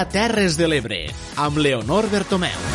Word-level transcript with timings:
dia 0.00 0.08
Terres 0.08 0.56
de 0.56 0.68
l'Ebre, 0.68 1.00
amb 1.36 1.60
Leonor 1.60 2.08
Bertomeu. 2.08 2.69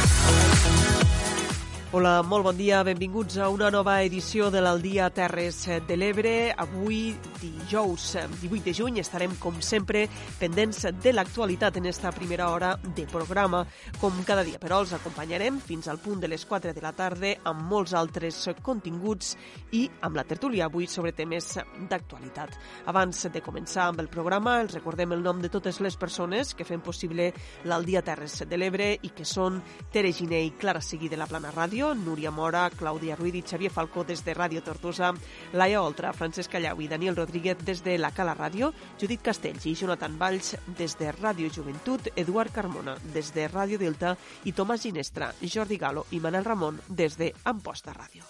Hola, 1.95 2.23
molt 2.27 2.43
bon 2.43 2.57
dia, 2.59 2.81
benvinguts 2.83 3.37
a 3.39 3.45
una 3.47 3.69
nova 3.71 3.93
edició 4.03 4.49
de 4.51 4.59
l'Aldia 4.59 5.05
Terres 5.15 5.61
de 5.87 5.95
l'Ebre. 5.95 6.51
Avui, 6.51 7.13
dijous 7.39 8.17
18 8.41 8.65
de 8.65 8.73
juny, 8.75 8.97
estarem, 8.99 9.31
com 9.39 9.61
sempre, 9.63 10.01
pendents 10.35 10.81
de 10.91 11.13
l'actualitat 11.13 11.77
en 11.79 11.87
esta 11.87 12.11
primera 12.11 12.49
hora 12.51 12.73
de 12.83 13.05
programa. 13.07 13.61
Com 14.01 14.17
cada 14.27 14.43
dia, 14.43 14.59
però, 14.59 14.81
els 14.83 14.91
acompanyarem 14.91 15.61
fins 15.63 15.87
al 15.87 16.01
punt 16.03 16.19
de 16.19 16.27
les 16.27 16.43
4 16.43 16.73
de 16.75 16.83
la 16.83 16.91
tarda 16.91 17.31
amb 17.47 17.63
molts 17.71 17.95
altres 17.95 18.41
continguts 18.59 19.37
i 19.71 19.85
amb 20.03 20.19
la 20.19 20.27
tertúlia 20.27 20.67
avui 20.67 20.91
sobre 20.91 21.15
temes 21.15 21.53
d'actualitat. 21.87 22.59
Abans 22.91 23.23
de 23.31 23.45
començar 23.45 23.87
amb 23.93 24.03
el 24.03 24.11
programa, 24.11 24.57
els 24.65 24.75
recordem 24.75 25.15
el 25.15 25.23
nom 25.23 25.39
de 25.39 25.53
totes 25.53 25.79
les 25.79 25.95
persones 25.95 26.51
que 26.59 26.67
fem 26.67 26.83
possible 26.83 27.31
l'Aldia 27.63 28.03
Terres 28.03 28.41
de 28.43 28.59
l'Ebre 28.59 28.91
i 28.99 29.15
que 29.15 29.23
són 29.23 29.63
Tere 29.95 30.11
Giné 30.11 30.43
i 30.43 30.53
Clara 30.59 30.83
Seguí 30.83 31.07
de 31.07 31.23
la 31.23 31.31
Plana 31.31 31.55
Ràdio, 31.55 31.84
Núria 31.93 32.31
Mora, 32.31 32.69
Clàudia 32.73 33.17
i 33.21 33.41
Xavier 33.41 33.69
Falcó 33.69 34.03
des 34.03 34.23
de 34.25 34.33
Ràdio 34.33 34.63
Tortosa, 34.63 35.13
Laia 35.53 35.81
Oltra, 35.81 36.13
Francesc 36.13 36.51
Callau 36.51 36.81
i 36.81 36.87
Daniel 36.87 37.15
Rodríguez 37.15 37.57
des 37.63 37.83
de 37.83 37.97
la 37.97 38.11
Cala 38.11 38.33
Ràdio, 38.33 38.71
Judit 38.99 39.21
Castells 39.21 39.65
i 39.65 39.75
Jonathan 39.75 40.17
Valls 40.17 40.55
des 40.77 40.97
de 40.97 41.11
Ràdio 41.11 41.51
Joventut, 41.51 42.09
Eduard 42.15 42.51
Carmona 42.51 42.97
des 43.13 43.33
de 43.33 43.47
Ràdio 43.47 43.77
Delta 43.77 44.15
i 44.45 44.53
Tomàs 44.53 44.81
Ginestra, 44.81 45.33
Jordi 45.41 45.77
Galo 45.77 46.05
i 46.11 46.19
Manel 46.19 46.45
Ramon 46.45 46.79
des 46.87 47.17
de 47.17 47.33
Amposta 47.43 47.93
Ràdio. 47.93 48.23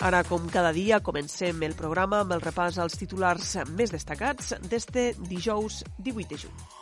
Ara, 0.00 0.22
com 0.22 0.46
cada 0.46 0.70
dia, 0.72 1.00
comencem 1.02 1.64
el 1.66 1.74
programa 1.74 2.22
amb 2.22 2.36
el 2.36 2.44
repàs 2.44 2.78
als 2.78 2.94
titulars 3.00 3.56
més 3.74 3.90
destacats 3.90 4.54
d'este 4.70 5.10
dijous 5.26 5.82
18 5.98 6.28
de 6.30 6.44
juny. 6.46 6.77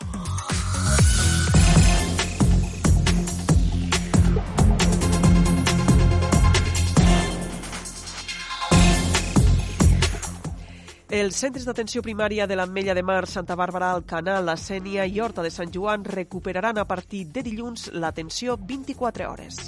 Els 11.16 11.38
centres 11.40 11.64
d'atenció 11.64 12.02
primària 12.04 12.44
de 12.50 12.56
l'Ametlla 12.58 12.92
de 12.94 13.02
Mar, 13.02 13.22
Santa 13.30 13.56
Bàrbara, 13.56 13.88
Alcanar, 13.96 14.42
La 14.44 14.58
Sènia 14.60 15.06
i 15.08 15.20
Horta 15.24 15.40
de 15.46 15.50
Sant 15.54 15.72
Joan 15.72 16.04
recuperaran 16.04 16.76
a 16.76 16.84
partir 16.84 17.24
de 17.32 17.46
dilluns 17.46 17.88
l'atenció 17.94 18.58
24 18.60 19.30
hores. 19.30 19.62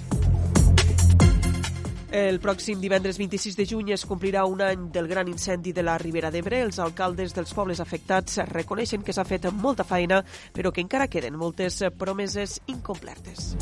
El 2.11 2.39
pròxim 2.41 2.81
divendres 2.81 3.19
26 3.21 3.57
de 3.59 3.67
juny 3.69 3.91
es 3.93 4.07
complirà 4.09 4.47
un 4.49 4.63
any 4.65 4.87
del 4.93 5.09
gran 5.11 5.29
incendi 5.29 5.75
de 5.77 5.83
la 5.85 5.99
Ribera 6.01 6.31
d'Ebre. 6.33 6.63
Els 6.65 6.79
alcaldes 6.81 7.35
dels 7.37 7.53
pobles 7.53 7.83
afectats 7.85 8.39
reconeixen 8.49 9.05
que 9.05 9.13
s'ha 9.13 9.27
fet 9.29 9.45
molta 9.53 9.85
feina, 9.85 10.23
però 10.57 10.73
que 10.73 10.81
encara 10.81 11.11
queden 11.13 11.37
moltes 11.37 11.83
promeses 11.99 12.63
incomplertes. 12.67 13.53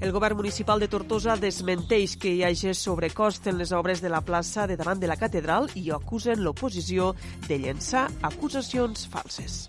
El 0.00 0.12
govern 0.12 0.36
municipal 0.36 0.80
de 0.80 0.88
Tortosa 0.88 1.36
desmenteix 1.40 2.18
que 2.20 2.34
hi 2.36 2.44
hagi 2.44 2.72
sobrecost 2.76 3.48
en 3.48 3.58
les 3.60 3.72
obres 3.72 4.00
de 4.00 4.12
la 4.12 4.20
plaça 4.20 4.66
de 4.66 4.76
davant 4.76 5.00
de 5.00 5.08
la 5.08 5.16
catedral 5.16 5.68
i 5.76 5.90
acusen 5.92 6.44
l'oposició 6.44 7.14
de 7.48 7.60
llençar 7.64 8.08
acusacions 8.28 9.08
falses. 9.08 9.68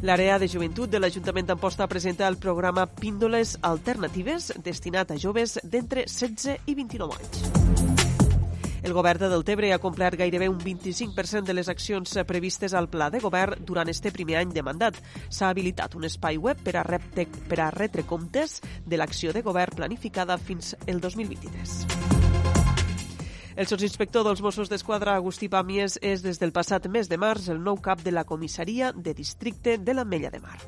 L'àrea 0.00 0.38
de 0.38 0.46
joventut 0.46 0.90
de 0.90 1.00
l'Ajuntament 1.00 1.48
d'Amposta 1.48 1.88
presenta 1.90 2.28
el 2.30 2.36
programa 2.38 2.84
Píndoles 2.86 3.56
Alternatives 3.66 4.52
destinat 4.62 5.10
a 5.10 5.16
joves 5.18 5.56
d'entre 5.64 6.04
16 6.06 6.70
i 6.70 6.74
29 6.78 7.16
anys. 7.18 7.98
El 8.86 8.94
govern 8.94 9.18
de 9.24 9.28
Deltebre 9.32 9.72
ha 9.74 9.80
complert 9.82 10.20
gairebé 10.20 10.46
un 10.48 10.60
25% 10.62 11.42
de 11.42 11.56
les 11.58 11.68
accions 11.68 12.14
previstes 12.28 12.76
al 12.78 12.86
pla 12.88 13.10
de 13.10 13.18
govern 13.18 13.58
durant 13.66 13.90
este 13.90 14.14
primer 14.14 14.38
any 14.38 14.54
de 14.54 14.62
mandat. 14.62 15.02
S'ha 15.28 15.50
habilitat 15.50 15.98
un 15.98 16.06
espai 16.06 16.38
web 16.38 16.62
per 16.62 16.76
a, 16.78 16.86
repte, 16.86 17.26
per 17.26 17.58
a 17.58 17.72
retre 17.74 18.06
comptes 18.06 18.60
de 18.86 19.02
l'acció 19.02 19.34
de 19.34 19.42
govern 19.42 19.82
planificada 19.82 20.38
fins 20.38 20.76
el 20.86 21.02
2023. 21.02 22.67
El 23.58 23.66
sotsinspector 23.66 24.22
dels 24.22 24.38
Mossos 24.38 24.68
d'Esquadra, 24.70 25.16
Agustí 25.18 25.48
Pàmies, 25.50 25.96
és 25.98 26.20
des 26.22 26.38
del 26.38 26.52
passat 26.54 26.84
mes 26.94 27.08
de 27.10 27.16
març 27.18 27.48
el 27.50 27.58
nou 27.58 27.80
cap 27.82 28.04
de 28.06 28.12
la 28.14 28.22
comissaria 28.22 28.92
de 28.94 29.10
districte 29.18 29.74
de 29.82 29.96
l'Ametlla 29.98 30.30
de 30.30 30.38
Mar. 30.38 30.60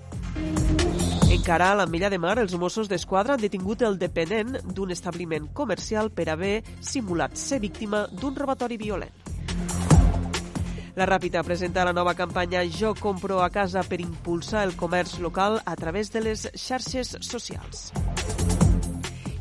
Encara 1.31 1.69
a 1.71 1.77
l'Ametlla 1.79 2.11
de 2.11 2.19
Mar, 2.19 2.35
els 2.43 2.57
Mossos 2.59 2.91
d'Esquadra 2.91 3.37
han 3.37 3.45
detingut 3.47 3.87
el 3.87 3.95
dependent 3.95 4.59
d'un 4.75 4.91
establiment 4.91 5.47
comercial 5.55 6.11
per 6.11 6.27
haver 6.35 6.65
simulat 6.81 7.39
ser 7.39 7.61
víctima 7.63 8.09
d'un 8.11 8.35
robatori 8.35 8.75
violent. 8.83 9.15
La 10.99 11.07
Ràpita 11.07 11.45
presenta 11.47 11.87
la 11.87 11.95
nova 11.95 12.17
campanya 12.19 12.67
Jo 12.67 12.97
compro 12.99 13.39
a 13.45 13.53
casa 13.55 13.87
per 13.87 14.03
impulsar 14.03 14.67
el 14.67 14.75
comerç 14.75 15.21
local 15.23 15.63
a 15.65 15.77
través 15.79 16.11
de 16.11 16.27
les 16.27 16.49
xarxes 16.59 17.15
socials. 17.23 17.93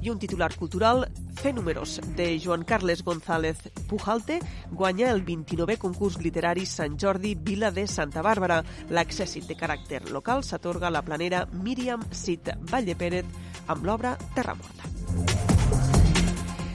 I 0.02 0.10
un 0.10 0.20
titular 0.20 0.56
cultural, 0.56 1.10
Fer 1.40 1.54
números, 1.56 2.02
de 2.16 2.40
Joan 2.40 2.64
Carles 2.64 3.04
González 3.04 3.58
Pujalte, 3.88 4.40
guanya 4.72 5.12
el 5.12 5.24
29è 5.24 5.78
concurs 5.80 6.18
literari 6.20 6.66
Sant 6.66 6.98
Jordi 7.00 7.36
Vila 7.36 7.72
de 7.72 7.86
Santa 7.88 8.22
Bàrbara. 8.22 8.59
L'accèssit 8.92 9.48
de 9.48 9.56
caràcter 9.56 10.02
local 10.12 10.44
s'atorga 10.44 10.88
a 10.88 10.92
la 10.92 11.04
planera 11.04 11.46
Míriam 11.52 12.04
Cid 12.12 12.52
Valle 12.72 12.96
Pérez 12.96 13.26
amb 13.68 13.88
l'obra 13.88 14.18
Terra 14.36 14.56
Morta. 14.59 14.88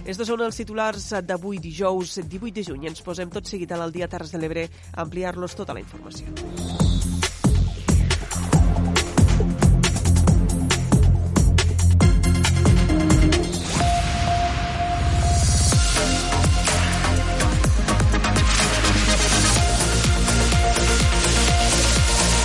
Estos 0.05 0.29
són 0.29 0.43
els 0.45 0.57
titulars 0.57 1.13
d'avui, 1.25 1.61
dijous 1.65 2.19
18 2.21 2.53
de 2.57 2.65
juny. 2.65 2.89
Ens 2.89 3.01
posem 3.05 3.33
tot 3.33 3.49
seguit 3.49 3.73
al 3.73 3.93
dia 3.93 4.09
Terres 4.09 4.33
de 4.33 4.41
l'Ebre 4.41 4.69
a 4.93 5.01
ampliar-los 5.05 5.57
tota 5.57 5.77
la 5.77 5.81
informació. 5.81 6.94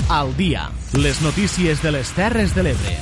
Al 0.10 0.36
dia, 0.36 0.72
les 0.98 1.22
notícies 1.22 1.84
de 1.84 1.92
les 1.94 2.10
Terres 2.18 2.56
de 2.56 2.64
l'Ebre. 2.66 2.94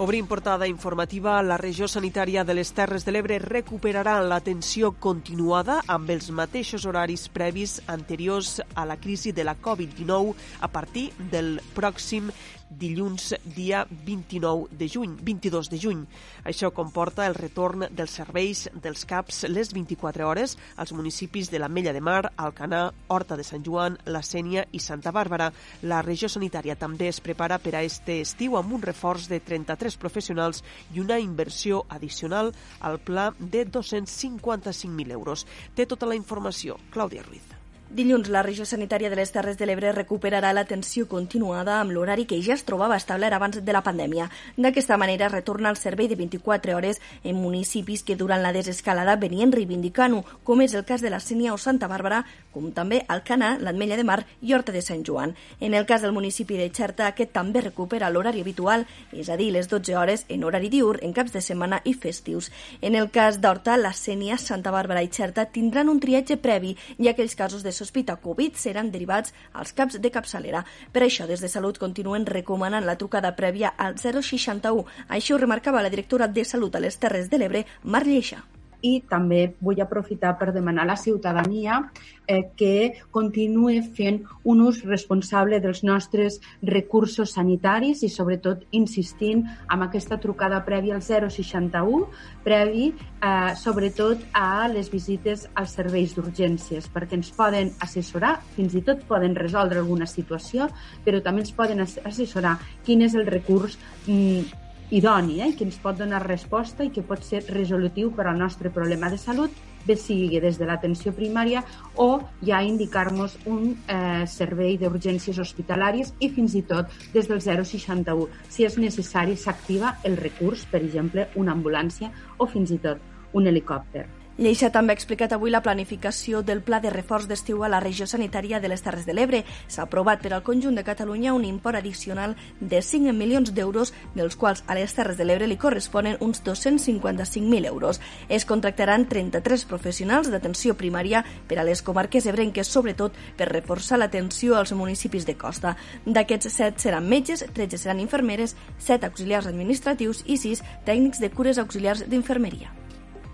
Obrim 0.00 0.24
portada 0.24 0.64
informativa, 0.64 1.34
la 1.44 1.58
regió 1.60 1.84
sanitària 1.84 2.40
de 2.48 2.54
les 2.56 2.70
Terres 2.72 3.04
de 3.04 3.12
l'Ebre 3.12 3.36
recuperarà 3.42 4.14
l'atenció 4.24 4.94
continuada 4.96 5.82
amb 5.92 6.08
els 6.16 6.30
mateixos 6.32 6.86
horaris 6.88 7.26
previs 7.28 7.82
anteriors 7.84 8.62
a 8.72 8.86
la 8.88 8.96
crisi 8.96 9.34
de 9.36 9.44
la 9.44 9.58
Covid-19 9.60 10.32
a 10.64 10.72
partir 10.72 11.10
del 11.20 11.58
pròxim 11.76 12.32
dilluns 12.70 13.34
dia 13.44 13.84
29 13.90 14.68
de 14.78 14.88
juny, 14.88 15.16
22 15.22 15.70
de 15.70 15.78
juny. 15.78 16.04
Això 16.44 16.70
comporta 16.70 17.26
el 17.26 17.34
retorn 17.34 17.86
dels 17.90 18.14
serveis 18.20 18.68
dels 18.74 19.04
CAPs 19.04 19.44
les 19.50 19.72
24 19.74 20.26
hores 20.28 20.56
als 20.76 20.94
municipis 20.96 21.50
de 21.50 21.58
l'Ametlla 21.58 21.92
de 21.92 22.00
Mar, 22.00 22.32
Alcanar, 22.36 22.92
Horta 23.08 23.36
de 23.36 23.44
Sant 23.44 23.64
Joan, 23.66 23.98
La 24.06 24.22
Sènia 24.22 24.66
i 24.72 24.80
Santa 24.80 25.12
Bàrbara. 25.12 25.50
La 25.82 26.02
regió 26.06 26.30
sanitària 26.30 26.78
també 26.78 27.10
es 27.10 27.20
prepara 27.20 27.58
per 27.58 27.74
a 27.76 27.84
este 27.84 28.20
estiu 28.22 28.56
amb 28.56 28.72
un 28.72 28.82
reforç 28.82 29.28
de 29.28 29.40
33 29.40 29.98
professionals 30.00 30.64
i 30.94 31.00
una 31.00 31.18
inversió 31.18 31.84
addicional 31.88 32.54
al 32.80 33.00
pla 33.00 33.30
de 33.38 33.66
255.000 33.66 35.10
euros. 35.10 35.46
Té 35.74 35.86
tota 35.86 36.06
la 36.06 36.18
informació 36.18 36.78
Clàudia 36.94 37.26
Ruiz. 37.26 37.59
Dilluns, 37.90 38.28
la 38.30 38.44
regió 38.46 38.62
sanitària 38.62 39.08
de 39.10 39.16
les 39.18 39.32
Terres 39.34 39.56
de 39.58 39.66
l'Ebre 39.66 39.90
recuperarà 39.90 40.52
l'atenció 40.54 41.08
continuada 41.10 41.80
amb 41.80 41.90
l'horari 41.90 42.22
que 42.30 42.36
ja 42.38 42.52
es 42.54 42.62
trobava 42.62 42.94
establert 42.94 43.34
abans 43.34 43.56
de 43.66 43.72
la 43.74 43.80
pandèmia. 43.82 44.28
D'aquesta 44.54 44.94
manera, 44.94 45.26
retorna 45.28 45.72
el 45.74 45.76
servei 45.76 46.06
de 46.06 46.14
24 46.14 46.76
hores 46.76 47.00
en 47.24 47.40
municipis 47.42 48.04
que 48.06 48.14
durant 48.14 48.44
la 48.44 48.52
desescalada 48.54 49.16
venien 49.18 49.50
reivindicant-ho, 49.50 50.20
com 50.46 50.62
és 50.62 50.76
el 50.78 50.84
cas 50.86 51.02
de 51.02 51.10
la 51.10 51.18
Sènia 51.18 51.50
o 51.50 51.58
Santa 51.58 51.88
Bàrbara, 51.90 52.20
com 52.54 52.68
també 52.70 53.00
Alcana, 53.08 53.56
l'Atmella 53.58 53.98
de 53.98 54.06
Mar 54.06 54.20
i 54.40 54.54
Horta 54.54 54.70
de 54.70 54.84
Sant 54.86 55.02
Joan. 55.02 55.34
En 55.58 55.74
el 55.74 55.84
cas 55.90 56.06
del 56.06 56.14
municipi 56.14 56.60
de 56.62 56.70
Xerta, 56.70 57.08
aquest 57.08 57.34
també 57.34 57.64
recupera 57.66 58.12
l'horari 58.14 58.46
habitual, 58.46 58.86
és 59.10 59.26
a 59.26 59.36
dir, 59.36 59.50
les 59.50 59.66
12 59.66 59.98
hores 59.98 60.24
en 60.28 60.46
horari 60.46 60.70
diur, 60.70 61.00
en 61.02 61.10
caps 61.12 61.34
de 61.34 61.42
setmana 61.42 61.82
i 61.82 61.96
festius. 61.98 62.52
En 62.82 62.94
el 62.94 63.10
cas 63.10 63.42
d'Horta, 63.42 63.74
la 63.76 63.90
Sènia, 63.98 64.38
Santa 64.38 64.70
Bàrbara 64.70 65.02
i 65.02 65.10
Xerta 65.10 65.48
tindran 65.50 65.90
un 65.90 65.98
triatge 65.98 66.38
previ 66.38 66.76
i 66.98 67.10
aquells 67.10 67.34
casos 67.34 67.66
de 67.66 67.79
sospita 67.80 68.18
Covid 68.20 68.60
seran 68.60 68.92
derivats 68.92 69.34
als 69.52 69.72
caps 69.72 69.98
de 70.00 70.12
capçalera. 70.12 70.64
Per 70.92 71.04
això, 71.06 71.26
des 71.26 71.40
de 71.40 71.48
Salut 71.48 71.80
continuen 71.80 72.28
recomanant 72.28 72.86
la 72.86 72.98
trucada 73.00 73.34
prèvia 73.40 73.74
al 73.76 73.98
061. 73.98 74.86
Això 75.08 75.34
ho 75.34 75.42
remarcava 75.42 75.82
la 75.82 75.92
directora 75.92 76.28
de 76.28 76.44
Salut 76.44 76.76
a 76.76 76.86
les 76.86 77.00
Terres 77.00 77.30
de 77.30 77.40
l'Ebre, 77.40 77.66
Mar 77.84 78.06
Lleixa. 78.06 78.44
I 78.82 79.00
també 79.08 79.54
vull 79.60 79.80
aprofitar 79.82 80.36
per 80.38 80.52
demanar 80.54 80.84
a 80.84 80.90
la 80.92 80.96
ciutadania 80.96 81.78
eh, 82.26 82.50
que 82.56 83.02
continuï 83.10 83.80
fent 83.96 84.22
un 84.44 84.62
ús 84.66 84.82
responsable 84.86 85.60
dels 85.60 85.82
nostres 85.84 86.38
recursos 86.62 87.34
sanitaris 87.36 88.04
i 88.06 88.10
sobretot 88.12 88.64
insistint 88.76 89.44
en 89.70 89.84
aquesta 89.86 90.20
trucada 90.22 90.62
prèvia 90.66 90.96
al 90.96 91.02
061 91.02 92.06
previ 92.44 92.90
eh, 92.90 93.52
sobretot 93.56 94.24
a 94.32 94.68
les 94.72 94.90
visites 94.92 95.46
als 95.54 95.76
serveis 95.76 96.14
d'urgències 96.16 96.88
perquè 96.92 97.18
ens 97.18 97.32
poden 97.36 97.74
assessorar, 97.80 98.38
fins 98.56 98.74
i 98.78 98.84
tot 98.86 99.04
poden 99.08 99.36
resoldre 99.36 99.80
alguna 99.82 100.08
situació, 100.08 100.70
però 101.04 101.20
també 101.24 101.44
ens 101.44 101.54
poden 101.56 101.82
assessorar 101.84 102.58
quin 102.86 103.02
és 103.06 103.16
el 103.18 103.26
recurs 103.28 103.78
mm, 104.06 104.69
idoni, 104.90 105.40
eh, 105.40 105.54
que 105.56 105.64
ens 105.64 105.78
pot 105.78 105.98
donar 105.98 106.22
resposta 106.26 106.84
i 106.84 106.90
que 106.90 107.04
pot 107.06 107.22
ser 107.24 107.44
resolutiu 107.48 108.10
per 108.14 108.26
al 108.26 108.38
nostre 108.38 108.70
problema 108.74 109.10
de 109.10 109.18
salut, 109.18 109.54
bé 109.86 109.96
sigui 109.96 110.40
des 110.42 110.58
de 110.60 110.66
l'atenció 110.68 111.12
primària 111.16 111.62
o 111.96 112.20
ja 112.44 112.60
indicar-nos 112.62 113.38
un 113.46 113.72
eh, 113.88 114.26
servei 114.26 114.76
d'urgències 114.78 115.38
hospitalàries 115.40 116.12
i 116.20 116.28
fins 116.28 116.54
i 116.58 116.62
tot 116.62 116.92
des 117.14 117.28
del 117.30 117.40
061. 117.40 118.28
Si 118.48 118.68
és 118.68 118.78
necessari, 118.78 119.36
s'activa 119.36 119.96
el 120.04 120.18
recurs, 120.20 120.66
per 120.66 120.82
exemple, 120.84 121.30
una 121.34 121.56
ambulància 121.56 122.12
o 122.38 122.46
fins 122.46 122.70
i 122.70 122.78
tot 122.78 122.98
un 123.32 123.46
helicòpter. 123.46 124.19
Lleixa 124.40 124.70
també 124.72 124.94
ha 124.94 124.96
explicat 124.96 125.34
avui 125.36 125.50
la 125.52 125.60
planificació 125.60 126.38
del 126.40 126.62
pla 126.64 126.78
de 126.80 126.88
reforç 126.88 127.26
d'estiu 127.28 127.58
a 127.60 127.68
la 127.68 127.80
regió 127.84 128.06
sanitària 128.08 128.56
de 128.56 128.70
les 128.72 128.80
Terres 128.80 129.04
de 129.04 129.12
l'Ebre. 129.12 129.42
S'ha 129.68 129.82
aprovat 129.84 130.22
per 130.24 130.32
al 130.32 130.40
conjunt 130.46 130.78
de 130.78 130.84
Catalunya 130.86 131.34
un 131.36 131.44
import 131.44 131.76
addicional 131.76 132.32
de 132.58 132.80
5 132.80 133.12
milions 133.12 133.52
d'euros, 133.52 133.92
dels 134.14 134.38
quals 134.40 134.64
a 134.66 134.78
les 134.78 134.96
Terres 134.96 135.20
de 135.20 135.28
l'Ebre 135.28 135.44
li 135.44 135.60
corresponen 135.60 136.16
uns 136.24 136.40
255.000 136.48 137.68
euros. 137.68 138.00
Es 138.30 138.48
contractaran 138.48 139.04
33 139.12 139.68
professionals 139.68 140.32
d'atenció 140.32 140.72
primària 140.72 141.20
per 141.46 141.60
a 141.60 141.68
les 141.68 141.84
comarques 141.84 142.24
ebrenques, 142.24 142.72
sobretot 142.72 143.12
per 143.36 143.52
reforçar 143.52 144.00
l'atenció 144.00 144.56
als 144.56 144.72
municipis 144.72 145.28
de 145.28 145.36
costa. 145.36 145.76
D'aquests 146.06 146.48
7 146.56 146.88
seran 146.88 147.12
metges, 147.12 147.44
13 147.44 147.76
seran 147.76 148.00
infermeres, 148.00 148.56
7 148.78 149.04
auxiliars 149.04 149.52
administratius 149.52 150.24
i 150.24 150.40
6 150.40 150.64
tècnics 150.88 151.20
de 151.20 151.28
cures 151.28 151.60
auxiliars 151.60 152.08
d'infermeria 152.08 152.79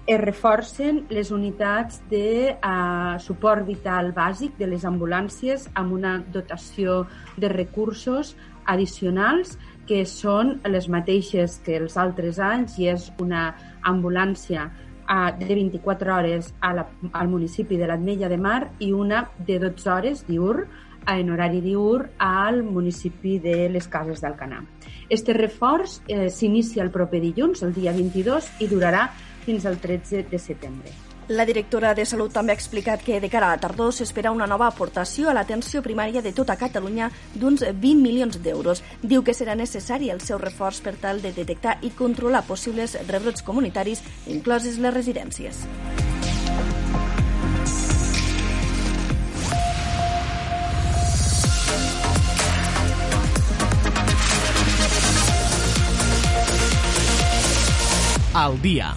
es 0.06 0.20
reforcen 0.20 1.04
les 1.10 1.32
unitats 1.34 1.98
de 2.10 2.54
uh, 2.54 3.18
suport 3.18 3.66
vital 3.66 4.12
bàsic 4.14 4.54
de 4.58 4.68
les 4.70 4.84
ambulàncies 4.86 5.66
amb 5.74 5.96
una 5.98 6.20
dotació 6.32 7.02
de 7.36 7.50
recursos 7.50 8.36
addicionals 8.64 9.56
que 9.86 10.04
són 10.06 10.60
les 10.70 10.86
mateixes 10.88 11.58
que 11.66 11.80
els 11.80 11.98
altres 11.98 12.38
anys 12.38 12.78
i 12.78 12.90
és 12.94 13.10
una 13.18 13.48
ambulància 13.82 14.68
uh, 14.70 15.34
de 15.34 15.50
24 15.50 16.14
hores 16.14 16.54
a 16.60 16.72
la, 16.78 16.86
al 17.12 17.28
municipi 17.28 17.76
de 17.76 17.90
l'Atmella 17.90 18.30
de 18.30 18.38
Mar 18.38 18.60
i 18.78 18.92
una 18.94 19.26
de 19.38 19.58
12 19.58 19.90
hores 19.90 20.26
diur 20.30 20.68
en 21.06 21.30
horari 21.30 21.60
diur 21.62 22.08
al 22.18 22.62
municipi 22.62 23.38
de 23.38 23.68
les 23.70 23.86
Cases 23.86 24.22
d'Alcanar. 24.22 24.64
Este 25.08 25.34
reforç 25.34 26.00
eh, 26.08 26.30
s'inicia 26.34 26.82
el 26.82 26.90
proper 26.90 27.20
dilluns, 27.22 27.62
el 27.62 27.72
dia 27.74 27.92
22, 27.94 28.48
i 28.58 28.66
durarà 28.66 29.04
fins 29.46 29.66
al 29.66 29.78
13 29.78 30.26
de 30.30 30.38
setembre. 30.38 30.92
La 31.28 31.44
directora 31.44 31.90
de 31.98 32.04
Salut 32.06 32.30
també 32.30 32.52
ha 32.52 32.58
explicat 32.58 33.00
que 33.02 33.16
de 33.18 33.26
cara 33.26 33.48
a 33.48 33.56
la 33.56 33.62
tardor 33.62 33.90
s'espera 33.90 34.30
una 34.30 34.46
nova 34.46 34.68
aportació 34.70 35.26
a 35.26 35.32
l'atenció 35.34 35.82
primària 35.82 36.22
de 36.22 36.30
tota 36.30 36.54
Catalunya 36.54 37.08
d'uns 37.34 37.64
20 37.66 37.98
milions 37.98 38.38
d'euros. 38.44 38.84
Diu 39.02 39.24
que 39.26 39.34
serà 39.34 39.56
necessari 39.58 40.12
el 40.14 40.22
seu 40.22 40.38
reforç 40.38 40.78
per 40.86 40.94
tal 41.02 41.18
de 41.22 41.32
detectar 41.34 41.80
i 41.82 41.90
controlar 41.90 42.44
possibles 42.46 42.94
rebrots 43.08 43.42
comunitaris, 43.42 44.04
incloses 44.30 44.78
les 44.78 44.94
residències. 44.94 45.66
Al 58.36 58.60
dia. 58.62 58.94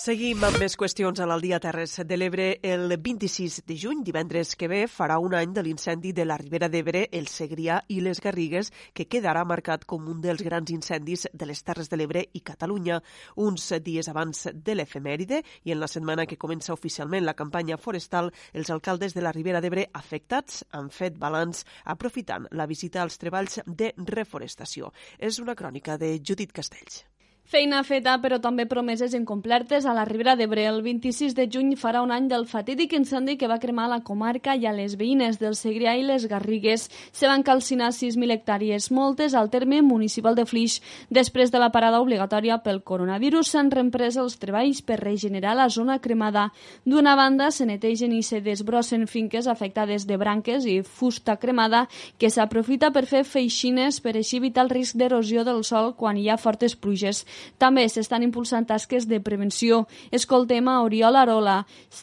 Seguim 0.00 0.40
amb 0.46 0.56
més 0.56 0.78
qüestions 0.80 1.20
a 1.20 1.26
l'Aldia 1.28 1.58
Terres 1.60 1.98
de 2.08 2.16
l'Ebre. 2.16 2.44
El 2.64 2.94
26 3.04 3.58
de 3.68 3.74
juny, 3.76 3.98
divendres 4.06 4.54
que 4.56 4.68
ve, 4.72 4.78
farà 4.88 5.18
un 5.20 5.34
any 5.36 5.52
de 5.52 5.60
l'incendi 5.66 6.14
de 6.16 6.24
la 6.24 6.38
Ribera 6.40 6.70
d'Ebre, 6.72 7.02
el 7.18 7.28
Segrià 7.28 7.82
i 7.92 7.98
les 8.00 8.22
Garrigues, 8.24 8.70
que 8.96 9.04
quedarà 9.12 9.42
marcat 9.44 9.84
com 9.84 10.08
un 10.08 10.22
dels 10.24 10.40
grans 10.46 10.72
incendis 10.72 11.26
de 11.34 11.50
les 11.50 11.60
Terres 11.68 11.92
de 11.92 12.00
l'Ebre 12.00 12.24
i 12.32 12.40
Catalunya. 12.40 13.02
Uns 13.44 13.68
dies 13.84 14.08
abans 14.08 14.46
de 14.54 14.78
l'efemèride 14.78 15.42
i 15.68 15.76
en 15.76 15.82
la 15.84 15.92
setmana 15.98 16.24
que 16.24 16.40
comença 16.40 16.72
oficialment 16.72 17.28
la 17.28 17.36
campanya 17.36 17.76
forestal, 17.76 18.32
els 18.54 18.72
alcaldes 18.72 19.12
de 19.12 19.20
la 19.20 19.36
Ribera 19.36 19.60
d'Ebre 19.60 19.90
afectats 19.92 20.64
han 20.72 20.88
fet 20.88 21.20
balanç 21.20 21.66
aprofitant 21.84 22.48
la 22.56 22.70
visita 22.72 23.04
als 23.04 23.20
treballs 23.20 23.60
de 23.66 23.92
reforestació. 24.16 24.94
És 25.18 25.44
una 25.44 25.58
crònica 25.60 26.00
de 26.00 26.16
Judit 26.24 26.56
Castells. 26.56 27.09
Feina 27.50 27.80
feta, 27.82 28.12
però 28.22 28.36
també 28.38 28.62
promeses 28.70 29.10
incomplertes. 29.16 29.82
A 29.82 29.90
la 29.90 30.04
Ribera 30.06 30.36
d'Ebre, 30.38 30.68
el 30.70 30.76
26 30.84 31.32
de 31.34 31.48
juny 31.50 31.72
farà 31.74 31.98
un 32.04 32.12
any 32.14 32.28
del 32.30 32.44
fatídic 32.46 32.92
incendi 32.94 33.34
que 33.34 33.48
va 33.50 33.56
cremar 33.58 33.88
la 33.90 34.04
comarca 34.06 34.54
i 34.54 34.68
a 34.70 34.72
les 34.76 34.92
veïnes 34.94 35.40
del 35.40 35.56
Segrià 35.58 35.96
i 35.98 36.04
les 36.06 36.28
Garrigues 36.30 36.84
se 37.10 37.26
van 37.26 37.42
calcinar 37.42 37.88
6.000 37.90 38.36
hectàrees, 38.36 38.86
moltes 38.94 39.34
al 39.34 39.50
terme 39.50 39.80
municipal 39.82 40.38
de 40.38 40.44
Flix. 40.46 40.76
Després 41.10 41.50
de 41.50 41.58
la 41.58 41.72
parada 41.74 41.98
obligatòria 41.98 42.60
pel 42.62 42.84
coronavirus, 42.86 43.50
s'han 43.50 43.72
reemprès 43.74 44.20
els 44.22 44.38
treballs 44.38 44.84
per 44.86 45.00
regenerar 45.02 45.56
la 45.58 45.66
zona 45.74 45.98
cremada. 45.98 46.52
D'una 46.86 47.16
banda, 47.18 47.50
se 47.50 47.66
netegen 47.66 48.14
i 48.14 48.22
se 48.22 48.38
desbrossen 48.46 49.08
finques 49.10 49.50
afectades 49.50 50.06
de 50.06 50.20
branques 50.22 50.70
i 50.70 50.84
fusta 50.86 51.34
cremada 51.42 51.88
que 52.16 52.30
s'aprofita 52.30 52.94
per 52.94 53.08
fer 53.10 53.26
feixines 53.26 53.98
per 53.98 54.14
així 54.14 54.38
evitar 54.38 54.68
el 54.68 54.74
risc 54.78 54.94
d'erosió 54.94 55.42
del 55.42 55.64
sol 55.66 55.96
quan 55.98 56.14
hi 56.14 56.30
ha 56.30 56.38
fortes 56.38 56.78
pluges. 56.78 57.26
També 57.58 57.86
s'estan 57.88 58.24
impulsant 58.26 58.66
tasques 58.68 59.08
de 59.08 59.20
prevenció. 59.20 59.86
Escoltem 60.10 60.68
a 60.68 60.80
Oriol 60.84 61.16
Arola, 61.16 61.60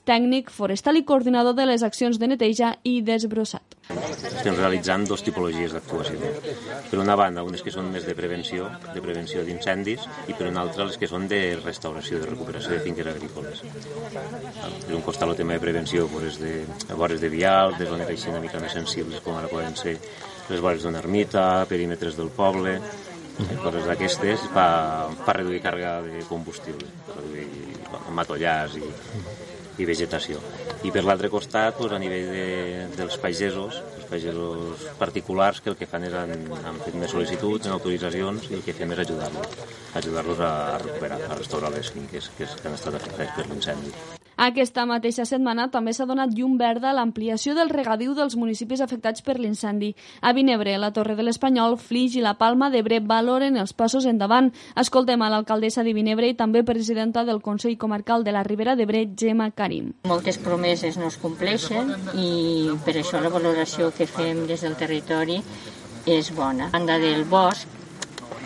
tècnic 0.07 0.51
forestal 0.53 0.97
i 0.97 1.05
coordinador 1.07 1.55
de 1.57 1.65
les 1.69 1.83
accions 1.83 2.19
de 2.19 2.27
neteja 2.33 2.75
i 2.83 3.01
desbrossat. 3.01 3.77
Estem 3.87 4.57
realitzant 4.57 5.05
dos 5.07 5.23
tipologies 5.23 5.71
d'actuació. 5.71 6.19
Per 6.91 6.99
una 6.99 7.15
banda, 7.15 7.43
unes 7.47 7.63
que 7.63 7.71
són 7.71 7.87
més 7.93 8.03
de 8.07 8.15
prevenció, 8.17 8.67
de 8.93 9.03
prevenció 9.03 9.45
d'incendis, 9.47 10.03
i 10.27 10.35
per 10.35 10.49
una 10.49 10.65
altra, 10.65 10.87
les 10.89 10.99
que 10.99 11.07
són 11.07 11.27
de 11.31 11.41
restauració, 11.61 12.19
de 12.19 12.27
recuperació 12.27 12.75
de 12.75 12.81
finques 12.83 13.07
agrícoles. 13.07 13.63
Per 13.63 14.95
un 14.95 15.05
costat, 15.05 15.29
el 15.29 15.39
tema 15.39 15.55
de 15.55 15.63
prevenció, 15.63 16.07
pues, 16.11 16.39
de 16.41 16.65
vores 16.99 17.23
de 17.23 17.31
vial, 17.31 17.77
de 17.79 17.87
zones 17.87 18.11
així 18.11 18.31
una 18.33 18.43
mica 18.43 18.59
més 18.59 18.75
sensibles, 18.75 19.23
com 19.23 19.39
ara 19.39 19.51
poden 19.51 19.75
ser 19.79 19.97
les 20.49 20.63
vores 20.63 20.83
d'una 20.83 20.99
ermita, 21.03 21.65
perímetres 21.67 22.19
del 22.19 22.29
poble, 22.35 22.77
coses 23.61 23.85
d'aquestes 23.87 24.47
per, 24.53 24.69
per 25.25 25.37
reduir 25.39 25.61
càrrega 25.65 25.97
de 26.05 26.23
combustible, 26.29 26.89
per 27.07 27.19
reduir 27.19 27.47
matollars 28.17 28.77
i, 28.79 28.87
i 29.77 29.89
vegetació. 29.89 30.41
I 30.85 30.91
per 30.93 31.03
l'altre 31.03 31.29
costat, 31.33 31.79
doncs, 31.79 31.95
a 31.95 31.99
nivell 32.01 32.27
de, 32.29 32.43
dels 32.97 33.17
pagesos, 33.21 33.79
els 33.97 34.05
pagesos 34.11 34.85
particulars 34.99 35.61
que 35.61 35.71
el 35.73 35.77
que 35.79 35.89
fan 35.89 36.05
és 36.05 36.13
han, 36.17 36.35
han 36.59 36.77
fet 36.83 36.99
més 36.99 37.11
sol·licituds, 37.15 37.65
en 37.65 37.77
autoritzacions, 37.77 38.51
i 38.51 38.59
el 38.59 38.63
que 38.65 38.75
fem 38.77 38.93
és 38.93 39.01
ajudar-los, 39.07 39.57
ajudar-los 40.03 40.45
a 40.45 40.53
recuperar, 40.83 41.23
a 41.25 41.39
restaurar 41.41 41.73
les 41.73 41.89
finques 41.95 42.29
que, 42.37 42.45
que 42.45 42.69
han 42.69 42.77
estat 42.77 43.01
afectades 43.01 43.35
per 43.39 43.49
l'incendi. 43.49 43.95
Aquesta 44.37 44.83
mateixa 44.85 45.23
setmana 45.25 45.63
també 45.73 45.95
s'ha 45.97 46.05
donat 46.05 46.29
llum 46.37 46.59
verda 46.59 46.91
a 46.91 46.93
l'ampliació 46.93 47.55
del 47.57 47.71
regadiu 47.73 48.11
dels 48.13 48.35
municipis 48.37 48.83
afectats 48.85 49.23
per 49.25 49.39
l'incendi. 49.41 49.95
A 50.21 50.29
Vinebre, 50.37 50.75
la 50.77 50.91
Torre 50.93 51.15
de 51.17 51.23
l'Espanyol, 51.25 51.73
Flix 51.81 52.19
i 52.19 52.21
la 52.21 52.35
Palma 52.37 52.69
d'Ebre 52.69 52.99
valoren 53.01 53.57
els 53.57 53.73
passos 53.73 54.05
endavant. 54.05 54.51
Escoltem 54.77 55.25
a 55.25 55.31
l'alcaldessa 55.33 55.81
de 55.81 55.95
Vinebre 55.97 56.29
i 56.29 56.35
també 56.37 56.61
presidenta 56.61 57.25
del 57.25 57.41
Consell 57.41 57.79
Comarcal 57.81 58.21
de 58.23 58.35
la 58.35 58.43
Ribera 58.45 58.75
d'Ebre, 58.77 59.07
Gemma 59.17 59.49
Karim. 59.49 59.95
Moltes 60.05 60.37
promeses 60.37 60.66
no 60.99 61.07
es 61.07 61.17
compleixen 61.21 61.93
i 62.19 62.29
per 62.85 62.97
això 62.99 63.21
la 63.23 63.31
valoració 63.31 63.91
que 63.95 64.07
fem 64.09 64.45
des 64.49 64.65
del 64.65 64.75
territori 64.75 65.37
és 66.07 66.31
bona. 66.35 66.67
A 66.67 66.75
banda 66.75 66.97
del 66.99 67.23
bosc, 67.27 67.67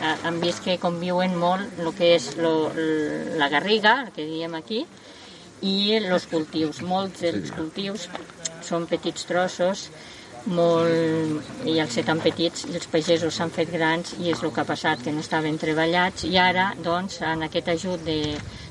han 0.01 0.40
vist 0.42 0.63
que 0.66 0.80
conviuen 0.82 1.36
molt 1.38 1.80
el 1.80 1.92
que 1.98 2.16
és 2.16 2.32
lo, 2.38 2.72
la 3.38 3.50
garriga, 3.50 4.00
el 4.06 4.13
que 4.16 4.25
diem 4.25 4.56
aquí, 4.58 4.86
i 5.62 5.94
els 5.98 6.25
cultius. 6.30 6.82
Molts 6.82 7.22
dels 7.22 7.54
cultius 7.54 8.08
són 8.66 8.88
petits 8.90 9.28
trossos 9.30 9.90
molt, 10.50 11.50
i 11.70 11.78
al 11.80 11.90
ser 11.94 12.04
tan 12.08 12.20
petits 12.24 12.66
els 12.70 12.88
pagesos 12.92 13.36
s'han 13.38 13.52
fet 13.54 13.70
grans 13.72 14.16
i 14.20 14.32
és 14.32 14.42
el 14.42 14.52
que 14.54 14.64
ha 14.64 14.68
passat, 14.68 15.04
que 15.04 15.14
no 15.14 15.22
estaven 15.22 15.58
treballats. 15.62 16.26
I 16.26 16.38
ara, 16.42 16.72
doncs, 16.82 17.20
en 17.26 17.46
aquest 17.46 17.70
ajut 17.76 18.04
de, 18.08 18.18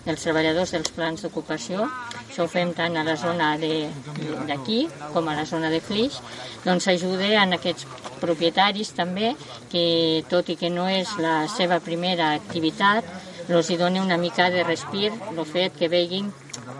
dels 0.06 0.26
treballadors 0.26 0.74
dels 0.74 0.92
plans 0.96 1.22
d'ocupació, 1.22 1.86
això 2.26 2.44
ho 2.44 2.50
fem 2.50 2.74
tant 2.74 2.96
a 2.96 3.06
la 3.06 3.16
zona 3.20 3.52
d'aquí 3.60 4.80
com 5.14 5.28
a 5.28 5.36
la 5.38 5.46
zona 5.46 5.70
de 5.70 5.80
Flix, 5.80 6.20
doncs 6.64 6.88
ajuda 6.90 7.30
en 7.42 7.56
aquests 7.56 7.86
propietaris 8.20 8.92
també, 8.96 9.34
que 9.70 10.22
tot 10.30 10.50
i 10.50 10.58
que 10.60 10.70
no 10.70 10.88
és 10.90 11.16
la 11.22 11.44
seva 11.48 11.80
primera 11.80 12.34
activitat, 12.34 13.06
els 13.50 13.72
doni 13.78 14.00
una 14.00 14.16
mica 14.16 14.50
de 14.50 14.62
respir, 14.64 15.10
el 15.10 15.44
fet 15.44 15.76
que 15.78 15.88
veguin 15.88 16.30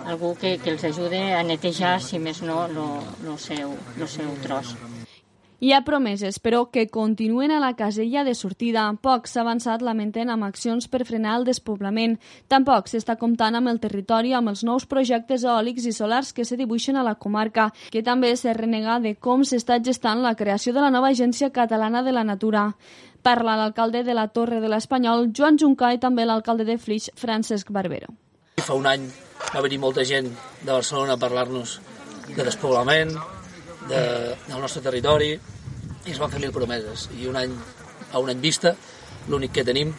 algú 0.07 0.35
que, 0.39 0.59
que 0.59 0.71
els 0.71 0.85
ajude 0.85 1.21
a 1.35 1.43
netejar, 1.43 2.00
si 2.03 2.19
més 2.19 2.43
no, 2.43 2.65
el 2.71 3.39
seu, 3.39 3.77
lo 3.99 4.09
seu 4.09 4.35
tros. 4.45 4.77
Hi 5.61 5.75
ha 5.77 5.83
promeses, 5.85 6.39
però, 6.41 6.62
que 6.73 6.87
continuen 6.89 7.50
a 7.53 7.59
la 7.61 7.75
casella 7.77 8.23
de 8.25 8.33
sortida. 8.35 8.87
Poc 9.05 9.27
s'ha 9.29 9.43
avançat, 9.43 9.83
lamenten, 9.85 10.31
amb 10.33 10.47
accions 10.47 10.87
per 10.89 11.03
frenar 11.05 11.35
el 11.37 11.45
despoblament. 11.45 12.15
Tampoc 12.49 12.89
s'està 12.89 13.19
comptant 13.21 13.59
amb 13.59 13.69
el 13.69 13.81
territori 13.83 14.33
amb 14.33 14.49
els 14.55 14.65
nous 14.65 14.89
projectes 14.89 15.45
eòlics 15.45 15.85
i 15.85 15.93
solars 15.93 16.33
que 16.33 16.47
se 16.49 16.57
dibuixen 16.57 16.97
a 16.97 17.05
la 17.05 17.19
comarca, 17.21 17.69
que 17.93 18.00
també 18.00 18.33
s'ha 18.33 18.57
renegat 18.57 19.05
de 19.05 19.12
com 19.21 19.45
s'està 19.45 19.77
gestant 19.85 20.25
la 20.25 20.33
creació 20.33 20.73
de 20.73 20.81
la 20.81 20.89
nova 20.89 21.12
Agència 21.12 21.53
Catalana 21.53 22.00
de 22.09 22.17
la 22.17 22.25
Natura. 22.25 22.71
Parla 23.23 23.57
l'alcalde 23.57 24.05
de 24.05 24.15
la 24.17 24.29
Torre 24.29 24.61
de 24.61 24.69
l'Espanyol, 24.73 25.29
Joan 25.37 25.59
Juncà, 25.61 25.93
i 25.93 26.00
també 26.00 26.25
l'alcalde 26.25 26.65
de 26.65 26.79
Flix, 26.81 27.11
Francesc 27.21 27.71
Barbero. 27.71 28.15
Fa 28.65 28.77
un 28.79 28.87
any 28.89 29.05
va 29.50 29.65
venir 29.65 29.81
molta 29.83 30.05
gent 30.09 30.31
de 30.62 30.73
Barcelona 30.73 31.17
a 31.17 31.21
parlar-nos 31.21 31.81
de 32.31 32.45
despoblament, 32.47 33.12
de, 33.89 34.37
del 34.47 34.61
nostre 34.61 34.83
territori 34.85 35.33
i 35.35 36.12
es 36.12 36.21
van 36.21 36.31
fer 36.33 36.41
mil 36.43 36.53
promeses 36.55 37.09
i 37.19 37.29
un 37.29 37.37
any 37.41 37.53
a 38.11 38.21
un 38.23 38.31
any 38.33 38.41
vista 38.43 38.75
l'únic 39.29 39.55
que 39.57 39.67
tenim 39.67 39.93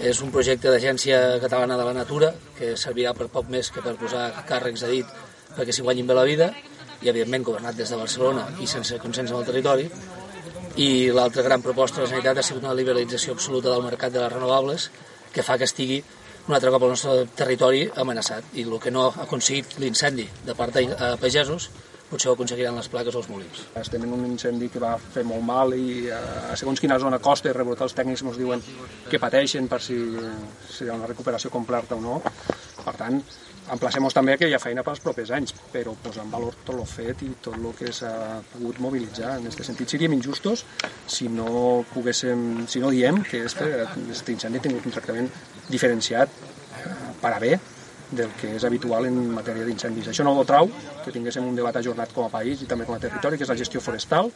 és 0.00 0.20
un 0.24 0.30
projecte 0.32 0.70
d'Agència 0.72 1.40
Catalana 1.42 1.76
de 1.76 1.86
la 1.86 1.94
Natura 1.96 2.30
que 2.56 2.72
servirà 2.80 3.12
per 3.16 3.28
poc 3.32 3.50
més 3.52 3.70
que 3.72 3.82
per 3.84 3.96
posar 4.00 4.30
càrrecs 4.48 4.84
a 4.86 4.92
dit 4.92 5.08
perquè 5.56 5.74
s'hi 5.74 5.84
guanyin 5.86 6.08
bé 6.08 6.16
la 6.16 6.26
vida 6.28 6.50
i 7.00 7.08
evidentment 7.08 7.44
governat 7.50 7.76
des 7.76 7.90
de 7.90 7.98
Barcelona 8.00 8.46
i 8.60 8.68
sense 8.70 8.98
consens 9.02 9.32
amb 9.32 9.40
el 9.40 9.48
territori 9.48 9.88
i 10.80 11.10
l'altra 11.12 11.42
gran 11.44 11.60
proposta 11.60 12.00
de 12.00 12.06
la 12.06 12.08
Generalitat 12.08 12.40
ha 12.40 12.46
sigut 12.46 12.64
una 12.64 12.76
liberalització 12.78 13.34
absoluta 13.36 13.68
del 13.68 13.84
mercat 13.84 14.14
de 14.14 14.22
les 14.22 14.32
renovables 14.32 14.88
que 15.34 15.44
fa 15.44 15.58
que 15.60 15.68
estigui 15.68 16.00
un 16.48 16.56
altre 16.56 16.72
cop 16.72 16.86
el 16.86 16.94
nostre 16.94 17.26
territori 17.36 17.82
amenaçat 18.02 18.56
i 18.56 18.64
el 18.64 18.78
que 18.80 18.92
no 18.94 19.10
ha 19.10 19.26
aconseguit 19.26 19.76
l'incendi 19.82 20.24
de 20.46 20.56
part 20.56 20.74
de 20.78 20.86
pagesos 21.20 21.68
potser 22.10 22.30
ho 22.30 22.34
aconseguiran 22.34 22.74
les 22.74 22.88
plaques 22.90 23.14
o 23.14 23.20
els 23.20 23.28
molins. 23.30 23.60
Estem 23.78 24.02
en 24.02 24.14
un 24.16 24.24
incendi 24.26 24.68
que 24.72 24.82
va 24.82 24.96
fer 24.98 25.22
molt 25.26 25.44
mal 25.46 25.76
i 25.76 26.08
eh, 26.10 26.56
segons 26.58 26.82
quina 26.82 26.98
zona 26.98 27.20
costa 27.22 27.52
rebotar 27.54 27.86
els 27.86 27.94
tècnics 27.94 28.24
ens 28.26 28.40
diuen 28.40 28.64
que 29.10 29.20
pateixen 29.22 29.68
per 29.70 29.78
si, 29.84 30.00
ha 30.88 30.96
una 30.96 31.06
recuperació 31.06 31.52
completa 31.54 31.94
o 31.94 32.02
no. 32.02 32.18
Per 32.80 32.96
tant, 32.98 33.20
emplacem 33.72 34.06
també 34.14 34.36
que 34.38 34.50
feina 34.62 34.84
pels 34.86 35.02
propers 35.04 35.30
anys, 35.36 35.54
però 35.72 35.94
posar 36.04 36.24
en 36.24 36.30
valor 36.32 36.56
tot 36.64 36.76
el 36.76 36.86
fet 36.88 37.24
i 37.26 37.30
tot 37.42 37.56
el 37.56 37.72
que 37.78 37.92
s'ha 37.94 38.12
pogut 38.52 38.80
mobilitzar. 38.82 39.36
En 39.38 39.48
aquest 39.48 39.64
sentit, 39.70 39.88
seríem 39.88 40.14
injustos 40.16 40.64
si 41.06 41.28
no 41.28 41.84
poguéssim, 41.94 42.66
si 42.68 42.82
no 42.82 42.90
diem 42.90 43.22
que 43.22 43.44
este 43.46 44.32
incendi 44.32 44.58
ha 44.58 44.66
tingut 44.68 44.86
un 44.86 44.96
tractament 44.96 45.30
diferenciat 45.68 46.28
eh, 46.30 46.96
per 47.20 47.34
a 47.34 47.42
bé 47.42 47.58
del 48.10 48.30
que 48.40 48.56
és 48.56 48.64
habitual 48.66 49.06
en 49.06 49.18
matèria 49.36 49.66
d'incendis. 49.66 50.10
Això 50.10 50.26
no 50.26 50.34
ho 50.34 50.46
trau 50.46 50.70
que 51.04 51.12
tinguéssim 51.14 51.46
un 51.46 51.58
debat 51.58 51.76
ajornat 51.78 52.14
com 52.14 52.26
a 52.26 52.32
país 52.32 52.62
i 52.62 52.70
també 52.70 52.88
com 52.88 52.96
a 52.96 53.02
territori, 53.02 53.38
que 53.38 53.46
és 53.46 53.52
la 53.52 53.58
gestió 53.60 53.82
forestal 53.84 54.32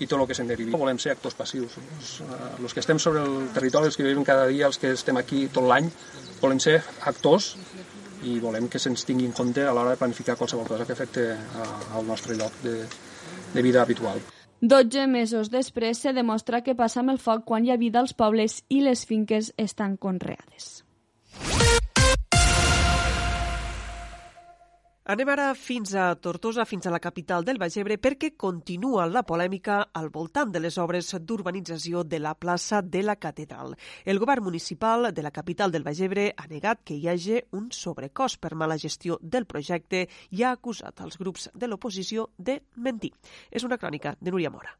i 0.00 0.06
tot 0.08 0.16
el 0.16 0.26
que 0.28 0.36
se'n 0.36 0.48
derivi. 0.48 0.72
Volem 0.72 0.98
ser 0.98 1.12
actors 1.12 1.36
passius. 1.36 1.76
Els, 1.76 2.12
els 2.56 2.74
que 2.74 2.80
estem 2.80 2.98
sobre 3.02 3.20
el 3.26 3.50
territori, 3.52 3.90
els 3.90 3.98
que 4.00 4.06
vivim 4.06 4.24
cada 4.24 4.46
dia, 4.48 4.66
els 4.70 4.80
que 4.80 4.94
estem 4.96 5.20
aquí 5.20 5.44
tot 5.52 5.68
l'any, 5.68 5.90
volem 6.40 6.60
ser 6.62 6.78
actors 7.10 7.52
i 8.24 8.38
volem 8.40 8.68
que 8.68 8.78
se'ns 8.78 9.06
tingui 9.08 9.26
en 9.28 9.32
compte 9.36 9.64
a 9.64 9.72
l'hora 9.72 9.94
de 9.94 10.00
planificar 10.00 10.36
qualsevol 10.36 10.68
cosa 10.68 10.86
que 10.86 10.92
afecte 10.92 11.30
al 11.94 12.06
nostre 12.06 12.36
lloc 12.36 12.60
de, 12.62 12.84
de 13.54 13.62
vida 13.62 13.82
habitual. 13.82 14.20
12 14.60 15.06
mesos 15.08 15.48
després 15.48 16.02
se 16.04 16.12
demostra 16.12 16.60
que 16.60 16.76
passa 16.76 17.00
amb 17.00 17.14
el 17.14 17.18
foc 17.18 17.46
quan 17.48 17.64
hi 17.64 17.72
ha 17.72 17.80
vida 17.80 18.02
als 18.02 18.12
pobles 18.12 18.60
i 18.68 18.82
les 18.84 19.06
finques 19.08 19.54
estan 19.56 19.96
conreades. 19.96 20.79
Anem 25.10 25.26
ara 25.32 25.48
fins 25.58 25.90
a 25.98 26.04
Tortosa, 26.22 26.62
fins 26.70 26.84
a 26.86 26.90
la 26.94 27.00
capital 27.02 27.42
del 27.42 27.58
Baix 27.58 27.74
Ebre, 27.80 27.96
perquè 27.98 28.28
continua 28.38 29.08
la 29.10 29.24
polèmica 29.26 29.78
al 29.98 30.06
voltant 30.14 30.52
de 30.54 30.60
les 30.62 30.76
obres 30.78 31.08
d'urbanització 31.26 32.04
de 32.06 32.20
la 32.22 32.36
plaça 32.38 32.78
de 32.80 33.02
la 33.02 33.16
Catedral. 33.18 33.74
El 34.04 34.20
govern 34.22 34.44
municipal 34.46 35.08
de 35.10 35.24
la 35.26 35.32
capital 35.34 35.74
del 35.74 35.82
Baix 35.82 35.98
Ebre 36.06 36.28
ha 36.36 36.46
negat 36.46 36.84
que 36.86 36.94
hi 36.94 37.08
hagi 37.10 37.40
un 37.58 37.72
sobrecost 37.74 38.38
per 38.38 38.54
mala 38.54 38.76
gestió 38.78 39.18
del 39.20 39.48
projecte 39.50 40.04
i 40.30 40.44
ha 40.44 40.52
acusat 40.54 41.02
els 41.02 41.18
grups 41.18 41.48
de 41.54 41.66
l'oposició 41.66 42.28
de 42.38 42.60
mentir. 42.76 43.10
És 43.50 43.66
una 43.66 43.82
crònica 43.82 44.14
de 44.20 44.30
Núria 44.30 44.54
Mora. 44.54 44.76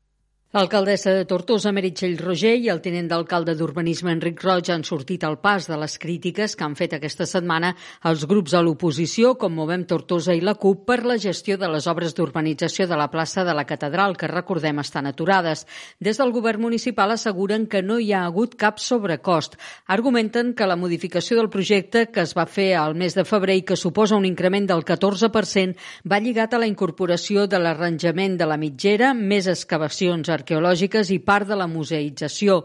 L'alcaldessa 0.50 1.12
de 1.14 1.26
Tortosa, 1.30 1.70
Meritxell 1.70 2.16
Roger, 2.18 2.56
i 2.58 2.64
el 2.72 2.80
tinent 2.82 3.06
d'alcalde 3.06 3.52
d'Urbanisme, 3.54 4.10
Enric 4.10 4.40
Roig, 4.42 4.66
han 4.74 4.82
sortit 4.82 5.22
al 5.22 5.36
pas 5.38 5.68
de 5.70 5.76
les 5.78 5.92
crítiques 6.02 6.56
que 6.58 6.64
han 6.66 6.72
fet 6.74 6.96
aquesta 6.96 7.22
setmana 7.22 7.68
els 8.10 8.24
grups 8.26 8.56
a 8.58 8.62
l'oposició, 8.66 9.36
com 9.38 9.54
Movem 9.54 9.84
Tortosa 9.86 10.34
i 10.34 10.42
la 10.42 10.56
CUP, 10.58 10.80
per 10.88 11.04
la 11.06 11.14
gestió 11.22 11.54
de 11.54 11.68
les 11.70 11.86
obres 11.86 12.16
d'urbanització 12.18 12.88
de 12.90 12.98
la 12.98 13.06
plaça 13.12 13.44
de 13.46 13.54
la 13.54 13.62
Catedral, 13.62 14.16
que 14.18 14.26
recordem 14.26 14.80
estan 14.82 15.06
aturades. 15.06 15.62
Des 16.00 16.18
del 16.18 16.34
govern 16.34 16.66
municipal 16.66 17.14
asseguren 17.14 17.68
que 17.70 17.84
no 17.86 18.00
hi 18.02 18.10
ha 18.10 18.24
hagut 18.24 18.58
cap 18.58 18.82
sobrecost. 18.82 19.54
Argumenten 19.86 20.56
que 20.58 20.66
la 20.66 20.74
modificació 20.74 21.38
del 21.38 21.52
projecte, 21.54 22.08
que 22.10 22.26
es 22.26 22.34
va 22.34 22.48
fer 22.50 22.72
al 22.74 22.98
mes 22.98 23.14
de 23.14 23.22
febrer 23.22 23.60
i 23.60 23.64
que 23.70 23.78
suposa 23.78 24.18
un 24.18 24.26
increment 24.26 24.66
del 24.66 24.82
14%, 24.82 25.78
va 26.10 26.18
lligat 26.18 26.58
a 26.58 26.62
la 26.64 26.66
incorporació 26.74 27.46
de 27.46 27.62
l'arranjament 27.62 28.34
de 28.34 28.50
la 28.50 28.58
mitgera, 28.58 29.14
més 29.14 29.46
excavacions 29.46 30.26
arqueològiques 30.40 31.10
i 31.14 31.20
part 31.22 31.48
de 31.48 31.56
la 31.58 31.68
museïtzació, 31.70 32.56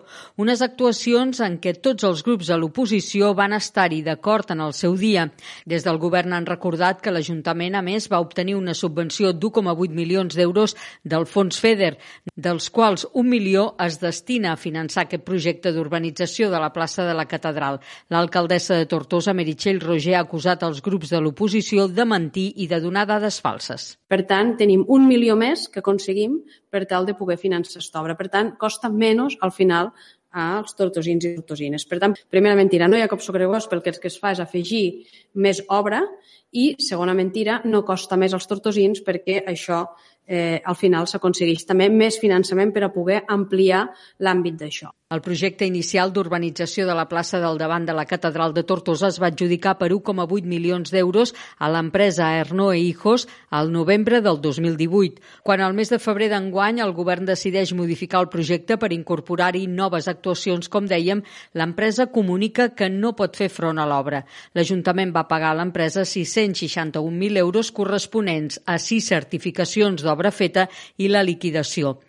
unes 0.42 0.64
actuacions 0.66 1.42
en 1.46 1.60
què 1.62 1.76
tots 1.84 2.08
els 2.08 2.24
grups 2.26 2.50
de 2.52 2.58
l'oposició 2.60 3.34
van 3.38 3.56
estar-hi 3.58 4.02
d'acord 4.06 4.52
en 4.56 4.64
el 4.66 4.74
seu 4.74 4.96
dia. 5.00 5.28
Des 5.68 5.86
del 5.86 6.00
govern 6.02 6.34
han 6.34 6.48
recordat 6.50 7.02
que 7.04 7.14
l'Ajuntament, 7.14 7.76
a 7.76 7.84
més, 7.86 8.10
va 8.12 8.22
obtenir 8.24 8.56
una 8.58 8.74
subvenció 8.74 9.34
d'1,8 9.34 9.96
milions 9.96 10.36
d'euros 10.36 10.76
del 11.04 11.28
fons 11.30 11.60
FEDER, 11.62 11.96
dels 12.36 12.70
quals 12.70 13.08
un 13.14 13.30
milió 13.30 13.68
es 13.86 14.00
destina 14.02 14.54
a 14.54 14.60
finançar 14.60 15.06
aquest 15.06 15.26
projecte 15.28 15.74
d'urbanització 15.76 16.50
de 16.52 16.62
la 16.62 16.72
plaça 16.74 17.06
de 17.06 17.14
la 17.18 17.28
Catedral. 17.30 17.82
L'alcaldessa 18.10 18.80
de 18.80 18.90
Tortosa, 18.90 19.34
Meritxell 19.34 19.82
Roger, 19.84 20.16
ha 20.16 20.26
acusat 20.26 20.64
els 20.64 20.82
grups 20.86 21.12
de 21.14 21.22
l'oposició 21.22 21.88
de 21.88 22.06
mentir 22.06 22.52
i 22.56 22.70
de 22.72 22.80
donar 22.82 23.06
dades 23.10 23.42
falses. 23.44 23.96
Per 24.12 24.22
tant, 24.30 24.54
tenim 24.60 24.84
un 24.94 25.08
milió 25.10 25.34
més 25.40 25.66
que 25.72 25.82
aconseguim 25.82 26.38
per 26.70 26.84
tal 26.90 27.08
de 27.08 27.16
poder 27.18 27.40
finançar 27.42 27.80
aquesta 27.80 28.02
obra. 28.04 28.16
Per 28.20 28.28
tant, 28.30 28.54
costa 28.62 28.92
menys 28.94 29.38
al 29.42 29.54
final 29.56 29.92
als 30.36 30.76
tortosins 30.76 31.26
i 31.26 31.34
tortosines. 31.38 31.86
Per 31.88 31.98
tant, 32.04 32.14
primera 32.30 32.58
mentira, 32.60 32.90
no 32.92 33.00
hi 33.00 33.06
ha 33.06 33.12
cap 33.12 33.24
sobrecost 33.24 33.72
perquè 33.72 33.94
el 33.94 34.02
que 34.04 34.12
es 34.12 34.20
fa 34.20 34.34
és 34.36 34.42
afegir 34.44 34.86
més 35.34 35.64
obra 35.72 36.04
i, 36.52 36.76
segona 36.80 37.16
mentira, 37.16 37.62
no 37.66 37.86
costa 37.88 38.20
més 38.20 38.36
als 38.36 38.48
tortosins 38.52 39.02
perquè 39.06 39.42
això 39.48 39.86
eh, 40.28 40.62
al 40.66 40.76
final 40.76 41.08
s'aconsegueix 41.08 41.66
també 41.70 41.90
més 41.90 42.20
finançament 42.22 42.74
per 42.74 42.86
a 42.86 42.94
poder 42.94 43.24
ampliar 43.30 43.88
l'àmbit 44.20 44.60
d'això. 44.62 44.92
El 45.14 45.22
projecte 45.22 45.68
inicial 45.70 46.10
d'urbanització 46.10 46.88
de 46.90 46.94
la 46.98 47.06
plaça 47.06 47.38
del 47.38 47.60
davant 47.62 47.84
de 47.86 47.94
la 47.94 48.08
Catedral 48.10 48.56
de 48.56 48.64
Tortosa 48.66 49.12
es 49.12 49.20
va 49.22 49.30
adjudicar 49.30 49.76
per 49.78 49.92
1,8 49.94 50.48
milions 50.50 50.90
d'euros 50.90 51.36
a 51.62 51.70
l'empresa 51.70 52.32
Erno 52.40 52.72
e 52.74 52.80
Hijos 52.80 53.28
al 53.52 53.70
novembre 53.72 54.24
del 54.26 54.42
2018. 54.42 55.22
Quan 55.46 55.62
al 55.62 55.76
mes 55.78 55.94
de 55.94 56.00
febrer 56.02 56.32
d'enguany 56.34 56.82
el 56.82 56.96
govern 56.98 57.30
decideix 57.30 57.76
modificar 57.78 58.24
el 58.24 58.32
projecte 58.34 58.80
per 58.82 58.90
incorporar-hi 58.98 59.68
noves 59.70 60.10
actuacions, 60.10 60.72
com 60.74 60.90
dèiem, 60.90 61.22
l'empresa 61.54 62.10
comunica 62.10 62.72
que 62.74 62.90
no 62.90 63.14
pot 63.14 63.38
fer 63.38 63.52
front 63.54 63.78
a 63.78 63.86
l'obra. 63.86 64.24
L'Ajuntament 64.58 65.14
va 65.14 65.28
pagar 65.30 65.54
a 65.54 65.60
l'empresa 65.62 66.02
661.000 66.02 67.38
euros 67.46 67.70
corresponents 67.72 68.58
a 68.66 68.80
sis 68.82 69.14
certificacions 69.14 70.02
d'obra 70.02 70.15
feta 70.32 70.68
i 70.98 71.10
la 71.10 71.24
liquidació. 71.24 72.00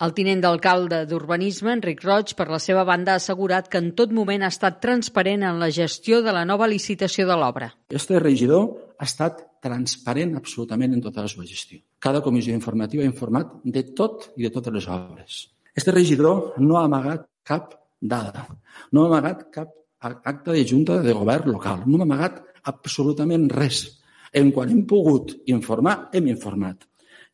El 0.00 0.12
tinent 0.12 0.42
d'alcalde 0.44 1.04
d'Urbanisme, 1.08 1.72
Enric 1.72 2.02
Roig, 2.04 2.34
per 2.36 2.48
la 2.52 2.58
seva 2.60 2.84
banda, 2.84 3.14
ha 3.14 3.22
assegurat 3.22 3.68
que 3.68 3.78
en 3.78 3.92
tot 3.96 4.12
moment 4.12 4.42
ha 4.44 4.52
estat 4.52 4.80
transparent 4.80 5.42
en 5.42 5.60
la 5.60 5.70
gestió 5.70 6.22
de 6.22 6.32
la 6.32 6.44
nova 6.44 6.68
licitació 6.68 7.26
de 7.26 7.36
l'obra. 7.36 7.72
Este 7.88 8.20
regidor 8.20 8.94
ha 8.98 9.04
estat 9.04 9.42
transparent 9.62 10.36
absolutament 10.36 10.94
en 10.94 11.02
tota 11.02 11.24
la 11.24 11.28
seva 11.32 11.46
gestió. 11.48 11.80
Cada 11.98 12.22
comissió 12.22 12.54
informativa 12.54 13.02
ha 13.02 13.10
informat 13.10 13.56
de 13.64 13.82
tot 13.96 14.30
i 14.36 14.46
de 14.46 14.52
totes 14.52 14.74
les 14.74 14.88
obres. 14.88 15.40
Este 15.74 15.92
regidor 15.92 16.54
no 16.58 16.78
ha 16.78 16.84
amagat 16.84 17.26
cap 17.44 17.74
dada, 18.00 18.46
no 18.92 19.04
ha 19.04 19.08
amagat 19.10 19.48
cap 19.52 19.72
acte 20.00 20.52
de 20.52 20.64
junta 20.68 21.00
de 21.02 21.12
govern 21.12 21.50
local, 21.50 21.82
no 21.86 21.98
ha 21.98 22.06
amagat 22.06 22.42
absolutament 22.64 23.48
res. 23.50 24.00
En 24.32 24.50
quan 24.52 24.70
hem 24.70 24.84
pogut 24.88 25.32
informar, 25.52 26.10
hem 26.12 26.28
informat. 26.28 26.84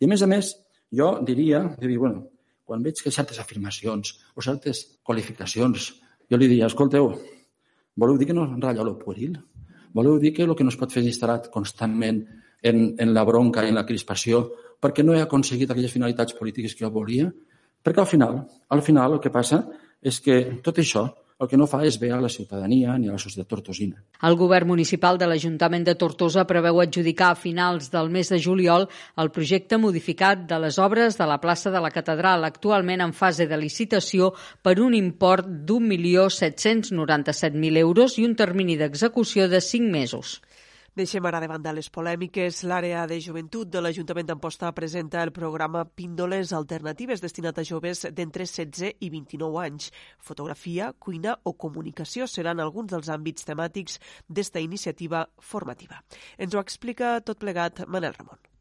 I 0.03 0.07
a 0.09 0.11
més 0.11 0.23
a 0.25 0.27
més, 0.27 0.49
jo 0.91 1.13
diria, 1.23 1.61
de 1.79 1.87
dir, 1.87 1.97
bueno, 2.03 2.25
quan 2.67 2.83
veig 2.83 2.99
que 2.99 3.13
certes 3.15 3.39
afirmacions 3.39 4.17
o 4.35 4.43
certes 4.43 4.81
qualificacions, 5.07 5.93
jo 6.27 6.41
li 6.41 6.49
diria, 6.51 6.67
escolteu, 6.67 7.13
voleu 7.95 8.19
dir 8.19 8.27
que 8.27 8.35
no 8.35 8.49
ratlla 8.51 8.83
el 8.83 8.97
pueril? 8.99 9.37
Voleu 9.95 10.19
dir 10.19 10.33
que 10.35 10.43
el 10.43 10.57
que 10.59 10.67
no 10.67 10.73
es 10.75 10.79
pot 10.81 10.91
fer 10.91 11.05
és 11.05 11.13
estar 11.15 11.37
constantment 11.55 12.19
en, 12.67 12.83
en 12.99 13.15
la 13.15 13.23
bronca 13.29 13.63
i 13.63 13.71
en 13.71 13.79
la 13.79 13.87
crispació 13.87 14.43
perquè 14.83 15.07
no 15.07 15.15
he 15.15 15.23
aconseguit 15.23 15.71
aquelles 15.71 15.95
finalitats 15.95 16.35
polítiques 16.35 16.75
que 16.75 16.83
jo 16.83 16.91
volia? 16.91 17.31
Perquè 17.83 18.03
al 18.03 18.11
final, 18.11 18.41
al 18.75 18.83
final 18.83 19.15
el 19.15 19.23
que 19.23 19.31
passa 19.31 19.63
és 20.03 20.19
que 20.25 20.43
tot 20.67 20.83
això 20.83 21.07
el 21.43 21.51
que 21.51 21.59
no 21.59 21.67
fa 21.67 21.81
és 21.83 21.97
bé 21.99 22.13
a 22.15 22.21
la 22.23 22.29
ciutadania 22.31 22.95
ni 22.99 23.09
a 23.09 23.13
la 23.17 23.19
societat 23.19 23.49
tortosina. 23.51 23.97
El 24.23 24.37
govern 24.39 24.69
municipal 24.71 25.19
de 25.19 25.27
l'Ajuntament 25.27 25.83
de 25.89 25.97
Tortosa 25.99 26.45
preveu 26.47 26.81
adjudicar 26.81 27.31
a 27.33 27.39
finals 27.39 27.91
del 27.91 28.11
mes 28.15 28.29
de 28.31 28.39
juliol 28.43 28.89
el 29.19 29.31
projecte 29.35 29.79
modificat 29.83 30.47
de 30.47 30.59
les 30.63 30.79
obres 30.79 31.19
de 31.19 31.27
la 31.27 31.41
plaça 31.43 31.71
de 31.75 31.81
la 31.83 31.91
Catedral, 31.91 32.45
actualment 32.47 33.01
en 33.03 33.13
fase 33.13 33.47
de 33.51 33.57
licitació 33.59 34.33
per 34.63 34.81
un 34.81 34.95
import 34.95 35.47
d'1.797.000 35.67 37.77
euros 37.83 38.19
i 38.19 38.25
un 38.29 38.37
termini 38.39 38.77
d'execució 38.79 39.49
de 39.51 39.61
5 39.61 39.91
mesos. 39.91 40.43
Deixem 40.93 41.25
ara 41.25 41.39
de 41.41 41.47
banda 41.49 41.73
les 41.73 41.87
polèmiques. 41.89 42.59
L'àrea 42.69 43.07
de 43.09 43.17
joventut 43.25 43.71
de 43.73 43.81
l'Ajuntament 43.81 44.29
d'Amposta 44.29 44.69
presenta 44.77 45.23
el 45.25 45.33
programa 45.33 45.87
Píndoles 45.89 46.53
Alternatives 46.53 47.25
destinat 47.25 47.63
a 47.63 47.65
joves 47.65 48.05
d'entre 48.13 48.45
16 48.45 49.01
i 49.01 49.11
29 49.17 49.65
anys. 49.65 49.89
Fotografia, 50.21 50.93
cuina 50.93 51.39
o 51.49 51.57
comunicació 51.57 52.29
seran 52.29 52.61
alguns 52.61 52.93
dels 52.93 53.09
àmbits 53.09 53.49
temàtics 53.49 53.97
d'esta 54.29 54.61
iniciativa 54.61 55.25
formativa. 55.41 56.05
Ens 56.37 56.53
ho 56.53 56.61
explica 56.61 57.21
tot 57.25 57.41
plegat 57.41 57.87
Manel 57.89 58.13
Ramon. 58.21 58.52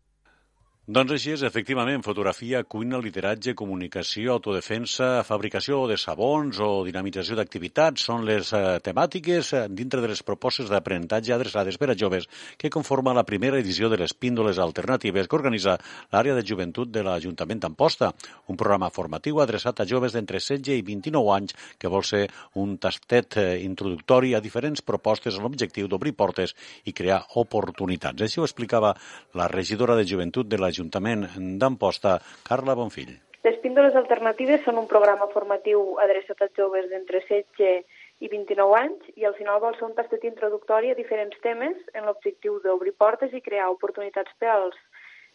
Doncs 0.91 1.13
així 1.15 1.29
és, 1.31 1.41
efectivament, 1.47 2.01
fotografia, 2.03 2.65
cuina, 2.67 2.97
lideratge, 2.99 3.53
comunicació, 3.55 4.33
autodefensa, 4.33 5.21
fabricació 5.23 5.85
de 5.87 5.95
sabons 5.95 6.57
o 6.59 6.81
dinamització 6.83 7.37
d'activitats 7.39 8.03
són 8.09 8.25
les 8.27 8.49
eh, 8.51 8.59
temàtiques 8.83 9.53
eh, 9.55 9.61
dintre 9.71 10.01
de 10.03 10.09
les 10.11 10.19
propostes 10.27 10.67
d'aprenentatge 10.67 11.31
adreçades 11.31 11.77
per 11.79 11.93
a 11.93 11.95
joves 11.95 12.27
que 12.59 12.71
conforma 12.75 13.13
la 13.15 13.23
primera 13.23 13.61
edició 13.63 13.87
de 13.87 14.01
les 14.01 14.11
píndoles 14.11 14.59
alternatives 14.59 15.29
que 15.31 15.37
organitza 15.37 15.77
l'àrea 16.11 16.35
de 16.35 16.43
joventut 16.49 16.91
de 16.91 17.05
l'Ajuntament 17.07 17.63
d'Amposta, 17.63 18.11
un 18.51 18.59
programa 18.59 18.91
formatiu 18.91 19.39
adreçat 19.39 19.79
a 19.79 19.87
joves 19.87 20.11
d'entre 20.11 20.43
16 20.43 20.75
i 20.75 20.83
29 20.91 21.31
anys 21.37 21.55
que 21.79 21.93
vol 21.95 22.03
ser 22.03 22.25
un 22.59 22.75
tastet 22.83 23.39
eh, 23.39 23.47
introductori 23.63 24.35
a 24.35 24.43
diferents 24.43 24.83
propostes 24.83 25.39
amb 25.39 25.47
l'objectiu 25.47 25.87
d'obrir 25.87 26.17
portes 26.19 26.51
i 26.83 26.91
crear 26.91 27.23
oportunitats. 27.39 28.27
Així 28.27 28.43
ho 28.43 28.49
explicava 28.51 28.91
la 29.39 29.47
regidora 29.47 29.95
de 29.95 30.03
joventut 30.03 30.51
de 30.51 30.59
la 30.59 30.73
l'Ajuntament 30.81 31.27
d'Amposta, 31.59 32.19
Carla 32.47 32.73
Bonfill. 32.75 33.13
Les 33.45 33.57
píndoles 33.61 33.95
alternatives 33.97 34.61
són 34.65 34.77
un 34.77 34.87
programa 34.89 35.27
formatiu 35.33 35.97
adreçat 36.01 36.41
a 36.41 36.49
joves 36.57 36.89
d'entre 36.89 37.21
16 37.27 37.85
i 38.21 38.29
29 38.29 38.75
anys 38.77 39.07
i 39.17 39.25
al 39.25 39.33
final 39.37 39.61
vol 39.61 39.73
ser 39.77 39.87
un 39.87 39.95
tastet 39.97 40.25
introductori 40.29 40.91
a 40.91 40.97
diferents 40.97 41.37
temes 41.41 41.77
en 41.93 42.05
l'objectiu 42.05 42.59
d'obrir 42.61 42.93
portes 42.93 43.33
i 43.33 43.41
crear 43.41 43.71
oportunitats 43.73 44.33
per 44.37 44.51
als, 44.53 44.77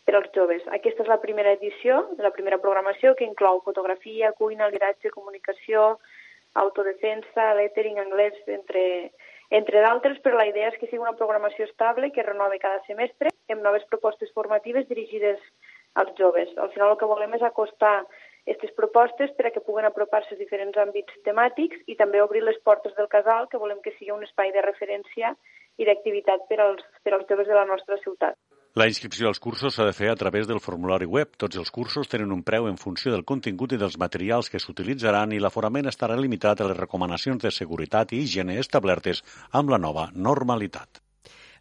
per 0.07 0.15
als 0.15 0.31
joves. 0.35 0.63
Aquesta 0.71 1.03
és 1.03 1.11
la 1.11 1.19
primera 1.23 1.55
edició, 1.59 2.05
la 2.23 2.31
primera 2.31 2.61
programació 2.63 3.17
que 3.19 3.27
inclou 3.27 3.63
fotografia, 3.67 4.33
cuina, 4.39 4.71
lideratge, 4.71 5.11
comunicació, 5.11 5.97
autodefensa, 6.55 7.55
lettering 7.59 7.99
anglès, 7.99 8.39
entre, 8.47 9.11
entre 9.51 9.81
d'altres, 9.81 10.19
però 10.25 10.39
la 10.39 10.49
idea 10.49 10.69
és 10.73 10.79
que 10.81 10.89
sigui 10.91 11.03
una 11.03 11.17
programació 11.19 11.67
estable 11.69 12.11
que 12.13 12.25
renove 12.27 12.59
cada 12.63 12.83
semestre 12.87 13.31
amb 13.53 13.63
noves 13.63 13.85
propostes 13.91 14.33
formatives 14.35 14.89
dirigides 14.89 15.43
als 15.95 16.15
joves. 16.19 16.51
Al 16.59 16.73
final 16.75 16.95
el 16.95 16.99
que 17.01 17.11
volem 17.11 17.37
és 17.39 17.45
acostar 17.47 18.01
aquestes 18.47 18.75
propostes 18.79 19.33
per 19.39 19.49
a 19.49 19.51
que 19.55 19.63
puguen 19.69 19.87
apropar-se 19.89 20.35
a 20.35 20.39
diferents 20.39 20.77
àmbits 20.79 21.23
temàtics 21.27 21.81
i 21.91 21.97
també 21.99 22.23
obrir 22.23 22.45
les 22.47 22.59
portes 22.63 22.95
del 22.99 23.09
casal, 23.11 23.49
que 23.51 23.59
volem 23.59 23.81
que 23.83 23.95
sigui 23.99 24.15
un 24.15 24.23
espai 24.27 24.53
de 24.55 24.63
referència 24.67 25.35
i 25.79 25.87
d'activitat 25.89 26.47
per 26.51 26.61
als, 26.63 26.85
per 27.03 27.15
als 27.15 27.27
joves 27.31 27.51
de 27.51 27.59
la 27.59 27.67
nostra 27.67 27.99
ciutat. 28.05 28.39
La 28.77 28.85
inscripció 28.91 29.31
als 29.31 29.39
cursos 29.41 29.73
s'ha 29.73 29.85
de 29.89 29.93
fer 29.97 30.11
a 30.13 30.17
través 30.21 30.45
del 30.49 30.59
formulari 30.61 31.07
web. 31.09 31.31
Tots 31.41 31.57
els 31.63 31.71
cursos 31.77 32.11
tenen 32.13 32.35
un 32.35 32.43
preu 32.45 32.69
en 32.69 32.77
funció 32.83 33.15
del 33.15 33.25
contingut 33.31 33.73
i 33.73 33.79
dels 33.81 33.97
materials 34.03 34.53
que 34.53 34.61
s'utilitzaran 34.61 35.33
i 35.33 35.41
l'aforament 35.41 35.89
estarà 35.89 36.21
limitat 36.21 36.61
a 36.61 36.69
les 36.69 36.77
recomanacions 36.83 37.41
de 37.47 37.55
seguretat 37.61 38.13
i 38.13 38.21
higiene 38.27 38.61
establertes 38.67 39.25
amb 39.63 39.73
la 39.73 39.81
nova 39.89 40.11
normalitat. 40.29 41.06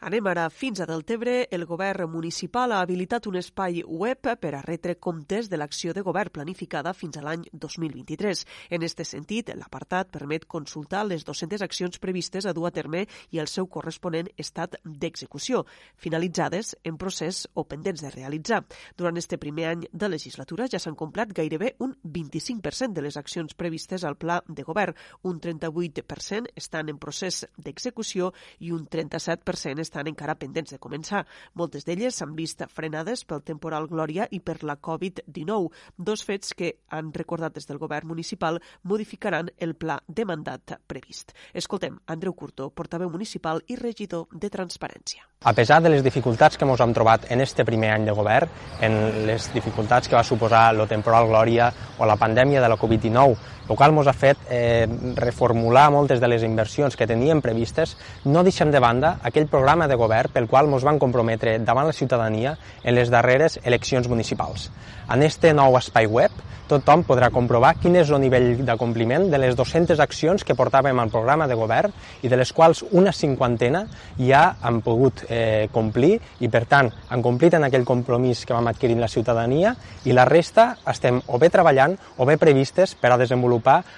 Anem 0.06 0.28
ara 0.30 0.52
fins 0.54 0.78
a 0.80 0.86
Deltebre. 0.86 1.48
El 1.50 1.64
govern 1.66 2.12
municipal 2.14 2.70
ha 2.76 2.84
habilitat 2.86 3.26
un 3.26 3.40
espai 3.40 3.80
web 3.90 4.28
per 4.38 4.52
a 4.54 4.60
retre 4.62 4.94
comptes 5.02 5.48
de 5.50 5.58
l'acció 5.58 5.96
de 5.98 6.04
govern 6.06 6.30
planificada 6.30 6.92
fins 6.94 7.18
a 7.18 7.24
l'any 7.26 7.48
2023. 7.52 8.44
En 8.78 8.86
este 8.86 9.02
sentit, 9.02 9.50
l'apartat 9.58 10.12
permet 10.14 10.46
consultar 10.46 11.08
les 11.10 11.26
200 11.26 11.64
accions 11.66 11.98
previstes 11.98 12.46
a 12.46 12.54
dur 12.54 12.68
a 12.70 12.72
terme 12.76 13.08
i 13.34 13.42
el 13.42 13.50
seu 13.50 13.66
corresponent 13.66 14.30
estat 14.38 14.76
d'execució, 14.86 15.64
finalitzades 15.98 16.76
en 16.84 17.02
procés 17.02 17.48
o 17.56 17.66
pendents 17.66 18.06
de 18.06 18.14
realitzar. 18.14 18.62
Durant 18.96 19.18
este 19.18 19.42
primer 19.42 19.66
any 19.72 19.88
de 19.90 20.12
legislatura 20.14 20.70
ja 20.70 20.78
s'han 20.78 20.94
complert 20.94 21.34
gairebé 21.34 21.74
un 21.80 21.98
25% 22.04 22.94
de 22.94 23.08
les 23.08 23.18
accions 23.18 23.58
previstes 23.58 24.06
al 24.06 24.20
pla 24.22 24.38
de 24.46 24.70
govern, 24.70 24.94
un 25.24 25.42
38% 25.42 26.54
estan 26.54 26.94
en 26.94 27.02
procés 27.02 27.48
d'execució 27.58 28.36
i 28.60 28.70
un 28.70 28.86
37% 28.86 29.82
estan 29.82 29.95
encara 30.04 30.36
pendents 30.36 30.74
de 30.76 30.80
començar. 30.80 31.24
Moltes 31.56 31.86
d'elles 31.88 32.16
s'han 32.16 32.36
vist 32.36 32.66
frenades 32.68 33.24
pel 33.24 33.44
temporal 33.48 33.88
Glòria 33.88 34.28
i 34.32 34.42
per 34.44 34.58
la 34.64 34.76
Covid-19, 34.76 35.72
dos 35.98 36.26
fets 36.28 36.54
que 36.54 36.74
han 36.90 37.14
recordat 37.14 37.56
des 37.56 37.68
del 37.70 37.80
govern 37.80 38.08
municipal 38.08 38.60
modificaran 38.84 39.52
el 39.58 39.76
pla 39.76 40.02
de 40.08 40.26
mandat 40.26 40.76
previst. 40.88 41.32
Escoltem 41.54 41.98
Andreu 42.08 42.36
Curto, 42.36 42.70
portaveu 42.70 43.10
municipal 43.10 43.64
i 43.68 43.80
regidor 43.80 44.28
de 44.32 44.50
Transparència. 44.50 45.24
A 45.46 45.54
pesar 45.54 45.82
de 45.84 45.92
les 45.94 46.04
dificultats 46.04 46.58
que 46.58 46.66
ens 46.66 46.82
hem 46.82 46.94
trobat 46.94 47.28
en 47.32 47.42
este 47.42 47.64
primer 47.66 47.92
any 47.94 48.06
de 48.08 48.14
govern, 48.18 48.50
en 48.82 48.96
les 49.28 49.52
dificultats 49.54 50.10
que 50.10 50.18
va 50.18 50.24
suposar 50.24 50.72
el 50.74 50.88
temporal 50.90 51.28
Glòria 51.30 51.72
o 52.00 52.06
la 52.10 52.18
pandèmia 52.18 52.64
de 52.64 52.70
la 52.72 52.78
Covid-19, 52.82 53.38
el 53.70 53.76
qual 53.76 53.94
ens 53.96 54.08
ha 54.08 54.14
fet 54.14 54.42
eh, 54.50 54.88
reformular 55.18 55.88
moltes 55.94 56.22
de 56.22 56.30
les 56.30 56.44
inversions 56.46 56.96
que 56.96 57.08
teníem 57.10 57.42
previstes, 57.42 57.96
no 58.26 58.44
deixem 58.46 58.72
de 58.72 58.82
banda 58.84 59.16
aquell 59.24 59.50
programa 59.52 59.88
de 59.88 59.98
govern 60.00 60.34
pel 60.34 60.50
qual 60.52 60.70
ens 60.72 60.86
van 60.86 61.00
comprometre 61.02 61.58
davant 61.60 61.90
la 61.90 61.98
ciutadania 61.98 62.58
en 62.84 62.96
les 62.96 63.10
darreres 63.14 63.60
eleccions 63.64 64.08
municipals. 64.08 64.70
En 65.10 65.24
este 65.24 65.54
nou 65.54 65.78
espai 65.78 66.08
web, 66.10 66.34
tothom 66.66 67.04
podrà 67.06 67.30
comprovar 67.30 67.76
quin 67.78 67.96
és 68.00 68.10
el 68.10 68.22
nivell 68.24 68.64
de 68.66 68.76
compliment 68.80 69.28
de 69.30 69.38
les 69.38 69.54
200 69.58 70.00
accions 70.02 70.44
que 70.44 70.56
portàvem 70.58 70.98
al 71.00 71.12
programa 71.14 71.46
de 71.48 71.58
govern 71.58 71.94
i 72.26 72.32
de 72.32 72.40
les 72.40 72.52
quals 72.58 72.82
una 72.90 73.14
cinquantena 73.14 73.84
ja 74.18 74.56
han 74.66 74.82
pogut 74.86 75.26
eh, 75.30 75.68
complir 75.74 76.16
i, 76.40 76.50
per 76.50 76.64
tant, 76.70 76.90
han 77.10 77.22
complit 77.26 77.54
en 77.54 77.68
aquell 77.68 77.86
compromís 77.86 78.46
que 78.46 78.58
vam 78.58 78.72
adquirir 78.72 78.98
la 78.98 79.12
ciutadania 79.12 79.76
i 80.06 80.16
la 80.18 80.26
resta 80.26 80.72
estem 80.90 81.22
o 81.28 81.38
bé 81.42 81.52
treballant 81.54 81.98
o 82.18 82.26
bé 82.26 82.40
previstes 82.42 82.96
per 82.98 83.14
a 83.14 83.20
desenvolupar 83.22 83.55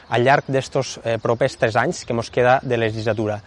al 0.10 0.24
llarg 0.24 0.48
d'estos 0.48 0.98
eh, 1.04 1.18
propers 1.22 1.58
tres 1.58 1.76
anys 1.76 2.04
que 2.06 2.14
ens 2.14 2.30
queda 2.34 2.60
de 2.64 2.78
legislatura. 2.78 3.42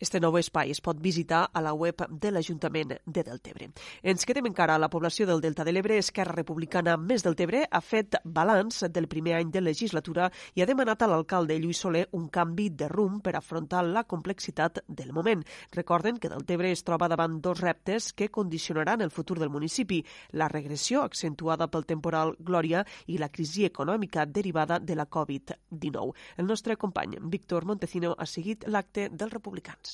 Este 0.00 0.16
nou 0.16 0.38
espai 0.40 0.70
es 0.72 0.78
pot 0.80 0.96
visitar 0.96 1.42
a 1.52 1.60
la 1.60 1.74
web 1.76 2.00
de 2.08 2.30
l'Ajuntament 2.32 2.94
de 3.04 3.22
Deltebre. 3.22 3.66
Ens 4.00 4.22
quedem 4.24 4.46
encara 4.48 4.78
a 4.78 4.80
la 4.80 4.88
població 4.88 5.26
del 5.28 5.42
Delta 5.44 5.60
de 5.60 5.74
l'Ebre. 5.74 5.98
Esquerra 6.00 6.32
Republicana 6.38 6.94
Més 6.96 7.20
Deltebre 7.20 7.66
ha 7.68 7.80
fet 7.84 8.16
balanç 8.24 8.78
del 8.88 9.10
primer 9.12 9.34
any 9.36 9.50
de 9.52 9.60
legislatura 9.60 10.30
i 10.56 10.62
ha 10.64 10.68
demanat 10.70 11.04
a 11.04 11.08
l'alcalde 11.12 11.58
Lluís 11.60 11.82
Soler 11.84 12.06
un 12.16 12.30
canvi 12.32 12.70
de 12.80 12.88
rumb 12.88 13.20
per 13.20 13.34
afrontar 13.36 13.82
la 13.84 14.06
complexitat 14.08 14.80
del 14.88 15.12
moment. 15.12 15.44
Recorden 15.76 16.16
que 16.16 16.32
Deltebre 16.32 16.72
es 16.72 16.82
troba 16.82 17.10
davant 17.12 17.36
dos 17.44 17.60
reptes 17.60 18.14
que 18.14 18.30
condicionaran 18.30 19.04
el 19.04 19.12
futur 19.12 19.36
del 19.38 19.52
municipi, 19.52 20.00
la 20.32 20.48
regressió 20.48 21.04
accentuada 21.04 21.68
pel 21.68 21.84
temporal 21.84 22.38
Glòria 22.38 22.86
i 23.12 23.20
la 23.20 23.28
crisi 23.28 23.68
econòmica 23.68 24.24
derivada 24.24 24.80
de 24.80 24.96
la 24.96 25.10
Covid-19. 25.10 26.16
El 26.38 26.48
nostre 26.48 26.80
company 26.80 27.20
Víctor 27.20 27.68
Montecino 27.68 28.16
ha 28.16 28.24
seguit 28.24 28.64
l'acte 28.64 29.10
dels 29.12 29.36
republicans. 29.36 29.89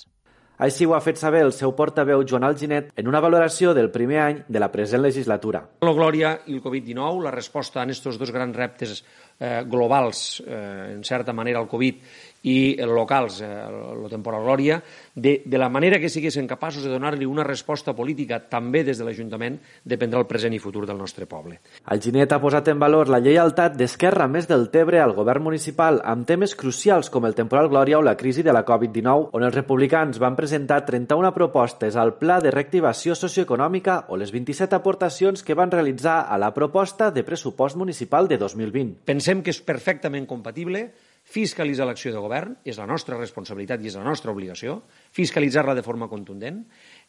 Així 0.57 0.87
ho 0.89 0.95
ha 0.97 1.03
fet 1.05 1.19
saber 1.21 1.43
el 1.45 1.53
seu 1.53 1.75
portaveu 1.77 2.23
Joan 2.25 2.47
Alginet 2.49 2.89
en 2.97 3.11
una 3.11 3.21
valoració 3.21 3.75
del 3.77 3.91
primer 3.93 4.21
any 4.23 4.39
de 4.49 4.61
la 4.63 4.71
present 4.73 5.03
legislatura. 5.05 5.61
La 5.85 5.93
Glòria 5.93 6.31
i 6.49 6.57
el 6.57 6.63
Covid-19, 6.65 7.27
la 7.27 7.33
resposta 7.35 7.83
a 7.83 7.85
aquests 7.85 8.17
dos 8.17 8.33
grans 8.33 8.57
reptes 8.57 9.03
eh, 9.39 9.65
globals, 9.67 10.43
eh, 10.47 10.95
en 10.95 11.05
certa 11.05 11.33
manera, 11.33 11.59
al 11.59 11.69
Covid 11.69 12.01
i 12.47 12.77
locals, 12.79 13.41
eh, 13.41 13.47
el 13.49 14.09
temporal 14.09 14.45
Glòria, 14.45 14.83
de, 15.15 15.43
de 15.45 15.59
la 15.59 15.69
manera 15.69 15.99
que 15.99 16.09
siguessin 16.09 16.47
capaços 16.47 16.85
de 16.85 16.93
donar-li 16.93 17.27
una 17.27 17.43
resposta 17.43 17.95
política 17.97 18.39
també 18.47 18.85
des 18.87 19.01
de 19.01 19.07
l'Ajuntament 19.07 19.57
dependrà 19.83 20.21
el 20.23 20.29
present 20.31 20.55
i 20.55 20.61
futur 20.63 20.85
del 20.87 20.99
nostre 21.01 21.27
poble. 21.27 21.59
El 21.91 22.03
Ginet 22.05 22.33
ha 22.33 22.41
posat 22.41 22.71
en 22.71 22.79
valor 22.79 23.11
la 23.11 23.19
lleialtat 23.19 23.75
d'Esquerra 23.75 24.29
més 24.31 24.47
del 24.47 24.69
Tebre 24.71 25.01
al 25.03 25.17
govern 25.17 25.43
municipal 25.43 25.99
amb 26.05 26.27
temes 26.29 26.55
crucials 26.55 27.11
com 27.11 27.27
el 27.27 27.35
temporal 27.35 27.71
Glòria 27.73 27.99
o 27.99 28.05
la 28.07 28.17
crisi 28.17 28.45
de 28.47 28.55
la 28.55 28.65
Covid-19, 28.69 29.33
on 29.35 29.43
els 29.43 29.57
republicans 29.57 30.23
van 30.23 30.39
presentar 30.39 30.85
31 30.87 31.33
propostes 31.35 31.99
al 31.99 32.15
Pla 32.21 32.39
de 32.45 32.55
Reactivació 32.55 33.19
Socioeconòmica 33.19 34.05
o 34.15 34.21
les 34.21 34.31
27 34.31 34.79
aportacions 34.79 35.43
que 35.43 35.59
van 35.59 35.75
realitzar 35.75 36.21
a 36.31 36.39
la 36.39 36.53
proposta 36.55 37.11
de 37.11 37.27
pressupost 37.27 37.75
municipal 37.75 38.29
de 38.31 38.39
2020. 38.39 39.03
Pensem 39.03 39.26
que 39.43 39.51
és 39.51 39.61
perfectament 39.63 40.27
compatible 40.27 40.87
fiscalitzar 41.27 41.89
l'acció 41.89 42.13
de 42.15 42.23
govern, 42.23 42.53
és 42.63 42.79
la 42.79 42.87
nostra 42.87 43.19
responsabilitat 43.19 43.83
i 43.83 43.91
és 43.91 43.97
la 43.99 44.05
nostra 44.07 44.31
obligació, 44.31 44.79
fiscalitzar-la 45.17 45.75
de 45.75 45.83
forma 45.83 46.07
contundent, 46.07 46.63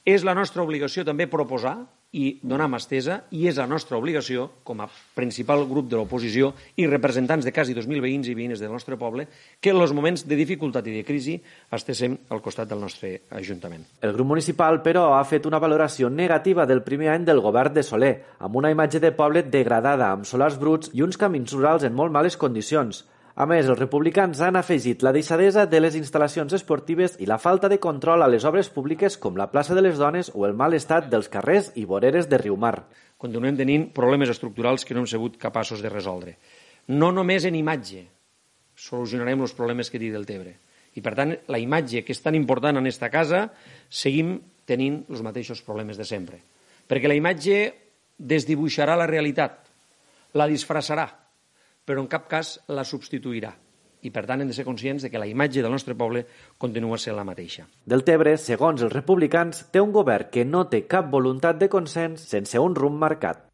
És 0.06 0.24
la 0.24 0.36
nostra 0.38 0.64
obligació 0.64 1.04
també 1.08 1.28
proposar 1.28 1.78
i 2.16 2.40
donar 2.42 2.70
mà 2.72 2.80
estesa, 2.80 3.18
i 3.36 3.44
és 3.50 3.58
la 3.60 3.68
nostra 3.68 3.98
obligació, 4.00 4.48
com 4.64 4.80
a 4.80 4.88
principal 5.16 5.66
grup 5.68 5.90
de 5.92 5.98
l'oposició 6.00 6.54
i 6.80 6.88
representants 6.88 7.46
de 7.46 7.52
quasi 7.52 7.76
2.000 7.76 8.00
veïns 8.04 8.30
i 8.32 8.36
veïnes 8.38 8.62
del 8.64 8.72
nostre 8.72 8.96
poble, 8.98 9.28
que 9.60 9.74
en 9.74 9.82
els 9.82 9.92
moments 9.94 10.24
de 10.24 10.38
dificultat 10.40 10.88
i 10.88 10.96
de 10.96 11.04
crisi 11.08 11.36
estéssim 11.76 12.16
al 12.32 12.42
costat 12.42 12.70
del 12.72 12.80
nostre 12.80 13.28
Ajuntament. 13.38 13.84
El 14.02 14.16
grup 14.16 14.32
municipal, 14.32 14.80
però, 14.86 15.10
ha 15.18 15.26
fet 15.28 15.46
una 15.46 15.60
valoració 15.60 16.10
negativa 16.10 16.66
del 16.66 16.82
primer 16.86 17.12
any 17.12 17.28
del 17.28 17.44
govern 17.44 17.76
de 17.76 17.84
Soler, 17.84 18.14
amb 18.40 18.56
una 18.56 18.72
imatge 18.72 19.04
de 19.04 19.12
poble 19.12 19.44
degradada, 19.44 20.14
amb 20.14 20.26
solars 20.26 20.58
bruts 20.58 20.94
i 20.94 21.04
uns 21.04 21.20
camins 21.20 21.54
rurals 21.54 21.84
en 21.84 21.94
molt 21.94 22.16
males 22.16 22.40
condicions. 22.40 23.04
A 23.38 23.46
més, 23.46 23.68
els 23.70 23.78
republicans 23.78 24.40
han 24.42 24.56
afegit 24.58 25.04
la 25.06 25.12
deixadesa 25.14 25.68
de 25.70 25.78
les 25.78 25.94
instal·lacions 26.00 26.56
esportives 26.58 27.20
i 27.22 27.28
la 27.30 27.38
falta 27.38 27.70
de 27.70 27.78
control 27.78 28.24
a 28.26 28.30
les 28.34 28.48
obres 28.50 28.72
públiques 28.74 29.14
com 29.22 29.36
la 29.38 29.46
plaça 29.52 29.76
de 29.78 29.84
les 29.86 30.00
Dones 30.02 30.32
o 30.34 30.48
el 30.48 30.56
mal 30.58 30.74
estat 30.74 31.06
dels 31.12 31.30
carrers 31.30 31.68
i 31.78 31.84
voreres 31.86 32.26
de 32.32 32.40
Riumar. 32.42 32.88
Continuem 33.22 33.60
tenint 33.60 33.84
problemes 33.94 34.32
estructurals 34.34 34.82
que 34.82 34.98
no 34.98 35.04
hem 35.04 35.10
sigut 35.12 35.38
capaços 35.38 35.84
de 35.86 35.92
resoldre. 35.94 36.34
No 36.90 37.12
només 37.14 37.46
en 37.46 37.60
imatge 37.60 38.02
solucionarem 38.74 39.46
els 39.46 39.54
problemes 39.54 39.94
que 39.94 40.02
té 40.02 40.10
del 40.10 40.26
Tebre. 40.26 40.56
I, 40.98 41.06
per 41.06 41.14
tant, 41.14 41.36
la 41.46 41.62
imatge 41.62 42.02
que 42.02 42.18
és 42.18 42.24
tan 42.26 42.34
important 42.34 42.82
en 42.82 42.90
esta 42.90 43.12
casa, 43.14 43.44
seguim 43.86 44.34
tenint 44.66 45.04
els 45.12 45.22
mateixos 45.22 45.62
problemes 45.62 46.02
de 46.02 46.10
sempre. 46.10 46.42
Perquè 46.90 47.06
la 47.06 47.22
imatge 47.22 47.62
desdibuixarà 48.18 48.98
la 48.98 49.06
realitat, 49.06 49.62
la 50.34 50.50
disfressarà, 50.50 51.06
però 51.88 52.04
en 52.04 52.12
cap 52.12 52.28
cas 52.28 52.58
la 52.68 52.84
substituirà. 52.84 53.54
I, 54.06 54.12
per 54.14 54.28
tant, 54.30 54.44
hem 54.44 54.52
de 54.52 54.54
ser 54.54 54.68
conscients 54.68 55.04
de 55.04 55.10
que 55.10 55.20
la 55.20 55.28
imatge 55.28 55.64
del 55.64 55.74
nostre 55.74 55.96
poble 55.98 56.26
continua 56.62 57.00
sent 57.02 57.18
la 57.18 57.26
mateixa. 57.28 57.66
Del 57.88 58.06
Tebre, 58.06 58.36
segons 58.38 58.84
els 58.86 58.94
republicans, 58.94 59.66
té 59.74 59.82
un 59.82 59.96
govern 59.96 60.30
que 60.32 60.46
no 60.46 60.68
té 60.70 60.84
cap 60.86 61.10
voluntat 61.12 61.58
de 61.58 61.72
consens 61.72 62.28
sense 62.30 62.62
un 62.62 62.78
rumb 62.78 63.02
marcat. 63.02 63.47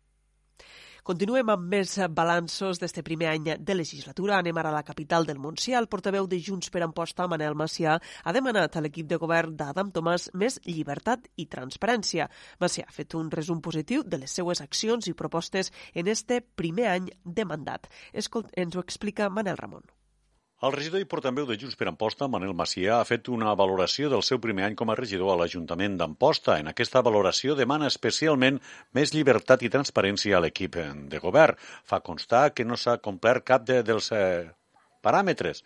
Continuem 1.03 1.49
amb 1.51 1.65
més 1.67 1.97
balanços 2.15 2.77
d'este 2.79 3.01
primer 3.03 3.27
any 3.27 3.47
de 3.59 3.73
legislatura. 3.75 4.37
Anem 4.37 4.55
ara 4.61 4.69
a 4.71 4.75
la 4.77 4.85
capital 4.87 5.25
del 5.27 5.39
Montsià. 5.45 5.75
El 5.81 5.89
portaveu 5.91 6.29
de 6.31 6.37
Junts 6.39 6.69
per 6.71 6.79
Amposta, 6.85 7.25
Manel 7.27 7.57
Macià, 7.59 7.97
ha 7.99 8.33
demanat 8.37 8.77
a 8.77 8.83
l'equip 8.85 9.09
de 9.09 9.17
govern 9.19 9.57
d'Adam 9.59 9.91
Tomàs 9.91 10.29
més 10.33 10.61
llibertat 10.63 11.27
i 11.35 11.49
transparència. 11.51 12.29
Macià 12.63 12.85
ha 12.87 12.95
fet 12.95 13.17
un 13.19 13.31
resum 13.33 13.59
positiu 13.59 14.05
de 14.07 14.21
les 14.21 14.31
seues 14.39 14.63
accions 14.63 15.09
i 15.11 15.15
propostes 15.23 15.73
en 15.93 16.07
este 16.07 16.39
primer 16.39 16.87
any 16.93 17.11
de 17.25 17.47
mandat. 17.51 17.91
Escolt, 18.13 18.55
ens 18.55 18.79
ho 18.79 18.85
explica 18.87 19.27
Manel 19.27 19.59
Ramon. 19.59 19.83
El 20.63 20.71
regidor 20.71 21.01
i 21.03 21.07
portaveu 21.11 21.43
de 21.43 21.57
Junts 21.59 21.75
per 21.75 21.89
Amposta, 21.89 22.29
Manel 22.31 22.53
Macià, 22.55 23.01
ha 23.01 23.07
fet 23.07 23.27
una 23.35 23.51
valoració 23.59 24.07
del 24.13 24.21
seu 24.23 24.39
primer 24.43 24.63
any 24.69 24.77
com 24.79 24.93
a 24.93 24.95
regidor 24.95 25.33
a 25.33 25.35
l'Ajuntament 25.41 25.97
d'Amposta. 25.99 26.55
En 26.63 26.69
aquesta 26.71 27.01
valoració 27.03 27.57
demana 27.59 27.89
especialment 27.91 28.61
més 28.95 29.11
llibertat 29.11 29.65
i 29.67 29.71
transparència 29.73 30.37
a 30.37 30.41
l'equip 30.45 30.77
de 31.11 31.19
govern. 31.25 31.59
Fa 31.83 31.99
constar 31.99 32.45
que 32.55 32.63
no 32.63 32.79
s'ha 32.79 32.95
complert 33.09 33.43
cap 33.51 33.67
de, 33.67 33.81
dels 33.83 34.07
eh, 34.15 34.47
paràmetres 35.03 35.65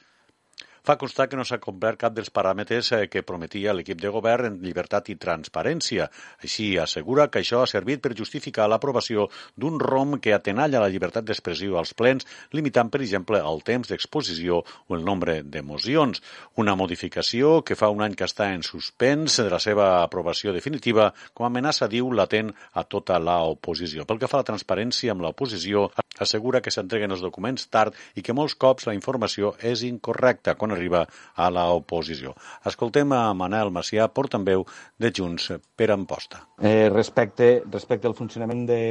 fa 0.88 0.96
constar 0.96 1.28
que 1.28 1.36
no 1.36 1.44
s'ha 1.44 1.60
complert 1.60 2.00
cap 2.00 2.14
dels 2.16 2.30
paràmetres 2.32 2.94
eh, 2.96 3.00
que 3.12 3.26
prometia 3.28 3.74
l'equip 3.76 4.00
de 4.00 4.12
govern 4.14 4.48
en 4.48 4.60
llibertat 4.64 5.10
i 5.12 5.18
transparència. 5.20 6.06
Així 6.40 6.68
assegura 6.80 7.26
que 7.28 7.42
això 7.42 7.60
ha 7.60 7.68
servit 7.68 8.00
per 8.06 8.16
justificar 8.16 8.70
l'aprovació 8.72 9.26
d'un 9.60 9.82
ROM 9.84 10.16
que 10.24 10.32
atenalla 10.36 10.80
la 10.80 10.88
llibertat 10.94 11.28
d'expressió 11.28 11.76
als 11.76 11.92
plens, 11.98 12.24
limitant, 12.56 12.88
per 12.94 13.02
exemple, 13.04 13.42
el 13.52 13.60
temps 13.68 13.92
d'exposició 13.92 14.62
o 14.64 14.96
el 14.96 15.04
nombre 15.04 15.42
d'emocions. 15.44 16.24
Una 16.64 16.78
modificació 16.80 17.62
que 17.68 17.76
fa 17.76 17.92
un 17.92 18.06
any 18.08 18.16
que 18.16 18.30
està 18.30 18.48
en 18.54 18.64
suspens 18.64 19.42
de 19.42 19.50
la 19.52 19.60
seva 19.60 19.90
aprovació 20.06 20.56
definitiva 20.56 21.10
com 21.34 21.50
a 21.50 21.52
amenaça, 21.52 21.92
diu, 21.92 22.14
latent 22.16 22.54
a 22.80 22.86
tota 22.88 23.20
l'oposició. 23.20 24.08
Pel 24.08 24.24
que 24.24 24.32
fa 24.32 24.40
a 24.40 24.46
la 24.46 24.52
transparència 24.54 25.12
amb 25.12 25.28
l'oposició, 25.28 25.90
assegura 26.24 26.64
que 26.64 26.72
s'entreguen 26.72 27.12
els 27.12 27.22
documents 27.26 27.68
tard 27.74 27.96
i 28.16 28.24
que 28.24 28.36
molts 28.38 28.56
cops 28.56 28.88
la 28.88 28.96
informació 28.96 29.54
és 29.60 29.84
incorrecta 29.84 30.56
quan 30.56 30.77
arriba 30.78 31.04
a 31.36 31.50
l'oposició. 31.54 32.34
Escoltem 32.70 33.12
a 33.18 33.26
Manel 33.38 33.74
Macià, 33.74 34.08
portaveu 34.08 34.66
de 34.98 35.12
Junts 35.12 35.52
per 35.76 35.92
Amposta. 35.94 36.46
Eh, 36.62 36.88
respecte, 36.94 37.64
respecte 37.72 38.08
al 38.08 38.16
funcionament 38.18 38.66
de, 38.70 38.82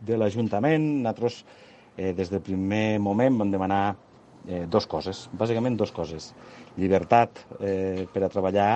de 0.00 0.18
l'Ajuntament, 0.20 0.86
nosaltres 1.02 1.42
eh, 1.96 2.12
des 2.16 2.30
del 2.30 2.42
primer 2.44 2.98
moment 3.00 3.42
vam 3.42 3.52
demanar 3.52 3.82
eh, 4.46 4.66
dos 4.68 4.86
coses, 4.86 5.28
bàsicament 5.32 5.76
dos 5.78 5.92
coses. 5.92 6.32
Llibertat 6.76 7.42
eh, 7.60 8.06
per 8.12 8.24
a 8.24 8.30
treballar 8.32 8.70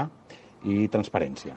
i 0.66 0.88
transparència. 0.92 1.56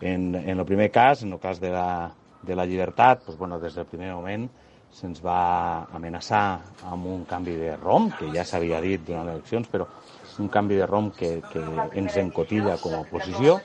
En, 0.00 0.30
en 0.38 0.58
el 0.58 0.64
primer 0.66 0.90
cas, 0.94 1.24
en 1.26 1.34
el 1.34 1.42
cas 1.42 1.60
de 1.60 1.72
la, 1.74 2.10
de 2.42 2.56
la 2.56 2.66
llibertat, 2.66 3.24
doncs, 3.26 3.38
bueno, 3.38 3.58
des 3.60 3.74
del 3.74 3.86
primer 3.90 4.12
moment 4.14 4.46
se'ns 4.94 5.20
va 5.20 5.88
amenaçar 5.94 6.60
amb 6.88 7.08
un 7.10 7.24
canvi 7.28 7.56
de 7.58 7.74
ROM, 7.76 8.08
que 8.16 8.30
ja 8.32 8.44
s'havia 8.46 8.80
dit 8.80 9.02
durant 9.04 9.26
les 9.26 9.36
eleccions, 9.36 9.68
però 9.68 9.88
un 10.38 10.48
canvi 10.48 10.78
de 10.78 10.86
ROM 10.86 11.10
que, 11.16 11.38
que 11.52 11.62
ens 11.98 12.16
encotilla 12.20 12.76
com 12.82 12.94
a 12.96 13.02
oposició 13.04 13.58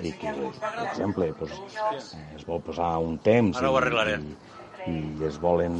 i 0.00 0.12
que, 0.16 0.32
per 0.32 0.86
exemple, 0.86 1.28
pues, 1.38 1.52
es 2.36 2.46
vol 2.48 2.62
posar 2.64 2.94
un 3.02 3.18
temps 3.22 3.60
i, 3.60 3.68
i, 4.88 4.96
i 5.20 5.28
es 5.28 5.38
volen 5.40 5.76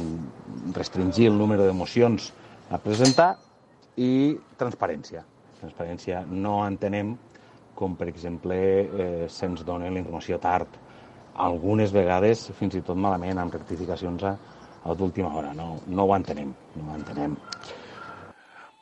restringir 0.75 1.31
el 1.31 1.37
número 1.37 1.65
d'emocions 1.65 2.31
a 2.73 2.79
presentar 2.81 3.33
i 3.97 4.37
transparència. 4.59 5.23
Transparència 5.61 6.23
no 6.29 6.61
entenem 6.67 7.15
com, 7.75 7.95
per 7.97 8.07
exemple, 8.11 8.55
eh, 8.55 9.27
se'ns 9.29 9.63
dona 9.65 9.89
la 9.89 10.01
informació 10.01 10.39
tard, 10.41 10.81
algunes 11.43 11.93
vegades 11.93 12.45
fins 12.59 12.75
i 12.77 12.83
tot 12.85 12.99
malament, 12.99 13.39
amb 13.41 13.55
rectificacions 13.55 14.25
a, 14.29 14.35
a 14.83 14.97
d'última 14.97 15.33
hora. 15.33 15.53
No, 15.57 15.79
no 15.87 16.05
ho 16.05 16.13
entenem, 16.15 16.53
no 16.77 16.91
ho 16.91 16.99
entenem. 16.99 17.37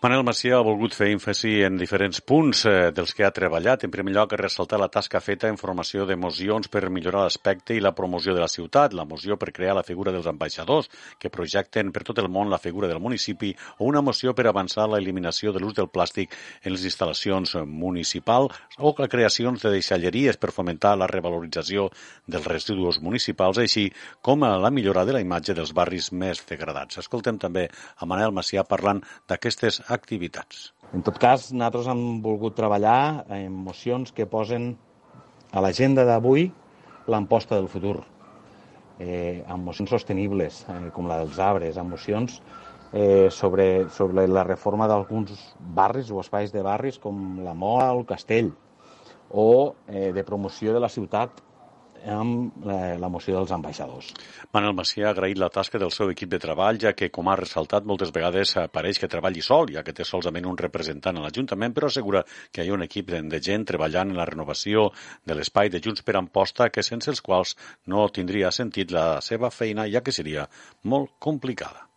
Manel 0.02 0.24
Macià 0.26 0.56
ha 0.58 0.66
volgut 0.66 0.96
fer 0.98 1.12
èmfasi 1.14 1.60
en 1.62 1.76
diferents 1.78 2.24
punts 2.26 2.64
eh, 2.66 2.72
dels 2.90 3.12
que 3.14 3.22
ha 3.22 3.30
treballat. 3.30 3.84
En 3.86 3.92
primer 3.94 4.16
lloc, 4.16 4.32
ressaltar 4.34 4.80
la 4.82 4.88
tasca 4.90 5.20
feta 5.22 5.46
en 5.46 5.60
formació 5.62 6.08
d'emocions 6.10 6.72
per 6.74 6.88
millorar 6.90 7.28
l'aspecte 7.28 7.76
i 7.78 7.84
la 7.86 7.92
promoció 7.94 8.34
de 8.34 8.42
la 8.42 8.48
ciutat, 8.50 8.96
la 8.98 9.06
moció 9.06 9.38
per 9.38 9.52
crear 9.54 9.76
la 9.78 9.84
figura 9.86 10.10
dels 10.16 10.26
ambaixadors, 10.26 10.90
que 11.22 11.30
projecten 11.30 11.92
per 11.94 12.02
tot 12.08 12.18
el 12.18 12.32
món 12.34 12.50
la 12.50 12.58
figura 12.58 12.90
del 12.90 12.98
municipi, 12.98 13.52
o 13.78 13.86
una 13.92 14.02
moció 14.02 14.34
per 14.34 14.48
avançar 14.50 14.88
la 14.90 14.98
eliminació 14.98 15.54
de 15.54 15.62
l'ús 15.62 15.78
del 15.78 15.92
plàstic 15.94 16.34
en 16.64 16.74
les 16.74 16.88
instal·lacions 16.90 17.54
municipals, 17.70 18.58
o 18.82 18.96
la 18.98 19.08
creació 19.08 19.54
de 19.54 19.76
deixalleries 19.76 20.42
per 20.42 20.50
fomentar 20.50 20.96
la 20.98 21.12
revalorització 21.14 21.92
dels 22.26 22.50
residus 22.50 22.98
municipals, 23.06 23.62
així 23.62 23.86
com 24.26 24.50
la 24.50 24.74
millora 24.74 25.06
de 25.06 25.14
la 25.14 25.22
imatge 25.22 25.54
dels 25.54 25.78
barris 25.78 26.10
més 26.10 26.42
degradats. 26.50 26.98
Escoltem 27.06 27.38
també 27.38 27.70
a 28.02 28.10
Manel 28.10 28.34
Macià 28.34 28.66
parlant 28.66 29.06
d'aquestes 29.30 29.84
activitats. 29.92 30.72
En 30.92 31.04
tot 31.08 31.20
cas, 31.22 31.50
nosaltres 31.54 31.88
hem 31.92 32.22
volgut 32.24 32.56
treballar 32.58 33.26
en 33.32 33.52
mocions 33.68 34.12
que 34.16 34.28
posen 34.28 34.74
a 35.52 35.62
l'agenda 35.64 36.04
d'avui 36.08 36.50
l'emposta 37.12 37.56
del 37.56 37.70
futur, 37.72 38.02
eh, 39.00 39.44
amb 39.48 39.68
mocions 39.68 39.92
sostenibles, 39.92 40.66
eh, 40.70 40.90
com 40.96 41.08
la 41.08 41.22
dels 41.24 41.40
arbres, 41.40 41.78
amb 41.78 41.96
mocions 41.96 42.42
eh, 42.94 43.30
sobre, 43.32 43.90
sobre 43.90 44.28
la 44.28 44.44
reforma 44.44 44.88
d'alguns 44.88 45.56
barris 45.76 46.12
o 46.12 46.20
espais 46.22 46.52
de 46.52 46.64
barris 46.64 47.00
com 47.00 47.40
la 47.44 47.54
Mola 47.54 47.92
o 47.94 48.02
el 48.02 48.06
Castell, 48.06 48.52
o 49.32 49.76
eh, 49.88 50.12
de 50.12 50.24
promoció 50.28 50.74
de 50.74 50.84
la 50.84 50.90
ciutat 50.92 51.40
amb 52.10 52.66
la, 52.66 52.96
la 53.02 53.10
moció 53.10 53.36
dels 53.38 53.52
ambaixadors. 53.56 54.12
Manel 54.56 54.74
Macià 54.78 55.10
ha 55.10 55.12
agraït 55.16 55.40
la 55.42 55.52
tasca 55.54 55.80
del 55.82 55.94
seu 55.96 56.12
equip 56.14 56.32
de 56.32 56.40
treball, 56.42 56.80
ja 56.82 56.94
que, 56.98 57.12
com 57.14 57.30
ha 57.30 57.38
ressaltat, 57.40 57.86
moltes 57.86 58.14
vegades 58.16 58.56
apareix 58.62 59.00
que 59.02 59.12
treballi 59.12 59.44
sol, 59.46 59.70
ja 59.76 59.84
que 59.84 59.94
té 59.98 60.08
solament 60.08 60.50
un 60.50 60.58
representant 60.62 61.20
a 61.20 61.26
l'Ajuntament, 61.26 61.76
però 61.76 61.92
assegura 61.92 62.24
que 62.52 62.66
hi 62.66 62.72
ha 62.72 62.78
un 62.78 62.88
equip 62.88 63.12
de 63.12 63.44
gent 63.44 63.68
treballant 63.70 64.12
en 64.12 64.20
la 64.20 64.28
renovació 64.30 64.90
de 65.26 65.38
l'espai 65.38 65.70
de 65.70 65.84
Junts 65.84 66.06
per 66.08 66.18
Amposta, 66.18 66.70
que 66.70 66.84
sense 66.84 67.12
els 67.12 67.22
quals 67.22 67.56
no 67.88 68.10
tindria 68.10 68.52
sentit 68.52 68.92
la 68.92 69.22
seva 69.22 69.54
feina, 69.54 69.88
ja 69.88 70.02
que 70.02 70.16
seria 70.16 70.50
molt 70.84 71.18
complicada. 71.20 71.91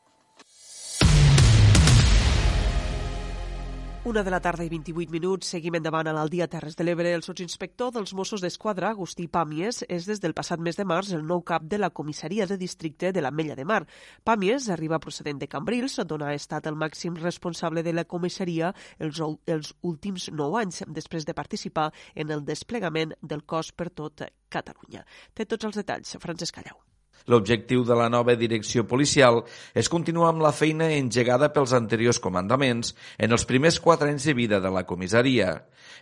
Una 4.07 4.23
de 4.23 4.31
la 4.31 4.40
tarda 4.45 4.61
i 4.61 4.69
28 4.69 5.09
minuts. 5.09 5.49
Seguim 5.55 5.79
endavant 5.79 6.05
a 6.11 6.12
l'Aldia 6.12 6.45
Terres 6.53 6.75
de 6.77 6.85
l'Ebre. 6.85 7.09
El 7.17 7.23
sotsinspector 7.25 7.95
dels 7.95 8.12
Mossos 8.12 8.43
d'Esquadra, 8.45 8.90
Agustí 8.93 9.31
Pàmies, 9.33 9.81
és 9.88 10.05
des 10.05 10.21
del 10.21 10.37
passat 10.37 10.61
mes 10.61 10.77
de 10.77 10.85
març 10.85 11.14
el 11.17 11.25
nou 11.25 11.40
cap 11.40 11.64
de 11.64 11.79
la 11.81 11.88
comissaria 11.88 12.45
de 12.45 12.61
districte 12.61 13.14
de 13.17 13.25
la 13.25 13.33
Mella 13.33 13.57
de 13.57 13.64
Mar. 13.64 13.81
Pàmies 14.29 14.69
arriba 14.69 15.01
procedent 15.01 15.40
de 15.40 15.49
Cambrils, 15.49 15.97
on 16.05 16.21
ha 16.21 16.35
estat 16.37 16.69
el 16.69 16.77
màxim 16.77 17.17
responsable 17.17 17.83
de 17.83 17.97
la 17.97 18.05
comissaria 18.05 18.75
els, 18.99 19.25
els 19.49 19.73
últims 19.81 20.29
nou 20.37 20.61
anys, 20.61 20.85
després 20.87 21.25
de 21.25 21.33
participar 21.33 21.88
en 22.14 22.29
el 22.29 22.45
desplegament 22.45 23.17
del 23.23 23.47
cos 23.49 23.73
per 23.73 23.88
tot 23.88 24.29
Catalunya. 24.53 25.07
Té 25.33 25.49
tots 25.49 25.64
els 25.64 25.81
detalls. 25.81 26.19
Francesc 26.21 26.61
Callau. 26.61 26.93
L'objectiu 27.27 27.85
de 27.88 27.96
la 27.96 28.11
nova 28.12 28.35
direcció 28.37 28.85
policial 28.85 29.40
és 29.72 29.88
continuar 29.88 30.33
amb 30.33 30.44
la 30.44 30.53
feina 30.53 30.90
engegada 30.92 31.48
pels 31.55 31.72
anteriors 31.72 32.20
comandaments 32.20 32.92
en 33.16 33.33
els 33.33 33.46
primers 33.48 33.81
quatre 33.81 34.11
anys 34.12 34.27
de 34.29 34.35
vida 34.37 34.61
de 34.61 34.72
la 34.72 34.85
comissaria. 34.85 35.55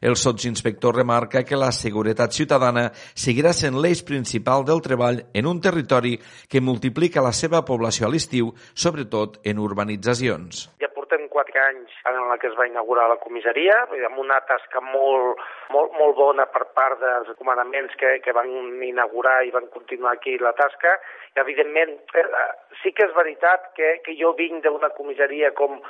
El 0.03 0.17
sotsinspector 0.19 0.97
remarca 0.99 1.45
que 1.47 1.59
la 1.59 1.71
seguretat 1.71 2.35
ciutadana 2.35 2.89
seguirà 3.15 3.53
sent 3.55 3.79
l'eix 3.79 4.03
principal 4.03 4.67
del 4.67 4.83
treball 4.83 5.23
en 5.33 5.47
un 5.47 5.61
territori 5.63 6.17
que 6.49 6.61
multiplica 6.61 7.23
la 7.23 7.31
seva 7.33 7.63
població 7.63 8.09
a 8.09 8.11
l'estiu, 8.11 8.51
sobretot 8.75 9.39
en 9.47 9.63
urbanitzacions. 9.63 10.67
Ja 10.83 10.91
quatre 11.33 11.61
anys 11.65 11.93
en 12.09 12.21
la 12.29 12.37
que 12.39 12.51
es 12.51 12.57
va 12.59 12.69
inaugurar 12.69 13.09
la 13.11 13.19
comissaria, 13.23 13.79
amb 14.07 14.21
una 14.21 14.39
tasca 14.49 14.83
molt, 14.85 15.41
molt, 15.73 15.97
molt 15.99 16.17
bona 16.19 16.47
per 16.53 16.67
part 16.77 17.01
dels 17.01 17.33
comandaments 17.41 17.97
que, 18.01 18.19
que 18.25 18.37
van 18.37 18.53
inaugurar 18.85 19.41
i 19.47 19.53
van 19.55 19.69
continuar 19.75 20.15
aquí 20.17 20.37
la 20.39 20.55
tasca. 20.59 20.99
I, 21.33 21.41
evidentment, 21.41 21.97
eh, 22.21 22.27
sí 22.83 22.93
que 22.93 23.07
és 23.09 23.15
veritat 23.17 23.71
que, 23.79 23.95
que 24.05 24.17
jo 24.19 24.35
vinc 24.39 24.63
d'una 24.65 24.93
comissaria 24.97 25.53
com, 25.57 25.81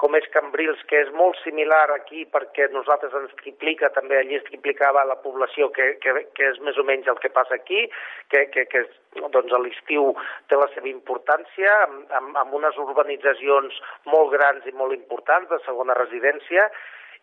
com 0.00 0.16
és 0.16 0.28
Cambrils, 0.34 0.80
que 0.90 1.02
és 1.06 1.12
molt 1.16 1.38
similar 1.44 1.86
aquí 1.96 2.26
perquè 2.28 2.68
nosaltres 2.72 3.16
ens 3.16 3.36
triplica, 3.42 3.92
també 3.96 4.20
allí 4.20 4.38
es 4.38 4.46
triplicava 4.48 5.06
la 5.08 5.18
població, 5.24 5.70
que, 5.76 5.94
que, 6.04 6.16
que 6.36 6.50
és 6.52 6.60
més 6.64 6.78
o 6.80 6.84
menys 6.88 7.08
el 7.08 7.20
que 7.20 7.32
passa 7.32 7.56
aquí, 7.56 7.86
que, 8.32 8.46
que, 8.54 8.66
que 8.72 8.84
doncs 9.18 9.52
l'estiu 9.64 10.12
té 10.48 10.56
la 10.58 10.68
seva 10.74 10.88
importància, 10.88 11.74
amb, 11.86 12.06
amb, 12.20 12.36
amb 12.44 12.54
unes 12.54 12.76
urbanitzacions 12.78 13.80
molt 14.06 14.32
grans 14.36 14.66
i 14.66 14.72
molt 14.72 14.94
importants 14.94 15.50
de 15.50 15.58
segona 15.66 15.98
residència, 15.98 16.70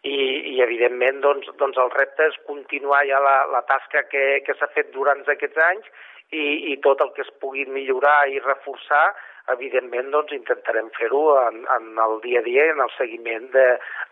i, 0.06 0.18
i 0.54 0.62
evidentment 0.62 1.22
doncs, 1.24 1.48
doncs 1.58 1.78
el 1.82 1.90
repte 1.96 2.28
és 2.30 2.36
continuar 2.46 3.02
ja 3.10 3.20
la, 3.24 3.38
la 3.50 3.64
tasca 3.66 4.04
que, 4.12 4.44
que 4.46 4.54
s'ha 4.60 4.70
fet 4.76 4.92
durant 4.94 5.24
aquests 5.26 5.58
anys 5.72 5.90
i, 6.36 6.74
i 6.74 6.76
tot 6.84 7.02
el 7.04 7.14
que 7.16 7.24
es 7.24 7.34
pugui 7.42 7.66
millorar 7.72 8.28
i 8.28 8.40
reforçar 8.44 9.08
evidentment 9.54 10.10
doncs, 10.12 10.34
intentarem 10.36 10.90
fer-ho 10.98 11.22
en, 11.40 11.62
en 11.76 12.02
el 12.04 12.18
dia 12.26 12.42
a 12.42 12.46
dia 12.48 12.66
en 12.74 12.82
el 12.84 12.92
seguiment 12.98 13.48
de, 13.54 13.66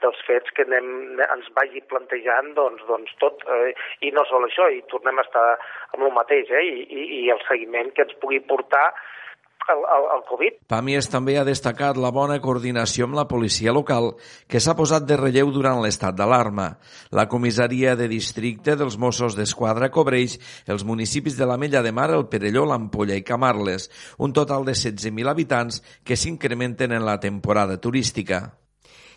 dels 0.04 0.21
fets 0.28 0.54
que 0.56 0.63
anem, 0.63 0.88
ens 1.25 1.49
vagi 1.58 1.84
plantejant 1.91 2.54
doncs, 2.56 2.86
doncs 2.88 3.12
tot, 3.23 3.43
eh, 3.58 3.73
i 4.08 4.13
no 4.15 4.23
sol 4.30 4.47
això, 4.47 4.69
i 4.71 4.80
tornem 4.93 5.19
a 5.19 5.28
estar 5.28 5.45
amb 5.91 6.08
el 6.08 6.15
mateix, 6.15 6.51
eh, 6.56 6.63
i, 6.63 6.88
i, 6.88 7.06
i 7.25 7.30
el 7.36 7.43
seguiment 7.49 7.91
que 7.95 8.08
ens 8.08 8.15
pugui 8.23 8.39
portar 8.47 8.88
el, 9.71 9.82
el, 9.95 10.08
el 10.15 10.23
Covid. 10.30 10.58
Pàmies 10.71 11.10
també 11.12 11.38
ha 11.39 11.45
destacat 11.47 11.99
la 12.01 12.12
bona 12.15 12.38
coordinació 12.43 13.08
amb 13.08 13.17
la 13.17 13.28
policia 13.30 13.73
local 13.75 14.13
que 14.51 14.62
s'ha 14.62 14.75
posat 14.78 15.06
de 15.10 15.17
relleu 15.19 15.51
durant 15.56 15.82
l'estat 15.84 16.17
d'alarma. 16.17 16.67
La 17.12 17.28
comissaria 17.32 17.95
de 17.99 18.10
districte 18.12 18.75
dels 18.80 18.97
Mossos 19.01 19.38
d'Esquadra 19.38 19.91
cobreix 19.93 20.38
els 20.67 20.86
municipis 20.88 21.38
de 21.38 21.47
la 21.49 21.58
Mella 21.62 21.84
de 21.86 21.93
Mar, 21.95 22.12
el 22.12 22.28
Perelló, 22.32 22.65
l'Ampolla 22.65 23.17
i 23.17 23.25
Camarles, 23.25 23.89
un 24.17 24.34
total 24.34 24.65
de 24.65 24.75
16.000 24.75 25.32
habitants 25.32 25.82
que 26.04 26.17
s'incrementen 26.17 26.91
en 26.95 27.06
la 27.06 27.19
temporada 27.19 27.80
turística. 27.82 28.64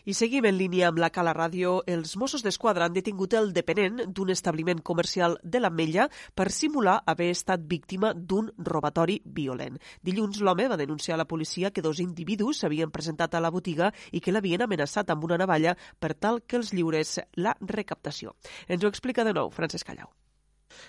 I 0.08 0.14
seguim 0.16 0.46
en 0.48 0.54
línia 0.56 0.86
amb 0.88 1.02
la 1.02 1.10
Cala 1.12 1.34
Ràdio. 1.36 1.82
Els 1.84 2.14
Mossos 2.16 2.40
d'Esquadra 2.40 2.86
han 2.86 2.94
detingut 2.94 3.34
el 3.36 3.50
depenent 3.52 3.98
d'un 4.16 4.30
establiment 4.32 4.78
comercial 4.80 5.34
de 5.42 5.60
la 5.60 5.68
Mella 5.68 6.06
per 6.32 6.46
simular 6.48 6.94
haver 7.12 7.26
estat 7.34 7.66
víctima 7.68 8.14
d'un 8.16 8.48
robatori 8.70 9.18
violent. 9.38 9.76
Dilluns 10.00 10.40
l'home 10.40 10.64
va 10.72 10.78
denunciar 10.80 11.18
a 11.18 11.20
la 11.20 11.26
policia 11.28 11.70
que 11.70 11.84
dos 11.84 12.00
individus 12.00 12.62
s'havien 12.62 12.94
presentat 12.94 13.36
a 13.36 13.42
la 13.44 13.50
botiga 13.52 13.90
i 14.10 14.22
que 14.24 14.32
l'havien 14.32 14.64
amenaçat 14.64 15.12
amb 15.12 15.28
una 15.28 15.36
navalla 15.44 15.76
per 16.00 16.14
tal 16.14 16.40
que 16.40 16.56
els 16.56 16.72
lliurés 16.72 17.18
la 17.36 17.52
recaptació. 17.60 18.32
Ens 18.66 18.80
ho 18.80 18.88
explica 18.88 19.28
de 19.28 19.36
nou 19.36 19.52
Francesc 19.52 19.92
Callau. 19.92 20.08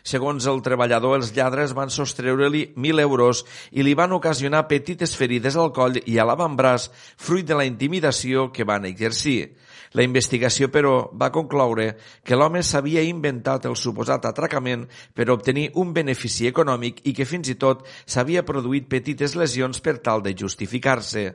Segons 0.04 0.48
el 0.50 0.62
treballador, 0.66 1.18
els 1.20 1.32
lladres 1.36 1.74
van 1.78 1.92
sostreure-li 1.94 2.66
1.000 2.76 3.04
euros 3.04 3.44
i 3.72 3.86
li 3.86 3.96
van 3.98 4.16
ocasionar 4.16 4.68
petites 4.70 5.16
ferides 5.18 5.58
al 5.60 5.74
coll 5.76 6.00
i 6.06 6.18
a 6.18 6.28
l'avantbraç, 6.28 6.90
fruit 7.18 7.46
de 7.46 7.58
la 7.58 7.68
intimidació 7.70 8.50
que 8.56 8.68
van 8.68 8.88
exercir. 8.90 9.54
La 9.98 10.04
investigació, 10.06 10.70
però, 10.70 11.10
va 11.18 11.32
concloure 11.34 11.96
que 12.22 12.38
l'home 12.38 12.62
s'havia 12.62 13.02
inventat 13.02 13.66
el 13.66 13.78
suposat 13.80 14.28
atracament 14.30 14.84
per 15.18 15.30
obtenir 15.34 15.72
un 15.82 15.96
benefici 15.96 16.46
econòmic 16.50 17.02
i 17.10 17.14
que 17.18 17.26
fins 17.26 17.50
i 17.50 17.58
tot 17.58 17.82
s'havia 18.06 18.46
produït 18.46 18.86
petites 18.92 19.34
lesions 19.40 19.82
per 19.82 19.98
tal 20.06 20.22
de 20.22 20.36
justificar-se. 20.38 21.26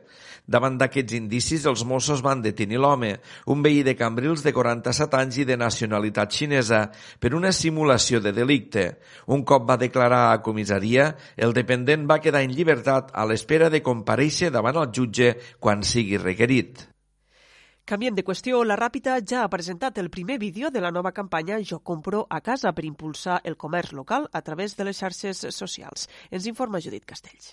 Davant 0.47 0.77
d'aquests 0.79 1.17
indicis, 1.17 1.67
els 1.67 1.83
Mossos 1.89 2.23
van 2.23 2.43
detenir 2.45 2.79
l'home, 2.79 3.15
un 3.51 3.63
veí 3.65 3.83
de 3.83 3.97
Cambrils 3.97 4.45
de 4.45 4.53
47 4.53 5.19
anys 5.19 5.41
i 5.41 5.49
de 5.49 5.59
nacionalitat 5.59 6.31
xinesa, 6.39 6.85
per 7.19 7.35
una 7.35 7.51
simulació 7.51 8.21
de 8.21 8.35
delicte. 8.37 8.87
Un 9.27 9.43
cop 9.43 9.67
va 9.67 9.81
declarar 9.81 10.29
a 10.31 10.43
comissaria, 10.45 11.15
el 11.37 11.57
dependent 11.57 12.07
va 12.07 12.21
quedar 12.21 12.45
en 12.45 12.55
llibertat 12.55 13.11
a 13.11 13.27
l'espera 13.27 13.73
de 13.73 13.83
compareixer 13.83 14.53
davant 14.55 14.79
el 14.85 14.93
jutge 14.93 15.35
quan 15.59 15.83
sigui 15.83 16.21
requerit. 16.21 16.94
Canviem 17.85 18.15
de 18.17 18.23
qüestió, 18.25 18.63
la 18.65 18.79
Ràpita 18.81 19.19
ja 19.31 19.43
ha 19.45 19.49
presentat 19.53 19.99
el 20.01 20.07
primer 20.15 20.39
vídeo 20.41 20.71
de 20.73 20.81
la 20.81 20.91
nova 20.97 21.13
campanya 21.13 21.59
Jo 21.71 21.83
compro 21.91 22.23
a 22.31 22.39
casa 22.41 22.73
per 22.73 22.85
impulsar 22.89 23.43
el 23.45 23.59
comerç 23.59 23.93
local 23.93 24.25
a 24.33 24.41
través 24.47 24.77
de 24.79 24.87
les 24.89 25.03
xarxes 25.05 25.45
socials. 25.53 26.09
Ens 26.31 26.49
informa 26.49 26.81
Judit 26.81 27.05
Castells. 27.05 27.53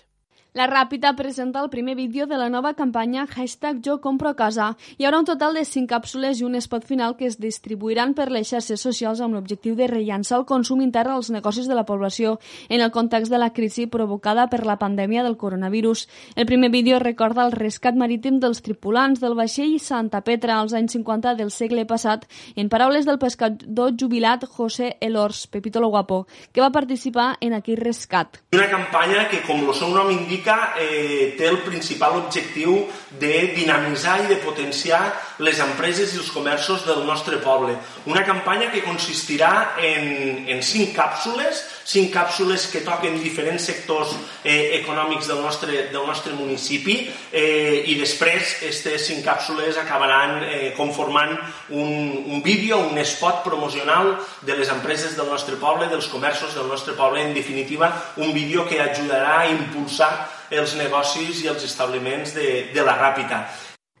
La 0.54 0.66
Ràpita 0.68 1.14
presenta 1.16 1.62
el 1.64 1.70
primer 1.70 1.94
vídeo 1.96 2.26
de 2.26 2.36
la 2.36 2.50
nova 2.50 2.74
campanya 2.76 3.22
hashtag 3.26 3.78
Jo 3.80 3.94
compro 4.04 4.34
casa. 4.36 4.66
Hi 4.98 5.06
haurà 5.06 5.22
un 5.22 5.24
total 5.24 5.54
de 5.56 5.62
5 5.64 5.88
càpsules 5.88 6.42
i 6.42 6.44
un 6.44 6.58
spot 6.60 6.84
final 6.84 7.14
que 7.16 7.24
es 7.24 7.38
distribuiran 7.40 8.10
per 8.12 8.26
les 8.28 8.50
xarxes 8.52 8.84
socials 8.84 9.22
amb 9.24 9.32
l'objectiu 9.32 9.72
de 9.78 9.86
rellançar 9.88 10.36
el 10.36 10.44
consum 10.44 10.82
intern 10.84 11.14
als 11.14 11.30
negocis 11.32 11.70
de 11.70 11.78
la 11.78 11.86
població 11.88 12.34
en 12.68 12.82
el 12.84 12.90
context 12.92 13.32
de 13.32 13.40
la 13.40 13.48
crisi 13.56 13.86
provocada 13.86 14.44
per 14.52 14.66
la 14.66 14.76
pandèmia 14.76 15.22
del 15.24 15.38
coronavirus. 15.38 16.04
El 16.36 16.44
primer 16.44 16.68
vídeo 16.68 16.98
recorda 17.00 17.46
el 17.46 17.56
rescat 17.56 17.96
marítim 17.96 18.36
dels 18.38 18.60
tripulants 18.60 19.24
del 19.24 19.38
vaixell 19.40 19.78
Santa 19.80 20.20
Petra 20.20 20.60
als 20.60 20.76
anys 20.76 20.98
50 20.98 21.32
del 21.40 21.50
segle 21.50 21.86
passat 21.86 22.28
en 22.56 22.68
paraules 22.68 23.08
del 23.08 23.16
pescador 23.18 23.96
jubilat 23.96 24.44
José 24.44 24.98
Elors, 25.00 25.46
Pepito 25.46 25.80
lo 25.80 25.88
Guapo, 25.88 26.26
que 26.52 26.60
va 26.60 26.68
participar 26.68 27.38
en 27.40 27.56
aquell 27.56 27.80
rescat. 27.80 28.36
Una 28.52 28.68
campanya 28.68 29.30
que, 29.32 29.40
com 29.48 29.64
el 29.64 29.72
seu 29.72 29.88
nom 29.96 30.12
indica, 30.12 30.41
Pública 30.42 30.74
eh, 30.76 31.34
té 31.38 31.46
el 31.46 31.60
principal 31.62 32.16
objectiu 32.18 32.88
de 33.20 33.52
dinamitzar 33.54 34.24
i 34.24 34.26
de 34.26 34.40
potenciar 34.42 35.00
les 35.38 35.60
empreses 35.62 36.14
i 36.14 36.18
els 36.18 36.30
comerços 36.34 36.82
del 36.86 37.04
nostre 37.06 37.38
poble. 37.38 37.76
Una 38.10 38.24
campanya 38.26 38.70
que 38.72 38.82
consistirà 38.82 39.76
en, 39.78 40.48
en 40.50 40.62
cinc 40.62 40.96
càpsules, 40.96 41.62
cinc 41.86 42.10
càpsules 42.14 42.66
que 42.72 42.82
toquen 42.82 43.20
diferents 43.22 43.62
sectors 43.70 44.14
eh, 44.42 44.80
econòmics 44.80 45.30
del 45.30 45.42
nostre, 45.42 45.86
del 45.92 46.06
nostre 46.06 46.34
municipi 46.34 46.98
eh, 47.30 47.84
i 47.86 47.96
després 48.00 48.56
aquestes 48.58 49.06
cinc 49.10 49.22
càpsules 49.26 49.78
acabaran 49.78 50.42
eh, 50.42 50.72
conformant 50.76 51.36
un, 51.70 52.26
un 52.26 52.42
vídeo, 52.42 52.80
un 52.88 52.98
spot 53.06 53.42
promocional 53.46 54.16
de 54.42 54.58
les 54.58 54.70
empreses 54.74 55.16
del 55.16 55.30
nostre 55.30 55.58
poble, 55.62 55.90
dels 55.92 56.10
comerços 56.10 56.54
del 56.58 56.66
nostre 56.66 56.98
poble, 56.98 57.22
en 57.22 57.34
definitiva 57.34 57.92
un 58.16 58.34
vídeo 58.34 58.66
que 58.66 58.80
ajudarà 58.82 59.40
a 59.42 59.50
impulsar 59.52 60.12
els 60.50 60.76
negocis 60.76 61.44
i 61.44 61.52
els 61.52 61.64
establiments 61.64 62.34
de, 62.38 62.48
de 62.74 62.86
la 62.86 62.96
Ràpita. 62.98 63.44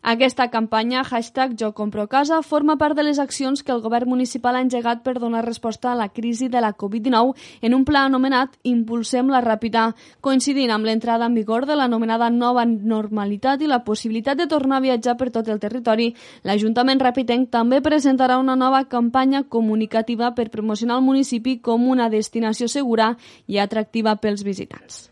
Aquesta 0.02 0.48
campanya, 0.50 1.04
hashtag 1.04 1.52
Jo 1.54 1.68
compro 1.78 2.08
casa, 2.08 2.40
forma 2.42 2.74
part 2.76 2.96
de 2.98 3.04
les 3.06 3.20
accions 3.22 3.62
que 3.62 3.70
el 3.70 3.82
govern 3.84 4.08
municipal 4.10 4.56
ha 4.58 4.62
engegat 4.64 5.04
per 5.04 5.20
donar 5.22 5.44
resposta 5.46 5.92
a 5.92 5.94
la 5.94 6.08
crisi 6.08 6.48
de 6.48 6.60
la 6.60 6.72
Covid-19 6.74 7.36
en 7.62 7.76
un 7.76 7.84
pla 7.84 8.02
anomenat 8.08 8.56
Impulsem 8.66 9.30
la 9.30 9.38
Ràpida, 9.44 9.92
coincidint 10.20 10.72
amb 10.74 10.90
l'entrada 10.90 11.28
en 11.30 11.36
vigor 11.38 11.68
de 11.70 11.76
l'anomenada 11.78 12.32
nova 12.34 12.66
normalitat 12.66 13.62
i 13.62 13.70
la 13.70 13.84
possibilitat 13.86 14.42
de 14.42 14.48
tornar 14.50 14.80
a 14.80 14.86
viatjar 14.88 15.14
per 15.16 15.30
tot 15.30 15.46
el 15.46 15.62
territori. 15.62 16.10
L'Ajuntament 16.42 16.98
Ràpitenc 16.98 17.54
també 17.54 17.78
presentarà 17.80 18.40
una 18.42 18.58
nova 18.58 18.82
campanya 18.90 19.44
comunicativa 19.44 20.34
per 20.34 20.50
promocionar 20.50 20.98
el 20.98 21.06
municipi 21.06 21.60
com 21.62 21.86
una 21.86 22.10
destinació 22.10 22.66
segura 22.66 23.14
i 23.46 23.62
atractiva 23.62 24.18
pels 24.18 24.42
visitants. 24.42 25.11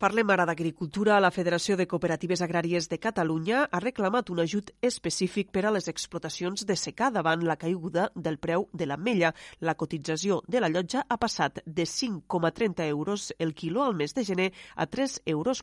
Parlem 0.00 0.30
ara 0.32 0.46
d'agricultura. 0.48 1.18
La 1.20 1.28
Federació 1.28 1.74
de 1.76 1.84
Cooperatives 1.84 2.40
Agràries 2.40 2.86
de 2.88 2.96
Catalunya 2.96 3.66
ha 3.68 3.80
reclamat 3.84 4.30
un 4.32 4.40
ajut 4.40 4.70
específic 4.90 5.50
per 5.52 5.66
a 5.68 5.72
les 5.76 5.90
explotacions 5.92 6.64
de 6.64 6.76
secà 6.82 7.10
davant 7.12 7.44
la 7.44 7.58
caiguda 7.60 8.06
del 8.14 8.40
preu 8.40 8.64
de 8.72 8.88
l'ametlla. 8.88 9.34
La 9.60 9.76
cotització 9.84 10.40
de 10.48 10.64
la 10.64 10.72
llotja 10.72 11.04
ha 11.04 11.20
passat 11.20 11.60
de 11.66 11.84
5,30 11.84 12.88
euros 12.88 13.30
el 13.38 13.52
quilo 13.52 13.84
al 13.84 13.94
mes 14.02 14.16
de 14.16 14.24
gener 14.24 14.50
a 14.74 14.88
3,40 14.88 15.36
euros 15.36 15.62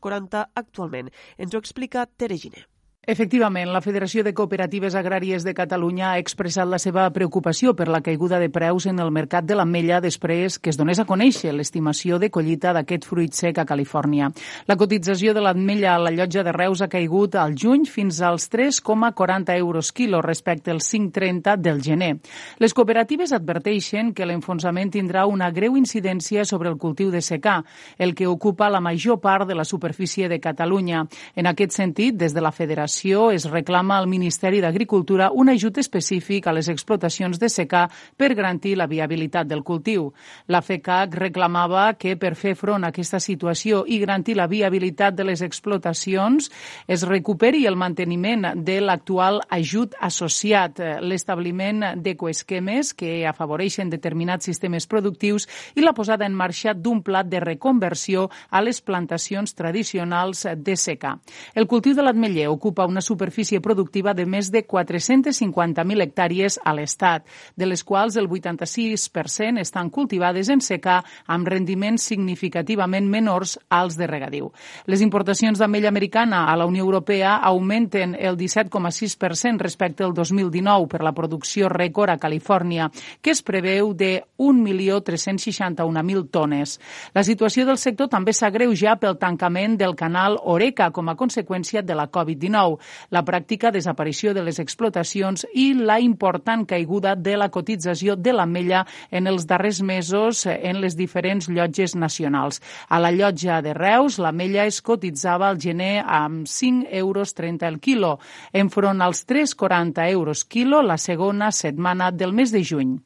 actualment. 0.54 1.10
Ens 1.39 1.56
ho 1.56 1.58
explica 1.65 2.06
Tere 2.06 2.38
Giner. 2.38 2.67
Efectivament, 3.09 3.69
la 3.71 3.79
Federació 3.79 4.19
de 4.19 4.33
Cooperatives 4.35 4.95
Agràries 4.99 5.45
de 5.47 5.53
Catalunya 5.55 6.09
ha 6.09 6.17
expressat 6.19 6.67
la 6.67 6.75
seva 6.75 7.05
preocupació 7.15 7.71
per 7.71 7.85
la 7.87 8.01
caiguda 8.03 8.35
de 8.41 8.49
preus 8.51 8.83
en 8.91 8.97
el 8.99 9.13
mercat 9.15 9.45
de 9.47 9.55
l'ametlla 9.55 10.01
després 10.03 10.57
que 10.59 10.73
es 10.73 10.75
donés 10.75 10.99
a 10.99 11.05
conèixer 11.07 11.53
l'estimació 11.55 12.19
de 12.19 12.27
collita 12.27 12.73
d'aquest 12.75 13.07
fruit 13.07 13.31
sec 13.31 13.61
a 13.63 13.65
Califòrnia. 13.69 14.27
La 14.67 14.75
cotització 14.75 15.31
de 15.31 15.39
l'ametlla 15.45 15.93
a 15.93 16.01
la 16.03 16.11
llotja 16.11 16.43
de 16.43 16.51
Reus 16.51 16.81
ha 16.83 16.89
caigut 16.91 17.37
al 17.39 17.55
juny 17.55 17.85
fins 17.87 18.19
als 18.19 18.49
3,40 18.51 19.55
euros 19.55 19.93
quilo 19.95 20.19
respecte 20.19 20.75
als 20.75 20.91
5,30 20.91 21.55
del 21.63 21.79
gener. 21.79 22.11
Les 22.59 22.75
cooperatives 22.75 23.31
adverteixen 23.31 24.11
que 24.11 24.27
l'enfonsament 24.27 24.91
tindrà 24.97 25.23
una 25.31 25.47
greu 25.55 25.79
incidència 25.79 26.43
sobre 26.43 26.67
el 26.67 26.75
cultiu 26.75 27.15
de 27.15 27.23
secà, 27.23 27.61
el 27.97 28.11
que 28.11 28.27
ocupa 28.27 28.67
la 28.67 28.83
major 28.83 29.21
part 29.23 29.47
de 29.47 29.55
la 29.55 29.63
superfície 29.63 30.27
de 30.27 30.41
Catalunya. 30.43 31.07
En 31.37 31.47
aquest 31.47 31.79
sentit, 31.79 32.19
des 32.19 32.35
de 32.35 32.43
la 32.43 32.51
Federació 32.51 32.96
Federació 32.97 33.29
es 33.29 33.43
reclama 33.45 33.97
al 33.99 34.07
Ministeri 34.10 34.57
d'Agricultura 34.57 35.29
un 35.29 35.51
ajut 35.51 35.77
específic 35.77 36.47
a 36.47 36.53
les 36.55 36.67
explotacions 36.67 37.38
de 37.38 37.45
secà 37.45 37.83
per 38.17 38.33
garantir 38.33 38.73
la 38.75 38.88
viabilitat 38.89 39.45
del 39.45 39.62
cultiu. 39.62 40.07
La 40.47 40.63
FECAC 40.65 41.13
reclamava 41.13 41.93
que 41.93 42.15
per 42.17 42.33
fer 42.33 42.55
front 42.57 42.83
a 42.83 42.89
aquesta 42.89 43.19
situació 43.19 43.83
i 43.86 43.99
garantir 44.01 44.33
la 44.36 44.47
viabilitat 44.47 45.13
de 45.13 45.27
les 45.29 45.43
explotacions 45.45 46.49
es 46.88 47.03
recuperi 47.05 47.67
el 47.67 47.77
manteniment 47.77 48.47
de 48.65 48.79
l'actual 48.81 49.43
ajut 49.47 49.93
associat, 50.01 50.81
l'establiment 51.01 52.01
d'ecoesquemes 52.01 52.95
que 52.97 53.27
afavoreixen 53.29 53.93
determinats 53.93 54.49
sistemes 54.49 54.88
productius 54.88 55.45
i 55.75 55.86
la 55.86 55.93
posada 55.93 56.25
en 56.25 56.33
marxa 56.33 56.73
d'un 56.73 57.03
plat 57.03 57.29
de 57.29 57.43
reconversió 57.45 58.31
a 58.49 58.63
les 58.65 58.81
plantacions 58.81 59.53
tradicionals 59.53 60.47
de 60.57 60.75
secà. 60.75 61.19
El 61.53 61.69
cultiu 61.69 61.93
de 61.93 62.01
l'atmeller 62.01 62.49
ocupa 62.49 62.87
una 62.88 63.02
superfície 63.02 63.62
productiva 63.62 64.13
de 64.17 64.26
més 64.26 64.50
de 64.52 64.63
450.000 64.65 66.02
hectàrees 66.08 66.58
a 66.63 66.73
l'Estat, 66.73 67.28
de 67.56 67.67
les 67.67 67.84
quals 67.84 68.17
el 68.17 68.30
86% 68.30 69.62
estan 69.62 69.91
cultivades 69.93 70.50
en 70.50 70.63
secà 70.63 71.02
amb 71.28 71.47
rendiments 71.47 72.08
significativament 72.10 73.08
menors 73.12 73.58
als 73.69 73.97
de 74.00 74.08
regadiu. 74.08 74.52
Les 74.88 75.02
importacions 75.06 75.60
d'ametlla 75.60 75.91
americana 75.93 76.45
a 76.47 76.56
la 76.58 76.65
Unió 76.65 76.84
Europea 76.84 77.38
augmenten 77.38 78.15
el 78.15 78.38
17,6% 78.38 79.62
respecte 79.62 80.04
al 80.04 80.13
2019 80.13 80.88
per 80.88 81.04
la 81.04 81.13
producció 81.13 81.69
rècord 81.69 82.12
a 82.12 82.17
Califòrnia, 82.17 82.89
que 83.21 83.32
es 83.32 83.43
preveu 83.43 83.93
de 83.93 84.23
1.361.000 84.38 86.30
tones. 86.32 86.80
La 87.13 87.23
situació 87.23 87.65
del 87.65 87.78
sector 87.78 88.10
també 88.12 88.34
s'agreuja 88.34 88.97
pel 89.02 89.17
tancament 89.19 89.78
del 89.78 89.95
canal 89.95 90.38
Oreca 90.43 90.91
com 90.91 91.10
a 91.10 91.15
conseqüència 91.15 91.82
de 91.84 91.95
la 91.95 92.10
Covid-19 92.12 92.66
la 93.13 93.23
pràctica 93.27 93.71
desaparició 93.73 94.34
de 94.36 94.43
les 94.45 94.60
explotacions 94.63 95.45
i 95.53 95.71
la 95.77 95.99
important 96.03 96.65
caiguda 96.67 97.15
de 97.15 97.38
la 97.39 97.49
cotització 97.53 98.17
de 98.19 98.36
l'ametlla 98.36 98.84
en 99.12 99.27
els 99.32 99.47
darrers 99.49 99.82
mesos 99.82 100.45
en 100.51 100.82
les 100.84 100.97
diferents 100.99 101.49
llotges 101.49 101.95
nacionals. 101.95 102.62
A 102.89 102.99
la 102.99 103.12
llotja 103.15 103.62
de 103.63 103.73
Reus, 103.77 104.19
l'ametlla 104.19 104.67
es 104.67 104.82
cotitzava 104.82 105.49
al 105.49 105.62
gener 105.62 106.03
amb 106.03 106.47
5 106.47 106.88
euros 106.91 107.34
30 107.38 107.67
el 107.67 107.80
quilo, 107.80 108.17
enfront 108.53 109.01
als 109.01 109.25
3,40 109.27 110.10
euros 110.12 110.45
quilo 110.45 110.82
la 110.82 110.97
segona 110.97 111.51
setmana 111.51 112.12
del 112.12 112.34
mes 112.34 112.51
de 112.51 112.63
juny. 112.63 112.97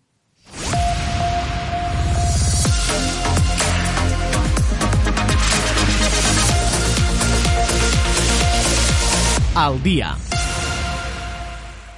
Al 9.61 9.75
dia. 9.83 10.15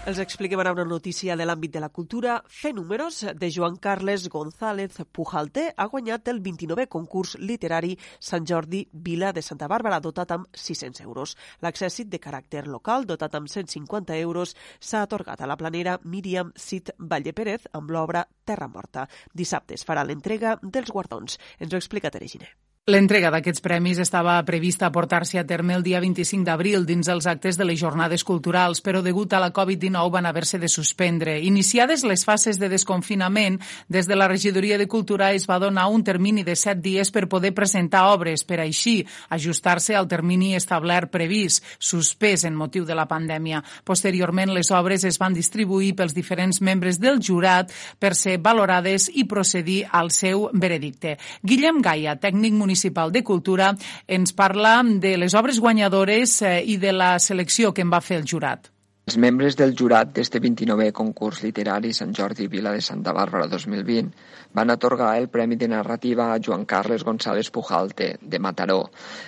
Els 0.03 0.17
expliquem 0.19 0.59
ara 0.59 0.73
una 0.75 0.83
notícia 0.83 1.37
de 1.39 1.45
l'àmbit 1.47 1.71
de 1.71 1.79
la 1.79 1.87
cultura. 1.87 2.33
Fer 2.51 2.73
números 2.75 3.21
de 3.39 3.49
Joan 3.55 3.77
Carles 3.79 4.25
González 4.27 4.97
Pujalte 5.15 5.69
ha 5.71 5.85
guanyat 5.87 6.27
el 6.27 6.41
29è 6.43 6.89
concurs 6.91 7.37
literari 7.39 7.93
Sant 8.19 8.43
Jordi 8.43 8.81
Vila 8.91 9.31
de 9.31 9.45
Santa 9.47 9.69
Bàrbara, 9.71 10.01
dotat 10.03 10.33
amb 10.35 10.49
600 10.51 11.05
euros. 11.05 11.37
L'accèssit 11.63 12.11
de 12.11 12.19
caràcter 12.19 12.65
local, 12.67 13.07
dotat 13.07 13.39
amb 13.39 13.47
150 13.47 14.19
euros, 14.19 14.57
s'ha 14.81 15.05
atorgat 15.07 15.39
a 15.39 15.47
la 15.47 15.55
planera 15.55 15.95
Míriam 16.03 16.51
Cid 16.59 16.91
Valle 16.99 17.31
Pérez 17.31 17.71
amb 17.71 17.95
l'obra 17.95 18.27
Terra 18.43 18.67
Morta. 18.67 19.07
Dissabte 19.31 19.79
es 19.79 19.87
farà 19.87 20.03
l'entrega 20.03 20.57
dels 20.61 20.91
guardons. 20.91 21.39
Ens 21.63 21.71
ho 21.71 21.79
explica 21.79 22.11
Tere 22.11 22.27
Giner. 22.27 22.51
L'entrega 22.91 23.29
d'aquests 23.31 23.61
premis 23.63 23.95
estava 24.03 24.33
prevista 24.43 24.89
a 24.89 24.91
portar-se 24.91 25.37
a 25.39 25.45
terme 25.47 25.71
el 25.71 25.85
dia 25.85 26.01
25 26.03 26.43
d'abril 26.43 26.83
dins 26.83 27.07
els 27.07 27.23
actes 27.31 27.55
de 27.55 27.63
les 27.63 27.77
jornades 27.79 28.25
culturals, 28.27 28.81
però 28.83 28.99
degut 28.99 29.31
a 29.31 29.39
la 29.39 29.53
Covid-19 29.55 30.11
van 30.11 30.25
haver-se 30.27 30.57
de 30.59 30.67
suspendre. 30.67 31.37
Iniciades 31.47 32.03
les 32.03 32.25
fases 32.27 32.59
de 32.59 32.67
desconfinament, 32.67 33.55
des 33.87 34.03
de 34.03 34.17
la 34.17 34.27
Regidoria 34.27 34.75
de 34.77 34.89
Cultura 34.91 35.29
es 35.31 35.45
va 35.47 35.61
donar 35.63 35.85
un 35.87 36.03
termini 36.03 36.43
de 36.43 36.57
set 36.59 36.81
dies 36.83 37.07
per 37.07 37.29
poder 37.31 37.53
presentar 37.55 38.01
obres, 38.11 38.43
per 38.43 38.59
així 38.59 38.97
ajustar-se 39.29 39.95
al 39.95 40.11
termini 40.11 40.51
establert 40.59 41.07
previst, 41.07 41.63
suspès 41.79 42.43
en 42.43 42.59
motiu 42.59 42.83
de 42.83 42.99
la 42.99 43.07
pandèmia. 43.07 43.63
Posteriorment, 43.87 44.51
les 44.51 44.73
obres 44.75 45.07
es 45.07 45.21
van 45.23 45.31
distribuir 45.31 45.93
pels 45.95 46.11
diferents 46.11 46.59
membres 46.59 46.99
del 46.99 47.23
jurat 47.23 47.71
per 47.97 48.11
ser 48.11 48.41
valorades 48.43 49.07
i 49.07 49.23
procedir 49.23 49.85
al 49.87 50.11
seu 50.11 50.49
veredicte. 50.51 51.15
Guillem 51.47 51.79
Gaia, 51.79 52.19
tècnic 52.19 52.51
municipal 52.51 52.72
Municipal 52.73 53.11
de 53.11 53.21
Cultura, 53.23 53.75
ens 54.07 54.33
parla 54.33 54.81
de 54.83 55.13
les 55.21 55.35
obres 55.37 55.59
guanyadores 55.61 56.39
eh, 56.41 56.63
i 56.65 56.79
de 56.81 56.89
la 56.89 57.19
selecció 57.21 57.69
que 57.69 57.83
en 57.85 57.91
va 57.93 57.99
fer 58.01 58.17
el 58.17 58.25
jurat. 58.25 58.71
Els 59.05 59.17
membres 59.21 59.53
del 59.59 59.75
jurat 59.77 60.09
d'este 60.15 60.39
29è 60.41 60.89
concurs 60.97 61.43
literari 61.43 61.91
Sant 61.93 62.15
Jordi 62.17 62.47
Vila 62.49 62.71
de 62.73 62.81
Santa 62.81 63.13
Bàrbara 63.13 63.45
2020 63.51 64.09
van 64.57 64.73
atorgar 64.73 65.11
el 65.19 65.29
Premi 65.29 65.59
de 65.59 65.69
Narrativa 65.69 66.31
a 66.33 66.39
Joan 66.41 66.65
Carles 66.65 67.05
González 67.05 67.51
Pujalte, 67.51 68.15
de 68.21 68.39
Mataró, 68.39 68.87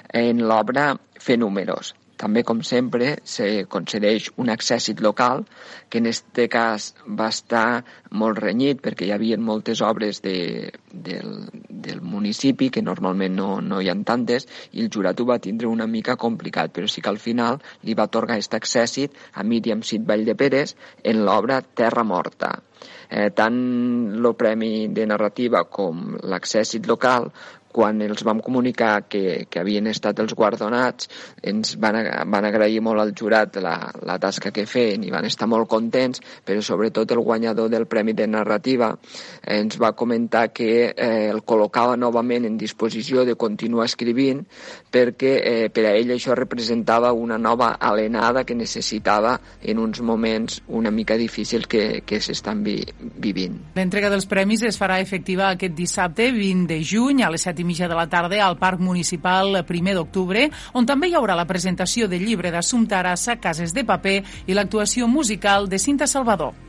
en 0.10 0.42
l'obra 0.42 0.96
Fer 1.22 1.38
números, 1.38 1.94
també, 2.18 2.44
com 2.48 2.62
sempre, 2.64 3.16
se 3.24 3.66
concedeix 3.72 4.30
un 4.42 4.52
accèssit 4.54 5.02
local, 5.04 5.46
que 5.90 6.02
en 6.02 6.10
aquest 6.10 6.42
cas 6.52 6.90
va 7.20 7.30
estar 7.34 7.84
molt 8.12 8.40
renyit 8.42 8.82
perquè 8.84 9.08
hi 9.08 9.14
havia 9.16 9.38
moltes 9.38 9.82
obres 9.86 10.22
de, 10.26 10.72
del, 10.92 11.34
del 11.70 12.02
municipi, 12.02 12.70
que 12.70 12.84
normalment 12.86 13.36
no, 13.36 13.50
no 13.62 13.82
hi 13.82 13.92
ha 13.92 13.98
tantes, 14.08 14.48
i 14.74 14.84
el 14.84 14.92
jurat 14.92 15.20
ho 15.20 15.28
va 15.30 15.40
tindre 15.44 15.72
una 15.72 15.88
mica 15.88 16.18
complicat, 16.20 16.74
però 16.76 16.88
sí 16.92 17.02
que 17.02 17.12
al 17.12 17.22
final 17.22 17.60
li 17.84 17.96
va 17.98 18.08
atorgar 18.10 18.38
aquest 18.38 18.56
accèssit 18.60 19.20
a 19.34 19.44
Míriam 19.44 19.84
Cid 19.84 20.08
Vall 20.08 20.26
de 20.28 20.36
Pérez 20.36 20.76
en 21.04 21.26
l'obra 21.26 21.62
Terra 21.62 22.04
Morta. 22.04 22.56
Eh, 23.10 23.30
tant 23.38 23.58
el 24.18 24.32
Premi 24.38 24.88
de 24.94 25.06
Narrativa 25.08 25.64
com 25.70 26.18
l'accèssit 26.26 26.88
local 26.90 27.30
quan 27.76 28.00
els 28.06 28.24
vam 28.24 28.40
comunicar 28.44 28.94
que, 29.12 29.46
que 29.52 29.60
havien 29.60 29.90
estat 29.92 30.22
els 30.24 30.34
guardonats, 30.38 31.10
ens 31.44 31.76
van, 31.82 31.98
van 32.32 32.48
agrair 32.48 32.80
molt 32.86 33.04
al 33.04 33.12
jurat 33.18 33.60
la, 33.60 33.76
la 34.08 34.16
tasca 34.22 34.54
que 34.56 34.64
feien 34.70 35.04
i 35.04 35.12
van 35.12 35.28
estar 35.28 35.50
molt 35.52 35.68
contents, 35.72 36.22
però 36.46 36.64
sobretot 36.64 37.12
el 37.12 37.24
guanyador 37.26 37.68
del 37.74 37.88
Premi 37.92 38.16
de 38.16 38.30
Narrativa 38.32 38.94
ens 39.44 39.76
va 39.82 39.92
comentar 39.98 40.48
que 40.56 40.70
eh, 40.88 41.28
el 41.34 41.44
col·locava 41.44 41.98
novament 42.00 42.48
en 42.48 42.56
disposició 42.58 43.26
de 43.28 43.36
continuar 43.36 43.90
escrivint 43.90 44.46
perquè 44.96 45.34
eh, 45.42 45.68
per 45.74 45.88
a 45.90 45.94
ell 45.98 46.14
això 46.16 46.36
representava 46.38 47.12
una 47.12 47.38
nova 47.42 47.74
alenada 47.76 48.46
que 48.48 48.56
necessitava 48.56 49.36
en 49.62 49.84
uns 49.84 50.00
moments 50.00 50.62
una 50.68 50.92
mica 50.92 51.18
difícils 51.20 51.68
que, 51.68 52.04
que 52.08 52.22
s'estan 52.24 52.64
vi, 52.64 52.78
vivint. 53.20 53.60
L'entrega 53.76 54.12
dels 54.14 54.30
premis 54.32 54.64
es 54.64 54.80
farà 54.80 55.02
efectiva 55.04 55.50
aquest 55.52 55.76
dissabte 55.76 56.32
20 56.32 56.70
de 56.72 56.80
juny 56.86 57.24
a 57.26 57.32
les 57.34 57.44
7 57.46 57.65
mitja 57.66 57.90
de 57.92 57.98
la 57.98 58.08
tarda 58.10 58.40
al 58.46 58.58
Parc 58.58 58.80
Municipal 58.80 59.60
1 59.62 59.96
d'octubre, 59.98 60.50
on 60.74 60.86
també 60.86 61.10
hi 61.10 61.18
haurà 61.20 61.36
la 61.36 61.48
presentació 61.50 62.08
del 62.08 62.26
llibre 62.26 62.52
d'Assumpta 62.52 63.00
Arassa, 63.02 63.40
Cases 63.42 63.74
de 63.74 63.84
Paper 63.84 64.22
i 64.48 64.54
l'actuació 64.54 65.08
musical 65.08 65.70
de 65.70 65.80
Cinta 65.80 66.08
Salvador. 66.08 66.65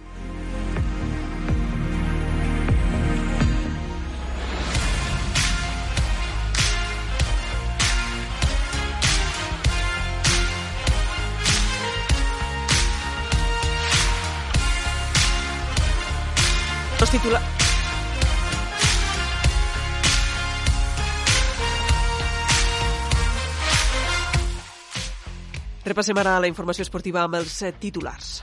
Repassem 25.86 26.18
ara 26.18 26.40
la 26.42 26.50
informació 26.50 26.82
esportiva 26.82 27.22
amb 27.22 27.38
els 27.38 27.60
eh, 27.62 27.70
titulars. 27.78 28.40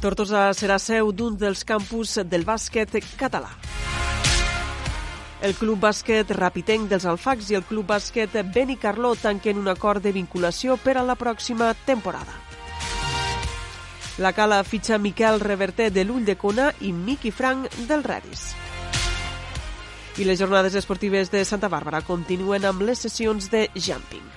Tortosa 0.00 0.48
serà 0.56 0.78
seu 0.80 1.10
d'un 1.12 1.36
dels 1.36 1.64
campus 1.68 2.18
del 2.24 2.44
bàsquet 2.48 2.96
català. 3.20 3.50
El 5.44 5.52
Club 5.58 5.82
Bàsquet 5.84 6.30
Rapitenc 6.32 6.88
dels 6.88 7.04
Alfacs 7.04 7.50
i 7.52 7.58
el 7.58 7.66
Club 7.68 7.90
Bàsquet 7.90 8.38
Benicarló 8.54 9.12
tanquen 9.20 9.60
un 9.60 9.68
acord 9.68 10.02
de 10.02 10.12
vinculació 10.16 10.78
per 10.80 10.96
a 10.96 11.04
la 11.04 11.18
pròxima 11.20 11.74
temporada. 11.84 12.32
La 14.16 14.32
Cala 14.32 14.62
fitxa 14.64 14.96
Miquel 14.96 15.40
Reverter 15.44 15.90
de 15.92 16.06
l'Ull 16.08 16.24
de 16.24 16.38
Cona 16.40 16.70
i 16.80 16.94
Miqui 16.96 17.30
Frank 17.30 17.68
del 17.90 18.04
Redis. 18.04 18.48
I 20.16 20.24
les 20.24 20.40
jornades 20.40 20.74
esportives 20.80 21.28
de 21.28 21.44
Santa 21.44 21.68
Bàrbara 21.68 22.00
continuen 22.00 22.64
amb 22.64 22.80
les 22.88 23.04
sessions 23.04 23.50
de 23.52 23.68
jumping. 23.76 24.35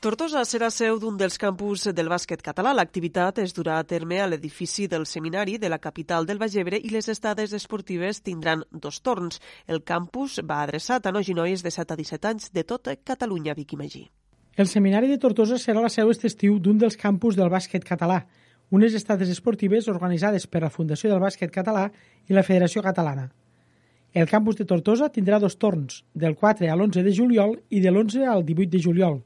Tortosa 0.00 0.40
serà 0.48 0.70
seu 0.72 0.96
d'un 0.96 1.18
dels 1.20 1.34
campus 1.36 1.82
del 1.92 2.06
bàsquet 2.08 2.40
català. 2.40 2.70
L'activitat 2.72 3.36
es 3.42 3.50
durà 3.52 3.74
a 3.76 3.84
terme 3.84 4.16
a 4.16 4.28
l'edifici 4.30 4.86
del 4.88 5.02
seminari 5.04 5.58
de 5.60 5.68
la 5.68 5.76
capital 5.78 6.24
del 6.24 6.38
Baix 6.40 6.54
Ebre 6.56 6.78
i 6.80 6.88
les 6.88 7.10
estades 7.12 7.52
esportives 7.52 8.22
tindran 8.24 8.62
dos 8.72 9.02
torns. 9.04 9.42
El 9.68 9.82
campus 9.84 10.38
va 10.40 10.62
adreçat 10.62 11.04
a 11.04 11.10
nois 11.12 11.28
i 11.28 11.34
noies 11.36 11.60
de 11.60 11.68
7 11.74 11.92
a 11.92 11.98
17 12.00 12.28
anys 12.30 12.48
de 12.48 12.64
tota 12.64 12.94
Catalunya, 12.96 13.52
Vicky 13.52 13.76
Magí. 13.76 14.06
El 14.56 14.70
seminari 14.72 15.10
de 15.10 15.18
Tortosa 15.20 15.58
serà 15.60 15.82
la 15.84 15.90
seu 15.92 16.08
aquest 16.08 16.24
estiu 16.30 16.56
d'un 16.56 16.78
dels 16.80 16.96
campus 16.96 17.36
del 17.36 17.52
bàsquet 17.52 17.84
català, 17.84 18.22
unes 18.70 18.96
estades 18.96 19.28
esportives 19.28 19.88
organitzades 19.92 20.46
per 20.46 20.62
la 20.64 20.70
Fundació 20.72 21.10
del 21.10 21.20
Bàsquet 21.20 21.52
Català 21.52 21.90
i 22.24 22.32
la 22.32 22.46
Federació 22.46 22.80
Catalana. 22.80 23.26
El 24.14 24.32
campus 24.32 24.56
de 24.56 24.64
Tortosa 24.64 25.10
tindrà 25.12 25.36
dos 25.38 25.58
torns, 25.60 26.00
del 26.14 26.38
4 26.40 26.72
a 26.72 26.78
l'11 26.78 27.04
de 27.04 27.12
juliol 27.12 27.58
i 27.68 27.84
de 27.84 27.92
l'11 27.92 28.24
al 28.24 28.46
18 28.48 28.72
de 28.72 28.82
juliol, 28.88 29.20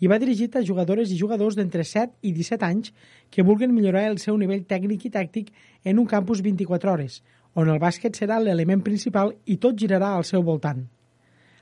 i 0.00 0.10
va 0.10 0.18
dirigit 0.20 0.56
a 0.56 0.64
jugadores 0.64 1.12
i 1.12 1.18
jugadors 1.18 1.56
d'entre 1.56 1.84
7 1.84 2.18
i 2.22 2.32
17 2.36 2.66
anys 2.66 2.92
que 3.30 3.44
vulguen 3.46 3.72
millorar 3.74 4.04
el 4.10 4.18
seu 4.22 4.36
nivell 4.36 4.66
tècnic 4.68 5.06
i 5.08 5.12
tàctic 5.14 5.52
en 5.84 5.98
un 5.98 6.06
campus 6.06 6.42
24 6.44 6.92
hores, 6.92 7.22
on 7.54 7.70
el 7.72 7.80
bàsquet 7.80 8.16
serà 8.16 8.38
l'element 8.42 8.84
principal 8.84 9.32
i 9.46 9.56
tot 9.56 9.78
girarà 9.80 10.12
al 10.14 10.28
seu 10.28 10.44
voltant. 10.44 10.84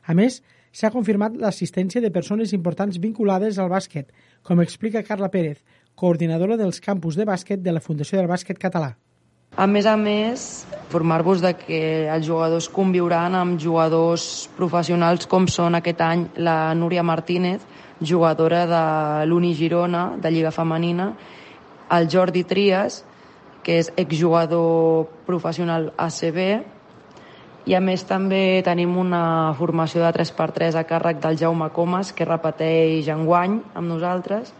A 0.04 0.14
més, 0.14 0.42
s'ha 0.74 0.90
confirmat 0.90 1.36
l'assistència 1.38 2.02
de 2.02 2.10
persones 2.10 2.52
importants 2.52 2.98
vinculades 2.98 3.60
al 3.62 3.70
bàsquet, 3.70 4.10
com 4.42 4.60
explica 4.60 5.04
Carla 5.06 5.30
Pérez, 5.30 5.62
coordinadora 5.94 6.58
dels 6.58 6.82
campus 6.82 7.16
de 7.16 7.24
bàsquet 7.24 7.62
de 7.62 7.72
la 7.72 7.80
Fundació 7.80 8.18
del 8.18 8.30
Bàsquet 8.30 8.58
Català. 8.58 8.96
A 9.54 9.68
més 9.70 9.86
a 9.86 9.94
més, 9.94 10.64
formar-vos 10.90 11.38
de 11.38 11.52
que 11.54 11.80
els 12.10 12.26
jugadors 12.26 12.66
conviuran 12.74 13.36
amb 13.38 13.60
jugadors 13.62 14.48
professionals 14.56 15.28
com 15.30 15.46
són 15.46 15.78
aquest 15.78 16.02
any 16.02 16.24
la 16.42 16.74
Núria 16.74 17.04
Martínez, 17.06 17.62
jugadora 18.04 18.66
de 18.66 19.26
l'Uni 19.26 19.54
Girona, 19.54 20.16
de 20.16 20.30
Lliga 20.30 20.50
Femenina, 20.50 21.14
el 21.90 22.08
Jordi 22.10 22.44
Trias, 22.44 23.04
que 23.64 23.80
és 23.80 23.90
exjugador 23.96 25.08
professional 25.26 25.92
ACB, 25.96 26.38
i 27.64 27.72
a 27.72 27.80
més 27.80 28.04
també 28.04 28.60
tenim 28.64 28.96
una 29.00 29.54
formació 29.56 30.02
de 30.04 30.12
3x3 30.12 30.76
a 30.76 30.84
càrrec 30.84 31.16
del 31.22 31.38
Jaume 31.40 31.70
Comas, 31.72 32.12
que 32.12 32.28
repeteix 32.28 33.08
enguany 33.08 33.62
amb 33.72 33.88
nosaltres. 33.88 34.52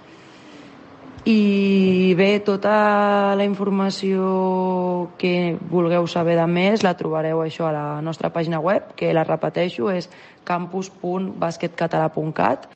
I 1.24 2.14
bé, 2.16 2.40
tota 2.44 3.34
la 3.36 3.44
informació 3.44 5.10
que 5.16 5.56
vulgueu 5.70 6.06
saber 6.08 6.36
de 6.36 6.46
més 6.48 6.82
la 6.84 6.94
trobareu 6.96 7.40
això 7.40 7.66
a 7.68 7.72
la 7.72 8.00
nostra 8.04 8.30
pàgina 8.32 8.60
web, 8.60 8.82
que 8.96 9.14
la 9.16 9.24
repeteixo, 9.24 9.88
és 9.88 10.10
campus.basquetcatalà.cat. 10.44 12.68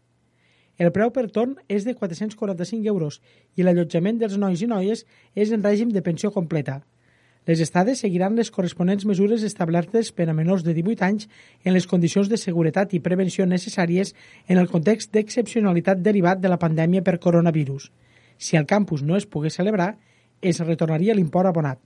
El 0.79 0.93
preu 0.95 1.11
per 1.11 1.27
torn 1.35 1.57
és 1.67 1.83
de 1.85 1.97
445 1.99 2.87
euros 2.87 3.19
i 3.59 3.67
l'allotjament 3.67 4.21
dels 4.21 4.37
nois 4.39 4.63
i 4.63 4.69
noies 4.71 5.03
és 5.35 5.51
en 5.51 5.65
règim 5.67 5.91
de 5.91 6.05
pensió 6.07 6.31
completa. 6.31 6.85
Les 7.49 7.63
estades 7.65 8.03
seguiran 8.05 8.37
les 8.37 8.51
corresponents 8.55 9.07
mesures 9.09 9.43
establertes 9.43 10.13
per 10.13 10.29
a 10.29 10.35
menors 10.37 10.63
de 10.67 10.75
18 10.77 11.05
anys 11.07 11.29
en 11.65 11.73
les 11.75 11.87
condicions 11.91 12.29
de 12.29 12.37
seguretat 12.37 12.93
i 12.95 13.01
prevenció 13.01 13.47
necessàries 13.49 14.13
en 14.47 14.61
el 14.61 14.69
context 14.69 15.15
d'excepcionalitat 15.17 16.03
derivat 16.05 16.43
de 16.45 16.53
la 16.53 16.61
pandèmia 16.61 17.03
per 17.03 17.19
coronavirus. 17.19 17.91
Si 18.37 18.61
el 18.61 18.67
campus 18.67 19.03
no 19.03 19.17
es 19.17 19.27
pogués 19.27 19.57
celebrar, 19.59 19.97
es 20.43 20.61
retornaria 20.61 21.17
l'import 21.17 21.49
abonat. 21.49 21.81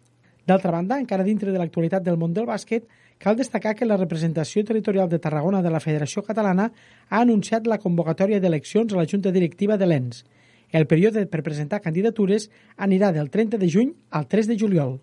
D'altra 0.47 0.73
banda, 0.75 0.99
encara 0.99 1.23
dintre 1.23 1.53
de 1.53 1.59
l'actualitat 1.61 2.03
del 2.03 2.19
món 2.19 2.33
del 2.35 2.49
bàsquet, 2.49 2.89
cal 3.23 3.37
destacar 3.39 3.77
que 3.79 3.87
la 3.87 3.97
representació 3.97 4.65
territorial 4.67 5.09
de 5.09 5.21
Tarragona 5.23 5.63
de 5.63 5.71
la 5.71 5.81
Federació 5.81 6.25
Catalana 6.27 6.73
ha 7.09 7.21
anunciat 7.21 7.69
la 7.71 7.79
convocatòria 7.79 8.41
d'eleccions 8.43 8.93
a 8.93 8.99
la 8.99 9.07
Junta 9.07 9.31
Directiva 9.31 9.79
de 9.79 9.87
l'ENS. 9.87 10.25
El 10.73 10.89
període 10.89 11.27
per 11.31 11.45
presentar 11.47 11.83
candidatures 11.85 12.49
anirà 12.77 13.13
del 13.13 13.31
30 13.31 13.61
de 13.61 13.69
juny 13.71 13.95
al 14.11 14.27
3 14.27 14.51
de 14.51 14.59
juliol. 14.59 14.99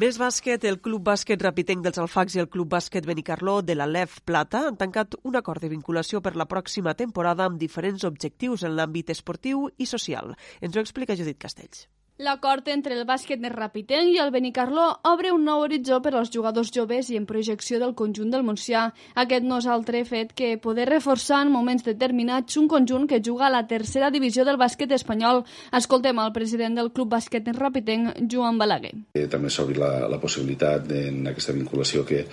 Ves 0.00 0.16
Bàsquet, 0.18 0.64
el 0.64 0.80
Club 0.80 1.02
Bàsquet 1.04 1.42
Rapitenc 1.42 1.84
dels 1.84 1.98
Alfacs 1.98 2.34
i 2.34 2.42
el 2.42 2.48
Club 2.48 2.70
Bàsquet 2.72 3.06
Benicarló 3.06 3.58
de 3.60 3.74
la 3.76 3.86
LEF 3.90 4.20
Plata 4.24 4.64
han 4.66 4.78
tancat 4.80 5.18
un 5.22 5.36
acord 5.36 5.60
de 5.62 5.68
vinculació 5.68 6.22
per 6.24 6.36
la 6.38 6.48
pròxima 6.48 6.94
temporada 6.94 7.44
amb 7.44 7.60
diferents 7.60 8.06
objectius 8.08 8.64
en 8.64 8.78
l'àmbit 8.78 9.10
esportiu 9.10 9.68
i 9.78 9.86
social. 9.86 10.36
Ens 10.62 10.76
ho 10.76 10.80
explica 10.80 11.18
Judit 11.18 11.42
Castells. 11.42 11.88
L'acord 12.20 12.66
entre 12.68 12.92
el 12.92 13.06
bàsquet 13.08 13.40
de 13.40 13.48
Rapitenc 13.48 14.10
i 14.12 14.18
el 14.20 14.28
Benicarló 14.34 14.82
obre 15.08 15.30
un 15.32 15.46
nou 15.48 15.62
horitzó 15.64 16.02
per 16.04 16.10
als 16.12 16.28
jugadors 16.34 16.68
joves 16.74 17.08
i 17.08 17.16
en 17.16 17.24
projecció 17.24 17.78
del 17.80 17.94
conjunt 17.96 18.28
del 18.34 18.44
Montsià. 18.44 18.82
Aquest 19.22 19.46
no 19.48 19.56
és 19.62 19.68
altre 19.72 20.02
fet 20.04 20.34
que 20.36 20.50
poder 20.60 20.84
reforçar 20.90 21.38
en 21.46 21.52
moments 21.54 21.86
determinats 21.86 22.58
un 22.60 22.68
conjunt 22.68 23.08
que 23.08 23.22
juga 23.24 23.46
a 23.48 23.54
la 23.54 23.62
tercera 23.72 24.12
divisió 24.12 24.44
del 24.44 24.60
bàsquet 24.60 24.92
espanyol. 24.98 25.46
Escoltem 25.80 26.20
el 26.20 26.34
president 26.36 26.76
del 26.76 26.92
Club 26.92 27.08
Bàsquet 27.16 27.48
Rapitenc, 27.56 28.20
Joan 28.28 28.60
Balaguer. 28.60 28.92
Eh, 29.16 29.24
també 29.24 29.48
s'obri 29.48 29.80
la, 29.80 30.04
la 30.12 30.20
possibilitat 30.20 30.92
en 30.92 31.24
aquesta 31.32 31.56
vinculació 31.56 32.04
que 32.04 32.26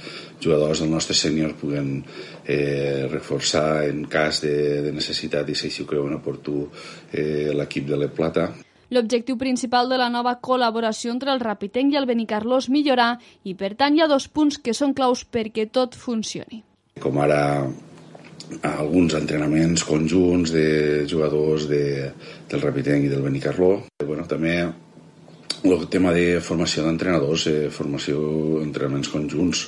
jugadors 0.43 0.83
del 0.83 0.91
nostre 0.91 1.15
sènior 1.15 1.55
puguen 1.55 2.01
eh, 2.43 3.07
reforçar 3.07 3.85
en 3.87 4.03
cas 4.11 4.43
de, 4.43 4.55
de 4.83 4.95
necessitat 4.99 5.47
i 5.47 5.55
si 5.55 5.71
ho 5.79 5.87
creuen 5.87 6.19
oportú 6.19 6.65
eh, 7.13 7.53
l'equip 7.55 7.87
de 7.87 8.03
la 8.03 8.11
Plata. 8.11 8.51
L'objectiu 8.95 9.35
principal 9.35 9.89
de 9.91 9.97
la 9.99 10.07
nova 10.09 10.37
col·laboració 10.43 11.11
entre 11.11 11.33
el 11.33 11.41
Rapitenc 11.43 11.93
i 11.93 11.99
el 11.99 12.07
Benicarló 12.07 12.61
és 12.61 12.69
millorar 12.71 13.17
i, 13.43 13.53
per 13.59 13.73
tant, 13.75 13.95
hi 13.95 14.03
ha 14.03 14.07
dos 14.07 14.29
punts 14.31 14.61
que 14.63 14.75
són 14.77 14.95
claus 14.95 15.25
perquè 15.27 15.67
tot 15.67 15.97
funcioni. 15.99 16.63
Com 17.03 17.19
ara 17.19 17.41
alguns 18.63 19.13
entrenaments 19.17 19.83
conjunts 19.83 20.53
de 20.55 20.67
jugadors 21.09 21.67
de, 21.67 22.11
del 22.47 22.63
Rapitenc 22.63 23.05
i 23.05 23.11
del 23.11 23.25
Benicarló. 23.25 23.73
Bueno, 24.05 24.23
també 24.29 24.55
el 25.67 25.87
tema 25.91 26.13
de 26.13 26.39
formació 26.39 26.85
d'entrenadors, 26.85 27.47
eh, 27.51 27.69
formació, 27.73 28.19
entrenaments 28.61 29.09
conjunts, 29.11 29.67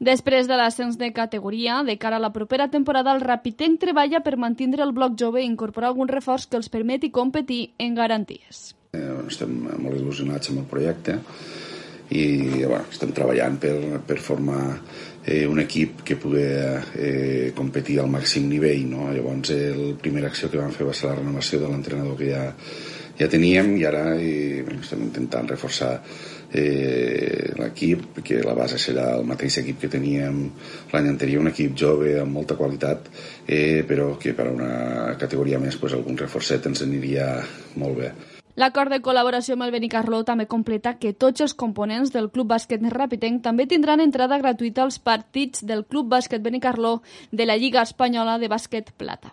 Després 0.00 0.46
de 0.48 0.56
l'ascens 0.56 0.96
de 0.96 1.10
categoria, 1.12 1.82
de 1.84 1.98
cara 2.00 2.16
a 2.16 2.24
la 2.24 2.32
propera 2.32 2.70
temporada, 2.72 3.12
el 3.12 3.20
Rapitenc 3.20 3.82
treballa 3.82 4.22
per 4.24 4.38
mantenir 4.40 4.80
el 4.80 4.94
bloc 4.96 5.18
jove 5.20 5.42
i 5.42 5.48
incorporar 5.48 5.90
algun 5.90 6.08
reforç 6.08 6.46
que 6.48 6.56
els 6.56 6.72
permeti 6.72 7.10
competir 7.12 7.74
en 7.76 7.98
garanties. 7.98 8.70
Eh, 8.96 9.02
estem 9.28 9.52
molt 9.68 9.98
il·lusionats 9.98 10.48
amb 10.48 10.62
el 10.62 10.70
projecte 10.70 11.18
i 12.16 12.24
bueno, 12.64 12.86
estem 12.90 13.12
treballant 13.14 13.60
per, 13.60 13.74
per 14.08 14.16
formar 14.24 14.62
eh, 14.72 15.44
un 15.46 15.60
equip 15.60 16.00
que 16.08 16.16
pugui 16.16 16.48
eh, 16.48 17.52
competir 17.54 18.00
al 18.00 18.08
màxim 18.08 18.48
nivell. 18.48 18.88
No? 18.88 19.12
Llavors, 19.12 19.52
el 19.52 19.98
primera 20.00 20.32
acció 20.32 20.48
que 20.48 20.64
vam 20.64 20.72
fer 20.72 20.88
va 20.88 20.96
ser 20.96 21.10
la 21.12 21.20
renovació 21.20 21.60
de 21.60 21.68
l'entrenador 21.68 22.16
que 22.16 22.32
ja, 22.32 22.48
ja 23.20 23.28
teníem 23.28 23.76
i 23.76 23.84
ara 23.84 24.14
eh, 24.16 24.64
estem 24.80 25.04
intentant 25.10 25.52
reforçar 25.52 25.98
eh, 26.52 27.52
l'equip, 27.58 28.20
que 28.24 28.40
la 28.42 28.54
base 28.54 28.78
serà 28.80 29.10
el 29.18 29.24
mateix 29.28 29.60
equip 29.62 29.80
que 29.84 29.92
teníem 29.92 30.42
l'any 30.92 31.08
anterior, 31.12 31.42
un 31.42 31.52
equip 31.52 31.76
jove 31.78 32.16
amb 32.20 32.34
molta 32.40 32.58
qualitat, 32.58 33.08
eh, 33.46 33.84
però 33.86 34.16
que 34.18 34.34
per 34.34 34.48
a 34.48 34.56
una 34.56 34.74
categoria 35.20 35.62
més 35.62 35.78
pues, 35.80 35.94
algun 35.94 36.18
reforçet 36.18 36.66
ens 36.66 36.82
aniria 36.86 37.32
molt 37.76 37.98
bé. 38.02 38.12
L'acord 38.60 38.90
de 38.92 38.98
col·laboració 39.00 39.54
amb 39.54 39.64
el 39.64 39.70
Benicarló 39.72 40.18
també 40.26 40.44
completa 40.50 40.96
que 41.00 41.14
tots 41.14 41.40
els 41.40 41.54
components 41.54 42.10
del 42.12 42.28
Club 42.34 42.50
Bàsquet 42.50 42.82
Rapitenc 42.92 43.44
també 43.46 43.64
tindran 43.70 44.02
entrada 44.04 44.40
gratuïta 44.42 44.82
als 44.84 44.98
partits 44.98 45.64
del 45.64 45.86
Club 45.86 46.10
Bàsquet 46.10 46.42
Benicarló 46.42 46.98
de 47.30 47.46
la 47.46 47.56
Lliga 47.56 47.86
Espanyola 47.86 48.38
de 48.42 48.50
Bàsquet 48.52 48.92
Plata. 48.98 49.32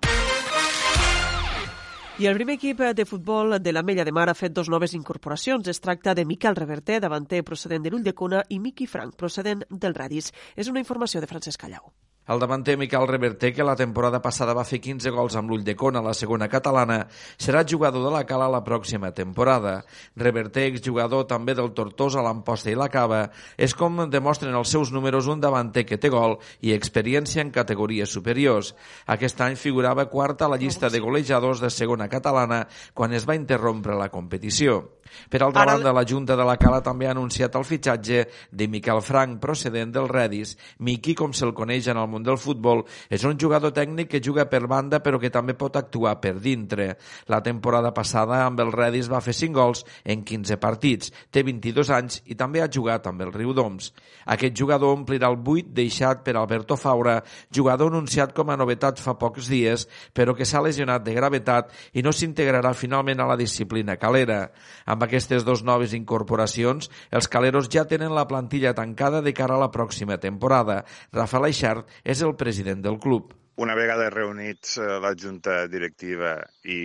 I 2.20 2.26
el 2.26 2.34
primer 2.34 2.56
equip 2.58 2.80
de 2.98 3.06
futbol 3.06 3.62
de 3.62 3.72
la 3.72 3.84
Mella 3.84 4.04
de 4.04 4.12
Mar 4.12 4.26
ha 4.32 4.34
fet 4.34 4.56
dos 4.56 4.72
noves 4.74 4.96
incorporacions. 4.98 5.68
Es 5.70 5.80
tracta 5.80 6.16
de 6.18 6.26
Miquel 6.26 6.58
Reverter, 6.58 6.98
davanter 7.04 7.44
procedent 7.46 7.86
de 7.86 7.94
l'Ull 7.94 8.08
de 8.10 8.16
Cuna, 8.18 8.42
i 8.50 8.58
Miqui 8.58 8.90
Frank, 8.90 9.14
procedent 9.22 9.62
del 9.70 9.94
Radis. 9.94 10.34
És 10.56 10.74
una 10.74 10.82
informació 10.82 11.22
de 11.22 11.30
Francesc 11.30 11.62
Callau. 11.62 11.92
El 12.28 12.42
davanter 12.44 12.76
Miquel 12.76 13.08
Reverter, 13.08 13.54
que 13.56 13.64
la 13.64 13.78
temporada 13.80 14.20
passada 14.20 14.52
va 14.52 14.66
fer 14.68 14.82
15 14.84 15.14
gols 15.16 15.38
amb 15.40 15.48
l'ull 15.48 15.64
de 15.64 15.78
con 15.80 15.96
a 15.96 16.02
la 16.04 16.12
segona 16.12 16.50
catalana, 16.52 16.98
serà 17.40 17.62
jugador 17.64 18.04
de 18.04 18.12
la 18.12 18.26
Cala 18.28 18.50
la 18.52 18.60
pròxima 18.66 19.14
temporada. 19.16 19.78
Reverter, 20.20 20.66
exjugador 20.74 21.24
també 21.30 21.56
del 21.56 21.72
Tortosa, 21.78 22.20
l'Amposta 22.26 22.68
i 22.68 22.76
la 22.76 22.90
Cava, 22.92 23.22
és 23.56 23.72
com 23.72 24.04
demostren 24.12 24.60
els 24.60 24.76
seus 24.76 24.92
números 24.92 25.32
un 25.32 25.40
davanter 25.40 25.86
que 25.88 25.96
té 25.96 26.12
gol 26.12 26.36
i 26.60 26.76
experiència 26.76 27.46
en 27.46 27.54
categories 27.56 28.12
superiors. 28.12 28.74
Aquest 29.08 29.40
any 29.48 29.56
figurava 29.56 30.10
quarta 30.12 30.46
a 30.46 30.52
la 30.52 30.60
llista 30.60 30.92
de 30.92 31.00
golejadors 31.00 31.64
de 31.64 31.72
segona 31.72 32.10
catalana 32.12 32.66
quan 32.94 33.16
es 33.16 33.24
va 33.24 33.40
interrompre 33.40 33.96
la 33.96 34.12
competició. 34.12 34.82
Per 35.30 35.42
altra 35.42 35.64
Ara... 35.64 35.76
banda, 35.76 35.94
la 35.94 36.06
Junta 36.08 36.36
de 36.36 36.46
la 36.48 36.58
Cala 36.58 36.82
també 36.86 37.08
ha 37.08 37.14
anunciat 37.16 37.56
el 37.56 37.66
fitxatge 37.68 38.24
de 38.52 38.68
Miquel 38.68 39.02
Frank, 39.02 39.40
procedent 39.44 39.92
del 39.96 40.10
Redis. 40.10 40.56
Miqui, 40.80 41.16
com 41.18 41.34
se'l 41.34 41.56
coneix 41.58 41.90
en 41.92 42.02
el 42.02 42.10
món 42.12 42.26
del 42.26 42.40
futbol, 42.42 42.84
és 43.10 43.24
un 43.28 43.38
jugador 43.40 43.74
tècnic 43.76 44.12
que 44.12 44.24
juga 44.24 44.48
per 44.50 44.66
banda 44.68 45.02
però 45.04 45.20
que 45.20 45.32
també 45.34 45.56
pot 45.58 45.76
actuar 45.80 46.18
per 46.22 46.38
dintre. 46.40 46.94
La 47.28 47.42
temporada 47.44 47.94
passada 47.94 48.44
amb 48.46 48.60
el 48.64 48.72
Redis 48.76 49.12
va 49.12 49.22
fer 49.24 49.36
5 49.36 49.56
gols 49.56 49.84
en 50.04 50.24
15 50.24 50.58
partits. 50.62 51.12
Té 51.32 51.44
22 51.44 51.92
anys 51.96 52.22
i 52.26 52.38
també 52.40 52.62
ha 52.64 52.72
jugat 52.72 53.08
amb 53.08 53.24
el 53.26 53.34
Riudoms. 53.34 53.92
Aquest 54.28 54.58
jugador 54.58 54.96
omplirà 54.96 55.30
el 55.32 55.40
buit 55.40 55.70
deixat 55.76 56.24
per 56.26 56.36
Alberto 56.36 56.76
Faura, 56.80 57.22
jugador 57.54 57.92
anunciat 57.94 58.34
com 58.36 58.50
a 58.52 58.58
novetat 58.60 59.00
fa 59.00 59.16
pocs 59.20 59.50
dies, 59.52 59.88
però 60.14 60.36
que 60.36 60.46
s'ha 60.46 60.64
lesionat 60.64 61.06
de 61.06 61.16
gravetat 61.16 61.72
i 61.94 62.04
no 62.04 62.14
s'integrarà 62.14 62.74
finalment 62.76 63.22
a 63.22 63.30
la 63.30 63.38
disciplina 63.40 63.98
calera. 63.98 64.48
Amb 64.86 64.97
aquestes 65.04 65.46
dues 65.48 65.64
noves 65.64 65.94
incorporacions, 65.98 66.92
els 67.12 67.28
caleros 67.28 67.70
ja 67.70 67.86
tenen 67.86 68.16
la 68.16 68.28
plantilla 68.28 68.74
tancada 68.78 69.22
de 69.22 69.34
cara 69.34 69.58
a 69.58 69.64
la 69.66 69.72
pròxima 69.74 70.18
temporada. 70.18 70.84
Rafael 71.14 71.50
Aixart 71.52 72.00
és 72.04 72.22
el 72.22 72.36
president 72.40 72.82
del 72.86 73.00
club. 73.00 73.36
Una 73.58 73.74
vegada 73.74 74.12
reunits 74.14 74.76
eh, 74.78 74.88
la 75.02 75.16
junta 75.18 75.54
directiva 75.66 76.36
i 76.70 76.76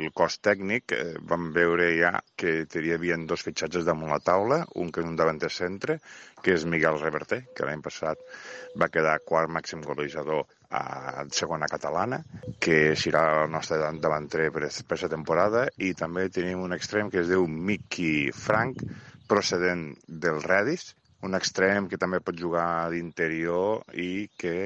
el 0.00 0.08
cos 0.18 0.40
tècnic, 0.42 0.94
eh, 0.96 1.12
vam 1.30 1.44
veure 1.54 1.84
ja 1.94 2.10
que 2.34 2.54
hi 2.66 2.90
havia 2.90 3.18
dos 3.30 3.44
fitxatges 3.46 3.86
damunt 3.86 4.10
la 4.10 4.18
taula, 4.18 4.58
un 4.82 4.90
que 4.90 4.98
és 5.04 5.06
un 5.06 5.14
davanter 5.20 5.50
centre, 5.54 6.00
que 6.42 6.56
és 6.56 6.64
Miguel 6.72 6.98
Reverter, 6.98 7.38
que 7.54 7.68
l'any 7.68 7.84
passat 7.86 8.18
va 8.82 8.90
quedar 8.90 9.20
quart 9.22 9.52
màxim 9.54 9.84
golejador 9.86 10.42
a 10.74 11.22
segona 11.30 11.70
catalana, 11.70 12.18
que 12.58 12.96
serà 12.98 13.22
el 13.44 13.54
nostre 13.54 13.78
davanter 13.78 14.48
per 14.50 14.64
aquesta 14.66 15.12
temporada, 15.12 15.68
i 15.78 15.92
també 15.94 16.26
tenim 16.34 16.66
un 16.66 16.74
extrem 16.74 17.14
que 17.14 17.22
es 17.22 17.30
diu 17.30 17.46
Mickey 17.46 18.32
Frank, 18.34 18.82
procedent 19.30 19.92
del 20.26 20.42
Redis, 20.42 20.96
un 21.22 21.38
extrem 21.38 21.88
que 21.88 21.98
també 22.00 22.20
pot 22.20 22.38
jugar 22.38 22.90
d'interior 22.92 23.82
i 23.94 24.28
que 24.38 24.56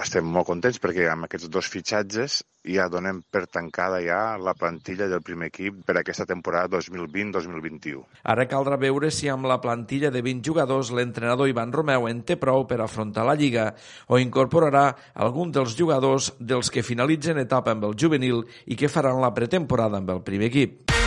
estem 0.00 0.26
molt 0.26 0.48
contents 0.50 0.80
perquè 0.82 1.08
amb 1.10 1.26
aquests 1.26 1.50
dos 1.52 1.68
fitxatges 1.72 2.42
ja 2.60 2.88
donem 2.92 3.22
per 3.32 3.46
tancada 3.48 4.02
ja 4.04 4.36
la 4.36 4.52
plantilla 4.54 5.08
del 5.08 5.22
primer 5.24 5.48
equip 5.48 5.80
per 5.86 5.96
aquesta 5.96 6.26
temporada 6.28 6.76
2020-2021. 6.76 8.04
Ara 8.28 8.46
caldrà 8.50 8.76
veure 8.80 9.10
si 9.10 9.30
amb 9.32 9.48
la 9.48 9.60
plantilla 9.64 10.12
de 10.12 10.20
20 10.20 10.44
jugadors 10.44 10.92
l'entrenador 10.92 11.48
Ivan 11.48 11.72
Romeu 11.72 12.08
en 12.10 12.22
té 12.28 12.36
prou 12.36 12.66
per 12.68 12.82
afrontar 12.84 13.24
la 13.24 13.38
Lliga 13.40 13.70
o 14.08 14.20
incorporarà 14.20 14.90
algun 15.14 15.52
dels 15.56 15.76
jugadors 15.78 16.34
dels 16.38 16.68
que 16.70 16.84
finalitzen 16.84 17.40
etapa 17.40 17.72
amb 17.72 17.88
el 17.88 17.96
juvenil 17.96 18.44
i 18.66 18.76
que 18.76 18.92
faran 18.92 19.24
la 19.24 19.32
pretemporada 19.32 20.04
amb 20.04 20.12
el 20.12 20.24
primer 20.26 20.52
equip. 20.52 20.99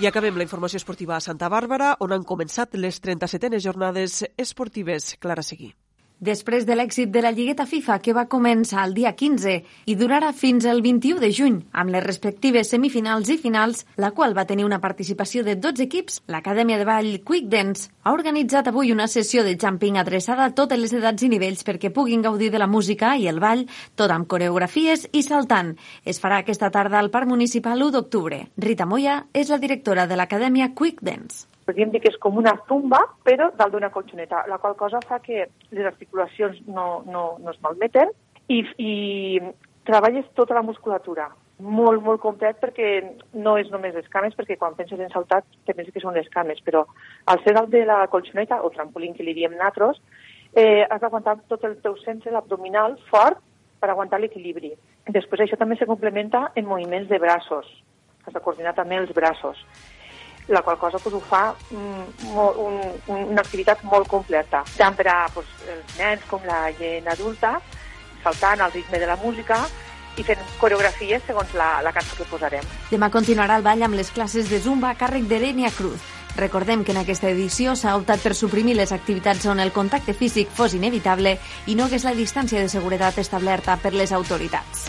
I 0.00 0.06
acabem 0.08 0.38
la 0.40 0.44
informació 0.46 0.78
esportiva 0.80 1.12
a 1.18 1.20
Santa 1.20 1.50
Bàrbara, 1.52 1.90
on 2.00 2.14
han 2.16 2.24
començat 2.24 2.78
les 2.80 3.02
37enes 3.04 3.60
jornades 3.66 4.22
esportives. 4.40 5.12
Clara 5.20 5.44
Seguí. 5.44 5.74
Després 6.20 6.66
de 6.68 6.74
l'èxit 6.76 7.08
de 7.08 7.22
la 7.24 7.30
Lligueta 7.32 7.64
FIFA, 7.64 7.94
que 8.04 8.12
va 8.12 8.26
començar 8.28 8.82
el 8.84 8.90
dia 8.92 9.14
15 9.16 9.54
i 9.88 9.94
durarà 9.96 10.34
fins 10.36 10.66
al 10.68 10.82
21 10.84 11.16
de 11.22 11.30
juny, 11.32 11.54
amb 11.72 11.94
les 11.94 12.04
respectives 12.04 12.68
semifinals 12.74 13.30
i 13.32 13.38
finals, 13.40 13.86
la 13.96 14.10
qual 14.12 14.36
va 14.36 14.44
tenir 14.44 14.66
una 14.66 14.82
participació 14.82 15.40
de 15.46 15.54
12 15.56 15.86
equips, 15.86 16.20
l'Acadèmia 16.28 16.76
de 16.76 16.84
Ball 16.84 17.08
Quick 17.24 17.48
Dance 17.48 17.88
ha 18.04 18.12
organitzat 18.12 18.68
avui 18.68 18.92
una 18.92 19.08
sessió 19.08 19.46
de 19.46 19.56
jumping 19.56 19.96
adreçada 19.96 20.44
a 20.44 20.52
totes 20.52 20.82
les 20.82 20.92
edats 20.92 21.24
i 21.24 21.30
nivells 21.32 21.64
perquè 21.64 21.88
puguin 21.88 22.20
gaudir 22.20 22.50
de 22.52 22.60
la 22.60 22.68
música 22.68 23.14
i 23.16 23.24
el 23.32 23.40
ball, 23.40 23.64
tot 23.96 24.12
amb 24.12 24.28
coreografies 24.28 25.08
i 25.16 25.24
saltant. 25.24 25.72
Es 26.04 26.20
farà 26.20 26.42
aquesta 26.44 26.68
tarda 26.68 27.00
al 27.00 27.08
Parc 27.08 27.32
Municipal 27.32 27.80
1 27.80 27.96
d'octubre. 27.96 28.42
Rita 28.60 28.84
Moya 28.84 29.22
és 29.32 29.48
la 29.48 29.56
directora 29.56 30.04
de 30.04 30.20
l'Acadèmia 30.20 30.74
Quick 30.76 31.00
Dance 31.00 31.49
podríem 31.70 31.92
dir 31.94 32.00
que 32.02 32.10
és 32.10 32.18
com 32.18 32.38
una 32.40 32.56
zumba, 32.66 32.98
però 33.22 33.50
dalt 33.54 33.74
d'una 33.74 33.92
colxoneta, 33.94 34.42
la 34.50 34.58
qual 34.58 34.74
cosa 34.76 34.98
fa 35.06 35.20
que 35.22 35.46
les 35.70 35.86
articulacions 35.86 36.58
no, 36.66 37.04
no, 37.06 37.36
no 37.38 37.54
es 37.54 37.60
malmeten 37.62 38.10
i, 38.50 38.64
i 38.82 38.94
treballes 39.86 40.26
tota 40.34 40.56
la 40.58 40.64
musculatura 40.66 41.28
molt, 41.60 42.00
molt 42.02 42.22
complet 42.22 42.58
perquè 42.58 42.88
no 43.44 43.54
és 43.60 43.68
només 43.70 43.94
les 43.94 44.08
cames, 44.10 44.34
perquè 44.34 44.56
quan 44.58 44.74
penses 44.78 44.98
en 44.98 45.12
saltat 45.12 45.46
te 45.68 45.76
penses 45.76 45.94
que 45.94 46.02
són 46.02 46.16
les 46.16 46.28
cames, 46.32 46.58
però 46.64 46.86
al 47.30 47.42
ser 47.44 47.54
dalt 47.54 47.70
de 47.70 47.84
la 47.86 48.00
colxoneta 48.10 48.62
o 48.64 48.72
trampolín 48.74 49.14
que 49.14 49.26
li 49.26 49.36
diem 49.36 49.54
natros, 49.60 50.00
eh, 50.56 50.82
has 50.88 51.00
d'aguantar 51.04 51.36
tot 51.52 51.68
el 51.68 51.76
teu 51.84 51.94
centre 52.00 52.34
abdominal 52.34 52.96
fort 53.12 53.38
per 53.80 53.92
aguantar 53.92 54.18
l'equilibri. 54.20 54.72
Després 55.06 55.44
això 55.44 55.60
també 55.60 55.76
se 55.76 55.88
complementa 55.88 56.48
en 56.56 56.66
moviments 56.66 57.08
de 57.12 57.20
braços. 57.20 57.68
Has 58.26 58.34
de 58.34 58.40
coordinar 58.40 58.74
també 58.74 58.98
els 59.00 59.12
braços 59.16 59.60
la 60.50 60.62
qual 60.62 60.78
cosa 60.78 60.98
pues, 60.98 61.14
ho 61.14 61.20
fa 61.20 61.54
mm, 61.70 62.36
un, 62.36 62.80
un, 63.06 63.22
una 63.32 63.40
activitat 63.40 63.82
molt 63.84 64.08
completa, 64.08 64.64
tant 64.76 64.96
per 64.98 65.06
a 65.08 65.18
pues, 65.34 65.48
els 65.70 65.98
nens 65.98 66.26
com 66.30 66.44
la 66.46 66.66
gent 66.78 67.08
adulta, 67.08 67.56
saltant 68.24 68.60
al 68.60 68.72
ritme 68.72 68.98
de 68.98 69.08
la 69.08 69.16
música 69.16 69.62
i 70.18 70.24
fent 70.26 70.40
coreografies 70.60 71.22
segons 71.26 71.52
la, 71.56 71.78
la 71.86 71.92
cançó 71.96 72.18
que 72.18 72.28
posarem. 72.28 72.66
Demà 72.90 73.10
continuarà 73.14 73.56
el 73.60 73.66
ball 73.66 73.86
amb 73.86 73.96
les 73.96 74.10
classes 74.10 74.50
de 74.50 74.60
Zumba 74.60 74.90
a 74.90 74.98
càrrec 74.98 75.28
d'Erenia 75.30 75.70
Cruz. 75.76 76.02
Recordem 76.36 76.84
que 76.84 76.92
en 76.94 77.00
aquesta 77.00 77.30
edició 77.30 77.74
s'ha 77.76 77.96
optat 77.98 78.22
per 78.22 78.34
suprimir 78.38 78.76
les 78.78 78.92
activitats 78.94 79.46
on 79.50 79.60
el 79.62 79.72
contacte 79.74 80.14
físic 80.14 80.50
fos 80.54 80.76
inevitable 80.78 81.38
i 81.66 81.74
no 81.74 81.86
hagués 81.86 82.06
la 82.06 82.14
distància 82.14 82.62
de 82.62 82.70
seguretat 82.70 83.18
establerta 83.18 83.78
per 83.82 83.94
les 83.94 84.12
autoritats. 84.12 84.86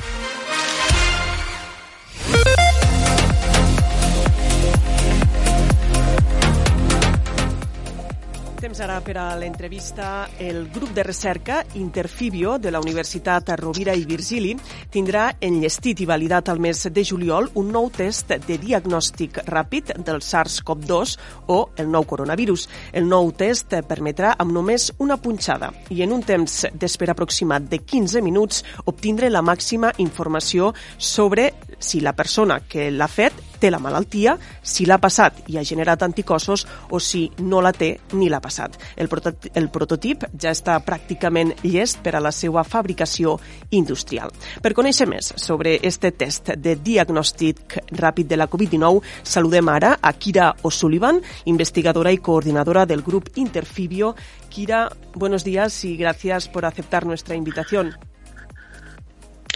Temps 8.72 8.86
ara 8.86 9.02
per 9.04 9.18
a 9.20 9.36
l'entrevista. 9.36 10.30
El 10.40 10.70
grup 10.72 10.94
de 10.96 11.04
recerca 11.04 11.58
Interfibio 11.76 12.54
de 12.58 12.72
la 12.72 12.80
Universitat 12.80 13.50
Rovira 13.60 13.92
i 13.92 14.06
Virgili 14.08 14.54
tindrà 14.88 15.26
enllestit 15.44 16.00
i 16.00 16.08
validat 16.08 16.48
al 16.48 16.62
mes 16.64 16.86
de 16.88 17.04
juliol 17.04 17.50
un 17.60 17.68
nou 17.76 17.90
test 17.92 18.32
de 18.32 18.56
diagnòstic 18.62 19.42
ràpid 19.52 19.92
del 20.08 20.22
SARS-CoV-2 20.24 21.18
o 21.52 21.58
el 21.76 21.92
nou 21.92 22.08
coronavirus. 22.08 22.70
El 22.96 23.12
nou 23.12 23.34
test 23.36 23.76
permetrà 23.90 24.38
amb 24.40 24.56
només 24.56 24.88
una 25.04 25.20
punxada 25.20 25.74
i 25.92 26.00
en 26.08 26.16
un 26.16 26.24
temps 26.24 26.62
d'espera 26.72 27.12
aproximat 27.12 27.68
de 27.68 27.82
15 27.84 28.24
minuts 28.24 28.64
obtindre 28.86 29.28
la 29.28 29.44
màxima 29.44 29.92
informació 30.00 30.72
sobre 30.96 31.50
si 31.82 32.00
la 32.00 32.14
persona 32.14 32.62
que 32.68 32.90
l'ha 32.92 33.10
fet 33.12 33.34
té 33.62 33.70
la 33.70 33.80
malaltia, 33.80 34.34
si 34.64 34.88
l'ha 34.90 34.98
passat 34.98 35.44
i 35.54 35.60
ha 35.60 35.64
generat 35.68 36.02
anticossos 36.02 36.66
o 36.90 37.00
si 37.00 37.28
no 37.46 37.62
la 37.62 37.72
té 37.78 37.92
ni 38.18 38.30
l'ha 38.30 38.42
passat. 38.42 38.78
El, 38.98 39.08
prototip, 39.12 39.52
el 39.58 39.70
prototip 39.70 40.26
ja 40.34 40.54
està 40.56 40.80
pràcticament 40.86 41.54
llest 41.62 42.02
per 42.02 42.16
a 42.18 42.24
la 42.24 42.34
seva 42.34 42.66
fabricació 42.66 43.38
industrial. 43.78 44.34
Per 44.66 44.74
conèixer 44.78 45.08
més 45.10 45.32
sobre 45.38 45.78
este 45.88 46.12
test 46.12 46.56
de 46.58 46.76
diagnòstic 46.76 47.78
ràpid 48.02 48.32
de 48.32 48.42
la 48.42 48.50
Covid-19, 48.50 49.06
saludem 49.24 49.70
ara 49.70 49.96
a 50.02 50.14
Kira 50.14 50.56
O'Sullivan, 50.64 51.22
investigadora 51.46 52.12
y 52.12 52.18
coordinadora 52.18 52.86
del 52.86 53.04
grup 53.04 53.30
Interfibio. 53.36 54.16
Kira, 54.50 54.90
buenos 55.14 55.44
días 55.44 55.86
y 55.86 55.96
gracias 55.98 56.50
por 56.50 56.66
aceptar 56.66 57.06
nuestra 57.06 57.36
invitación. 57.36 57.96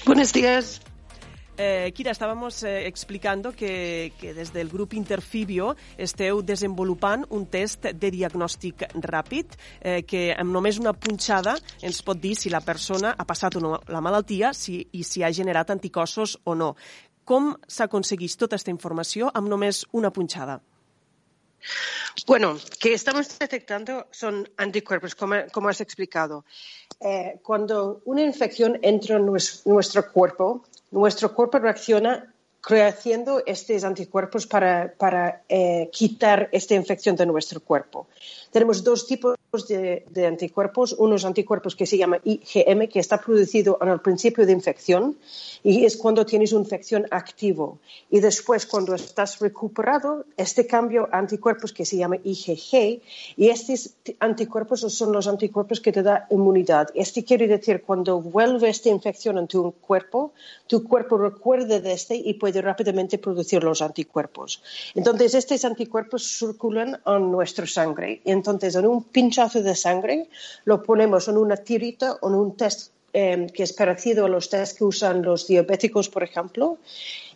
Buenos 0.05 0.31
días. 0.31 0.81
Eh, 1.57 1.93
Kira, 1.95 2.11
estábamos 2.11 2.63
eh, 2.63 2.85
explicando 2.85 3.53
que, 3.53 4.11
que 4.19 4.33
des 4.33 4.51
del 4.51 4.67
grup 4.67 4.93
Interfibio 4.93 5.75
esteu 5.95 6.41
desenvolupant 6.43 7.23
un 7.31 7.45
test 7.47 7.87
de 7.95 8.11
diagnòstic 8.11 8.83
ràpid 8.99 9.55
eh, 9.79 10.01
que 10.03 10.35
amb 10.35 10.51
només 10.51 10.81
una 10.83 10.91
punxada 10.91 11.55
ens 11.79 12.01
pot 12.03 12.19
dir 12.19 12.35
si 12.35 12.51
la 12.51 12.59
persona 12.59 13.15
ha 13.15 13.23
passat 13.23 13.55
o 13.55 13.63
no 13.63 13.73
la 13.87 14.03
malaltia 14.03 14.51
si, 14.51 14.81
i 14.91 15.07
si 15.07 15.23
ha 15.23 15.31
generat 15.31 15.71
anticossos 15.71 16.35
o 16.43 16.59
no. 16.59 16.73
Com 17.23 17.53
s'aconsegueix 17.67 18.35
tota 18.35 18.59
aquesta 18.59 18.75
informació 18.75 19.31
amb 19.31 19.47
només 19.47 19.85
una 19.95 20.11
punxada? 20.11 20.59
Bueno, 22.27 22.57
que 22.79 22.93
estamos 22.93 23.39
detectando 23.39 24.07
son 24.11 24.47
anticuerpos, 24.57 25.15
como, 25.15 25.35
como 25.51 25.69
has 25.69 25.81
explicado. 25.81 26.45
Eh, 26.99 27.39
cuando 27.43 28.01
una 28.05 28.21
infección 28.21 28.77
entra 28.81 29.17
en 29.17 29.25
nuestro 29.25 30.11
cuerpo, 30.11 30.63
nuestro 30.91 31.33
cuerpo 31.33 31.59
reacciona 31.59 32.33
creando 32.61 33.43
estos 33.45 33.83
anticuerpos 33.83 34.47
para, 34.47 34.93
para 34.97 35.43
eh, 35.47 35.89
quitar 35.91 36.49
esta 36.51 36.73
infección 36.73 37.15
de 37.15 37.25
nuestro 37.27 37.59
cuerpo. 37.59 38.07
Tenemos 38.55 38.85
dos 38.85 39.05
tipos 39.05 39.35
de, 39.67 40.05
de, 40.09 40.27
anticuerpos, 40.27 40.95
unos 40.97 41.25
anticuerpos 41.25 41.75
que 41.75 41.85
se 41.85 41.97
llama 41.97 42.21
IgM, 42.23 42.87
que 42.87 43.01
está 43.01 43.19
producido 43.19 43.77
en 43.81 43.89
el 43.89 43.99
principio 43.99 44.45
de 44.45 44.53
infección 44.53 45.17
y 45.65 45.83
es 45.83 45.97
cuando 45.97 46.25
tienes 46.25 46.53
una 46.53 46.61
infección 46.61 47.07
activo. 47.09 47.79
Y 48.11 48.19
después, 48.19 48.67
cuando 48.67 48.93
estás 48.93 49.39
recuperado, 49.39 50.25
este 50.37 50.67
cambio 50.67 51.09
a 51.11 51.17
anticuerpos 51.17 51.73
que 51.73 51.85
se 51.85 51.97
llama 51.97 52.17
IgG, 52.23 53.01
y 53.35 53.49
estos 53.49 53.95
anticuerpos 54.19 54.81
son 54.81 55.11
los 55.11 55.27
anticuerpos 55.27 55.81
que 55.81 55.91
te 55.91 56.03
da 56.03 56.27
inmunidad. 56.29 56.89
Este 56.93 57.25
quiere 57.25 57.47
decir, 57.47 57.81
cuando 57.81 58.21
vuelve 58.21 58.69
esta 58.69 58.89
infección 58.89 59.39
en 59.39 59.47
tu 59.47 59.71
cuerpo, 59.71 60.33
tu 60.67 60.83
cuerpo 60.83 61.17
recuerda 61.17 61.79
de 61.79 61.93
este 61.93 62.15
y 62.15 62.35
puede 62.35 62.61
rápidamente 62.61 63.17
producir 63.17 63.63
los 63.63 63.81
anticuerpos. 63.81 64.61
Entonces, 64.93 65.33
estos 65.33 65.65
anticuerpos 65.65 66.37
circulan 66.37 67.01
en 67.05 67.31
nuestra 67.31 67.65
sangre. 67.65 68.21
Y 68.23 68.29
entonces, 68.47 68.75
en 68.75 68.87
un 68.87 69.03
pinchazo 69.03 69.61
de 69.61 69.75
sangre, 69.75 70.29
lo 70.65 70.81
ponemos 70.83 71.27
en 71.27 71.37
una 71.37 71.57
tirita 71.57 72.17
o 72.21 72.29
en 72.29 72.35
un 72.35 72.55
test 72.57 72.91
eh, 73.13 73.47
que 73.53 73.63
es 73.63 73.73
parecido 73.73 74.25
a 74.25 74.29
los 74.29 74.49
test 74.49 74.77
que 74.77 74.83
usan 74.83 75.21
los 75.21 75.47
diabéticos, 75.47 76.09
por 76.09 76.23
ejemplo, 76.23 76.77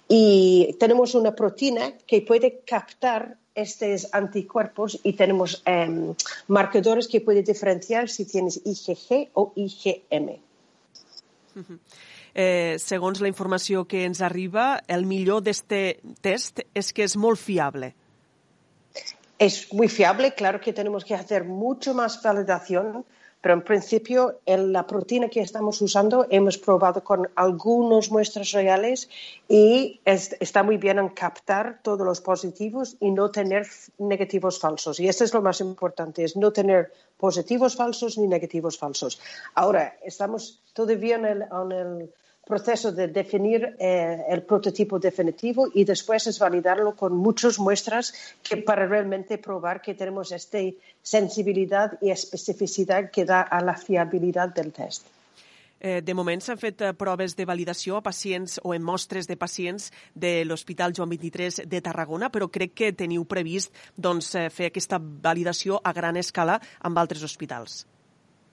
y 0.07 0.75
tenemos 0.79 1.15
una 1.15 1.35
proteína 1.35 1.93
que 2.05 2.21
puede 2.21 2.61
captar 2.65 3.37
estos 3.53 4.07
anticuerpos 4.13 4.99
y 5.03 5.13
tenemos 5.13 5.61
eh, 5.65 6.13
marcadores 6.47 7.07
que 7.07 7.21
pueden 7.21 7.43
diferenciar 7.43 8.09
si 8.09 8.25
tienes 8.25 8.61
IgG 8.65 9.29
o 9.33 9.53
IgM. 9.55 10.39
Uh 11.55 11.77
eh, 12.33 12.77
la 13.19 13.27
informació 13.27 13.85
que 13.85 14.05
ens 14.05 14.21
arriba, 14.21 14.81
el 14.87 15.05
millor 15.05 15.41
d'este 15.43 15.99
test 16.21 16.61
és 16.73 16.93
que 16.93 17.03
és 17.03 17.15
molt 17.17 17.39
fiable. 17.39 17.93
Es 19.39 19.73
muy 19.73 19.87
fiable, 19.87 20.33
claro 20.33 20.59
que 20.59 20.73
tenemos 20.73 21.05
que 21.05 21.15
hacer 21.15 21.45
mucho 21.45 21.93
más 21.93 22.21
validación 22.21 23.05
Pero 23.41 23.53
en 23.53 23.61
principio, 23.61 24.41
en 24.45 24.73
la 24.73 24.85
proteína 24.85 25.29
que 25.29 25.39
estamos 25.39 25.81
usando 25.81 26.27
hemos 26.29 26.57
probado 26.57 27.03
con 27.03 27.29
algunas 27.35 28.11
muestras 28.11 28.51
reales 28.51 29.09
y 29.47 30.01
es, 30.03 30.35
está 30.41 30.61
muy 30.61 30.75
bien 30.75 30.99
en 30.99 31.09
captar 31.09 31.79
todos 31.81 32.05
los 32.05 32.19
positivos 32.19 32.97
y 32.99 33.11
no 33.11 33.31
tener 33.31 33.65
negativos 33.97 34.59
falsos. 34.59 34.99
Y 34.99 35.07
esto 35.07 35.23
es 35.23 35.33
lo 35.33 35.41
más 35.41 35.61
importante, 35.61 36.25
es 36.25 36.35
no 36.35 36.51
tener 36.51 36.91
positivos 37.17 37.77
falsos 37.77 38.17
ni 38.17 38.27
negativos 38.27 38.77
falsos. 38.77 39.21
Ahora, 39.55 39.95
estamos 40.03 40.61
todavía 40.73 41.15
en 41.15 41.25
el, 41.25 41.41
en 41.43 41.71
el 41.71 42.13
proceso 42.49 42.91
de 42.91 43.07
definir 43.07 43.75
eh, 43.77 44.25
el 44.27 44.41
prototipo 44.41 44.97
definitivo 44.97 45.69
y 45.71 45.85
después 45.85 46.25
es 46.25 46.39
validarlo 46.39 46.95
con 46.95 47.15
muchas 47.15 47.59
muestras 47.59 48.13
que 48.41 48.57
para 48.57 48.87
realmente 48.87 49.37
probar 49.37 49.81
que 49.81 49.93
tenemos 49.93 50.31
esta 50.31 50.57
sensibilidad 51.03 51.97
y 52.01 52.09
especificidad 52.09 53.11
que 53.11 53.23
da 53.23 53.41
a 53.41 53.61
la 53.61 53.75
fiabilidad 53.75 54.49
del 54.49 54.73
test. 54.73 55.05
Eh, 55.79 56.01
de 56.03 56.13
moment 56.13 56.41
s'han 56.43 56.59
fet 56.59 56.81
eh, 56.83 56.89
proves 56.97 57.37
de 57.37 57.45
validació 57.47 57.95
a 57.95 58.03
pacients 58.03 58.57
o 58.63 58.73
en 58.75 58.83
mostres 58.83 59.29
de 59.29 59.37
pacients 59.39 59.93
de 60.13 60.43
l'Hospital 60.43 60.91
Joan 60.97 61.13
23 61.13 61.61
de 61.71 61.81
Tarragona, 61.85 62.27
però 62.33 62.49
crec 62.51 62.73
que 62.75 62.91
teniu 62.91 63.23
previst 63.23 63.71
doncs, 63.95 64.33
eh, 64.35 64.49
fer 64.49 64.73
aquesta 64.73 64.99
validació 64.99 65.79
a 65.79 65.93
gran 65.93 66.19
escala 66.19 66.59
amb 66.83 66.99
altres 66.99 67.23
hospitals. 67.23 67.85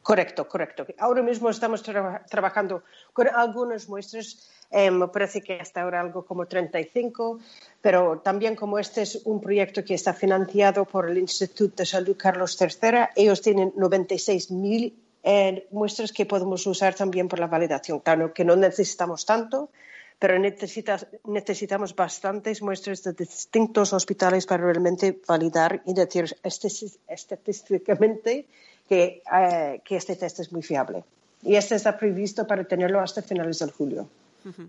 Correcto, 0.07 0.47
correcto. 0.47 0.87
Ahora 0.99 1.21
mismo 1.21 1.51
estamos 1.51 1.83
tra 1.83 2.23
trabajando 2.31 2.85
con 3.13 3.27
algunas 3.27 3.89
muestras, 3.89 4.39
me 4.71 5.09
parece 5.09 5.43
que 5.43 5.59
hasta 5.59 5.83
ahora 5.83 6.01
algo 6.01 6.25
como 6.25 6.47
35, 6.47 7.41
pero 7.83 8.21
también 8.21 8.55
como 8.55 8.79
este 8.79 9.03
es 9.03 9.23
un 9.25 9.41
proyecto 9.41 9.83
que 9.85 9.95
está 9.95 10.15
financiado 10.15 10.85
por 10.85 11.11
el 11.11 11.19
Instituto 11.19 11.83
de 11.83 11.87
Salud 11.87 12.17
Carlos 12.17 12.57
III, 12.57 13.11
ellos 13.17 13.43
tienen 13.43 13.73
96.000 13.73 14.95
eh, 15.25 15.67
muestras 15.73 16.13
que 16.13 16.25
podemos 16.25 16.65
usar 16.69 16.95
también 16.95 17.27
por 17.27 17.41
la 17.41 17.49
validación. 17.49 17.99
Claro 17.99 18.33
que 18.33 18.45
no 18.45 18.55
necesitamos 18.55 19.27
tanto, 19.27 19.71
pero 20.21 20.39
necesita, 20.39 21.01
necesitamos 21.25 21.97
bastantes 21.97 22.63
muestras 22.63 23.03
de 23.03 23.13
distintos 23.13 23.93
hospitales 23.93 24.47
para 24.47 24.63
realmente 24.63 25.21
validar 25.27 25.83
y 25.85 25.95
decir 25.95 26.37
estadísticamente 27.09 28.47
que, 28.89 29.23
eh, 29.33 29.81
que 29.85 29.97
este 29.97 30.17
test 30.17 30.41
es 30.41 30.53
muy 30.53 30.63
fiable. 30.63 31.05
Y 31.43 31.57
este 31.57 31.75
está 31.75 31.97
previsto 31.97 32.47
para 32.47 32.65
tenerlo 32.65 33.01
hasta 33.01 33.23
finales 33.23 33.59
de 33.59 33.67
julio. 33.67 34.09
Uh 34.45 34.49
-huh. 34.49 34.69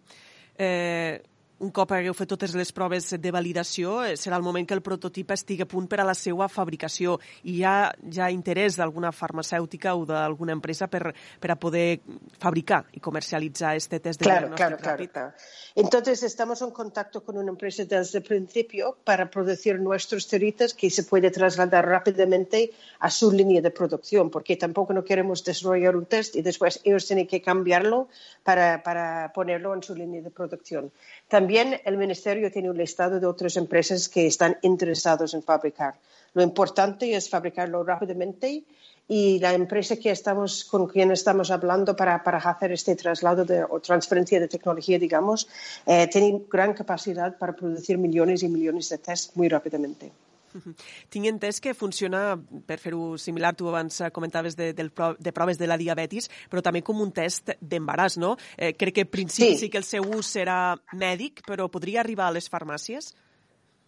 eh, 0.57 1.22
un 1.60 1.72
cop 1.74 1.91
hagueu 1.91 2.14
fet 2.14 2.30
totes 2.30 2.53
les 2.58 2.70
proves 2.76 3.10
de 3.18 3.32
validació, 3.34 4.03
eh, 4.05 4.14
serà 4.20 4.38
el 4.38 4.45
moment 4.45 4.68
que 4.68 4.76
el 4.78 4.84
prototip 4.86 5.32
estigui 5.34 5.66
a 5.66 5.70
punt 5.70 5.88
per 5.89 5.99
a 6.03 6.05
la 6.05 6.14
seva 6.14 6.47
fabricació 6.51 7.18
i 7.43 7.58
hi 7.58 7.64
ha 7.66 7.91
ja 8.14 8.30
interès 8.34 8.78
d'alguna 8.78 9.12
farmacèutica 9.12 9.95
o 9.97 10.05
d'alguna 10.05 10.53
empresa 10.53 10.88
per, 10.88 11.14
per 11.41 11.51
a 11.51 11.55
poder 11.58 11.99
fabricar 12.39 12.84
i 12.93 13.01
comercialitzar 13.01 13.76
este 13.76 13.99
test 13.99 14.22
de 14.22 14.30
claro, 14.30 14.51
diagnòstic 14.51 14.82
claro, 14.84 14.97
ràpid. 14.97 15.12
Claro, 15.12 15.32
claro. 15.32 15.58
Entonces 15.76 16.24
estamos 16.24 16.62
en 16.62 16.72
contacto 16.72 17.24
con 17.24 17.38
una 17.38 17.49
empresa 17.49 17.86
desde 17.86 18.20
el 18.20 18.24
principio 18.24 18.97
para 19.03 19.30
producir 19.30 19.80
nuestros 19.80 20.28
tiritas 20.28 20.74
que 20.74 20.89
se 20.89 21.03
puede 21.03 21.32
trasladar 21.32 21.88
rápidamente 21.88 22.72
a 22.99 23.10
su 23.10 23.32
línea 23.32 23.62
de 23.62 23.72
producción, 23.72 24.30
porque 24.30 24.58
tampoco 24.58 24.93
no 24.93 25.03
queremos 25.03 25.43
desarrollar 25.43 25.95
un 25.95 26.05
test 26.05 26.36
y 26.36 26.41
después 26.41 26.82
ellos 26.84 27.05
tienen 27.08 27.28
que 27.28 27.41
cambiarlo 27.41 28.10
para, 28.43 28.84
para 28.84 29.32
ponerlo 29.34 29.74
en 29.74 29.82
su 29.82 29.95
línea 29.95 30.22
de 30.22 30.32
producción. 30.32 30.91
También 31.28 31.46
el 31.49 31.97
Ministerio 31.97 32.51
tiene 32.51 32.69
un 32.69 32.77
listado 32.77 33.19
de 33.19 33.25
otras 33.25 33.57
empresas 33.57 34.09
que 34.09 34.27
están 34.27 34.57
interesados 34.61 35.33
en 35.33 35.43
fabricar. 35.43 35.95
Lo 36.33 36.43
importante 36.43 37.15
es 37.15 37.29
fabricarlo 37.29 37.83
rápidamente 37.83 38.63
y 39.07 39.39
la 39.39 39.53
empresa 39.53 39.95
que 39.95 40.11
estamos, 40.11 40.65
con 40.65 40.87
quien 40.87 41.11
estamos 41.11 41.49
hablando 41.49 41.95
para, 41.95 42.21
para 42.23 42.37
hacer 42.37 42.73
este 42.73 42.95
traslado 42.95 43.45
de, 43.45 43.63
o 43.63 43.79
transferencia 43.79 44.39
de 44.39 44.47
tecnología, 44.47 44.99
digamos, 44.99 45.47
eh, 45.85 46.07
tiene 46.07 46.41
gran 46.49 46.73
capacidad 46.73 47.37
para 47.37 47.55
producir 47.55 47.97
millones 47.97 48.43
y 48.43 48.49
millones 48.49 48.89
de 48.89 48.97
tests 48.97 49.35
muy 49.35 49.47
rápidamente. 49.47 50.11
Tinc 51.14 51.30
entès 51.30 51.62
que 51.64 51.76
funciona, 51.78 52.38
per 52.68 52.80
fer-ho 52.82 53.18
similar, 53.22 53.53
tu 53.58 53.70
abans 53.70 54.01
comentaves 54.14 54.58
de, 54.60 54.72
del, 54.78 54.91
de 55.20 55.36
proves 55.36 55.60
de 55.60 55.70
la 55.70 55.78
diabetis, 55.80 56.30
però 56.51 56.64
també 56.66 56.84
com 56.86 57.01
un 57.03 57.14
test 57.16 57.53
d'embaràs, 57.62 58.18
no? 58.22 58.36
Eh, 58.58 58.74
crec 58.78 58.99
que 58.99 59.08
en 59.08 59.14
principi 59.14 59.53
sí. 59.53 59.66
sí 59.66 59.72
que 59.72 59.82
el 59.82 59.88
seu 59.88 60.05
ús 60.18 60.34
serà 60.38 60.76
mèdic, 60.93 61.43
però 61.47 61.70
podria 61.72 62.03
arribar 62.03 62.28
a 62.32 62.38
les 62.38 62.49
farmàcies? 62.51 63.14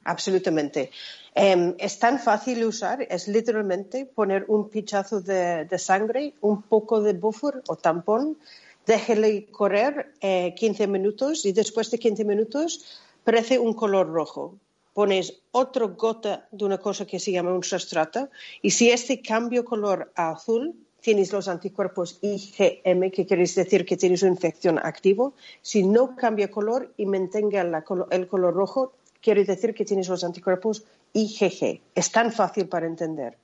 Absolutamente. 0.03 0.89
Eh, 1.35 1.75
es 1.77 1.99
tan 1.99 2.19
fácil 2.19 2.63
usar, 2.65 3.01
es 3.03 3.27
literalmente 3.27 4.05
poner 4.05 4.45
un 4.47 4.69
pinchazo 4.69 5.21
de, 5.21 5.65
de, 5.65 5.77
sangre, 5.77 6.33
un 6.41 6.63
poco 6.63 7.01
de 7.01 7.13
buffer 7.13 7.61
o 7.67 7.75
tampón, 7.75 8.37
déjele 8.85 9.45
correr 9.51 10.13
eh, 10.19 10.55
15 10.55 10.87
minutos 10.87 11.45
y 11.45 11.51
después 11.51 11.91
de 11.91 11.99
15 11.99 12.25
minutos 12.25 13.01
parece 13.23 13.59
un 13.59 13.73
color 13.73 14.07
rojo. 14.07 14.55
Pones 14.99 15.43
otra 15.51 15.85
gota 15.85 16.49
de 16.51 16.65
una 16.65 16.77
cosa 16.77 17.07
que 17.07 17.21
se 17.21 17.31
llama 17.31 17.53
un 17.53 17.63
sustrato 17.63 18.27
y 18.61 18.71
si 18.71 18.91
este 18.91 19.21
cambio 19.21 19.63
color 19.63 20.11
a 20.13 20.31
azul, 20.31 20.75
tienes 20.99 21.31
los 21.31 21.47
anticuerpos 21.47 22.19
IgM, 22.21 23.09
que 23.09 23.25
quiere 23.25 23.43
decir 23.43 23.85
que 23.85 23.95
tienes 23.95 24.23
una 24.23 24.33
infección 24.33 24.77
activa. 24.77 25.31
Si 25.61 25.83
no 25.83 26.17
cambia 26.17 26.51
color 26.51 26.93
y 26.97 27.05
mantenga 27.05 27.63
la, 27.63 27.85
el 28.11 28.27
color 28.27 28.53
rojo, 28.53 28.91
quiere 29.21 29.45
decir 29.45 29.73
que 29.73 29.85
tienes 29.85 30.09
los 30.09 30.25
anticuerpos 30.25 30.83
IgG. 31.13 31.79
Es 31.95 32.11
tan 32.11 32.33
fácil 32.33 32.67
para 32.67 32.85
entender. 32.85 33.37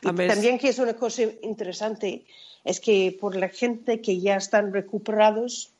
Y. 0.00 0.28
También 0.28 0.58
que 0.58 0.70
es 0.70 0.78
una 0.78 0.94
cosa 0.94 1.24
interesante 1.42 2.24
es 2.64 2.80
que 2.80 3.14
por 3.20 3.36
la 3.36 3.50
gente 3.50 4.00
que 4.00 4.18
ya 4.18 4.36
están 4.36 4.72
recuperados 4.72 5.75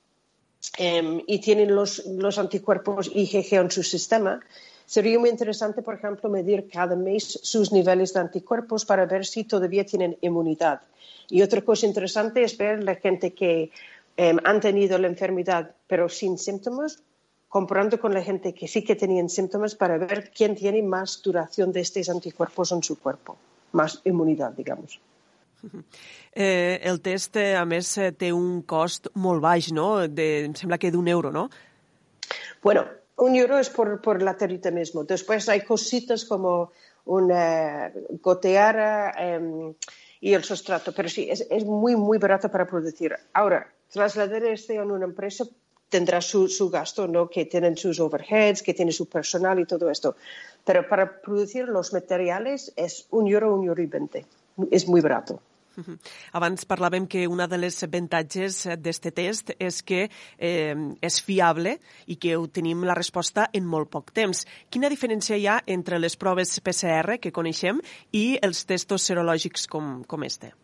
eh, 0.78 1.22
y 1.26 1.40
tienen 1.40 1.74
los, 1.74 2.04
los 2.06 2.38
anticuerpos 2.38 3.10
IgG 3.14 3.54
en 3.54 3.70
su 3.70 3.82
sistema, 3.82 4.40
sería 4.84 5.18
muy 5.18 5.30
interesante, 5.30 5.82
por 5.82 5.94
ejemplo, 5.94 6.30
medir 6.30 6.68
cada 6.68 6.96
mes 6.96 7.40
sus 7.42 7.72
niveles 7.72 8.12
de 8.12 8.20
anticuerpos 8.20 8.84
para 8.84 9.06
ver 9.06 9.26
si 9.26 9.44
todavía 9.44 9.84
tienen 9.84 10.16
inmunidad. 10.20 10.80
Y 11.28 11.42
otra 11.42 11.62
cosa 11.62 11.86
interesante 11.86 12.42
es 12.42 12.56
ver 12.56 12.82
la 12.84 12.94
gente 12.94 13.34
que 13.34 13.70
eh, 14.16 14.36
han 14.44 14.60
tenido 14.60 14.96
la 14.98 15.08
enfermedad 15.08 15.74
pero 15.86 16.08
sin 16.08 16.38
síntomas, 16.38 17.02
comparando 17.48 17.98
con 18.00 18.14
la 18.14 18.22
gente 18.22 18.54
que 18.54 18.68
sí 18.68 18.82
que 18.82 18.96
tenían 18.96 19.28
síntomas 19.28 19.74
para 19.74 19.98
ver 19.98 20.30
quién 20.30 20.54
tiene 20.54 20.82
más 20.82 21.20
duración 21.22 21.72
de 21.72 21.80
estos 21.80 22.08
anticuerpos 22.08 22.72
en 22.72 22.82
su 22.82 22.98
cuerpo, 22.98 23.36
más 23.72 24.00
inmunidad, 24.04 24.52
digamos. 24.52 25.00
Eh, 26.36 26.80
el 26.84 27.00
test, 27.00 27.38
a 27.56 27.64
més, 27.64 27.94
té 28.20 28.28
un 28.34 28.60
cost 28.68 29.08
molt 29.14 29.40
baix, 29.40 29.70
no? 29.72 30.06
De, 30.06 30.26
em 30.44 30.54
sembla 30.54 30.76
que 30.76 30.90
d'un 30.92 31.08
euro, 31.08 31.30
no? 31.32 31.46
Bueno, 32.62 32.84
un 33.16 33.36
euro 33.36 33.58
es 33.58 33.70
por, 33.70 34.00
por 34.02 34.22
la 34.22 34.36
terita 34.36 34.70
mismo. 34.70 35.04
Después 35.04 35.48
hay 35.48 35.62
cositas 35.62 36.24
como 36.24 36.72
una 37.06 37.92
goteara 38.20 39.14
eh, 39.18 39.74
y 40.20 40.34
el 40.34 40.44
sustrato, 40.44 40.92
pero 40.92 41.08
sí, 41.08 41.28
es, 41.30 41.46
es 41.50 41.64
muy, 41.64 41.96
muy 41.96 42.18
barato 42.18 42.50
para 42.50 42.66
producir. 42.66 43.16
Ahora, 43.32 43.72
trasladar 43.90 44.44
este 44.44 44.78
a 44.78 44.82
una 44.82 45.04
empresa 45.04 45.44
tendrá 45.88 46.20
su, 46.20 46.48
su, 46.48 46.68
gasto, 46.68 47.06
¿no? 47.06 47.30
que 47.30 47.46
tienen 47.46 47.76
sus 47.76 48.00
overheads, 48.00 48.62
que 48.62 48.74
tiene 48.74 48.92
su 48.92 49.08
personal 49.08 49.60
y 49.60 49.66
todo 49.66 49.88
esto. 49.90 50.16
Pero 50.64 50.88
para 50.88 51.20
producir 51.20 51.68
los 51.68 51.92
materiales 51.92 52.72
es 52.76 53.06
un 53.10 53.28
euro, 53.28 53.54
un 53.54 53.66
euro 53.66 53.82
y 53.82 53.86
veinte. 53.86 54.26
Es 54.70 54.88
muy 54.88 55.00
barato. 55.00 55.40
Abans 56.32 56.64
parlàvem 56.68 57.06
que 57.06 57.26
una 57.28 57.46
de 57.50 57.58
les 57.60 57.76
avantatges 57.84 58.62
d'aquest 58.80 59.08
test 59.16 59.52
és 59.58 59.82
que 59.84 60.06
eh, 60.06 60.74
és 61.04 61.18
fiable 61.22 61.76
i 62.06 62.16
que 62.16 62.36
tenim 62.52 62.84
la 62.88 62.96
resposta 62.96 63.48
en 63.52 63.66
molt 63.68 63.90
poc 63.92 64.12
temps. 64.16 64.46
Quina 64.70 64.88
diferència 64.92 65.36
hi 65.36 65.46
ha 65.46 65.60
entre 65.66 66.00
les 66.00 66.16
proves 66.16 66.58
PCR 66.60 67.18
que 67.20 67.34
coneixem 67.38 67.82
i 68.12 68.38
els 68.42 68.64
testos 68.64 69.04
serològics 69.10 69.68
com, 69.68 70.00
com 70.08 70.24
este? 70.24 70.54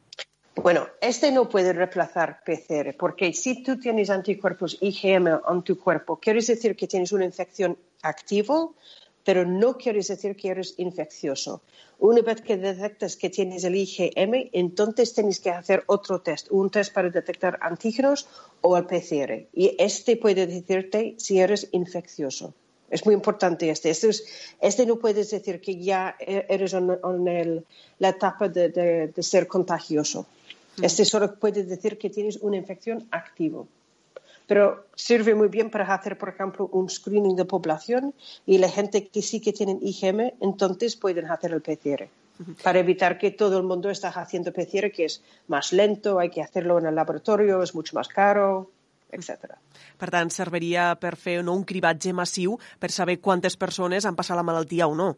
Bueno, 0.55 0.87
este 1.01 1.33
no 1.33 1.49
puede 1.49 1.73
reemplazar 1.73 2.43
PCR, 2.45 2.95
porque 2.99 3.33
si 3.33 3.63
tú 3.63 3.79
tienes 3.81 4.11
anticuerpos 4.11 4.77
IgM 4.83 5.29
en 5.49 5.63
tu 5.63 5.79
cuerpo, 5.79 6.19
quiere 6.21 6.41
decir 6.41 6.77
que 6.77 6.87
tienes 6.87 7.13
una 7.13 7.25
infección 7.25 7.79
activa, 8.03 8.69
pero 9.25 9.45
no 9.45 9.77
quiere 9.77 10.01
decir 10.01 10.37
que 10.37 10.49
eres 10.49 10.75
infeccioso. 10.79 11.63
Una 11.99 12.23
vez 12.23 12.41
que 12.41 12.57
detectas 12.57 13.17
que 13.17 13.31
tienes 13.31 13.65
el 13.65 13.77
IgM, 13.77 14.51
entonces 14.53 15.15
tienes 15.15 15.39
que 15.39 15.51
hacer 15.51 15.85
otro 15.87 16.21
test, 16.21 16.49
un 16.51 16.71
test 16.71 16.93
para 16.93 17.11
detectar 17.11 17.59
antígenos 17.63 18.27
o 18.61 18.77
el 18.77 18.87
PCR. 18.87 19.47
Y 19.53 19.77
este 19.79 20.17
puede 20.17 20.47
decirte 20.47 21.15
si 21.19 21.39
eres 21.39 21.69
infeccioso. 21.73 22.55
Es 22.91 23.07
muy 23.07 23.15
importante 23.15 23.71
este. 23.71 23.91
Este, 23.91 24.09
es, 24.09 24.25
este 24.61 24.85
no 24.85 24.97
puedes 24.97 25.31
decir 25.31 25.61
que 25.61 25.81
ya 25.81 26.15
eres 26.19 26.75
en, 26.75 26.91
en 26.91 27.29
el, 27.29 27.65
la 27.99 28.11
etapa 28.11 28.49
de, 28.49 28.69
de, 28.69 29.09
de 29.09 29.23
ser 29.23 29.47
contagioso. 29.47 30.27
Este 30.81 31.05
solo 31.05 31.35
puede 31.39 31.65
decir 31.65 31.99
que 31.99 32.11
tienes 32.11 32.37
una 32.39 32.57
infección 32.57 33.07
activa. 33.11 33.65
Pero 34.47 34.87
sirve 34.95 35.35
muy 35.35 35.49
bien 35.49 35.71
para 35.71 35.93
hacer, 35.93 36.19
por 36.19 36.29
ejemplo, 36.29 36.69
un 36.73 36.89
screening 36.89 37.37
de 37.37 37.45
población 37.45 38.15
y 38.47 38.59
la 38.59 38.69
gente 38.69 39.09
que 39.09 39.23
sí 39.23 39.41
que 39.41 39.53
tienen 39.53 39.79
IgM, 39.83 40.33
entonces 40.41 40.97
pueden 40.97 41.31
hacer 41.31 41.53
el 41.53 41.63
PCR. 41.63 42.09
Para 42.63 42.81
evitar 42.81 43.19
que 43.19 43.31
todo 43.31 43.59
el 43.59 43.65
mundo 43.65 43.91
esté 43.91 44.09
haciendo 44.09 44.53
PCR, 44.53 44.91
que 44.91 45.05
es 45.05 45.23
más 45.47 45.73
lento, 45.73 46.19
hay 46.19 46.31
que 46.31 46.43
hacerlo 46.43 46.79
en 46.79 46.87
el 46.87 46.95
laboratorio, 46.95 47.63
es 47.63 47.75
mucho 47.75 47.95
más 47.95 48.09
caro, 48.09 48.71
etc. 49.13 49.55
Per 50.01 50.11
tant, 50.11 50.33
serviria 50.33 50.95
per 50.99 51.15
fer 51.21 51.43
no, 51.45 51.55
un 51.55 51.67
cribatge 51.69 52.15
massiu 52.17 52.57
per 52.81 52.91
saber 52.91 53.21
quantes 53.21 53.59
persones 53.61 54.09
han 54.09 54.17
passat 54.17 54.41
la 54.41 54.43
malaltia 54.47 54.89
o 54.89 54.97
no. 54.97 55.13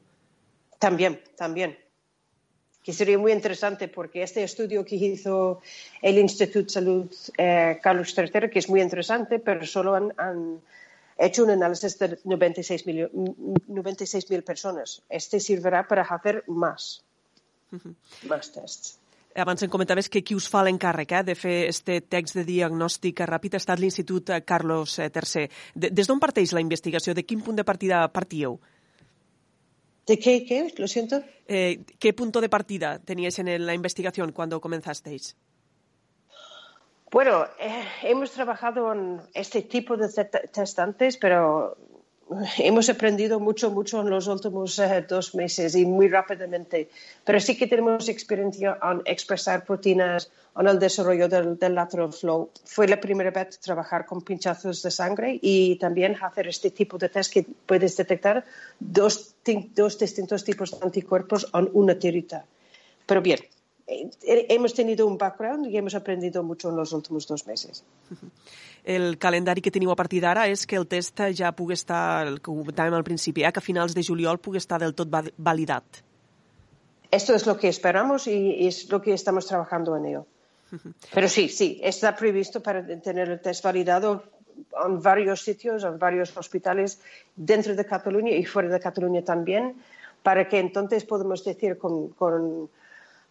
También, 0.78 1.22
también 1.38 1.78
que 2.84 2.92
sería 2.92 3.18
muy 3.18 3.32
interesante 3.32 3.88
porque 3.88 4.22
este 4.22 4.44
estudio 4.44 4.84
que 4.84 4.96
hizo 4.96 5.62
el 6.02 6.18
Instituto 6.18 6.66
de 6.66 6.70
Salud 6.70 7.10
eh, 7.38 7.80
Carlos 7.82 8.14
III, 8.16 8.50
que 8.50 8.58
es 8.58 8.68
muy 8.68 8.82
interesante, 8.82 9.38
pero 9.38 9.64
solo 9.64 9.94
han, 9.94 10.12
han 10.18 10.60
hecho 11.16 11.44
un 11.44 11.50
análisis 11.50 11.98
de 11.98 12.18
96.000 12.22 13.10
96 13.66 14.24
personas. 14.44 15.02
Este 15.08 15.40
servirà 15.40 15.88
per 15.88 16.00
a 16.00 16.02
hacer 16.02 16.44
más, 16.46 17.02
uh 17.72 17.78
-huh. 17.78 17.94
más 18.28 18.52
tests. 18.52 18.98
Abans 19.34 19.62
em 19.62 19.70
comentaves 19.70 20.08
que 20.08 20.22
qui 20.22 20.34
us 20.34 20.46
fa 20.48 20.62
l'encàrrec 20.62 21.10
eh, 21.12 21.24
de 21.24 21.34
fer 21.34 21.66
este 21.66 22.00
text 22.00 22.36
de 22.36 22.44
diagnòstic 22.44 23.18
ràpid 23.18 23.54
ha 23.54 23.56
estat 23.56 23.80
l'Institut 23.80 24.30
Carlos 24.44 24.98
III. 24.98 25.48
De, 25.74 25.90
des 25.90 26.06
d'on 26.06 26.20
parteix 26.20 26.52
la 26.52 26.60
investigació? 26.60 27.14
De 27.14 27.24
quin 27.24 27.40
punt 27.40 27.56
de 27.56 27.64
partida 27.64 28.06
partíeu? 28.12 28.60
¿De 30.06 30.18
qué, 30.18 30.44
qué? 30.44 30.72
Lo 30.76 30.86
siento. 30.86 31.22
Eh, 31.48 31.84
¿Qué 31.98 32.12
punto 32.12 32.40
de 32.40 32.48
partida 32.48 32.98
teníais 32.98 33.38
en 33.38 33.66
la 33.66 33.74
investigación 33.74 34.32
cuando 34.32 34.60
comenzasteis? 34.60 35.36
Bueno, 37.10 37.46
eh, 37.60 37.84
hemos 38.02 38.32
trabajado 38.32 38.92
en 38.92 39.20
este 39.32 39.62
tipo 39.62 39.96
de 39.96 40.08
test 40.08 40.78
antes, 40.78 41.16
pero 41.16 41.76
hemos 42.58 42.88
aprendido 42.88 43.40
mucho, 43.40 43.70
mucho 43.70 44.00
en 44.00 44.10
los 44.10 44.26
últimos 44.26 44.78
eh, 44.78 45.04
dos 45.08 45.34
meses 45.34 45.74
y 45.74 45.84
muy 45.84 46.08
rápidamente. 46.08 46.88
Pero 47.24 47.40
sí 47.40 47.56
que 47.56 47.66
tenemos 47.66 48.08
experiencia 48.08 48.78
en 48.82 49.02
expresar 49.04 49.64
proteínas 49.64 50.30
en 50.56 50.66
el 50.66 50.78
desarrollo 50.78 51.28
del, 51.28 51.58
del 51.58 51.74
lateral 51.74 52.12
flow. 52.12 52.50
Fue 52.64 52.86
la 52.86 53.00
primera 53.00 53.30
vez 53.30 53.58
trabajar 53.58 54.06
con 54.06 54.22
pinchazos 54.22 54.82
de 54.82 54.90
sangre 54.90 55.38
y 55.42 55.76
también 55.76 56.16
hacer 56.20 56.46
este 56.48 56.70
tipo 56.70 56.96
de 56.98 57.08
test 57.08 57.32
que 57.32 57.44
puedes 57.66 57.96
detectar 57.96 58.44
dos, 58.78 59.34
dos 59.74 59.98
distintos 59.98 60.44
tipos 60.44 60.70
de 60.70 60.78
anticuerpos 60.82 61.48
en 61.52 61.68
una 61.72 61.98
tirita. 61.98 62.44
Pero 63.06 63.20
bien, 63.20 63.40
eh, 63.86 64.08
hemos 64.48 64.72
tenido 64.72 65.06
un 65.06 65.18
background 65.18 65.66
i 65.66 65.76
hem 65.76 65.88
aprendido 65.92 66.42
mucho 66.42 66.70
en 66.70 66.76
los 66.76 66.92
últimos 66.92 67.26
dos 67.26 67.46
meses. 67.46 67.84
El 68.84 69.16
calendari 69.16 69.62
que 69.64 69.72
teniu 69.72 69.90
a 69.90 69.96
partir 69.96 70.20
d'ara 70.20 70.44
és 70.52 70.66
que 70.68 70.76
el 70.76 70.84
test 70.86 71.20
ja 71.32 71.54
pugui 71.56 71.72
estar, 71.72 72.26
el 72.28 72.36
que 72.40 72.50
comentàvem 72.50 72.92
al 72.92 73.04
principi, 73.06 73.42
eh, 73.42 73.52
que 73.52 73.62
a 73.62 73.64
finals 73.64 73.94
de 73.96 74.04
juliol 74.04 74.38
pugui 74.38 74.60
estar 74.60 74.78
del 74.80 74.92
tot 74.94 75.08
validat. 75.38 76.04
Esto 77.10 77.34
es 77.34 77.46
lo 77.46 77.56
que 77.56 77.68
esperamos 77.68 78.26
y 78.26 78.66
es 78.66 78.90
lo 78.90 79.00
que 79.00 79.14
estamos 79.14 79.46
trabajando 79.46 79.96
en 79.96 80.06
ello. 80.06 80.26
Pero 81.14 81.28
sí, 81.28 81.48
sí, 81.48 81.80
está 81.82 82.14
previsto 82.14 82.60
para 82.62 82.84
tener 83.00 83.30
el 83.30 83.40
test 83.40 83.64
validado 83.64 84.24
en 84.84 85.00
varios 85.00 85.42
sitios, 85.42 85.84
en 85.84 85.98
varios 85.98 86.36
hospitales 86.36 87.00
dentro 87.34 87.74
de 87.74 87.84
Cataluña 87.84 88.32
y 88.32 88.44
fuera 88.44 88.68
de 88.68 88.80
Cataluña 88.80 89.22
también, 89.22 89.76
para 90.22 90.48
que 90.48 90.58
entonces 90.58 91.04
podamos 91.04 91.44
decir 91.44 91.78
con, 91.78 92.08
con 92.10 92.68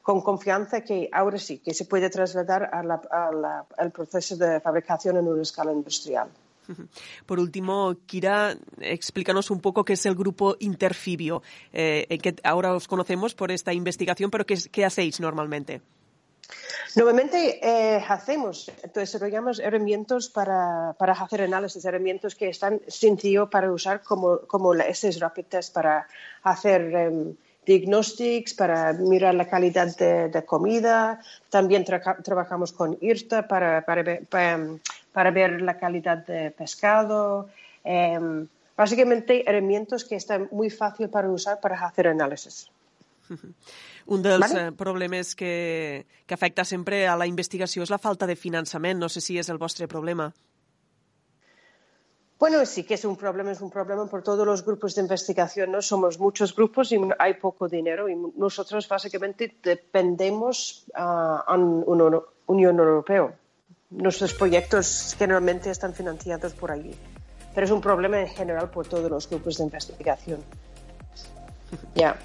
con 0.03 0.21
confianza 0.21 0.81
que 0.81 1.09
ahora 1.11 1.39
sí, 1.39 1.59
que 1.59 1.73
se 1.73 1.85
puede 1.85 2.09
trasladar 2.09 2.69
a 2.71 2.83
la, 2.83 3.01
a 3.09 3.31
la, 3.31 3.65
al 3.77 3.91
proceso 3.91 4.35
de 4.35 4.59
fabricación 4.59 5.17
en 5.17 5.27
una 5.27 5.41
escala 5.41 5.71
industrial. 5.71 6.27
Por 7.25 7.39
último, 7.39 7.95
Kira, 8.05 8.55
explícanos 8.79 9.49
un 9.49 9.61
poco 9.61 9.83
qué 9.83 9.93
es 9.93 10.05
el 10.05 10.15
grupo 10.15 10.55
Interfibio, 10.59 11.41
eh, 11.71 12.19
que 12.21 12.35
ahora 12.43 12.73
os 12.75 12.87
conocemos 12.87 13.33
por 13.33 13.51
esta 13.51 13.73
investigación, 13.73 14.29
pero 14.29 14.45
¿qué, 14.45 14.57
qué 14.71 14.85
hacéis 14.85 15.19
normalmente? 15.19 15.81
Normalmente 16.95 17.59
eh, 17.63 18.03
hacemos, 18.07 18.71
desarrollamos 18.93 19.59
herramientas 19.59 20.29
para, 20.29 20.93
para, 20.99 21.13
hacer 21.13 21.41
análisis, 21.41 21.83
herramientas 21.85 22.35
que 22.35 22.49
están 22.49 22.81
sencillo 22.87 23.49
para 23.49 23.71
usar 23.71 24.03
como, 24.03 24.39
como 24.41 24.75
estos 24.75 25.19
rapid 25.19 25.45
test 25.45 25.73
para 25.73 26.07
hacer 26.43 27.09
um, 27.09 27.33
diagnósticos, 27.65 28.53
para 28.53 28.93
mirar 28.93 29.35
la 29.35 29.47
calidad 29.47 29.95
de, 29.95 30.29
de 30.29 30.45
comida. 30.45 31.21
También 31.49 31.85
tra 31.85 32.17
trabajamos 32.23 32.71
con 32.71 32.97
IRTA 33.01 33.47
para, 33.47 33.85
para, 33.85 34.03
ver, 34.03 34.25
para, 34.25 34.59
para, 35.11 35.31
ver 35.31 35.61
la 35.61 35.77
calidad 35.77 36.25
de 36.25 36.51
pescado. 36.51 37.49
Eh, 37.83 38.45
básicamente, 38.75 39.47
herramientas 39.49 40.03
que 40.03 40.15
están 40.15 40.47
muy 40.51 40.69
fácil 40.69 41.09
para 41.09 41.29
usar 41.29 41.59
para 41.59 41.75
hacer 41.85 42.07
análisis. 42.07 42.69
Un 44.05 44.21
dels 44.21 44.39
vale? 44.39 44.71
problemes 44.73 45.35
que, 45.35 46.05
que 46.25 46.33
afecta 46.33 46.65
sempre 46.65 47.07
a 47.07 47.15
la 47.15 47.27
investigació 47.27 47.85
és 47.85 47.91
la 47.93 48.01
falta 48.01 48.27
de 48.27 48.35
finançament. 48.35 48.99
No 48.99 49.07
sé 49.07 49.23
si 49.23 49.37
és 49.39 49.49
el 49.49 49.61
vostre 49.61 49.87
problema. 49.87 50.33
Bueno, 52.43 52.65
sí 52.65 52.83
que 52.83 52.95
es 52.95 53.05
un 53.05 53.15
problema, 53.15 53.51
es 53.51 53.61
un 53.61 53.69
problema 53.69 54.05
por 54.05 54.21
todos 54.21 54.45
los 54.45 54.65
grupos 54.65 54.95
de 54.95 55.01
investigación, 55.01 55.71
¿no? 55.71 55.81
Somos 55.81 56.19
muchos 56.19 56.53
grupos 56.53 56.91
y 56.91 56.99
hay 57.17 57.35
poco 57.35 57.69
dinero 57.69 58.09
y 58.09 58.17
nosotros 58.35 58.85
básicamente 58.89 59.55
dependemos 59.63 60.85
uh, 60.93 61.53
en 61.53 61.83
una 61.87 62.19
Unión 62.47 62.77
Europea. 62.79 63.33
Nuestros 63.91 64.33
proyectos 64.33 65.15
generalmente 65.17 65.69
están 65.69 65.93
financiados 65.93 66.51
por 66.53 66.69
allí, 66.69 66.93
pero 67.55 67.63
es 67.63 67.71
un 67.71 67.79
problema 67.79 68.19
en 68.19 68.27
general 68.27 68.69
por 68.69 68.87
todos 68.87 69.09
los 69.09 69.29
grupos 69.29 69.59
de 69.59 69.63
investigación. 69.63 70.43
Ya. 71.95 72.11
Yeah. 72.11 72.17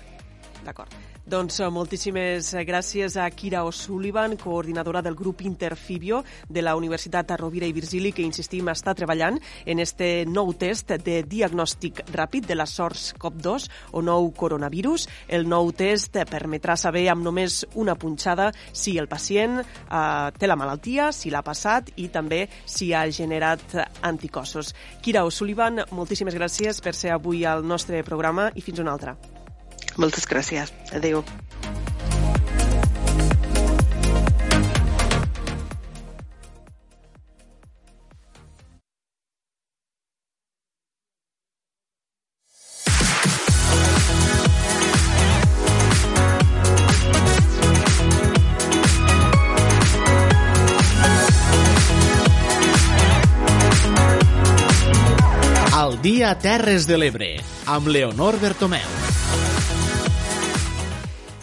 D'acord. 0.65 1.08
Doncs 1.29 1.59
moltíssimes 1.69 2.55
gràcies 2.65 3.19
a 3.21 3.27
Kira 3.29 3.61
O'Sullivan, 3.69 4.39
coordinadora 4.41 5.03
del 5.05 5.15
grup 5.15 5.43
Interfibio 5.45 6.23
de 6.49 6.63
la 6.63 6.73
Universitat 6.75 7.35
Rovira 7.37 7.67
i 7.69 7.75
Virgili, 7.77 8.15
que, 8.17 8.25
insistim, 8.25 8.71
està 8.73 8.95
treballant 8.97 9.37
en 9.67 9.83
este 9.85 10.25
nou 10.25 10.55
test 10.57 10.95
de 11.05 11.19
diagnòstic 11.29 12.01
ràpid 12.17 12.49
de 12.49 12.57
la 12.57 12.65
SARS-CoV-2 12.65 13.69
o 13.93 14.01
nou 14.01 14.31
coronavirus. 14.33 15.05
El 15.29 15.45
nou 15.53 15.69
test 15.77 16.17
permetrà 16.33 16.79
saber 16.81 17.11
amb 17.13 17.27
només 17.29 17.61
una 17.77 17.99
punxada 18.01 18.49
si 18.73 18.97
el 18.97 19.11
pacient 19.13 19.61
eh, 19.61 20.31
té 20.33 20.49
la 20.49 20.57
malaltia, 20.57 21.11
si 21.13 21.29
l'ha 21.29 21.45
passat 21.45 21.93
i 22.01 22.09
també 22.09 22.47
si 22.65 22.95
ha 22.95 23.05
generat 23.13 23.77
anticossos. 24.01 24.73
Kira 25.05 25.29
O'Sullivan, 25.29 25.85
moltíssimes 25.93 26.41
gràcies 26.41 26.81
per 26.81 26.97
ser 26.97 27.13
avui 27.13 27.45
al 27.45 27.69
nostre 27.69 28.01
programa 28.01 28.49
i 28.57 28.65
fins 28.65 28.81
una 28.81 28.97
altra. 28.97 29.38
Moltes 29.99 30.31
gràcies. 30.31 30.73
Adéu. 30.95 31.25
Dia 56.09 56.31
Terres 56.41 56.87
de 56.89 56.97
l'Ebre, 56.97 57.29
amb 57.67 57.91
Leonor 57.93 58.39
Bertomeu. 58.41 59.08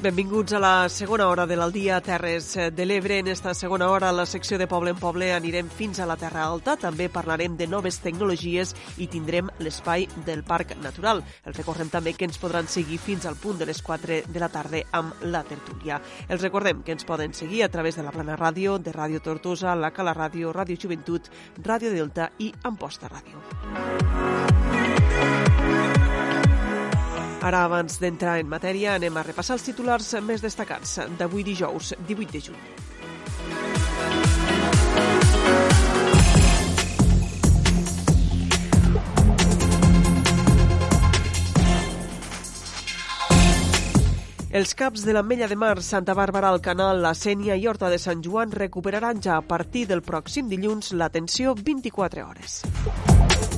Benvinguts 0.06 0.53
a 0.53 0.60
la 0.60 0.88
segona 0.88 1.26
hora 1.28 1.47
de 1.47 1.56
l'Aldia 1.58 1.95
Terres 1.99 2.51
de 2.53 2.86
l'Ebre. 2.86 3.18
En 3.18 3.28
esta 3.28 3.56
segona 3.56 3.88
hora, 3.89 4.10
a 4.10 4.14
la 4.14 4.28
secció 4.28 4.60
de 4.60 4.68
Poble 4.70 4.91
en 4.93 4.99
Poble, 5.01 5.32
anirem 5.34 5.66
fins 5.66 5.97
a 5.97 6.06
la 6.06 6.14
Terra 6.16 6.43
Alta. 6.45 6.76
També 6.78 7.08
parlarem 7.10 7.56
de 7.58 7.66
noves 7.66 7.97
tecnologies 8.03 8.76
i 9.01 9.08
tindrem 9.10 9.49
l'espai 9.58 10.06
del 10.28 10.43
Parc 10.45 10.76
Natural. 10.84 11.24
Els 11.41 11.58
recordem 11.58 11.89
també 11.89 12.14
que 12.14 12.30
ens 12.30 12.38
podran 12.38 12.70
seguir 12.70 12.99
fins 13.01 13.26
al 13.26 13.39
punt 13.41 13.58
de 13.58 13.66
les 13.66 13.82
4 13.82 14.22
de 14.30 14.45
la 14.45 14.51
tarda 14.53 14.84
amb 14.93 15.26
la 15.26 15.41
tertúlia. 15.41 15.97
Els 16.30 16.45
recordem 16.45 16.86
que 16.86 16.93
ens 16.93 17.10
poden 17.10 17.34
seguir 17.34 17.64
a 17.66 17.72
través 17.74 17.97
de 17.97 18.06
la 18.06 18.14
Plana 18.14 18.38
Ràdio, 18.38 18.78
de 18.78 18.93
Ràdio 18.93 19.26
Tortosa, 19.26 19.74
la 19.74 19.89
Cala 19.89 20.14
Ràdio, 20.14 20.53
Ràdio 20.53 20.78
Joventut, 20.86 21.34
Ràdio 21.58 21.89
Delta 21.89 22.30
i 22.38 22.53
Amposta 22.62 23.10
Ràdio. 23.10 23.41
Ara, 27.46 27.60
abans 27.68 28.00
d'entrar 28.02 28.39
en 28.41 28.48
matèria, 28.50 28.96
anem 28.98 29.18
a 29.20 29.24
repassar 29.28 29.60
els 29.60 29.66
titulars 29.68 30.08
més 30.26 30.41
destacats 30.41 30.98
d'avui 31.20 31.43
dijous, 31.46 31.93
18 32.08 32.34
de 32.34 32.41
juny. 32.41 32.64
Els 44.56 44.72
caps 44.74 45.04
de 45.06 45.14
l'Ametlla 45.14 45.50
de 45.52 45.58
Mar, 45.60 45.76
Santa 45.84 46.16
Bàrbara, 46.18 46.50
el 46.56 46.62
Canal, 46.66 47.04
la 47.04 47.12
Sènia 47.14 47.60
i 47.60 47.68
Horta 47.68 47.91
de 47.93 48.00
Sant 48.02 48.26
Joan 48.26 48.56
recuperaran 48.56 49.22
ja 49.22 49.38
a 49.38 49.43
partir 49.46 49.86
del 49.86 50.02
pròxim 50.02 50.50
dilluns 50.50 50.96
l'atenció 50.96 51.54
24 51.62 52.26
hores. 52.26 53.55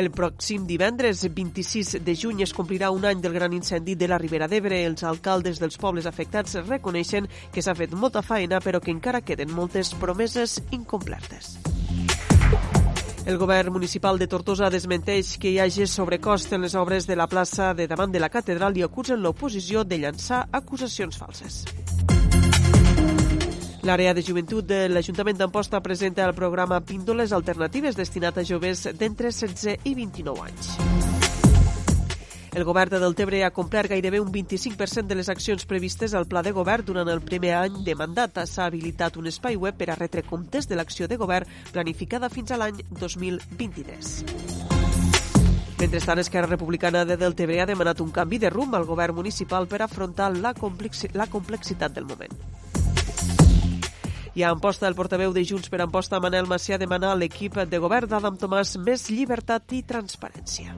El 0.00 0.08
pròxim 0.16 0.62
divendres 0.64 1.26
26 1.28 1.98
de 2.06 2.12
juny 2.16 2.38
es 2.40 2.54
complirà 2.56 2.88
un 2.94 3.02
any 3.04 3.18
del 3.20 3.34
gran 3.36 3.52
incendi 3.52 3.98
de 4.00 4.06
la 4.08 4.16
Ribera 4.16 4.46
d'Ebre. 4.48 4.78
Els 4.88 5.02
alcaldes 5.04 5.60
dels 5.60 5.76
pobles 5.76 6.06
afectats 6.08 6.56
reconeixen 6.62 7.28
que 7.52 7.60
s'ha 7.60 7.74
fet 7.76 7.92
molta 7.92 8.22
faena 8.24 8.62
però 8.64 8.80
que 8.80 8.94
encara 8.94 9.20
queden 9.20 9.52
moltes 9.52 9.92
promeses 10.00 10.56
incomplertes. 10.72 11.58
El 13.26 13.36
govern 13.36 13.74
municipal 13.74 14.16
de 14.16 14.26
Tortosa 14.26 14.70
desmenteix 14.72 15.34
que 15.36 15.52
hi 15.52 15.60
hagi 15.60 15.84
sobrecost 15.84 16.56
en 16.56 16.64
les 16.64 16.78
obres 16.80 17.04
de 17.06 17.20
la 17.20 17.28
plaça 17.28 17.74
de 17.76 17.84
davant 17.86 18.16
de 18.16 18.24
la 18.24 18.32
catedral 18.32 18.80
i 18.80 18.88
acusen 18.88 19.20
l'oposició 19.20 19.84
de 19.84 20.00
llançar 20.00 20.46
acusacions 20.62 21.20
falses. 21.20 21.60
L'àrea 23.82 24.12
de 24.12 24.20
joventut 24.20 24.66
de 24.68 24.90
l'Ajuntament 24.92 25.38
d'Amposta 25.40 25.80
presenta 25.80 26.26
el 26.26 26.34
programa 26.36 26.82
Píndoles 26.84 27.32
Alternatives 27.32 27.96
destinat 27.96 28.36
a 28.36 28.44
joves 28.44 28.84
d'entre 28.98 29.32
16 29.32 29.86
i 29.88 29.94
29 29.96 30.42
anys. 30.44 30.74
El 32.52 32.66
govern 32.68 32.90
de 32.92 32.98
Deltebre 33.00 33.40
ha 33.46 33.52
complert 33.56 33.88
gairebé 33.88 34.20
un 34.20 34.28
25% 34.34 35.06
de 35.08 35.16
les 35.16 35.30
accions 35.32 35.64
previstes 35.64 36.12
al 36.12 36.26
pla 36.28 36.42
de 36.42 36.52
govern 36.52 36.84
durant 36.84 37.08
el 37.08 37.22
primer 37.24 37.54
any 37.56 37.80
de 37.86 37.94
mandat. 37.96 38.42
S'ha 38.44 38.66
habilitat 38.68 39.16
un 39.16 39.30
espai 39.32 39.56
web 39.56 39.78
per 39.78 39.88
a 39.94 39.96
retre 39.96 40.26
comptes 40.28 40.68
de 40.68 40.76
l'acció 40.76 41.08
de 41.08 41.16
govern 41.16 41.48
planificada 41.72 42.28
fins 42.28 42.50
a 42.50 42.60
l'any 42.60 42.82
2023. 42.90 44.14
Mentrestant, 45.80 46.20
Esquerra 46.20 46.50
Republicana 46.50 47.06
de 47.08 47.16
Deltebre 47.16 47.62
ha 47.62 47.70
demanat 47.70 48.02
un 48.04 48.10
canvi 48.12 48.36
de 48.42 48.50
rumb 48.52 48.74
al 48.76 48.84
govern 48.84 49.16
municipal 49.16 49.64
per 49.70 49.80
afrontar 49.80 50.34
la, 50.36 50.52
complexi 50.52 51.08
la 51.14 51.30
complexitat 51.32 51.96
del 51.96 52.04
moment. 52.04 52.59
I 54.34 54.44
a 54.44 54.50
Amposta, 54.50 54.86
el 54.86 54.94
portaveu 54.94 55.32
de 55.34 55.42
Junts 55.44 55.68
per 55.68 55.80
Amposta, 55.82 56.20
Manel 56.22 56.46
Macià, 56.46 56.78
demana 56.78 57.10
a 57.10 57.16
l'equip 57.18 57.56
de 57.66 57.78
govern 57.82 58.10
d'Adam 58.10 58.36
Tomàs 58.38 58.76
més 58.78 59.08
llibertat 59.10 59.74
i 59.74 59.82
transparència. 59.82 60.76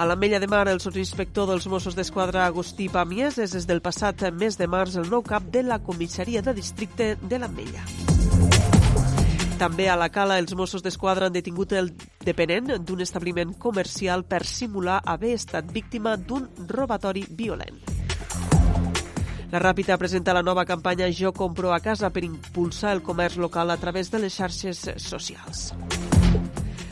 A 0.00 0.06
l'Ametlla 0.08 0.40
de 0.40 0.48
Mar, 0.48 0.64
el 0.72 0.80
sotsinspector 0.80 1.50
dels 1.50 1.66
Mossos 1.68 1.92
d'Esquadra, 1.92 2.46
Agustí 2.46 2.88
Pamies, 2.88 3.36
és 3.36 3.52
des 3.52 3.68
del 3.68 3.82
passat 3.84 4.24
mes 4.32 4.56
de 4.56 4.64
març 4.64 4.96
el 4.96 5.10
nou 5.12 5.20
cap 5.20 5.44
de 5.52 5.60
la 5.62 5.82
comissaria 5.84 6.40
de 6.40 6.56
districte 6.56 7.12
de 7.20 7.42
l'Ametlla. 7.42 7.84
També 9.60 9.90
a 9.92 10.00
la 10.00 10.08
Cala, 10.08 10.38
els 10.40 10.56
Mossos 10.56 10.80
d'Esquadra 10.80 11.28
han 11.28 11.36
detingut 11.36 11.76
el 11.76 11.92
depenent 12.24 12.78
d'un 12.80 13.04
establiment 13.04 13.52
comercial 13.60 14.24
per 14.24 14.46
simular 14.48 15.02
haver 15.04 15.34
estat 15.36 15.68
víctima 15.68 16.16
d'un 16.16 16.48
robatori 16.64 17.26
violent. 17.28 17.99
La 19.50 19.58
Ràpita 19.58 19.96
presenta 19.98 20.30
la 20.30 20.44
nova 20.46 20.62
campanya 20.64 21.08
Jo 21.10 21.32
compro 21.34 21.72
a 21.74 21.80
casa 21.82 22.12
per 22.14 22.22
impulsar 22.22 22.92
el 22.94 23.02
comerç 23.02 23.34
local 23.42 23.70
a 23.74 23.76
través 23.82 24.10
de 24.12 24.20
les 24.22 24.36
xarxes 24.38 24.84
socials. 25.02 25.72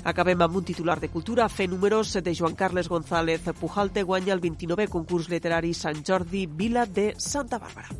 Acabem 0.02 0.42
amb 0.42 0.56
un 0.58 0.64
titular 0.66 0.98
de 0.98 1.10
cultura. 1.12 1.46
Fer 1.48 1.68
números 1.70 2.16
de 2.18 2.34
Joan 2.34 2.56
Carles 2.58 2.88
González 2.88 3.46
Pujalte 3.60 4.02
guanya 4.02 4.34
el 4.34 4.42
29è 4.42 4.88
concurs 4.88 5.28
literari 5.30 5.70
Sant 5.72 6.02
Jordi 6.02 6.46
Vila 6.50 6.86
de 6.86 7.12
Santa 7.16 7.60
Bàrbara. 7.62 7.94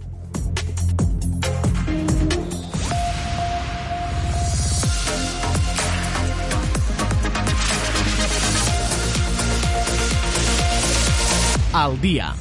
Al 11.79 12.01
dia. 12.01 12.35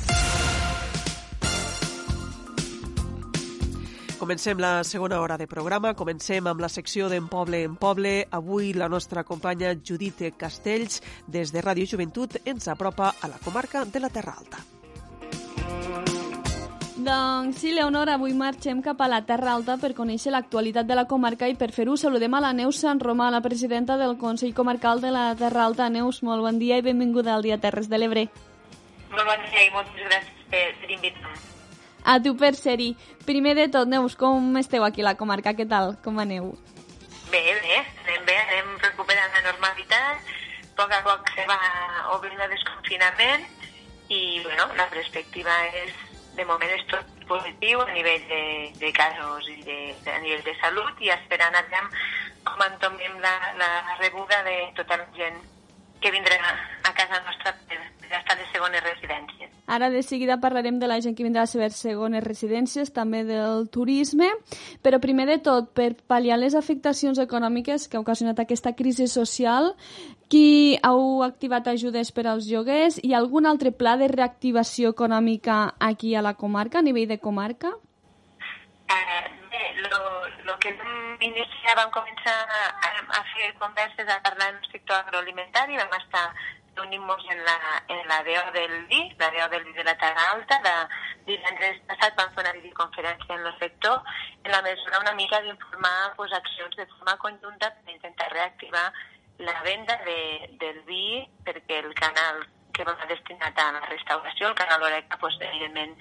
Comencem 4.17 4.57
la 4.57 4.83
segona 4.83 5.19
hora 5.21 5.37
de 5.37 5.45
programa. 5.45 5.93
Comencem 5.93 6.47
amb 6.49 6.61
la 6.63 6.69
secció 6.73 7.05
d'En 7.07 7.27
Poble 7.29 7.59
en 7.67 7.75
Poble. 7.77 8.25
Avui 8.33 8.71
la 8.73 8.87
nostra 8.89 9.23
companya 9.23 9.75
Judit 9.77 10.23
Castells, 10.35 11.03
des 11.27 11.51
de 11.53 11.61
Ràdio 11.61 11.85
Joventut, 11.85 12.39
ens 12.43 12.65
apropa 12.67 13.11
a 13.21 13.27
la 13.29 13.37
comarca 13.37 13.85
de 13.85 13.99
la 14.01 14.09
Terra 14.09 14.33
Alta. 14.39 14.63
Doncs 16.97 17.59
sí, 17.61 17.75
Leonora, 17.75 18.15
avui 18.17 18.33
marxem 18.33 18.81
cap 18.81 19.03
a 19.05 19.07
la 19.07 19.19
Terra 19.21 19.51
Alta 19.53 19.75
per 19.77 19.93
conèixer 19.93 20.33
l'actualitat 20.33 20.89
de 20.89 20.97
la 20.97 21.05
comarca 21.05 21.45
i 21.45 21.53
per 21.53 21.69
fer-ho 21.75 21.93
saludem 21.95 22.33
a 22.33 22.41
la 22.41 22.55
Neus 22.57 22.81
Sant 22.81 22.97
Romà, 22.99 23.29
la 23.29 23.43
presidenta 23.45 23.99
del 24.01 24.17
Consell 24.17 24.55
Comarcal 24.57 24.99
de 24.99 25.11
la 25.13 25.27
Terra 25.37 25.67
Alta. 25.69 25.91
Neus, 25.93 26.23
molt 26.23 26.41
bon 26.41 26.57
dia 26.57 26.81
i 26.81 26.87
benvinguda 26.89 27.35
al 27.35 27.45
Dia 27.45 27.59
Terres 27.61 27.85
de 27.85 28.01
l'Ebre. 28.01 28.25
Molt 29.13 29.29
bon 29.29 29.45
dia 29.45 29.67
i 29.67 29.69
moltes 29.77 30.09
gràcies 30.09 30.49
per, 30.49 30.65
per 30.81 30.91
invitar-me. 30.97 31.56
A 32.07 32.21
tu 32.23 32.37
per 32.39 32.53
ser-hi. 32.55 32.93
Primer 33.27 33.53
de 33.57 33.67
tot, 33.67 33.89
Neus, 33.91 34.15
com 34.15 34.55
esteu 34.61 34.85
aquí 34.87 35.03
a 35.03 35.09
la 35.09 35.17
comarca? 35.19 35.51
Què 35.57 35.65
tal? 35.67 35.97
Com 36.05 36.21
aneu? 36.23 36.53
Bé, 37.33 37.41
bé, 37.59 37.79
anem 38.05 38.23
bé, 38.29 38.37
anem 38.45 38.69
recuperant 38.79 39.33
la 39.35 39.41
normalitat, 39.49 40.29
a 40.63 40.69
poc 40.79 40.93
a 40.95 41.01
poc 41.03 41.27
se 41.35 41.43
va 41.49 41.57
obrint 42.15 42.39
el 42.39 42.53
desconfinament 42.53 43.43
i, 44.07 44.39
bueno, 44.45 44.69
la 44.79 44.87
perspectiva 44.93 45.57
és, 45.81 45.91
de 46.37 46.45
moment 46.47 46.71
és 46.77 46.85
tot 46.93 47.11
positiu 47.27 47.83
a 47.83 47.91
nivell 47.91 48.23
de, 48.31 48.41
de 48.79 48.93
casos 48.95 49.51
i 49.51 49.59
de, 49.67 49.77
de, 50.05 50.13
a 50.13 50.23
nivell 50.23 50.45
de 50.47 50.55
salut 50.61 51.03
i 51.03 51.11
esperant 51.11 51.59
aviam 51.59 51.91
com 52.47 52.63
entomem 52.69 53.19
la, 53.19 53.35
la 53.59 53.71
rebuda 53.99 54.39
de 54.47 54.55
tota 54.79 55.01
la 55.01 55.09
gent 55.19 55.43
que 55.99 56.13
vindrà 56.15 56.39
a 56.87 56.93
casa 56.95 57.19
nostra 57.25 57.51
per, 57.67 57.81
per 58.09 58.19
estar 58.19 58.37
les 58.39 58.49
segones 58.53 58.83
residències. 58.83 59.53
Ara 59.67 59.89
de 59.91 60.01
seguida 60.03 60.39
parlarem 60.39 60.79
de 60.79 60.87
la 60.87 60.99
gent 61.03 61.15
que 61.17 61.25
vindrà 61.25 61.43
a 61.43 61.59
les 61.59 61.75
segones 61.75 62.23
residències, 62.23 62.93
també 62.95 63.23
del 63.27 63.67
turisme, 63.69 64.29
però 64.81 64.99
primer 65.03 65.25
de 65.27 65.37
tot, 65.43 65.73
per 65.75 65.91
pal·liar 66.07 66.37
les 66.39 66.55
afectacions 66.55 67.19
econòmiques 67.19 67.87
que 67.87 67.97
ha 67.97 68.03
ocasionat 68.03 68.39
aquesta 68.39 68.73
crisi 68.79 69.07
social, 69.11 69.73
qui 70.31 70.77
heu 70.83 71.23
activat 71.23 71.67
ajudes 71.67 72.11
per 72.11 72.27
als 72.27 72.47
lloguers 72.47 72.99
i 73.03 73.13
algun 73.13 73.45
altre 73.45 73.71
pla 73.71 73.97
de 73.99 74.07
reactivació 74.07 74.95
econòmica 74.95 75.75
aquí 75.79 76.15
a 76.15 76.23
la 76.23 76.35
comarca, 76.35 76.79
a 76.79 76.87
nivell 76.87 77.07
de 77.07 77.19
comarca? 77.19 77.73
Eh, 78.87 79.23
bé, 79.51 79.63
lo, 79.83 79.99
lo 80.47 80.57
que 80.59 80.71
vam 80.79 81.17
iniciar, 81.19 81.75
vam 81.75 81.91
començar 81.91 82.35
a, 82.47 82.91
a 83.19 83.23
fer 83.33 83.51
converses, 83.59 84.07
a 84.07 84.21
parlar 84.23 84.53
en 84.53 84.61
el 84.63 84.71
sector 84.71 84.95
agroalimentari, 84.95 85.75
vam 85.75 85.99
estar 85.99 86.29
reunint-nos 86.77 87.25
en 87.33 87.43
la, 87.43 87.57
en 87.87 88.07
la 88.07 88.23
DO 88.23 88.51
del 88.53 88.85
vi, 88.85 89.01
la 89.19 89.29
DO 89.31 89.49
del 89.49 89.63
vi 89.65 89.73
de 89.73 89.83
la 89.83 89.97
Terra 89.97 90.31
Alta, 90.31 90.59
de 90.63 90.75
divendres 91.27 91.81
passat 91.89 92.15
vam 92.17 92.33
fer 92.35 92.43
una 92.45 92.53
videoconferència 92.59 93.35
en 93.35 93.45
el 93.45 93.57
sector, 93.59 94.01
en 94.43 94.51
la 94.51 94.61
mesura 94.61 95.01
una 95.03 95.15
mica 95.17 95.41
d'informar 95.41 96.13
pues, 96.15 96.33
accions 96.33 96.75
de 96.75 96.85
forma 96.93 97.17
conjunta 97.17 97.73
per 97.73 97.95
intentar 97.95 98.29
reactivar 98.31 98.91
la 99.39 99.61
venda 99.61 99.97
de, 100.05 100.49
del 100.61 100.79
vi 100.87 101.25
perquè 101.45 101.81
el 101.83 101.93
canal 101.93 102.45
que 102.73 102.85
va 102.85 102.95
destinat 103.09 103.57
a 103.57 103.71
la 103.73 103.83
restauració, 103.89 104.49
el 104.49 104.55
canal 104.55 104.83
Oreca, 104.83 105.17
pues, 105.17 105.35
evidentment 105.41 105.97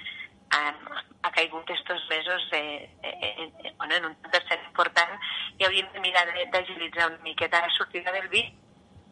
ha, 0.51 0.75
ha 1.23 1.31
caigut 1.33 1.71
estos 1.71 2.07
mesos 2.09 2.49
eh, 2.53 2.91
eh, 3.03 3.53
eh, 3.65 3.75
bueno, 3.79 3.95
en 3.97 4.05
un 4.07 4.17
tercer 4.31 4.61
important 4.69 5.19
i 5.59 5.65
hauríem 5.65 5.91
de 5.93 6.01
mirar 6.05 6.27
d'agilitzar 6.53 7.09
una 7.11 7.23
miqueta 7.25 7.65
la 7.65 7.73
sortida 7.75 8.13
del 8.13 8.29
vi 8.29 8.45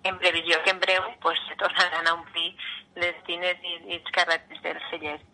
en 0.05 0.18
previsió 0.18 0.62
que 0.62 0.70
en 0.70 0.80
breu 0.80 1.02
pues, 1.20 1.38
se 1.48 1.57
tornaran 1.57 2.07
a 2.07 2.14
omplir 2.14 2.55
les 3.00 3.16
tines 3.24 3.61
i, 3.64 3.74
i 3.88 3.98
els 3.98 4.11
carretes 4.16 4.61
dels 4.62 4.88
cellers. 4.90 5.24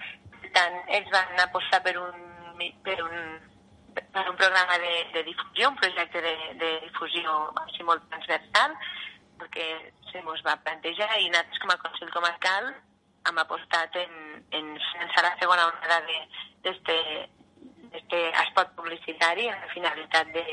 Per 0.41 0.51
tant, 0.57 0.77
ells 0.97 1.11
van 1.13 1.43
apostar 1.45 1.83
per 1.85 1.97
un, 2.01 2.29
per 2.87 2.97
un, 3.05 3.17
per 3.99 4.25
un 4.31 4.37
programa 4.39 4.79
de, 4.79 4.95
de 5.15 5.25
difusió, 5.27 5.71
un 5.71 5.81
projecte 5.83 6.23
de, 6.23 6.35
de 6.63 6.71
difusió 6.87 7.35
així 7.65 7.87
molt 7.89 8.07
transversal, 8.13 8.79
perquè 9.43 9.67
se 10.13 10.23
mos 10.23 10.43
va 10.47 10.59
plantejar 10.63 11.11
i 11.19 11.29
nosaltres 11.29 11.63
com 11.65 11.75
a 11.75 11.81
Consell 11.83 12.15
Comarcal 12.15 12.71
hem 13.29 13.39
apostat 13.43 13.97
en, 14.01 14.13
en 14.57 14.73
finançar 14.93 15.27
la 15.27 15.37
segona 15.41 15.67
onada 15.69 16.01
d'este 16.65 16.97
espot 18.45 18.71
publicitari 18.79 19.49
amb 19.51 19.67
la 19.67 19.73
finalitat 19.75 20.31
de, 20.37 20.45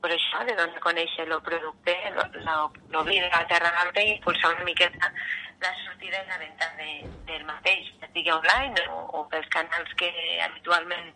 per 0.00 0.10
això, 0.14 0.42
de 0.48 0.56
donar 0.56 0.80
a 0.80 0.84
conèixer 0.84 1.26
el 1.26 1.36
producte, 1.44 1.94
l'obrir 2.14 3.20
de 3.20 3.30
la 3.30 3.46
Terra 3.50 3.70
Alta 3.84 4.02
i 4.02 4.16
impulsar 4.16 4.54
una 4.56 4.66
miqueta 4.68 5.12
la 5.60 5.72
sortida 5.84 6.22
i 6.22 6.28
la 6.28 6.38
venda 6.40 6.68
de, 6.78 6.92
del 7.28 7.42
mateix, 7.44 7.90
sigui 8.14 8.32
online 8.32 8.86
o, 8.88 9.02
o 9.18 9.24
pels 9.32 9.48
canals 9.52 9.92
que 10.00 10.08
habitualment 10.46 11.10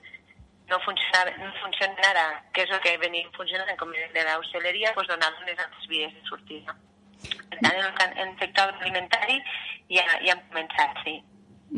no 0.68 0.80
funcionava, 0.84 1.32
no 1.40 1.52
funciona 1.60 2.08
ara, 2.10 2.24
que 2.52 2.64
és 2.64 2.72
el 2.72 2.80
que 2.84 2.96
venim 3.00 3.28
funcionant 3.36 3.76
com 3.80 3.92
de 3.92 4.24
l'hostaleria, 4.28 4.92
doncs 4.96 5.10
donar 5.12 5.32
unes 5.42 5.60
altres 5.66 5.88
vies 5.90 6.12
de 6.12 6.24
sortida. 6.28 6.76
Per 7.50 7.60
tant, 7.60 7.80
en 8.04 8.18
el, 8.26 8.34
sector 8.40 8.72
alimentari 8.80 9.38
ja, 9.92 10.04
ja 10.24 10.34
hem 10.34 10.44
començat, 10.52 11.04
sí. 11.04 11.18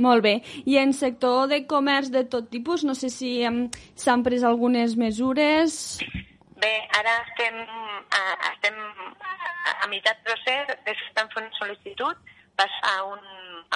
Molt 0.06 0.24
bé. 0.26 0.36
I 0.66 0.78
en 0.82 0.92
sector 0.92 1.46
de 1.50 1.62
comerç 1.70 2.10
de 2.12 2.26
tot 2.28 2.50
tipus, 2.52 2.84
no 2.84 2.94
sé 2.98 3.10
si 3.14 3.38
s'han 3.42 4.26
pres 4.26 4.44
algunes 4.44 4.98
mesures... 4.98 5.98
Bé, 6.56 6.72
ara 6.98 7.12
estem 7.28 7.56
a, 8.16 8.20
estem 8.50 8.76
a, 8.80 9.86
meitat 9.92 10.22
procés, 10.24 10.70
estem 10.88 11.28
fent 11.34 11.50
sol·licitud, 11.58 12.30
vas 12.56 12.76
a, 12.90 12.94
un, 13.04 13.20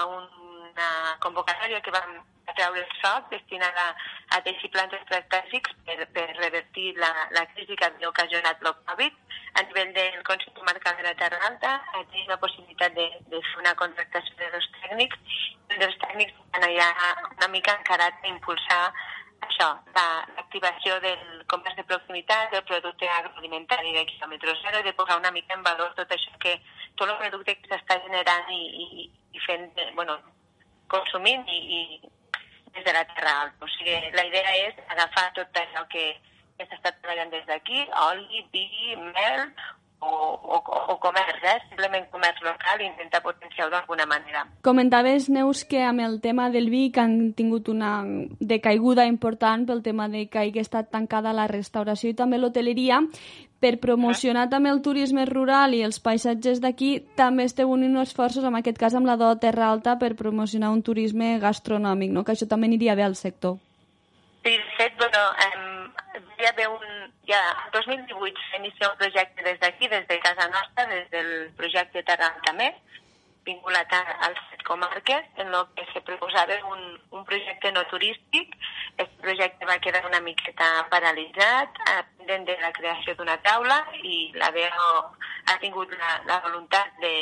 a 0.01 0.05
una 0.09 0.89
convocatòria 1.21 1.83
que 1.85 1.93
vam 1.93 2.15
treure 2.55 2.81
el 2.81 2.95
soc 3.03 3.29
destinada 3.35 3.85
a 4.33 4.41
teixir 4.47 4.71
plans 4.73 4.97
estratègics 4.97 5.77
per, 5.85 5.99
per 6.17 6.27
revertir 6.39 6.95
la, 7.03 7.13
la 7.37 7.45
crisi 7.53 7.77
que 7.77 7.91
havia 7.91 8.09
ocasionat 8.09 8.65
el 8.65 8.73
Covid. 8.89 9.21
A 9.61 9.67
nivell 9.67 9.93
del 9.93 10.19
Consell 10.25 10.57
Comarcal 10.57 10.97
de 10.97 11.05
la 11.11 11.15
Terra 11.21 11.41
Alta 11.51 11.77
tenim 11.93 12.33
la 12.33 12.41
possibilitat 12.41 12.97
de, 12.97 13.09
de 13.29 13.45
fer 13.45 13.61
una 13.61 13.77
contractació 13.77 14.41
de 14.41 14.51
dos 14.57 14.73
tècnics 14.81 15.41
i 15.71 15.79
dels 15.85 15.97
tècnics 16.07 16.37
estan 16.47 16.69
allà 16.71 16.91
una 17.29 17.49
mica 17.53 17.77
encarat 17.77 18.25
a 18.25 18.31
impulsar 18.31 18.85
això, 19.47 19.69
l'activació 19.97 20.97
la, 20.97 21.01
del 21.07 21.45
comerç 21.51 21.77
de 21.79 21.85
proximitat, 21.89 22.51
del 22.53 22.65
producte 22.69 23.09
agroalimentari 23.09 23.93
de 23.97 24.05
quilòmetre 24.09 24.55
zero, 24.63 24.83
de 24.87 24.93
posar 24.99 25.19
una 25.19 25.33
mica 25.35 25.57
en 25.57 25.65
valor 25.67 25.95
tot 25.99 26.13
això 26.17 26.37
que, 26.43 26.57
tot 26.97 27.09
el 27.09 27.19
producte 27.23 27.57
que 27.57 27.73
s'està 27.73 27.99
generant 28.07 28.51
i, 28.55 28.63
i, 28.85 29.11
i 29.33 29.45
fent, 29.47 29.71
bueno, 29.99 30.19
consumint 30.93 31.47
i, 31.49 31.61
i 31.81 31.83
des 32.75 32.85
de 32.85 32.93
la 32.93 33.05
Terra 33.15 33.37
Alta. 33.43 33.65
O 33.65 33.69
sigui, 33.77 33.97
la 34.15 34.27
idea 34.29 34.57
és 34.69 34.81
agafar 34.89 35.31
tot 35.39 35.61
allò 35.63 35.87
que, 35.93 36.07
que 36.59 36.69
s'està 36.69 36.93
treballant 37.01 37.33
des 37.35 37.47
d'aquí, 37.49 37.85
oli, 38.07 38.47
vi, 38.53 38.97
mel 39.01 39.47
o, 40.01 40.13
o, 40.57 40.57
o 40.93 40.99
comerç, 40.99 41.43
eh? 41.45 41.59
simplement 41.69 42.09
comerç 42.11 42.41
local 42.43 42.81
i 42.81 42.87
intentar 42.89 43.21
potenciar-ho 43.23 43.71
d'alguna 43.71 44.07
manera. 44.09 44.47
Comentaves, 44.65 45.29
Neus, 45.29 45.65
que 45.69 45.83
amb 45.85 46.01
el 46.01 46.21
tema 46.21 46.49
del 46.51 46.71
vi 46.73 46.89
que 46.91 47.05
han 47.05 47.33
tingut 47.37 47.69
una 47.69 48.01
decaiguda 48.41 49.07
important 49.07 49.67
pel 49.69 49.85
tema 49.85 50.09
de 50.09 50.27
que 50.33 50.41
hagi 50.41 50.65
estat 50.65 50.91
tancada 50.91 51.37
la 51.37 51.47
restauració 51.51 52.11
i 52.11 52.17
també 52.17 52.41
l'hoteleria, 52.41 53.03
per 53.61 53.77
promocionar 53.77 54.49
també 54.49 54.71
el 54.73 54.81
turisme 54.81 55.27
rural 55.29 55.75
i 55.77 55.83
els 55.85 56.01
paisatges 56.01 56.63
d'aquí, 56.65 56.95
també 57.17 57.45
esteu 57.45 57.69
unint 57.69 57.99
esforços, 58.01 58.45
en 58.45 58.57
aquest 58.57 58.81
cas 58.81 58.97
amb 58.97 59.07
la 59.07 59.19
do 59.21 59.29
Terra 59.39 59.69
Alta, 59.69 59.99
per 60.01 60.17
promocionar 60.17 60.73
un 60.73 60.83
turisme 60.83 61.37
gastronòmic, 61.43 62.11
no? 62.11 62.25
que 62.25 62.33
això 62.33 62.49
també 62.49 62.71
aniria 62.73 62.97
bé 62.97 63.05
al 63.05 63.17
sector. 63.21 63.59
Sí, 64.41 64.57
de 64.57 64.77
fet, 64.79 64.97
bueno, 64.97 65.21
eh, 65.45 66.21
hi 66.41 66.49
ha 66.49 66.71
un, 66.73 66.87
ja, 67.31 67.41
el 67.67 67.71
2018 67.73 68.41
s'inicia 68.51 68.91
un 68.91 68.99
projecte 68.99 69.43
des 69.43 69.59
d'aquí, 69.61 69.89
des 69.89 70.07
de 70.09 70.19
casa 70.21 70.49
nostra, 70.49 70.87
des 70.87 71.11
del 71.11 71.53
projecte 71.57 72.03
Terra 72.03 72.35
Més, 72.59 72.75
vinculat 73.47 73.93
als 73.95 74.41
set 74.51 74.63
comarques, 74.67 75.25
en 75.37 75.55
el 75.55 75.67
que 75.77 75.87
se 75.93 76.01
proposava 76.03 76.57
un, 76.73 76.83
un 77.11 77.25
projecte 77.25 77.73
no 77.73 77.85
turístic. 77.93 78.57
Aquest 78.97 79.15
projecte 79.23 79.69
va 79.71 79.79
quedar 79.79 80.03
una 80.07 80.21
miqueta 80.21 80.69
paralitzat, 80.91 81.79
pendent 82.19 82.45
de 82.51 82.59
la 82.61 82.73
creació 82.73 83.15
d'una 83.15 83.39
taula, 83.47 83.79
i 84.03 84.33
la 84.35 84.51
DEO 84.57 84.91
ha 85.47 85.57
tingut 85.63 85.95
la, 86.03 86.19
la 86.27 86.43
voluntat 86.49 86.99
de, 87.01 87.15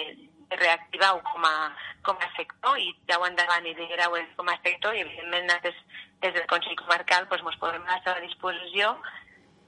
de 0.48 0.56
reactivar-ho 0.56 1.22
com, 1.30 1.44
a, 1.44 1.70
com 2.02 2.16
a 2.16 2.32
sector 2.36 2.80
i 2.80 2.90
ja 3.08 3.20
ho 3.20 3.28
endavant 3.28 3.66
i 3.68 3.76
liderar-ho 3.76 4.18
com 4.40 4.48
a 4.48 4.58
sector 4.64 4.96
i 4.96 5.04
evidentment 5.04 5.52
des, 5.62 5.80
des 6.24 6.34
del 6.34 6.46
Consell 6.50 6.76
Comarcal 6.82 7.28
doncs, 7.28 7.44
ens 7.44 7.62
posem 7.62 7.84
a 7.84 7.96
la 7.96 8.02
seva 8.02 8.20
disposició 8.24 8.96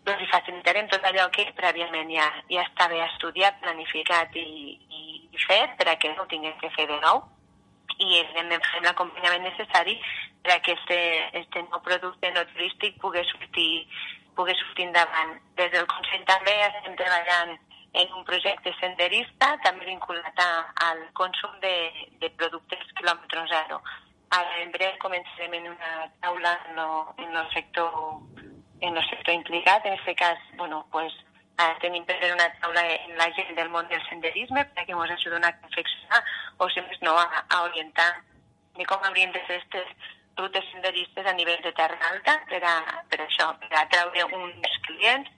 doncs, 0.06 0.22
i 0.22 0.30
facilitarem 0.30 0.88
tot 0.92 1.04
allò 1.04 1.28
que 1.34 1.46
prèviament 1.56 2.10
ja, 2.12 2.28
ja 2.52 2.64
estava 2.68 2.98
estudiat, 3.06 3.60
planificat 3.64 4.36
i, 4.36 4.46
i, 5.00 5.02
i 5.30 5.44
fet 5.46 5.76
per 5.78 5.90
a 5.90 5.98
que 6.00 6.12
no 6.14 6.24
ho 6.24 6.30
tinguem 6.30 6.56
que 6.60 6.72
fer 6.76 6.88
de 6.90 6.98
nou 7.04 7.22
i 8.00 8.20
evidentment 8.20 8.64
fem 8.70 8.86
l'acompanyament 8.86 9.44
necessari 9.44 9.98
per 10.42 10.54
a 10.54 10.60
que 10.64 10.72
este, 10.72 11.00
este 11.42 11.62
nou 11.68 11.82
producte 11.84 12.30
no 12.32 12.46
turístic 12.52 12.96
pugui 13.00 13.24
sortir, 13.28 13.72
pugui 14.36 14.54
sortir 14.56 14.86
endavant. 14.88 15.36
Des 15.60 15.72
del 15.74 15.88
Consell 15.90 16.24
també 16.28 16.54
estem 16.68 16.96
treballant 16.96 17.58
en 17.92 18.12
un 18.14 18.24
projecte 18.24 18.72
senderista 18.78 19.50
també 19.64 19.88
vinculat 19.88 20.38
a, 20.44 20.50
al 20.86 21.02
consum 21.18 21.58
de, 21.64 21.74
de 22.22 22.30
productes 22.38 22.94
quilòmetre 22.96 23.44
zero. 23.50 23.80
Ara 24.30 24.60
en 24.62 24.70
breu 24.70 24.94
començarem 25.02 25.58
en 25.58 25.72
una 25.72 26.06
taula 26.22 26.54
en 26.70 27.34
el 27.34 27.48
sector 27.52 27.90
en 28.80 28.96
el 28.96 29.08
sector 29.08 29.34
implicat, 29.34 29.86
en 29.86 29.98
aquest 29.98 30.18
cas, 30.18 30.38
bueno, 30.56 30.86
pues, 30.90 31.12
eh, 31.60 31.74
tenim 31.80 32.04
per 32.04 32.16
una 32.32 32.48
taula 32.60 32.84
en 32.94 33.16
la 33.18 33.30
gent 33.36 33.54
del 33.56 33.68
món 33.68 33.88
del 33.88 34.02
senderisme 34.08 34.64
perquè 34.76 34.94
ens 34.96 35.12
ajuden 35.16 35.44
a 35.44 35.52
reflexionar 35.52 36.22
o, 36.58 36.68
si 36.68 36.80
més 36.80 37.02
no, 37.02 37.16
a, 37.18 37.44
a 37.48 37.62
orientar 37.66 38.10
de 38.78 38.86
com 38.86 39.04
haurien 39.04 39.32
de 39.32 39.42
fer 39.48 39.58
aquestes 39.60 40.08
rutes 40.38 40.70
senderistes 40.72 41.26
a 41.26 41.34
nivell 41.36 41.60
de 41.62 41.72
terra 41.76 41.98
alta 42.12 42.38
per 42.48 42.62
a, 42.64 42.76
per 43.10 43.20
això, 43.26 43.50
per 43.60 43.72
a 43.76 43.86
treure 43.92 44.24
uns 44.38 44.78
clients 44.86 45.28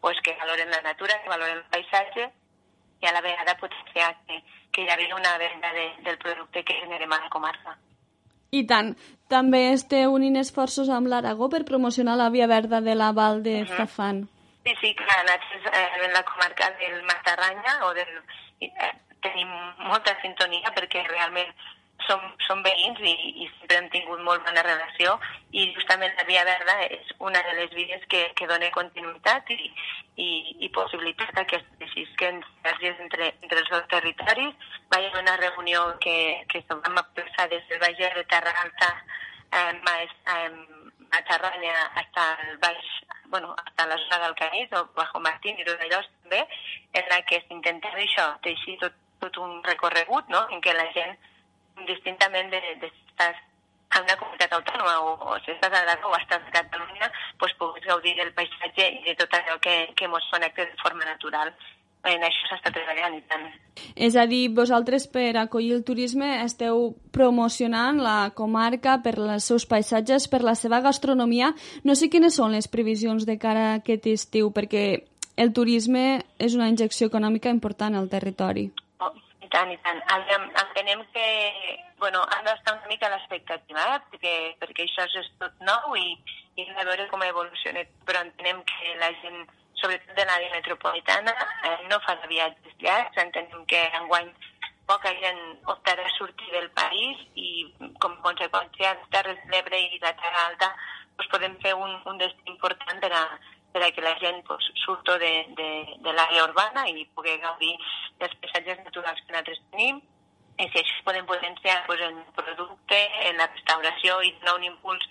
pues, 0.00 0.20
que 0.20 0.36
valoren 0.40 0.70
la 0.70 0.82
natura, 0.82 1.20
que 1.22 1.32
valoren 1.32 1.62
el 1.62 1.70
paisatge 1.72 2.28
i 3.02 3.06
a 3.06 3.14
la 3.16 3.22
vegada 3.22 3.56
potenciar 3.58 4.12
que, 4.26 4.42
que 4.72 4.84
hi 4.84 4.90
hagi 4.90 5.08
una 5.12 5.38
venda 5.38 5.72
de, 5.72 5.88
del 6.04 6.18
producte 6.18 6.64
que 6.64 6.80
generem 6.82 7.12
a 7.12 7.22
la 7.24 7.30
comarca. 7.30 7.78
I 8.52 8.66
tant. 8.68 8.92
També 9.32 9.62
esteu 9.72 10.12
unint 10.12 10.36
esforços 10.36 10.90
amb 10.92 11.08
l'Aragó 11.08 11.48
per 11.52 11.62
promocionar 11.68 12.18
la 12.20 12.28
via 12.34 12.48
verda 12.50 12.82
de 12.84 12.94
la 12.94 13.12
Val 13.16 13.42
de 13.42 13.62
uh 13.62 13.64
-huh. 13.64 13.74
Stafan. 13.74 14.28
Sí, 14.64 14.74
sí, 14.80 14.94
clar, 14.94 15.24
nosaltres 15.24 15.62
eh, 15.72 16.04
en 16.04 16.12
la 16.12 16.22
comarca 16.22 16.70
del 16.80 17.02
Matarranya 17.02 17.72
o 17.86 17.94
del, 17.94 18.12
eh, 18.60 18.92
tenim 19.22 19.48
molta 19.88 20.14
sintonia 20.20 20.70
perquè 20.76 21.06
realment 21.08 21.50
som, 22.06 22.20
som 22.46 22.62
veïns 22.64 23.00
i, 23.00 23.12
i 23.44 23.48
sempre 23.58 23.78
hem 23.78 23.88
tingut 23.92 24.20
molt 24.26 24.44
bona 24.46 24.64
relació 24.66 25.14
i 25.52 25.68
justament 25.76 26.14
la 26.18 26.26
Via 26.28 26.44
Verda 26.48 26.76
és 26.88 27.12
una 27.18 27.42
de 27.46 27.54
les 27.60 27.70
vies 27.76 28.04
que, 28.12 28.22
que 28.38 28.48
dona 28.50 28.70
continuïtat 28.74 29.50
i, 29.54 29.58
i, 30.16 30.28
i 30.66 30.70
possibilitat 30.74 31.38
a 31.38 31.46
que 31.48 31.60
es 31.60 31.94
llisquen 31.96 32.42
sinergies 32.48 33.00
entre, 33.06 33.32
entre 33.42 33.62
els 33.62 33.72
dos 33.72 33.88
territoris. 33.92 34.68
Va 34.92 35.00
haver 35.00 35.22
una 35.22 35.36
reunió 35.40 35.84
que, 36.04 36.16
que 36.48 36.64
vam 36.72 36.98
aplaçar 37.04 37.48
des 37.52 37.66
del 37.68 37.82
Baix 37.82 37.98
de 38.02 38.24
Terra 38.30 38.54
Alta 38.64 38.92
eh, 39.52 39.80
eh, 40.36 40.50
a 41.12 41.22
Tarranya 41.24 41.74
hasta 41.94 42.38
el 42.48 42.56
baix, 42.56 42.84
bueno, 43.26 43.54
hasta 43.64 43.86
la 43.86 43.98
zona 43.98 44.18
del 44.24 44.34
Canís 44.34 44.72
o 44.72 44.88
Bajo 44.96 45.20
Martín 45.20 45.58
i 45.58 45.64
Rodellós 45.64 46.08
també, 46.22 46.40
en 46.92 47.04
la 47.10 47.20
que 47.28 47.42
s'intenta 47.44 47.92
això, 47.92 48.30
teixir 48.46 48.78
tot, 48.80 48.96
tot 49.20 49.36
un 49.44 49.60
recorregut, 49.64 50.32
no?, 50.32 50.46
en 50.50 50.64
què 50.64 50.72
la 50.72 50.88
gent, 50.96 51.12
distintament 51.88 52.52
de, 52.52 52.60
de 52.82 52.90
si 52.92 53.02
estàs 53.12 53.40
en 53.92 54.06
una 54.06 54.16
comunitat 54.16 54.54
autònoma 54.56 54.94
o, 55.04 55.12
o 55.32 55.36
si 55.44 55.52
estàs 55.52 55.72
a 55.72 55.82
l'Aragó 55.82 56.12
o 56.12 56.16
estàs 56.16 56.46
a 56.46 56.54
Catalunya, 56.54 57.10
doncs 57.40 57.58
puguis 57.60 57.84
gaudir 57.88 58.16
del 58.16 58.32
paisatge 58.36 58.88
i 58.88 59.04
de 59.04 59.14
tot 59.20 59.36
allò 59.36 59.58
que, 59.60 59.76
que 59.96 60.08
ens 60.08 60.32
connecta 60.32 60.64
de 60.64 60.82
forma 60.82 61.04
natural 61.04 61.52
en 62.10 62.24
això 62.26 62.48
s'està 62.48 62.72
treballant 62.74 63.14
i 63.14 63.20
tant. 63.30 63.44
És 63.94 64.16
a 64.18 64.24
dir, 64.26 64.48
vosaltres 64.56 65.06
per 65.06 65.36
acollir 65.38 65.76
el 65.76 65.84
turisme 65.86 66.32
esteu 66.42 66.90
promocionant 67.14 68.00
la 68.02 68.32
comarca 68.34 68.98
per 69.04 69.14
els 69.20 69.46
seus 69.46 69.68
paisatges, 69.70 70.26
per 70.28 70.42
la 70.42 70.56
seva 70.58 70.82
gastronomia. 70.82 71.52
No 71.84 71.94
sé 71.94 72.10
quines 72.10 72.34
són 72.40 72.56
les 72.56 72.66
previsions 72.68 73.26
de 73.28 73.38
cara 73.38 73.68
a 73.70 73.74
aquest 73.80 74.08
estiu, 74.10 74.50
perquè 74.50 75.04
el 75.36 75.52
turisme 75.54 76.24
és 76.42 76.58
una 76.58 76.68
injecció 76.68 77.06
econòmica 77.06 77.54
important 77.54 77.94
al 77.96 78.10
territori. 78.10 78.72
Tant, 79.52 79.70
i 79.72 79.78
tant. 79.84 80.00
Entenem 80.08 81.02
que 81.12 81.24
bueno, 82.00 82.22
han 82.34 82.46
d'estar 82.46 82.72
una 82.78 82.88
mica 82.88 83.06
a 83.06 83.12
l'expectativa, 83.12 83.82
eh? 83.94 83.98
perquè, 84.12 84.36
perquè 84.62 84.86
això 84.86 85.04
és 85.20 85.28
tot 85.42 85.58
nou 85.68 85.96
i, 85.98 86.14
i 86.56 86.64
hem 86.64 86.72
de 86.78 86.86
veure 86.88 87.08
com 87.10 87.24
evoluciona, 87.26 87.84
però 88.08 88.24
entenem 88.24 88.62
que 88.70 88.96
la 89.02 89.12
gent 89.20 89.44
sobretot 89.82 90.16
de 90.16 90.24
l'àrea 90.24 90.54
metropolitana, 90.54 91.34
eh, 91.68 91.76
no 91.90 91.98
fa 92.06 92.14
de 92.22 92.30
viatges 92.30 92.74
llargs, 92.80 93.18
entenem 93.18 93.64
que 93.70 93.82
enguany 94.00 94.30
poca 94.86 95.12
gent 95.20 95.40
optarà 95.74 96.04
a 96.06 96.16
sortir 96.16 96.50
del 96.52 96.68
país 96.76 97.20
i 97.38 97.48
com 98.02 98.16
a 98.16 98.22
conseqüència 98.26 98.96
Terres 99.14 99.38
de 99.44 99.54
l'Ebre 99.54 99.78
i 99.78 100.00
la 100.02 100.14
Terra 100.18 100.46
Alta 100.48 100.70
doncs 101.16 101.30
podem 101.32 101.54
fer 101.62 101.74
un, 101.74 101.92
un 102.08 102.18
destí 102.18 102.50
important 102.50 103.00
per 103.02 103.12
a, 103.14 103.22
per 103.72 103.82
a 103.82 103.90
que 103.92 104.04
la 104.04 104.14
gent 104.20 104.42
pues, 104.46 104.70
surto 104.84 105.18
de, 105.18 105.32
de, 105.58 105.68
de 106.04 106.12
l'àrea 106.12 106.44
urbana 106.44 106.86
i 106.88 107.06
pugui 107.16 107.38
gaudir 107.42 107.74
dels 108.20 108.34
paisatges 108.42 108.82
naturals 108.84 109.20
que 109.20 109.32
nosaltres 109.32 109.62
tenim 109.70 110.00
i 110.60 110.68
si 110.68 110.80
això 110.82 111.04
podem 111.06 111.26
potenciar 111.26 111.82
pues, 111.86 112.00
en 112.04 112.18
producte, 112.36 112.98
en 113.28 113.38
la 113.40 113.48
restauració 113.48 114.20
i 114.22 114.34
donar 114.38 114.58
un 114.58 114.66
impuls 114.68 115.06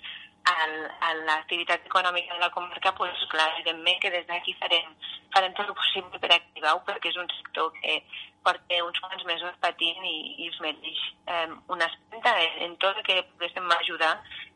al, 0.49 0.75
a 1.01 1.13
l'activitat 1.25 1.85
econòmica 1.85 2.33
de 2.33 2.39
la 2.39 2.51
comarca, 2.53 2.93
pues, 2.97 3.25
clar, 3.29 3.49
evidentment 3.55 3.99
que 4.01 4.11
des 4.13 4.25
d'aquí 4.29 4.53
farem, 4.59 4.93
farem 5.33 5.53
tot 5.57 5.67
el 5.69 5.77
possible 5.77 6.21
per 6.21 6.31
activar-ho, 6.33 6.81
perquè 6.87 7.11
és 7.11 7.19
un 7.21 7.29
sector 7.37 7.71
que 7.81 7.99
porta 8.45 8.83
uns 8.85 9.01
quants 9.03 9.25
mesos 9.29 9.59
patint 9.61 10.05
i, 10.05 10.15
i 10.45 10.49
es 10.49 10.57
mereix 10.63 11.03
eh, 11.27 11.49
una 11.67 11.89
espenta 11.89 12.33
en, 12.41 12.57
en 12.67 12.79
tot 12.81 12.97
el 12.97 13.05
que 13.05 13.21
poguéssim 13.33 13.69
ajudar 13.77 14.15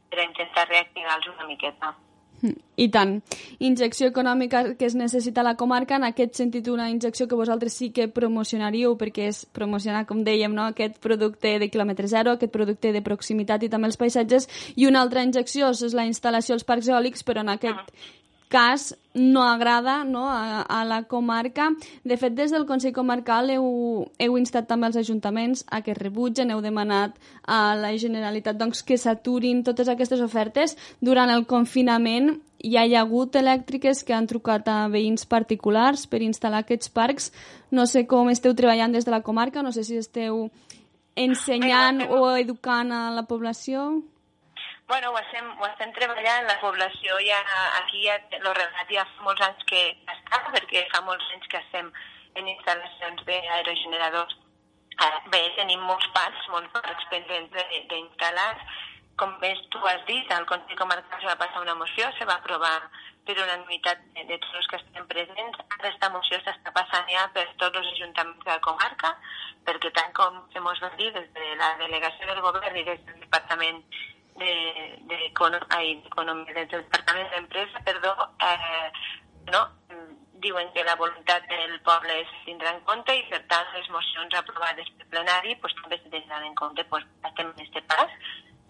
per 0.10 0.22
a 0.22 0.28
intentar 0.30 0.68
reactivar-los 0.70 1.36
una 1.36 1.49
miqueta. 1.49 1.93
I 2.76 2.89
tant. 2.91 3.22
Injecció 3.64 4.10
econòmica 4.12 4.64
que 4.76 4.86
es 4.89 4.96
necessita 4.96 5.41
a 5.41 5.48
la 5.48 5.56
comarca, 5.56 5.96
en 5.96 6.04
aquest 6.08 6.36
sentit 6.36 6.68
una 6.68 6.89
injecció 6.91 7.28
que 7.28 7.39
vosaltres 7.39 7.74
sí 7.74 7.91
que 7.96 8.10
promocionaríeu 8.12 8.98
perquè 9.00 9.30
és 9.32 9.46
promocionar, 9.46 10.06
com 10.10 10.26
dèiem, 10.28 10.54
no? 10.54 10.68
aquest 10.68 11.00
producte 11.04 11.56
de 11.60 11.70
quilòmetre 11.72 12.12
zero, 12.12 12.36
aquest 12.36 12.52
producte 12.52 12.91
de 12.91 13.02
proximitat 13.06 13.64
i 13.64 13.72
també 13.72 13.91
els 13.91 13.98
paisatges, 14.02 14.50
i 14.76 14.89
una 14.89 15.02
altra 15.02 15.24
injecció 15.24 15.72
és 15.72 15.96
la 15.96 16.08
instal·lació 16.10 16.60
als 16.60 16.68
parcs 16.68 16.91
eòlics, 16.91 17.24
però 17.24 17.46
en 17.46 17.56
aquest 17.56 17.96
cas 18.56 18.93
no 19.16 19.43
agrada 19.43 20.03
no, 20.03 20.30
a, 20.30 20.62
a 20.62 20.84
la 20.86 21.03
comarca. 21.03 21.70
De 22.03 22.16
fet, 22.18 22.36
des 22.36 22.51
del 22.51 22.66
Consell 22.68 22.93
Comarcal 22.95 23.51
heu, 23.51 23.68
heu 24.20 24.38
instat 24.39 24.68
també 24.70 24.88
els 24.88 24.99
ajuntaments 24.99 25.64
a 25.72 25.82
que 25.84 25.95
rebutgen, 25.95 26.51
heu 26.51 26.62
demanat 26.64 27.16
a 27.43 27.76
la 27.80 27.91
Generalitat 27.99 28.60
doncs, 28.60 28.84
que 28.84 28.99
s'aturin 28.99 29.64
totes 29.68 29.91
aquestes 29.91 30.24
ofertes. 30.24 30.76
Durant 31.03 31.32
el 31.32 31.47
confinament 31.47 32.38
ja 32.64 32.86
hi 32.86 32.95
ha 32.95 33.03
hagut 33.03 33.36
elèctriques 33.36 34.03
que 34.03 34.16
han 34.16 34.28
trucat 34.28 34.68
a 34.72 34.78
veïns 34.91 35.28
particulars 35.30 36.08
per 36.08 36.24
instal·lar 36.24 36.64
aquests 36.64 36.91
parcs. 36.91 37.32
No 37.72 37.86
sé 37.88 38.06
com 38.08 38.32
esteu 38.32 38.56
treballant 38.56 38.95
des 38.95 39.08
de 39.08 39.14
la 39.14 39.24
comarca, 39.24 39.64
no 39.64 39.72
sé 39.76 39.84
si 39.84 39.99
esteu 39.99 40.49
ensenyant 41.16 42.03
o 42.10 42.36
educant 42.36 42.91
a 42.91 43.10
la 43.16 43.24
població. 43.28 44.03
Bueno, 44.88 45.10
ho 45.10 45.18
estem, 45.18 45.46
ho 45.60 45.66
estem 45.66 45.92
treballant, 45.98 46.46
la 46.46 46.60
població 46.62 47.16
ja, 47.26 47.40
aquí 47.80 48.04
ja, 48.04 48.20
el 48.38 48.44
relat 48.46 48.92
ja 48.94 49.06
fa 49.16 49.24
molts 49.26 49.42
anys 49.42 49.66
que 49.72 49.82
està, 50.14 50.40
perquè 50.54 50.84
fa 50.92 51.02
molts 51.08 51.26
anys 51.34 51.50
que 51.50 51.58
estem 51.58 51.90
en 52.38 52.52
instal·lacions 52.52 53.24
d'aerogeneradors. 53.26 54.36
Eh, 54.94 55.10
bé, 55.34 55.42
tenim 55.58 55.82
molts 55.90 56.06
parcs, 56.14 56.46
molts 56.54 56.70
parcs 56.78 57.10
pendents 57.10 57.58
d'instal·lar. 57.90 58.54
Com 59.18 59.34
més 59.42 59.66
tu 59.74 59.82
has 59.90 60.06
dit, 60.06 60.30
al 60.32 60.46
Consell 60.46 60.78
Comarcal 60.78 61.22
se 61.22 61.32
va 61.32 61.40
passar 61.42 61.66
una 61.66 61.78
moció, 61.82 62.12
se 62.20 62.30
va 62.30 62.38
aprovar 62.38 62.78
per 63.26 63.40
unanimitat 63.42 64.06
de, 64.14 64.30
de 64.30 64.38
tots 64.38 64.60
els 64.62 64.70
que 64.70 64.84
estem 64.84 65.08
presents. 65.10 65.62
Aquesta 65.80 66.12
moció 66.14 66.38
s'està 66.44 66.76
passant 66.78 67.10
ja 67.10 67.26
per 67.34 67.48
tots 67.58 67.82
els 67.82 67.94
ajuntaments 67.96 68.46
de 68.46 68.54
la 68.54 68.62
comarca, 68.68 69.16
perquè 69.66 69.90
tant 69.98 70.14
com 70.14 70.44
se 70.54 70.62
mos 70.62 70.84
va 70.84 70.94
dir 71.00 71.10
des 71.16 71.32
de 71.34 71.56
la 71.58 71.74
delegació 71.82 72.30
del 72.30 72.44
govern 72.46 72.78
i 72.78 72.86
des 72.92 73.02
del 73.08 73.24
Departament 73.24 73.82
de, 74.36 74.54
de 75.10 75.18
del 76.56 76.84
Departament 76.84 77.30
d'Empresa, 77.32 77.82
perdó, 77.86 78.14
eh, 78.42 78.92
no, 79.52 79.62
diuen 80.46 80.72
que 80.74 80.84
la 80.84 80.96
voluntat 80.96 81.48
del 81.50 81.80
poble 81.82 82.22
es 82.22 82.32
tindrà 82.46 82.74
en 82.76 82.82
compte 82.88 83.16
i, 83.16 83.24
per 83.32 83.42
tant, 83.52 83.68
les 83.74 83.88
mocions 83.94 84.36
aprovades 84.38 84.90
per 84.98 85.08
plenari 85.14 85.56
pues, 85.62 85.76
també 85.82 86.00
se 86.02 86.12
tindran 86.14 86.46
en 86.46 86.56
compte. 86.60 86.86
Pues, 86.92 87.06
estem 87.30 87.52
en 87.52 87.64
aquest 87.66 87.88
pas, 87.92 88.12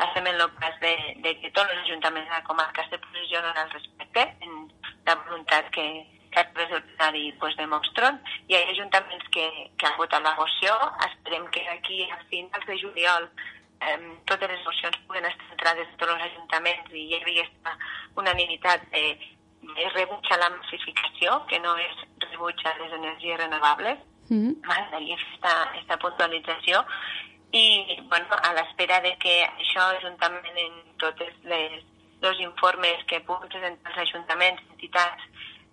estem 0.07 0.27
en 0.31 0.41
el 0.41 0.51
pas 0.59 0.77
de, 0.83 0.95
de 1.25 1.33
que 1.41 1.51
tots 1.51 1.71
els 1.71 1.83
ajuntaments 1.85 2.29
de 2.29 2.35
la 2.35 2.43
comarca 2.47 2.85
se 2.89 2.99
posicionen 3.07 3.57
al 3.57 3.71
respecte, 3.71 4.27
en 4.45 4.69
la 5.07 5.17
voluntat 5.25 5.71
que, 5.75 5.87
que 6.31 6.39
a 6.39 6.47
través 6.51 6.71
del 6.71 6.83
plenari 6.83 7.25
pues, 7.41 7.57
demostren. 7.57 8.21
Hi 8.47 8.55
ha 8.55 8.63
ajuntaments 8.75 9.27
que, 9.35 9.49
que 9.77 9.89
han 9.89 9.99
votat 9.99 10.23
la 10.23 10.35
moció, 10.39 10.77
esperem 11.09 11.49
que 11.51 11.67
aquí 11.75 12.03
a 12.11 12.21
finals 12.29 12.71
de 12.71 12.79
juliol 12.85 13.29
eh, 13.89 13.99
totes 14.25 14.51
les 14.51 14.65
mocions 14.65 14.97
puguen 15.07 15.25
estar 15.25 15.51
entrades 15.51 15.87
de 15.91 15.97
tots 16.01 16.13
els 16.15 16.25
ajuntaments 16.29 16.91
i 16.93 17.05
hi 17.07 17.19
havia 17.19 17.45
aquesta 17.45 17.77
unanimitat 18.21 18.85
de, 18.91 19.05
de 19.75 19.87
rebuig 19.93 20.31
a 20.31 20.41
la 20.41 20.49
massificació, 20.57 21.39
que 21.49 21.59
no 21.59 21.77
és 21.77 22.03
rebuig 22.29 22.65
a 22.65 22.75
les 22.81 22.93
energies 22.99 23.39
renovables, 23.43 23.99
mm 24.29 24.37
-hmm. 24.37 24.53
m'agradaria 24.67 25.15
aquesta, 25.15 25.53
aquesta 25.69 25.97
puntualització 25.97 26.85
i 27.51 28.01
bueno, 28.09 28.27
a 28.43 28.53
l'espera 28.53 28.99
de 29.01 29.15
que 29.17 29.35
això 29.43 29.83
juntament 30.01 30.57
en 30.57 30.73
tots 30.97 31.21
les, 31.43 31.83
els 32.21 32.39
informes 32.39 33.03
que 33.07 33.21
puguin 33.21 33.49
presentar 33.49 33.91
els 33.91 34.01
ajuntaments, 34.09 34.61
entitats 34.73 35.23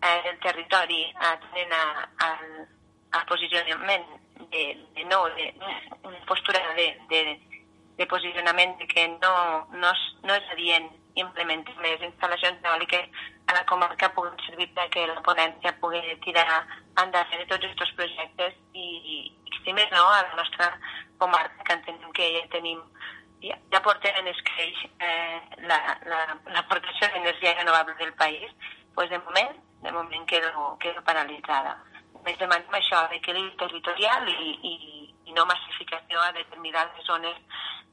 eh, 0.02 0.20
del 0.24 0.38
territori 0.38 1.12
atenen 1.30 1.72
a, 1.72 2.08
a, 2.26 2.28
al 3.18 3.24
posicionament 3.26 4.04
de, 4.50 4.64
de 4.94 5.04
no, 5.04 5.24
de, 5.36 5.54
una 6.02 6.20
postura 6.26 6.60
de, 6.76 6.86
de, 7.08 7.40
de 7.98 8.06
posicionament 8.08 8.78
que 8.88 9.06
no, 9.18 9.32
no, 9.74 9.92
és, 9.92 10.02
no 10.24 10.34
és 10.34 10.50
adient 10.54 10.88
implementar 11.20 11.74
les 11.84 12.04
instal·lacions 12.08 12.64
eòliques 12.64 13.24
a 13.50 13.56
la 13.58 13.64
comarca 13.68 14.08
puguin 14.16 14.38
servir 14.46 14.70
perquè 14.76 15.04
la 15.08 15.20
ponència 15.26 15.74
pugui 15.80 16.00
tirar 16.24 16.62
endavant 17.02 17.36
de 17.36 17.48
tots 17.50 17.68
aquests 17.68 17.96
projectes 17.98 18.56
i, 18.72 18.86
i 19.14 19.16
si 19.62 19.74
més 19.76 19.90
no, 19.92 20.04
a 20.08 20.22
la 20.22 20.38
nostra 20.38 20.70
comarca, 21.18 21.64
que 21.66 21.76
entenem 21.76 22.14
que 22.16 22.28
ja 22.36 22.46
tenim 22.54 22.80
ja, 23.42 23.58
ja 23.74 23.82
portem 23.84 24.16
en 24.20 24.30
escreix 24.30 24.84
eh, 25.02 25.40
l'aportació 25.66 27.06
la, 27.06 27.12
la, 27.12 27.18
d'energia 27.18 27.54
renovable 27.58 27.94
del 27.98 28.14
país, 28.14 28.50
doncs 28.96 29.10
de 29.10 29.20
moment, 29.26 29.56
de 29.82 29.92
moment 29.92 30.26
quedo, 30.30 30.76
quedo 30.80 31.02
paralitzada. 31.04 31.76
Més 32.22 32.38
demanem 32.38 32.78
això, 32.78 33.02
d'equilibri 33.10 33.56
territorial 33.58 34.28
i, 34.30 34.52
i, 34.62 34.74
i 35.26 35.32
no 35.36 35.44
massificació 35.46 36.20
a 36.20 36.32
determinades 36.36 37.06
zones 37.06 37.36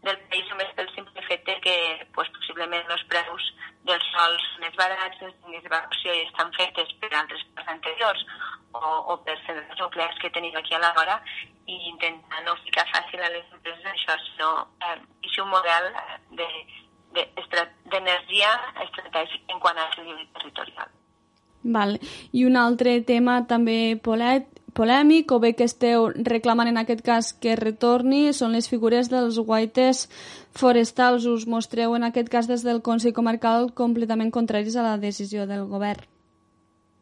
del 0.04 0.18
país 0.32 0.46
només 0.52 0.72
pel 0.76 0.90
simple 0.96 1.22
fet 1.28 1.50
que 1.64 1.76
pues, 2.16 2.30
possiblement 2.38 2.88
els 2.96 3.04
preus 3.12 3.44
dels 3.88 4.06
sols 4.14 4.46
més 4.64 4.76
barats, 4.80 5.22
línies 5.22 5.64
d'evacuació 5.66 6.10
ja 6.16 6.28
estan 6.28 6.50
fetes 6.56 6.90
per 7.02 7.12
altres 7.12 7.44
parts 7.56 7.72
anteriors 7.74 8.22
o, 8.74 8.82
o 8.82 9.14
per 9.26 9.36
centres 9.46 9.80
nuclears 9.82 10.20
que 10.22 10.34
tenim 10.36 10.56
aquí 10.56 10.74
a 10.76 10.84
la 10.84 10.94
vora 10.98 11.16
i 11.68 11.76
intentar 11.92 12.40
no 12.46 12.54
ficar 12.64 12.86
fàcil 12.94 13.22
a 13.24 13.34
les 13.34 13.48
empreses 13.56 13.92
això, 13.92 14.14
sinó 14.30 14.50
eh, 14.88 15.00
és 15.28 15.36
un 15.44 15.50
model 15.52 15.86
d'energia 16.38 18.52
de, 18.56 18.64
de, 18.78 18.84
estratègic 18.88 19.42
en 19.54 19.60
quant 19.60 19.78
a 19.78 19.90
equilibri 19.92 20.26
territorial. 20.38 20.90
Val. 21.76 21.92
I 22.32 22.46
un 22.48 22.56
altre 22.56 23.02
tema 23.04 23.42
també 23.48 24.00
polet, 24.04 24.59
polèmic 24.80 25.32
o 25.36 25.40
bé 25.44 25.52
que 25.60 25.68
esteu 25.68 26.08
reclamant 26.28 26.70
en 26.72 26.80
aquest 26.80 27.04
cas 27.04 27.34
que 27.44 27.58
retorni 27.60 28.32
són 28.38 28.56
les 28.56 28.70
figures 28.72 29.12
dels 29.12 29.40
guaites 29.50 30.06
forestals. 30.56 31.28
Us 31.28 31.48
mostreu 31.54 31.98
en 31.98 32.08
aquest 32.08 32.32
cas 32.32 32.48
des 32.48 32.64
del 32.64 32.80
Consell 32.86 33.16
Comarcal 33.18 33.74
completament 33.76 34.32
contraris 34.32 34.78
a 34.80 34.86
la 34.88 34.98
decisió 35.02 35.48
del 35.50 35.66
govern. 35.74 36.06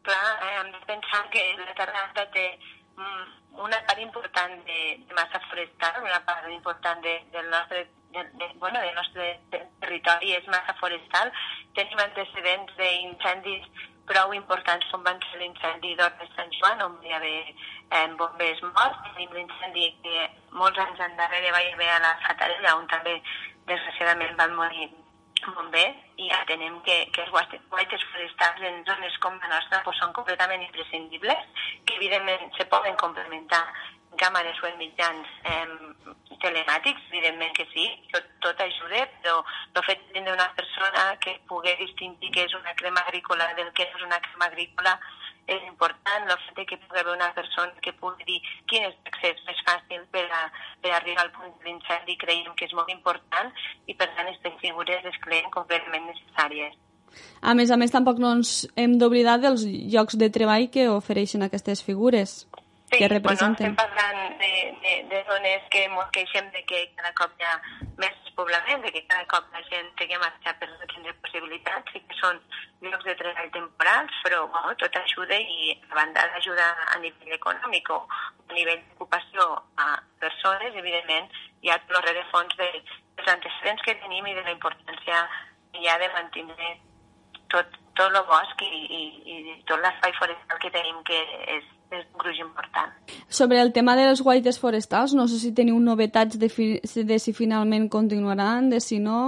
Clar, 0.08 0.32
eh, 0.42 0.54
hem 0.60 0.72
de 0.72 0.80
pensar 0.88 1.22
que 1.30 1.44
la 1.60 1.74
Terrassa 1.78 2.24
té 2.34 2.48
mm, 2.96 3.62
una 3.68 3.78
part 3.86 4.02
important 4.02 4.58
de, 4.66 4.80
de 5.06 5.14
massa 5.14 5.40
forestal, 5.50 6.02
una 6.02 6.18
part 6.26 6.50
important 6.50 7.02
de, 7.04 7.14
del 7.34 7.50
nostre 7.52 7.86
de, 8.12 8.24
de, 8.40 8.46
bueno, 8.58 8.80
del 8.80 8.94
nostre 8.96 9.38
territori 9.82 10.32
és 10.34 10.46
massa 10.48 10.74
forestal. 10.80 11.30
Tenim 11.76 12.00
antecedents 12.02 12.74
d'incendis 12.80 13.68
prou 14.10 14.32
importants 14.36 14.86
com 14.92 15.04
van 15.06 15.20
ser 15.26 15.40
l'incendi 15.40 15.94
d'Hort 15.98 16.20
de 16.20 16.28
Sant 16.34 16.54
Joan, 16.58 16.82
on 16.86 16.96
hi 17.04 17.12
haver 17.16 17.34
eh, 17.48 18.06
bombers 18.20 18.62
morts, 18.68 19.02
tenim 19.10 19.34
l'incendi 19.36 19.90
que 20.04 20.28
molts 20.60 20.80
anys 20.84 21.04
endarrere 21.08 21.52
va 21.54 21.62
haver 21.74 21.90
a 21.94 22.00
la 22.06 22.14
Fatarella, 22.24 22.76
on 22.80 22.88
també 22.92 23.18
desgraciadament 23.68 24.34
van 24.40 24.56
morir 24.56 24.88
bombers, 25.46 26.00
i 26.18 26.30
ja 26.32 26.40
tenem 26.48 26.80
que, 26.86 26.96
que 27.14 27.22
els 27.24 27.30
guaites 27.70 28.06
forestals 28.12 28.64
en 28.70 28.82
zones 28.88 29.20
com 29.22 29.38
la 29.42 29.52
nostra 29.54 29.84
pues, 29.84 30.00
són 30.02 30.16
completament 30.16 30.64
imprescindibles, 30.66 31.68
que 31.84 32.00
evidentment 32.00 32.50
se 32.58 32.66
poden 32.72 32.98
complementar 33.04 33.62
càmeres 34.20 34.58
o 34.62 34.68
en 34.68 34.76
mitjans 34.80 35.30
eh, 35.44 36.16
telemàtics, 36.42 37.06
evidentment 37.10 37.54
que 37.56 37.66
sí, 37.72 37.86
tot, 38.12 38.26
tot 38.44 38.60
ajuda, 38.64 39.06
però 39.22 39.38
el 39.74 39.86
fet 39.86 40.04
de 40.14 40.24
una 40.32 40.48
persona 40.58 41.08
que 41.22 41.38
pugui 41.50 41.74
distingir 41.80 42.32
què 42.34 42.46
és 42.46 42.54
una 42.58 42.74
crema 42.78 43.04
agrícola 43.06 43.50
del 43.58 43.72
que 43.74 43.88
és 43.88 44.04
una 44.06 44.20
crema 44.24 44.50
agrícola 44.50 44.98
és 45.48 45.62
important, 45.64 46.26
el 46.28 46.40
fet 46.44 46.58
de 46.60 46.64
que 46.68 46.78
pugui 46.82 47.00
haver 47.00 47.14
una 47.14 47.30
persona 47.34 47.72
que 47.84 47.94
pugui 48.00 48.26
dir 48.28 48.40
quin 48.68 48.84
és 48.90 48.96
l'accés 49.06 49.40
més 49.48 49.62
fàcil 49.66 50.04
per, 50.12 50.26
a, 50.28 50.42
per 50.84 50.92
arribar 50.92 51.24
al 51.24 51.32
punt 51.32 51.54
de 51.64 52.16
creiem 52.20 52.52
que 52.54 52.68
és 52.68 52.74
molt 52.76 52.92
important 52.92 53.50
i 53.86 53.94
per 53.94 54.10
tant 54.12 54.26
aquestes 54.26 54.60
figures 54.60 55.08
es 55.08 55.18
creiem 55.24 55.48
completament 55.54 56.10
necessàries. 56.12 56.76
A 57.40 57.54
més 57.56 57.70
a 57.72 57.78
més, 57.80 57.90
tampoc 57.90 58.18
no 58.20 58.34
ens 58.36 58.66
hem 58.76 58.98
d'oblidar 59.00 59.38
dels 59.40 59.64
llocs 59.64 60.18
de 60.20 60.28
treball 60.28 60.68
que 60.68 60.90
ofereixen 60.92 61.42
aquestes 61.42 61.80
figures 61.82 62.42
sí, 62.90 62.98
que 62.98 63.08
representen. 63.08 63.74
Bueno, 63.74 63.82
estem 63.82 63.94
parlant 63.94 64.38
de, 64.38 64.52
de, 64.82 64.94
de 65.10 65.24
zones 65.28 65.62
que 65.70 65.84
ens 65.84 66.10
queixem 66.12 66.50
de 66.54 66.64
que 66.64 66.80
cada 66.96 67.12
cop 67.18 67.34
hi 67.38 67.46
ha 67.46 67.56
més 68.00 68.16
poblament, 68.38 68.82
de 68.84 68.92
que 68.94 69.04
cada 69.06 69.26
cop 69.30 69.48
la 69.52 69.62
gent 69.68 69.90
té 69.98 70.08
que 70.08 70.20
marxar 70.22 70.54
per 70.60 70.68
no 70.70 70.88
tindre 70.92 71.14
possibilitats, 71.22 71.94
i 71.94 72.02
que 72.06 72.18
són 72.20 72.40
llocs 72.84 73.04
de 73.04 73.16
treball 73.20 73.50
temporals, 73.56 74.20
però 74.24 74.44
bueno, 74.54 74.74
tot 74.82 74.96
ajuda 75.02 75.38
i 75.38 75.74
a 75.90 75.94
banda 75.94 76.26
d'ajuda 76.32 76.68
a 76.86 76.98
nivell 77.02 77.36
econòmic 77.36 77.90
o 77.90 78.00
a 78.08 78.54
nivell 78.54 78.80
d'ocupació 78.86 79.50
a 79.76 79.90
persones, 80.22 80.74
evidentment 80.74 81.28
hi 81.62 81.72
ha 81.72 81.80
tot 81.84 81.98
el 81.98 82.06
rerefons 82.08 82.56
de, 82.60 82.70
dels 83.18 83.32
antecedents 83.34 83.82
que 83.84 83.98
tenim 84.04 84.26
i 84.26 84.36
de 84.36 84.46
la 84.46 84.54
importància 84.54 85.24
que 85.72 85.82
hi 85.82 85.90
ha 85.90 85.98
de 85.98 86.08
mantenir 86.14 86.76
tot, 87.52 87.76
tot 87.98 88.14
el 88.14 88.24
bosc 88.28 88.62
i, 88.62 88.70
i, 88.98 89.02
i 89.34 89.56
tot 89.68 89.82
l'espai 89.82 90.14
forestal 90.18 90.60
que 90.62 90.70
tenim 90.74 91.02
que 91.08 91.18
és, 91.56 91.66
és 91.90 92.04
un 92.04 92.22
gruix 92.22 92.38
important. 92.44 92.94
Sobre 93.40 93.60
el 93.60 93.72
tema 93.76 93.96
dels 93.98 94.22
guaites 94.24 94.60
forestals, 94.62 95.16
no 95.18 95.26
sé 95.28 95.40
si 95.42 95.52
teniu 95.56 95.78
novetats 95.82 96.38
de, 96.40 96.48
fi, 96.52 96.70
de 96.80 97.18
si 97.18 97.34
finalment 97.36 97.90
continuaran, 97.92 98.70
de 98.70 98.80
si 98.84 99.02
no... 99.02 99.20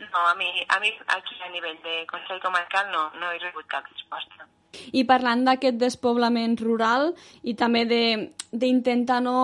No, 0.00 0.20
a 0.26 0.34
mi, 0.34 0.48
a 0.68 0.80
mi 0.80 0.90
aquí 1.14 1.36
a 1.44 1.50
nivell 1.52 1.76
de 1.84 2.04
Consell 2.10 2.40
Comarcal 2.42 2.88
no, 2.90 3.10
no 3.20 3.30
he 3.30 3.38
rebut 3.38 3.68
cap 3.70 3.86
resposta. 3.86 4.48
I 4.96 5.04
parlant 5.04 5.44
d'aquest 5.46 5.76
despoblament 5.78 6.56
rural 6.58 7.12
i 7.42 7.54
també 7.58 7.84
d'intentar 7.90 9.20
no 9.22 9.36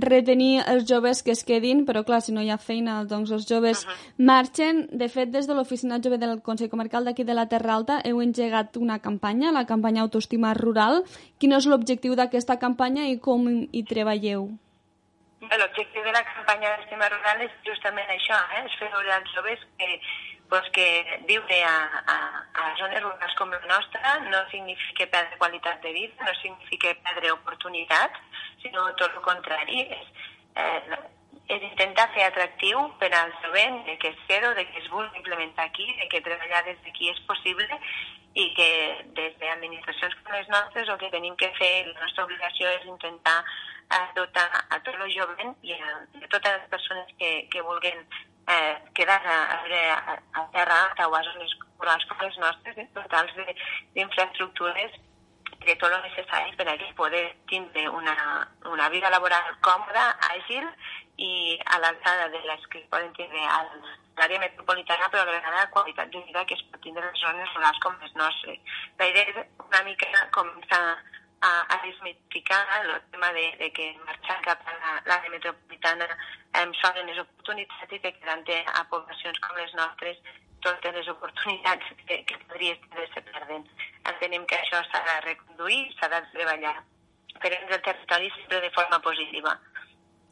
retenir 0.00 0.62
els 0.66 0.86
joves 0.88 1.22
que 1.22 1.32
es 1.32 1.42
quedin, 1.44 1.84
però 1.86 2.04
clar, 2.04 2.20
si 2.22 2.32
no 2.32 2.42
hi 2.42 2.50
ha 2.50 2.58
feina, 2.58 2.98
doncs 3.04 3.30
els 3.32 3.46
joves 3.48 3.84
uh 3.84 3.90
-huh. 3.90 4.14
marxen. 4.18 4.86
De 4.90 5.08
fet, 5.08 5.30
des 5.30 5.46
de 5.46 5.54
l'Oficina 5.54 6.00
Jove 6.02 6.18
del 6.18 6.42
Consell 6.42 6.70
Comarcal 6.70 7.04
d'aquí 7.04 7.24
de 7.24 7.34
la 7.34 7.48
Terra 7.48 7.74
Alta 7.74 8.00
heu 8.04 8.20
engegat 8.20 8.76
una 8.76 8.98
campanya, 8.98 9.52
la 9.52 9.66
campanya 9.66 10.02
Autoestima 10.02 10.54
Rural. 10.54 11.04
Quin 11.38 11.52
és 11.52 11.66
l'objectiu 11.66 12.14
d'aquesta 12.14 12.58
campanya 12.58 13.08
i 13.08 13.18
com 13.18 13.68
hi 13.72 13.82
treballeu? 13.84 14.50
L'objectiu 15.40 16.02
de 16.02 16.12
la 16.12 16.24
campanya 16.24 16.76
d'estima 16.76 17.08
rural 17.08 17.40
és 17.42 17.52
justament 17.62 18.08
això, 18.08 18.38
eh? 18.56 18.64
és 18.66 18.78
fer 18.80 18.88
veure 18.90 19.12
als 19.12 19.30
joves 19.34 19.60
que, 19.78 20.00
pues, 20.48 20.68
que 20.72 20.86
viure 21.26 21.58
a, 21.64 21.76
a, 22.14 22.18
a 22.54 22.76
zones 22.78 23.02
rurals 23.02 23.34
com 23.38 23.50
la 23.50 23.60
nostra 23.66 24.18
no 24.30 24.44
significa 24.50 25.08
perdre 25.10 25.38
qualitat 25.38 25.82
de 25.82 25.92
vida, 25.92 26.24
no 26.24 26.34
significa 26.40 26.94
perdre 27.02 27.32
oportunitats, 27.32 28.18
sinó 28.62 28.88
tot 28.94 29.12
el 29.12 29.22
contrari. 29.26 29.86
És, 29.90 30.08
eh, 30.56 30.98
és 31.46 31.62
intentar 31.62 32.08
fer 32.14 32.24
atractiu 32.26 32.80
per 33.00 33.12
al 33.14 33.30
jovent 33.42 33.84
de 33.86 33.96
que 34.02 34.08
es 34.10 34.22
queda, 34.26 34.52
de 34.54 34.64
que 34.66 34.80
es 34.80 34.88
vulgui 34.90 35.20
implementar 35.20 35.66
aquí, 35.66 35.86
de 36.00 36.08
que 36.08 36.20
treballar 36.20 36.64
des 36.66 36.80
d'aquí 36.82 37.10
és 37.12 37.20
possible 37.28 37.78
i 38.34 38.48
que 38.56 38.70
des 39.16 39.36
d'administracions 39.40 40.16
com 40.22 40.34
les 40.34 40.48
nostres 40.52 40.88
el 40.88 40.98
que 40.98 41.12
tenim 41.14 41.36
que 41.40 41.52
fer, 41.58 41.86
la 41.86 42.00
nostra 42.00 42.26
obligació 42.26 42.68
és 42.74 42.84
intentar 42.84 43.38
a, 43.88 44.00
a 44.02 44.80
tot 44.82 44.94
el 44.96 45.12
jovent 45.14 45.54
i 45.62 45.76
a, 45.78 45.92
a 46.22 46.28
totes 46.34 46.58
les 46.58 46.66
persones 46.74 47.14
que, 47.20 47.30
que 47.52 47.62
vulguin 47.62 48.02
eh, 48.46 48.76
quedar 48.94 49.20
a, 49.26 49.38
a, 49.62 50.18
a 50.40 50.46
terra 50.52 50.82
alta 50.84 51.08
o 51.08 51.14
a 51.14 51.22
zones 51.22 51.56
rurals 51.78 52.04
com 52.08 52.22
les 52.22 52.38
nostres, 52.38 52.78
eh, 52.78 52.88
totals 52.94 53.34
d'infraestructures 53.94 54.92
de 55.66 55.74
tot 55.76 55.92
el 55.92 56.02
necessari 56.02 56.54
per 56.56 56.68
a 56.68 56.76
poder 56.94 57.24
tindre 57.50 57.88
una, 57.88 58.14
una 58.70 58.88
vida 58.88 59.10
laboral 59.10 59.50
còmoda, 59.60 60.04
àgil 60.30 60.66
i 61.18 61.58
a 61.64 61.78
l'alçada 61.78 62.28
de 62.28 62.40
les 62.46 62.66
que 62.70 62.84
poden 62.90 63.12
tindre 63.18 63.40
a 63.40 63.64
l'àrea 64.16 64.40
metropolitana, 64.40 65.08
però 65.10 65.22
a 65.22 65.26
la 65.26 65.38
vegada 65.38 65.70
qualitat 65.70 66.10
de 66.12 66.22
vida 66.22 66.44
que 66.46 66.54
es 66.54 66.62
pot 66.70 66.80
tindre 66.82 67.04
en 67.08 67.18
zones 67.18 67.52
rurals 67.54 67.82
com 67.82 67.98
les 68.02 68.14
nostres. 68.14 68.58
La 68.98 69.10
idea 69.10 69.26
és 69.32 69.42
una 69.66 69.82
mica 69.88 70.26
començar 70.38 70.82
a 71.42 71.76
desmitificar 71.84 72.64
el 72.80 73.00
tema 73.10 73.32
de, 73.32 73.44
de 73.58 73.70
que 73.72 73.92
marxant 74.06 74.42
cap 74.44 74.62
a 74.66 74.74
l'àrea 75.06 75.30
metropolitana 75.30 76.08
em 76.62 76.72
solen 76.80 77.06
les 77.06 77.20
oportunitats 77.22 77.92
i 77.92 78.00
que 78.00 78.12
quedant 78.18 78.44
a 78.72 78.84
poblacions 78.90 79.38
com 79.44 79.56
les 79.56 79.74
nostres 79.74 80.18
totes 80.64 80.94
les 80.94 81.08
oportunitats 81.08 81.84
que, 82.06 82.24
que 82.24 82.38
podria 82.48 82.74
estar 83.04 83.22
perdent. 83.30 83.66
Entenem 84.08 84.46
que 84.46 84.58
això 84.58 84.82
s'ha 84.88 85.02
de 85.08 85.16
reconduir, 85.28 85.82
s'ha 85.98 86.08
de 86.08 86.22
treballar 86.32 86.74
per 87.40 87.52
el 87.52 87.82
territori 87.82 88.30
sempre 88.34 88.60
de 88.60 88.70
forma 88.70 88.98
positiva. 89.04 89.54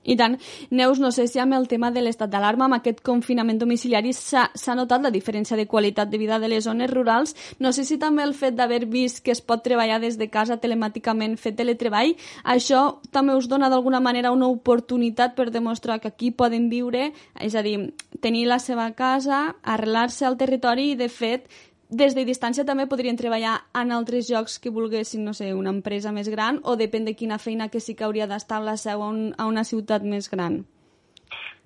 I 0.05 0.17
tant. 0.21 0.37
Neus, 0.71 1.01
no 1.01 1.11
sé 1.13 1.27
si 1.29 1.41
amb 1.41 1.57
el 1.57 1.67
tema 1.69 1.91
de 1.91 2.03
l'estat 2.05 2.31
d'alarma, 2.31 2.67
amb 2.69 2.77
aquest 2.77 3.01
confinament 3.05 3.59
domiciliari, 3.59 4.13
s'ha 4.13 4.77
notat 4.77 5.03
la 5.03 5.13
diferència 5.15 5.57
de 5.57 5.67
qualitat 5.67 6.11
de 6.13 6.21
vida 6.21 6.39
de 6.39 6.51
les 6.53 6.65
zones 6.65 6.91
rurals. 6.91 7.35
No 7.59 7.73
sé 7.73 7.85
si 7.89 7.99
també 7.99 8.23
el 8.23 8.35
fet 8.37 8.57
d'haver 8.57 8.85
vist 8.87 9.23
que 9.25 9.33
es 9.33 9.41
pot 9.41 9.65
treballar 9.65 10.01
des 10.03 10.19
de 10.21 10.29
casa 10.29 10.61
telemàticament, 10.61 11.39
fer 11.41 11.55
teletreball, 11.57 12.15
això 12.45 13.01
també 13.11 13.35
us 13.35 13.49
dona 13.49 13.71
d'alguna 13.73 14.01
manera 14.01 14.33
una 14.33 14.49
oportunitat 14.49 15.35
per 15.35 15.51
demostrar 15.51 16.01
que 16.01 16.13
aquí 16.13 16.31
poden 16.31 16.69
viure, 16.69 17.13
és 17.41 17.55
a 17.55 17.63
dir, 17.65 17.95
tenir 18.21 18.47
la 18.47 18.59
seva 18.59 18.91
casa, 18.93 19.55
arrelar-se 19.63 20.27
al 20.27 20.37
territori 20.37 20.93
i, 20.93 20.99
de 21.01 21.09
fet, 21.09 21.49
des 21.97 22.15
de 22.17 22.25
distància 22.29 22.65
també 22.69 22.87
podrien 22.91 23.17
treballar 23.17 23.55
en 23.81 23.93
altres 23.93 24.29
llocs 24.31 24.59
que 24.59 24.73
volguessin, 24.75 25.25
no 25.25 25.35
sé, 25.35 25.53
una 25.55 25.73
empresa 25.75 26.13
més 26.13 26.29
gran 26.33 26.61
o 26.65 26.77
depèn 26.81 27.05
de 27.09 27.15
quina 27.19 27.39
feina 27.39 27.69
que 27.69 27.81
sí 27.81 27.95
que 27.95 28.05
hauria 28.05 28.29
d'estar 28.31 28.61
la 28.63 28.77
seu 28.81 29.03
a, 29.03 29.09
un, 29.09 29.35
a 29.39 29.47
una 29.51 29.65
ciutat 29.65 30.03
més 30.03 30.31
gran? 30.31 30.65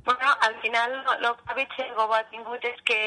Bueno, 0.04 0.28
al 0.40 0.54
final 0.62 0.94
el 1.16 1.26
que 1.42 1.54
Bitxego 1.56 2.06
ha 2.14 2.22
tingut 2.30 2.64
és 2.64 2.78
que 2.88 2.98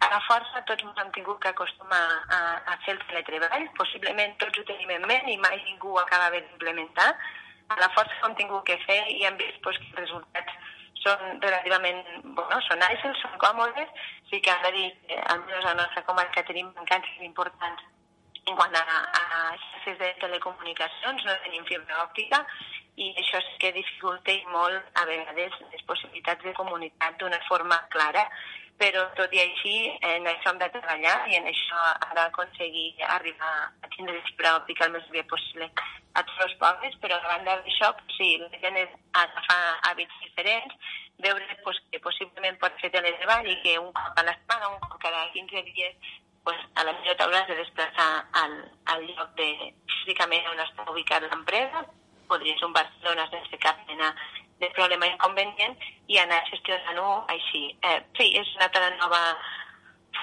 a 0.00 0.08
la 0.10 0.20
força 0.26 0.62
tots 0.66 0.84
ens 0.86 1.02
hem 1.02 1.10
tingut 1.14 1.38
que 1.42 1.50
acostumar 1.50 2.00
a, 2.34 2.40
a 2.72 2.74
fer 2.84 2.96
el 2.96 3.04
teletreball. 3.10 3.68
Possiblement 3.78 4.34
tots 4.42 4.58
ho 4.58 4.64
tenim 4.70 4.90
en 4.96 5.06
ment 5.10 5.28
i 5.30 5.36
mai 5.42 5.60
ningú 5.66 5.94
ho 5.94 6.00
acaba 6.02 6.30
d'implementar. 6.34 7.12
A 7.68 7.78
la 7.82 7.90
força 7.94 8.18
ho 8.22 8.30
hem 8.30 8.36
tingut 8.40 8.66
que 8.66 8.78
fer 8.86 9.00
i 9.14 9.24
hem 9.28 9.38
vist 9.40 9.60
pues, 9.62 9.78
que 9.78 9.90
els 9.92 10.02
resultats 10.04 10.74
són 11.02 11.40
relativament, 11.42 12.00
bueno, 12.24 12.60
són 12.66 12.82
àgils, 12.88 13.20
són 13.22 13.36
còmodes, 13.42 14.06
sí 14.30 14.40
que 14.40 14.50
hem 14.50 14.62
de 14.62 14.72
dir 14.72 14.90
que 15.06 15.20
almenys 15.34 15.64
a 15.64 15.68
la 15.68 15.78
nostra 15.82 16.04
comarca 16.04 16.44
tenim 16.44 16.70
mancances 16.76 17.22
importants 17.22 17.82
en 18.48 18.56
quant 18.56 18.76
a, 18.76 18.82
a 18.82 19.56
xarxes 19.56 19.98
de 19.98 20.12
telecomunicacions, 20.20 21.24
no 21.24 21.36
tenim 21.44 21.64
fibra 21.68 22.02
òptica 22.04 22.44
i 22.98 23.10
això 23.22 23.40
sí 23.44 23.58
que 23.62 23.72
dificulta 23.76 24.34
molt 24.52 25.00
a 25.00 25.04
vegades 25.06 25.58
les 25.72 25.84
possibilitats 25.90 26.44
de 26.44 26.54
comunitat 26.56 27.18
d'una 27.20 27.40
forma 27.48 27.78
clara 27.94 28.24
però 28.78 29.02
tot 29.18 29.32
i 29.34 29.40
així 29.42 29.74
en 30.06 30.26
això 30.30 30.52
hem 30.52 30.60
de 30.60 30.68
treballar 30.74 31.16
i 31.30 31.36
en 31.38 31.48
això 31.50 31.80
ha 31.88 32.12
d'aconseguir 32.14 32.92
arribar 33.16 33.54
a 33.82 33.90
tindre 33.94 34.20
fibra 34.28 34.54
òptica 34.60 34.86
el 34.86 34.94
més 34.94 35.08
bé 35.14 35.24
possible. 35.32 35.66
A 36.14 36.22
tots 36.22 36.44
els 36.46 36.54
pobles, 36.62 36.94
però 37.02 37.18
a 37.18 37.26
banda 37.26 37.58
d'això, 37.64 37.90
sí, 38.14 38.30
la 38.42 38.62
gent 38.62 38.78
és 38.84 38.94
agafar 39.22 39.58
hàbits 39.90 40.22
diferents, 40.22 40.94
veure 41.26 41.58
pues, 41.64 41.82
que 41.90 42.00
possiblement 42.06 42.58
pot 42.62 42.78
fer 42.80 42.92
teletreball 42.94 43.50
i 43.50 43.58
que 43.64 43.76
un 43.82 43.90
cop 43.92 44.22
a 44.22 44.26
setmana, 44.30 44.70
un 44.70 44.80
cop 44.86 44.98
cada 45.02 45.26
15 45.34 45.64
dies, 45.72 46.10
pues, 46.46 46.58
a 46.78 46.86
la 46.86 46.94
millor 47.00 47.18
t'hauràs 47.18 47.50
de 47.50 47.58
desplaçar 47.58 48.10
al, 48.42 48.58
al 48.94 49.06
lloc 49.10 49.34
de 49.40 49.48
físicament 49.98 50.46
on 50.54 50.62
està 50.62 50.86
ubicat 50.94 51.26
l'empresa, 51.26 51.82
podria 52.30 52.54
ser 52.58 52.68
un 52.70 52.76
Barcelona 52.76 53.26
sense 53.32 53.58
cap 53.58 53.82
mena 53.90 54.14
de 54.60 54.70
problema 54.76 55.06
inconvenient 55.06 55.76
i 56.08 56.18
anar 56.18 56.42
gestionant-ho 56.50 57.24
així. 57.34 57.62
Eh, 57.82 58.00
sí, 58.18 58.32
és 58.40 58.50
una 58.56 58.66
altra 58.68 58.90
nova 58.96 59.22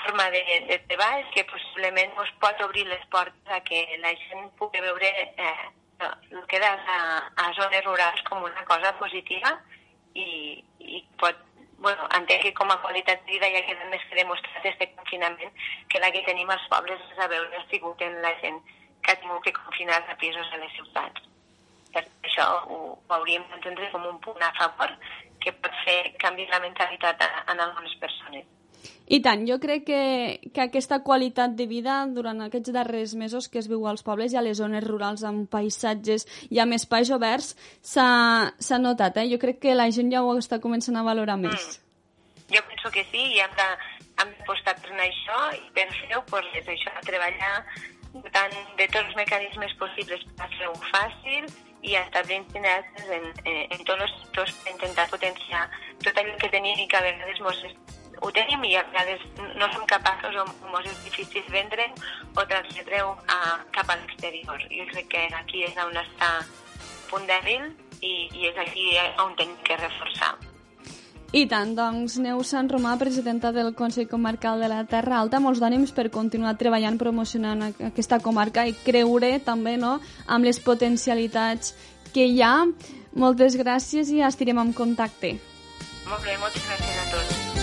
forma 0.04 0.30
de, 0.32 0.44
de 0.70 0.78
treball 0.90 1.24
que 1.34 1.46
possiblement 1.50 2.20
us 2.22 2.32
pot 2.44 2.62
obrir 2.66 2.86
les 2.90 3.04
portes 3.14 3.56
a 3.56 3.62
que 3.64 3.82
la 4.04 4.14
gent 4.28 4.50
pugui 4.60 4.84
veure 4.84 5.12
eh, 5.24 5.72
el 6.00 6.46
que 6.48 6.60
a, 6.60 6.76
a 7.36 7.54
zones 7.54 7.86
rurals 7.86 8.22
com 8.30 8.44
una 8.44 8.66
cosa 8.66 8.92
positiva 9.00 9.56
i, 10.14 10.64
i 10.80 11.04
pot 11.22 11.40
bueno, 11.78 12.08
entenc 12.18 12.42
que 12.42 12.54
com 12.56 12.72
a 12.72 12.80
qualitat 12.84 13.24
de 13.26 13.36
vida 13.36 13.52
ja 13.52 13.64
queda 13.68 13.88
més 13.92 14.04
que 14.10 14.20
demostrat 14.20 14.66
este 14.72 14.90
confinament 14.96 15.54
que 15.92 16.00
la 16.00 16.12
que 16.12 16.24
tenim 16.28 16.50
als 16.50 16.68
pobles 16.72 17.00
és 17.12 17.24
a 17.24 17.30
veure 17.32 17.64
sigut 17.70 18.02
en 18.02 18.20
la 18.26 18.34
gent 18.42 18.60
que 19.02 19.14
ha 19.14 19.22
tingut 19.22 19.44
que 19.46 19.56
confinar 19.58 20.02
a 20.02 20.20
pisos 20.20 20.52
a 20.52 20.62
les 20.62 20.72
ciutats 20.80 21.35
per 21.96 22.04
això 22.28 22.50
ho, 22.68 22.82
ho 23.00 23.16
hauríem 23.18 23.46
d'entendre 23.52 23.88
com 23.94 24.06
un 24.10 24.20
punt 24.24 24.44
a 24.44 24.52
favor 24.60 24.92
que 25.40 25.54
pot 25.62 25.80
fer 25.86 26.00
canviar 26.22 26.52
la 26.56 26.66
mentalitat 26.68 27.24
en 27.24 27.60
algunes 27.60 27.96
persones. 28.02 28.46
I 29.06 29.20
tant, 29.22 29.44
jo 29.46 29.60
crec 29.62 29.84
que, 29.86 30.02
que 30.54 30.64
aquesta 30.64 31.00
qualitat 31.06 31.54
de 31.58 31.68
vida 31.70 32.00
durant 32.10 32.42
aquests 32.42 32.74
darrers 32.74 33.14
mesos 33.18 33.48
que 33.50 33.60
es 33.62 33.70
viu 33.70 33.86
als 33.86 34.02
pobles 34.06 34.34
i 34.34 34.40
a 34.40 34.44
les 34.46 34.58
zones 34.58 34.84
rurals 34.86 35.24
amb 35.30 35.46
paisatges 35.50 36.26
i 36.50 36.62
amb 36.62 36.78
espais 36.78 37.12
oberts 37.14 37.54
s'ha 37.86 38.80
notat. 38.82 39.22
Eh? 39.22 39.28
Jo 39.34 39.42
crec 39.42 39.62
que 39.62 39.78
la 39.78 39.92
gent 39.94 40.10
ja 40.14 40.24
ho 40.26 40.34
està 40.42 40.60
començant 40.62 40.98
a 40.98 41.06
valorar 41.06 41.38
més. 41.42 41.54
Mm. 41.56 41.82
Jo 42.56 42.62
penso 42.70 42.92
que 42.94 43.06
sí 43.12 43.22
i 43.36 43.42
hem 43.42 43.54
de, 43.58 43.70
hem 44.22 44.34
d'apostar 44.40 44.76
per 44.82 44.98
això 45.06 45.40
i 45.58 45.64
per 45.78 45.86
fer-ho, 45.94 46.22
pues, 46.30 46.50
això, 46.62 46.98
treballar 47.06 47.54
tant 48.34 48.54
de 48.78 48.86
tots 48.88 49.02
els 49.04 49.16
mecanismes 49.18 49.74
possibles 49.82 50.22
per 50.38 50.50
fer-ho 50.58 50.74
fàcil 50.90 51.50
i 51.86 51.98
establint 52.00 52.48
sinergies 52.52 53.12
en, 53.18 53.28
en, 53.46 53.60
en 53.76 53.84
tots 53.84 54.06
els 54.08 54.16
sectors 54.22 54.56
per 54.62 54.74
intentar 54.74 55.10
potenciar 55.12 55.66
tot 56.04 56.18
allò 56.22 56.38
que 56.42 56.52
tenim 56.54 56.82
i 56.82 56.88
que 56.90 56.98
a 56.98 57.04
vegades 57.06 57.42
mos, 57.46 57.62
ho 58.22 58.32
tenim 58.38 58.64
i 58.66 58.74
a 58.80 58.84
vegades 58.90 59.24
no 59.60 59.70
som 59.74 59.86
capaços 59.92 60.40
o 60.42 60.46
mos 60.72 60.90
és 60.90 61.04
difícil 61.06 61.46
vendre 61.54 61.88
o 62.36 62.46
transmetre-ho 62.46 63.14
cap 63.76 63.90
a 63.90 64.00
l'exterior. 64.02 64.68
Jo 64.72 64.90
crec 64.94 65.12
que 65.14 65.28
aquí 65.42 65.64
és 65.68 65.78
on 65.86 65.96
està 66.02 66.32
punt 67.12 67.30
dèbil 67.30 67.70
i, 68.02 68.14
i 68.34 68.50
és 68.50 68.60
aquí 68.66 68.92
on 69.24 69.38
tenim 69.40 69.58
que 69.68 69.78
reforçar. 69.84 70.36
I 71.36 71.42
tant, 71.52 71.74
doncs, 71.76 72.14
Neus 72.24 72.48
Sant 72.54 72.70
Romà, 72.72 72.94
presidenta 72.96 73.50
del 73.52 73.74
Consell 73.76 74.08
Comarcal 74.08 74.62
de 74.64 74.70
la 74.72 74.86
Terra 74.88 75.18
Alta, 75.20 75.42
molts 75.44 75.60
d'ànims 75.60 75.92
per 75.92 76.06
continuar 76.08 76.54
treballant, 76.56 76.96
promocionant 76.96 77.66
aquesta 77.90 78.22
comarca 78.24 78.64
i 78.64 78.72
creure 78.86 79.34
també 79.44 79.74
no, 79.76 79.98
amb 80.32 80.48
les 80.48 80.62
potencialitats 80.64 81.74
que 82.16 82.24
hi 82.24 82.40
ha. 82.40 82.54
Moltes 83.20 83.60
gràcies 83.60 84.14
i 84.16 84.24
estirem 84.24 84.64
en 84.64 84.72
contacte. 84.80 85.34
Molt 86.08 86.24
bé, 86.24 86.40
moltes 86.40 86.64
gràcies 86.72 87.04
a 87.04 87.12
tots. 87.12 87.55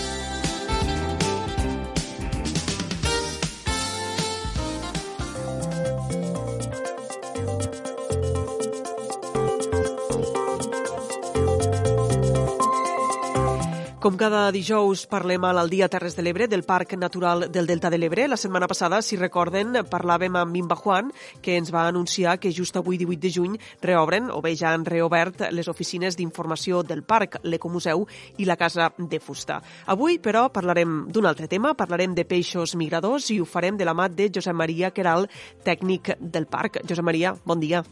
Com 14.03 14.17
cada 14.19 14.49
dijous 14.51 15.05
parlem 15.07 15.45
a 15.47 15.53
l'Aldia 15.55 15.87
Terres 15.87 16.17
de 16.17 16.23
l'Ebre 16.25 16.49
del 16.51 16.65
Parc 16.67 16.91
Natural 16.99 17.45
del 17.47 17.69
Delta 17.69 17.87
de 17.87 17.95
l'Ebre. 17.95 18.25
La 18.27 18.35
setmana 18.35 18.67
passada, 18.67 18.97
si 18.99 19.15
recorden, 19.15 19.77
parlàvem 19.87 20.35
amb 20.35 20.51
Mimba 20.51 20.75
Juan, 20.75 21.13
que 21.39 21.55
ens 21.55 21.71
va 21.71 21.85
anunciar 21.87 22.33
que 22.35 22.51
just 22.51 22.75
avui, 22.75 22.97
18 22.99 23.21
de 23.23 23.31
juny, 23.31 23.55
reobren, 23.79 24.27
o 24.27 24.41
bé 24.43 24.57
ja 24.59 24.73
han 24.75 24.83
reobert, 24.83 25.45
les 25.55 25.71
oficines 25.71 26.19
d'informació 26.19 26.83
del 26.83 27.05
parc, 27.07 27.39
l'Ecomuseu 27.47 28.03
i 28.43 28.43
la 28.43 28.59
Casa 28.59 28.91
de 28.99 29.23
Fusta. 29.23 29.61
Avui, 29.87 30.19
però, 30.19 30.49
parlarem 30.51 31.05
d'un 31.07 31.31
altre 31.31 31.47
tema, 31.47 31.71
parlarem 31.71 32.11
de 32.11 32.27
peixos 32.27 32.75
migradors 32.75 33.31
i 33.31 33.39
ho 33.39 33.47
farem 33.47 33.79
de 33.79 33.87
la 33.87 33.95
mà 33.95 34.11
de 34.11 34.27
Josep 34.27 34.59
Maria 34.65 34.91
Queral, 34.91 35.29
tècnic 35.63 36.17
del 36.19 36.51
parc. 36.51 36.83
Josep 36.83 37.07
Maria, 37.07 37.37
bon 37.45 37.63
dia. 37.63 37.85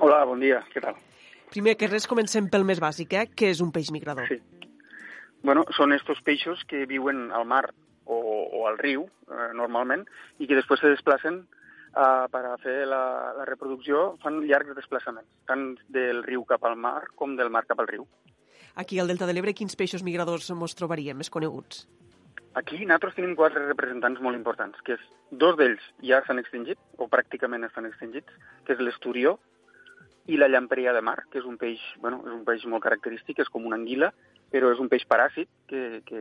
Hola, 0.00 0.24
bon 0.26 0.42
dia, 0.42 0.64
què 0.74 0.82
tal? 0.82 0.98
Primer 1.54 1.78
que 1.78 1.86
res, 1.86 2.10
comencem 2.10 2.50
pel 2.50 2.66
més 2.66 2.82
bàsic, 2.82 3.14
eh? 3.14 3.28
Què 3.30 3.54
és 3.54 3.62
un 3.62 3.70
peix 3.70 3.94
migrador? 3.94 4.26
Sí. 4.26 4.59
Bueno, 5.42 5.64
són 5.76 5.94
estos 5.96 6.20
peixos 6.20 6.62
que 6.68 6.84
viuen 6.86 7.30
al 7.32 7.46
mar 7.48 7.70
o, 8.04 8.16
o 8.16 8.66
al 8.68 8.76
riu, 8.78 9.06
eh, 9.30 9.50
normalment, 9.56 10.04
i 10.38 10.48
que 10.48 10.58
després 10.58 10.82
se 10.82 10.90
desplacen 10.92 11.40
eh, 11.40 12.26
per 12.32 12.42
a 12.44 12.56
fer 12.60 12.82
la, 12.88 13.02
la 13.38 13.46
reproducció, 13.48 14.16
fan 14.24 14.42
llargs 14.44 14.76
desplaçaments, 14.76 15.30
tant 15.48 15.72
del 15.88 16.24
riu 16.26 16.44
cap 16.48 16.64
al 16.68 16.76
mar 16.76 17.08
com 17.16 17.36
del 17.38 17.52
mar 17.52 17.64
cap 17.70 17.80
al 17.80 17.88
riu. 17.88 18.06
Aquí 18.80 19.00
al 19.00 19.08
Delta 19.10 19.26
de 19.26 19.34
l'Ebre, 19.34 19.56
quins 19.56 19.76
peixos 19.76 20.04
migradors 20.06 20.50
mos 20.56 20.76
trobaríem 20.78 21.18
més 21.18 21.32
coneguts? 21.32 21.86
Aquí 22.58 22.80
nosaltres 22.82 23.14
tenim 23.14 23.36
quatre 23.38 23.62
representants 23.62 24.20
molt 24.22 24.36
importants, 24.36 24.78
que 24.86 24.96
és, 24.96 25.02
dos 25.30 25.56
d'ells 25.58 25.84
ja 26.02 26.18
s'han 26.26 26.42
extingit, 26.42 26.78
o 26.98 27.06
pràcticament 27.10 27.66
estan 27.66 27.86
extingits, 27.86 28.34
que 28.66 28.74
és 28.74 28.82
l'esturió 28.82 29.36
i 30.30 30.38
la 30.38 30.48
llamprea 30.50 30.92
de 30.92 31.02
mar, 31.02 31.20
que 31.30 31.38
és 31.38 31.46
un 31.46 31.56
peix, 31.58 31.82
bueno, 32.02 32.20
és 32.26 32.34
un 32.34 32.42
peix 32.46 32.66
molt 32.66 32.82
característic, 32.84 33.38
és 33.42 33.50
com 33.50 33.66
una 33.66 33.78
anguila, 33.78 34.10
però 34.50 34.72
és 34.74 34.82
un 34.82 34.90
peix 34.90 35.06
paràsit 35.08 35.48
que, 35.70 36.00
que 36.06 36.20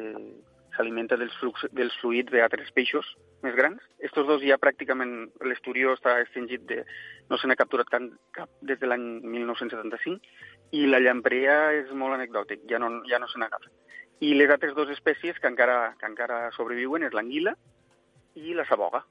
s'alimenta 0.75 1.17
dels, 1.19 1.35
flux, 1.41 1.65
dels 1.75 1.95
fluids 2.01 2.31
d'altres 2.31 2.71
peixos 2.75 3.07
més 3.43 3.55
grans. 3.55 3.81
Estos 4.03 4.27
dos 4.27 4.43
ja 4.43 4.59
pràcticament, 4.61 5.29
l'esturió 5.47 5.93
està 5.95 6.17
extingit, 6.23 6.65
de, 6.69 6.83
no 7.31 7.39
se 7.39 7.47
n'ha 7.47 7.57
capturat 7.59 7.89
cap, 7.91 8.05
cap 8.35 8.51
des 8.61 8.79
de 8.79 8.89
l'any 8.89 9.05
1975, 9.23 10.19
i 10.77 10.85
la 10.87 11.01
llamprea 11.03 11.59
és 11.79 11.93
molt 11.97 12.17
anecdòtic, 12.17 12.65
ja 12.69 12.79
no, 12.81 12.91
ja 13.09 13.19
no 13.19 13.29
se 13.31 13.41
n'agafa. 13.41 13.71
I 14.19 14.33
les 14.35 14.51
altres 14.51 14.75
dues 14.75 14.91
espècies 14.91 15.39
que 15.39 15.47
encara, 15.47 15.95
que 15.99 16.07
encara 16.09 16.49
sobreviuen 16.57 17.07
és 17.07 17.15
l'anguila 17.15 17.55
i 18.35 18.53
la 18.53 18.67
saboga, 18.67 19.05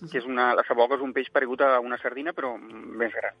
que 0.00 0.18
és 0.20 0.26
una, 0.26 0.52
la 0.56 0.64
saboga 0.66 0.96
és 0.96 1.04
un 1.04 1.12
peix 1.12 1.28
paregut 1.34 1.62
a 1.64 1.76
una 1.84 1.98
sardina, 2.00 2.32
però 2.32 2.54
més 2.58 3.12
gran. 3.14 3.36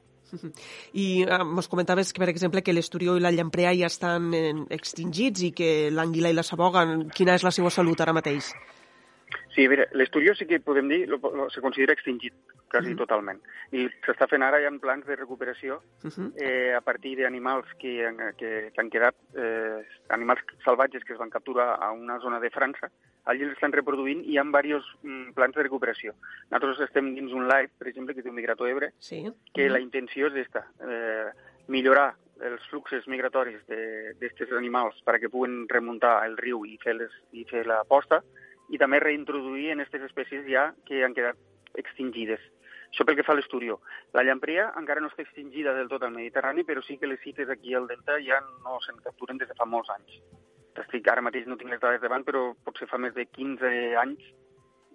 I 0.92 1.24
eh, 1.24 1.44
mos 1.44 1.68
comentaves 1.68 2.12
que, 2.12 2.22
per 2.22 2.30
exemple, 2.32 2.62
que 2.62 2.74
l'esturió 2.76 3.16
i 3.16 3.24
la 3.24 3.32
llamprea 3.34 3.74
ja 3.76 3.86
estan 3.86 4.32
eh, 4.34 4.54
extingits 4.70 5.44
i 5.48 5.52
que 5.52 5.70
l'anguila 5.90 6.32
i 6.32 6.36
la 6.36 6.46
saboga, 6.46 6.84
quina 7.14 7.34
és 7.38 7.46
la 7.46 7.54
seva 7.54 7.70
salut 7.70 8.00
ara 8.00 8.16
mateix? 8.16 8.52
Sí, 9.58 9.64
a 9.66 9.70
veure, 9.72 9.88
l'esturió 9.98 10.36
sí 10.38 10.46
que 10.46 10.60
podem 10.62 10.88
dir, 10.88 11.00
lo, 11.10 11.18
lo, 11.34 11.48
se 11.50 11.60
considera 11.60 11.92
extingit 11.92 12.34
quasi 12.70 12.92
uh 12.92 12.92
-huh. 12.92 12.98
totalment. 12.98 13.40
I 13.72 13.88
s'està 14.06 14.28
fent 14.28 14.42
ara 14.42 14.60
ja 14.60 14.68
en 14.68 14.78
plans 14.78 15.04
de 15.06 15.16
recuperació 15.16 15.82
uh 16.04 16.10
-huh. 16.10 16.32
eh, 16.36 16.74
a 16.76 16.80
partir 16.80 17.16
d'animals 17.18 17.66
que, 17.78 18.06
que, 18.36 18.70
que 18.72 18.80
han 18.80 18.90
quedat, 18.90 19.16
eh, 19.34 19.84
animals 20.10 20.40
salvatges 20.64 21.04
que 21.04 21.12
es 21.12 21.18
van 21.18 21.30
capturar 21.30 21.76
a 21.80 21.90
una 21.90 22.20
zona 22.20 22.38
de 22.38 22.50
França, 22.50 22.90
allí 23.28 23.44
l'estan 23.44 23.74
reproduint 23.74 24.22
i 24.24 24.34
hi 24.34 24.38
ha 24.40 24.46
diversos 24.46 24.88
mm, 25.02 25.34
plans 25.36 25.56
de 25.56 25.66
recuperació. 25.66 26.14
Nosaltres 26.48 26.80
estem 26.88 27.12
dins 27.16 27.34
un 27.36 27.46
live, 27.48 27.70
per 27.78 27.90
exemple, 27.90 28.14
que 28.16 28.24
té 28.24 28.32
un 28.32 28.38
Migrato 28.38 28.66
Ebre, 28.66 28.92
sí. 28.98 29.20
que 29.54 29.68
la 29.68 29.82
intenció 29.84 30.32
és 30.32 30.40
esta, 30.46 30.64
eh, 30.80 31.28
millorar 31.68 32.14
els 32.48 32.62
fluxes 32.70 33.06
migratoris 33.10 33.64
d'aquests 33.66 34.54
animals 34.54 35.00
perquè 35.06 35.30
puguen 35.30 35.64
remuntar 35.70 36.20
el 36.26 36.36
riu 36.38 36.62
i 36.66 36.76
fer, 36.82 36.94
les, 36.94 37.14
i 37.34 37.44
fer 37.50 37.64
la 37.66 37.82
posta, 37.88 38.22
i 38.70 38.78
també 38.78 39.00
reintroduir 39.02 39.72
en 39.72 39.82
aquestes 39.82 40.06
espècies 40.06 40.46
ja 40.46 40.68
que 40.86 41.02
han 41.04 41.16
quedat 41.16 41.36
extingides. 41.74 42.40
Això 42.88 43.04
pel 43.04 43.18
que 43.18 43.24
fa 43.26 43.34
a 43.34 43.36
l'esturió. 43.36 43.80
La 44.16 44.24
llamprea 44.24 44.70
encara 44.80 45.02
no 45.04 45.10
està 45.10 45.24
extingida 45.24 45.74
del 45.76 45.90
tot 45.92 46.04
al 46.04 46.14
Mediterrani, 46.14 46.64
però 46.64 46.80
sí 46.84 46.96
que 46.96 47.10
les 47.10 47.20
cites 47.20 47.50
aquí 47.52 47.74
al 47.74 47.88
Delta 47.90 48.16
ja 48.24 48.40
no 48.64 48.78
se'n 48.84 49.02
capturen 49.04 49.40
des 49.40 49.50
de 49.50 49.56
fa 49.58 49.68
molts 49.68 49.92
anys. 49.92 50.22
Estic, 50.82 51.08
ara 51.10 51.24
mateix 51.24 51.46
no 51.46 51.56
tinc 51.58 51.72
les 51.72 51.80
dades 51.82 52.02
davant, 52.02 52.24
però 52.26 52.52
potser 52.64 52.88
fa 52.90 52.98
més 52.98 53.14
de 53.16 53.26
15 53.26 53.96
anys 54.02 54.24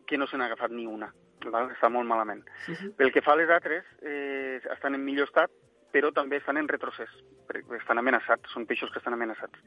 que 0.07 0.17
no 0.17 0.27
se 0.27 0.37
n'ha 0.37 0.47
agafat 0.51 0.71
ni 0.71 0.87
una. 0.87 1.11
Val? 1.51 1.71
Està 1.75 1.89
molt 1.91 2.07
malament. 2.07 2.43
Uh 2.67 2.73
-huh. 2.73 2.95
Pel 2.95 3.11
que 3.11 3.21
fa 3.21 3.33
a 3.33 3.35
les 3.35 3.49
altres, 3.49 3.83
eh, 4.01 4.61
estan 4.71 4.95
en 4.95 5.03
millor 5.03 5.27
estat, 5.27 5.51
però 5.91 6.11
també 6.13 6.37
estan 6.37 6.57
en 6.57 6.67
retrocés, 6.67 7.09
perquè 7.47 7.77
estan 7.77 7.97
amenaçats, 7.97 8.49
són 8.51 8.65
peixos 8.65 8.91
que 8.91 8.99
estan 8.99 9.13
amenaçats. 9.13 9.59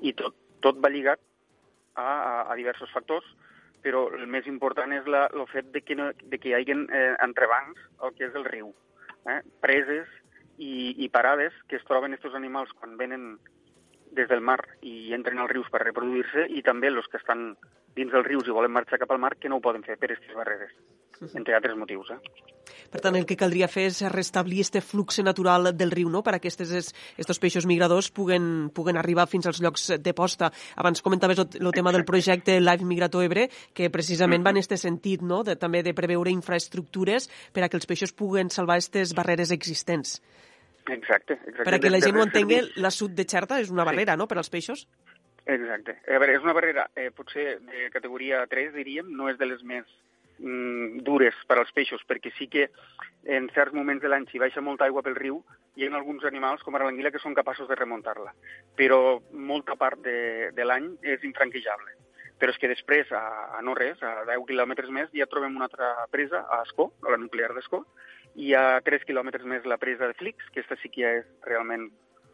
I 0.00 0.12
tot, 0.12 0.34
tot 0.60 0.76
va 0.76 0.90
lligat 0.90 1.20
a, 1.94 2.02
a, 2.02 2.52
a 2.52 2.54
diversos 2.54 2.90
factors, 2.92 3.24
però 3.82 4.08
el 4.12 4.26
més 4.26 4.46
important 4.46 4.92
és 4.92 5.06
la, 5.06 5.26
el 5.32 5.46
fet 5.46 5.70
de 5.72 5.80
que, 5.80 5.96
no, 5.96 6.10
de 6.12 6.38
que 6.38 6.50
hi 6.50 6.54
hagi 6.54 6.72
eh, 6.72 7.16
entrebancs 7.24 7.80
el 8.02 8.14
que 8.16 8.26
és 8.26 8.34
el 8.34 8.44
riu. 8.44 8.74
Eh? 9.26 9.40
Preses 9.60 10.08
i, 10.58 11.04
i 11.04 11.08
parades 11.08 11.56
que 11.68 11.76
es 11.80 11.86
troben 11.88 12.12
aquests 12.12 12.36
animals 12.36 12.72
quan 12.76 12.98
venen 13.00 13.38
des 14.16 14.28
del 14.28 14.40
mar 14.40 14.60
i 14.82 15.12
entren 15.14 15.38
als 15.38 15.52
rius 15.52 15.68
per 15.70 15.82
reproduir-se 15.84 16.46
i 16.50 16.62
també 16.66 16.90
els 16.90 17.06
que 17.10 17.20
estan 17.20 17.54
dins 17.96 18.12
dels 18.12 18.26
rius 18.26 18.48
i 18.48 18.54
volen 18.54 18.72
marxar 18.72 18.98
cap 19.00 19.10
al 19.10 19.20
mar 19.22 19.36
que 19.36 19.48
no 19.48 19.58
ho 19.58 19.64
poden 19.64 19.82
fer 19.86 19.96
per 19.98 20.10
aquestes 20.10 20.34
barreres, 20.36 20.72
entre 21.34 21.56
altres 21.56 21.76
motius. 21.76 22.12
Eh? 22.14 22.18
Per 22.90 23.00
tant, 23.02 23.16
el 23.18 23.26
que 23.26 23.36
caldria 23.38 23.68
fer 23.70 23.86
és 23.90 24.00
restablir 24.12 24.60
este 24.64 24.82
flux 24.82 25.20
natural 25.26 25.70
del 25.76 25.90
riu, 25.94 26.10
no?, 26.10 26.22
per 26.26 26.36
a 26.36 26.40
que 26.42 26.50
aquests 26.50 27.42
peixos 27.42 27.66
migradors 27.66 28.10
puguen, 28.14 28.70
puguen 28.74 28.98
arribar 28.98 29.26
fins 29.30 29.46
als 29.50 29.60
llocs 29.62 29.88
de 29.98 30.14
posta. 30.14 30.52
Abans 30.76 31.02
comentaves 31.02 31.38
el 31.38 31.72
tema 31.74 31.92
del 31.92 32.06
projecte 32.06 32.60
Live 32.60 32.86
Migrato 32.86 33.22
Ebre, 33.22 33.48
que 33.74 33.90
precisament 33.90 34.46
va 34.46 34.54
en 34.54 34.62
aquest 34.62 34.78
sentit, 34.82 35.22
no?, 35.22 35.42
de, 35.46 35.56
també 35.56 35.82
de 35.86 35.94
preveure 35.94 36.30
infraestructures 36.30 37.30
per 37.52 37.64
a 37.64 37.68
que 37.70 37.78
els 37.78 37.90
peixos 37.90 38.14
puguen 38.14 38.50
salvar 38.50 38.78
aquestes 38.78 39.14
barreres 39.18 39.50
existents. 39.54 40.20
Exacte, 40.90 41.38
exacte. 41.44 41.64
Per 41.64 41.74
a 41.76 41.80
que 41.82 41.90
la 41.92 42.00
gent 42.02 42.18
ho 42.18 42.24
entengui, 42.26 42.60
la 42.82 42.90
sud 42.94 43.14
de 43.16 43.26
Xerta 43.28 43.60
és 43.62 43.70
una 43.70 43.86
barrera, 43.86 44.16
sí. 44.16 44.22
no?, 44.22 44.26
per 44.30 44.38
als 44.40 44.50
peixos? 44.52 44.86
Exacte. 45.46 45.96
A 46.06 46.18
veure, 46.18 46.36
és 46.36 46.44
una 46.44 46.54
barrera 46.56 46.86
eh, 46.96 47.10
potser 47.14 47.58
de 47.66 47.88
categoria 47.94 48.44
3, 48.50 48.74
diríem, 48.76 49.10
no 49.16 49.30
és 49.30 49.38
de 49.40 49.48
les 49.48 49.62
més 49.66 49.86
mm, 50.38 51.00
dures 51.06 51.36
per 51.48 51.58
als 51.60 51.72
peixos, 51.76 52.02
perquè 52.08 52.32
sí 52.36 52.48
que 52.52 52.68
en 53.24 53.48
certs 53.54 53.76
moments 53.76 54.02
de 54.02 54.10
l'any, 54.10 54.28
si 54.30 54.42
baixa 54.42 54.64
molta 54.64 54.86
aigua 54.86 55.04
pel 55.06 55.18
riu, 55.18 55.40
hi 55.76 55.86
ha 55.86 55.94
alguns 55.96 56.26
animals, 56.28 56.62
com 56.66 56.76
ara 56.76 56.86
l'anguila, 56.88 57.12
que 57.14 57.22
són 57.22 57.36
capaços 57.36 57.68
de 57.68 57.78
remuntar-la. 57.78 58.34
Però 58.76 59.20
molta 59.32 59.76
part 59.80 60.00
de, 60.04 60.50
de 60.56 60.66
l'any 60.66 60.92
és 61.02 61.24
infranquejable. 61.26 61.96
Però 62.40 62.52
és 62.54 62.60
que 62.60 62.70
després, 62.70 63.10
a, 63.12 63.22
a 63.58 63.60
no 63.64 63.74
res, 63.76 64.00
a 64.02 64.24
10 64.28 64.46
quilòmetres 64.48 64.92
més, 64.96 65.10
ja 65.16 65.28
trobem 65.28 65.56
una 65.56 65.68
altra 65.68 65.92
presa, 66.12 66.46
a 66.48 66.62
Escó, 66.64 66.88
a 67.04 67.12
la 67.12 67.20
nuclear 67.20 67.52
d'Escó, 67.56 67.84
i 68.36 68.52
a 68.54 68.80
3 68.86 69.06
quilòmetres 69.08 69.46
més 69.48 69.66
la 69.66 69.78
presa 69.78 70.06
de 70.06 70.16
Flix, 70.18 70.44
que 70.50 70.60
aquesta 70.60 70.78
sí 70.82 70.90
que 70.92 71.02
ja 71.02 71.12
és 71.20 71.26
realment 71.46 71.88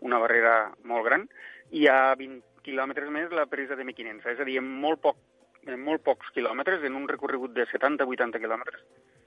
una 0.05 0.19
barrera 0.21 0.73
molt 0.85 1.07
gran, 1.07 1.27
i 1.73 1.87
a 1.89 2.15
20 2.19 2.43
quilòmetres 2.67 3.11
més 3.11 3.33
la 3.33 3.47
presa 3.51 3.77
de 3.79 3.87
Mequinensa. 3.87 4.31
És 4.33 4.41
a 4.41 4.47
dir, 4.49 4.59
en 4.61 4.69
molt, 4.83 5.01
poc, 5.03 5.19
en 5.67 5.81
molt 5.83 6.05
pocs 6.05 6.33
quilòmetres, 6.35 6.85
en 6.85 6.99
un 6.99 7.09
recorregut 7.09 7.55
de 7.57 7.67
70-80 7.71 8.43
quilòmetres, 8.43 8.83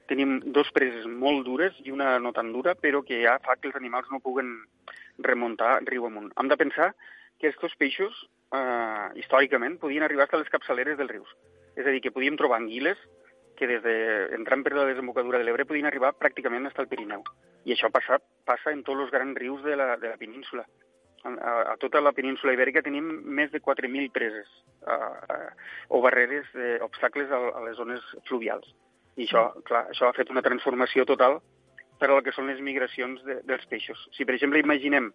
tenim 0.10 0.40
dos 0.58 0.72
preses 0.74 1.06
molt 1.06 1.46
dures 1.46 1.76
i 1.86 1.94
una 1.94 2.18
no 2.20 2.34
tan 2.34 2.52
dura, 2.54 2.74
però 2.76 3.04
que 3.06 3.22
ja 3.22 3.38
fa 3.46 3.56
que 3.60 3.70
els 3.70 3.78
animals 3.78 4.10
no 4.12 4.24
puguen 4.26 4.56
remuntar 5.22 5.80
riu 5.86 6.08
amunt. 6.08 6.32
Hem 6.40 6.50
de 6.50 6.58
pensar 6.58 6.94
que 7.40 7.52
aquests 7.54 7.78
peixos, 7.80 8.26
eh, 8.52 9.08
històricament, 9.22 9.78
podien 9.80 10.04
arribar 10.04 10.28
fins 10.28 10.40
a 10.40 10.44
les 10.44 10.54
capçaleres 10.56 10.98
dels 10.98 11.12
rius. 11.12 11.30
És 11.76 11.86
a 11.86 11.91
dir, 11.94 12.02
que 12.02 12.12
podíem 12.12 12.38
trobar 12.38 12.58
anguiles 12.58 12.98
que 13.60 13.68
des 13.68 13.81
de, 13.84 13.95
entrant 14.38 14.64
per 14.64 14.72
la 14.73 14.88
desembocadura 14.88 15.40
de 15.40 15.45
l'Ebre 15.45 15.65
podien 15.68 15.90
arribar 15.90 16.14
pràcticament 16.15 16.69
fins 16.69 16.80
al 16.80 16.88
Pirineu. 16.91 17.26
I 17.68 17.76
això 17.76 17.90
passa, 17.91 18.22
passa 18.48 18.72
en 18.72 18.86
tots 18.88 19.03
els 19.03 19.11
grans 19.11 19.36
rius 19.38 19.61
de 19.65 19.76
la, 19.76 19.98
de 19.99 20.14
la 20.14 20.19
península. 20.22 20.64
A, 21.27 21.31
a 21.73 21.76
tota 21.81 21.99
la 21.99 22.14
península 22.15 22.53
ibèrica 22.56 22.81
tenim 22.86 23.10
més 23.27 23.52
de 23.52 23.60
4.000 23.60 24.14
preses 24.15 24.48
a, 24.88 24.95
a, 24.95 25.40
o 25.91 25.99
barreres, 26.02 26.48
eh, 26.56 26.77
obstacles 26.86 27.27
a, 27.36 27.41
a 27.60 27.65
les 27.65 27.76
zones 27.76 28.06
fluvials. 28.30 28.72
I 29.19 29.27
això, 29.27 29.49
clar, 29.68 29.90
això 29.91 30.07
ha 30.07 30.15
fet 30.15 30.31
una 30.31 30.45
transformació 30.45 31.03
total 31.10 31.41
per 31.99 32.07
a 32.07 32.15
el 32.15 32.23
que 32.23 32.31
són 32.31 32.48
les 32.48 32.64
migracions 32.64 33.19
de, 33.27 33.41
dels 33.44 33.68
peixos. 33.68 34.07
Si, 34.15 34.23
per 34.23 34.38
exemple, 34.38 34.64
imaginem 34.64 35.11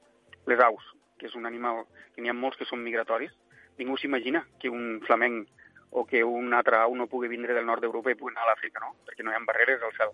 les 0.52 0.60
aus, 0.60 0.84
que 1.16 1.30
és 1.30 1.36
un 1.40 1.48
animal 1.48 1.86
que 2.12 2.20
n'hi 2.20 2.28
ha 2.28 2.36
molts 2.36 2.60
que 2.60 2.68
són 2.68 2.84
migratoris, 2.84 3.32
ningú 3.80 3.96
s'imagina 3.96 4.44
que 4.60 4.68
un 4.68 5.00
flamenc 5.08 5.48
o 5.94 6.04
que 6.06 6.24
un 6.26 6.52
altre 6.58 6.80
au 6.82 6.94
no 6.98 7.06
pugui 7.06 7.30
vindre 7.30 7.54
del 7.54 7.66
nord 7.66 7.84
d'Europa 7.84 8.10
i 8.10 8.16
pugui 8.18 8.34
anar 8.34 8.48
a 8.48 8.52
l'Àfrica, 8.52 8.82
no? 8.82 8.96
Perquè 9.06 9.22
no 9.22 9.30
hi 9.30 9.36
ha 9.38 9.44
barreres 9.46 9.82
al 9.82 9.94
cel. 9.94 10.10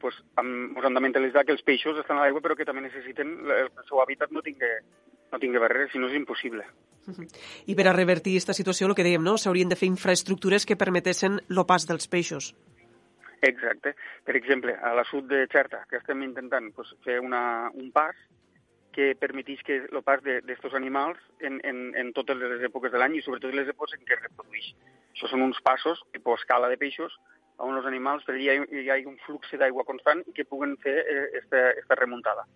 Pues, 0.00 0.20
hem, 0.38 0.52
ens 0.76 0.86
hem 0.86 0.94
de 0.94 1.02
mentalitzar 1.02 1.42
que 1.44 1.54
els 1.56 1.64
peixos 1.66 1.98
estan 1.98 2.20
a 2.20 2.24
l'aigua 2.24 2.42
però 2.44 2.54
que 2.54 2.66
també 2.68 2.84
necessiten 2.84 3.34
el 3.50 3.70
seu 3.88 4.02
hàbitat 4.02 4.30
no 4.30 4.42
tingui 4.46 4.70
no 5.32 5.40
tingui 5.42 5.58
barreres, 5.58 5.90
si 5.90 5.98
no 5.98 6.06
és 6.06 6.14
impossible. 6.14 6.62
I 7.70 7.74
per 7.74 7.88
a 7.90 7.96
revertir 7.96 8.36
aquesta 8.36 8.54
situació, 8.54 8.86
el 8.86 8.94
que 8.94 9.06
dèiem, 9.06 9.24
no? 9.26 9.34
s'haurien 9.40 9.72
de 9.72 9.78
fer 9.80 9.90
infraestructures 9.90 10.66
que 10.68 10.78
permetessin 10.78 11.40
el 11.42 11.64
pas 11.66 11.88
dels 11.90 12.06
peixos. 12.08 12.52
Exacte. 13.44 13.96
Per 14.24 14.36
exemple, 14.38 14.72
a 14.78 14.94
la 14.96 15.04
sud 15.04 15.26
de 15.28 15.42
Xerta, 15.52 15.82
que 15.90 15.98
estem 15.98 16.22
intentant 16.24 16.70
pues, 16.76 16.94
fer 17.04 17.18
una, 17.20 17.72
un 17.74 17.90
pas 17.92 18.14
que 18.94 19.14
permetís 19.18 19.62
que 19.66 19.80
el 19.84 20.02
pas 20.06 20.22
d'aquests 20.22 20.76
animals 20.78 21.18
en, 21.40 21.58
en, 21.66 21.86
en 21.98 22.12
totes 22.16 22.38
les 22.38 22.62
èpoques 22.68 22.92
de 22.94 23.00
l'any 23.02 23.18
i 23.18 23.22
sobretot 23.26 23.54
les 23.54 23.70
èpoques 23.70 23.96
en 23.98 24.04
què 24.06 24.14
es 24.16 24.22
reprodueix. 24.22 24.68
Això 25.12 25.30
són 25.30 25.42
uns 25.42 25.58
passos, 25.66 26.02
tipus 26.14 26.40
escala 26.40 26.70
de 26.70 26.78
peixos, 26.78 27.16
on 27.62 27.76
els 27.78 27.86
animals 27.86 28.24
per 28.26 28.34
allà 28.34 28.54
hi, 28.66 28.88
ha 28.90 28.98
un 29.06 29.18
flux 29.26 29.50
d'aigua 29.58 29.86
constant 29.86 30.22
i 30.26 30.34
que 30.36 30.46
puguen 30.46 30.76
fer 30.82 30.94
aquesta 31.02 31.64
eh, 31.74 31.98
remuntada. 32.00 32.46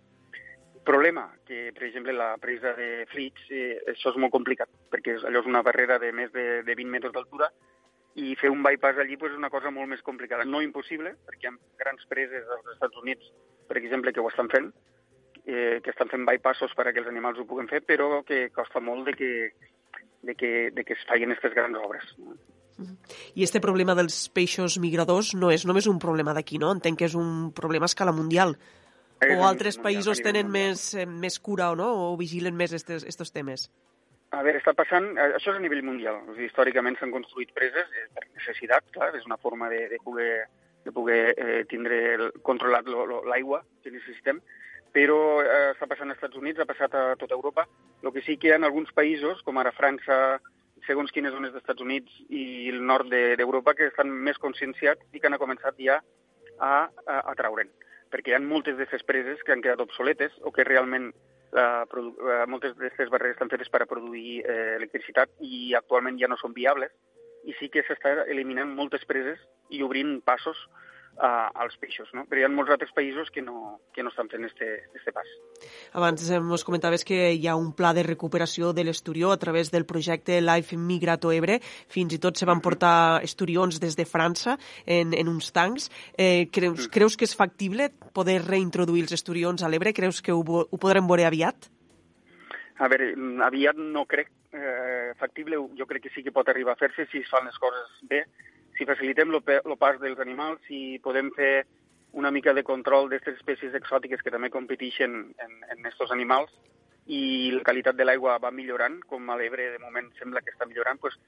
Problema, 0.88 1.26
que 1.46 1.68
per 1.76 1.84
exemple 1.86 2.14
la 2.16 2.30
presa 2.40 2.72
de 2.78 3.04
flits, 3.12 3.50
eh, 3.50 3.78
això 3.92 4.14
és 4.14 4.20
molt 4.22 4.32
complicat, 4.34 4.70
perquè 4.90 5.18
allò 5.28 5.42
és 5.42 5.50
una 5.50 5.62
barrera 5.66 5.98
de 6.02 6.12
més 6.16 6.32
de, 6.32 6.62
de 6.64 6.74
20 6.78 6.94
metres 6.94 7.14
d'altura 7.14 7.50
i 8.18 8.34
fer 8.40 8.50
un 8.50 8.62
bypass 8.64 8.98
allí 8.98 9.16
pues, 9.16 9.34
és 9.34 9.38
una 9.38 9.50
cosa 9.50 9.70
molt 9.70 9.90
més 9.90 10.02
complicada. 10.02 10.46
No 10.46 10.62
impossible, 10.64 11.14
perquè 11.26 11.46
hi 11.46 11.50
ha 11.52 11.82
grans 11.82 12.06
preses 12.10 12.46
als 12.56 12.72
Estats 12.74 13.02
Units, 13.02 13.34
per 13.68 13.78
exemple, 13.78 14.14
que 14.14 14.24
ho 14.24 14.30
estan 14.30 14.50
fent, 14.50 14.72
eh, 15.48 15.80
que 15.82 15.90
estan 15.90 16.10
fent 16.12 16.26
bypassos 16.28 16.76
per 16.76 16.86
a 16.86 16.92
que 16.92 17.00
els 17.02 17.08
animals 17.10 17.40
ho 17.40 17.48
puguen 17.48 17.70
fer, 17.70 17.80
però 17.86 18.20
que 18.28 18.48
costa 18.54 18.82
molt 18.84 19.08
de 19.08 19.16
que, 19.16 19.32
de 20.22 20.34
que, 20.36 20.52
de 20.76 20.84
que 20.84 20.94
es 20.94 21.04
facin 21.08 21.32
aquestes 21.32 21.56
grans 21.56 21.80
obres. 21.80 22.14
I 23.34 23.42
este 23.42 23.62
problema 23.64 23.96
dels 23.98 24.28
peixos 24.30 24.76
migradors 24.78 25.32
no 25.34 25.50
és 25.50 25.64
només 25.66 25.88
un 25.90 25.98
problema 25.98 26.34
d'aquí, 26.36 26.60
no? 26.62 26.70
Entenc 26.76 27.00
que 27.00 27.08
és 27.08 27.16
un 27.18 27.50
problema 27.56 27.88
a 27.88 27.90
escala 27.90 28.14
mundial. 28.14 28.54
O 29.18 29.42
altres 29.42 29.80
països 29.82 30.20
tenen 30.22 30.46
més, 30.52 30.92
eh, 30.94 31.06
més 31.06 31.40
cura 31.42 31.72
o 31.72 31.78
no? 31.78 31.88
O 32.12 32.16
vigilen 32.20 32.54
més 32.54 32.76
estos 32.76 33.32
temes? 33.34 33.66
A 34.30 34.44
veure, 34.44 34.60
està 34.60 34.74
passant... 34.76 35.08
Eh, 35.16 35.32
això 35.40 35.50
és 35.54 35.58
a 35.58 35.64
nivell 35.64 35.82
mundial. 35.82 36.20
O 36.28 36.36
sigui, 36.36 36.46
històricament 36.50 36.98
s'han 37.00 37.14
construït 37.14 37.50
preses 37.56 37.88
eh, 37.96 38.06
per 38.14 38.28
necessitat, 38.28 38.86
clar, 38.94 39.10
és 39.16 39.26
una 39.26 39.40
forma 39.40 39.72
de, 39.72 39.86
de 39.90 39.98
poder, 40.04 40.44
de 40.84 40.94
poder 40.94 41.20
eh, 41.32 41.62
tindre 41.70 41.98
el, 42.14 42.26
controlat 42.46 42.86
l'aigua 43.26 43.64
que 43.82 43.94
necessitem, 43.94 44.38
però 44.98 45.38
eh, 45.44 45.72
està 45.76 45.86
passant 45.86 46.10
als 46.10 46.18
Estats 46.18 46.38
Units, 46.40 46.58
ha 46.58 46.66
passat 46.66 46.94
a 46.98 47.08
tota 47.20 47.36
Europa. 47.38 47.68
El 48.02 48.10
que 48.14 48.24
sí 48.26 48.34
que 48.36 48.54
en 48.56 48.66
alguns 48.66 48.90
països, 48.96 49.44
com 49.46 49.60
ara 49.62 49.74
França, 49.76 50.38
segons 50.86 51.12
quines 51.14 51.34
zones 51.34 51.52
dels 51.52 51.62
Estats 51.62 51.84
Units 51.84 52.22
i 52.28 52.70
el 52.72 52.80
nord 52.86 53.10
d'Europa, 53.10 53.74
de, 53.74 53.78
que 53.78 53.92
estan 53.92 54.10
més 54.10 54.38
conscienciats 54.42 55.06
i 55.14 55.20
que 55.20 55.30
han 55.30 55.38
començat 55.38 55.78
ja 55.78 56.00
a, 56.58 56.72
a, 57.06 57.20
a 57.22 57.34
traure'n 57.38 57.70
perquè 58.12 58.32
hi 58.32 58.36
ha 58.36 58.42
moltes 58.42 58.76
d'aquestes 58.78 59.04
preses 59.08 59.42
que 59.44 59.52
han 59.52 59.62
quedat 59.64 59.82
obsoletes 59.84 60.32
o 60.48 60.52
que 60.54 60.64
realment 60.64 61.10
eh, 61.12 61.84
eh, 61.84 62.44
moltes 62.48 62.74
d'aquestes 62.76 63.12
barreres 63.12 63.36
estan 63.36 63.52
fetes 63.52 63.70
per 63.72 63.82
a 63.84 63.90
produir 63.90 64.40
eh, 64.40 64.76
electricitat 64.78 65.34
i 65.44 65.74
actualment 65.78 66.18
ja 66.20 66.30
no 66.30 66.38
són 66.40 66.56
viables 66.56 66.94
i 67.44 67.54
sí 67.60 67.68
que 67.72 67.84
s'està 67.86 68.14
eliminant 68.26 68.72
moltes 68.74 69.04
preses 69.08 69.42
i 69.68 69.82
obrint 69.84 70.18
passos 70.24 70.56
uh, 71.18 71.50
als 71.54 71.76
peixos, 71.80 72.08
no? 72.14 72.24
Però 72.28 72.40
hi 72.40 72.46
ha 72.46 72.50
molts 72.52 72.72
altres 72.74 72.92
països 72.94 73.30
que 73.34 73.42
no, 73.42 73.80
que 73.94 74.02
no 74.02 74.12
estan 74.12 74.30
fent 74.30 74.46
este, 74.46 74.68
este 74.96 75.12
pas. 75.14 75.28
Abans 75.98 76.24
ens 76.34 76.64
comentaves 76.66 77.04
que 77.06 77.32
hi 77.34 77.48
ha 77.48 77.56
un 77.58 77.72
pla 77.76 77.92
de 77.96 78.04
recuperació 78.06 78.72
de 78.72 78.86
l'esturió 78.86 79.32
a 79.34 79.38
través 79.38 79.72
del 79.74 79.86
projecte 79.86 80.40
Life 80.40 80.76
Migrato 80.76 81.32
Ebre. 81.34 81.58
Fins 81.62 82.14
i 82.14 82.20
tot 82.22 82.38
se 82.38 82.48
van 82.48 82.62
portar 82.64 83.20
esturions 83.26 83.80
des 83.82 83.98
de 83.98 84.06
França 84.08 84.58
en, 84.86 85.14
en 85.14 85.32
uns 85.32 85.52
tancs. 85.52 85.90
Eh, 86.16 86.48
creus, 86.52 86.86
mm. 86.86 86.92
creus 86.94 87.18
que 87.18 87.28
és 87.28 87.36
factible 87.36 87.90
poder 88.14 88.40
reintroduir 88.46 89.06
els 89.06 89.18
esturions 89.18 89.62
a 89.62 89.72
l'Ebre? 89.72 89.94
Creus 89.96 90.22
que 90.22 90.34
ho, 90.34 90.42
ho 90.42 90.78
podrem 90.78 91.06
veure 91.08 91.26
aviat? 91.28 91.70
A 92.78 92.86
veure, 92.86 93.10
aviat 93.42 93.78
no 93.78 94.04
crec 94.06 94.30
eh, 94.54 95.14
factible, 95.18 95.58
jo 95.76 95.86
crec 95.86 96.04
que 96.06 96.12
sí 96.14 96.22
que 96.22 96.32
pot 96.34 96.48
arribar 96.48 96.76
a 96.76 96.80
fer-se 96.80 97.08
si 97.10 97.24
es 97.24 97.30
fan 97.30 97.48
les 97.48 97.58
coses 97.58 97.90
bé, 98.06 98.22
si 98.78 98.86
facilitem 98.86 99.34
el 99.34 99.76
pas 99.76 99.98
dels 100.00 100.20
animals, 100.22 100.62
si 100.66 100.98
podem 101.02 101.30
fer 101.36 101.66
una 102.12 102.30
mica 102.30 102.54
de 102.54 102.64
control 102.64 103.10
d'aquestes 103.10 103.42
espècies 103.42 103.74
exòtiques 103.76 104.22
que 104.24 104.32
també 104.32 104.50
competeixen 104.50 105.18
en, 105.44 105.58
en 105.74 105.90
animals 106.14 106.54
i 107.08 107.50
la 107.52 107.64
qualitat 107.64 107.96
de 107.96 108.04
l'aigua 108.04 108.38
va 108.38 108.52
millorant, 108.52 108.98
com 109.08 109.28
a 109.30 109.36
l'Ebre 109.36 109.70
de 109.72 109.78
moment 109.82 110.08
sembla 110.18 110.42
que 110.44 110.52
està 110.52 110.66
millorant, 110.68 111.00
doncs 111.02 111.18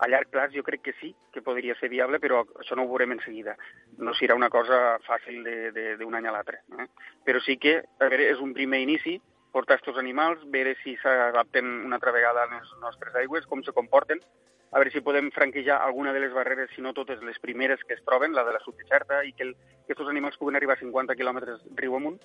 a 0.00 0.08
llarg 0.08 0.30
plaç 0.32 0.52
jo 0.56 0.62
crec 0.64 0.82
que 0.82 0.94
sí, 1.00 1.14
que 1.32 1.42
podria 1.44 1.74
ser 1.76 1.90
viable, 1.92 2.20
però 2.20 2.40
això 2.60 2.76
no 2.76 2.84
ho 2.84 2.88
veurem 2.88 3.12
en 3.16 3.20
seguida. 3.24 3.56
No 3.98 4.14
serà 4.16 4.36
una 4.36 4.48
cosa 4.48 4.98
fàcil 5.04 5.44
d'un 6.00 6.16
any 6.16 6.28
a 6.28 6.32
l'altre. 6.32 6.62
Eh? 6.78 6.86
Però 7.24 7.40
sí 7.44 7.58
que 7.60 7.74
a 7.80 8.08
veure, 8.08 8.30
és 8.32 8.40
un 8.40 8.54
primer 8.56 8.80
inici, 8.80 9.18
portar 9.52 9.78
aquests 9.78 9.98
animals, 10.00 10.42
veure 10.54 10.76
si 10.82 10.96
s'adapten 11.02 11.66
una 11.86 11.98
altra 11.98 12.14
vegada 12.14 12.44
a 12.44 12.50
les 12.52 12.70
nostres 12.82 13.16
aigües, 13.22 13.46
com 13.50 13.64
se 13.66 13.74
comporten, 13.76 14.22
a 14.70 14.78
veure 14.78 14.92
si 14.94 15.02
podem 15.02 15.32
franquejar 15.34 15.80
alguna 15.82 16.12
de 16.14 16.20
les 16.22 16.32
barreres, 16.32 16.70
si 16.74 16.82
no 16.82 16.94
totes 16.94 17.22
les 17.26 17.38
primeres 17.42 17.82
que 17.86 17.96
es 17.96 18.04
troben, 18.06 18.34
la 18.34 18.44
de 18.46 18.54
la 18.54 18.62
subdeserta, 18.62 19.24
i 19.26 19.32
que, 19.34 19.48
el, 19.48 19.56
que 19.86 19.96
aquests 19.96 20.12
animals 20.12 20.38
puguen 20.38 20.56
arribar 20.56 20.76
a 20.76 20.82
50 20.82 21.16
quilòmetres 21.18 21.64
riu 21.80 21.96
amunt, 21.98 22.20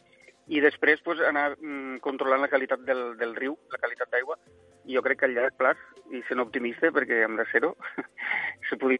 i 0.53 0.61
després 0.61 1.02
pues, 1.02 1.23
anar 1.26 1.56
mm, 1.56 1.97
controlant 2.06 2.43
la 2.43 2.52
qualitat 2.52 2.85
del, 2.85 3.15
del 3.18 3.34
riu, 3.38 3.57
la 3.73 3.81
qualitat 3.81 4.14
d'aigua, 4.14 4.38
i 4.85 4.93
jo 4.93 5.02
crec 5.02 5.23
que 5.23 5.30
a 5.30 5.34
llarg 5.34 5.57
plaç, 5.57 5.81
i 6.14 6.22
sent 6.30 6.43
optimista, 6.43 6.93
perquè 6.93 7.23
hem 7.26 7.39
de 7.39 7.47
ser-ho, 7.49 7.73
se 8.69 8.77
pugui... 8.77 8.99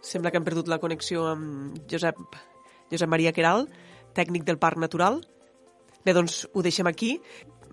Sembla 0.00 0.30
que 0.30 0.40
hem 0.40 0.46
perdut 0.46 0.70
la 0.72 0.80
connexió 0.80 1.26
amb 1.34 1.76
Josep, 1.90 2.20
Josep 2.92 3.10
Maria 3.12 3.34
Queral, 3.36 3.66
tècnic 4.16 4.46
del 4.48 4.60
Parc 4.62 4.80
Natural. 4.80 5.20
Bé, 6.06 6.12
doncs 6.14 6.44
ho 6.54 6.62
deixem 6.62 6.86
aquí. 6.86 7.16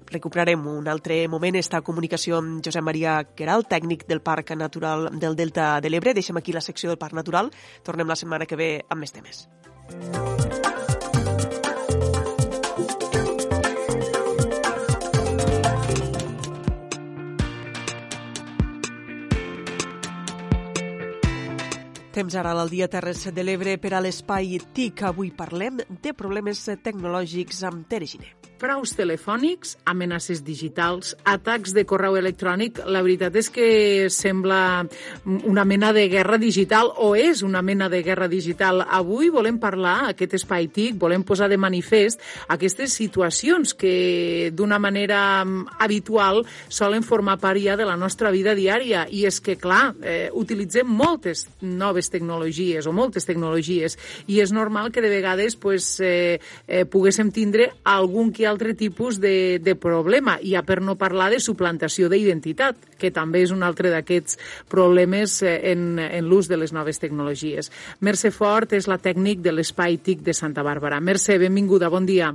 Recuperarem 0.10 0.66
un 0.68 0.88
altre 0.90 1.20
moment 1.30 1.56
esta 1.60 1.84
comunicació 1.86 2.40
amb 2.42 2.64
Josep 2.66 2.82
Maria 2.88 3.20
Queral, 3.38 3.68
tècnic 3.70 4.08
del 4.10 4.24
Parc 4.26 4.56
Natural 4.58 5.12
del 5.22 5.38
Delta 5.38 5.78
de 5.86 5.94
l'Ebre. 5.94 6.16
Deixem 6.18 6.42
aquí 6.42 6.56
la 6.56 6.66
secció 6.66 6.90
del 6.90 6.98
Parc 6.98 7.14
Natural. 7.14 7.54
Tornem 7.86 8.10
la 8.10 8.18
setmana 8.18 8.50
que 8.50 8.58
ve 8.58 8.72
amb 8.90 9.06
més 9.06 9.14
temes. 9.14 9.46
Temps 22.14 22.36
ara 22.38 22.52
al 22.54 22.70
dia 22.70 22.86
Terres 22.94 23.24
de 23.34 23.44
l'Ebre 23.44 23.74
per 23.82 23.96
a 23.98 24.02
l'espai 24.06 24.60
TIC. 24.78 25.02
Avui 25.10 25.32
parlem 25.34 25.82
de 25.82 26.14
problemes 26.14 26.62
tecnològics 26.86 27.66
amb 27.66 27.88
Tere 27.90 28.06
Giner 28.06 28.43
fraus 28.64 28.94
telefònics, 28.96 29.74
amenaces 29.84 30.40
digitals, 30.48 31.18
atacs 31.28 31.74
de 31.76 31.84
correu 31.84 32.16
electrònic. 32.16 32.78
La 32.88 33.02
veritat 33.04 33.36
és 33.36 33.50
que 33.52 33.66
sembla 34.14 34.86
una 35.26 35.66
mena 35.68 35.90
de 35.92 36.06
guerra 36.08 36.38
digital 36.40 36.94
o 37.04 37.10
és 37.20 37.42
una 37.44 37.60
mena 37.62 37.90
de 37.92 38.00
guerra 38.06 38.30
digital. 38.32 38.86
Avui 38.88 39.28
volem 39.34 39.58
parlar, 39.60 40.14
aquest 40.14 40.38
espai 40.40 40.70
TIC, 40.72 40.96
volem 41.02 41.26
posar 41.28 41.50
de 41.52 41.58
manifest 41.60 42.24
aquestes 42.56 42.96
situacions 42.96 43.74
que 43.76 44.54
d'una 44.56 44.80
manera 44.80 45.44
habitual 45.84 46.46
solen 46.70 47.04
formar 47.04 47.36
part 47.44 47.60
ja 47.60 47.76
de 47.76 47.90
la 47.90 47.98
nostra 48.00 48.32
vida 48.32 48.56
diària. 48.56 49.04
I 49.12 49.26
és 49.28 49.42
que, 49.44 49.58
clar, 49.60 49.92
eh, 50.00 50.30
utilitzem 50.32 50.88
moltes 50.88 51.50
noves 51.60 52.08
tecnologies 52.14 52.88
o 52.88 52.96
moltes 52.96 53.28
tecnologies 53.28 54.00
i 54.32 54.40
és 54.40 54.56
normal 54.56 54.94
que 54.96 55.04
de 55.04 55.12
vegades 55.12 55.60
pues, 55.60 56.00
eh, 56.00 56.40
eh, 56.66 56.86
poguéssim 56.88 57.36
tindre 57.36 57.74
algun 57.84 58.32
que 58.32 58.53
altre 58.54 58.76
tipus 58.78 59.20
de, 59.20 59.60
de 59.60 59.76
problema, 59.76 60.38
i 60.40 60.54
ja 60.54 60.64
per 60.64 60.80
no 60.86 60.96
parlar 61.00 61.32
de 61.34 61.42
suplantació 61.44 62.08
d'identitat, 62.12 62.80
que 63.02 63.12
també 63.12 63.44
és 63.44 63.52
un 63.52 63.66
altre 63.66 63.92
d'aquests 63.94 64.40
problemes 64.72 65.42
eh, 65.44 65.58
en, 65.74 66.00
en 66.00 66.30
l'ús 66.30 66.48
de 66.52 66.62
les 66.62 66.74
noves 66.76 67.02
tecnologies. 67.02 67.74
Mercè 68.06 68.32
Fort 68.32 68.78
és 68.78 68.88
la 68.88 69.02
tècnic 69.02 69.44
de 69.44 69.52
l'Espai 69.52 70.00
TIC 70.00 70.24
de 70.24 70.38
Santa 70.38 70.64
Bàrbara. 70.64 71.02
Mercè, 71.04 71.42
benvinguda, 71.42 71.92
bon 71.92 72.08
dia. 72.08 72.32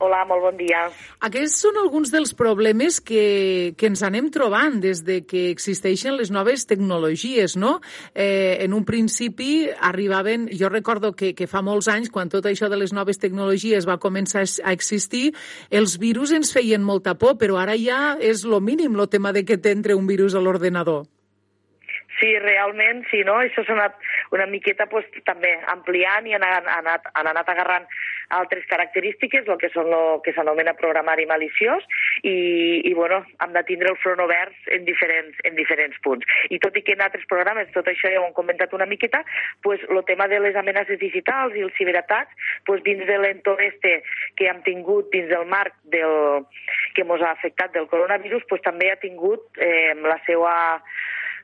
Hola, 0.00 0.22
molt 0.24 0.40
bon 0.40 0.56
dia. 0.56 0.86
Aquests 1.28 1.58
són 1.66 1.76
alguns 1.76 2.08
dels 2.08 2.30
problemes 2.32 3.02
que, 3.04 3.74
que 3.76 3.90
ens 3.90 4.00
anem 4.06 4.30
trobant 4.32 4.78
des 4.80 5.02
de 5.04 5.18
que 5.28 5.42
existeixen 5.50 6.16
les 6.16 6.32
noves 6.32 6.64
tecnologies, 6.70 7.58
no? 7.60 7.74
Eh, 8.14 8.64
en 8.64 8.72
un 8.72 8.86
principi 8.88 9.68
arribaven, 9.76 10.48
jo 10.56 10.72
recordo 10.72 11.12
que, 11.12 11.34
que 11.36 11.50
fa 11.50 11.60
molts 11.60 11.90
anys, 11.92 12.08
quan 12.08 12.32
tot 12.32 12.48
això 12.48 12.72
de 12.72 12.80
les 12.80 12.96
noves 12.96 13.20
tecnologies 13.20 13.84
va 13.84 14.00
començar 14.00 14.46
a 14.64 14.72
existir, 14.72 15.34
els 15.68 15.98
virus 16.00 16.32
ens 16.32 16.56
feien 16.56 16.80
molta 16.80 17.18
por, 17.20 17.36
però 17.36 17.60
ara 17.60 17.76
ja 17.76 18.16
és 18.16 18.48
lo 18.48 18.64
mínim, 18.64 18.96
el 18.96 19.12
tema 19.12 19.36
de 19.36 19.44
que 19.44 19.60
t'entre 19.60 20.00
un 20.00 20.08
virus 20.08 20.32
a 20.32 20.40
l'ordenador. 20.40 21.04
Sí, 22.20 22.34
realment, 22.38 23.04
sí, 23.10 23.22
no? 23.24 23.38
Això 23.40 23.64
s'ha 23.64 23.72
anat 23.76 23.96
una 24.36 24.46
miqueta 24.46 24.86
pues, 24.90 25.06
també 25.24 25.54
ampliant 25.72 26.26
i 26.28 26.34
han 26.36 26.44
anat, 26.44 27.06
han 27.16 27.30
anat 27.30 27.48
agarrant 27.48 27.86
altres 28.36 28.66
característiques, 28.70 29.48
el 29.48 29.58
que 29.58 29.70
són 29.72 29.88
el 29.96 30.20
que 30.24 30.34
s'anomena 30.36 30.76
programari 30.78 31.24
maliciós, 31.26 31.86
i, 32.22 32.34
i 32.86 32.92
bueno, 32.94 33.22
hem 33.42 33.56
de 33.56 33.64
tindre 33.66 33.90
el 33.90 33.98
front 34.04 34.20
obert 34.22 34.70
en 34.76 34.84
diferents, 34.84 35.40
en 35.48 35.56
diferents 35.56 35.96
punts. 36.04 36.28
I 36.52 36.60
tot 36.62 36.76
i 36.76 36.84
que 36.84 36.94
en 36.94 37.02
altres 37.06 37.24
programes, 37.30 37.72
tot 37.74 37.88
això 37.90 38.12
ja 38.12 38.20
ho 38.20 38.28
hem 38.28 38.36
comentat 38.36 38.76
una 38.76 38.88
miqueta, 38.90 39.24
pues, 39.64 39.82
tema 40.10 40.26
de 40.28 40.40
les 40.40 40.56
amenaces 40.56 40.98
digitals 40.98 41.54
i 41.54 41.62
els 41.62 41.74
ciberatacs, 41.78 42.34
pues, 42.66 42.82
dins 42.82 43.06
de 43.06 43.18
l'entorn 43.18 43.62
este 43.62 44.02
que 44.36 44.48
hem 44.50 44.62
tingut 44.66 45.10
dins 45.14 45.30
del 45.30 45.46
marc 45.46 45.74
del, 45.94 46.44
que 46.94 47.06
ens 47.06 47.22
ha 47.22 47.30
afectat 47.30 47.72
del 47.72 47.88
coronavirus, 47.88 48.44
pues, 48.50 48.62
també 48.66 48.90
ha 48.90 48.98
tingut 49.00 49.62
eh, 49.62 49.94
la 50.02 50.18
seva 50.26 50.54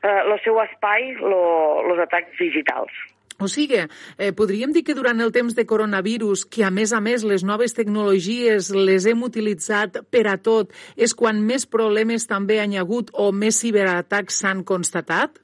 eh, 0.03 0.23
el 0.23 0.39
seu 0.45 0.59
espai, 0.63 1.13
els 1.21 2.03
atacs 2.07 2.41
digitals. 2.41 3.05
O 3.39 3.49
sigui, 3.53 3.83
eh, 4.17 4.33
podríem 4.33 4.73
dir 4.73 4.83
que 4.83 4.95
durant 4.97 5.21
el 5.21 5.33
temps 5.33 5.55
de 5.55 5.67
coronavirus, 5.69 6.47
que 6.49 6.65
a 6.65 6.71
més 6.73 6.95
a 6.97 7.03
més 7.05 7.25
les 7.25 7.45
noves 7.45 7.77
tecnologies 7.77 8.71
les 8.73 9.05
hem 9.05 9.23
utilitzat 9.27 10.01
per 10.09 10.25
a 10.31 10.39
tot, 10.41 10.73
és 10.97 11.13
quan 11.13 11.43
més 11.45 11.67
problemes 11.69 12.25
també 12.27 12.63
han 12.63 12.73
hagut 12.81 13.13
o 13.13 13.33
més 13.33 13.61
ciberatacs 13.61 14.41
s'han 14.41 14.65
constatat? 14.65 15.37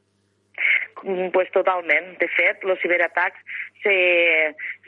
Mm, 1.04 1.28
pues 1.34 1.50
totalment. 1.52 2.16
De 2.16 2.28
fet, 2.32 2.64
els 2.64 2.80
ciberatacs 2.80 3.60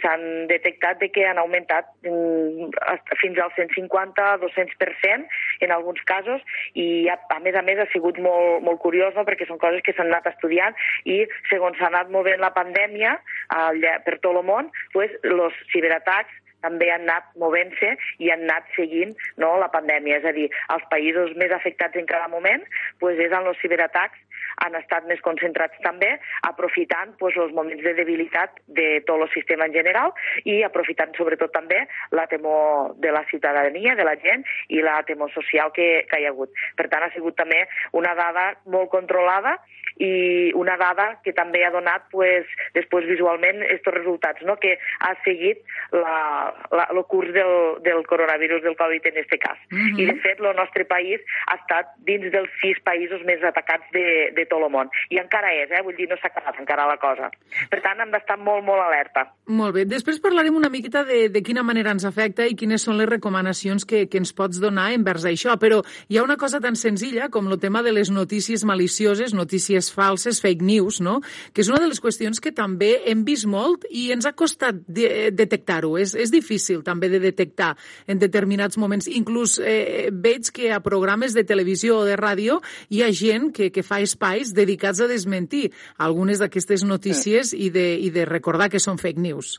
s'han 0.04 0.46
detectat 0.50 1.00
de 1.00 1.08
que 1.14 1.24
han 1.26 1.40
augmentat 1.40 1.88
mm, 2.04 2.76
fins 3.22 3.40
al 3.40 3.52
150-200% 3.56 5.64
en 5.64 5.74
alguns 5.74 6.02
casos 6.10 6.44
i 6.74 7.08
a, 7.08 7.16
més 7.44 7.56
a 7.56 7.64
més 7.66 7.80
ha 7.80 7.88
sigut 7.92 8.20
molt, 8.20 8.62
molt 8.68 8.82
curiós 8.84 9.16
no? 9.16 9.24
perquè 9.26 9.48
són 9.48 9.60
coses 9.62 9.82
que 9.84 9.96
s'han 9.96 10.12
anat 10.12 10.28
estudiant 10.34 10.76
i 11.08 11.22
segons 11.50 11.80
s'ha 11.80 11.90
anat 11.90 12.12
movent 12.12 12.44
la 12.44 12.52
pandèmia 12.54 13.16
al, 13.56 13.80
per 14.04 14.18
tot 14.20 14.34
el 14.34 14.42
món, 14.46 14.70
pues, 14.92 15.12
els 15.24 15.56
ciberatacs 15.72 16.42
també 16.64 16.88
han 16.92 17.04
anat 17.04 17.28
movent-se 17.40 17.92
i 18.24 18.30
han 18.32 18.46
anat 18.46 18.68
seguint 18.76 19.12
no, 19.42 19.52
la 19.60 19.70
pandèmia. 19.72 20.20
És 20.20 20.28
a 20.28 20.34
dir, 20.36 20.48
els 20.74 20.86
països 20.92 21.34
més 21.40 21.52
afectats 21.52 22.00
en 22.00 22.08
cada 22.10 22.30
moment 22.32 22.64
pues, 23.02 23.20
és 23.20 23.32
en 23.32 23.50
els 23.50 23.60
ciberatacs 23.60 24.20
han 24.62 24.76
estat 24.78 25.06
més 25.10 25.22
concentrats 25.24 25.78
també, 25.84 26.10
aprofitant 26.48 27.14
pues, 27.18 27.36
els 27.40 27.54
moments 27.56 27.82
de 27.84 27.94
debilitat 27.98 28.60
de 28.78 28.88
tot 29.08 29.22
el 29.24 29.30
sistema 29.34 29.68
en 29.68 29.74
general 29.76 30.14
i 30.44 30.60
aprofitant 30.66 31.14
sobretot 31.18 31.52
també 31.54 31.84
la 32.12 32.26
temor 32.30 32.94
de 33.02 33.12
la 33.14 33.24
ciutadania, 33.30 33.94
de 33.98 34.06
la 34.06 34.16
gent 34.22 34.44
i 34.68 34.82
la 34.84 35.00
temor 35.08 35.32
social 35.34 35.72
que, 35.74 36.04
que 36.10 36.20
hi 36.20 36.28
ha 36.28 36.34
hagut. 36.34 36.52
Per 36.76 36.88
tant, 36.88 37.04
ha 37.04 37.12
sigut 37.14 37.36
també 37.38 37.64
una 37.92 38.14
dada 38.18 38.52
molt 38.70 38.90
controlada 38.94 39.58
i 39.96 40.52
una 40.58 40.76
dada 40.76 41.20
que 41.24 41.32
també 41.36 41.64
ha 41.64 41.72
donat 41.74 42.08
pues, 42.10 42.48
després 42.74 43.06
visualment 43.08 43.62
aquests 43.62 43.92
resultats, 43.94 44.42
no? 44.46 44.56
que 44.60 44.76
ha 45.00 45.12
seguit 45.24 45.62
la, 45.92 46.52
la, 46.72 46.88
el 46.90 47.02
curs 47.10 47.32
del, 47.34 47.82
del 47.84 48.04
coronavirus 48.06 48.62
del 48.64 48.76
Covid 48.76 49.06
en 49.10 49.20
aquest 49.22 49.42
cas. 49.42 49.58
Uh 49.70 49.78
-huh. 49.78 50.00
I, 50.00 50.06
de 50.06 50.16
fet, 50.20 50.40
el 50.40 50.56
nostre 50.56 50.84
país 50.84 51.20
ha 51.46 51.56
estat 51.56 51.94
dins 52.06 52.30
dels 52.32 52.50
sis 52.60 52.78
països 52.84 53.24
més 53.24 53.42
atacats 53.42 53.84
de, 53.92 54.32
de 54.34 54.46
tot 54.46 54.62
el 54.62 54.70
món. 54.70 54.90
I 55.10 55.18
encara 55.18 55.52
és, 55.54 55.70
eh? 55.70 55.82
vull 55.82 55.96
dir, 55.96 56.08
no 56.08 56.16
s'ha 56.16 56.28
acabat 56.28 56.58
encara 56.58 56.86
la 56.86 56.96
cosa. 56.96 57.30
Per 57.70 57.80
tant, 57.80 58.00
hem 58.00 58.10
d'estar 58.10 58.38
molt, 58.38 58.64
molt 58.64 58.82
alerta. 58.82 59.32
Molt 59.46 59.74
bé. 59.74 59.84
Després 59.84 60.20
parlarem 60.20 60.56
una 60.56 60.70
miqueta 60.70 61.04
de, 61.04 61.28
de 61.28 61.42
quina 61.42 61.62
manera 61.62 61.90
ens 61.90 62.04
afecta 62.04 62.46
i 62.46 62.56
quines 62.56 62.82
són 62.82 62.98
les 62.98 63.08
recomanacions 63.08 63.84
que, 63.84 64.08
que 64.08 64.18
ens 64.18 64.32
pots 64.32 64.60
donar 64.60 64.92
envers 64.92 65.24
això. 65.24 65.56
Però 65.58 65.82
hi 66.08 66.18
ha 66.18 66.22
una 66.22 66.36
cosa 66.36 66.60
tan 66.60 66.76
senzilla 66.76 67.28
com 67.28 67.48
el 67.48 67.60
tema 67.60 67.82
de 67.82 67.92
les 67.92 68.10
notícies 68.10 68.64
malicioses, 68.64 69.34
notícies 69.34 69.83
notícies 69.84 69.92
falses, 69.92 70.40
fake 70.40 70.62
news, 70.62 71.00
no? 71.00 71.20
que 71.52 71.62
és 71.62 71.68
una 71.68 71.80
de 71.80 71.88
les 71.88 72.00
qüestions 72.00 72.40
que 72.40 72.52
també 72.52 73.02
hem 73.06 73.24
vist 73.24 73.46
molt 73.46 73.84
i 73.90 74.10
ens 74.12 74.26
ha 74.26 74.32
costat 74.32 74.76
de 74.86 75.30
detectar-ho. 75.32 75.96
És, 75.98 76.14
és 76.14 76.30
difícil 76.30 76.82
també 76.82 77.08
de 77.08 77.20
detectar 77.20 77.76
en 78.06 78.18
determinats 78.18 78.78
moments. 78.78 79.08
Inclús 79.08 79.58
eh, 79.58 80.10
veig 80.10 80.50
que 80.54 80.72
a 80.72 80.80
programes 80.80 81.34
de 81.34 81.44
televisió 81.44 82.00
o 82.00 82.04
de 82.04 82.16
ràdio 82.16 82.60
hi 82.90 83.02
ha 83.02 83.12
gent 83.12 83.52
que, 83.52 83.70
que 83.70 83.82
fa 83.82 84.00
espais 84.00 84.54
dedicats 84.54 85.00
a 85.00 85.10
desmentir 85.10 85.70
algunes 85.98 86.40
d'aquestes 86.40 86.84
notícies 86.84 87.54
i 87.54 87.70
de, 87.70 87.94
i 88.00 88.10
de 88.10 88.24
recordar 88.24 88.70
que 88.70 88.82
són 88.82 88.98
fake 88.98 89.20
news. 89.20 89.58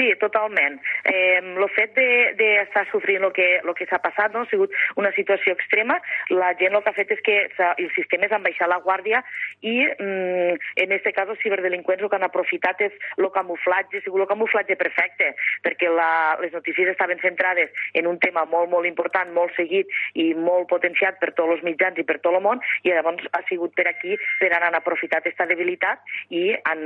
Sí, 0.00 0.08
totalment. 0.16 0.78
Eh, 1.04 1.40
fet 1.74 1.92
d'estar 2.38 2.84
de, 2.86 2.90
sofrint 2.90 3.24
el 3.26 3.32
que, 3.36 3.48
lo 3.68 3.74
que 3.76 3.84
s'ha 3.90 3.98
passat 4.00 4.32
no? 4.32 4.46
ha 4.46 4.50
sigut 4.50 4.72
una 4.96 5.10
situació 5.12 5.52
extrema. 5.52 5.98
La 6.32 6.54
gent 6.56 6.72
el 6.72 6.80
que 6.80 6.88
ha 6.88 6.96
fet 6.96 7.10
és 7.12 7.20
que 7.26 7.36
els 7.44 7.92
sistemes 7.92 8.32
han 8.32 8.44
baixat 8.46 8.70
la 8.72 8.80
guàrdia 8.80 9.20
i, 9.60 9.84
mm, 9.84 10.56
en 10.84 10.94
aquest 10.96 11.16
cas, 11.16 11.28
els 11.28 11.42
ciberdelinqüents 11.42 12.02
el 12.02 12.08
que 12.08 12.16
han 12.16 12.24
aprofitat 12.24 12.80
és 12.86 12.96
el 13.18 13.28
camuflatge, 13.34 14.00
ha 14.00 14.06
sigut 14.06 14.24
el 14.24 14.30
camuflatge 14.30 14.78
perfecte, 14.80 15.34
perquè 15.66 15.92
la, 15.92 16.38
les 16.40 16.56
notícies 16.56 16.88
estaven 16.94 17.20
centrades 17.20 17.68
en 17.92 18.08
un 18.08 18.18
tema 18.24 18.46
molt, 18.48 18.70
molt 18.72 18.88
important, 18.88 19.34
molt 19.36 19.52
seguit 19.58 19.92
i 20.14 20.30
molt 20.32 20.70
potenciat 20.72 21.20
per 21.20 21.34
tots 21.34 21.58
els 21.58 21.66
mitjans 21.66 22.00
i 22.00 22.06
per 22.08 22.20
tot 22.24 22.32
el 22.32 22.40
món, 22.40 22.64
i 22.84 22.94
llavors 22.94 23.28
ha 23.36 23.44
sigut 23.52 23.76
per 23.76 23.90
aquí 23.92 24.16
per 24.40 24.52
han 24.56 24.74
aprofitat 24.78 25.20
aquesta 25.20 25.46
debilitat 25.50 26.00
i 26.32 26.54
han, 26.64 26.82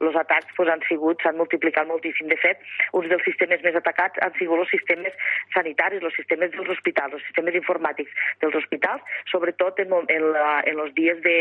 els 0.00 0.18
atacs 0.18 0.50
pues, 0.56 0.68
han 0.72 0.82
sigut, 0.88 1.22
s'han 1.22 1.38
multiplicat 1.38 1.86
moltíssim. 1.86 2.28
De 2.30 2.39
fet, 2.42 2.64
uns 2.96 3.08
dels 3.12 3.24
sistemes 3.26 3.62
més 3.66 3.76
atacats 3.78 4.20
han 4.24 4.34
sigut 4.38 4.64
els 4.64 4.72
sistemes 4.74 5.16
sanitaris, 5.54 6.02
els 6.02 6.16
sistemes 6.18 6.52
dels 6.54 6.72
hospitals, 6.74 7.16
els 7.16 7.26
sistemes 7.28 7.58
informàtics 7.60 8.16
dels 8.42 8.56
hospitals, 8.62 9.04
sobretot 9.32 9.80
en, 9.84 9.94
en, 10.00 10.26
la, 10.36 10.60
en 10.70 10.82
els 10.86 10.94
dies 10.98 11.20
de, 11.26 11.38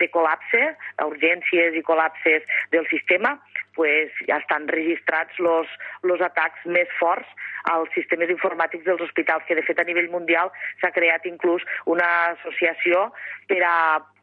de 0.00 0.10
col·lapse, 0.14 0.62
urgències 1.06 1.76
i 1.76 1.84
col·lapses 1.86 2.46
del 2.74 2.88
sistema, 2.92 3.36
pues, 3.76 4.10
ja 4.26 4.40
estan 4.40 4.66
registrats 4.72 5.36
els 5.42 6.22
atacs 6.24 6.64
més 6.72 6.90
forts 6.98 7.28
als 7.70 7.90
sistemes 7.94 8.30
informàtics 8.32 8.86
dels 8.86 9.02
hospitals, 9.04 9.44
que 9.46 9.56
de 9.58 9.64
fet 9.66 9.78
a 9.78 9.86
nivell 9.86 10.08
mundial 10.10 10.50
s'ha 10.80 10.92
creat 10.96 11.26
inclús 11.28 11.64
una 11.84 12.08
associació 12.32 13.10
per 13.50 13.60
a 13.66 13.76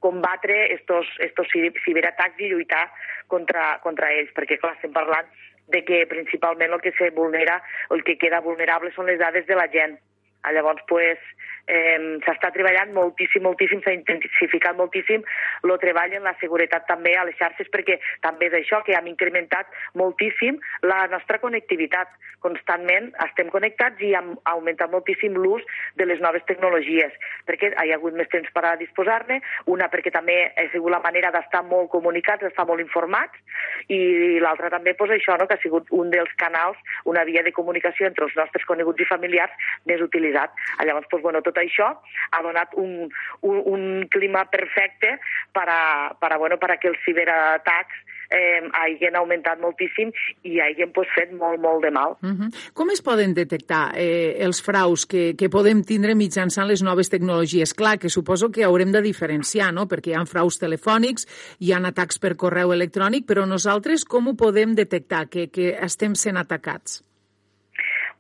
combatre 0.04 0.74
estos, 0.74 1.08
estos 1.24 1.48
ciberatacs 1.86 2.40
i 2.40 2.52
lluitar 2.52 2.88
contra, 3.32 3.78
contra 3.86 4.12
ells, 4.16 4.34
perquè 4.36 4.60
clar, 4.60 4.76
estem 4.76 4.95
parlant 4.95 5.30
de 5.68 5.84
que 5.85 6.06
principalment 6.07 6.73
el 6.73 6.81
que 6.81 6.91
se 6.98 7.10
vulnera, 7.11 7.61
el 7.91 8.03
que 8.03 8.18
queda 8.18 8.41
vulnerable 8.41 8.91
són 8.95 9.07
les 9.07 9.19
dades 9.22 9.48
de 9.48 9.56
la 9.56 9.69
gent. 9.72 9.98
Llavors, 10.44 10.84
pues, 10.90 11.19
eh, 11.68 12.19
s'està 12.26 12.52
treballant 12.56 12.94
moltíssim, 12.95 13.44
moltíssim, 13.45 13.81
s'ha 13.84 13.95
intensificat 13.95 14.77
moltíssim 14.77 15.23
el 15.64 15.80
treball 15.80 16.14
en 16.14 16.27
la 16.27 16.35
seguretat 16.41 16.85
també 16.88 17.15
a 17.18 17.26
les 17.27 17.38
xarxes, 17.40 17.69
perquè 17.73 17.99
també 18.22 18.49
és 18.49 18.57
això, 18.60 18.84
que 18.84 18.95
hem 18.98 19.07
incrementat 19.11 19.69
moltíssim 19.99 20.60
la 20.84 21.06
nostra 21.11 21.40
connectivitat. 21.40 22.11
Constantment 22.44 23.14
estem 23.23 23.48
connectats 23.48 24.02
i 24.03 24.11
hem 24.18 24.34
augmentat 24.52 24.91
moltíssim 24.91 25.38
l'ús 25.40 25.64
de 25.95 26.06
les 26.06 26.19
noves 26.19 26.44
tecnologies, 26.49 27.14
perquè 27.48 27.72
hi 27.72 27.94
ha 27.94 27.95
hagut 27.95 28.18
més 28.18 28.27
temps 28.34 28.49
per 28.52 28.65
a 28.68 28.76
disposar-ne, 28.80 29.40
una 29.72 29.88
perquè 29.94 30.11
també 30.11 30.35
ha 30.52 30.68
sigut 30.73 30.91
la 30.91 30.99
manera 31.03 31.31
d'estar 31.31 31.64
molt 31.64 31.90
comunicats, 31.94 32.44
d'estar 32.44 32.68
molt 32.68 32.84
informats, 32.84 33.40
i 33.88 34.40
l'altra 34.44 34.69
també 34.73 34.94
pues, 34.99 35.15
això, 35.15 35.38
no? 35.40 35.48
que 35.48 35.56
ha 35.56 35.64
sigut 35.64 35.88
un 35.95 36.11
dels 36.11 36.31
canals, 36.41 36.77
una 37.06 37.23
via 37.23 37.44
de 37.44 37.56
comunicació 37.56 38.10
entre 38.10 38.27
els 38.27 38.35
nostres 38.35 38.68
coneguts 38.68 38.99
i 38.99 39.07
familiars 39.07 39.72
més 39.88 40.03
utilitzat. 40.03 40.52
Llavors, 40.84 41.07
pues, 41.10 41.23
bueno, 41.23 41.41
tot 41.41 41.53
tot 41.54 41.62
això 41.62 41.94
ha 42.34 42.42
donat 42.42 42.74
un, 42.82 43.06
un, 43.46 43.62
un 43.76 43.86
clima 44.10 44.46
perfecte 44.50 45.20
per 45.54 45.68
a, 45.70 45.84
per 46.20 46.34
a, 46.34 46.42
bueno, 46.42 46.58
per 46.58 46.74
a 46.74 46.80
que 46.82 46.90
els 46.90 47.00
ciberatacs 47.06 48.02
eh, 48.34 48.62
hagin 48.74 49.16
augmentat 49.20 49.62
moltíssim 49.62 50.12
i 50.50 50.58
hagin 50.64 50.92
pues, 50.96 51.10
fet 51.14 51.32
molt, 51.38 51.62
molt 51.62 51.84
de 51.86 51.92
mal. 51.92 52.18
Uh 52.22 52.34
-huh. 52.34 52.50
Com 52.74 52.90
es 52.90 53.02
poden 53.02 53.34
detectar 53.34 53.94
eh, 53.96 54.36
els 54.40 54.62
fraus 54.62 55.06
que, 55.06 55.36
que 55.38 55.50
podem 55.50 55.84
tindre 55.84 56.16
mitjançant 56.16 56.68
les 56.68 56.82
noves 56.82 57.10
tecnologies? 57.10 57.74
Clar, 57.74 58.00
que 58.00 58.10
suposo 58.10 58.52
que 58.52 58.64
haurem 58.64 58.92
de 58.92 59.02
diferenciar, 59.02 59.74
no? 59.74 59.88
perquè 59.88 60.10
hi 60.10 60.16
ha 60.16 60.26
fraus 60.26 60.60
telefònics, 60.60 61.28
hi 61.60 61.74
ha 61.74 61.82
atacs 61.84 62.20
per 62.20 62.36
correu 62.36 62.74
electrònic, 62.74 63.26
però 63.28 63.46
nosaltres 63.46 64.06
com 64.06 64.28
ho 64.28 64.36
podem 64.36 64.76
detectar, 64.76 65.28
que, 65.30 65.50
que 65.52 65.78
estem 65.82 66.16
sent 66.16 66.38
atacats? 66.38 67.12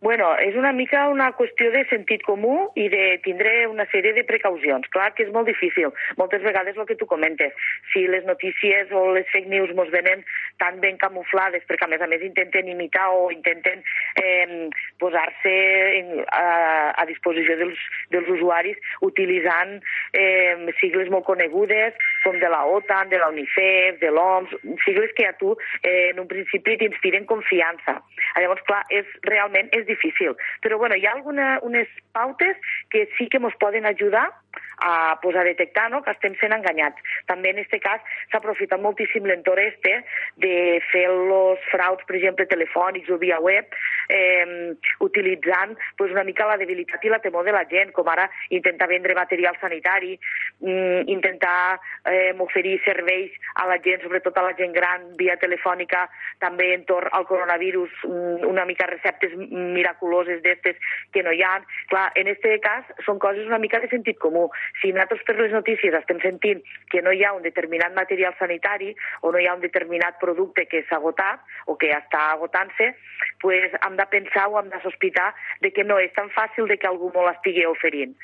Bueno, 0.03 0.33
és 0.35 0.53
una 0.59 0.73
mica 0.75 1.05
una 1.07 1.29
qüestió 1.31 1.69
de 1.71 1.85
sentit 1.87 2.25
comú 2.27 2.65
i 2.75 2.89
de 2.91 3.03
tindre 3.23 3.69
una 3.71 3.85
sèrie 3.87 4.11
de 4.17 4.25
precaucions. 4.27 4.89
Clar 4.91 5.13
que 5.15 5.23
és 5.23 5.29
molt 5.31 5.47
difícil. 5.47 5.93
Moltes 6.19 6.41
vegades 6.43 6.75
el 6.75 6.89
que 6.89 6.97
tu 6.99 7.07
comentes, 7.07 7.53
si 7.93 8.03
les 8.11 8.25
notícies 8.27 8.91
o 8.91 9.05
les 9.15 9.29
fake 9.31 9.47
news 9.47 9.71
mos 9.77 9.87
venen 9.95 10.25
tan 10.59 10.81
ben 10.83 10.99
camuflades, 10.99 11.63
perquè 11.69 11.87
a 11.87 11.91
més 11.93 12.03
a 12.03 12.09
més 12.11 12.25
intenten 12.27 12.67
imitar 12.67 13.05
o 13.15 13.29
intenten 13.31 13.79
eh, 14.19 14.67
posar-se 14.99 15.55
a, 16.27 16.43
a 16.99 17.07
disposició 17.07 17.55
dels, 17.61 17.87
dels 18.11 18.27
usuaris 18.35 18.75
utilitzant 19.07 19.77
eh, 20.11 20.67
sigles 20.81 21.07
molt 21.15 21.23
conegudes, 21.31 21.95
com 22.25 22.35
de 22.43 22.51
la 22.51 22.65
OTAN, 22.67 23.07
de 23.07 23.23
la 23.23 23.31
UNICEF, 23.31 24.03
de 24.03 24.11
l'OMS, 24.11 24.51
sigles 24.83 25.15
que 25.15 25.31
a 25.31 25.37
tu 25.39 25.55
eh, 25.79 26.11
en 26.11 26.19
un 26.19 26.27
principi 26.27 26.75
t'inspiren 26.83 27.23
confiança. 27.31 28.01
Llavors, 28.35 28.67
clar, 28.67 28.83
és, 28.91 29.07
realment 29.31 29.71
és 29.71 29.79
difícil. 29.79 29.92
Però 30.61 30.77
bueno, 30.77 30.95
hi 30.95 31.05
ha 31.05 31.13
alguna, 31.13 31.59
unes 31.61 31.87
pautes 32.11 32.57
que 32.89 33.07
sí 33.17 33.29
que 33.29 33.41
ens 33.41 33.55
poden 33.59 33.85
ajudar 33.85 34.29
a, 34.83 35.19
pues, 35.21 35.35
a 35.35 35.43
detectar 35.43 35.89
no? 35.91 36.01
que 36.03 36.11
estem 36.11 36.35
sent 36.39 36.53
enganyats. 36.55 37.01
També 37.29 37.53
en 37.53 37.61
aquest 37.61 37.83
cas 37.83 38.01
s'ha 38.31 38.39
aprofitat 38.39 38.81
moltíssim 38.81 39.25
l'entorn 39.29 39.63
este 39.63 39.93
de 40.43 40.79
fer 40.91 41.05
els 41.09 41.63
frauds, 41.71 42.03
per 42.07 42.17
exemple, 42.19 42.47
telefònics 42.49 43.11
o 43.13 43.19
via 43.21 43.39
web, 43.39 43.69
eh, 44.09 44.73
utilitzant 44.99 45.77
pues, 45.97 46.11
una 46.11 46.25
mica 46.27 46.47
la 46.49 46.57
debilitat 46.57 47.03
i 47.03 47.13
la 47.13 47.21
temor 47.23 47.45
de 47.47 47.55
la 47.55 47.65
gent, 47.69 47.93
com 47.95 48.07
ara 48.11 48.29
intentar 48.49 48.89
vendre 48.91 49.15
material 49.15 49.57
sanitari, 49.61 50.17
mm, 50.59 51.07
intentar 51.07 51.79
eh, 52.05 52.33
oferir 52.43 52.79
serveis 52.83 53.31
a 53.55 53.67
la 53.67 53.79
gent, 53.79 54.01
sobretot 54.03 54.37
a 54.37 54.43
la 54.49 54.55
gent 54.57 54.73
gran, 54.75 55.13
via 55.17 55.37
telefònica, 55.39 56.07
també 56.43 56.73
entorn 56.73 57.09
al 57.11 57.25
coronavirus, 57.29 57.91
mm, 58.03 58.47
una 58.49 58.65
mica 58.65 58.87
receptes 58.89 59.35
miraculoses 59.37 60.41
d'estes 60.43 60.75
que 61.11 61.23
no 61.23 61.31
hi 61.31 61.43
ha. 61.43 61.55
Clar, 61.89 62.09
en 62.19 62.27
aquest 62.27 62.61
cas 62.63 62.83
són 63.05 63.19
coses 63.19 63.47
una 63.47 63.59
mica 63.59 63.79
de 63.79 63.87
sentit 63.91 64.19
comú. 64.19 64.42
Si 64.81 64.91
nosaltres 64.91 65.23
per 65.27 65.37
les 65.39 65.53
notícies 65.55 65.95
estem 65.99 66.19
sentint 66.23 66.63
que 66.91 67.01
no 67.05 67.13
hi 67.13 67.23
ha 67.23 67.33
un 67.37 67.45
determinat 67.45 67.95
material 67.97 68.35
sanitari 68.39 68.93
o 69.21 69.31
no 69.31 69.41
hi 69.41 69.47
ha 69.47 69.55
un 69.57 69.65
determinat 69.65 70.19
producte 70.21 70.65
que 70.71 70.83
s'ha 70.87 70.99
agotat 71.01 71.43
o 71.67 71.77
que 71.77 71.91
està 71.95 72.29
agotant-se, 72.33 72.93
pues 73.43 73.75
hem 73.81 73.99
de 73.99 74.07
pensar 74.11 74.47
o 74.49 74.59
hem 74.59 74.71
de 74.73 74.81
sospitar 74.85 75.33
de 75.61 75.71
que 75.71 75.83
no 75.83 75.99
és 75.99 76.13
tan 76.17 76.31
fàcil 76.35 76.67
de 76.67 76.77
que 76.77 76.89
algú 76.89 77.11
molt 77.15 77.35
estigui 77.35 77.67
oferint. 77.69 78.15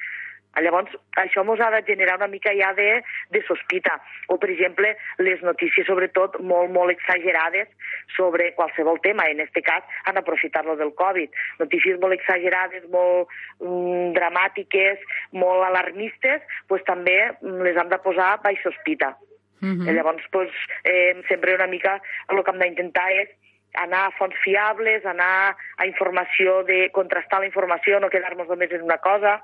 Llavors, 0.58 0.92
això 1.22 1.44
ens 1.46 1.62
ha 1.62 1.70
de 1.72 1.84
generar 1.88 2.18
una 2.18 2.28
mica 2.28 2.52
ja 2.58 2.74
de, 2.74 2.88
de 3.32 3.42
sospita. 3.48 3.94
O, 4.28 4.38
per 4.42 4.50
exemple, 4.50 4.96
les 5.22 5.44
notícies, 5.46 5.88
sobretot, 5.88 6.40
molt, 6.42 6.74
molt 6.74 6.92
exagerades 6.92 7.70
sobre 8.16 8.50
qualsevol 8.58 9.00
tema. 9.06 9.30
En 9.30 9.40
aquest 9.46 9.64
cas, 9.66 9.86
han 10.10 10.20
aprofitat-lo 10.20 10.76
del 10.82 10.92
Covid. 11.00 11.32
Notícies 11.62 12.02
molt 12.02 12.18
exagerades, 12.18 12.90
molt 12.92 13.32
mm, 13.62 14.12
dramàtiques, 14.18 15.06
molt 15.32 15.64
alarmistes, 15.70 16.44
pues, 16.68 16.84
també 16.90 17.18
les 17.42 17.78
hem 17.78 17.94
de 17.94 18.04
posar 18.04 18.36
baix 18.44 18.60
sospita. 18.66 19.16
Mm 19.62 19.76
-hmm. 19.76 19.94
Llavors, 19.96 20.24
pues, 20.32 20.52
eh, 20.84 21.22
sempre 21.28 21.56
una 21.56 21.68
mica 21.68 22.02
el 22.30 22.44
que 22.44 22.52
hem 22.52 22.60
d'intentar 22.60 23.12
és 23.12 23.30
anar 23.74 24.06
a 24.08 24.14
fonts 24.18 24.38
fiables, 24.44 25.06
anar 25.06 25.56
a 25.78 25.86
informació 25.86 26.64
de 26.64 26.90
contrastar 26.96 27.40
la 27.40 27.50
informació, 27.50 28.00
no 28.00 28.10
quedar-nos 28.10 28.50
només 28.50 28.72
en 28.74 28.86
una 28.86 28.98
cosa 28.98 29.40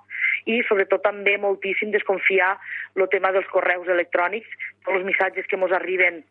i 0.45 0.61
sobretot 0.68 1.03
també 1.06 1.38
moltíssim 1.38 1.91
desconfiar 1.91 2.56
el 2.95 3.10
tema 3.10 3.31
dels 3.31 3.49
correus 3.53 3.88
electrònics, 3.88 4.47
tots 4.84 4.97
els 4.97 5.06
missatges 5.06 5.45
que 5.49 5.60
ens 5.60 5.77
arriben 5.77 6.23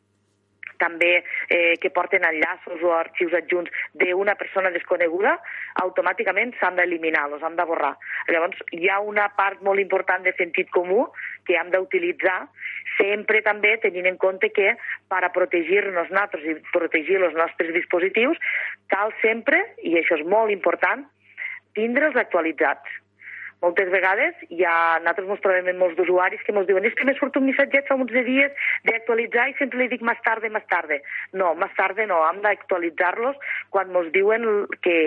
també 0.78 1.22
eh, 1.48 1.76
que 1.80 1.90
porten 1.94 2.24
enllaços 2.26 2.82
o 2.82 2.92
arxius 2.96 3.34
adjunts 3.38 3.70
d'una 4.00 4.34
persona 4.40 4.72
desconeguda, 4.74 5.36
automàticament 5.84 6.54
s'han 6.58 6.78
d'eliminar, 6.80 7.28
els 7.30 7.44
han 7.46 7.56
de 7.56 7.66
borrar. 7.68 7.94
Llavors, 8.32 8.60
hi 8.74 8.90
ha 8.90 9.00
una 9.00 9.28
part 9.38 9.62
molt 9.62 9.82
important 9.82 10.26
de 10.26 10.34
sentit 10.38 10.70
comú 10.74 11.06
que 11.46 11.56
hem 11.58 11.70
d'utilitzar, 11.74 12.46
sempre 12.98 13.42
també 13.46 13.76
tenint 13.82 14.08
en 14.10 14.18
compte 14.20 14.50
que 14.54 14.74
per 15.10 15.22
a 15.24 15.32
protegir-nos 15.34 16.10
nosaltres 16.10 16.44
i 16.44 16.58
protegir 16.72 17.20
els 17.20 17.36
nostres 17.38 17.74
dispositius, 17.76 18.38
cal 18.92 19.14
sempre, 19.22 19.60
i 19.82 19.96
això 20.00 20.20
és 20.20 20.26
molt 20.26 20.54
important, 20.54 21.06
tindre'ls 21.74 22.16
actualitzats 22.20 23.00
moltes 23.62 23.90
vegades 23.92 24.34
ha, 24.64 24.76
nosaltres 25.02 25.30
ens 25.34 25.42
trobem 25.44 25.70
amb 25.72 25.82
molts 25.82 25.96
d'usuaris 25.98 26.42
que 26.44 26.54
ens 26.54 26.66
diuen 26.68 26.86
és 26.88 26.94
que 26.98 27.06
m'he 27.06 27.16
surt 27.18 27.36
un 27.40 27.46
missatget 27.48 27.88
fa 27.88 27.96
uns 28.00 28.12
dies 28.12 28.52
d'actualitzar 28.88 29.48
i 29.50 29.56
sempre 29.58 29.80
li 29.82 29.88
dic 29.92 30.04
més 30.06 30.20
tarde, 30.26 30.50
més 30.52 30.66
tarde. 30.70 31.00
No, 31.32 31.52
més 31.58 31.72
tarde 31.78 32.06
no, 32.10 32.20
hem 32.28 32.40
d'actualitzar-los 32.44 33.40
quan 33.74 33.94
ens 33.94 34.12
diuen 34.16 34.46
que, 34.84 34.98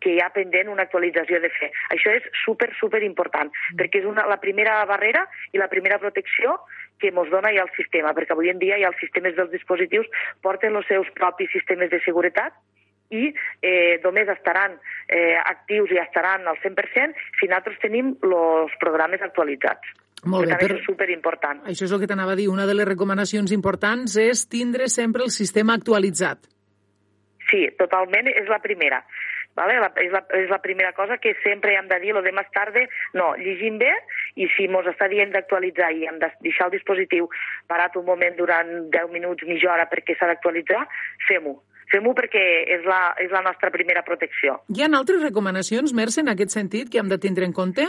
que 0.00 0.14
hi 0.14 0.20
ha 0.24 0.30
pendent 0.34 0.72
una 0.72 0.86
actualització 0.88 1.40
de 1.42 1.52
fer. 1.56 1.70
Això 1.94 2.14
és 2.18 2.26
super, 2.44 2.70
super 2.80 3.02
important, 3.06 3.52
perquè 3.78 4.02
és 4.02 4.08
una, 4.08 4.26
la 4.30 4.40
primera 4.42 4.80
barrera 4.90 5.26
i 5.52 5.62
la 5.62 5.70
primera 5.72 6.00
protecció 6.02 6.58
que 7.00 7.12
ens 7.14 7.30
dona 7.32 7.52
ja 7.56 7.64
el 7.64 7.72
sistema, 7.76 8.12
perquè 8.16 8.36
avui 8.36 8.50
en 8.52 8.60
dia 8.60 8.78
ja 8.80 8.90
els 8.92 9.00
sistemes 9.00 9.36
dels 9.38 9.52
dispositius 9.54 10.10
porten 10.44 10.76
els 10.76 10.88
seus 10.90 11.08
propis 11.16 11.50
sistemes 11.54 11.90
de 11.90 12.02
seguretat 12.04 12.56
i 13.10 13.30
eh, 13.62 13.98
només 14.04 14.28
estaran 14.30 14.76
eh, 15.08 15.36
actius 15.38 15.90
i 15.94 15.98
estaran 16.02 16.46
al 16.48 16.60
100% 16.62 17.26
si 17.40 17.50
nosaltres 17.50 17.80
tenim 17.82 18.14
els 18.22 18.76
programes 18.82 19.22
actualitzats. 19.26 19.96
Molt 20.28 20.44
bé, 20.44 20.52
per 20.52 20.58
tant, 20.58 20.68
això 20.68 20.76
és 20.76 20.86
superimportant. 20.86 21.60
Això 21.72 21.86
és 21.86 21.92
el 21.96 22.00
que 22.02 22.08
t'anava 22.10 22.34
a 22.36 22.38
dir. 22.38 22.50
Una 22.52 22.66
de 22.68 22.76
les 22.76 22.88
recomanacions 22.88 23.52
importants 23.56 24.18
és 24.20 24.44
tindre 24.52 24.90
sempre 24.92 25.24
el 25.24 25.32
sistema 25.32 25.76
actualitzat. 25.78 26.44
Sí, 27.50 27.64
totalment, 27.80 28.28
és 28.28 28.50
la 28.52 28.60
primera. 28.62 29.00
Vale? 29.58 29.80
La, 29.82 29.88
és, 29.98 30.12
la, 30.12 30.20
és 30.38 30.52
la 30.52 30.60
primera 30.62 30.92
cosa 30.94 31.16
que 31.18 31.32
sempre 31.42 31.72
hem 31.74 31.88
de 31.90 31.98
dir, 32.04 32.12
lo 32.14 32.22
de 32.22 32.30
més 32.36 32.46
tarde, 32.54 32.84
no, 33.18 33.32
llegim 33.40 33.80
bé 33.80 33.90
i 34.38 34.46
si 34.54 34.68
mos 34.70 34.86
està 34.86 35.08
dient 35.10 35.32
d'actualitzar 35.34 35.90
i 35.96 36.06
hem 36.06 36.20
de 36.22 36.30
deixar 36.44 36.68
el 36.68 36.76
dispositiu 36.76 37.26
parat 37.68 37.96
un 37.98 38.06
moment 38.06 38.36
durant 38.38 38.70
10 38.94 39.10
minuts, 39.10 39.48
mitja 39.48 39.72
hora 39.72 39.88
perquè 39.90 40.14
s'ha 40.14 40.30
d'actualitzar, 40.30 40.84
fem-ho 41.26 41.58
fem-ho 41.90 42.14
perquè 42.16 42.44
és 42.76 42.86
la, 42.88 43.00
és 43.22 43.32
la 43.34 43.42
nostra 43.46 43.72
primera 43.74 44.04
protecció. 44.06 44.60
Hi 44.70 44.84
ha 44.84 44.90
altres 44.98 45.22
recomanacions, 45.22 45.94
Merce, 45.96 46.22
en 46.22 46.32
aquest 46.32 46.54
sentit, 46.56 46.90
que 46.90 47.02
hem 47.02 47.10
de 47.10 47.18
tindre 47.18 47.48
en 47.48 47.52
compte? 47.56 47.88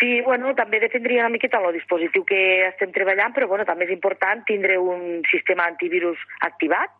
Sí, 0.00 0.20
bueno, 0.26 0.54
també 0.58 0.80
dependria 0.82 1.22
una 1.22 1.34
miqueta 1.34 1.60
del 1.62 1.76
dispositiu 1.76 2.24
que 2.26 2.40
estem 2.66 2.90
treballant, 2.94 3.34
però 3.36 3.46
bueno, 3.50 3.66
també 3.68 3.86
és 3.86 3.94
important 3.94 4.42
tindre 4.48 4.78
un 4.80 5.22
sistema 5.30 5.68
antivirus 5.68 6.18
activat 6.40 6.90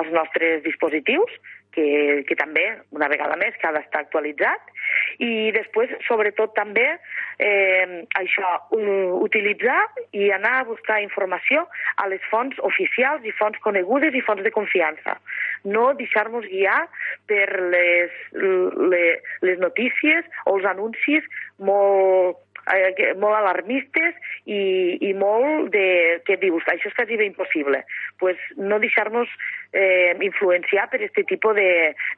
als 0.00 0.10
nostres 0.14 0.62
dispositius, 0.64 1.30
que, 1.74 1.86
que 2.28 2.36
també, 2.38 2.64
una 2.96 3.08
vegada 3.12 3.36
més, 3.40 3.56
que 3.60 3.68
ha 3.68 3.74
d'estar 3.76 4.04
actualitzat, 4.04 4.72
i 5.22 5.50
després, 5.54 5.92
sobretot, 6.06 6.54
també 6.56 6.86
eh, 7.38 8.04
això, 8.20 8.52
utilitzar 9.20 9.78
i 10.16 10.30
anar 10.34 10.60
a 10.60 10.66
buscar 10.68 11.00
informació 11.04 11.66
a 11.96 12.08
les 12.12 12.24
fonts 12.30 12.58
oficials 12.66 13.24
i 13.24 13.34
fonts 13.38 13.60
conegudes 13.64 14.16
i 14.16 14.24
fonts 14.26 14.44
de 14.46 14.54
confiança. 14.54 15.16
No 15.64 15.90
deixar-nos 15.98 16.46
guiar 16.48 16.82
per 17.30 17.48
les, 17.74 18.20
les, 18.34 19.34
les 19.44 19.58
notícies 19.60 20.28
o 20.46 20.56
els 20.58 20.68
anuncis 20.68 21.26
molt 21.58 22.40
eh, 22.74 23.14
molt 23.18 23.36
alarmistes 23.38 24.16
i, 24.44 24.98
i 25.10 25.12
molt 25.14 25.70
de... 25.74 26.20
que 26.26 26.36
dius, 26.40 26.66
això 26.70 26.90
és 26.90 26.96
quasi 26.96 27.18
bé 27.20 27.26
impossible. 27.28 27.84
pues 28.18 28.36
no 28.56 28.78
deixar-nos 28.78 29.28
eh, 29.72 30.14
influenciar 30.20 30.88
per 30.90 31.00
aquest 31.00 31.26
tipus 31.28 31.56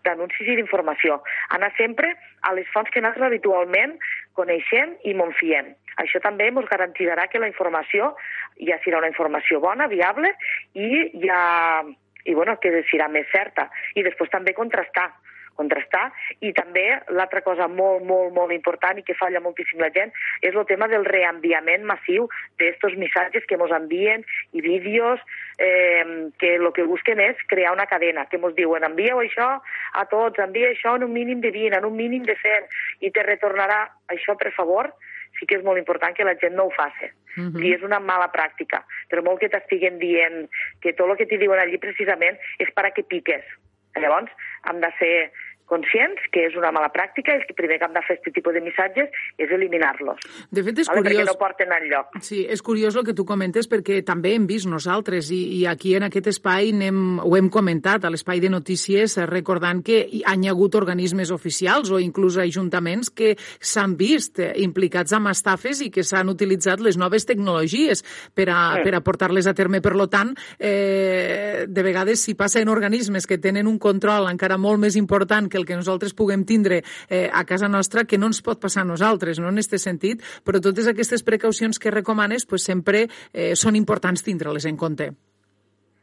d'anuncis 0.05 0.49
i 0.49 0.57
d'informació. 0.59 1.21
Anar 1.55 1.71
sempre 1.77 2.15
a 2.43 2.55
les 2.55 2.67
fonts 2.75 2.91
que 2.91 3.01
nosaltres 3.01 3.29
habitualment 3.29 3.97
coneixem 4.35 4.97
i 5.05 5.15
fiem. 5.39 5.75
Això 6.03 6.21
també 6.21 6.49
ens 6.49 6.69
garantirà 6.69 7.29
que 7.29 7.39
la 7.39 7.49
informació 7.49 8.15
ja 8.59 8.79
serà 8.85 8.99
una 8.99 9.13
informació 9.13 9.61
bona, 9.61 9.87
viable 9.87 10.35
i 10.75 11.11
ja 11.27 11.85
i 12.25 12.35
bueno, 12.35 12.59
que 12.61 12.71
serà 12.91 13.09
més 13.11 13.27
certa. 13.33 13.69
I 13.95 14.03
després 14.03 14.31
també 14.31 14.55
contrastar 14.55 15.11
contrastar. 15.59 16.11
I 16.41 16.53
també 16.57 16.85
l'altra 17.09 17.43
cosa 17.47 17.69
molt, 17.69 18.05
molt, 18.09 18.33
molt 18.35 18.53
important 18.55 18.99
i 18.99 19.07
que 19.07 19.17
falla 19.19 19.43
moltíssim 19.45 19.81
la 19.83 19.91
gent 19.95 20.13
és 20.41 20.55
el 20.55 20.67
tema 20.67 20.89
del 20.89 21.05
reenviament 21.09 21.87
massiu 21.89 22.29
d'estos 22.61 22.97
missatges 23.01 23.47
que 23.49 23.59
ens 23.59 23.77
envien 23.77 24.27
i 24.53 24.65
vídeos 24.65 25.21
eh, 25.59 26.31
que 26.39 26.55
el 26.57 26.69
que 26.73 26.89
busquen 26.89 27.21
és 27.21 27.37
crear 27.49 27.73
una 27.73 27.87
cadena, 27.87 28.27
que 28.27 28.41
ens 28.41 28.57
diuen 28.59 28.85
envieu 28.85 29.23
això 29.23 29.49
a 29.93 30.05
tots, 30.11 30.39
envia 30.43 30.73
això 30.73 30.97
en 30.97 31.07
un 31.09 31.13
mínim 31.13 31.41
de 31.41 31.51
20, 31.55 31.79
en 31.79 31.89
un 31.89 31.97
mínim 31.97 32.27
de 32.29 32.37
100 32.41 32.69
i 33.07 33.11
te 33.11 33.25
retornarà 33.27 33.85
això, 34.13 34.37
per 34.39 34.53
favor, 34.57 34.93
sí 35.39 35.49
que 35.49 35.59
és 35.59 35.65
molt 35.67 35.81
important 35.81 36.15
que 36.17 36.27
la 36.27 36.37
gent 36.41 36.57
no 36.57 36.69
ho 36.69 36.75
faci. 36.77 37.11
Uh 37.37 37.49
-huh. 37.49 37.65
I 37.65 37.75
és 37.75 37.83
una 37.83 37.99
mala 37.99 38.31
pràctica. 38.33 38.85
Per 39.09 39.23
molt 39.23 39.41
que 39.41 39.49
t'estiguen 39.49 39.99
dient 39.99 40.49
que 40.81 40.93
tot 40.93 41.09
el 41.09 41.17
que 41.17 41.27
t'hi 41.27 41.39
diuen 41.39 41.59
allí 41.59 41.79
precisament 41.79 42.37
és 42.59 42.71
per 42.75 42.87
a 42.87 42.91
que 42.91 43.03
piques. 43.03 43.45
Llavors, 44.01 44.31
hem 44.71 44.81
de 44.81 44.91
ser 44.99 45.15
conscients 45.73 46.29
que 46.33 46.47
és 46.51 46.57
una 46.59 46.73
mala 46.75 46.91
pràctica 46.93 47.35
i 47.35 47.41
el 47.41 47.57
primer 47.57 47.79
que 47.81 47.89
hem 47.89 47.97
de 47.97 48.05
fer 48.05 48.19
aquest 48.19 48.37
tipus 48.37 48.57
de 48.57 48.63
missatges 48.65 49.23
és 49.41 49.53
eliminar-los. 49.57 50.21
De 50.53 50.65
fet, 50.67 50.83
és 50.85 50.91
vale? 50.91 51.01
curiós... 51.01 51.23
Perquè 51.23 51.29
no 51.31 51.39
porten 51.41 51.73
enlloc. 51.79 52.19
Sí, 52.25 52.43
és 52.45 52.63
curiós 52.65 52.97
el 52.99 53.07
que 53.09 53.17
tu 53.17 53.25
comentes 53.29 53.69
perquè 53.71 54.03
també 54.07 54.35
hem 54.37 54.47
vist 54.51 54.69
nosaltres 54.71 55.31
i, 55.33 55.41
i 55.61 55.63
aquí 55.71 55.95
en 55.97 56.09
aquest 56.09 56.29
espai 56.35 56.73
hem, 56.73 57.01
ho 57.25 57.33
hem 57.39 57.49
comentat 57.53 58.05
a 58.05 58.13
l'espai 58.13 58.43
de 58.43 58.51
notícies 58.53 59.17
recordant 59.31 59.83
que 59.87 60.03
hi 60.03 60.23
ha 60.27 60.37
hagut 60.53 60.77
organismes 60.79 61.33
oficials 61.33 61.91
o 61.93 62.01
inclús 62.03 62.37
ajuntaments 62.43 63.11
que 63.11 63.35
s'han 63.39 63.97
vist 63.97 64.41
implicats 64.43 65.15
amb 65.17 65.31
estafes 65.33 65.81
i 65.85 65.91
que 65.95 66.05
s'han 66.05 66.33
utilitzat 66.33 66.83
les 66.85 66.99
noves 67.01 67.27
tecnologies 67.29 68.05
per 68.35 68.49
a, 68.51 68.61
sí. 68.77 68.85
per 68.87 68.97
a 68.99 69.03
portar-les 69.05 69.49
a 69.49 69.55
terme. 69.57 69.81
Per 69.83 69.95
lo 69.97 70.09
tant, 70.13 70.35
eh, 70.59 71.65
de 71.69 71.83
vegades 71.85 72.23
si 72.23 72.35
passa 72.39 72.61
en 72.61 72.71
organismes 72.73 73.27
que 73.27 73.39
tenen 73.39 73.71
un 73.71 73.79
control 73.83 74.29
encara 74.31 74.59
molt 74.61 74.81
més 74.83 74.97
important 74.99 75.49
que 75.49 75.62
el 75.63 75.69
que 75.69 75.79
nosaltres 75.79 76.17
puguem 76.19 76.45
tindre 76.45 76.83
eh, 77.09 77.29
a 77.33 77.47
casa 77.49 77.71
nostra 77.71 78.05
que 78.05 78.21
no 78.21 78.29
ens 78.31 78.43
pot 78.45 78.61
passar 78.61 78.85
a 78.85 78.91
nosaltres, 78.91 79.41
no 79.41 79.49
en 79.49 79.63
aquest 79.63 79.79
sentit, 79.81 80.23
però 80.45 80.61
totes 80.61 80.91
aquestes 80.91 81.25
precaucions 81.25 81.79
que 81.79 81.95
recomanes 81.95 82.47
pues, 82.47 82.67
sempre 82.67 83.07
eh, 83.33 83.55
són 83.57 83.79
importants 83.79 84.27
tindre-les 84.27 84.69
en 84.69 84.77
compte. 84.77 85.13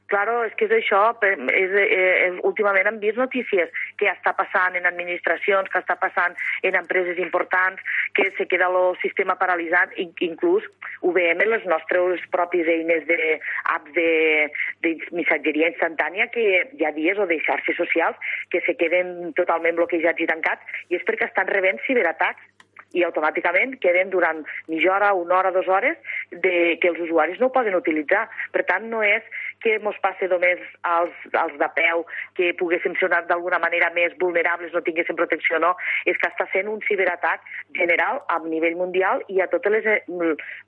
Claro, 0.10 0.44
és 0.44 0.54
que 0.58 0.66
és 0.66 0.74
això. 0.74 1.02
És, 1.22 1.72
eh, 1.78 2.32
últimament 2.50 2.88
hem 2.90 3.00
vist 3.00 3.18
notícies 3.18 3.70
que 3.98 4.10
està 4.10 4.34
passant 4.34 4.76
en 4.76 4.86
administracions, 4.90 5.70
que 5.70 5.80
està 5.80 5.96
passant 6.02 6.36
en 6.64 6.76
empreses 6.76 7.20
importants, 7.22 7.82
que 8.18 8.32
se 8.38 8.48
queda 8.48 8.68
el 8.68 8.98
sistema 9.04 9.38
paralitzat, 9.38 9.94
inclús 10.20 10.66
ho 11.02 11.14
veiem 11.14 11.42
en 11.42 11.52
les 11.54 11.66
nostres 11.66 12.26
pròpies 12.34 12.68
eines 12.68 13.06
de 13.08 13.40
apps 13.76 13.94
de, 13.94 14.50
de 14.82 14.96
missatgeria 15.12 15.70
instantània 15.70 16.28
que 16.34 16.46
hi 16.74 16.86
ha 16.86 16.92
dies 16.98 17.20
o 17.20 17.28
de 17.30 17.40
xarxes 17.46 17.78
socials 17.78 18.18
que 18.50 18.62
se 18.66 18.76
queden 18.82 19.34
totalment 19.38 19.78
bloquejats 19.78 20.26
i 20.26 20.30
tancats 20.30 20.82
i 20.90 20.98
és 20.98 21.06
perquè 21.06 21.30
estan 21.30 21.48
rebent 21.54 21.80
ciberatacs 21.86 22.59
i 22.98 23.04
automàticament 23.06 23.78
queden 23.84 24.10
durant 24.14 24.42
mitja 24.68 24.94
hora, 24.96 25.14
una 25.14 25.38
hora, 25.40 25.52
dues 25.54 25.68
hores 25.68 25.98
de, 26.32 26.78
que 26.82 26.90
els 26.90 27.00
usuaris 27.06 27.40
no 27.40 27.50
ho 27.50 27.56
poden 27.56 27.78
utilitzar. 27.78 28.26
Per 28.54 28.64
tant, 28.70 28.88
no 28.90 29.04
és 29.06 29.26
que 29.64 29.76
ens 29.78 30.00
passi 30.04 30.30
només 30.32 30.62
als, 30.88 31.16
als 31.38 31.56
de 31.60 31.70
peu, 31.76 32.06
que 32.38 32.54
poguéssim 32.60 32.96
ser 33.00 33.12
d'alguna 33.12 33.60
manera 33.62 33.92
més 33.96 34.16
vulnerables, 34.22 34.74
no 34.74 34.84
tinguéssim 34.86 35.20
protecció, 35.20 35.60
no. 35.60 35.76
És 36.10 36.18
que 36.18 36.32
està 36.32 36.48
sent 36.54 36.72
un 36.72 36.82
ciberatac 36.88 37.44
general 37.78 38.24
a 38.30 38.40
nivell 38.46 38.80
mundial 38.80 39.24
i 39.28 39.42
a 39.44 39.50
totes 39.52 39.76
les, 39.76 40.10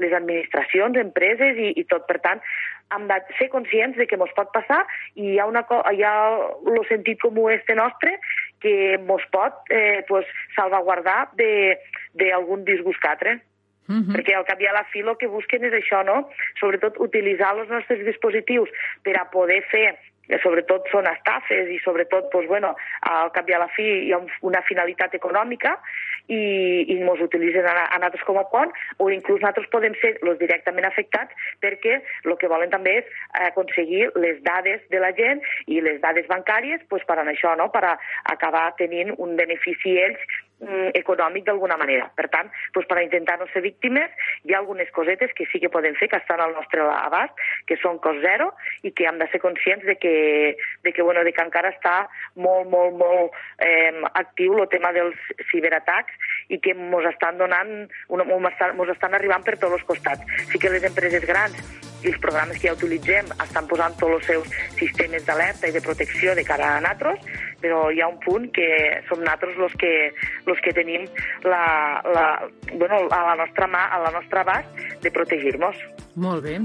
les 0.04 0.14
administracions, 0.14 1.00
empreses 1.00 1.58
i, 1.58 1.74
i 1.80 1.88
tot. 1.90 2.06
Per 2.12 2.20
tant, 2.22 2.44
hem 2.92 3.08
de 3.08 3.18
ser 3.40 3.50
conscients 3.50 3.98
de 3.98 4.08
que 4.08 4.20
ens 4.20 4.34
pot 4.38 4.52
passar 4.56 4.82
i 5.16 5.34
hi 5.34 5.40
ha, 5.40 5.48
una, 5.50 5.64
hi 5.96 6.04
ha 6.04 6.16
el 6.68 6.82
sentit 6.90 7.22
comú 7.24 7.48
este 7.50 7.76
nostre 7.80 8.18
que 8.62 8.74
ens 8.96 9.26
pot 9.34 9.72
eh, 9.74 10.04
pues, 10.08 10.28
salvaguardar 10.56 11.32
d'algun 11.38 12.66
disgust 12.66 13.02
catre. 13.02 13.40
Uh 13.90 13.98
-huh. 13.98 14.14
Perquè 14.16 14.36
al 14.36 14.46
cap 14.46 14.62
i 14.62 14.68
a 14.68 14.74
la 14.74 14.86
fi 14.92 15.00
el 15.00 15.18
que 15.18 15.28
busquen 15.28 15.66
és 15.66 15.74
això, 15.74 16.06
no? 16.06 16.30
Sobretot 16.60 17.00
utilitzar 17.00 17.58
els 17.58 17.70
nostres 17.70 18.06
dispositius 18.06 18.70
per 19.04 19.18
a 19.18 19.30
poder 19.30 19.64
fer 19.72 19.98
sobretot 20.44 20.88
són 20.92 21.10
estafes 21.10 21.70
i 21.72 21.80
sobretot, 21.84 22.30
doncs, 22.32 22.48
bueno, 22.48 22.74
al 23.10 23.32
cap 23.36 23.50
i 23.50 23.56
a 23.56 23.62
la 23.64 23.70
fi 23.76 23.88
hi 24.08 24.14
ha 24.16 24.22
una 24.48 24.62
finalitat 24.68 25.16
econòmica 25.18 25.76
i, 26.28 26.42
i 26.88 26.98
ens 27.00 27.24
utilitzen 27.24 27.68
a, 27.68 27.88
a 27.90 28.00
nosaltres 28.00 28.26
com 28.28 28.40
a 28.40 28.46
pont 28.52 28.72
o 29.00 29.10
inclús 29.14 29.42
nosaltres 29.42 29.70
podem 29.74 29.98
ser 30.02 30.14
els 30.22 30.40
directament 30.40 30.88
afectats 30.88 31.50
perquè 31.64 32.00
el 32.00 32.38
que 32.40 32.52
volen 32.52 32.72
també 32.74 33.00
és 33.02 33.12
aconseguir 33.50 34.08
les 34.22 34.40
dades 34.46 34.86
de 34.94 35.02
la 35.04 35.12
gent 35.18 35.44
i 35.68 35.82
les 35.84 36.00
dades 36.04 36.30
bancàries 36.32 36.86
pues, 36.90 37.04
per 37.10 37.20
això, 37.22 37.56
no? 37.58 37.72
per 37.74 37.84
acabar 38.32 38.72
tenint 38.80 39.14
un 39.18 39.36
benefici 39.40 39.98
ells 40.00 40.40
econòmic 40.94 41.46
d'alguna 41.46 41.78
manera. 41.78 42.10
Per 42.16 42.28
tant, 42.34 42.50
doncs 42.76 42.88
per 42.88 43.02
intentar 43.02 43.38
no 43.40 43.48
ser 43.54 43.64
víctimes, 43.66 44.12
hi 44.46 44.54
ha 44.54 44.60
algunes 44.60 44.92
cosetes 44.96 45.34
que 45.38 45.48
sí 45.52 45.60
que 45.60 45.72
podem 45.74 45.96
fer, 46.00 46.10
que 46.12 46.20
estan 46.22 46.42
al 46.42 46.54
nostre 46.54 46.86
abast, 46.86 47.34
que 47.68 47.78
són 47.82 48.00
cost 48.04 48.22
zero 48.22 48.52
i 48.84 48.94
que 48.94 49.08
hem 49.10 49.20
de 49.22 49.28
ser 49.32 49.42
conscients 49.42 49.86
de 49.86 49.98
que, 49.98 50.58
de 50.84 50.94
que, 50.94 51.02
bueno, 51.02 51.24
de 51.24 51.34
que 51.34 51.46
encara 51.46 51.74
està 51.74 51.96
molt, 52.36 52.70
molt, 52.70 52.98
molt 52.98 53.38
eh, 53.66 53.94
actiu 54.14 54.60
el 54.62 54.70
tema 54.70 54.94
dels 54.96 55.18
ciberatacs 55.52 56.14
i 56.50 56.60
que 56.60 56.76
ens 56.78 57.12
estan 57.14 57.40
donant, 57.42 57.88
ens 58.12 58.96
estan 58.96 59.16
arribant 59.18 59.46
per 59.46 59.58
tots 59.58 59.80
els 59.80 59.88
costats. 59.88 60.44
Sí 60.52 60.60
que 60.62 60.70
les 60.70 60.86
empreses 60.86 61.26
grans 61.26 61.58
i 62.02 62.10
els 62.10 62.18
programes 62.22 62.58
que 62.58 62.68
ja 62.68 62.74
utilitzem 62.74 63.30
estan 63.44 63.68
posant 63.70 63.94
tots 64.00 64.18
els 64.18 64.30
seus 64.30 64.54
sistemes 64.80 65.26
d'alerta 65.28 65.70
i 65.70 65.76
de 65.76 65.84
protecció 65.86 66.34
de 66.38 66.46
cara 66.48 66.76
a 66.78 66.82
natros, 66.82 67.22
però 67.62 67.90
hi 67.92 68.02
ha 68.02 68.10
un 68.10 68.20
punt 68.24 68.50
que 68.56 68.68
som 69.10 69.24
natros 69.24 69.58
els 69.58 69.78
que, 69.80 69.94
los 70.48 70.60
que 70.66 70.74
tenim 70.76 71.08
la, 71.46 72.02
la, 72.06 72.28
bueno, 72.74 73.08
a 73.10 73.24
la 73.32 73.36
nostra 73.46 73.70
mà, 73.72 73.88
a 73.94 74.02
la 74.04 74.14
nostra 74.18 74.46
abast, 74.46 74.86
de 75.02 75.12
protegir-nos. 75.14 75.78
Molt 76.20 76.44
bé. 76.44 76.58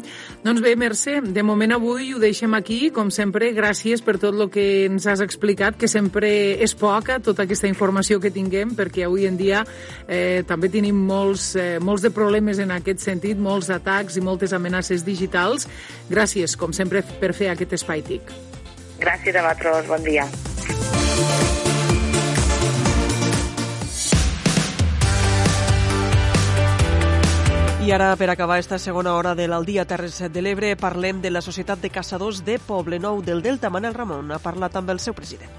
Doncs 0.42 0.62
bé, 0.62 0.72
Mercè, 0.78 1.20
de 1.22 1.42
moment 1.46 1.76
avui 1.76 2.10
ho 2.14 2.20
deixem 2.22 2.54
aquí. 2.58 2.90
Com 2.94 3.12
sempre, 3.14 3.52
gràcies 3.54 4.02
per 4.02 4.16
tot 4.18 4.34
el 4.34 4.50
que 4.50 4.86
ens 4.88 5.06
has 5.06 5.22
explicat, 5.22 5.78
que 5.78 5.90
sempre 5.90 6.28
és 6.62 6.74
poca 6.74 7.20
tota 7.22 7.46
aquesta 7.46 7.70
informació 7.70 8.18
que 8.22 8.32
tinguem, 8.34 8.74
perquè 8.78 9.06
avui 9.06 9.28
en 9.30 9.38
dia 9.38 9.62
eh, 10.08 10.42
també 10.48 10.70
tenim 10.72 10.98
molts, 11.06 11.52
eh, 11.60 11.78
molts 11.78 12.02
de 12.02 12.10
problemes 12.10 12.58
en 12.62 12.74
aquest 12.74 13.04
sentit, 13.06 13.38
molts 13.38 13.70
atacs 13.70 14.18
i 14.18 14.24
moltes 14.24 14.56
amenaces 14.56 15.06
digitals. 15.06 15.70
Gràcies, 16.10 16.58
com 16.58 16.74
sempre, 16.74 17.04
per 17.20 17.32
fer 17.36 17.52
aquest 17.52 17.78
espai 17.78 18.02
TIC. 18.02 18.34
Gràcies 18.98 19.36
a 19.36 19.46
vosaltres. 19.46 19.90
Bon 19.92 20.02
dia. 20.02 20.55
I 27.86 27.92
ara, 27.92 28.16
per 28.18 28.26
acabar 28.30 28.58
esta 28.58 28.80
segona 28.82 29.12
hora 29.14 29.36
de 29.38 29.44
l'Aldia 29.46 29.84
Terres 29.86 30.16
de 30.18 30.42
l'Ebre, 30.42 30.72
parlem 30.74 31.20
de 31.22 31.30
la 31.30 31.38
Societat 31.38 31.78
de 31.78 31.86
Caçadors 31.94 32.40
de 32.42 32.56
Poblenou 32.58 33.20
del 33.22 33.44
Delta. 33.44 33.70
Manel 33.70 33.94
Ramon 33.94 34.32
ha 34.34 34.40
parlat 34.42 34.74
amb 34.74 34.90
el 34.90 34.98
seu 34.98 35.14
president. 35.14 35.52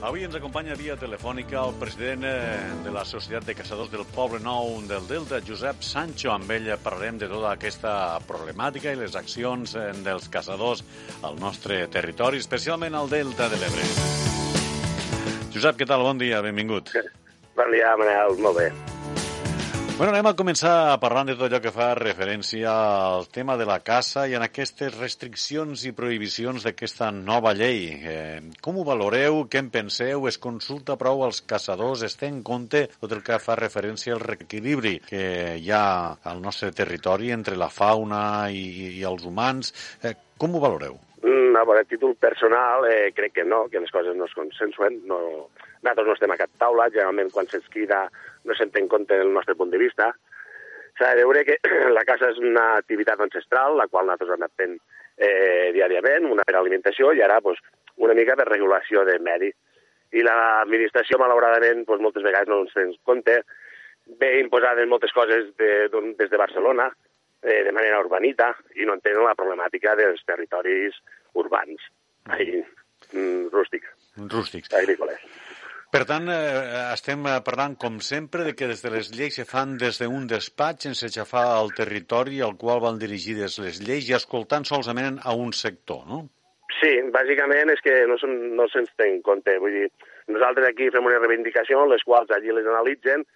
Avui 0.00 0.24
ens 0.24 0.38
acompanya 0.38 0.72
via 0.72 0.96
telefònica 0.96 1.58
el 1.60 1.74
president 1.76 2.24
eh, 2.24 2.38
de 2.80 2.94
la 2.94 3.04
Societat 3.04 3.44
de 3.44 3.54
Caçadors 3.58 3.92
del 3.92 4.06
Poble 4.08 4.40
Nou 4.40 4.78
del 4.88 5.04
Delta, 5.04 5.42
Josep 5.44 5.84
Sancho. 5.84 6.30
Amb 6.32 6.48
ell 6.56 6.70
parlarem 6.80 7.18
de 7.20 7.28
tota 7.28 7.50
aquesta 7.52 7.92
problemàtica 8.24 8.94
i 8.94 8.96
les 8.96 9.18
accions 9.20 9.76
eh, 9.76 9.90
dels 10.00 10.30
caçadors 10.32 10.80
al 11.20 11.36
nostre 11.44 11.82
territori, 11.92 12.40
especialment 12.40 12.96
al 12.96 13.12
Delta 13.12 13.50
de 13.52 13.60
l'Ebre. 13.60 13.84
Josep, 15.52 15.76
què 15.76 15.84
tal? 15.84 16.08
Bon 16.08 16.16
dia, 16.16 16.40
benvingut. 16.40 16.88
Bon 17.52 17.76
dia, 17.76 17.92
Manel, 18.00 18.40
molt 18.40 18.64
bé. 18.64 18.72
Bueno, 20.00 20.14
anem 20.14 20.30
a 20.30 20.32
començar 20.32 20.96
parlant 20.96 21.28
de 21.28 21.34
tot 21.36 21.42
allò 21.44 21.58
que 21.60 21.70
fa 21.74 21.90
referència 21.98 22.70
al 22.72 23.26
tema 23.28 23.58
de 23.60 23.66
la 23.68 23.82
caça 23.84 24.22
i 24.30 24.32
en 24.38 24.40
aquestes 24.40 24.94
restriccions 24.94 25.82
i 25.84 25.92
prohibicions 25.98 26.64
d'aquesta 26.64 27.10
nova 27.12 27.52
llei. 27.58 27.82
Eh, 28.12 28.38
com 28.64 28.78
ho 28.80 28.86
valoreu? 28.88 29.42
Què 29.52 29.60
en 29.60 29.68
penseu? 29.74 30.24
Es 30.30 30.40
consulta 30.40 30.96
prou 30.96 31.20
als 31.26 31.42
caçadors? 31.44 32.06
Es 32.08 32.16
té 32.16 32.32
en 32.32 32.40
compte 32.40 32.86
tot 32.94 33.12
el 33.12 33.20
que 33.26 33.36
fa 33.44 33.58
referència 33.60 34.16
al 34.16 34.24
reequilibri 34.24 34.94
que 35.04 35.22
hi 35.60 35.68
ha 35.68 35.84
al 36.32 36.40
nostre 36.40 36.72
territori 36.72 37.28
entre 37.36 37.60
la 37.60 37.68
fauna 37.68 38.24
i, 38.48 38.64
i 38.96 39.04
els 39.04 39.28
humans? 39.28 39.74
Eh, 40.00 40.16
com 40.40 40.56
ho 40.56 40.64
valoreu? 40.64 40.96
Mm, 41.20 41.52
a 41.60 41.68
veure, 41.68 41.84
títol 41.84 42.16
personal, 42.16 42.88
eh, 42.88 43.12
crec 43.12 43.36
que 43.36 43.44
no, 43.44 43.66
que 43.68 43.84
les 43.84 43.92
coses 43.92 44.16
no 44.16 44.24
es 44.24 44.32
consensuen. 44.32 45.02
No... 45.04 45.20
Nosaltres 45.80 46.08
no 46.10 46.12
estem 46.12 46.32
a 46.34 46.36
cap 46.36 46.50
taula, 46.60 46.90
generalment 46.92 47.30
quan 47.32 47.46
se'ns 47.48 47.68
crida 47.72 48.02
no 48.44 48.56
se'n 48.56 48.72
té 48.72 48.82
en 48.82 48.88
compte 48.88 49.16
el 49.16 49.32
nostre 49.34 49.56
punt 49.58 49.72
de 49.72 49.80
vista. 49.80 50.10
S'ha 50.98 51.14
de 51.14 51.24
veure 51.24 51.44
que 51.48 51.58
la 51.96 52.04
caça 52.08 52.30
és 52.32 52.40
una 52.42 52.76
activitat 52.78 53.20
ancestral, 53.20 53.76
la 53.78 53.88
qual 53.88 54.08
nosaltres 54.08 54.34
hem 54.34 54.42
anat 54.42 54.54
fent 54.60 54.76
eh, 55.20 55.70
diàriament, 55.76 56.28
una 56.30 56.46
per 56.46 56.56
alimentació 56.58 57.12
i 57.16 57.22
ara 57.24 57.40
pues, 57.44 57.60
una 58.00 58.16
mica 58.16 58.36
per 58.38 58.48
regulació 58.48 59.04
de 59.08 59.18
medi. 59.22 59.50
I 60.16 60.24
l'administració, 60.26 61.20
malauradament, 61.22 61.84
pues, 61.86 62.00
moltes 62.02 62.24
vegades 62.26 62.50
no 62.50 62.64
ens 62.64 62.74
té 62.74 62.82
en 62.82 62.94
compte, 63.06 63.36
ve 64.18 64.32
imposades 64.40 64.88
moltes 64.90 65.12
coses 65.14 65.52
de, 65.60 65.70
des 66.18 66.30
de 66.30 66.40
Barcelona, 66.40 66.88
eh, 67.42 67.62
de 67.64 67.72
manera 67.72 68.00
urbanita, 68.02 68.50
i 68.74 68.88
no 68.88 68.96
entenen 68.98 69.24
la 69.24 69.36
problemàtica 69.38 69.94
dels 69.98 70.24
territoris 70.26 70.98
urbans, 71.38 71.86
ai, 72.34 72.64
mm, 73.12 73.48
rústics. 73.52 73.94
Rústics. 74.16 74.74
Agrícoles. 74.74 75.20
Per 75.90 76.04
tant, 76.06 76.28
eh, 76.30 76.92
estem 76.94 77.24
parlant, 77.42 77.72
com 77.74 77.96
sempre, 77.98 78.44
de 78.46 78.52
que 78.54 78.68
des 78.70 78.82
de 78.84 78.90
les 78.94 79.08
lleis 79.10 79.34
se 79.34 79.44
fan 79.44 79.72
des 79.76 79.98
d'un 79.98 80.28
despatx 80.30 80.86
sense 80.86 81.08
xafar 81.10 81.46
el 81.56 81.72
territori 81.74 82.38
al 82.46 82.54
qual 82.60 82.82
van 82.84 83.00
dirigides 83.00 83.58
les 83.58 83.80
lleis 83.82 84.06
i 84.06 84.14
escoltant 84.14 84.64
solament 84.68 85.18
a 85.24 85.34
un 85.34 85.50
sector, 85.52 86.04
no? 86.06 86.20
Sí, 86.78 86.92
bàsicament 87.10 87.72
és 87.74 87.82
que 87.82 87.96
no, 88.06 88.16
se'n, 88.22 88.36
no 88.56 88.68
se'ns 88.70 88.92
té 88.96 89.08
en 89.10 89.18
compte. 89.26 89.56
Vull 89.58 89.74
dir, 89.80 89.88
nosaltres 90.30 90.68
aquí 90.70 90.86
fem 90.94 91.10
una 91.10 91.18
reivindicació, 91.18 91.82
les 91.90 92.06
quals 92.06 92.30
allí 92.36 92.54
les 92.54 92.70
analitzen 92.70 93.26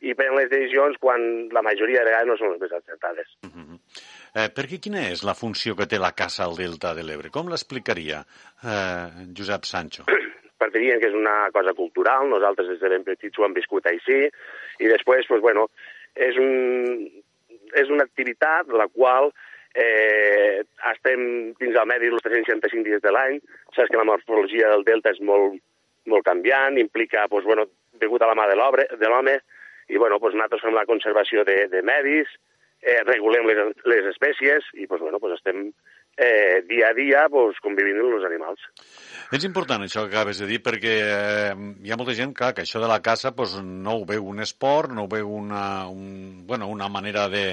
i 0.00 0.14
prenen 0.16 0.38
les 0.40 0.48
decisions 0.48 0.96
quan 1.02 1.20
la 1.52 1.62
majoria 1.66 2.00
de 2.00 2.08
vegades 2.08 2.30
no 2.30 2.38
són 2.40 2.54
les 2.54 2.62
més 2.62 2.72
acertades. 2.78 3.36
Uh 3.44 3.50
-huh. 3.52 3.78
eh, 4.34 4.48
perquè 4.56 4.80
quina 4.80 5.10
és 5.10 5.24
la 5.28 5.34
funció 5.34 5.76
que 5.76 5.86
té 5.86 5.98
la 5.98 6.12
caça 6.12 6.44
al 6.44 6.56
Delta 6.56 6.94
de 6.94 7.02
l'Ebre? 7.04 7.30
Com 7.30 7.48
l'explicaria 7.48 8.24
eh, 8.64 9.26
Josep 9.36 9.64
Sancho? 9.64 10.04
Partirien 10.58 11.00
que 11.00 11.10
és 11.10 11.16
una 11.16 11.50
cosa 11.54 11.74
cultural, 11.78 12.28
nosaltres 12.30 12.72
des 12.72 12.80
de 12.82 12.90
ben 12.92 13.06
petits 13.06 13.38
ho 13.38 13.46
hem 13.46 13.54
viscut 13.56 13.86
així, 13.86 14.24
i 14.82 14.90
després, 14.90 15.28
pues, 15.30 15.42
bueno, 15.44 15.68
és, 16.14 16.38
un, 16.42 17.06
és 17.78 17.92
una 17.94 18.06
activitat 18.08 18.72
la 18.74 18.88
qual 18.90 19.30
eh, 19.74 20.64
estem 20.92 21.22
dins 21.60 21.76
del 21.76 21.88
medi 21.90 22.10
els 22.10 22.24
365 22.26 22.86
dies 22.86 23.04
de 23.04 23.14
l'any, 23.14 23.38
saps 23.76 23.92
que 23.92 24.00
la 24.00 24.08
morfologia 24.08 24.72
del 24.72 24.86
delta 24.88 25.14
és 25.14 25.22
molt, 25.22 25.60
molt 26.08 26.26
canviant, 26.26 26.78
implica, 26.80 27.28
pues, 27.30 27.46
bueno, 27.46 27.68
degut 28.02 28.22
a 28.22 28.30
la 28.30 28.36
mà 28.38 28.48
de 28.50 28.58
l'home, 28.58 29.38
i 29.88 29.96
bueno, 29.96 30.18
pues, 30.20 30.34
nosaltres 30.34 30.64
fem 30.66 30.74
la 30.76 30.86
conservació 30.88 31.44
de, 31.48 31.66
de 31.72 31.82
medis, 31.82 32.28
eh, 32.82 33.02
regulem 33.04 33.46
les, 33.48 33.62
les 33.88 34.10
espècies 34.12 34.66
i 34.74 34.86
pues, 34.86 35.00
bueno, 35.00 35.18
pues, 35.18 35.38
estem 35.38 35.70
eh, 36.18 36.64
dia 36.68 36.90
a 36.90 36.94
dia 36.94 37.26
pues, 37.30 37.56
convivint 37.62 38.00
amb 38.02 38.16
els 38.18 38.26
animals. 38.26 38.64
És 39.32 39.44
important 39.46 39.84
això 39.84 40.02
que 40.04 40.12
acabes 40.12 40.40
de 40.42 40.48
dir 40.50 40.58
perquè 40.64 40.94
eh, 41.04 41.52
hi 41.84 41.92
ha 41.92 41.98
molta 42.00 42.16
gent 42.18 42.34
clar, 42.36 42.54
que 42.56 42.64
això 42.66 42.82
de 42.82 42.88
la 42.90 43.00
caça 43.04 43.32
pues, 43.36 43.54
no 43.62 44.00
ho 44.00 44.06
veu 44.08 44.26
un 44.26 44.42
esport, 44.44 44.90
no 44.92 45.06
ho 45.06 45.12
veu 45.12 45.30
una, 45.38 45.86
un, 45.88 46.46
bueno, 46.48 46.68
una 46.68 46.88
manera 46.90 47.28
de, 47.32 47.44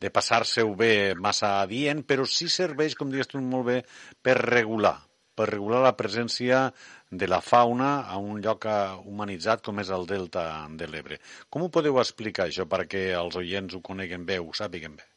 de 0.00 0.10
passar-se-ho 0.10 0.72
bé 0.78 1.14
massa 1.14 1.58
adient, 1.60 2.06
però 2.08 2.24
sí 2.24 2.48
serveix, 2.48 2.96
com 2.96 3.12
dius 3.12 3.28
tu 3.28 3.42
molt 3.42 3.68
bé, 3.68 3.80
per 4.22 4.38
regular, 4.40 4.96
per 5.36 5.50
regular 5.50 5.82
la 5.84 5.96
presència 5.98 6.70
de 7.10 7.28
la 7.28 7.42
fauna 7.44 8.06
a 8.08 8.16
un 8.18 8.40
lloc 8.40 8.64
eh, 8.70 8.78
humanitzat 9.04 9.66
com 9.66 9.82
és 9.84 9.92
el 9.92 10.08
Delta 10.08 10.46
de 10.72 10.88
l'Ebre. 10.88 11.20
Com 11.50 11.66
ho 11.66 11.74
podeu 11.74 12.00
explicar 12.00 12.48
això 12.48 12.64
perquè 12.70 13.10
els 13.18 13.36
oients 13.36 13.76
ho 13.76 13.84
coneguen 13.84 14.24
bé, 14.24 14.40
ho 14.40 14.56
sàpiguen 14.56 14.96
bé? 14.96 15.10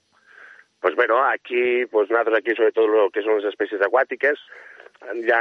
Pues 0.80 0.96
bueno, 0.96 1.24
aquí, 1.26 1.86
pues 1.88 2.10
nosaltres 2.10 2.40
aquí, 2.40 2.56
sobretot 2.56 2.88
el 2.88 3.12
que 3.12 3.24
són 3.26 3.40
les 3.40 3.50
espècies 3.52 3.82
aquàtiques, 3.84 4.40
hi 5.16 5.32
ha 5.32 5.40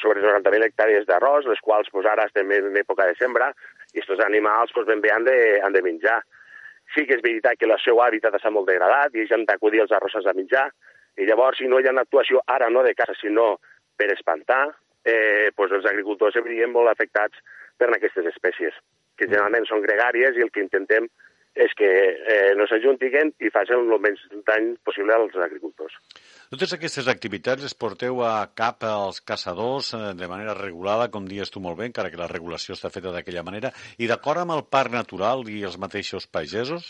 sobre 0.00 0.24
90.000 0.24 0.64
hectàrees 0.68 1.06
d'arròs, 1.08 1.48
les 1.48 1.60
quals 1.64 1.88
pues, 1.92 2.06
ara 2.06 2.24
estem 2.28 2.50
en 2.56 2.76
època 2.80 3.06
de 3.08 3.16
sembra, 3.20 3.50
i 3.92 4.00
aquests 4.00 4.24
animals 4.24 4.72
pues, 4.72 4.86
ben 4.88 5.04
bé 5.04 5.12
han 5.12 5.24
de, 5.28 5.36
han 5.64 5.76
de 5.76 5.84
menjar. 5.84 6.22
Sí 6.94 7.04
que 7.04 7.18
és 7.18 7.24
veritat 7.24 7.60
que 7.60 7.68
el 7.68 7.76
seu 7.84 8.00
hàbitat 8.00 8.36
està 8.36 8.52
molt 8.52 8.68
degradat 8.68 9.12
i 9.12 9.24
ells 9.24 9.32
han 9.36 9.44
d'acudir 9.48 9.84
als 9.84 9.92
arrosses 9.92 10.24
a 10.24 10.36
menjar, 10.36 10.70
i 11.18 11.26
llavors, 11.28 11.58
si 11.58 11.68
no 11.68 11.80
hi 11.80 11.88
ha 11.88 11.92
una 11.92 12.06
actuació 12.06 12.40
ara 12.46 12.70
no 12.70 12.84
de 12.86 12.94
caça, 12.96 13.16
sinó 13.20 13.58
per 13.98 14.12
espantar, 14.14 14.68
eh, 15.04 15.50
pues 15.56 15.72
els 15.72 15.84
agricultors 15.84 16.34
se 16.34 16.66
molt 16.66 16.88
afectats 16.88 17.36
per 17.76 17.90
aquestes 17.92 18.26
espècies, 18.26 18.72
que 19.16 19.26
generalment 19.26 19.66
són 19.66 19.82
gregàries 19.82 20.36
i 20.36 20.44
el 20.46 20.50
que 20.50 20.62
intentem 20.62 21.08
és 21.58 21.74
que 21.74 21.88
eh, 21.88 22.52
no 22.58 22.68
s'ajuntiguen 22.70 23.32
i 23.42 23.50
facin 23.50 23.80
el 23.80 24.02
menys 24.02 24.20
dany 24.46 24.70
possible 24.86 25.16
als 25.16 25.34
agricultors. 25.42 25.96
Totes 26.52 26.74
aquestes 26.76 27.08
activitats 27.10 27.64
les 27.66 27.74
porteu 27.74 28.22
a 28.22 28.46
cap 28.56 28.86
als 28.86 29.18
caçadors 29.26 29.90
eh, 29.98 30.02
de 30.18 30.28
manera 30.30 30.54
regulada, 30.58 31.10
com 31.10 31.26
dius 31.26 31.50
tu 31.50 31.62
molt 31.64 31.80
bé, 31.80 31.88
encara 31.90 32.12
que 32.12 32.20
la 32.20 32.30
regulació 32.30 32.78
està 32.78 32.92
feta 32.94 33.12
d'aquella 33.14 33.42
manera, 33.46 33.72
i 33.98 34.06
d'acord 34.10 34.44
amb 34.44 34.54
el 34.54 34.64
parc 34.70 34.94
natural 34.94 35.42
i 35.50 35.64
els 35.66 35.80
mateixos 35.82 36.30
pagesos? 36.30 36.86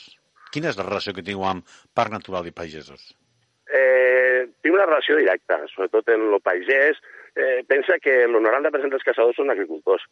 Quina 0.53 0.69
és 0.71 0.79
la 0.81 0.87
relació 0.87 1.17
que 1.17 1.25
teniu 1.25 1.45
amb 1.49 1.65
parc 1.97 2.13
natural 2.13 2.47
i 2.49 2.57
pagesos? 2.57 3.13
Eh, 3.69 4.49
tinc 4.61 4.75
una 4.75 4.89
relació 4.89 5.17
directa, 5.17 5.63
sobretot 5.73 6.13
en 6.13 6.29
el 6.29 6.41
pagès. 6.45 7.01
Eh, 7.39 7.63
pensa 7.69 7.97
que 8.03 8.25
el 8.25 8.37
90% 8.37 8.93
dels 8.93 9.05
caçadors 9.07 9.37
són 9.39 9.53
agricultors, 9.53 10.05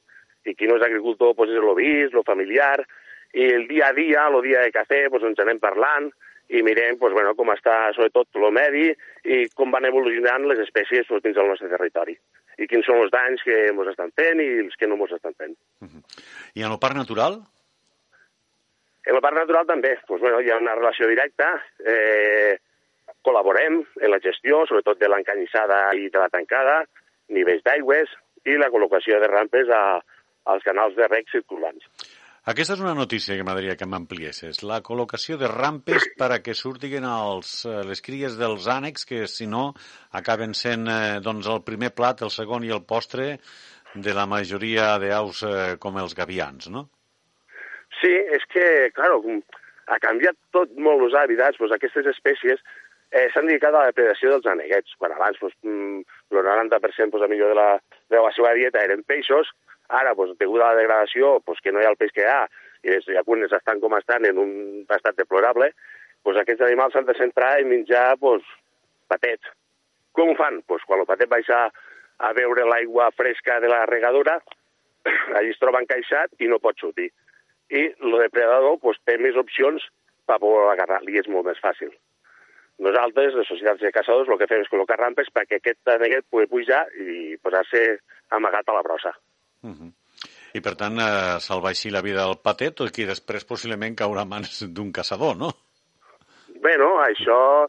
i 0.47 0.55
qui 0.55 0.69
no 0.69 0.77
és 0.79 0.85
agricultor 0.87 1.35
pues, 1.37 1.51
és 1.51 1.61
el 1.61 1.75
vist, 1.77 2.15
el 2.15 2.25
familiar, 2.25 2.79
i 3.37 3.51
el 3.53 3.67
dia 3.69 3.91
a 3.91 3.97
dia, 3.97 4.29
el 4.31 4.41
dia 4.45 4.63
de 4.65 4.73
cafè, 4.73 5.07
doncs 5.13 5.29
ens 5.31 5.43
anem 5.45 5.61
parlant 5.61 6.09
i 6.49 6.63
mirem 6.63 6.97
doncs, 7.01 7.15
bueno, 7.15 7.35
com 7.35 7.51
està 7.53 7.91
sobretot 7.95 8.39
el 8.39 8.53
medi 8.55 8.87
i 9.25 9.47
com 9.55 9.75
van 9.75 9.89
evolucionant 9.89 10.47
les 10.47 10.63
espècies 10.63 11.09
doncs, 11.09 11.25
dins 11.25 11.37
del 11.37 11.51
nostre 11.51 11.71
territori 11.73 12.17
i 12.57 12.69
quins 12.71 12.87
són 12.89 13.03
els 13.03 13.13
danys 13.13 13.43
que 13.45 13.57
ens 13.69 13.91
estan 13.93 14.13
fent 14.17 14.41
i 14.41 14.49
els 14.63 14.79
que 14.81 14.89
no 14.89 14.97
ens 14.97 15.13
estan 15.19 15.35
fent. 15.35 15.57
Uh 15.85 15.89
-huh. 15.89 16.03
I 16.55 16.63
en 16.63 16.73
el 16.73 16.79
parc 16.79 16.97
natural? 16.97 17.43
En 19.05 19.15
el 19.15 19.21
parc 19.21 19.37
natural 19.37 19.67
també. 19.67 19.99
Doncs, 20.09 20.21
bueno, 20.21 20.41
hi 20.41 20.51
ha 20.51 20.57
una 20.57 20.75
relació 20.75 21.07
directa. 21.07 21.63
Eh, 21.85 22.59
col·laborem 23.23 23.85
en 24.01 24.11
la 24.11 24.21
gestió, 24.21 24.65
sobretot 24.67 24.99
de 24.99 25.09
l'encanyissada 25.09 25.95
i 25.95 26.09
de 26.09 26.19
la 26.19 26.29
tancada, 26.29 26.85
nivells 27.29 27.63
d'aigües 27.63 28.09
i 28.45 28.57
la 28.57 28.71
col·locació 28.71 29.21
de 29.21 29.27
rampes 29.27 29.69
a, 29.69 30.01
als 30.45 30.63
canals 30.65 30.95
de 30.95 31.07
rec 31.09 31.29
circulants. 31.31 31.85
Aquesta 32.47 32.77
és 32.77 32.83
una 32.85 32.95
notícia 32.95 33.35
que 33.35 33.43
m'agradaria 33.43 33.75
que 33.75 33.87
m'ampliessis. 33.91 34.61
La 34.71 34.77
col·locació 34.89 35.35
de 35.41 35.49
rampes 35.51 36.05
per 36.21 36.29
a 36.31 36.37
que 36.39 36.53
surtin 36.55 37.03
els, 37.03 37.65
eh, 37.67 37.81
les 37.89 38.03
cries 38.09 38.37
dels 38.39 38.69
ànecs, 38.71 39.03
que 39.09 39.25
si 39.27 39.49
no 39.51 39.73
acaben 40.21 40.55
sent 40.55 40.87
eh, 40.87 41.19
doncs, 41.25 41.49
el 41.51 41.65
primer 41.67 41.91
plat, 41.99 42.23
el 42.23 42.31
segon 42.31 42.63
i 42.63 42.71
el 42.77 42.85
postre 42.87 43.27
de 44.07 44.15
la 44.15 44.29
majoria 44.31 44.93
d'aus 45.03 45.43
eh, 45.43 45.75
com 45.83 45.99
els 45.99 46.15
gavians, 46.15 46.71
no? 46.71 46.87
Sí, 47.99 48.15
és 48.39 48.47
que, 48.55 48.67
claro, 48.95 49.19
ha 49.91 49.99
canviat 50.07 50.39
tot 50.55 50.79
molt 50.79 51.03
els 51.09 51.19
hàbitats, 51.19 51.59
doncs 51.59 51.75
aquestes 51.75 52.07
espècies 52.15 52.63
eh, 52.63 53.27
s'han 53.35 53.51
dedicat 53.51 53.75
a 53.75 53.81
la 53.81 53.91
depredació 53.91 54.37
dels 54.37 54.47
aneguets. 54.55 54.95
Quan 55.03 55.19
abans 55.19 55.43
doncs, 55.43 55.59
mm, 55.67 56.07
el 56.31 56.45
90% 56.47 57.19
doncs, 57.19 57.31
millor 57.35 57.57
de 57.57 57.59
la, 57.59 57.71
de 58.15 58.23
la 58.23 58.35
seva 58.39 58.55
dieta 58.55 58.87
eren 58.87 59.03
peixos, 59.03 59.51
Ara, 59.89 60.15
doncs, 60.19 60.37
degut 60.41 60.63
a 60.63 60.73
la 60.73 60.81
degradació, 60.81 61.37
doncs, 61.47 61.61
que 61.63 61.73
no 61.73 61.81
hi 61.81 61.87
ha 61.87 61.93
el 61.95 61.99
peix 62.01 62.13
que 62.15 62.25
hi 62.25 62.31
ha, 62.31 62.47
i 62.83 62.93
les 62.93 63.07
llacunes 63.11 63.53
estan 63.53 63.81
com 63.83 63.95
estan 63.99 64.27
en 64.27 64.39
un 64.43 64.53
estat 64.85 65.19
deplorable, 65.19 65.71
doncs 66.27 66.41
aquests 66.43 66.65
animals 66.67 66.97
s'han 66.97 67.07
de 67.07 67.15
centrar 67.19 67.57
en 67.61 67.71
menjar 67.71 68.07
doncs, 68.23 68.47
patet. 69.11 69.53
Com 70.17 70.33
ho 70.33 70.39
fan? 70.39 70.63
Doncs 70.69 70.87
quan 70.89 71.03
el 71.03 71.09
patet 71.09 71.31
baixa 71.31 71.67
a 72.19 72.33
veure 72.39 72.65
l'aigua 72.67 73.11
fresca 73.15 73.61
de 73.61 73.71
la 73.71 73.85
regadora, 73.91 74.41
allà 75.37 75.47
es 75.51 75.61
troba 75.63 75.83
encaixat 75.85 76.35
i 76.43 76.51
no 76.51 76.63
pot 76.63 76.79
sortir. 76.83 77.13
I 77.71 77.87
el 77.91 78.19
depredador 78.25 78.81
doncs, 78.83 78.99
té 79.07 79.19
més 79.23 79.39
opcions 79.39 79.87
per 80.27 80.41
poder 80.43 80.67
agarrar, 80.73 81.03
li 81.07 81.19
és 81.21 81.31
molt 81.31 81.47
més 81.51 81.63
fàcil. 81.63 81.93
Nosaltres, 82.83 83.33
les 83.33 83.49
societats 83.49 83.81
de 83.81 83.93
caçadors, 83.93 84.29
el 84.29 84.41
que 84.41 84.49
fem 84.51 84.61
és 84.61 84.69
col·locar 84.69 84.99
rampes 85.01 85.31
perquè 85.33 85.61
aquest 85.61 85.95
aneguet 85.95 86.27
pugui 86.29 86.51
pujar 86.51 86.83
i 87.01 87.39
posar-se 87.41 87.87
amagat 88.37 88.69
a 88.69 88.77
la 88.77 88.83
brossa. 88.85 89.15
Uh 89.67 89.75
-huh. 89.75 89.93
I 90.55 90.61
per 90.65 90.75
tant, 90.81 90.99
eh, 91.03 91.37
salvar 91.41 91.71
així 91.75 91.91
la 91.91 92.03
vida 92.03 92.25
del 92.25 92.39
patet, 92.43 92.75
tot 92.75 92.89
i 92.89 92.95
que 92.97 93.13
després 93.13 93.45
possiblement 93.45 93.97
caurà 93.97 94.23
a 94.23 94.31
mans 94.33 94.63
d'un 94.77 94.93
caçador, 94.93 95.37
no? 95.37 95.51
Bueno, 96.63 96.87
això 97.03 97.67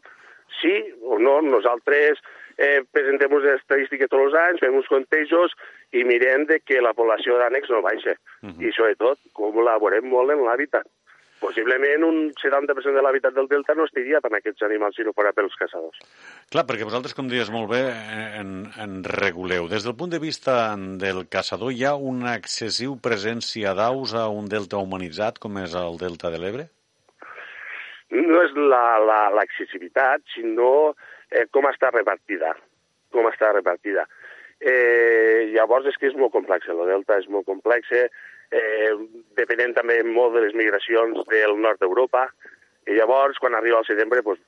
sí 0.60 0.74
o 1.02 1.18
no. 1.18 1.40
Nosaltres 1.42 2.18
eh, 2.56 2.80
presentem 2.92 3.32
unes 3.32 3.60
estadístiques 3.60 4.08
tots 4.08 4.24
els 4.24 4.34
anys, 4.34 4.60
fem 4.60 4.74
uns 4.74 4.88
contejos 4.88 5.52
i 5.92 6.04
mirem 6.04 6.46
de 6.46 6.60
que 6.60 6.80
la 6.80 6.94
població 6.94 7.38
d'ànecs 7.38 7.70
no 7.70 7.82
baixa. 7.82 8.14
Uh 8.42 8.48
-huh. 8.48 8.62
I 8.66 8.72
sobretot 8.72 9.18
col·laborem 9.34 10.04
molt 10.04 10.30
en 10.30 10.44
l'hàbitat 10.46 10.86
possiblement 11.40 12.04
un 12.06 12.18
70% 12.38 12.94
de 12.94 13.02
l'hàbitat 13.04 13.34
del 13.36 13.48
delta 13.50 13.74
no 13.78 13.86
estiria 13.88 14.20
per 14.24 14.32
aquests 14.36 14.64
animals 14.66 14.98
si 14.98 15.06
no 15.06 15.14
fora 15.16 15.32
pels 15.36 15.54
caçadors. 15.58 16.00
Clar, 16.52 16.64
perquè 16.68 16.86
vosaltres, 16.88 17.14
com 17.16 17.30
dius 17.30 17.52
molt 17.54 17.70
bé, 17.72 17.82
en, 18.40 18.54
en 18.82 18.98
reguleu. 19.06 19.68
Des 19.70 19.86
del 19.86 19.96
punt 19.98 20.14
de 20.14 20.22
vista 20.22 20.74
del 20.76 21.24
caçador, 21.30 21.72
hi 21.72 21.84
ha 21.86 21.94
una 21.94 22.34
excessiu 22.38 22.98
presència 23.02 23.74
d'aus 23.78 24.14
a 24.14 24.28
un 24.32 24.50
delta 24.50 24.80
humanitzat 24.82 25.38
com 25.42 25.60
és 25.62 25.76
el 25.78 26.00
delta 26.00 26.32
de 26.34 26.42
l'Ebre? 26.42 26.68
No 28.14 28.40
és 28.40 28.54
l'accessibilitat, 28.56 30.24
sinó 30.32 30.94
eh, 31.30 31.44
com 31.52 31.68
està 31.68 31.92
repartida. 31.92 32.54
Com 33.12 33.28
està 33.28 33.52
repartida. 33.52 34.06
Eh, 34.58 35.52
llavors 35.54 35.86
és 35.86 35.96
que 36.00 36.08
és 36.08 36.16
molt 36.18 36.32
complex, 36.34 36.66
el 36.72 36.80
delta 36.88 37.18
és 37.20 37.28
molt 37.30 37.46
complex, 37.46 37.92
eh, 38.50 38.92
depenent 39.36 39.74
també 39.76 40.00
molt 40.06 40.34
de 40.34 40.44
les 40.46 40.56
migracions 40.56 41.20
del 41.30 41.56
nord 41.60 41.80
d'Europa, 41.80 42.26
i 42.88 42.96
llavors, 42.96 43.38
quan 43.42 43.54
arriba 43.54 43.82
el 43.82 43.88
setembre, 43.88 44.22
doncs, 44.24 44.42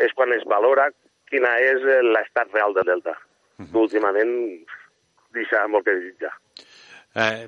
és 0.00 0.12
quan 0.16 0.32
es 0.32 0.46
valora 0.48 0.88
quina 1.30 1.52
és 1.60 1.84
l'estat 2.06 2.52
real 2.54 2.74
del 2.74 2.88
delta. 2.88 3.14
Uh 3.58 3.66
-huh. 3.66 3.80
Últimament 3.84 4.32
deixa 5.32 5.66
molt 5.68 5.84
que 5.84 5.94
desitjar. 5.94 6.32
Eh, 7.14 7.46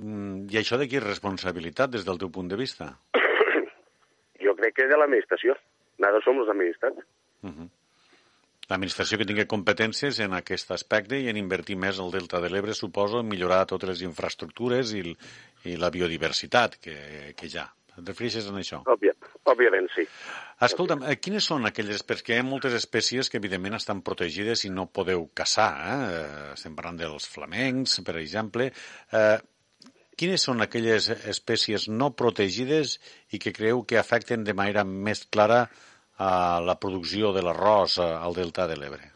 I 0.53 0.57
això 0.59 0.77
de 0.77 0.87
qui 0.89 0.97
és 0.97 1.05
responsabilitat 1.05 1.91
des 1.91 2.05
del 2.05 2.19
teu 2.19 2.31
punt 2.31 2.49
de 2.49 2.57
vista? 2.57 2.99
jo 4.45 4.55
crec 4.55 4.75
que 4.75 4.83
és 4.83 4.91
de 4.91 4.97
l'administració. 4.97 5.57
Nosaltres 5.99 6.25
som 6.25 6.39
els 6.39 6.49
administrats. 6.49 6.99
Uh 7.43 7.51
-huh 7.51 7.82
l'administració 8.73 9.21
que 9.21 9.29
tingui 9.29 9.47
competències 9.51 10.19
en 10.25 10.35
aquest 10.39 10.73
aspecte 10.75 11.21
i 11.21 11.29
en 11.31 11.39
invertir 11.41 11.77
més 11.77 12.01
el 12.03 12.11
Delta 12.15 12.41
de 12.43 12.51
l'Ebre, 12.53 12.75
suposo, 12.75 13.21
en 13.21 13.29
millorar 13.29 13.67
totes 13.71 13.93
les 13.93 14.03
infraestructures 14.09 14.97
i, 14.99 15.05
i 15.69 15.77
la 15.79 15.93
biodiversitat 15.95 16.81
que, 16.81 16.97
que 17.37 17.53
hi 17.53 17.61
ha. 17.61 17.69
Et 17.93 18.09
refereixes 18.09 18.47
a 18.49 18.55
això? 18.57 18.81
Òbvia, 18.89 19.13
òbviament, 19.53 19.89
sí. 19.93 20.07
Escolta'm, 20.65 21.05
eh, 21.05 21.19
quines 21.21 21.45
són 21.45 21.69
aquelles... 21.69 22.05
Perquè 22.09 22.39
hi 22.39 22.41
ha 22.41 22.47
moltes 22.47 22.73
espècies 22.79 23.29
que, 23.29 23.37
evidentment, 23.43 23.77
estan 23.77 24.01
protegides 24.07 24.65
i 24.65 24.71
no 24.73 24.87
podeu 24.89 25.27
caçar. 25.37 25.71
Eh? 25.93 26.21
Estem 26.55 26.77
parlant 26.79 27.01
dels 27.03 27.29
flamencs, 27.29 27.99
per 28.07 28.17
exemple. 28.23 28.71
Eh, 29.13 29.37
quines 30.17 30.49
són 30.49 30.65
aquelles 30.65 31.11
espècies 31.35 31.89
no 31.93 32.13
protegides 32.17 32.97
i 33.33 33.41
que 33.43 33.53
creu 33.53 33.85
que 33.85 34.01
afecten 34.01 34.45
de 34.49 34.57
manera 34.57 34.85
més 34.89 35.27
clara 35.29 35.67
a 36.23 36.61
la 36.65 36.77
producció 36.79 37.33
de 37.37 37.43
l'arròs 37.45 37.99
al 38.03 38.37
delta 38.39 38.69
de 38.71 38.77
l'Ebre? 38.79 39.11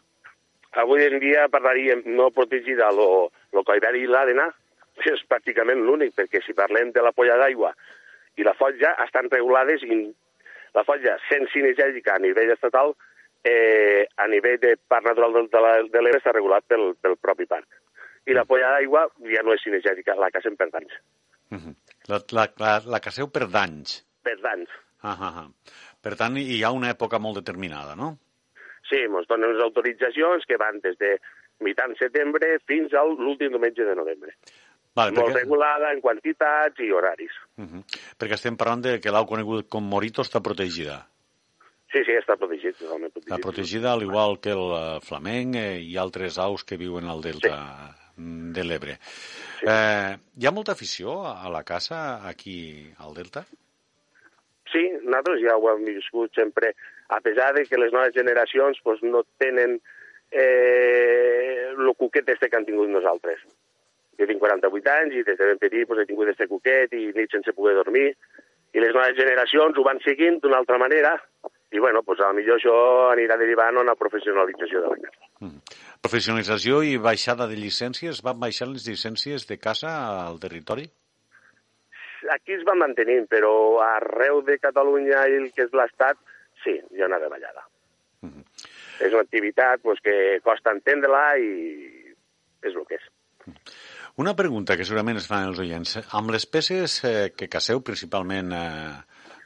Avui 0.81 1.05
en 1.07 1.19
dia 1.23 1.47
parlaríem 1.49 2.03
no 2.17 2.29
protegida 2.35 2.91
lo, 2.93 3.29
lo 3.53 3.63
coiberi 3.67 4.03
i 4.05 4.09
l'àdena, 4.11 4.49
que 5.01 5.13
és 5.13 5.23
pràcticament 5.29 5.83
l'únic, 5.85 6.15
perquè 6.17 6.41
si 6.43 6.57
parlem 6.57 6.91
de 6.95 7.03
la 7.05 7.13
polla 7.15 7.37
d'aigua 7.41 7.73
i 8.37 8.45
la 8.45 8.53
fotja 8.57 8.93
estan 9.03 9.29
regulades 9.33 9.83
i 9.83 9.97
la 10.77 10.83
fotja 10.85 11.17
sent 11.27 11.47
cinegètica 11.53 12.15
a 12.15 12.21
nivell 12.21 12.53
estatal, 12.53 12.93
eh, 13.41 14.05
a 14.17 14.27
nivell 14.29 14.59
de 14.61 14.75
parc 14.89 15.07
natural 15.09 15.33
de, 15.33 15.43
de, 15.53 15.73
de 15.93 16.03
l'Ebre 16.03 16.21
està 16.21 16.33
regulat 16.35 16.65
pel, 16.69 16.91
pel 17.01 17.17
propi 17.21 17.47
parc. 17.49 17.67
I 18.27 18.35
la 18.35 18.45
polla 18.45 18.75
d'aigua 18.75 19.05
ja 19.31 19.43
no 19.45 19.55
és 19.55 19.63
cinegètica, 19.63 20.17
la 20.19 20.29
cacem 20.33 20.57
per 20.59 20.69
danys. 20.73 20.93
Uh 21.49 21.57
-huh. 21.57 21.73
la, 22.11 22.19
la, 22.35 22.45
la, 22.59 22.73
la 22.93 22.99
caceu 22.99 23.31
per 23.31 23.47
danys? 23.47 24.03
Per 24.23 24.37
danys. 24.41 24.69
Uh 25.03 25.15
-huh. 25.15 25.47
Per 26.01 26.15
tant, 26.15 26.37
hi 26.37 26.61
ha 26.63 26.71
una 26.71 26.91
època 26.93 27.19
molt 27.19 27.41
determinada, 27.41 27.95
no? 27.95 28.15
Sí, 28.87 29.01
ens 29.03 29.27
donen 29.27 29.53
les 29.53 29.63
autoritzacions 29.65 30.45
que 30.47 30.57
van 30.61 30.79
des 30.83 30.95
de 31.01 31.17
mitjan 31.65 31.95
setembre 31.99 32.57
fins 32.69 32.93
a 32.93 33.03
l'últim 33.09 33.51
diumenge 33.51 33.83
de 33.83 33.95
novembre. 33.97 34.35
Vale, 34.97 35.13
Molt 35.13 35.29
perquè, 35.29 35.43
regulada 35.43 35.91
en 35.93 36.01
quantitats 36.01 36.79
i 36.81 36.91
horaris. 36.91 37.33
uh 37.57 37.65
-huh. 37.65 37.83
perquè 38.17 38.33
estem 38.33 38.57
parlant 38.57 38.81
de 38.81 38.99
que 38.99 39.11
l'au 39.11 39.25
conegut 39.25 39.69
com 39.69 39.83
Morito 39.83 40.21
està 40.21 40.41
protegida. 40.41 41.07
Sí, 41.91 42.03
sí, 42.03 42.11
està 42.11 42.35
protegit, 42.35 42.75
totalment 42.77 43.11
protegit. 43.11 43.31
Està 43.31 43.41
protegida 43.41 43.91
al 43.93 44.01
igual 44.03 44.39
que 44.39 44.51
el 44.51 44.65
eh, 44.75 44.99
flamenc 45.01 45.55
eh, 45.55 45.79
i 45.81 45.97
altres 45.97 46.37
aus 46.37 46.63
que 46.63 46.77
viuen 46.77 47.07
al 47.07 47.21
delta 47.21 47.95
sí. 48.15 48.23
de 48.53 48.63
l'Ebre. 48.63 48.97
Sí. 49.59 49.65
Eh, 49.67 50.17
hi 50.35 50.45
ha 50.45 50.51
molta 50.51 50.73
afició 50.73 51.25
a 51.25 51.45
a 51.45 51.49
la 51.49 51.63
caça 51.63 52.27
aquí 52.27 52.91
al 52.97 53.13
delta? 53.13 53.45
Sí, 54.71 54.83
nosaltres 55.03 55.41
ja 55.43 55.55
ho 55.57 55.69
hem 55.71 55.85
viscut 55.87 56.33
sempre, 56.35 56.73
a 57.09 57.21
pesar 57.21 57.53
de 57.55 57.65
que 57.65 57.79
les 57.79 57.93
noves 57.93 58.15
generacions 58.15 58.79
pues, 58.83 59.03
no 59.03 59.23
tenen 59.39 59.79
eh, 60.31 61.57
cuquet 61.97 62.29
este 62.29 62.49
que 62.49 62.57
han 62.57 62.65
tingut 62.65 62.89
nosaltres. 62.89 63.41
Jo 64.17 64.25
tinc 64.25 64.41
48 64.41 64.93
anys 64.93 65.15
i 65.19 65.23
des 65.25 65.37
de 65.37 65.49
ben 65.51 65.59
petit 65.61 65.87
pues, 65.87 66.01
he 66.01 66.09
tingut 66.09 66.29
este 66.31 66.47
cuquet 66.47 66.93
i 66.97 67.11
nit 67.17 67.33
sense 67.33 67.53
poder 67.53 67.75
dormir. 67.81 68.09
I 68.75 68.83
les 68.83 68.93
noves 68.93 69.17
generacions 69.17 69.77
ho 69.77 69.85
van 69.85 69.99
seguint 70.05 70.39
d'una 70.43 70.59
altra 70.61 70.77
manera 70.77 71.15
i, 71.71 71.79
bueno, 71.79 72.01
pues, 72.03 72.19
a 72.23 72.31
millor 72.33 72.59
això 72.59 72.75
anirà 73.11 73.37
derivant 73.39 73.77
a 73.77 73.83
una 73.83 73.95
professionalització 73.99 74.83
de 74.83 74.93
la 74.93 74.99
caça. 75.03 75.57
Professionalització 76.05 76.81
i 76.85 76.95
baixada 77.01 77.47
de 77.49 77.57
llicències. 77.59 78.21
Van 78.23 78.39
baixar 78.39 78.69
les 78.71 78.87
llicències 78.87 79.47
de 79.49 79.57
caça 79.59 79.91
al 80.27 80.39
territori? 80.39 80.87
Aquí 82.33 82.57
es 82.57 82.63
van 82.67 82.81
mantenint, 82.81 83.27
però 83.31 83.51
arreu 83.85 84.41
de 84.45 84.57
Catalunya 84.61 85.25
i 85.29 85.37
el 85.41 85.51
que 85.55 85.67
és 85.67 85.75
l'Estat, 85.75 86.19
sí, 86.63 86.77
hi 86.77 87.01
ha 87.01 87.09
una 87.09 87.19
davallada. 87.19 87.67
Uh 88.21 88.29
-huh. 88.29 88.43
És 88.99 89.13
una 89.13 89.21
activitat 89.21 89.81
pues, 89.81 89.99
que 90.01 90.39
costa 90.43 90.71
entendre-la 90.71 91.37
i 91.37 92.15
és 92.61 92.73
el 92.73 92.85
que 92.87 92.95
és. 92.95 93.05
Una 94.17 94.35
pregunta 94.35 94.75
que 94.75 94.85
segurament 94.85 95.17
es 95.17 95.27
fan 95.27 95.47
els 95.47 95.59
oients. 95.59 95.99
Amb 96.11 96.31
les 96.31 96.45
peces 96.45 97.03
eh, 97.03 97.33
que 97.37 97.47
caseu, 97.47 97.83
principalment 97.85 98.51
eh, 98.51 98.95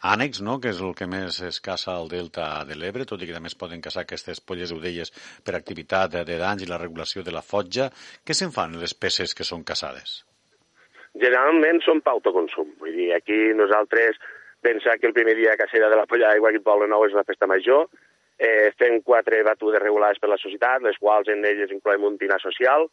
ànecs, 0.01 0.41
no? 0.41 0.59
que 0.63 0.69
és 0.69 0.79
el 0.79 0.95
que 0.95 1.07
més 1.07 1.41
es 1.41 1.59
caça 1.59 1.91
al 1.91 2.07
delta 2.07 2.63
de 2.69 2.75
l'Ebre, 2.79 3.05
tot 3.05 3.21
i 3.21 3.27
que 3.27 3.33
també 3.33 3.51
es 3.51 3.59
poden 3.59 3.81
caçar 3.81 4.05
aquestes 4.05 4.39
polles 4.39 4.71
eudelles 4.71 5.11
per 5.43 5.55
activitat 5.55 6.15
de 6.15 6.37
danys 6.37 6.63
i 6.63 6.71
la 6.71 6.81
regulació 6.81 7.23
de 7.23 7.35
la 7.35 7.41
fotja, 7.41 7.91
què 8.25 8.33
se'n 8.33 8.55
fan 8.55 8.79
les 8.79 8.93
peces 8.93 9.35
que 9.35 9.43
són 9.43 9.63
caçades? 9.63 10.21
Generalment 11.19 11.81
són 11.83 11.99
per 12.01 12.13
autoconsum. 12.13 12.69
Vull 12.79 12.95
dir, 12.95 13.11
aquí 13.15 13.51
nosaltres 13.57 14.19
pensar 14.61 14.97
que 14.99 15.07
el 15.07 15.13
primer 15.13 15.35
dia 15.35 15.57
cacera 15.57 15.89
de 15.89 15.97
la 15.99 16.07
polla 16.07 16.29
d'aigua 16.29 16.49
aquí 16.49 16.61
al 16.61 16.67
Poble 16.67 16.87
Nou 16.87 17.05
és 17.05 17.15
una 17.17 17.25
festa 17.27 17.49
major, 17.49 17.87
eh, 18.37 18.71
fem 18.77 19.01
quatre 19.01 19.41
batudes 19.43 19.81
regulades 19.81 20.19
per 20.19 20.29
la 20.29 20.39
societat, 20.41 20.81
les 20.85 20.97
quals 21.01 21.27
en 21.33 21.43
elles 21.45 21.73
incloem 21.73 22.05
un 22.07 22.17
dinar 22.21 22.39
social, 22.41 22.87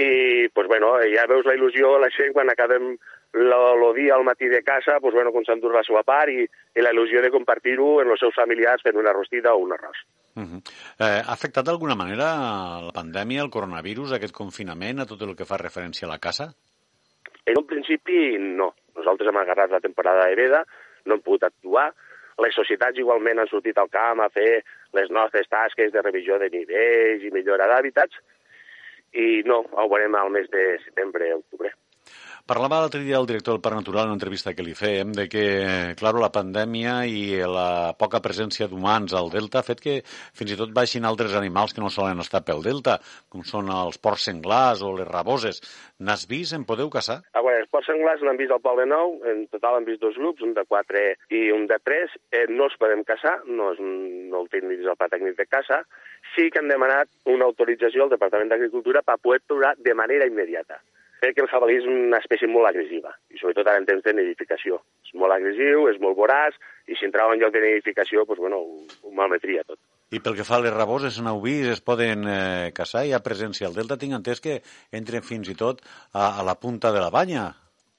i 0.00 0.48
pues, 0.54 0.68
bueno, 0.68 0.94
ja 1.12 1.26
veus 1.28 1.44
la 1.44 1.56
il·lusió 1.56 1.98
la 2.00 2.08
gent 2.14 2.32
quan 2.36 2.48
acabem 2.48 2.94
el 3.32 3.84
dia 3.94 4.14
al 4.14 4.24
matí 4.24 4.48
de 4.48 4.62
casa, 4.62 4.98
pues, 5.00 5.14
bueno, 5.14 5.32
quan 5.32 5.44
s'endur 5.44 5.74
la 5.74 5.84
seva 5.86 6.02
part 6.06 6.32
i, 6.32 6.46
i 6.46 6.82
la 6.82 6.94
il·lusió 6.94 7.20
de 7.22 7.30
compartir-ho 7.34 8.00
amb 8.00 8.14
els 8.14 8.24
seus 8.24 8.34
familiars 8.34 8.82
fent 8.82 8.96
una 8.96 9.12
rostida 9.12 9.52
o 9.54 9.62
un 9.66 9.76
arròs. 9.76 10.00
Uh 10.36 10.42
-huh. 10.42 10.62
eh, 10.98 11.22
ha 11.26 11.32
afectat 11.32 11.64
d'alguna 11.64 11.94
manera 11.94 12.80
la 12.86 12.94
pandèmia, 12.94 13.42
el 13.42 13.50
coronavirus, 13.50 14.12
aquest 14.12 14.34
confinament, 14.34 15.00
a 15.00 15.06
tot 15.06 15.20
el 15.22 15.36
que 15.36 15.44
fa 15.44 15.58
referència 15.58 16.06
a 16.06 16.10
la 16.10 16.18
casa? 16.18 16.54
En 17.46 17.58
un 17.58 17.66
principi, 17.66 18.36
no. 18.38 18.72
Nosaltres 18.98 19.30
hem 19.30 19.40
agarrat 19.40 19.72
la 19.72 19.80
temporada 19.80 20.26
de 20.28 20.36
veda, 20.38 20.64
no 21.06 21.16
hem 21.16 21.24
pogut 21.24 21.46
actuar. 21.48 21.90
Les 22.40 22.56
societats 22.56 22.98
igualment 22.98 23.40
han 23.40 23.50
sortit 23.50 23.78
al 23.78 23.90
camp 23.92 24.22
a 24.24 24.30
fer 24.32 24.62
les 24.96 25.10
nostres 25.12 25.48
tasques 25.48 25.92
de 25.92 26.02
revisió 26.02 26.38
de 26.40 26.48
nivells 26.52 27.24
i 27.26 27.32
millora 27.34 27.68
d'hàbitats, 27.70 28.16
i 29.12 29.42
no, 29.46 29.62
ho 29.72 29.86
veurem 29.90 30.14
al 30.14 30.30
mes 30.30 30.48
de 30.50 30.64
setembre, 30.84 31.32
octubre. 31.34 31.72
Parlava 32.48 32.80
l'altre 32.80 33.02
dia 33.04 33.18
el 33.18 33.26
director 33.28 33.54
del 33.54 33.62
Parc 33.62 33.76
Natural 33.76 34.06
en 34.06 34.12
una 34.12 34.18
entrevista 34.18 34.52
que 34.56 34.64
li 34.64 34.72
fèiem 34.76 35.12
de 35.16 35.26
que, 35.30 35.44
clar, 36.00 36.12
la 36.18 36.30
pandèmia 36.34 36.94
i 37.06 37.40
la 37.46 37.92
poca 37.98 38.20
presència 38.24 38.68
d'humans 38.70 39.14
al 39.14 39.30
delta 39.32 39.60
ha 39.60 39.66
fet 39.66 39.82
que 39.84 39.94
fins 40.06 40.54
i 40.54 40.58
tot 40.58 40.72
baixin 40.74 41.06
altres 41.08 41.36
animals 41.38 41.76
que 41.76 41.84
no 41.84 41.92
solen 41.92 42.22
estar 42.24 42.42
pel 42.46 42.64
delta, 42.64 42.98
com 43.28 43.44
són 43.46 43.70
els 43.74 44.00
porcs 44.02 44.26
senglars 44.30 44.82
o 44.82 44.92
les 44.96 45.08
raboses. 45.08 45.62
N'has 46.00 46.26
vist? 46.30 46.56
En 46.56 46.66
podeu 46.68 46.90
caçar? 46.90 47.20
A 47.36 47.44
veure, 47.44 47.62
els 47.62 47.70
porcs 47.72 47.90
senglars 47.92 48.22
l'han 48.26 48.40
vist 48.40 48.54
al 48.54 48.62
Poble 48.64 48.86
Nou, 48.88 49.18
en 49.30 49.44
total 49.52 49.78
han 49.78 49.88
vist 49.88 50.02
dos 50.02 50.16
grups, 50.18 50.42
un 50.46 50.54
de 50.56 50.64
4 50.68 51.06
i 51.36 51.42
un 51.54 51.66
de 51.70 51.78
3. 51.84 52.16
Eh, 52.32 52.46
no 52.50 52.70
els 52.70 52.78
podem 52.80 53.04
caçar, 53.06 53.36
no, 53.46 53.72
és, 53.74 53.82
no 54.32 54.44
el 54.44 54.48
tenim 54.52 54.74
dins 54.74 54.88
el 54.88 54.98
pla 54.98 55.10
tècnic 55.12 55.36
de 55.38 55.46
caça. 55.46 55.82
Sí 56.34 56.48
que 56.50 56.62
han 56.62 56.72
demanat 56.72 57.10
una 57.30 57.46
autorització 57.50 58.06
al 58.06 58.14
Departament 58.14 58.50
d'Agricultura 58.52 59.04
per 59.06 59.20
poder 59.20 59.42
aturar 59.44 59.76
de 59.78 59.94
manera 59.94 60.28
immediata 60.30 60.80
crec 61.20 61.36
que 61.36 61.44
el 61.44 61.50
jabalí 61.52 61.76
és 61.78 61.86
una 61.86 62.18
espècie 62.22 62.48
molt 62.48 62.70
agressiva, 62.70 63.12
i 63.30 63.38
sobretot 63.38 63.68
ara 63.68 63.80
en 63.80 63.86
temps 63.88 64.02
de 64.04 64.14
nidificació. 64.16 64.80
És 65.04 65.12
molt 65.20 65.36
agressiu, 65.36 65.86
és 65.92 66.00
molt 66.00 66.16
voraç, 66.16 66.56
i 66.88 66.96
si 66.96 67.06
entrava 67.06 67.36
en 67.36 67.42
lloc 67.42 67.52
de 67.54 67.62
nidificació, 67.64 68.24
doncs, 68.24 68.40
bueno, 68.40 68.60
ho, 68.64 68.84
ho 69.04 69.12
malmetria 69.16 69.64
tot. 69.68 69.78
I 70.10 70.18
pel 70.24 70.34
que 70.38 70.46
fa 70.48 70.56
a 70.58 70.64
les 70.64 70.74
raboses, 70.74 71.20
n'heu 71.22 71.42
vist, 71.44 71.68
es 71.76 71.84
poden 71.86 72.24
eh, 72.26 72.70
caçar? 72.74 73.04
Hi 73.06 73.12
ha 73.14 73.22
presència 73.22 73.68
al 73.68 73.76
delta? 73.76 74.00
Tinc 74.00 74.16
entès 74.16 74.40
que 74.42 74.56
entren 74.96 75.26
fins 75.26 75.52
i 75.52 75.58
tot 75.58 75.84
a, 75.84 76.40
a 76.40 76.46
la 76.46 76.56
punta 76.58 76.90
de 76.96 77.04
la 77.04 77.12
banya. 77.14 77.50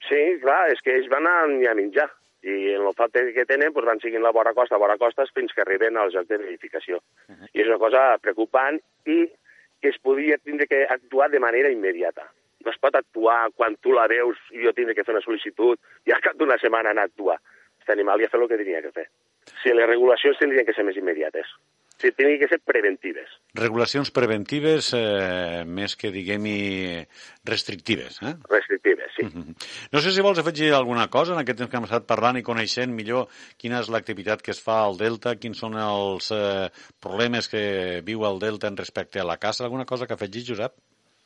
Sí, 0.08 0.20
clar, 0.42 0.66
és 0.74 0.82
que 0.84 0.98
ells 0.98 1.08
van 1.08 1.30
a, 1.30 1.38
a 1.46 1.78
menjar 1.78 2.10
i 2.42 2.74
en 2.74 2.82
el 2.82 2.94
fet 2.98 3.14
que 3.36 3.46
tenen 3.46 3.70
doncs 3.70 3.86
van 3.86 4.02
seguint 4.02 4.24
la 4.26 4.34
vora 4.34 4.50
costa, 4.52 4.80
vora 4.82 4.98
costes, 4.98 5.30
fins 5.30 5.54
que 5.54 5.62
arriben 5.62 5.96
al 5.96 6.10
lloc 6.10 6.26
de 6.26 6.42
nidificació. 6.42 6.98
Uh 7.30 7.38
-huh. 7.38 7.48
I 7.54 7.62
és 7.62 7.70
una 7.70 7.78
cosa 7.78 8.18
preocupant 8.18 8.82
i 9.06 9.30
que 9.80 9.88
es 9.88 9.98
podria 10.02 10.36
tindre 10.38 10.66
que 10.66 10.84
actuar 10.90 11.30
de 11.30 11.40
manera 11.40 11.70
immediata 11.70 12.26
no 12.64 12.72
es 12.72 12.80
pot 12.82 12.94
actuar 12.98 13.50
quan 13.56 13.76
tu 13.80 13.94
la 13.96 14.06
veus 14.10 14.38
i 14.52 14.64
jo 14.64 14.72
tindré 14.76 14.94
que 14.94 15.04
fer 15.04 15.14
una 15.16 15.24
sol·licitud 15.24 15.78
i 16.08 16.14
al 16.14 16.24
cap 16.24 16.38
d'una 16.38 16.58
setmana 16.62 16.90
anar 16.92 17.06
a 17.06 17.12
actuar. 17.12 17.38
Aquest 17.82 17.94
animal 17.96 18.22
ja 18.22 18.30
ha 18.30 18.32
fet 18.32 18.40
el 18.40 18.48
que 18.50 18.60
tenia 18.60 18.82
que 18.82 18.94
fer. 18.94 19.08
Si 19.62 19.72
les 19.74 19.88
regulacions 19.88 20.38
tindrien 20.38 20.66
que 20.66 20.74
ser 20.76 20.84
més 20.86 20.98
immediates. 20.98 21.48
Si 21.98 22.10
tindrien 22.10 22.40
que 22.40 22.48
ser 22.50 22.58
preventives. 22.66 23.34
Regulacions 23.58 24.10
preventives 24.14 24.92
eh, 24.98 25.62
més 25.66 25.94
que, 25.98 26.10
diguem-hi, 26.14 27.02
restrictives. 27.46 28.20
Eh? 28.26 28.32
Restrictives, 28.50 29.10
sí. 29.16 29.26
Mm 29.26 29.32
-hmm. 29.32 29.66
No 29.92 30.00
sé 30.00 30.10
si 30.10 30.20
vols 30.20 30.38
afegir 30.38 30.72
alguna 30.72 31.08
cosa 31.08 31.32
en 31.32 31.40
aquest 31.40 31.58
temps 31.58 31.70
que 31.70 31.76
hem 31.76 31.88
estat 31.90 32.06
parlant 32.06 32.38
i 32.38 32.42
coneixent 32.42 32.94
millor 32.94 33.28
quina 33.56 33.80
és 33.80 33.88
l'activitat 33.88 34.42
que 34.42 34.50
es 34.50 34.62
fa 34.62 34.82
al 34.84 34.96
Delta, 34.96 35.36
quins 35.36 35.58
són 35.58 35.74
els 35.74 36.30
eh, 36.30 36.70
problemes 37.00 37.48
que 37.48 38.02
viu 38.04 38.24
el 38.24 38.38
Delta 38.38 38.68
en 38.68 38.76
respecte 38.76 39.20
a 39.20 39.24
la 39.24 39.38
caça. 39.38 39.64
Alguna 39.64 39.84
cosa 39.84 40.06
que 40.06 40.14
afegir, 40.14 40.44
Josep? 40.48 40.72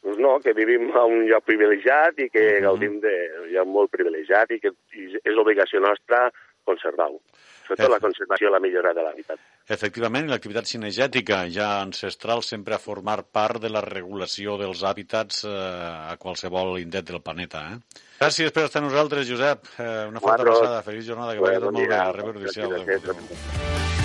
Doncs 0.07 0.23
no, 0.23 0.37
que 0.39 0.55
vivim 0.55 0.93
a 0.95 1.03
un 1.11 1.24
lloc 1.27 1.43
privilegiat 1.49 2.20
i 2.23 2.28
que 2.31 2.45
uh 2.45 2.53
-huh. 2.53 2.66
gaudim 2.69 3.01
d'un 3.03 3.49
lloc 3.51 3.66
molt 3.66 3.91
privilegiat 3.91 4.51
i 4.55 4.61
que 4.61 4.70
és 4.93 5.37
obligació 5.37 5.81
nostra 5.81 6.31
conservar-ho. 6.65 7.20
Sobretot 7.66 7.91
la 7.91 7.99
conservació 8.03 8.49
i 8.49 8.53
la 8.53 8.61
millora 8.62 8.93
de 8.95 9.03
l'hàbitat. 9.03 9.39
Efectivament, 9.77 10.28
l'activitat 10.31 10.69
cinegètica 10.70 11.41
ja 11.51 11.81
ancestral 11.81 12.45
sempre 12.47 12.77
ha 12.77 12.78
format 12.78 13.24
part 13.39 13.61
de 13.65 13.70
la 13.77 13.83
regulació 13.83 14.57
dels 14.61 14.85
hàbitats 14.87 15.43
eh, 15.45 16.12
a 16.12 16.15
qualsevol 16.23 16.78
indret 16.78 17.11
del 17.11 17.20
planeta. 17.20 17.65
Eh? 17.73 17.77
Gràcies 18.20 18.55
per 18.55 18.69
estar 18.69 18.83
amb 18.83 18.93
nosaltres, 18.93 19.27
Josep. 19.27 19.66
Eh, 19.78 20.07
una 20.12 20.20
forta 20.20 20.45
passada. 20.45 20.83
Feliç 20.87 21.11
jornada, 21.11 21.35
que 21.35 21.41
vagi 21.41 21.61
tot 21.66 21.73
molt 21.73 21.89
bé. 21.89 22.01
Rebre 22.23 23.95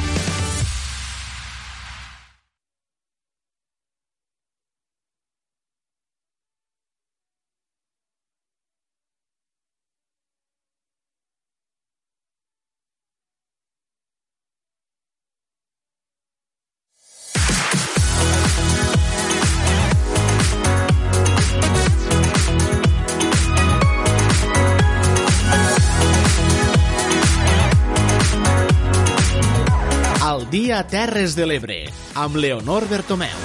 dia 30.82 30.90
Terres 30.90 31.36
de 31.36 31.46
l'Ebre, 31.46 31.76
amb 32.18 32.36
Leonor 32.42 32.88
Bertomeu. 32.90 33.38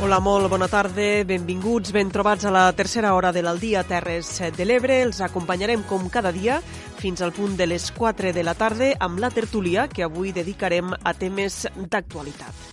Hola, 0.00 0.18
molt 0.24 0.48
bona 0.48 0.68
tarda, 0.72 1.24
benvinguts, 1.28 1.92
ben 1.92 2.08
trobats 2.12 2.46
a 2.48 2.52
la 2.54 2.64
tercera 2.72 3.12
hora 3.12 3.32
de 3.32 3.42
l'Aldia 3.44 3.82
Terres 3.84 4.30
de 4.56 4.64
l'Ebre. 4.64 5.02
Els 5.04 5.20
acompanyarem 5.20 5.82
com 5.84 6.08
cada 6.08 6.32
dia 6.32 6.62
fins 6.96 7.20
al 7.20 7.34
punt 7.36 7.58
de 7.58 7.66
les 7.66 7.90
4 7.92 8.32
de 8.32 8.44
la 8.44 8.54
tarda 8.56 8.94
amb 9.04 9.20
la 9.20 9.28
tertúlia 9.30 9.88
que 9.88 10.06
avui 10.06 10.32
dedicarem 10.32 10.94
a 10.96 11.12
temes 11.12 11.66
d'actualitat. 11.76 12.72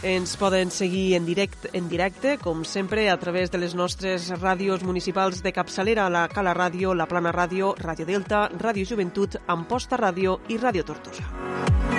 Ens 0.00 0.36
poden 0.38 0.70
seguir 0.70 1.16
en 1.16 1.26
directe, 1.26 1.68
en 1.74 1.88
directe, 1.90 2.38
com 2.38 2.62
sempre, 2.64 3.10
a 3.10 3.18
través 3.18 3.50
de 3.50 3.58
les 3.58 3.74
nostres 3.74 4.30
ràdios 4.38 4.84
municipals 4.86 5.42
de 5.42 5.52
capçalera, 5.52 6.08
la 6.08 6.28
Cala 6.30 6.54
Ràdio, 6.54 6.94
la 6.94 7.10
Plana 7.10 7.34
Ràdio, 7.34 7.74
Ràdio 7.76 8.06
Delta, 8.06 8.46
Ràdio 8.54 8.86
Joventut, 8.86 9.42
Amposta 9.48 9.98
Ràdio 9.98 10.38
i 10.48 10.56
Ràdio 10.56 10.86
Tortosa. 10.86 11.97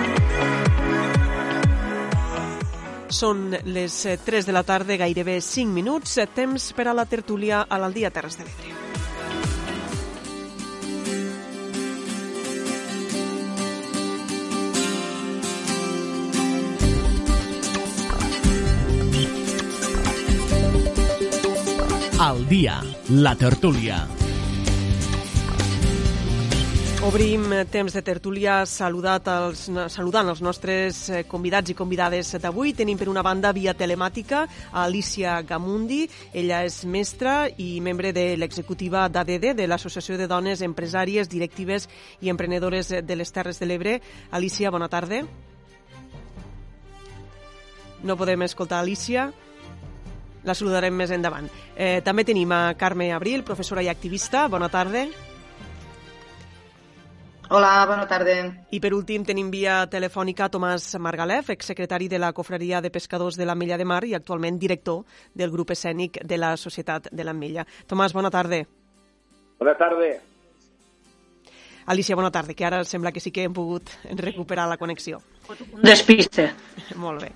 Són 3.10 3.56
les 3.66 3.96
3 4.26 4.46
de 4.46 4.54
la 4.54 4.62
tarda, 4.64 4.96
gairebé 5.02 5.40
5 5.42 5.74
minuts, 5.74 6.20
temps 6.36 6.72
per 6.78 6.88
a 6.88 6.94
la 6.94 7.08
tertúlia 7.10 7.66
a 7.66 7.82
l'Aldia 7.82 8.14
Terres 8.14 8.38
de 8.38 8.46
l'Ebre. 8.46 8.76
Al 22.20 22.46
dia, 22.48 22.82
la 23.10 23.34
tertúlia. 23.36 24.29
Obrim 27.00 27.46
temps 27.72 27.94
de 27.96 28.02
tertúlia 28.04 28.66
saludat 28.68 29.30
els, 29.32 29.62
saludant 29.88 30.28
els 30.28 30.42
nostres 30.44 30.98
eh, 31.08 31.22
convidats 31.24 31.72
i 31.72 31.76
convidades 31.78 32.34
d'avui. 32.44 32.74
Tenim 32.76 33.00
per 33.00 33.08
una 33.08 33.24
banda 33.24 33.54
via 33.56 33.72
telemàtica 33.72 34.42
a 34.44 34.84
Alicia 34.84 35.38
Gamundi. 35.48 36.02
Ella 36.36 36.60
és 36.68 36.82
mestra 36.84 37.48
i 37.56 37.80
membre 37.80 38.12
de 38.12 38.26
l'executiva 38.36 39.06
d'ADD, 39.08 39.54
de 39.56 39.70
l'Associació 39.72 40.18
de 40.20 40.28
Dones 40.28 40.60
Empresàries, 40.60 41.32
Directives 41.32 41.88
i 42.20 42.34
Emprenedores 42.36 42.92
de 42.92 43.16
les 43.16 43.32
Terres 43.32 43.64
de 43.64 43.72
l'Ebre. 43.72 43.96
Alicia, 44.36 44.68
bona 44.68 44.92
tarda. 44.92 45.24
No 48.04 48.20
podem 48.20 48.44
escoltar 48.44 48.84
Alicia 48.84 49.30
la 50.44 50.56
saludarem 50.56 51.00
més 51.00 51.16
endavant. 51.16 51.48
Eh, 51.76 52.02
també 52.04 52.28
tenim 52.28 52.52
a 52.52 52.76
Carme 52.76 53.14
Abril, 53.16 53.48
professora 53.48 53.84
i 53.84 53.88
activista. 53.88 54.50
Bona 54.52 54.68
tarda. 54.68 55.08
Hola, 57.52 57.84
bona 57.90 58.06
tarda. 58.06 58.34
I 58.70 58.78
per 58.78 58.92
últim 58.94 59.24
tenim 59.26 59.48
via 59.50 59.80
telefònica 59.90 60.52
Tomàs 60.54 60.84
Margalef, 61.02 61.48
exsecretari 61.50 62.06
de 62.06 62.20
la 62.22 62.30
Cofreria 62.38 62.78
de 62.78 62.92
Pescadors 62.94 63.40
de 63.40 63.48
l'Ametlla 63.50 63.80
de 63.82 63.88
Mar 63.90 64.04
i 64.06 64.14
actualment 64.14 64.60
director 64.62 65.00
del 65.34 65.50
grup 65.50 65.74
escènic 65.74 66.20
de 66.30 66.38
la 66.38 66.52
Societat 66.62 67.10
de 67.10 67.26
l'Ametlla. 67.26 67.66
Tomàs, 67.90 68.14
bona 68.14 68.30
tarda. 68.30 68.62
Bona 69.58 69.74
tarda. 69.82 70.12
Alicia, 71.90 72.16
bona 72.16 72.30
tarda, 72.30 72.54
que 72.54 72.70
ara 72.70 72.84
sembla 72.86 73.12
que 73.12 73.20
sí 73.20 73.32
que 73.34 73.48
hem 73.48 73.58
pogut 73.58 73.90
recuperar 74.22 74.68
la 74.70 74.78
connexió. 74.78 75.18
Un 75.50 75.82
despiste. 75.82 76.52
Molt 77.02 77.26
bé. 77.26 77.32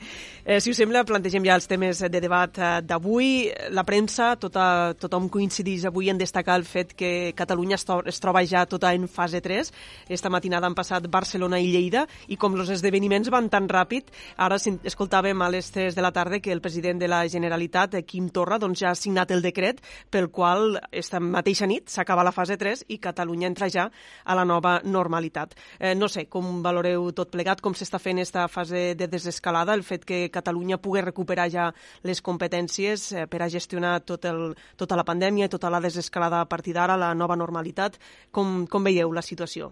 Eh, 0.45 0.59
si 0.59 0.73
us 0.73 0.75
sembla, 0.75 1.05
plantegem 1.07 1.45
ja 1.47 1.55
els 1.55 1.69
temes 1.71 2.01
de 2.03 2.19
debat 2.19 2.57
eh, 2.59 2.69
d'avui. 2.83 3.27
La 3.71 3.85
premsa, 3.87 4.33
tota, 4.35 4.91
tothom 4.99 5.29
coincideix 5.31 5.85
avui 5.87 6.09
en 6.11 6.17
destacar 6.19 6.57
el 6.59 6.65
fet 6.67 6.91
que 6.99 7.31
Catalunya 7.31 7.77
es, 7.77 7.85
es 8.11 8.19
troba 8.19 8.41
ja 8.43 8.65
tota 8.67 8.91
en 8.91 9.07
fase 9.07 9.39
3. 9.39 9.71
Esta 10.11 10.27
matinada 10.29 10.67
han 10.67 10.75
passat 10.75 11.07
Barcelona 11.07 11.61
i 11.63 11.69
Lleida 11.71 12.01
i 12.27 12.35
com 12.35 12.57
els 12.59 12.73
esdeveniments 12.75 13.31
van 13.31 13.47
tan 13.47 13.69
ràpid, 13.71 14.11
ara 14.35 14.57
escoltàvem 14.59 15.45
a 15.45 15.47
les 15.53 15.69
3 15.71 15.95
de 15.95 16.03
la 16.03 16.11
tarda 16.11 16.41
que 16.43 16.51
el 16.51 16.59
president 16.59 16.99
de 16.99 17.07
la 17.07 17.21
Generalitat, 17.31 17.95
eh, 17.95 18.03
Quim 18.03 18.27
Torra, 18.27 18.59
doncs 18.59 18.83
ja 18.83 18.91
ha 18.91 18.99
signat 18.99 19.31
el 19.31 19.45
decret 19.47 19.79
pel 20.11 20.27
qual 20.27 20.75
esta 20.91 21.23
mateixa 21.23 21.71
nit 21.71 21.87
s'acaba 21.87 22.27
la 22.27 22.35
fase 22.35 22.59
3 22.59 22.83
i 22.89 22.99
Catalunya 22.99 23.47
entra 23.47 23.71
ja 23.71 23.87
a 24.25 24.35
la 24.35 24.43
nova 24.43 24.81
normalitat. 24.83 25.55
Eh, 25.79 25.95
no 25.95 26.11
sé 26.11 26.27
com 26.27 26.59
valoreu 26.59 27.13
tot 27.15 27.31
plegat, 27.31 27.63
com 27.63 27.71
s'està 27.71 27.95
fent 27.95 28.19
esta 28.19 28.49
fase 28.51 28.91
de 28.99 29.07
desescalada, 29.07 29.71
el 29.71 29.87
fet 29.87 30.03
que 30.03 30.32
Catalunya 30.33 30.79
pugui 30.81 31.03
recuperar 31.05 31.47
ja 31.53 31.69
les 32.03 32.21
competències 32.25 33.05
eh, 33.13 33.27
per 33.29 33.43
a 33.43 33.49
gestionar 33.53 33.99
tot 34.07 34.25
el, 34.29 34.55
tota 34.79 34.97
la 34.99 35.05
pandèmia 35.07 35.47
i 35.47 35.53
tota 35.53 35.71
la 35.73 35.81
desescalada 35.83 36.41
a 36.41 36.49
partir 36.49 36.73
d'ara, 36.73 36.97
la 36.97 37.13
nova 37.13 37.37
normalitat. 37.39 37.99
Com, 38.31 38.65
com 38.67 38.83
veieu 38.83 39.13
la 39.13 39.23
situació? 39.23 39.71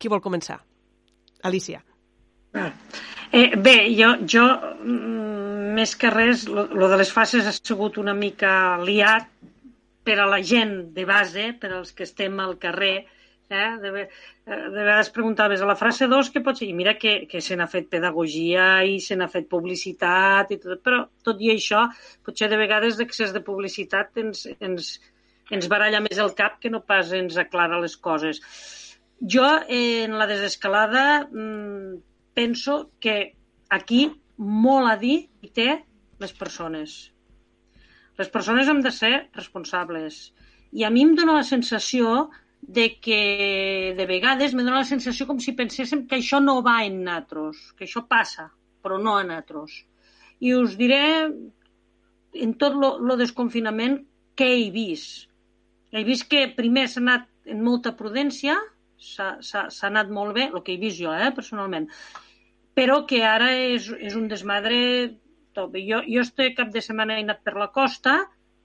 Qui 0.00 0.08
vol 0.08 0.24
començar? 0.24 0.58
Alicia. 1.44 1.82
Eh, 3.32 3.56
bé, 3.56 3.76
jo, 3.94 4.14
jo 4.26 4.44
mm, 4.82 5.70
més 5.76 5.94
que 5.96 6.10
res, 6.10 6.48
lo 6.50 6.88
de 6.90 6.98
les 6.98 7.12
fases 7.14 7.46
ha 7.46 7.54
sigut 7.54 8.00
una 8.00 8.14
mica 8.16 8.52
liat 8.82 9.28
per 10.04 10.18
a 10.18 10.26
la 10.26 10.40
gent 10.42 10.90
de 10.96 11.04
base, 11.06 11.52
per 11.60 11.70
als 11.76 11.92
que 11.94 12.06
estem 12.08 12.40
al 12.42 12.56
carrer, 12.58 13.04
Eh? 13.50 13.70
De, 13.82 13.90
de 14.46 14.70
vegades 14.70 15.08
preguntaves 15.10 15.60
a 15.60 15.66
la 15.66 15.74
frase 15.74 16.06
2 16.06 16.28
què 16.30 16.42
pot 16.46 16.58
ser? 16.60 16.68
I 16.70 16.74
mira 16.78 16.94
que, 16.94 17.26
que 17.30 17.40
se 17.42 17.56
n'ha 17.58 17.66
fet 17.70 17.88
pedagogia 17.90 18.66
i 18.86 19.00
se 19.02 19.16
n'ha 19.18 19.26
fet 19.32 19.48
publicitat 19.50 20.52
i 20.54 20.58
tot, 20.62 20.78
però 20.86 21.00
tot 21.26 21.40
i 21.42 21.50
això, 21.50 21.80
potser 22.26 22.46
de 22.52 22.60
vegades 22.60 23.00
l'excés 23.00 23.34
de 23.34 23.42
publicitat 23.42 24.20
ens, 24.22 24.44
ens, 24.62 24.92
ens 25.50 25.66
baralla 25.72 25.98
més 26.04 26.20
el 26.22 26.30
cap 26.38 26.60
que 26.62 26.70
no 26.70 26.84
pas 26.86 27.10
ens 27.18 27.40
aclara 27.42 27.80
les 27.82 27.96
coses. 27.98 28.38
Jo, 29.20 29.48
eh, 29.66 30.04
en 30.06 30.14
la 30.20 30.28
desescalada, 30.30 31.04
mmm, 31.26 31.96
penso 32.38 32.92
que 33.02 33.16
aquí 33.68 34.04
molt 34.38 34.92
a 34.92 34.94
dir 35.00 35.16
hi 35.42 35.50
té 35.50 35.72
les 36.22 36.36
persones. 36.38 37.00
Les 38.20 38.30
persones 38.30 38.70
hem 38.70 38.78
de 38.84 38.94
ser 38.94 39.12
responsables. 39.34 40.28
I 40.70 40.86
a 40.86 40.90
mi 40.94 41.02
em 41.02 41.16
dóna 41.18 41.40
la 41.40 41.48
sensació 41.48 42.30
de 42.60 43.00
que 43.00 43.94
de 43.96 44.06
vegades 44.06 44.54
me 44.54 44.62
dóna 44.62 44.82
la 44.82 44.88
sensació 44.88 45.26
com 45.26 45.40
si 45.40 45.56
penséssim 45.58 46.06
que 46.06 46.20
això 46.20 46.40
no 46.42 46.60
va 46.62 46.82
en 46.84 47.00
natros, 47.06 47.72
que 47.76 47.86
això 47.86 48.04
passa, 48.08 48.50
però 48.82 48.98
no 49.00 49.16
a 49.16 49.24
natros. 49.26 49.74
I 50.40 50.54
us 50.56 50.76
diré, 50.80 51.02
en 52.34 52.54
tot 52.60 52.76
lo 52.76 53.16
desconfinament, 53.20 53.98
què 54.36 54.48
he 54.56 54.68
vist. 54.72 55.28
He 55.90 56.04
vist 56.06 56.28
que 56.30 56.46
primer 56.56 56.86
s'ha 56.88 57.02
anat 57.02 57.26
en 57.50 57.64
molta 57.64 57.96
prudència, 57.98 58.56
s'ha 59.00 59.66
anat 59.88 60.12
molt 60.12 60.36
bé, 60.36 60.50
el 60.52 60.62
que 60.62 60.76
he 60.76 60.80
vist 60.80 61.00
jo, 61.00 61.12
eh, 61.12 61.32
personalment, 61.34 61.88
però 62.76 63.02
que 63.08 63.24
ara 63.26 63.50
és, 63.58 63.90
és 63.98 64.14
un 64.16 64.28
desmadre 64.28 64.78
bé. 65.72 65.82
Jo, 65.84 66.00
jo 66.06 66.20
este 66.22 66.54
cap 66.54 66.70
de 66.72 66.80
setmana 66.80 67.18
he 67.18 67.24
anat 67.24 67.42
per 67.44 67.56
la 67.58 67.70
costa 67.74 68.20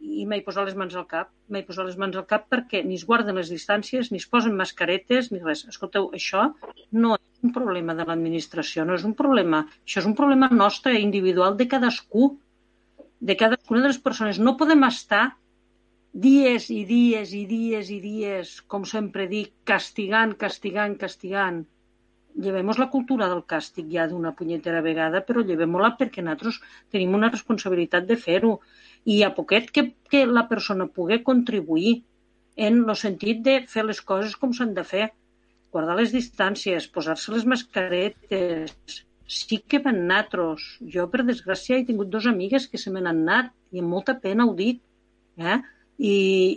i 0.05 0.25
m'he 0.29 0.41
posat 0.45 0.67
les 0.67 0.77
mans 0.79 0.95
al 0.99 1.05
cap. 1.11 1.31
M'he 1.51 1.63
posat 1.67 1.87
les 1.89 1.97
mans 2.01 2.15
al 2.19 2.25
cap 2.29 2.45
perquè 2.51 2.81
ni 2.85 2.97
es 2.99 3.05
guarden 3.09 3.39
les 3.39 3.51
distàncies, 3.53 4.11
ni 4.11 4.21
es 4.21 4.27
posen 4.31 4.55
mascaretes, 4.59 5.31
ni 5.33 5.41
res. 5.43 5.65
Escolteu, 5.71 6.09
això 6.19 6.49
no 7.03 7.15
és 7.17 7.47
un 7.47 7.53
problema 7.55 7.95
de 7.97 8.05
l'administració, 8.07 8.85
no 8.85 8.97
és 8.99 9.05
un 9.09 9.15
problema. 9.21 9.63
Això 9.83 10.03
és 10.03 10.09
un 10.11 10.17
problema 10.19 10.51
nostre, 10.51 10.95
individual, 11.01 11.57
de 11.59 11.67
cadascú, 11.71 12.31
de 13.19 13.37
cadascuna 13.39 13.83
de 13.85 13.93
les 13.93 14.01
persones. 14.09 14.39
No 14.39 14.57
podem 14.59 14.85
estar 14.87 15.25
dies 16.25 16.69
i 16.71 16.83
dies 16.87 17.33
i 17.35 17.45
dies 17.49 17.91
i 17.91 17.99
dies, 18.03 18.57
com 18.71 18.85
sempre 18.87 19.27
dic, 19.31 19.51
castigant, 19.71 20.35
castigant, 20.45 20.95
castigant. 21.01 21.65
Llevemos 22.35 22.79
la 22.81 22.89
cultura 22.91 23.29
del 23.31 23.45
càstig 23.47 23.87
ja 23.91 24.07
d'una 24.11 24.33
punyetera 24.35 24.81
vegada, 24.83 25.21
però 25.27 25.43
llevem-la 25.45 25.93
perquè 25.99 26.23
nosaltres 26.23 26.59
tenim 26.91 27.15
una 27.15 27.31
responsabilitat 27.31 28.09
de 28.09 28.17
fer-ho 28.19 28.57
i 29.05 29.21
a 29.23 29.31
poquet 29.37 29.71
que, 29.71 29.85
que 30.11 30.25
la 30.27 30.43
persona 30.49 30.89
pugui 30.91 31.21
contribuir 31.23 32.01
en 32.55 32.81
el 32.83 32.95
sentit 32.99 33.41
de 33.45 33.59
fer 33.71 33.85
les 33.85 34.01
coses 34.01 34.35
com 34.39 34.53
s'han 34.55 34.73
de 34.75 34.83
fer, 34.87 35.09
guardar 35.75 35.97
les 35.99 36.13
distàncies, 36.15 36.87
posar-se 36.91 37.33
les 37.35 37.45
mascaretes, 37.51 38.75
sí 39.27 39.59
que 39.67 39.81
van 39.83 40.05
natros. 40.07 40.65
Jo, 40.93 41.07
per 41.11 41.25
desgràcia, 41.27 41.79
he 41.79 41.87
tingut 41.87 42.11
dos 42.13 42.27
amigues 42.31 42.67
que 42.71 42.79
se 42.81 42.93
me 42.93 43.03
n'han 43.03 43.23
anat 43.25 43.51
i 43.71 43.83
amb 43.83 43.91
molta 43.91 44.15
pena 44.21 44.45
ho 44.47 44.53
dic. 44.55 44.81
Eh? 45.35 45.57
I, 45.97 46.15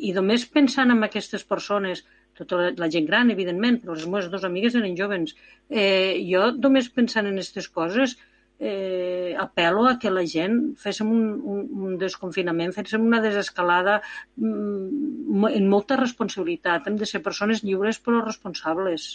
I 0.09 0.15
només 0.15 0.47
pensant 0.55 0.95
en 0.95 1.03
aquestes 1.07 1.45
persones, 1.45 2.05
tota 2.39 2.63
la, 2.63 2.73
la 2.79 2.89
gent 2.95 3.07
gran, 3.11 3.31
evidentment, 3.35 3.81
però 3.83 3.97
les 3.97 4.07
meves 4.07 4.31
dues 4.33 4.47
amigues 4.49 4.79
eren 4.79 4.97
jovens, 4.99 5.37
eh, 5.69 6.19
jo 6.31 6.51
només 6.57 6.91
pensant 6.95 7.27
en 7.27 7.39
aquestes 7.39 7.69
coses 7.75 8.17
eh, 8.59 9.37
apel·lo 9.39 9.87
a 9.87 9.97
que 10.03 10.11
la 10.11 10.25
gent 10.27 10.59
féssim 10.83 11.11
un, 11.15 11.25
un, 11.55 11.63
un 11.89 11.97
desconfinament, 12.01 12.75
féssim 12.75 13.07
una 13.07 13.23
desescalada 13.25 14.01
mm, 14.37 15.55
en 15.55 15.69
molta 15.71 15.99
responsabilitat. 16.01 16.87
Hem 16.89 16.99
de 16.99 17.07
ser 17.07 17.23
persones 17.23 17.63
lliures 17.65 18.03
però 18.03 18.23
responsables. 18.25 19.11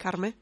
Carme? 0.00 0.34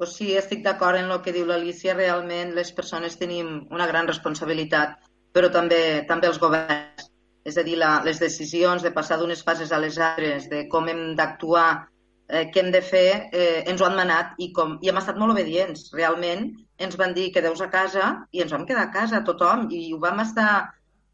Pues 0.00 0.14
sí, 0.16 0.30
estic 0.32 0.62
d'acord 0.64 0.96
en 0.96 1.10
el 1.12 1.20
que 1.20 1.32
diu 1.36 1.44
l'Alicia. 1.44 1.92
Realment 1.92 2.54
les 2.56 2.70
persones 2.72 3.18
tenim 3.20 3.50
una 3.68 3.88
gran 3.90 4.08
responsabilitat, 4.08 4.96
però 5.34 5.50
també 5.54 6.04
també 6.08 6.30
els 6.30 6.40
governs. 6.42 7.08
És 7.44 7.56
a 7.56 7.64
dir, 7.64 7.78
la, 7.80 8.02
les 8.04 8.20
decisions 8.20 8.82
de 8.84 8.92
passar 8.92 9.16
d'unes 9.18 9.42
fases 9.46 9.72
a 9.72 9.78
les 9.80 9.96
altres, 9.98 10.50
de 10.50 10.66
com 10.68 10.88
hem 10.92 11.14
d'actuar 11.16 11.68
eh, 12.28 12.44
què 12.52 12.60
hem 12.60 12.68
de 12.74 12.82
fer, 12.84 13.06
eh, 13.32 13.62
ens 13.70 13.80
ho 13.80 13.86
han 13.88 13.96
manat 13.96 14.36
i, 14.38 14.50
com, 14.56 14.76
i 14.84 14.90
hem 14.90 15.00
estat 15.00 15.18
molt 15.20 15.32
obedients. 15.34 15.88
Realment 15.96 16.50
ens 16.80 16.98
van 17.00 17.14
dir 17.16 17.30
que 17.32 17.42
deus 17.44 17.62
a 17.64 17.70
casa 17.72 18.12
i 18.32 18.44
ens 18.44 18.52
vam 18.52 18.66
quedar 18.68 18.88
a 18.88 18.92
casa 18.94 19.24
tothom 19.24 19.68
i 19.72 19.88
ho 19.94 20.00
vam 20.02 20.20
estar 20.24 20.52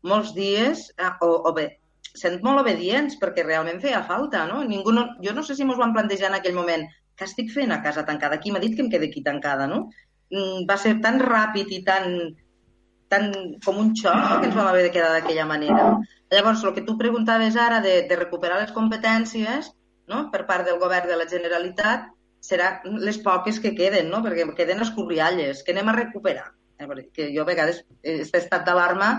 molts 0.06 0.34
dies 0.34 0.88
eh, 0.98 1.12
o, 1.22 1.30
o 1.48 1.54
bé, 1.56 1.68
sent 2.16 2.40
molt 2.44 2.62
obedients 2.62 3.18
perquè 3.22 3.44
realment 3.46 3.80
feia 3.82 4.02
falta, 4.08 4.44
no? 4.50 4.62
Ningú 4.66 4.94
no 4.94 5.08
jo 5.22 5.34
no 5.36 5.44
sé 5.46 5.56
si 5.56 5.66
ens 5.66 5.80
van 5.80 5.94
plantejar 5.96 6.30
en 6.30 6.40
aquell 6.40 6.58
moment 6.58 6.86
què 7.16 7.26
estic 7.26 7.52
fent 7.52 7.72
a 7.72 7.80
casa 7.84 8.04
tancada? 8.08 8.38
Qui 8.42 8.52
m'ha 8.52 8.62
dit 8.62 8.76
que 8.76 8.84
em 8.84 8.90
quedi 8.92 9.08
aquí 9.10 9.22
tancada, 9.24 9.66
no? 9.70 9.86
Mm, 10.32 10.66
va 10.68 10.76
ser 10.80 10.96
tan 11.04 11.20
ràpid 11.22 11.72
i 11.72 11.82
tan, 11.86 12.34
tan 13.12 13.30
com 13.64 13.78
un 13.82 13.94
xoc 13.94 14.16
no? 14.16 14.40
que 14.40 14.48
ens 14.50 14.56
vam 14.56 14.68
haver 14.70 14.84
de 14.86 14.92
quedar 14.94 15.12
d'aquella 15.14 15.46
manera. 15.46 15.86
Llavors, 16.32 16.64
el 16.64 16.74
que 16.74 16.84
tu 16.86 16.96
preguntaves 16.98 17.56
ara 17.56 17.80
de, 17.84 18.00
de 18.08 18.18
recuperar 18.18 18.60
les 18.60 18.74
competències, 18.74 19.70
no? 20.10 20.26
per 20.32 20.44
part 20.50 20.66
del 20.66 20.80
govern 20.82 21.08
de 21.10 21.18
la 21.20 21.28
Generalitat, 21.30 22.10
serà 22.46 22.80
les 22.84 23.18
poques 23.22 23.58
que 23.62 23.74
queden, 23.78 24.10
no? 24.10 24.22
perquè 24.24 24.46
queden 24.58 24.82
escorrialles, 24.84 25.62
que 25.62 25.74
anem 25.74 25.90
a 25.90 25.96
recuperar. 25.96 26.50
Eh, 26.78 26.86
que 27.14 27.30
jo 27.32 27.42
a 27.42 27.48
vegades, 27.48 27.82
aquest 28.02 28.38
estat 28.42 28.66
d'alarma, 28.66 29.10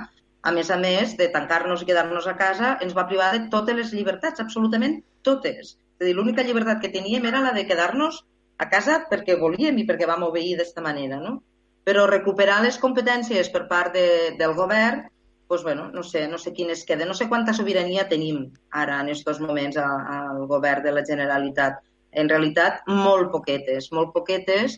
a 0.47 0.53
més 0.55 0.69
a 0.72 0.77
més 0.80 1.18
de 1.19 1.27
tancar-nos 1.34 1.81
i 1.84 1.89
quedar-nos 1.89 2.27
a 2.30 2.38
casa, 2.39 2.77
ens 2.85 2.95
va 2.95 3.07
privar 3.09 3.34
de 3.34 3.47
totes 3.53 3.76
les 3.76 3.93
llibertats, 3.95 4.43
absolutament 4.43 5.01
totes. 5.27 5.76
És 5.97 6.03
a 6.03 6.05
dir, 6.05 6.15
l'única 6.15 6.45
llibertat 6.45 6.84
que 6.84 6.93
teníem 6.93 7.26
era 7.26 7.41
la 7.43 7.53
de 7.55 7.65
quedar-nos 7.68 8.22
a 8.57 8.68
casa 8.69 9.01
perquè 9.09 9.35
volíem 9.39 9.81
i 9.81 9.85
perquè 9.89 10.07
vam 10.09 10.26
obeir 10.27 10.55
d'esta 10.59 10.84
manera, 10.85 11.19
no? 11.23 11.39
Però 11.88 12.07
recuperar 12.09 12.59
les 12.65 12.80
competències 12.81 13.49
per 13.53 13.64
part 13.69 13.93
de, 13.95 14.07
del 14.39 14.55
govern, 14.57 15.05
doncs, 15.47 15.64
bueno, 15.64 15.88
no 15.93 16.03
sé, 16.03 16.26
no 16.27 16.38
sé 16.38 16.51
quines 16.53 16.84
queden, 16.85 17.07
no 17.07 17.15
sé 17.15 17.30
quanta 17.31 17.53
sobirania 17.55 18.07
tenim 18.11 18.43
ara 18.76 18.99
en 18.99 19.14
aquests 19.14 19.39
moments 19.39 19.80
al 19.80 20.43
govern 20.51 20.84
de 20.84 20.91
la 20.91 21.05
Generalitat. 21.07 21.80
En 22.11 22.30
realitat 22.30 22.84
molt 22.91 23.31
poquetes, 23.31 23.91
molt 23.95 24.11
poquetes, 24.14 24.77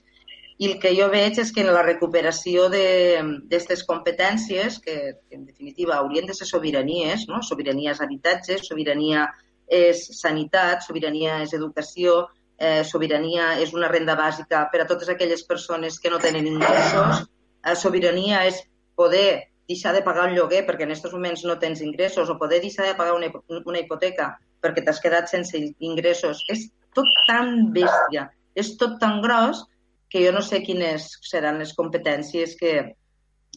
i 0.60 0.68
el 0.68 0.80
que 0.84 0.92
jo 0.96 1.08
veig 1.10 1.38
és 1.40 1.54
que 1.56 1.64
en 1.64 1.72
la 1.72 1.84
recuperació 1.86 2.68
d'aquestes 2.74 3.86
competències, 3.88 4.78
que, 4.84 4.96
que 5.30 5.38
en 5.38 5.46
definitiva 5.46 5.96
haurien 5.98 6.28
de 6.28 6.36
ser 6.36 6.50
sobiranies, 6.50 7.30
no? 7.32 7.40
sobirania 7.42 7.94
és 7.96 8.02
habitatge, 8.04 8.58
sobirania 8.66 9.30
és 9.70 10.02
sanitat, 10.20 10.84
sobirania 10.84 11.40
és 11.46 11.54
educació, 11.56 12.26
eh, 12.60 12.84
sobirania 12.84 13.54
és 13.64 13.74
una 13.74 13.90
renda 13.92 14.16
bàsica 14.20 14.66
per 14.72 14.84
a 14.84 14.88
totes 14.88 15.10
aquelles 15.10 15.46
persones 15.48 16.00
que 16.00 16.12
no 16.12 16.20
tenen 16.20 16.48
ingressos, 16.48 17.24
eh, 17.64 17.76
sobirania 17.76 18.44
és 18.50 18.60
poder 19.00 19.50
deixar 19.70 19.94
de 19.94 20.02
pagar 20.04 20.28
un 20.28 20.36
lloguer 20.36 20.66
perquè 20.68 20.84
en 20.84 20.92
aquests 20.92 21.14
moments 21.14 21.46
no 21.46 21.56
tens 21.62 21.82
ingressos 21.86 22.30
o 22.30 22.38
poder 22.42 22.60
deixar 22.62 22.88
de 22.90 22.96
pagar 22.98 23.16
una, 23.16 23.30
una 23.66 23.80
hipoteca 23.80 24.34
perquè 24.64 24.84
t'has 24.84 25.00
quedat 25.00 25.30
sense 25.32 25.56
ingressos. 25.80 26.42
És 26.50 26.68
tot 26.98 27.08
tan 27.28 27.70
bèstia, 27.76 28.28
és 28.58 28.74
tot 28.82 28.98
tan 29.00 29.22
gros 29.24 29.64
que 30.10 30.24
jo 30.26 30.34
no 30.34 30.42
sé 30.42 30.64
quines 30.66 31.06
seran 31.30 31.62
les 31.62 31.76
competències 31.78 32.58
que 32.60 32.74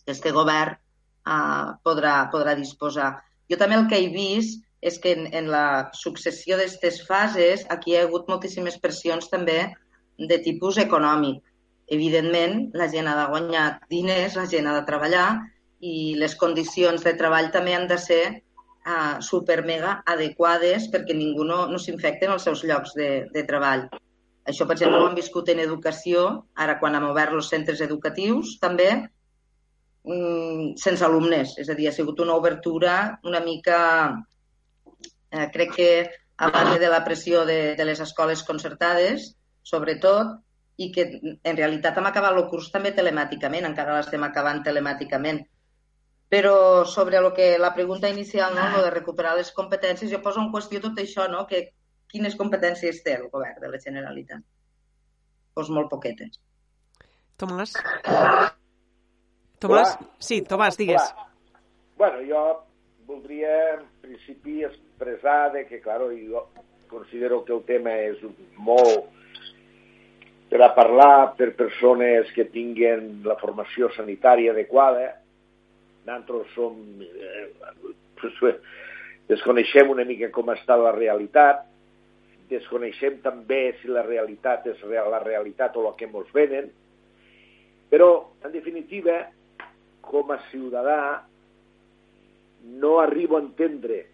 este 0.06 0.32
govern 0.36 0.76
uh, 0.76 1.72
podrà, 1.82 2.28
podrà 2.30 2.54
disposar. 2.58 3.14
Jo 3.50 3.58
també 3.58 3.78
el 3.80 3.88
que 3.88 3.98
he 3.98 4.12
vist 4.12 4.60
és 4.82 4.98
que 4.98 5.14
en, 5.16 5.28
en 5.30 5.48
la 5.52 5.90
successió 5.94 6.58
d'aquestes 6.58 7.00
fases 7.06 7.64
aquí 7.70 7.92
hi 7.92 8.00
ha 8.00 8.04
hagut 8.08 8.28
moltíssimes 8.30 8.80
pressions 8.82 9.30
també 9.30 9.60
de 10.18 10.38
tipus 10.42 10.78
econòmic. 10.82 11.40
Evidentment, 11.92 12.70
la 12.78 12.88
gent 12.90 13.08
ha 13.08 13.16
de 13.18 13.28
guanyar 13.30 13.66
diners, 13.90 14.36
la 14.38 14.48
gent 14.50 14.66
ha 14.66 14.74
de 14.78 14.86
treballar 14.88 15.26
i 15.82 16.14
les 16.18 16.34
condicions 16.38 17.02
de 17.02 17.14
treball 17.18 17.50
també 17.54 17.74
han 17.74 17.88
de 17.90 17.98
ser 17.98 18.22
uh, 18.32 19.18
super 19.20 19.62
mega 19.66 19.98
adequades 20.06 20.88
perquè 20.92 21.16
ningú 21.16 21.46
no, 21.46 21.64
no 21.70 21.80
s'infecti 21.82 22.28
en 22.28 22.36
els 22.36 22.46
seus 22.48 22.62
llocs 22.66 22.94
de, 22.98 23.10
de 23.34 23.44
treball. 23.48 23.88
Això, 24.48 24.66
per 24.66 24.74
exemple, 24.74 24.98
ho 24.98 25.08
hem 25.08 25.18
viscut 25.18 25.50
en 25.52 25.62
educació, 25.62 26.26
ara 26.58 26.78
quan 26.80 26.96
hem 26.98 27.06
obert 27.10 27.34
els 27.36 27.50
centres 27.52 27.82
educatius, 27.84 28.56
també, 28.62 28.88
mm, 30.02 30.72
sense 30.82 31.06
alumnes. 31.06 31.54
És 31.62 31.70
a 31.70 31.76
dir, 31.78 31.88
ha 31.88 31.94
sigut 31.94 32.22
una 32.24 32.34
obertura 32.34 32.96
una 33.28 33.42
mica, 33.44 33.78
eh, 35.32 35.48
crec 35.52 35.74
que 35.74 35.90
a 36.36 36.50
base 36.50 36.78
de 36.78 36.88
la 36.88 37.04
pressió 37.04 37.44
de, 37.46 37.74
de 37.76 37.84
les 37.84 38.00
escoles 38.00 38.42
concertades, 38.44 39.32
sobretot, 39.62 40.38
i 40.82 40.90
que 40.92 41.04
en 41.12 41.56
realitat 41.56 41.98
hem 41.98 42.08
acabat 42.08 42.36
el 42.36 42.48
curs 42.50 42.70
també 42.72 42.92
telemàticament, 42.96 43.66
encara 43.68 43.98
l'estem 43.98 44.22
acabant 44.26 44.62
telemàticament. 44.64 45.42
Però 46.32 46.84
sobre 46.88 47.20
lo 47.20 47.34
que 47.36 47.58
la 47.60 47.74
pregunta 47.76 48.08
inicial, 48.08 48.54
no, 48.56 48.64
lo 48.76 48.82
de 48.86 48.90
recuperar 48.94 49.36
les 49.36 49.52
competències, 49.52 50.10
jo 50.10 50.22
poso 50.24 50.40
en 50.40 50.48
qüestió 50.54 50.80
tot 50.80 50.98
això, 50.98 51.28
no? 51.28 51.44
que 51.46 51.66
quines 52.08 52.36
competències 52.40 53.02
té 53.04 53.18
el 53.18 53.28
govern 53.32 53.60
de 53.60 53.68
la 53.68 53.80
Generalitat? 53.80 54.40
Doncs 55.52 55.70
molt 55.76 55.92
poquetes. 55.92 56.40
Tomàs? 57.36 57.76
Tomàs? 59.60 59.92
Hola. 59.92 60.10
Sí, 60.18 60.40
Tomàs, 60.48 60.80
digues. 60.80 61.12
Hola. 61.12 61.28
Bueno, 62.00 62.24
jo 62.26 62.42
voldria 63.12 63.74
en 63.74 63.86
principi 64.00 64.62
expressar 64.64 65.52
de 65.52 65.66
que, 65.66 65.80
claro, 65.80 66.10
jo 66.10 66.48
considero 66.88 67.44
que 67.44 67.52
el 67.52 67.64
tema 67.68 67.92
és 68.08 68.20
molt 68.56 69.10
per 70.52 70.60
a 70.60 70.72
parlar 70.76 71.32
per 71.38 71.54
persones 71.56 72.28
que 72.36 72.44
tinguen 72.52 73.22
la 73.24 73.38
formació 73.40 73.88
sanitària 73.96 74.52
adequada, 74.52 75.14
nosaltres 76.04 76.56
som... 76.56 76.78
Eh, 77.00 78.52
desconeixem 79.32 79.88
una 79.90 80.04
mica 80.04 80.28
com 80.34 80.50
està 80.52 80.76
la 80.76 80.92
realitat, 80.94 81.64
desconeixem 82.50 83.16
també 83.24 83.72
si 83.80 83.88
la 83.88 84.04
realitat 84.04 84.66
és 84.68 84.82
la 84.84 85.22
realitat 85.24 85.76
o 85.78 85.86
la 85.86 85.94
que 85.96 86.06
ens 86.10 86.32
venen, 86.36 86.68
però, 87.88 88.10
en 88.44 88.52
definitiva, 88.52 89.16
com 90.04 90.30
a 90.34 90.38
ciutadà, 90.50 91.24
no 92.62 93.00
arribo 93.00 93.36
a 93.36 93.42
entendre, 93.42 94.06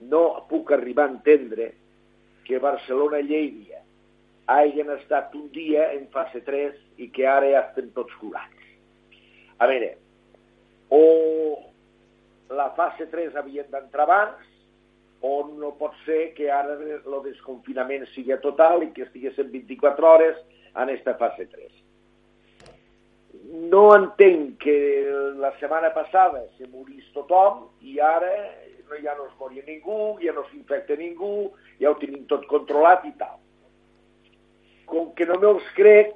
no 0.00 0.46
puc 0.50 0.72
arribar 0.72 1.08
a 1.08 1.12
entendre 1.14 1.72
que 2.46 2.58
Barcelona 2.62 3.20
i 3.20 3.28
Lleida 3.28 3.82
hagin 4.46 4.90
estat 4.94 5.34
un 5.34 5.48
dia 5.50 5.90
en 5.92 6.06
fase 6.14 6.40
3 6.46 6.76
i 7.02 7.08
que 7.10 7.26
ara 7.26 7.48
ja 7.50 7.64
estem 7.66 7.88
tots 7.96 8.14
curats. 8.20 8.68
A 9.58 9.66
veure, 9.66 9.96
o 10.94 11.02
la 12.54 12.68
fase 12.76 13.08
3 13.10 13.34
havien 13.34 13.66
d'entrar 13.72 14.06
abans, 14.06 14.52
o 15.26 15.48
no 15.58 15.72
pot 15.80 15.96
ser 16.04 16.34
que 16.36 16.50
ara 16.52 16.76
el 16.76 17.16
desconfinament 17.24 18.04
sigui 18.12 18.36
total 18.44 18.84
i 18.84 18.92
que 18.94 19.06
estiguessin 19.08 19.50
24 19.50 20.12
hores 20.12 20.38
en 20.74 20.84
aquesta 20.84 21.16
fase 21.18 21.48
3. 21.50 21.85
No 23.70 23.88
entenc 23.94 24.58
que 24.62 24.76
la 25.40 25.52
setmana 25.60 25.92
passada 25.94 26.42
se 26.56 26.68
morís 26.72 27.06
tothom 27.14 27.66
i 27.80 27.98
ara 28.00 28.32
no, 28.88 28.98
ja 29.02 29.14
no 29.16 29.26
es 29.26 29.34
moria 29.38 29.64
ningú, 29.66 30.16
ja 30.22 30.32
no 30.32 30.44
s'infecta 30.50 30.96
ningú, 30.96 31.50
ja 31.80 31.90
ho 31.90 31.98
tenim 32.00 32.26
tot 32.30 32.46
controlat 32.50 33.04
i 33.08 33.12
tal. 33.18 33.36
Com 34.86 35.12
que 35.18 35.26
no 35.26 35.38
me'ls 35.42 35.66
crec, 35.78 36.14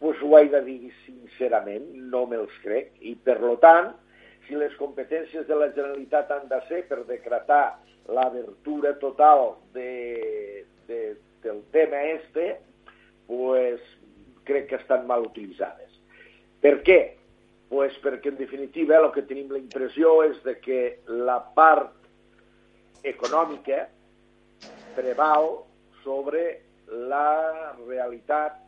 doncs 0.00 0.22
ho 0.24 0.38
he 0.38 0.48
de 0.52 0.62
dir 0.64 0.92
sincerament, 1.04 1.86
no 2.12 2.24
me'ls 2.30 2.54
crec, 2.64 2.92
i 3.00 3.14
per 3.16 3.38
lo 3.42 3.56
tant, 3.62 3.92
si 4.46 4.56
les 4.56 4.74
competències 4.80 5.46
de 5.48 5.58
la 5.58 5.72
Generalitat 5.74 6.30
han 6.30 6.46
de 6.48 6.60
ser 6.68 6.84
per 6.88 7.02
decretar 7.08 7.78
l'abertura 8.14 8.94
total 9.02 9.56
de, 9.74 10.64
de, 10.86 11.00
del 11.42 11.62
tema 11.74 12.02
este, 12.12 12.56
pues, 13.26 13.82
crec 14.46 14.68
que 14.70 14.78
estan 14.78 15.06
mal 15.06 15.26
utilitzades. 15.26 15.85
Per 16.64 16.74
què? 16.86 17.00
Pues 17.68 17.96
perquè, 18.02 18.30
en 18.30 18.38
definitiva, 18.38 18.98
el 19.00 19.10
que 19.14 19.26
tenim 19.26 19.50
la 19.50 19.58
impressió 19.58 20.20
és 20.26 20.38
de 20.44 20.54
que 20.62 20.80
la 21.08 21.40
part 21.56 21.94
econòmica 23.06 23.86
preval 24.96 25.50
sobre 26.04 26.44
la 27.10 27.74
realitat 27.86 28.62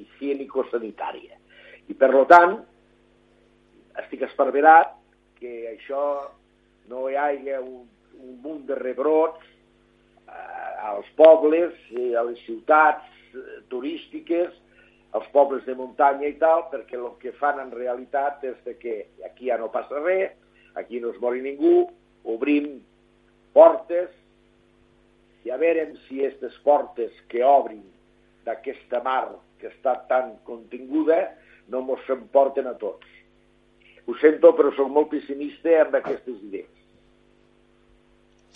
higiènico-sanitària. 0.00 1.38
I, 1.88 1.96
per 1.98 2.10
tant, 2.30 2.58
estic 4.04 4.22
esperverat 4.28 4.92
que 5.40 5.72
això 5.72 6.04
no 6.90 7.08
hi 7.08 7.16
hagi 7.18 7.56
un, 7.58 7.86
un 8.20 8.36
munt 8.44 8.66
de 8.68 8.76
rebrots 8.78 9.46
eh, 10.28 10.90
als 10.92 11.08
pobles, 11.18 11.74
i 11.90 12.12
a 12.14 12.24
les 12.28 12.40
ciutats 12.44 13.06
eh, 13.34 13.60
turístiques, 13.72 14.52
als 15.12 15.26
pobles 15.34 15.64
de 15.66 15.74
muntanya 15.74 16.28
i 16.28 16.36
tal, 16.38 16.68
perquè 16.70 16.98
el 16.98 17.10
que 17.22 17.32
fan 17.38 17.58
en 17.62 17.72
realitat 17.74 18.44
és 18.46 18.58
de 18.66 18.76
que 18.78 18.96
aquí 19.26 19.50
ja 19.50 19.58
no 19.58 19.70
passa 19.74 19.98
res, 20.04 20.36
aquí 20.78 21.00
no 21.00 21.10
es 21.10 21.20
mori 21.22 21.42
ningú, 21.42 21.88
obrim 22.24 22.78
portes 23.54 24.10
i 25.44 25.50
a 25.50 25.58
veure 25.58 25.88
si 26.06 26.20
aquestes 26.20 26.58
portes 26.62 27.14
que 27.28 27.42
obrin 27.44 27.82
d'aquesta 28.46 29.00
mar 29.02 29.32
que 29.60 29.70
està 29.72 29.96
tan 30.08 30.36
continguda 30.46 31.18
no 31.70 31.82
mos 31.86 32.02
s'emporten 32.06 32.66
a 32.66 32.76
tots. 32.78 33.06
Ho 34.06 34.16
sento, 34.18 34.52
però 34.56 34.72
sóc 34.74 34.90
molt 34.90 35.10
pessimista 35.12 35.74
amb 35.84 35.98
aquestes 36.00 36.38
idees. 36.48 36.70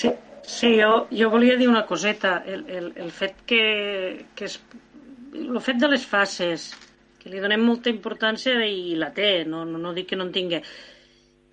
Sí, 0.00 0.10
sí 0.42 0.72
jo, 0.80 1.06
jo 1.14 1.30
volia 1.30 1.58
dir 1.60 1.68
una 1.70 1.84
coseta. 1.86 2.40
El, 2.46 2.64
el, 2.68 2.90
el 2.96 3.12
fet 3.14 3.44
que, 3.46 3.64
que 4.34 4.48
es, 4.48 4.58
el 5.34 5.60
fet 5.60 5.80
de 5.82 5.90
les 5.90 6.04
fases, 6.06 6.72
que 7.20 7.30
li 7.32 7.40
donem 7.42 7.62
molta 7.66 7.90
importància 7.90 8.58
i 8.68 8.94
la 9.00 9.10
té, 9.16 9.44
no, 9.48 9.64
no, 9.68 9.80
no 9.80 9.94
dic 9.96 10.10
que 10.12 10.18
no 10.18 10.28
en 10.28 10.34
tingui. 10.34 10.60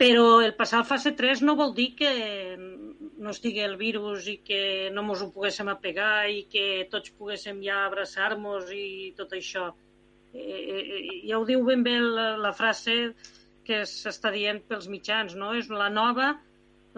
Però 0.02 0.42
el 0.42 0.56
passar 0.58 0.82
a 0.82 0.88
fase 0.88 1.14
3 1.18 1.44
no 1.46 1.56
vol 1.60 1.76
dir 1.78 1.92
que 1.98 2.12
no 2.58 3.34
estigui 3.34 3.62
el 3.66 3.78
virus 3.78 4.28
i 4.32 4.40
que 4.46 4.90
no 4.94 5.04
mos 5.06 5.22
ho 5.22 5.30
poguéssim 5.34 5.70
apegar 5.70 6.26
i 6.34 6.46
que 6.50 6.66
tots 6.92 7.14
poguéssim 7.18 7.62
ja 7.66 7.84
abraçar-nos 7.86 8.72
i 8.74 9.14
tot 9.18 9.36
això. 9.38 9.68
Eh, 10.34 10.42
eh, 10.42 10.82
eh 10.82 11.20
ja 11.30 11.38
ho 11.38 11.46
diu 11.46 11.64
ben 11.68 11.84
bé 11.86 11.98
la, 12.02 12.32
la 12.42 12.54
frase 12.58 13.14
que 13.68 13.84
s'està 13.86 14.32
dient 14.34 14.64
pels 14.68 14.90
mitjans, 14.90 15.36
no? 15.38 15.54
És 15.54 15.70
la 15.70 15.90
nova, 15.94 16.32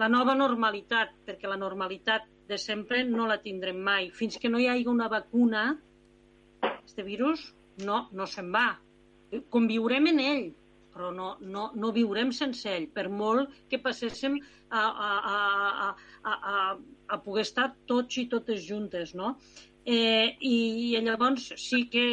la 0.00 0.08
nova 0.08 0.34
normalitat, 0.34 1.12
perquè 1.26 1.50
la 1.50 1.60
normalitat 1.60 2.24
de 2.48 2.58
sempre 2.58 3.04
no 3.04 3.28
la 3.28 3.40
tindrem 3.44 3.76
mai. 3.84 4.08
Fins 4.10 4.40
que 4.40 4.48
no 4.48 4.58
hi 4.58 4.70
hagi 4.72 4.88
una 4.90 5.10
vacuna, 5.12 5.66
Este 6.84 7.02
virus 7.06 7.52
no, 7.84 8.08
no 8.12 8.26
se'n 8.30 8.52
va. 8.54 8.68
Conviurem 9.50 10.12
en 10.12 10.20
ell, 10.22 10.44
però 10.94 11.10
no, 11.10 11.34
no, 11.42 11.68
no 11.74 11.92
viurem 11.92 12.30
sense 12.32 12.70
ell, 12.70 12.86
per 12.94 13.08
molt 13.10 13.54
que 13.70 13.80
passéssim 13.82 14.38
a, 14.70 14.80
a, 14.80 15.12
a, 15.34 15.90
a, 15.90 16.34
a, 16.34 16.58
a 17.16 17.22
poder 17.24 17.46
estar 17.48 17.72
tots 17.90 18.20
i 18.22 18.28
totes 18.30 18.62
juntes, 18.68 19.14
no? 19.18 19.34
Eh, 19.84 20.36
i, 20.40 20.94
I 20.96 21.00
llavors 21.04 21.50
sí 21.60 21.82
que 21.92 22.04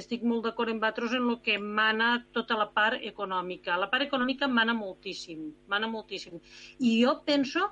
estic 0.00 0.22
molt 0.24 0.46
d'acord 0.46 0.72
amb 0.72 0.80
vosaltres 0.80 1.16
en 1.18 1.26
el 1.28 1.42
que 1.44 1.58
mana 1.60 2.14
tota 2.32 2.56
la 2.56 2.70
part 2.72 3.02
econòmica. 3.04 3.76
La 3.76 3.90
part 3.92 4.06
econòmica 4.06 4.48
mana 4.48 4.72
moltíssim, 4.78 5.50
mana 5.68 5.90
moltíssim. 5.92 6.40
I 6.80 6.94
jo 7.02 7.18
penso, 7.26 7.66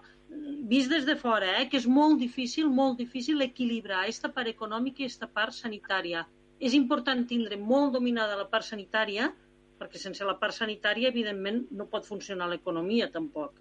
vist 0.69 0.91
des 0.91 1.05
de 1.07 1.17
fora, 1.17 1.61
eh, 1.61 1.69
que 1.69 1.79
és 1.81 1.87
molt 1.87 2.19
difícil, 2.21 2.71
molt 2.71 2.99
difícil 2.99 3.43
equilibrar 3.45 4.03
aquesta 4.03 4.31
part 4.33 4.51
econòmica 4.51 5.03
i 5.03 5.09
aquesta 5.09 5.29
part 5.29 5.57
sanitària. 5.57 6.25
És 6.61 6.75
important 6.75 7.27
tindre 7.29 7.59
molt 7.59 7.93
dominada 7.93 8.39
la 8.39 8.49
part 8.49 8.65
sanitària, 8.65 9.31
perquè 9.79 10.01
sense 10.01 10.25
la 10.25 10.37
part 10.41 10.55
sanitària, 10.57 11.11
evidentment, 11.11 11.65
no 11.71 11.89
pot 11.91 12.07
funcionar 12.07 12.49
l'economia 12.49 13.11
tampoc. 13.13 13.59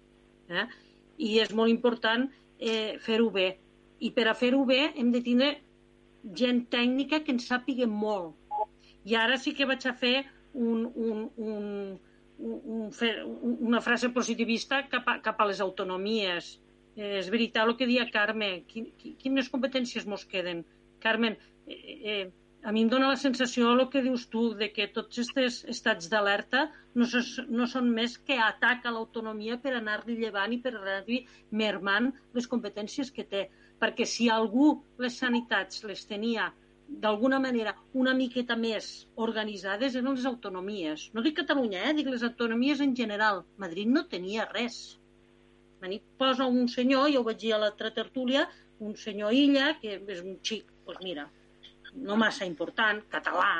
Eh? 0.48 0.66
I 1.18 1.38
és 1.42 1.52
molt 1.52 1.72
important 1.72 2.28
eh, 2.58 2.96
fer-ho 3.02 3.30
bé. 3.34 3.48
I 4.00 4.10
per 4.14 4.28
a 4.28 4.34
fer-ho 4.38 4.64
bé 4.68 4.80
hem 4.94 5.12
de 5.12 5.22
tindre 5.24 5.52
gent 6.40 6.64
tècnica 6.72 7.20
que 7.24 7.34
en 7.34 7.42
sàpiga 7.42 7.86
molt. 7.90 8.34
I 9.04 9.18
ara 9.20 9.36
sí 9.36 9.52
que 9.54 9.68
vaig 9.68 9.84
a 9.86 9.92
fer 9.92 10.24
un, 10.54 10.86
un, 10.94 11.30
un, 11.36 11.98
un, 12.38 12.90
un, 12.90 13.56
una 13.60 13.80
frase 13.84 14.08
positivista 14.10 14.84
cap 14.88 15.08
a, 15.08 15.18
cap 15.22 15.40
a 15.40 15.48
les 15.50 15.60
autonomies. 15.60 16.54
Eh, 16.96 17.18
és 17.18 17.28
veritat 17.34 17.66
el 17.66 17.76
que 17.78 17.90
dia 17.90 18.06
Carme. 18.10 18.48
quines 19.22 19.50
competències 19.50 20.06
mos 20.06 20.24
queden? 20.24 20.64
Carmen, 21.00 21.36
eh, 21.66 22.00
eh, 22.12 22.30
a 22.62 22.72
mi 22.72 22.82
em 22.82 22.88
dóna 22.88 23.08
la 23.12 23.16
sensació, 23.20 23.72
el 23.72 23.88
que 23.92 24.02
dius 24.02 24.28
tu, 24.32 24.42
de 24.60 24.70
que 24.72 24.86
tots 24.98 25.18
aquests 25.22 25.66
estats 25.74 26.08
d'alerta 26.12 26.62
no, 26.94 27.08
no 27.58 27.66
són 27.72 27.90
més 27.98 28.16
que 28.28 28.38
atac 28.40 28.86
a 28.86 28.92
l'autonomia 28.94 29.58
per 29.64 29.74
anar-li 29.74 30.16
llevant 30.22 30.54
i 30.56 30.60
per 30.64 30.72
anar-li 30.78 31.20
mermant 31.64 32.12
les 32.32 32.48
competències 32.54 33.10
que 33.10 33.26
té. 33.34 33.42
Perquè 33.82 34.06
si 34.06 34.30
algú 34.30 34.70
les 35.04 35.18
sanitats 35.20 35.84
les 35.84 36.06
tenia 36.06 36.52
d'alguna 37.04 37.38
manera 37.40 37.74
una 38.00 38.14
miqueta 38.14 38.56
més 38.56 38.90
organitzades 39.26 39.94
eren 40.00 40.14
les 40.14 40.26
autonomies. 40.30 41.10
No 41.12 41.24
dic 41.26 41.36
Catalunya, 41.42 41.84
eh? 41.88 41.94
dic 42.00 42.08
les 42.12 42.22
autonomies 42.22 42.80
en 42.80 42.96
general. 42.96 43.44
Madrid 43.58 43.90
no 43.92 44.06
tenia 44.16 44.48
res. 44.52 44.84
A 45.84 45.88
nit 45.88 46.04
posa 46.16 46.46
un 46.48 46.68
senyor, 46.72 47.10
ja 47.12 47.20
ho 47.20 47.26
vaig 47.26 47.42
dir 47.42 47.50
a 47.52 47.60
l'altra 47.60 47.90
tertúlia, 47.92 48.46
un 48.80 48.94
senyor 48.96 49.34
Illa, 49.36 49.74
que 49.82 49.98
és 50.00 50.22
un 50.24 50.38
xic, 50.40 50.64
doncs 50.64 50.84
pues 50.86 51.00
mira, 51.04 51.26
no 52.06 52.16
massa 52.20 52.48
important, 52.48 53.02
català, 53.12 53.50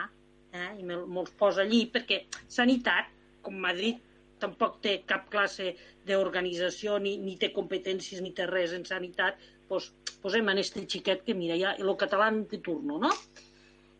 eh, 0.56 0.70
i 0.80 0.86
me'ls 0.88 1.34
posa 1.40 1.62
allí, 1.66 1.82
perquè 1.92 2.22
sanitat, 2.56 3.10
com 3.44 3.60
Madrid 3.66 4.00
tampoc 4.40 4.80
té 4.84 4.94
cap 5.08 5.28
classe 5.32 5.74
d'organització, 6.08 6.96
ni, 7.04 7.18
ni 7.20 7.36
té 7.40 7.52
competències, 7.52 8.22
ni 8.24 8.32
té 8.36 8.48
res 8.48 8.72
en 8.76 8.88
sanitat, 8.88 9.40
doncs 9.68 9.90
posem 10.24 10.48
en 10.52 10.62
este 10.64 10.86
xiquet 10.96 11.24
que, 11.28 11.36
mira, 11.36 11.60
ja 11.60 11.74
el 11.76 11.92
català 12.00 12.30
de 12.32 12.60
turno, 12.64 12.98
no? 13.04 13.12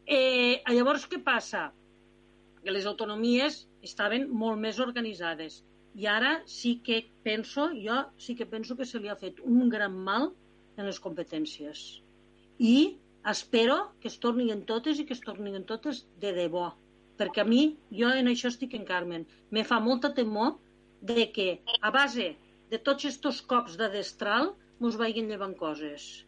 Eh, 0.07 0.63
llavors, 0.73 1.05
què 1.13 1.21
passa? 1.25 1.69
Que 2.65 2.73
les 2.73 2.89
autonomies 2.89 3.67
estaven 3.85 4.31
molt 4.33 4.61
més 4.61 4.81
organitzades. 4.81 5.61
I 5.95 6.07
ara 6.11 6.33
sí 6.51 6.81
que 6.87 7.05
penso, 7.23 7.69
jo 7.87 7.97
sí 8.19 8.35
que 8.35 8.47
penso 8.47 8.77
que 8.77 8.87
se 8.87 8.99
li 8.99 9.09
ha 9.09 9.21
fet 9.21 9.39
un 9.45 9.69
gran 9.71 9.95
mal 10.09 10.33
en 10.77 10.89
les 10.89 10.99
competències. 11.01 11.83
I 12.59 12.99
espero 13.31 13.77
que 14.01 14.11
es 14.11 14.19
tornin 14.25 14.65
totes 14.71 14.99
i 14.99 15.07
que 15.07 15.15
es 15.15 15.23
tornin 15.23 15.63
totes 15.69 16.03
de 16.21 16.33
debò. 16.35 16.73
Perquè 17.19 17.45
a 17.45 17.47
mi, 17.47 17.77
jo 17.95 18.11
en 18.11 18.27
això 18.27 18.51
estic 18.51 18.75
en 18.75 18.87
Carmen, 18.89 19.27
me 19.55 19.63
fa 19.63 19.79
molta 19.81 20.11
temor 20.15 20.57
de 21.01 21.29
que 21.37 21.49
a 21.81 21.93
base 21.95 22.33
de 22.73 22.81
tots 22.83 23.07
aquests 23.07 23.43
cops 23.51 23.77
de 23.79 23.89
destral 23.93 24.51
mos 24.83 24.99
vagin 24.99 25.31
llevant 25.31 25.55
coses. 25.55 26.25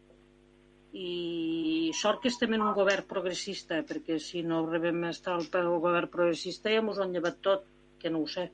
I 0.95 1.91
sort 2.01 2.21
que 2.23 2.31
estem 2.31 2.55
en 2.55 2.63
un 2.63 2.71
govern 2.77 3.03
progressista, 3.09 3.81
perquè 3.89 4.15
si 4.23 4.45
no 4.47 4.61
rebem 4.69 5.03
estar 5.09 5.35
el 5.35 5.73
govern 5.83 6.07
progressista 6.13 6.71
ja 6.71 6.85
mos 6.85 7.03
han 7.03 7.11
llevat 7.11 7.43
tot, 7.49 7.67
que 7.99 8.13
no 8.13 8.23
ho 8.23 8.31
sé. 8.31 8.47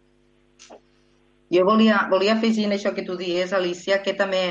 Jo 1.52 1.66
volia, 1.66 2.08
volia 2.12 2.38
afegir 2.38 2.68
en 2.68 2.76
això 2.78 2.94
que 2.96 3.06
tu 3.08 3.18
dies, 3.18 3.54
Alicia, 3.54 4.02
que 4.04 4.14
també 4.20 4.44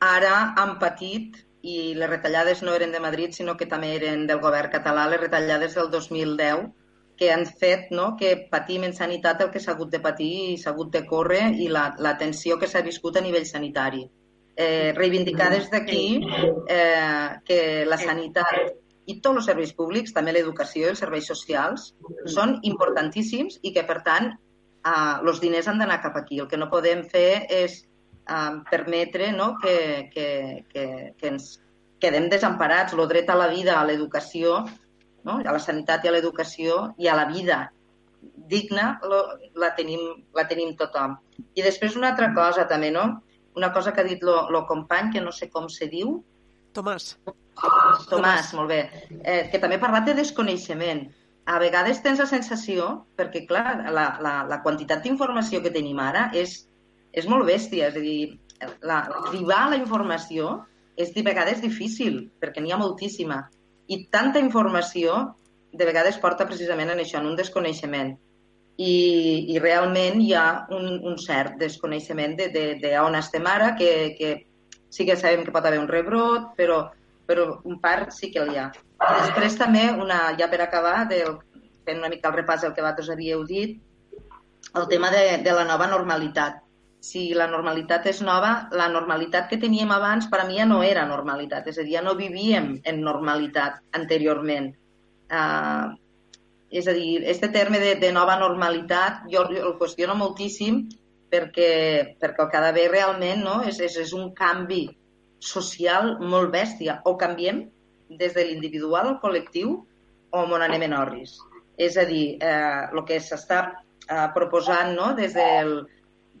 ara 0.00 0.54
han 0.56 0.78
patit 0.78 1.38
i 1.62 1.94
les 1.98 2.10
retallades 2.10 2.62
no 2.62 2.74
eren 2.74 2.92
de 2.92 3.00
Madrid, 3.00 3.32
sinó 3.34 3.56
que 3.56 3.66
també 3.66 3.94
eren 3.96 4.26
del 4.26 4.40
govern 4.40 4.70
català, 4.70 5.08
les 5.08 5.20
retallades 5.20 5.74
del 5.74 5.90
2010, 5.90 6.68
que 7.18 7.32
han 7.34 7.44
fet 7.46 7.90
no, 7.90 8.12
que 8.16 8.46
patim 8.50 8.84
en 8.86 8.94
sanitat 8.94 9.40
el 9.42 9.50
que 9.50 9.60
s'ha 9.60 9.74
hagut 9.74 9.90
de 9.90 10.00
patir 10.00 10.30
i 10.52 10.56
s'ha 10.56 10.70
hagut 10.70 10.92
de 10.94 11.02
córrer 11.06 11.48
i 11.58 11.66
la, 11.68 11.88
la 11.98 12.14
tensió 12.16 12.58
que 12.58 12.68
s'ha 12.70 12.84
viscut 12.86 13.18
a 13.18 13.24
nivell 13.24 13.46
sanitari. 13.46 14.04
Eh, 14.58 14.92
reivindicar 14.94 15.50
des 15.50 15.68
d'aquí 15.70 16.20
eh, 16.68 17.28
que 17.46 17.58
la 17.86 17.98
sanitat 17.98 18.72
i 19.08 19.18
tots 19.24 19.40
els 19.40 19.46
serveis 19.50 19.72
públics, 19.74 20.14
també 20.14 20.34
l'educació 20.34 20.86
i 20.86 20.90
els 20.92 21.02
serveis 21.02 21.26
socials, 21.30 21.92
són 22.26 22.58
importantíssims 22.70 23.58
i 23.62 23.72
que, 23.74 23.84
per 23.88 24.02
tant, 24.06 24.32
els 25.24 25.40
diners 25.42 25.68
han 25.68 25.80
d'anar 25.82 26.00
cap 26.02 26.16
aquí. 26.16 26.40
El 26.42 26.50
que 26.50 26.60
no 26.60 26.70
podem 26.72 27.04
fer 27.08 27.46
és 27.52 27.80
eh, 27.82 28.52
permetre 28.70 29.32
no, 29.36 29.54
que, 29.62 29.78
que, 30.12 30.28
que, 30.72 30.84
que 31.18 31.32
ens 31.32 31.56
quedem 32.02 32.28
desemparats. 32.32 32.94
El 32.94 33.08
dret 33.10 33.30
a 33.30 33.38
la 33.38 33.48
vida, 33.52 33.78
a 33.78 33.86
l'educació, 33.88 34.62
no? 35.24 35.40
a 35.40 35.56
la 35.56 35.62
sanitat 35.62 36.06
i 36.06 36.12
a 36.12 36.14
l'educació 36.14 36.92
i 36.98 37.08
a 37.10 37.16
la 37.18 37.26
vida 37.30 37.66
digna 38.48 38.98
lo, 39.02 39.22
la, 39.54 39.74
tenim, 39.76 40.00
la 40.34 40.46
tenim 40.48 40.74
tothom. 40.78 41.16
I 41.54 41.62
després 41.62 41.96
una 41.98 42.12
altra 42.12 42.32
cosa 42.34 42.66
també, 42.70 42.90
no? 42.94 43.20
Una 43.58 43.72
cosa 43.74 43.92
que 43.92 44.02
ha 44.02 44.06
dit 44.06 44.22
el 44.22 44.58
company, 44.68 45.12
que 45.14 45.22
no 45.22 45.32
sé 45.34 45.48
com 45.50 45.68
se 45.68 45.88
diu. 45.90 46.18
Tomàs. 46.74 47.16
Tomàs, 47.26 48.04
Tomàs. 48.10 48.52
molt 48.54 48.70
bé. 48.70 48.80
Eh, 49.22 49.48
que 49.52 49.58
també 49.58 49.78
ha 49.78 49.84
parlat 49.84 50.06
de 50.06 50.14
desconeixement. 50.20 51.08
A 51.48 51.56
vegades 51.62 52.02
tens 52.04 52.20
la 52.20 52.28
sensació, 52.28 52.88
perquè 53.16 53.46
clar, 53.48 53.78
la, 53.94 54.08
la, 54.20 54.34
la 54.48 54.58
quantitat 54.64 55.00
d'informació 55.04 55.62
que 55.64 55.72
tenim 55.72 56.00
ara 56.04 56.28
és 56.36 56.58
és 57.12 57.26
molt 57.26 57.46
bèstia, 57.48 57.88
és 57.88 57.96
a 57.96 58.02
dir, 58.02 58.38
la, 58.82 59.00
arribar 59.24 59.62
a 59.64 59.70
la 59.72 59.80
informació 59.80 60.58
és 60.98 61.12
de 61.14 61.22
vegades 61.26 61.62
difícil, 61.62 62.24
perquè 62.42 62.62
n'hi 62.62 62.74
ha 62.74 62.80
moltíssima. 62.80 63.42
I 63.88 64.04
tanta 64.12 64.42
informació 64.42 65.18
de 65.72 65.86
vegades 65.88 66.18
porta 66.20 66.46
precisament 66.48 66.92
en 66.92 67.02
això, 67.02 67.20
en 67.20 67.30
un 67.30 67.38
desconeixement. 67.38 68.16
I, 68.78 68.94
i 69.54 69.58
realment 69.58 70.20
hi 70.22 70.32
ha 70.38 70.46
un, 70.74 71.00
un 71.02 71.16
cert 71.18 71.56
desconeixement 71.58 72.36
de, 72.38 72.48
de, 72.54 72.66
de 72.82 72.92
on 73.00 73.16
estem 73.18 73.46
ara, 73.50 73.72
que, 73.78 74.14
que 74.18 74.34
sí 74.94 75.06
que 75.06 75.16
sabem 75.18 75.44
que 75.46 75.54
pot 75.54 75.66
haver 75.66 75.80
un 75.82 75.90
rebrot, 75.90 76.52
però, 76.58 76.84
però 77.28 77.48
un 77.68 77.76
part 77.82 78.14
sí 78.16 78.32
que 78.32 78.46
hi 78.48 78.56
ha. 78.56 78.70
I 78.72 79.18
després 79.26 79.58
també, 79.60 79.84
una, 79.92 80.32
ja 80.40 80.48
per 80.50 80.62
acabar, 80.64 81.02
del, 81.10 81.36
fent 81.84 82.00
una 82.00 82.10
mica 82.12 82.32
el 82.32 82.38
repàs 82.40 82.64
del 82.64 82.72
que 82.72 82.82
vosaltres 82.82 83.12
havíeu 83.12 83.44
dit, 83.48 83.76
el 84.76 84.88
tema 84.88 85.12
de, 85.12 85.38
de 85.44 85.52
la 85.56 85.66
nova 85.68 85.86
normalitat 85.90 86.64
si 87.00 87.28
la 87.34 87.46
normalitat 87.46 88.08
és 88.10 88.20
nova, 88.26 88.68
la 88.74 88.88
normalitat 88.90 89.46
que 89.50 89.60
teníem 89.62 89.92
abans 89.94 90.26
per 90.30 90.42
a 90.42 90.46
mi 90.48 90.58
ja 90.58 90.66
no 90.66 90.82
era 90.82 91.06
normalitat, 91.06 91.68
és 91.70 91.78
a 91.78 91.84
dir, 91.86 91.94
ja 91.94 92.02
no 92.02 92.16
vivíem 92.18 92.72
en 92.84 93.00
normalitat 93.06 93.78
anteriorment. 93.94 94.72
Uh, 95.30 95.94
és 96.70 96.88
a 96.88 96.94
dir, 96.96 97.22
este 97.30 97.48
terme 97.54 97.78
de, 97.80 97.94
de 98.00 98.10
nova 98.12 98.38
normalitat 98.40 99.22
jo, 99.32 99.44
jo 99.52 99.70
el 99.70 99.76
qüestiono 99.80 100.16
moltíssim 100.18 100.86
perquè, 101.32 102.16
perquè 102.20 102.44
el 102.44 102.50
que 102.50 102.58
ha 102.58 102.64
d'haver 102.64 102.88
realment 102.92 103.44
no, 103.44 103.58
és, 103.68 103.78
és, 103.80 103.96
és 104.04 104.12
un 104.16 104.32
canvi 104.36 104.86
social 105.38 106.16
molt 106.20 106.52
bèstia. 106.52 107.00
O 107.04 107.16
canviem 107.20 107.64
des 108.08 108.34
de 108.34 108.44
l'individual 108.46 109.06
al 109.06 109.20
col·lectiu 109.22 109.76
o 110.30 110.42
on 110.44 110.62
anem 110.62 110.88
en 110.88 110.96
orris. 110.98 111.38
És 111.78 111.96
a 111.96 112.04
dir, 112.08 112.38
eh, 112.42 112.88
el 112.92 113.04
que 113.06 113.20
s'està 113.20 113.60
eh, 113.70 114.26
proposant 114.34 114.94
no, 114.96 115.12
des 115.14 115.34
del, 115.34 115.86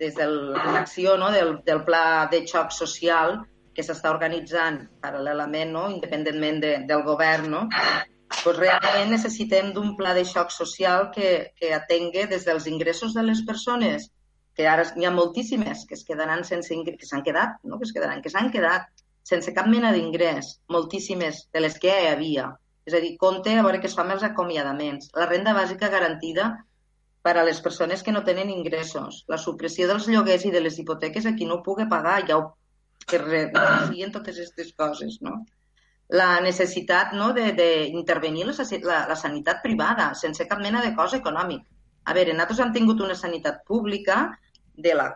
des 0.00 0.14
de 0.14 0.26
l'acció 0.26 1.16
no, 1.16 1.30
del, 1.32 1.58
del 1.66 1.84
pla 1.86 2.28
de 2.30 2.42
xoc 2.46 2.72
social 2.74 3.38
que 3.74 3.84
s'està 3.86 4.10
organitzant 4.10 4.80
paral·lelament, 5.02 5.70
no, 5.70 5.88
independentment 5.92 6.62
de, 6.64 6.72
del 6.88 7.04
govern, 7.06 7.50
no, 7.52 7.60
pues 8.42 8.58
realment 8.58 9.12
necessitem 9.14 9.70
d'un 9.74 9.94
pla 9.96 10.14
de 10.16 10.24
xoc 10.26 10.50
social 10.50 11.12
que, 11.14 11.52
que 11.58 11.70
atengui 11.76 12.26
des 12.30 12.46
dels 12.48 12.66
ingressos 12.66 13.14
de 13.14 13.22
les 13.22 13.44
persones, 13.46 14.08
que 14.58 14.66
ara 14.66 14.84
n'hi 14.96 15.06
ha 15.06 15.10
moltíssimes 15.14 15.84
que 15.86 15.94
es 15.94 16.00
quedaran 16.06 16.40
sense 16.46 16.74
que 16.84 17.06
s'han 17.06 17.22
quedat, 17.26 17.60
no? 17.62 17.78
que 17.78 17.86
es 17.86 17.92
quedaran, 17.94 18.22
que 18.22 18.32
s'han 18.32 18.50
quedat 18.54 18.88
sense 19.30 19.52
cap 19.54 19.68
mena 19.70 19.92
d'ingrés, 19.94 20.56
moltíssimes 20.74 21.44
de 21.54 21.62
les 21.62 21.76
que 21.78 21.92
ja 21.92 22.00
hi 22.02 22.08
havia. 22.12 22.48
És 22.88 22.96
a 22.96 23.02
dir, 23.04 23.12
compte 23.20 23.52
a 23.54 23.62
veure 23.62 23.78
què 23.78 23.86
es 23.86 23.94
fa 23.94 24.02
amb 24.02 24.16
els 24.16 24.24
acomiadaments. 24.26 25.12
La 25.20 25.28
renda 25.30 25.54
bàsica 25.54 25.92
garantida 25.92 26.48
per 27.22 27.36
a 27.36 27.44
les 27.46 27.60
persones 27.60 28.02
que 28.02 28.14
no 28.16 28.24
tenen 28.26 28.50
ingressos, 28.50 29.20
la 29.28 29.38
supressió 29.38 29.86
dels 29.90 30.08
lloguers 30.10 30.48
i 30.48 30.52
de 30.54 30.64
les 30.64 30.78
hipoteques 30.82 31.28
a 31.28 31.34
qui 31.38 31.46
no 31.46 31.60
pugui 31.62 31.86
pagar, 31.92 32.16
ja 32.26 32.40
ho, 32.40 32.48
que 33.06 33.22
refien 33.22 34.10
totes 34.10 34.42
aquestes 34.42 34.74
coses, 34.82 35.20
no? 35.22 35.36
la 36.08 36.28
necessitat 36.40 37.12
no, 37.12 37.30
d'intervenir 37.36 38.46
la, 38.48 38.54
la, 38.90 38.98
la 39.10 39.16
sanitat 39.22 39.62
privada 39.62 40.14
sense 40.16 40.46
cap 40.50 40.62
mena 40.64 40.80
de 40.82 40.94
cost 40.96 41.18
econòmic. 41.18 41.66
A 42.08 42.14
veure, 42.16 42.32
nosaltres 42.32 42.62
hem 42.64 42.72
tingut 42.72 43.02
una 43.04 43.14
sanitat 43.14 43.60
pública 43.68 44.22
de 44.84 44.94
la 44.98 45.08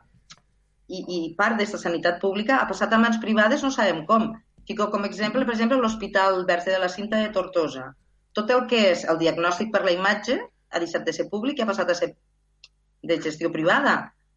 i, 0.93 1.01
i 1.17 1.19
part 1.39 1.57
d'aquesta 1.57 1.81
sanitat 1.81 2.19
pública 2.23 2.59
ha 2.61 2.69
passat 2.71 2.93
a 2.93 3.01
mans 3.01 3.21
privades 3.23 3.63
no 3.65 3.71
sabem 3.75 4.03
com. 4.09 4.33
Fico 4.69 4.89
com 4.93 5.07
exemple, 5.09 5.45
per 5.47 5.55
exemple, 5.57 5.79
l'Hospital 5.81 6.45
Verge 6.49 6.71
de 6.75 6.81
la 6.83 6.91
Cinta 6.93 7.21
de 7.23 7.31
Tortosa. 7.35 7.89
Tot 8.37 8.51
el 8.55 8.67
que 8.71 8.81
és 8.93 9.07
el 9.11 9.19
diagnòstic 9.21 9.73
per 9.73 9.83
la 9.87 9.95
imatge 9.95 10.39
ha 10.73 10.83
deixat 10.83 11.07
de 11.07 11.15
ser 11.17 11.29
públic 11.33 11.59
i 11.59 11.65
ha 11.65 11.71
passat 11.71 11.91
a 11.91 11.97
ser 11.99 12.13
de 13.03 13.17
gestió 13.25 13.51
privada, 13.53 13.97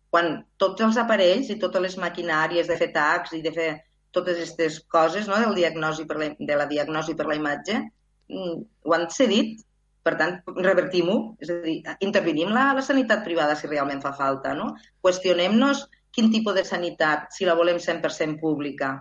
quan 0.09 0.39
tots 0.61 0.81
els 0.81 0.97
aparells 0.97 1.51
i 1.51 1.59
totes 1.61 1.83
les 1.83 1.97
maquinàries 2.01 2.71
de 2.71 2.77
fer 2.79 2.89
tacs 2.95 3.35
i 3.37 3.41
de 3.45 3.53
fer 3.55 3.69
totes 4.15 4.39
aquestes 4.39 4.79
coses 4.91 5.27
no, 5.27 5.37
del 5.43 5.55
diagnosi 5.59 6.05
per 6.09 6.17
la, 6.21 6.29
de 6.39 6.57
la 6.57 6.67
diagnosi 6.71 7.15
per 7.19 7.27
la 7.29 7.37
imatge 7.37 7.77
mm, 7.81 8.59
ho 8.87 8.95
han 8.95 9.09
cedit. 9.11 9.59
Per 10.05 10.13
tant, 10.19 10.35
revertim-ho, 10.61 11.17
és 11.41 11.49
a 11.49 11.55
dir, 11.63 11.79
intervenim 12.05 12.51
la, 12.53 12.67
la 12.77 12.83
sanitat 12.85 13.23
privada 13.25 13.55
si 13.57 13.69
realment 13.71 14.03
fa 14.03 14.11
falta, 14.13 14.53
no? 14.53 14.75
Qüestionem-nos 15.01 15.87
quin 16.13 16.29
tipus 16.31 16.53
de 16.55 16.63
sanitat, 16.63 17.31
si 17.33 17.47
la 17.47 17.55
volem 17.57 17.81
100% 17.81 18.37
pública 18.39 18.93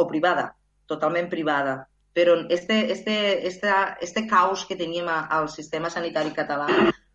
o 0.00 0.06
privada, 0.08 0.48
totalment 0.88 1.28
privada. 1.28 1.76
Però 2.16 2.34
este, 2.48 2.90
este, 2.90 3.46
este, 3.46 3.70
este 4.00 4.26
caos 4.26 4.64
que 4.66 4.74
teníem 4.80 5.06
al 5.12 5.48
sistema 5.48 5.92
sanitari 5.92 6.32
català, 6.34 6.66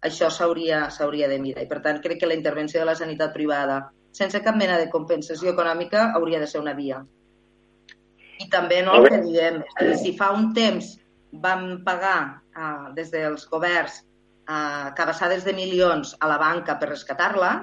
això 0.05 0.29
s'hauria 0.29 1.27
de 1.27 1.41
mirar. 1.41 1.65
I, 1.65 1.67
per 1.67 1.81
tant, 1.83 1.99
crec 2.05 2.21
que 2.21 2.29
la 2.29 2.37
intervenció 2.37 2.79
de 2.79 2.87
la 2.87 2.95
sanitat 2.95 3.33
privada, 3.33 3.81
sense 4.15 4.39
cap 4.45 4.55
mena 4.55 4.77
de 4.79 4.87
compensació 4.93 5.51
econòmica, 5.51 6.11
hauria 6.15 6.39
de 6.39 6.47
ser 6.47 6.61
una 6.61 6.77
via. 6.77 7.01
I 8.39 8.47
també 8.53 8.83
no 8.85 8.95
el 9.01 9.09
que 9.09 9.21
diem, 9.25 9.61
dir, 9.81 9.97
si 9.99 10.15
fa 10.15 10.31
un 10.37 10.53
temps 10.55 10.93
vam 11.43 11.81
pagar 11.83 12.44
eh, 12.55 12.91
des 12.97 13.11
dels 13.13 13.47
governs 13.51 14.01
eh, 14.01 14.89
cabassades 14.97 15.45
de 15.45 15.53
milions 15.53 16.15
a 16.19 16.29
la 16.31 16.37
banca 16.41 16.77
per 16.79 16.91
rescatar-la, 16.93 17.53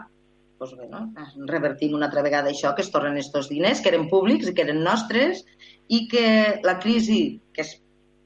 doncs 0.62 0.77
no? 0.90 1.06
revertim 1.51 1.97
una 1.97 2.06
altra 2.06 2.23
vegada 2.23 2.52
això, 2.52 2.74
que 2.77 2.85
es 2.85 2.90
tornen 2.94 3.19
aquests 3.19 3.51
diners, 3.51 3.81
que 3.82 3.90
eren 3.90 4.09
públics 4.10 4.48
i 4.48 4.55
que 4.55 4.66
eren 4.66 4.82
nostres, 4.85 5.43
i 5.89 6.06
que 6.10 6.27
la 6.62 6.78
crisi, 6.82 7.40
que 7.55 7.64
és 7.66 7.74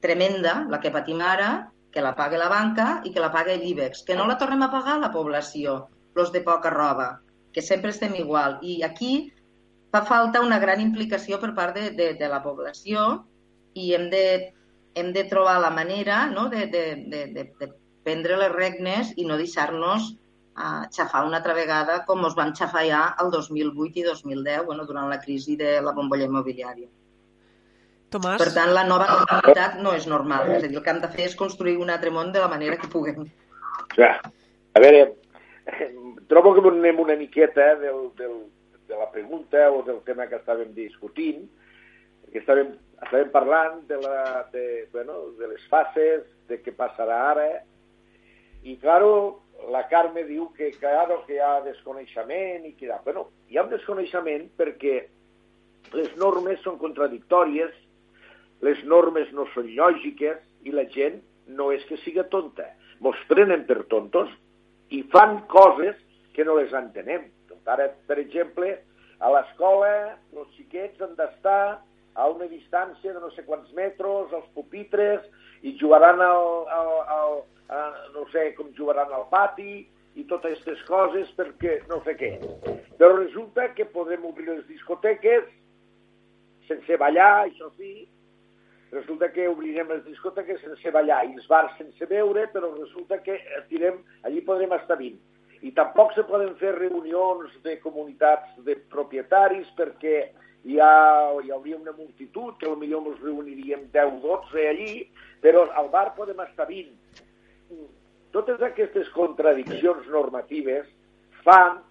tremenda, 0.03 0.59
la 0.69 0.79
que 0.83 0.93
patim 0.93 1.21
ara, 1.25 1.69
que 1.91 2.03
la 2.03 2.13
pague 2.15 2.37
la 2.37 2.49
banca 2.51 3.01
i 3.07 3.13
que 3.13 3.23
la 3.23 3.31
pague 3.33 3.57
l'IBEX, 3.57 4.03
que 4.05 4.15
no 4.15 4.27
la 4.29 4.37
tornem 4.37 4.61
a 4.61 4.71
pagar 4.73 4.99
la 5.01 5.09
població, 5.13 5.87
els 6.17 6.31
de 6.33 6.43
poca 6.45 6.69
roba, 6.73 7.07
que 7.53 7.61
sempre 7.61 7.91
estem 7.93 8.13
igual. 8.17 8.59
I 8.61 8.83
aquí 8.85 9.31
fa 9.93 10.03
falta 10.05 10.43
una 10.45 10.59
gran 10.59 10.81
implicació 10.83 11.39
per 11.41 11.53
part 11.57 11.77
de, 11.77 11.89
de, 11.97 12.11
de 12.19 12.29
la 12.29 12.41
població 12.43 13.07
i 13.77 13.93
hem 13.97 14.09
de, 14.13 14.23
hem 14.99 15.11
de 15.15 15.23
trobar 15.29 15.59
la 15.61 15.73
manera 15.73 16.25
no? 16.31 16.47
de, 16.49 16.67
de, 16.73 16.85
de, 17.11 17.25
de, 17.35 17.43
de 17.59 17.71
prendre 18.07 18.37
les 18.39 18.53
regnes 18.53 19.11
i 19.15 19.25
no 19.27 19.37
deixar-nos 19.39 20.13
uh, 20.57 20.85
xafar 20.93 21.25
una 21.27 21.41
altra 21.41 21.55
vegada 21.57 21.99
com 22.07 22.23
ens 22.25 22.37
vam 22.37 22.53
xafar 22.55 22.85
ja 22.87 23.01
el 23.23 23.31
2008 23.33 24.01
i 24.01 24.05
2010, 24.07 24.65
bueno, 24.69 24.87
durant 24.89 25.09
la 25.11 25.19
crisi 25.23 25.57
de 25.59 25.77
la 25.83 25.93
bombolla 25.97 26.29
immobiliària. 26.29 26.89
Tomàs? 28.13 28.39
Per 28.39 28.53
tant, 28.55 28.71
la 28.71 28.85
nova 28.87 29.09
normalitat 29.11 29.79
no 29.83 29.91
és 29.97 30.07
normal. 30.07 30.53
És 30.55 30.63
a 30.63 30.67
dir, 30.69 30.77
el 30.79 30.83
que 30.83 30.93
hem 30.93 31.01
de 31.03 31.11
fer 31.11 31.25
és 31.27 31.35
construir 31.35 31.75
un 31.83 31.91
altre 31.91 32.13
món 32.15 32.31
de 32.31 32.39
la 32.39 32.47
manera 32.51 32.77
que 32.79 32.87
puguem. 32.91 33.25
Ja. 33.97 34.13
A 34.77 34.83
veure, 34.83 35.01
trobo 36.31 36.53
que 36.55 36.63
anem 36.71 37.01
una 37.03 37.17
miqueta 37.19 37.73
del, 37.81 38.05
del, 38.19 38.37
de 38.87 38.95
la 38.95 39.09
pregunta 39.11 39.67
o 39.73 39.83
del 39.83 39.99
tema 40.07 40.29
que 40.31 40.39
estàvem 40.39 40.71
discutint, 40.77 41.43
que 42.31 42.39
estàvem, 42.39 42.71
estàvem 43.03 43.29
parlant 43.33 43.81
de, 43.89 43.97
la, 44.01 44.45
de, 44.53 44.87
bueno, 44.93 45.19
de 45.39 45.51
les 45.53 45.65
fases, 45.71 46.23
de 46.49 46.57
què 46.63 46.73
passarà 46.75 47.19
ara, 47.31 47.49
i, 48.63 48.75
claro, 48.81 49.43
la 49.71 49.83
Carme 49.91 50.23
diu 50.27 50.49
que, 50.57 50.71
claro, 50.81 51.21
que 51.27 51.37
hi 51.37 51.43
ha 51.43 51.61
desconeixement 51.65 52.65
i 52.67 52.73
que... 52.77 52.89
Bueno, 53.05 53.27
hi 53.49 53.57
ha 53.57 53.65
un 53.65 53.71
desconeixement 53.71 54.49
perquè 54.57 54.97
les 55.93 56.11
normes 56.19 56.59
són 56.65 56.79
contradictòries, 56.81 57.71
les 58.65 58.83
normes 58.89 59.31
no 59.37 59.45
són 59.53 59.69
lògiques 59.77 60.41
i 60.65 60.73
la 60.73 60.87
gent 60.93 61.21
no 61.47 61.69
és 61.71 61.85
que 61.87 61.99
siga 62.03 62.25
tonta. 62.33 62.65
Mos 62.99 63.17
prenen 63.29 63.65
per 63.69 63.83
tontos 63.91 64.31
i 64.89 65.03
fan 65.13 65.43
coses 65.51 65.97
que 66.33 66.45
no 66.45 66.57
les 66.57 66.73
entenem. 66.73 67.29
Ara, 67.67 67.89
per 68.07 68.17
exemple, 68.21 68.77
a 69.19 69.29
l'escola 69.33 69.89
els 70.33 70.49
xiquets 70.55 71.01
han 71.03 71.15
d'estar 71.17 71.79
a 72.17 72.27
una 72.33 72.47
distància 72.49 73.13
de 73.13 73.21
no 73.21 73.29
sé 73.35 73.45
quants 73.45 73.69
metres, 73.77 74.33
els 74.33 74.49
pupitres, 74.57 75.23
i 75.61 75.75
jugaran 75.79 76.21
al, 76.23 76.49
al, 76.73 76.91
al, 77.17 77.37
a, 77.69 77.83
no 78.15 78.25
sé 78.33 78.49
com 78.57 78.73
jugaran 78.77 79.13
al 79.13 79.27
pati, 79.31 79.85
i 80.17 80.25
totes 80.25 80.57
aquestes 80.57 80.81
coses 80.89 81.29
perquè 81.37 81.77
no 81.91 82.01
sé 82.05 82.17
què. 82.17 82.33
Però 82.97 83.13
resulta 83.19 83.69
que 83.77 83.85
podem 83.93 84.25
obrir 84.25 84.49
les 84.49 84.65
discoteques 84.69 85.45
sense 86.67 86.97
ballar, 86.99 87.45
això 87.45 87.69
sí, 87.77 88.07
resulta 88.91 89.29
que 89.31 89.45
obrirem 89.51 89.93
les 89.93 90.03
discoteques 90.07 90.59
sense 90.63 90.91
ballar 90.95 91.21
i 91.27 91.35
els 91.35 91.45
bars 91.47 91.77
sense 91.77 92.09
beure, 92.09 92.47
però 92.51 92.73
resulta 92.73 93.21
que 93.23 93.37
tirem, 93.69 94.01
allí 94.25 94.41
podrem 94.47 94.73
estar 94.79 94.97
20 94.99 95.37
i 95.65 95.71
tampoc 95.73 96.13
se 96.13 96.23
poden 96.27 96.53
fer 96.59 96.73
reunions 96.75 97.53
de 97.63 97.77
comunitats 97.81 98.57
de 98.65 98.75
propietaris 98.91 99.69
perquè 99.77 100.27
hi, 100.65 100.79
ha, 100.79 101.33
hi 101.43 101.51
hauria 101.51 101.77
una 101.77 101.93
multitud, 101.93 102.55
que 102.59 102.69
potser 102.69 103.11
ens 103.11 103.21
reuniríem 103.23 103.87
10 103.93 104.17
o 104.17 104.37
12 104.41 104.67
allí, 104.69 104.91
però 105.43 105.67
al 105.79 105.89
bar 105.93 106.13
podem 106.17 106.39
estar 106.45 106.67
20. 106.69 106.93
Totes 108.35 108.61
aquestes 108.65 109.09
contradiccions 109.15 110.07
normatives 110.11 110.87
fan 111.43 111.81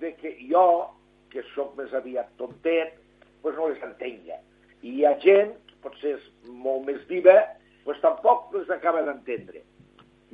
de 0.00 0.14
que 0.18 0.34
jo, 0.50 0.90
que 1.32 1.44
sóc 1.54 1.76
més 1.78 1.92
aviat 1.94 2.30
tontet, 2.40 2.96
pues 3.42 3.56
no 3.56 3.68
les 3.70 3.82
entenga. 3.84 4.40
I 4.82 4.98
hi 4.98 5.06
ha 5.06 5.14
gent, 5.22 5.54
potser 5.82 6.16
és 6.16 6.28
molt 6.48 6.86
més 6.86 7.00
viva, 7.10 7.36
pues 7.84 8.00
tampoc 8.04 8.52
les 8.54 8.70
acaba 8.74 9.02
d'entendre. 9.06 9.62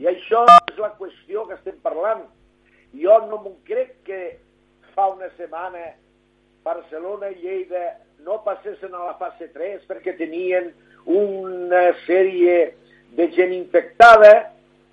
I 0.00 0.08
això 0.10 0.42
és 0.72 0.80
la 0.80 0.90
qüestió 0.98 1.44
que 1.46 1.54
estem 1.58 1.76
parlant 1.84 2.24
jo 2.94 3.14
no 3.28 3.40
m'ho 3.42 3.54
crec 3.66 3.96
que 4.06 4.20
fa 4.94 5.08
una 5.14 5.28
setmana 5.38 5.82
Barcelona 6.64 7.30
i 7.32 7.38
Lleida 7.42 7.84
no 8.24 8.40
passessin 8.44 8.94
a 8.94 9.04
la 9.10 9.16
fase 9.20 9.50
3 9.52 9.84
perquè 9.88 10.16
tenien 10.18 10.70
una 11.04 11.84
sèrie 12.06 12.74
de 13.18 13.28
gent 13.36 13.52
infectada 13.52 14.32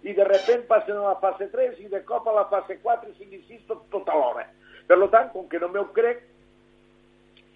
i 0.04 0.16
de 0.18 0.26
repent 0.26 0.66
passen 0.70 0.98
a 0.98 1.14
la 1.14 1.20
fase 1.22 1.48
3 1.52 1.80
i 1.86 1.88
de 1.92 2.02
cop 2.08 2.28
a 2.28 2.36
la 2.36 2.48
fase 2.52 2.78
4, 2.82 3.14
5 3.18 3.38
i 3.38 3.44
6 3.48 3.64
tot, 3.70 3.86
tot 3.94 4.10
alhora. 4.10 4.48
Per 4.90 4.98
tant, 5.14 5.30
com 5.32 5.48
que 5.48 5.62
no 5.62 5.70
m'ho 5.72 5.86
crec, 5.96 6.26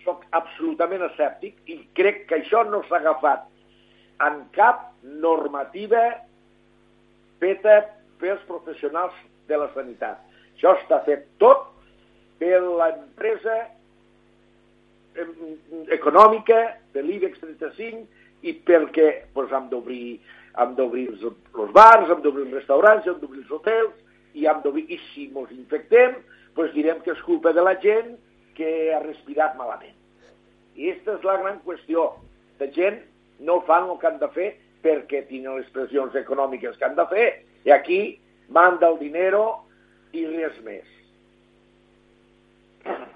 sóc 0.05 0.23
absolutament 0.37 1.03
escèptic 1.09 1.57
i 1.73 1.79
crec 1.97 2.25
que 2.29 2.39
això 2.39 2.63
no 2.69 2.83
s'ha 2.85 3.01
agafat 3.01 3.47
en 4.25 4.43
cap 4.55 4.91
normativa 5.25 6.03
feta 7.41 7.81
pels 8.21 8.43
professionals 8.47 9.15
de 9.49 9.57
la 9.59 9.67
sanitat. 9.73 10.21
Això 10.55 10.75
està 10.79 11.01
fet 11.07 11.25
tot 11.41 11.65
per 12.39 12.61
l'empresa 12.61 13.57
econòmica 15.95 16.61
de 16.93 17.03
l'IBEX 17.03 17.39
35 17.41 18.05
i 18.45 18.53
perquè 18.67 19.09
pues, 19.33 19.51
hem 19.51 19.69
d'obrir 19.71 20.19
hem 20.61 20.75
d'obrir 20.75 21.07
els, 21.11 21.23
els 21.25 21.71
bars, 21.75 22.09
hem 22.09 22.21
d'obrir 22.23 22.45
els 22.47 22.57
restaurants, 22.59 23.07
hem 23.07 23.19
d'obrir 23.19 23.43
els 23.43 23.51
hotels 23.51 23.95
i 24.35 24.47
hem 24.47 24.61
i 24.87 24.99
si 25.11 25.27
ens 25.27 25.51
infectem, 25.51 26.15
pues 26.55 26.73
direm 26.73 27.01
que 27.03 27.11
és 27.11 27.21
culpa 27.27 27.53
de 27.53 27.63
la 27.63 27.75
gent 27.83 28.15
que 28.55 28.93
ha 28.93 29.01
respirat 29.03 29.57
malament. 29.59 29.95
I 30.75 30.91
aquesta 30.91 31.17
és 31.17 31.23
la 31.27 31.37
gran 31.41 31.59
qüestió. 31.63 32.13
La 32.59 32.67
gent 32.71 33.01
no 33.39 33.61
fan 33.67 33.89
el 33.89 33.99
que 33.99 34.07
han 34.07 34.19
de 34.19 34.29
fer 34.35 34.49
perquè 34.83 35.25
tenen 35.27 35.59
les 35.59 35.69
pressions 35.75 36.15
econòmiques 36.15 36.77
que 36.77 36.87
han 36.87 36.95
de 36.95 37.07
fer. 37.11 37.27
I 37.67 37.71
aquí 37.75 38.01
manda 38.49 38.91
el 38.91 38.99
dinero 38.99 39.43
i 40.13 40.25
res 40.27 40.59
més. 40.67 40.87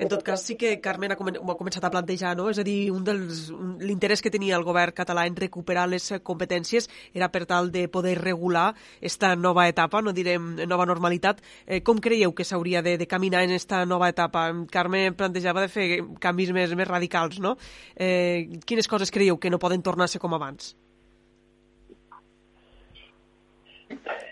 En 0.00 0.08
tot 0.08 0.22
cas, 0.24 0.40
sí 0.40 0.56
que 0.56 0.80
Carmen 0.80 1.12
ha, 1.12 1.16
ho 1.20 1.50
ha 1.52 1.56
començat 1.58 1.84
a 1.84 1.90
plantejar, 1.92 2.32
no? 2.38 2.46
És 2.48 2.58
a 2.58 2.64
dir, 2.64 2.88
un 2.88 3.04
dels 3.04 3.50
l'interès 3.84 4.22
que 4.24 4.32
tenia 4.32 4.56
el 4.56 4.64
govern 4.64 4.94
català 4.96 5.26
en 5.28 5.36
recuperar 5.36 5.84
les 5.92 6.06
competències 6.24 6.88
era 7.12 7.28
per 7.28 7.44
tal 7.50 7.68
de 7.74 7.84
poder 7.92 8.14
regular 8.16 8.70
esta 9.04 9.34
nova 9.36 9.66
etapa, 9.68 10.00
no 10.00 10.16
direm 10.16 10.54
nova 10.64 10.88
normalitat. 10.88 11.44
Eh, 11.66 11.82
com 11.84 12.00
creieu 12.00 12.32
que 12.32 12.48
s'hauria 12.48 12.80
de, 12.80 12.96
de 12.96 13.06
caminar 13.06 13.44
en 13.44 13.52
esta 13.52 13.84
nova 13.84 14.08
etapa? 14.08 14.48
Carmen 14.72 15.14
plantejava 15.20 15.66
de 15.66 15.68
fer 15.68 15.88
canvis 16.18 16.54
més, 16.56 16.72
més 16.72 16.88
radicals, 16.88 17.36
no? 17.44 17.58
Eh, 17.94 18.48
quines 18.64 18.88
coses 18.88 19.12
creieu 19.12 19.36
que 19.36 19.52
no 19.52 19.60
poden 19.60 19.84
tornar 19.84 20.08
a 20.08 20.14
ser 20.14 20.24
com 20.24 20.32
abans? 20.32 20.72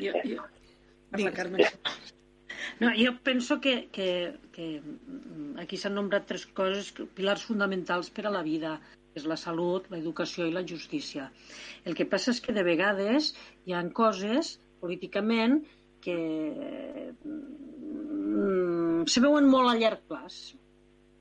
Jo, 0.00 0.12
jo, 0.24 0.44
Parla, 1.10 1.32
Carmen. 1.32 2.16
No, 2.80 2.92
jo 2.96 3.14
penso 3.24 3.60
que, 3.64 3.88
que, 3.94 4.08
que 4.54 4.68
aquí 5.62 5.78
s'han 5.80 5.96
nombrat 5.98 6.26
tres 6.30 6.46
coses, 6.60 6.92
pilars 7.16 7.44
fonamentals 7.48 8.10
per 8.14 8.26
a 8.26 8.34
la 8.34 8.46
vida. 8.46 8.78
és 9.18 9.24
la 9.26 9.36
salut, 9.40 9.88
l'educació 9.90 10.46
i 10.46 10.52
la 10.54 10.60
justícia. 10.62 11.24
El 11.82 11.96
que 11.98 12.04
passa 12.06 12.30
és 12.30 12.38
que 12.44 12.52
de 12.54 12.62
vegades 12.62 13.32
hi 13.66 13.74
ha 13.74 13.80
coses 13.90 14.60
políticament 14.78 15.56
que 16.04 16.18
mm, 17.26 19.08
se 19.10 19.22
veuen 19.24 19.48
molt 19.50 19.72
a 19.72 19.76
llarg 19.80 20.04
plaç 20.06 20.36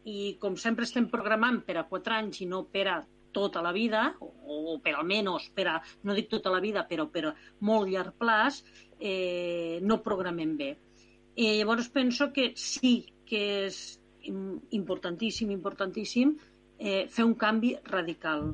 i 0.08 0.36
com 0.42 0.56
sempre 0.62 0.86
estem 0.86 1.10
programant 1.12 1.62
per 1.68 1.78
a 1.80 1.88
quatre 1.90 2.14
anys 2.20 2.44
i 2.46 2.48
no 2.50 2.64
per 2.72 2.86
a 2.92 2.98
tota 3.38 3.62
la 3.62 3.74
vida, 3.76 4.16
o, 4.24 4.30
o 4.74 4.76
per 4.84 4.94
almenys 4.96 5.50
per 5.54 5.68
a, 5.74 5.76
no 6.08 6.16
dic 6.18 6.30
tota 6.32 6.54
la 6.54 6.62
vida, 6.64 6.86
però 6.90 7.06
per 7.12 7.26
a 7.30 7.34
molt 7.70 7.92
llarg 7.92 8.16
plaç, 8.18 8.64
eh, 9.00 9.80
no 9.84 10.00
programem 10.06 10.56
bé. 10.58 10.72
Eh, 11.38 11.54
llavors 11.60 11.88
penso 11.94 12.34
que 12.34 12.54
sí 12.58 13.14
que 13.30 13.42
és 13.68 13.76
importantíssim, 14.74 15.52
importantíssim 15.54 16.32
eh, 16.80 17.06
fer 17.14 17.26
un 17.28 17.36
canvi 17.38 17.76
radical, 17.86 18.48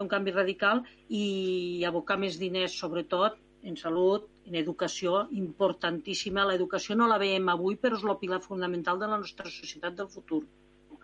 un 0.00 0.08
canvi 0.08 0.32
radical 0.32 0.80
i 1.12 1.84
abocar 1.84 2.16
més 2.22 2.38
diners, 2.40 2.78
sobretot 2.80 3.36
en 3.68 3.76
salut, 3.76 4.24
en 4.48 4.56
educació, 4.56 5.26
importantíssima. 5.36 6.46
L'educació 6.48 6.96
no 6.96 7.10
la 7.12 7.20
veiem 7.20 7.52
avui, 7.52 7.76
però 7.76 8.00
és 8.00 8.08
el 8.08 8.16
pilar 8.22 8.40
fonamental 8.40 9.02
de 9.02 9.10
la 9.12 9.20
nostra 9.20 9.52
societat 9.52 10.00
del 10.00 10.08
futur. 10.08 10.40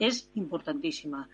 És 0.00 0.24
importantíssima. 0.40 1.26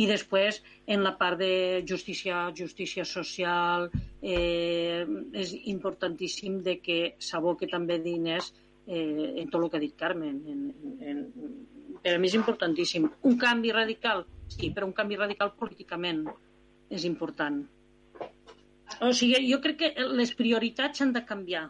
I 0.00 0.08
després, 0.08 0.62
en 0.88 1.04
la 1.04 1.12
part 1.20 1.36
de 1.44 1.84
justícia, 1.88 2.46
justícia 2.56 3.04
social, 3.04 3.90
eh, 4.22 5.04
és 5.44 5.52
importantíssim 5.76 6.62
de 6.64 6.78
que 6.80 7.00
s'aboque 7.20 7.68
també 7.68 8.00
diners 8.00 8.54
eh, 8.86 9.34
en 9.42 9.50
tot 9.50 9.62
el 9.62 9.70
que 9.70 9.78
ha 9.78 9.84
dit 9.84 9.94
Carmen. 9.98 10.40
En, 10.48 10.62
en, 11.00 11.22
per 12.02 12.16
a 12.16 12.22
mi 12.22 12.30
és 12.30 12.36
importantíssim. 12.38 13.06
Un 13.28 13.38
canvi 13.38 13.72
radical, 13.74 14.24
sí, 14.50 14.72
però 14.74 14.88
un 14.88 14.96
canvi 14.96 15.18
radical 15.20 15.54
políticament 15.58 16.24
és 16.90 17.06
important. 17.08 17.62
O 19.00 19.12
sigui, 19.16 19.40
jo 19.48 19.60
crec 19.64 19.78
que 19.80 20.08
les 20.18 20.34
prioritats 20.36 21.02
han 21.02 21.14
de 21.14 21.24
canviar. 21.28 21.68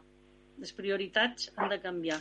Les 0.63 0.73
prioritats 0.75 1.53
han 1.57 1.71
de 1.73 1.79
canviar. 1.83 2.21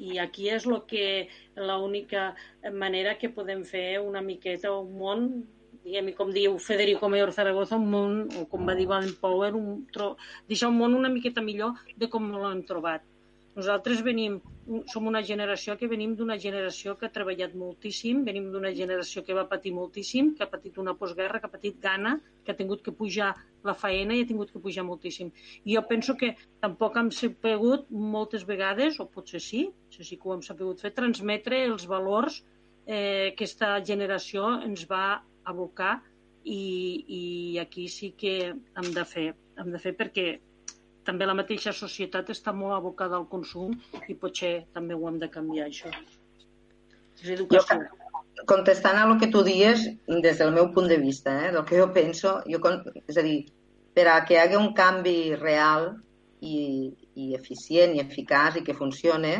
I 0.00 0.18
aquí 0.22 0.48
és 0.48 0.64
lo 0.66 0.84
que 0.88 1.28
l'única 1.56 2.30
manera 2.72 3.16
que 3.20 3.30
podem 3.34 3.64
fer 3.68 4.00
una 4.00 4.22
miqueta 4.24 4.72
un 4.72 4.94
món 4.96 5.26
diguem 5.84 6.10
com 6.16 6.30
diu 6.32 6.58
Federico 6.60 7.08
Mayor 7.08 7.32
Zaragoza, 7.32 7.78
un 7.80 7.88
món, 7.92 8.16
o 8.36 8.44
com 8.50 8.66
va 8.68 8.76
dir 8.76 8.86
Van 8.88 9.06
Power, 9.20 9.54
un 9.56 9.86
tro... 9.92 10.12
deixar 10.48 10.68
un 10.68 10.76
món 10.80 10.96
una 10.96 11.08
miqueta 11.12 11.44
millor 11.44 11.80
de 11.96 12.08
com 12.12 12.28
l'hem 12.34 12.62
trobat. 12.68 13.04
Nosaltres 13.58 14.00
venim, 14.06 14.36
som 14.92 15.06
una 15.10 15.20
generació 15.26 15.74
que 15.78 15.88
venim 15.90 16.12
d'una 16.18 16.36
generació 16.38 16.94
que 16.98 17.08
ha 17.08 17.14
treballat 17.14 17.56
moltíssim, 17.58 18.20
venim 18.26 18.46
d'una 18.52 18.70
generació 18.76 19.24
que 19.26 19.34
va 19.34 19.46
patir 19.50 19.72
moltíssim, 19.74 20.34
que 20.36 20.44
ha 20.44 20.50
patit 20.52 20.78
una 20.78 20.94
postguerra, 21.00 21.40
que 21.40 21.48
ha 21.48 21.54
patit 21.54 21.80
gana, 21.82 22.12
que 22.44 22.52
ha 22.52 22.58
tingut 22.58 22.84
que 22.86 22.94
pujar 22.94 23.32
la 23.66 23.74
faena 23.74 24.14
i 24.14 24.22
ha 24.22 24.28
tingut 24.28 24.52
que 24.52 24.62
pujar 24.62 24.84
moltíssim. 24.86 25.32
I 25.64 25.74
jo 25.74 25.82
penso 25.88 26.14
que 26.20 26.36
tampoc 26.62 26.96
hem 27.00 27.10
sapigut 27.10 27.90
moltes 27.90 28.46
vegades, 28.46 29.00
o 29.02 29.08
potser 29.10 29.42
sí, 29.42 29.64
potser 29.88 30.06
sí 30.06 30.20
que 30.20 30.30
ho 30.30 30.36
hem 30.36 30.44
sapigut 30.46 30.84
fer, 30.84 30.94
transmetre 30.94 31.64
els 31.66 31.88
valors 31.90 32.38
eh, 32.86 33.34
que 33.34 33.44
aquesta 33.44 33.72
generació 33.86 34.46
ens 34.62 34.86
va 34.90 35.24
abocar 35.50 35.98
i, 36.44 36.62
i 37.18 37.58
aquí 37.58 37.88
sí 37.88 38.12
que 38.16 38.36
hem 38.54 38.94
de 38.94 39.04
fer, 39.04 39.32
hem 39.58 39.74
de 39.74 39.82
fer 39.82 39.96
perquè 39.98 40.28
també 41.06 41.26
la 41.26 41.36
mateixa 41.36 41.72
societat 41.76 42.30
està 42.34 42.52
molt 42.56 42.76
abocada 42.76 43.16
al 43.18 43.26
consum 43.30 43.76
i 44.08 44.14
potser 44.14 44.52
també 44.74 44.96
ho 44.96 45.08
hem 45.08 45.18
de 45.22 45.30
canviar, 45.32 45.68
això. 45.70 45.92
És 47.20 47.32
educació. 47.36 47.78
Jo, 47.78 48.44
contestant 48.50 48.98
a 48.98 49.06
lo 49.08 49.16
que 49.20 49.30
tu 49.32 49.42
dies, 49.46 49.86
des 50.26 50.38
del 50.38 50.52
meu 50.56 50.70
punt 50.74 50.88
de 50.88 50.98
vista, 51.00 51.34
eh, 51.46 51.52
del 51.52 51.64
que 51.68 51.80
jo 51.80 51.88
penso, 51.96 52.36
jo, 52.48 52.60
és 53.06 53.16
a 53.16 53.24
dir, 53.26 53.40
per 53.94 54.06
a 54.08 54.20
que 54.24 54.36
hi 54.36 54.42
hagi 54.42 54.60
un 54.60 54.72
canvi 54.76 55.34
real 55.40 55.90
i, 56.40 56.92
i 57.14 57.34
eficient 57.36 57.96
i 57.96 58.04
eficaç 58.04 58.60
i 58.60 58.64
que 58.66 58.76
funcione, 58.76 59.34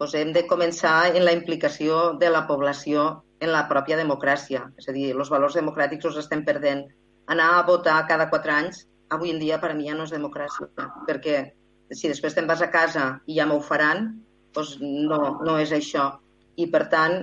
doncs 0.00 0.16
hem 0.18 0.32
de 0.36 0.44
començar 0.48 1.14
en 1.14 1.24
la 1.24 1.32
implicació 1.36 2.18
de 2.20 2.28
la 2.32 2.44
població 2.48 3.06
en 3.40 3.52
la 3.52 3.64
pròpia 3.70 3.96
democràcia. 4.00 4.66
És 4.80 4.88
a 4.88 4.94
dir, 4.96 5.10
els 5.14 5.30
valors 5.32 5.56
democràtics 5.56 6.08
els 6.08 6.20
estem 6.24 6.44
perdent. 6.44 6.84
Anar 7.32 7.48
a 7.54 7.64
votar 7.68 8.02
cada 8.08 8.28
quatre 8.32 8.52
anys 8.52 8.84
avui 9.10 9.30
en 9.30 9.40
dia 9.42 9.60
per 9.62 9.72
a 9.72 9.78
mi 9.78 9.88
ja 9.88 9.94
no 9.94 10.06
és 10.06 10.14
democràcia, 10.14 10.68
perquè 11.06 11.38
si 11.94 12.10
després 12.10 12.34
te'n 12.34 12.48
vas 12.50 12.62
a 12.62 12.70
casa 12.70 13.06
i 13.26 13.38
ja 13.38 13.46
m'ho 13.46 13.60
faran, 13.62 14.08
doncs 14.54 14.76
no, 14.82 15.38
no 15.46 15.58
és 15.62 15.72
això. 15.72 16.10
I 16.56 16.66
per 16.72 16.86
tant, 16.92 17.18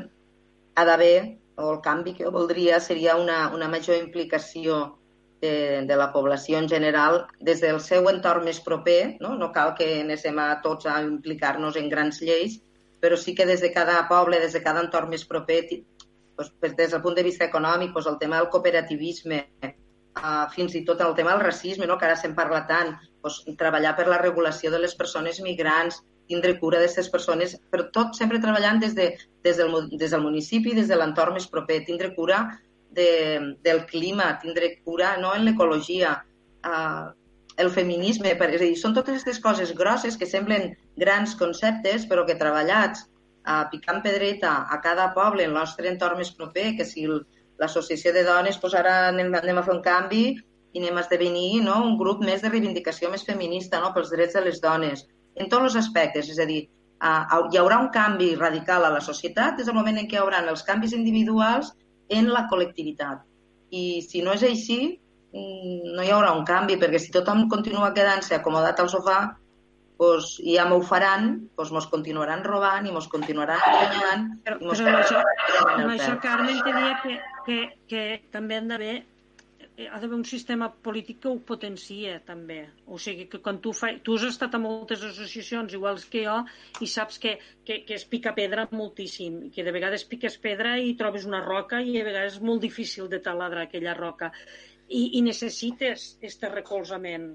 ha 0.75 0.85
d'haver, 0.87 1.37
o 1.57 1.69
el 1.75 1.81
canvi 1.85 2.13
que 2.17 2.31
voldria 2.33 2.79
seria 2.81 3.15
una, 3.19 3.47
una 3.53 3.69
major 3.69 3.97
implicació 3.97 4.97
de, 5.43 5.83
de 5.85 5.95
la 5.99 6.11
població 6.13 6.57
en 6.57 6.69
general 6.69 7.25
des 7.39 7.61
del 7.61 7.81
seu 7.83 8.07
entorn 8.09 8.45
més 8.47 8.61
proper, 8.63 9.17
no, 9.19 9.35
no 9.37 9.51
cal 9.55 9.73
que 9.77 9.89
anéssim 10.01 10.39
a 10.39 10.61
tots 10.63 10.87
a 10.87 11.01
implicar-nos 11.03 11.77
en 11.81 11.89
grans 11.91 12.21
lleis, 12.23 12.61
però 13.03 13.19
sí 13.19 13.35
que 13.35 13.45
des 13.45 13.61
de 13.61 13.73
cada 13.75 13.99
poble, 14.07 14.39
des 14.39 14.55
de 14.55 14.63
cada 14.63 14.81
entorn 14.85 15.11
més 15.11 15.25
proper, 15.27 15.59
doncs, 16.39 16.53
des 16.63 16.93
del 16.95 17.01
punt 17.03 17.17
de 17.19 17.25
vista 17.27 17.45
econòmic, 17.45 17.91
doncs 17.91 18.07
el 18.13 18.19
tema 18.21 18.39
del 18.39 18.49
cooperativisme, 18.53 19.43
uh, 20.17 20.47
fins 20.53 20.75
i 20.75 20.83
tot 20.87 21.01
el 21.01 21.15
tema 21.17 21.33
del 21.33 21.45
racisme, 21.45 21.87
no? 21.89 21.97
que 21.97 22.07
ara 22.09 22.17
se'n 22.19 22.35
parla 22.37 22.63
tant, 22.69 22.95
doncs, 23.23 23.43
treballar 23.59 23.95
per 23.97 24.07
la 24.09 24.19
regulació 24.21 24.71
de 24.73 24.81
les 24.83 24.95
persones 24.99 25.39
migrants, 25.45 26.01
tindre 26.29 26.55
cura 26.59 26.79
d'aquestes 26.79 27.09
persones, 27.11 27.55
però 27.71 27.89
tot 27.95 28.15
sempre 28.17 28.41
treballant 28.43 28.79
des, 28.79 28.93
de, 28.95 29.09
des, 29.43 29.57
del, 29.59 29.89
des 29.91 30.13
del 30.13 30.23
municipi, 30.23 30.75
des 30.75 30.87
de 30.91 30.99
l'entorn 30.99 31.35
més 31.37 31.49
proper, 31.51 31.81
tindre 31.87 32.13
cura 32.15 32.45
de, 32.95 33.57
del 33.65 33.83
clima, 33.89 34.31
tindre 34.41 34.77
cura 34.85 35.17
no, 35.19 35.33
en 35.35 35.45
l'ecologia, 35.47 36.15
uh, 36.67 37.11
el 37.57 37.69
feminisme, 37.69 38.33
per, 38.39 38.49
és 38.53 38.61
a 38.61 38.65
dir, 38.65 38.77
són 38.79 38.95
totes 38.95 39.19
aquestes 39.19 39.41
coses 39.43 39.73
grosses 39.77 40.17
que 40.17 40.29
semblen 40.29 40.71
grans 40.99 41.35
conceptes, 41.37 42.07
però 42.09 42.23
que 42.25 42.39
treballats 42.39 43.03
uh, 43.05 43.65
picant 43.73 44.01
pedreta 44.05 44.63
a 44.71 44.79
cada 44.81 45.11
poble, 45.17 45.45
el 45.45 45.53
nostre 45.53 45.91
entorn 45.91 46.21
més 46.21 46.31
proper, 46.33 46.71
que 46.79 46.87
si 46.87 47.05
el, 47.09 47.21
l'associació 47.61 48.13
de 48.13 48.23
dones, 48.27 48.59
doncs 48.61 48.75
ara 48.79 48.95
anem, 49.09 49.33
anem 49.39 49.59
a 49.59 49.65
fer 49.65 49.75
un 49.75 49.83
canvi 49.85 50.23
i 50.73 50.81
anem 50.81 50.97
a 50.97 51.03
esdevenir 51.03 51.61
no, 51.65 51.81
un 51.85 51.97
grup 51.99 52.23
més 52.25 52.41
de 52.41 52.49
reivindicació 52.49 53.11
més 53.13 53.25
feminista 53.27 53.81
no, 53.81 53.91
pels 53.93 54.09
drets 54.13 54.37
de 54.37 54.45
les 54.47 54.61
dones, 54.61 55.05
en 55.37 55.49
tots 55.51 55.69
els 55.69 55.77
aspectes. 55.83 56.31
És 56.33 56.41
a 56.41 56.47
dir, 56.49 56.63
uh, 57.03 57.43
hi 57.51 57.61
haurà 57.61 57.77
un 57.83 57.91
canvi 57.93 58.33
radical 58.39 58.85
a 58.85 58.93
la 58.95 59.03
societat 59.03 59.59
des 59.59 59.69
del 59.69 59.77
moment 59.77 60.01
en 60.01 60.09
què 60.09 60.17
hi 60.17 60.23
haurà 60.23 60.41
els 60.49 60.65
canvis 60.65 60.95
individuals 60.97 61.73
en 62.09 62.31
la 62.33 62.47
col·lectivitat. 62.49 63.21
I 63.73 64.01
si 64.05 64.21
no 64.25 64.33
és 64.33 64.43
així, 64.49 64.79
mm, 65.33 65.93
no 65.93 66.03
hi 66.03 66.11
haurà 66.13 66.33
un 66.37 66.45
canvi, 66.45 66.77
perquè 66.81 66.99
si 66.99 67.13
tothom 67.13 67.47
continua 67.49 67.93
quedant-se 67.93 68.35
acomodat 68.35 68.81
al 68.81 68.89
sofà, 68.89 69.19
pues, 69.97 70.39
i 70.41 70.57
ja 70.57 70.65
m'ho 70.65 70.81
faran, 70.81 71.35
pues, 71.55 71.71
mos 71.71 71.85
continuaran 71.87 72.43
robant 72.43 72.87
i 72.87 72.91
mos 72.91 73.07
continuaran 73.07 73.61
enganyant. 73.69 74.25
Però, 74.43 74.57
però 74.59 74.97
això, 74.99 75.21
amb 75.77 75.93
això, 75.93 76.17
Carmen, 76.21 76.59
te 76.65 76.73
diria 76.73 77.21
que, 77.47 77.57
que, 77.89 78.03
també 78.33 78.57
han 78.57 78.71
d'haver 78.71 78.93
eh, 78.97 79.87
ha 79.87 79.99
d'haver 80.01 80.17
un 80.17 80.25
sistema 80.29 80.69
polític 80.87 81.21
que 81.23 81.31
ho 81.31 81.37
potencia 81.51 82.17
també. 82.27 82.59
O 82.85 82.99
sigui, 83.05 83.27
que 83.31 83.41
quan 83.45 83.61
tu 83.63 83.73
fai... 83.77 83.99
Tu 84.05 84.17
has 84.17 84.27
estat 84.29 84.57
a 84.57 84.61
moltes 84.63 85.05
associacions, 85.09 85.73
iguals 85.77 86.05
que 86.11 86.25
jo, 86.27 86.35
i 86.81 86.89
saps 86.89 87.21
que, 87.23 87.37
que, 87.65 87.81
que 87.87 87.97
es 87.99 88.05
pica 88.09 88.35
pedra 88.37 88.67
moltíssim, 88.71 89.47
que 89.55 89.65
de 89.65 89.73
vegades 89.75 90.05
piques 90.09 90.37
pedra 90.43 90.75
i 90.79 90.93
trobes 90.99 91.25
una 91.29 91.41
roca 91.45 91.81
i 91.81 91.97
a 92.01 92.05
vegades 92.09 92.37
és 92.37 92.45
molt 92.51 92.61
difícil 92.63 93.09
de 93.09 93.23
taladrar 93.23 93.67
aquella 93.67 93.97
roca 93.97 94.33
i, 94.93 95.17
i 95.17 95.21
necessites 95.25 96.05
aquest 96.17 96.45
recolzament, 96.51 97.27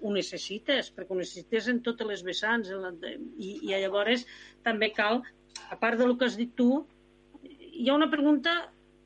ho 0.00 0.12
necessites, 0.14 0.90
perquè 0.94 1.14
ho 1.14 1.18
necessites 1.20 1.68
en 1.72 1.80
totes 1.86 2.08
les 2.08 2.24
vessants, 2.26 2.70
i, 2.70 3.50
i 3.70 3.72
llavors 3.72 4.26
també 4.66 4.90
cal, 4.96 5.22
a 5.70 5.78
part 5.80 5.98
del 6.00 6.16
que 6.18 6.28
has 6.28 6.36
dit 6.38 6.52
tu, 6.56 6.84
hi 7.42 7.88
ha 7.88 7.96
una 7.96 8.10
pregunta 8.12 8.54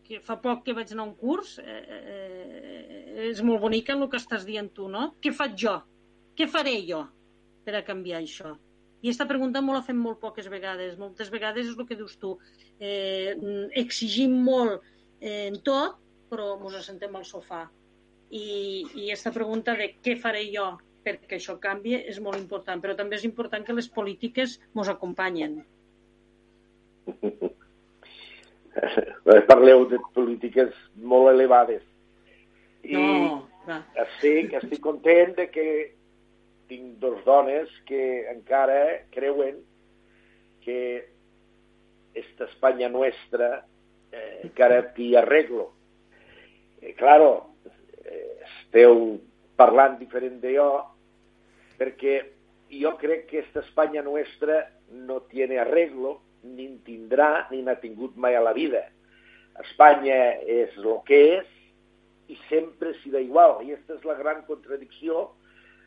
que 0.04 0.20
fa 0.24 0.36
poc 0.40 0.64
que 0.66 0.74
vaig 0.76 0.92
anar 0.92 1.06
a 1.06 1.08
un 1.10 1.14
curs, 1.20 1.56
eh, 1.58 1.80
eh, 2.12 3.28
és 3.30 3.42
molt 3.42 3.62
bonica 3.62 3.96
el 3.96 4.06
que 4.10 4.20
estàs 4.20 4.44
dient 4.48 4.70
tu, 4.76 4.88
no? 4.88 5.14
Què 5.20 5.32
faig 5.32 5.56
jo? 5.64 5.78
Què 6.36 6.48
faré 6.50 6.76
jo 6.88 7.04
per 7.64 7.78
a 7.78 7.84
canviar 7.86 8.20
això? 8.20 8.54
I 9.04 9.08
aquesta 9.08 9.28
pregunta 9.28 9.60
me 9.60 9.76
la 9.76 9.84
fem 9.84 9.98
molt 10.00 10.20
poques 10.20 10.48
vegades. 10.48 10.98
Moltes 10.98 11.30
vegades 11.32 11.68
és 11.68 11.76
el 11.76 11.86
que 11.88 11.96
dius 11.96 12.16
tu. 12.20 12.34
Eh, 12.80 13.36
exigim 13.80 14.36
molt 14.44 14.80
eh, 15.20 15.48
en 15.48 15.60
tot, 15.64 15.98
però 16.30 16.54
ens 16.56 16.80
assentem 16.80 17.16
al 17.16 17.26
sofà 17.28 17.66
i, 18.34 18.44
i 18.98 19.06
aquesta 19.06 19.32
pregunta 19.34 19.76
de 19.78 19.92
què 20.02 20.16
faré 20.20 20.44
jo 20.50 20.66
perquè 21.04 21.36
això 21.38 21.58
canvi 21.60 21.98
és 22.00 22.18
molt 22.24 22.40
important, 22.40 22.80
però 22.80 22.96
també 22.96 23.18
és 23.18 23.26
important 23.28 23.64
que 23.66 23.76
les 23.76 23.90
polítiques 23.92 24.56
ens 24.74 24.90
acompanyen. 24.90 25.58
Parleu 29.50 29.84
de 29.90 30.00
polítiques 30.16 30.72
molt 30.96 31.32
elevades. 31.32 31.82
I 32.84 32.96
no, 32.96 33.36
va. 33.68 33.80
estic, 34.06 34.56
estic 34.60 34.82
content 34.84 35.36
de 35.38 35.48
que 35.52 35.68
tinc 36.68 36.98
dos 37.00 37.22
dones 37.24 37.70
que 37.88 38.26
encara 38.32 39.06
creuen 39.14 39.60
que 40.64 40.80
esta 42.14 42.48
Espanya 42.48 42.88
nostra 42.88 43.64
eh, 44.12 44.44
encara 44.48 44.80
hi 44.96 45.14
arreglo 45.20 45.74
eh, 46.84 46.94
claro, 46.94 47.54
eh, 48.04 48.44
esteu 48.44 49.20
parlant 49.56 49.96
diferent 49.98 50.40
de 50.42 50.54
jo, 50.58 50.68
perquè 51.78 52.18
jo 52.74 52.94
crec 53.00 53.26
que 53.30 53.40
esta 53.40 53.62
Espanya 53.64 54.02
nostra 54.04 54.68
no 54.90 55.22
tiene 55.30 55.58
arreglo, 55.58 56.20
ni 56.44 56.68
en 56.68 56.78
tindrà, 56.86 57.46
ni 57.50 57.62
n'ha 57.64 57.76
tingut 57.80 58.16
mai 58.20 58.36
a 58.36 58.42
la 58.44 58.52
vida. 58.56 58.84
Espanya 59.62 60.18
és 60.50 60.74
el 60.80 60.98
que 61.08 61.20
és 61.38 61.50
i 62.32 62.36
sempre 62.48 62.94
serà 63.02 63.22
igual. 63.22 63.60
I 63.62 63.74
aquesta 63.74 63.98
és 63.98 64.06
la 64.08 64.18
gran 64.20 64.42
contradicció. 64.48 65.28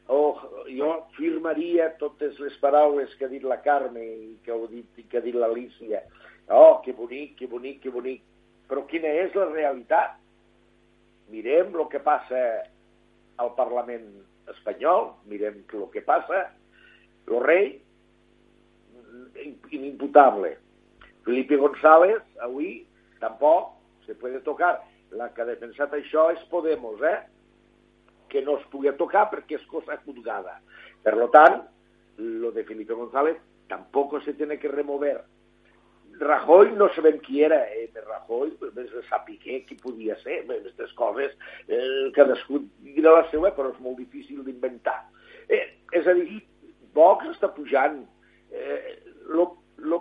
Oh, 0.08 0.40
jo 0.72 0.94
firmaria 1.18 1.90
totes 2.00 2.38
les 2.40 2.56
paraules 2.62 3.12
que 3.20 3.28
ha 3.28 3.32
dit 3.32 3.44
la 3.44 3.60
Carme 3.64 4.04
i 4.04 4.38
que, 4.46 4.54
ha 4.56 4.70
dit, 4.72 5.02
que 5.10 5.20
ha 5.20 5.26
dit 5.26 5.36
l'Alicia. 5.36 6.04
Oh, 6.48 6.80
que 6.84 6.94
bonic, 6.96 7.36
que 7.42 7.50
bonic, 7.52 7.82
que 7.84 7.92
bonic. 7.92 8.24
Però 8.68 8.86
quina 8.88 9.12
és 9.24 9.36
la 9.36 9.50
realitat? 9.52 10.16
Mirem 11.32 11.76
el 11.76 11.90
que 11.92 12.00
passa 12.04 12.40
al 13.44 13.52
Parlament 13.58 14.08
espanyol, 14.54 15.12
mirem 15.28 15.60
el 15.76 15.90
que 15.92 16.04
passa, 16.08 16.46
el 17.28 17.44
rei, 17.44 17.74
inimputable. 19.72 20.58
Felipe 21.26 21.58
González, 21.58 22.22
avui, 22.42 22.86
tampoc 23.20 23.74
se 24.06 24.16
puede 24.16 24.40
tocar. 24.42 24.82
La 25.12 25.30
que 25.34 25.42
ha 25.42 25.48
defensat 25.48 25.94
això 25.96 26.30
és 26.34 26.44
Podemos, 26.52 27.02
eh? 27.04 27.20
que 28.28 28.42
no 28.44 28.58
es 28.60 28.66
pugui 28.72 28.92
tocar 29.00 29.30
perquè 29.32 29.56
és 29.56 29.66
cosa 29.72 29.96
juzgada. 30.04 30.60
Per 31.04 31.16
lo 31.16 31.30
tant, 31.32 31.62
lo 32.18 32.52
de 32.52 32.66
Felipe 32.68 32.94
González 32.94 33.38
tampoco 33.68 34.20
se 34.22 34.34
tiene 34.34 34.60
que 34.60 34.68
remover. 34.68 35.24
Rajoy 36.20 36.72
no 36.72 36.90
sabem 36.96 37.20
qui 37.20 37.44
era, 37.44 37.60
eh, 37.72 37.92
Rajoy, 37.94 38.56
més 38.74 38.90
de 38.92 39.04
saber 39.08 39.38
qui 39.40 39.76
podia 39.76 40.16
ser, 40.24 40.40
aquestes 40.50 40.94
coses, 40.94 41.36
eh, 41.68 42.12
cadascú 42.16 42.64
dirà 42.82 43.14
la 43.14 43.30
seva, 43.30 43.52
però 43.56 43.70
és 43.72 43.80
molt 43.80 43.98
difícil 43.98 44.44
d'inventar. 44.44 45.06
Eh, 45.48 45.78
és 45.92 46.08
a 46.08 46.14
dir, 46.14 46.42
Vox 46.94 47.28
està 47.28 47.54
pujant, 47.54 48.08
eh, 48.52 48.98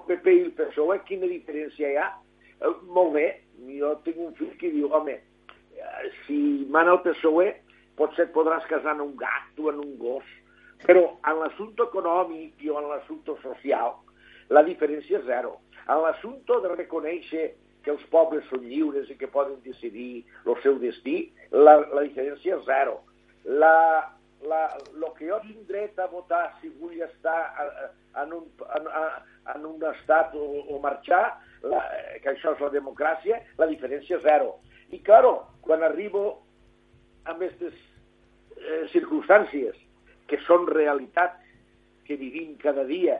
PP 0.06 0.32
i 0.32 0.42
el 0.46 0.52
PSOE, 0.56 1.00
quina 1.08 1.28
diferència 1.30 1.90
hi 1.90 1.98
ha? 2.00 2.08
Eh, 2.60 2.72
molt 2.94 3.14
bé, 3.16 3.26
jo 3.78 3.92
tinc 4.06 4.22
un 4.22 4.34
fill 4.38 4.54
que 4.60 4.72
diu, 4.74 4.88
home, 4.94 5.18
eh, 5.76 6.08
si 6.24 6.38
mana 6.72 6.94
el 6.96 7.02
PSOE, 7.04 7.52
potser 7.98 8.26
et 8.26 8.34
podràs 8.34 8.66
casar 8.70 8.94
en 8.96 9.04
un 9.08 9.14
gat 9.18 9.60
o 9.62 9.70
en 9.72 9.82
un 9.82 9.94
gos, 10.00 10.26
però 10.84 11.04
en 11.26 11.40
l'assumpte 11.42 11.86
econòmic 11.88 12.64
i 12.64 12.72
en 12.72 12.88
l'assumpte 12.90 13.36
social, 13.42 13.96
la 14.52 14.62
diferència 14.66 15.20
és 15.20 15.26
zero. 15.26 15.56
En 15.86 16.02
l'assumpte 16.04 16.60
de 16.62 16.74
reconèixer 16.74 17.46
que 17.86 17.94
els 17.94 18.04
pobles 18.12 18.46
són 18.50 18.66
lliures 18.66 19.10
i 19.10 19.16
que 19.18 19.30
poden 19.30 19.58
decidir 19.64 20.24
el 20.44 20.58
seu 20.62 20.78
destí, 20.82 21.30
la, 21.54 21.78
la 21.94 22.02
diferència 22.04 22.58
és 22.58 22.66
zero. 22.68 23.00
La, 23.46 23.74
la, 24.48 24.62
lo 24.94 25.12
que 25.16 25.28
jo 25.28 25.38
tinc 25.44 25.66
dret 25.68 25.98
a 25.98 26.06
votar 26.10 26.44
si 26.60 26.70
vull 26.80 27.00
estar 27.04 27.38
en 28.22 28.32
un, 28.32 28.46
en, 28.78 28.88
en 29.54 29.66
un 29.66 29.84
estat 29.92 30.34
o, 30.34 30.46
o 30.72 30.80
marxar, 30.82 31.36
la, 31.66 31.82
que 32.22 32.32
això 32.32 32.54
és 32.54 32.62
la 32.62 32.72
democràcia, 32.74 33.40
la 33.58 33.68
diferència 33.70 34.18
és 34.18 34.24
zero. 34.26 34.56
I, 34.90 35.00
claro, 35.06 35.38
quan 35.66 35.82
arribo 35.82 36.26
a 37.26 37.34
aquestes 37.34 37.74
eh, 37.74 38.84
circumstàncies 38.92 39.78
que 40.30 40.38
són 40.46 40.68
realitats 40.70 41.42
que 42.06 42.18
vivim 42.18 42.54
cada 42.62 42.84
dia, 42.86 43.18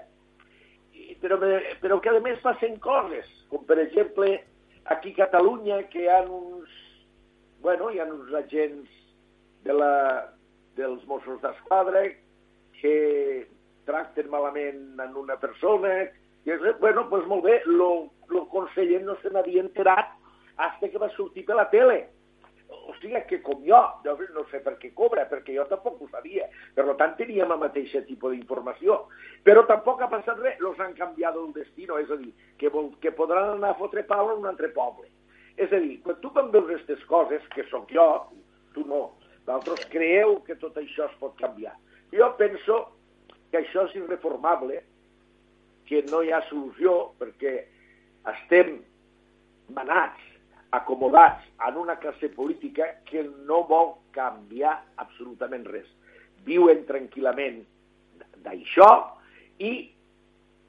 però, 1.22 1.38
però 1.82 1.98
que 2.02 2.12
a 2.12 2.22
més 2.22 2.38
passen 2.42 2.78
coses, 2.82 3.26
com 3.50 3.64
per 3.66 3.78
exemple 3.82 4.38
aquí 4.94 5.12
a 5.16 5.24
Catalunya 5.24 5.82
que 5.90 6.04
hi 6.04 6.08
ha 6.10 6.22
uns, 6.22 6.70
bueno, 7.62 7.90
hi 7.90 8.00
ha 8.00 8.06
uns 8.06 8.32
agents 8.42 8.90
de 9.66 9.74
la, 9.74 9.92
dels 10.76 11.04
Mossos 11.10 11.40
d'Esquadra 11.42 12.04
que 12.80 12.96
tracten 13.88 14.28
malament 14.30 15.00
en 15.00 15.16
una 15.16 15.38
persona, 15.40 15.94
i 16.46 16.54
bueno, 16.80 17.06
doncs 17.10 17.26
molt 17.30 17.46
bé, 17.46 17.60
el 17.66 18.44
conseller 18.52 19.00
no 19.04 19.16
se 19.22 19.32
n'havia 19.32 19.64
enterat 19.64 20.12
fins 20.80 20.92
que 20.92 21.00
va 21.00 21.12
sortir 21.16 21.44
per 21.46 21.56
la 21.58 21.66
tele 21.72 22.04
o 22.68 22.94
sigui 23.00 23.20
que 23.28 23.40
com 23.42 23.62
jo, 23.66 23.78
no 24.06 24.44
sé 24.50 24.60
per 24.62 24.76
què 24.80 24.92
cobra, 24.94 25.26
perquè 25.30 25.54
jo 25.56 25.66
tampoc 25.70 26.00
ho 26.02 26.08
sabia. 26.10 26.46
Per 26.74 26.86
tant, 26.98 27.14
teníem 27.18 27.52
el 27.52 27.60
mateix 27.62 27.92
tipus 28.06 28.34
d'informació. 28.34 28.98
Però 29.46 29.64
tampoc 29.66 30.02
ha 30.02 30.10
passat 30.10 30.40
res, 30.42 30.58
els 30.60 30.80
han 30.82 30.94
canviat 30.98 31.36
el 31.38 31.52
destino, 31.54 31.98
és 32.02 32.10
a 32.10 32.18
dir, 32.20 32.32
que, 32.58 32.70
vol, 32.70 32.92
que 33.02 33.14
podran 33.14 33.56
anar 33.56 33.74
a 33.74 33.78
fotre 33.78 34.06
pau 34.06 34.32
en 34.32 34.42
un 34.42 34.50
altre 34.50 34.70
poble. 34.74 35.08
És 35.56 35.72
a 35.72 35.80
dir, 35.82 36.00
quan 36.04 36.18
tu 36.22 36.32
em 36.36 36.50
veus 36.54 36.66
aquestes 36.68 37.04
coses, 37.10 37.46
que 37.54 37.66
sóc 37.70 37.90
jo, 37.92 38.06
tu 38.74 38.84
no, 38.86 39.02
d'altres 39.46 39.86
creieu 39.92 40.40
que 40.46 40.58
tot 40.60 40.76
això 40.80 41.06
es 41.06 41.16
pot 41.20 41.36
canviar. 41.40 41.74
Jo 42.12 42.32
penso 42.38 42.82
que 43.50 43.60
això 43.62 43.86
és 43.88 43.96
irreformable, 43.98 44.82
que 45.86 46.02
no 46.10 46.22
hi 46.22 46.32
ha 46.34 46.42
solució, 46.48 47.12
perquè 47.20 47.60
estem 48.32 48.80
manats 49.74 50.22
acomodats 50.74 51.46
en 51.68 51.76
una 51.78 51.96
classe 52.02 52.28
política 52.34 52.88
que 53.06 53.22
no 53.46 53.62
vol 53.68 53.94
canviar 54.16 54.80
absolutament 55.02 55.66
res. 55.70 55.86
Viuen 56.46 56.84
tranquil·lament 56.88 57.62
d'això 58.44 58.90
i 59.62 59.72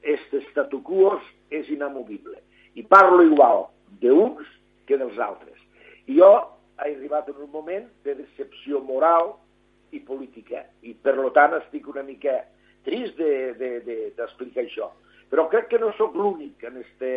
este 0.02 0.40
statu 0.50 0.80
quo 0.86 1.16
és 1.50 1.68
inamovible. 1.70 2.38
I 2.78 2.84
parlo 2.86 3.24
igual 3.26 3.66
d'uns 4.02 4.46
que 4.86 4.96
dels 4.96 5.18
altres. 5.18 5.58
I 6.06 6.18
jo 6.20 6.30
he 6.84 6.94
arribat 6.94 7.28
en 7.28 7.42
un 7.42 7.50
moment 7.50 7.88
de 8.04 8.14
decepció 8.20 8.80
moral 8.84 9.34
i 9.92 10.00
política, 10.04 10.64
i 10.82 10.94
per 10.94 11.16
tant 11.34 11.56
estic 11.58 11.88
una 11.88 12.04
mica 12.04 12.36
trist 12.84 13.18
d'explicar 13.18 14.62
de, 14.62 14.64
de, 14.64 14.66
això. 14.66 14.90
Però 15.28 15.48
crec 15.52 15.68
que 15.72 15.80
no 15.80 15.92
sóc 15.96 16.14
l'únic 16.16 16.62
en 16.64 16.78
este 16.82 17.10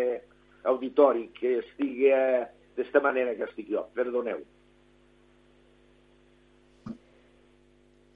auditori 0.68 1.30
que 1.38 1.60
estigui 1.60 2.12
eh, 2.12 2.48
d'esta 2.76 3.00
manera 3.04 3.36
que 3.36 3.48
estic 3.48 3.70
jo. 3.72 3.86
Perdoneu. 3.96 4.42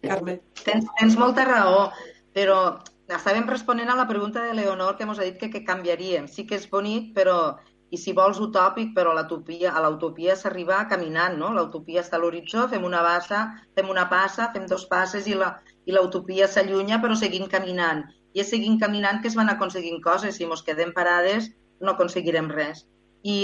Carme. 0.06 0.40
Tens, 0.64 0.90
tens 1.00 1.16
molta 1.18 1.46
raó, 1.48 1.88
però 2.36 2.60
estàvem 3.08 3.48
responent 3.50 3.90
a 3.90 3.98
la 3.98 4.08
pregunta 4.10 4.44
de 4.44 4.54
Leonor 4.54 4.98
que 4.98 5.08
ens 5.08 5.20
ha 5.20 5.28
dit 5.28 5.40
que, 5.42 5.50
que 5.54 5.64
canviaríem. 5.66 6.28
Sí 6.28 6.46
que 6.46 6.60
és 6.60 6.68
bonic, 6.70 7.14
però 7.18 7.56
i 7.96 8.00
si 8.02 8.14
vols 8.18 8.42
utòpic, 8.44 8.92
però 8.96 9.14
a 9.16 9.86
l'utopia 9.86 10.36
s'arriba 10.36 10.82
caminant, 10.92 11.38
no? 11.40 11.54
L'utopia 11.56 12.02
està 12.04 12.18
a 12.20 12.22
l'horitzó, 12.24 12.68
fem 12.74 12.84
una 12.84 13.04
bassa, 13.06 13.46
fem 13.78 13.90
una 13.94 14.10
passa, 14.12 14.52
fem 14.56 14.66
dos 14.72 14.86
passes 14.92 15.30
i 15.32 15.38
la 15.40 15.54
i 15.86 15.94
l'utopia 15.94 16.48
s'allunya, 16.50 17.00
però 17.02 17.16
seguim 17.16 17.48
caminant. 17.48 18.04
I 18.36 18.42
és 18.44 18.50
seguint 18.52 18.80
caminant 18.82 19.22
que 19.22 19.30
es 19.32 19.38
van 19.40 19.52
aconseguint 19.52 20.02
coses. 20.04 20.36
Si 20.36 20.48
ens 20.48 20.64
quedem 20.66 20.92
parades, 20.94 21.52
no 21.80 21.94
aconseguirem 21.94 22.50
res. 22.52 22.84
I 23.24 23.38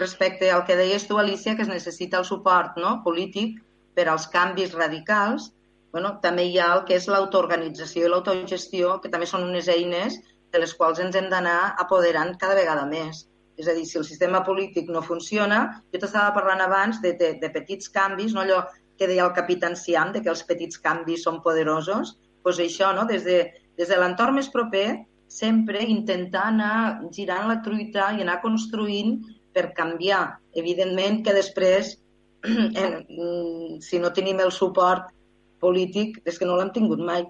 respecte 0.00 0.50
al 0.50 0.66
que 0.68 0.76
deies 0.76 1.06
tu, 1.08 1.18
Alicia, 1.18 1.56
que 1.56 1.64
es 1.66 1.72
necessita 1.72 2.20
el 2.20 2.28
suport 2.28 2.76
no? 2.80 3.00
polític 3.06 3.56
per 3.96 4.06
als 4.08 4.28
canvis 4.32 4.76
radicals, 4.76 5.50
bueno, 5.92 6.12
també 6.22 6.46
hi 6.46 6.60
ha 6.60 6.68
el 6.76 6.84
que 6.88 7.00
és 7.00 7.08
l'autoorganització 7.10 8.06
i 8.06 8.12
l'autogestió, 8.12 8.98
que 9.02 9.10
també 9.10 9.26
són 9.26 9.48
unes 9.48 9.68
eines 9.72 10.20
de 10.52 10.62
les 10.62 10.76
quals 10.78 11.00
ens 11.02 11.16
hem 11.18 11.28
d'anar 11.32 11.74
apoderant 11.84 12.36
cada 12.38 12.54
vegada 12.60 12.86
més. 12.86 13.24
És 13.60 13.68
a 13.68 13.74
dir, 13.76 13.84
si 13.86 13.98
el 14.00 14.06
sistema 14.08 14.40
polític 14.46 14.88
no 14.92 15.02
funciona, 15.04 15.60
jo 15.92 16.00
t'estava 16.00 16.32
parlant 16.36 16.62
abans 16.64 17.00
de, 17.04 17.12
de, 17.20 17.34
de 17.42 17.50
petits 17.52 17.92
canvis, 17.92 18.32
no 18.34 18.44
allò 18.44 18.62
que 18.98 19.08
deia 19.08 19.26
el 19.26 19.36
capitán 19.36 19.76
Siam, 19.76 20.12
de 20.14 20.22
que 20.24 20.32
els 20.32 20.42
petits 20.48 20.80
canvis 20.80 21.24
són 21.26 21.40
poderosos, 21.44 22.16
doncs 22.44 22.60
això, 22.64 22.90
no? 22.96 23.06
des 23.08 23.24
de, 23.24 23.38
des 23.80 23.88
de 23.88 23.98
l'entorn 24.00 24.36
més 24.36 24.48
proper, 24.52 24.86
sempre 25.30 25.84
intentar 25.86 26.48
anar 26.50 26.74
girant 27.14 27.46
la 27.48 27.60
truita 27.64 28.10
i 28.16 28.24
anar 28.24 28.40
construint 28.42 29.18
per 29.54 29.70
canviar. 29.76 30.24
Evidentment 30.58 31.20
que 31.26 31.36
després, 31.36 31.94
si 33.86 34.00
no 34.02 34.12
tenim 34.16 34.42
el 34.42 34.52
suport 34.56 35.12
polític, 35.62 36.18
és 36.24 36.40
que 36.40 36.48
no 36.48 36.56
l'hem 36.58 36.72
tingut 36.74 37.00
mai. 37.04 37.24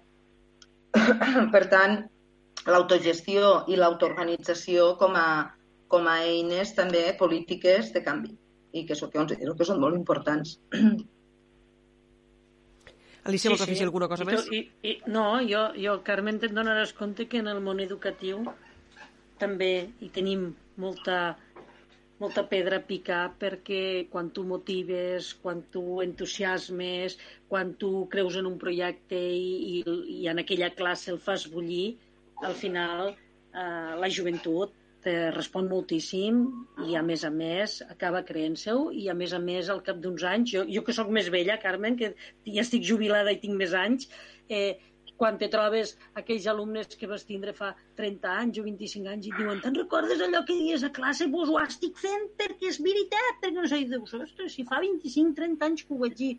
per 1.55 1.65
tant, 1.73 2.01
l'autogestió 2.67 3.61
i 3.71 3.79
l'autoorganització 3.79 4.95
com, 5.01 5.17
a, 5.17 5.51
com 5.91 6.07
a 6.09 6.21
eines 6.27 6.75
també 6.77 7.03
polítiques 7.19 7.91
de 7.95 8.03
canvi 8.07 8.37
i 8.73 8.85
que, 8.87 8.95
que 8.95 9.11
considero 9.17 9.57
que 9.59 9.67
són 9.67 9.81
molt 9.83 9.99
importants. 9.99 10.59
Alicia, 13.29 13.49
sí, 13.49 13.53
vols 13.53 13.65
afegir 13.67 13.83
sí. 13.83 13.87
alguna 13.89 14.09
cosa 14.09 14.25
I 14.25 14.29
més? 14.31 14.47
I, 14.55 14.61
i, 14.87 14.97
no, 15.13 15.25
jo, 15.45 15.67
jo, 15.77 15.99
Carmen, 16.07 16.39
te'n 16.41 16.57
donaràs 16.57 16.95
compte 16.97 17.27
que 17.29 17.43
en 17.43 17.51
el 17.53 17.61
món 17.65 17.83
educatiu 17.85 18.47
també 19.43 19.73
hi 20.01 20.09
tenim 20.15 20.47
molta, 20.81 21.19
molta 22.23 22.47
pedra 22.49 22.79
a 22.81 22.87
picar 22.87 23.23
perquè 23.41 23.83
quan 24.13 24.31
tu 24.37 24.47
motives, 24.49 25.35
quan 25.43 25.63
tu 25.75 26.01
entusiasmes, 26.05 27.19
quan 27.51 27.75
tu 27.81 28.07
creus 28.13 28.39
en 28.41 28.49
un 28.49 28.57
projecte 28.63 29.21
i, 29.21 29.81
i, 29.81 29.85
i 30.23 30.29
en 30.33 30.41
aquella 30.41 30.73
classe 30.79 31.13
el 31.13 31.21
fas 31.21 31.49
bullir, 31.53 31.99
al 32.47 32.57
final 32.57 33.11
eh, 33.13 33.93
la 34.01 34.09
joventut 34.09 34.73
te 35.05 35.15
respon 35.33 35.69
moltíssim 35.71 36.43
i 36.87 36.97
a 36.99 37.03
més 37.07 37.25
a 37.25 37.31
més 37.33 37.79
acaba 37.89 38.21
creent-se-ho 38.29 38.91
i 38.93 39.09
a 39.09 39.17
més 39.17 39.33
a 39.33 39.41
més 39.41 39.71
al 39.73 39.81
cap 39.87 40.01
d'uns 40.03 40.25
anys, 40.29 40.53
jo, 40.53 40.65
jo 40.69 40.85
que 40.85 40.95
sóc 40.97 41.09
més 41.17 41.31
vella, 41.33 41.57
Carmen, 41.63 41.97
que 41.97 42.13
ja 42.47 42.65
estic 42.65 42.85
jubilada 42.91 43.33
i 43.33 43.41
tinc 43.41 43.57
més 43.61 43.73
anys, 43.77 44.11
eh, 44.53 44.77
quan 45.21 45.37
te 45.41 45.51
trobes 45.53 45.93
aquells 46.17 46.47
alumnes 46.49 46.95
que 47.01 47.09
vas 47.09 47.27
tindre 47.29 47.53
fa 47.57 47.75
30 47.99 48.31
anys 48.43 48.61
o 48.61 48.65
25 48.65 49.11
anys 49.15 49.27
i 49.29 49.33
et 49.33 49.41
diuen 49.41 49.61
te'n 49.61 49.77
recordes 49.77 50.23
allò 50.25 50.41
que 50.49 50.57
dies 50.57 50.85
a 50.87 50.93
classe? 50.97 51.29
Vos 51.35 51.53
ho 51.53 51.59
estic 51.61 51.99
fent 52.01 52.31
perquè 52.41 52.71
és 52.73 52.81
veritat, 52.81 53.43
perquè 53.43 53.57
no 53.59 53.69
sé, 53.69 53.83
dius, 53.91 54.15
ostres, 54.17 54.57
si 54.57 54.65
fa 54.69 54.81
25-30 54.81 55.69
anys 55.69 55.85
que 55.85 55.97
ho 55.97 56.01
vaig 56.01 56.17
dir, 56.23 56.33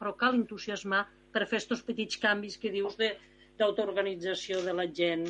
però 0.00 0.16
cal 0.18 0.34
entusiasmar 0.40 1.04
per 1.34 1.46
fer 1.46 1.62
aquests 1.62 1.86
petits 1.86 2.18
canvis 2.22 2.58
que 2.62 2.74
dius 2.74 2.98
d'autoorganització 2.98 4.62
de, 4.62 4.70
de 4.70 4.78
la 4.82 4.88
gent 5.00 5.28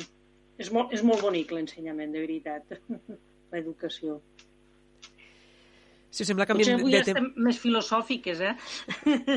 és 0.61 0.71
molt, 0.71 0.93
és 0.95 1.03
molt 1.05 1.23
bonic 1.25 1.51
l'ensenyament, 1.55 2.13
de 2.15 2.23
veritat, 2.23 2.77
l'educació. 3.53 4.19
Si 6.15 6.23
us 6.23 6.29
sembla, 6.31 6.47
canviem 6.47 6.77
Potser 6.77 6.79
avui 6.79 6.93
de 6.95 7.01
estem 7.03 7.25
més 7.43 7.57
filosòfiques, 7.59 8.39
eh? 8.39 8.53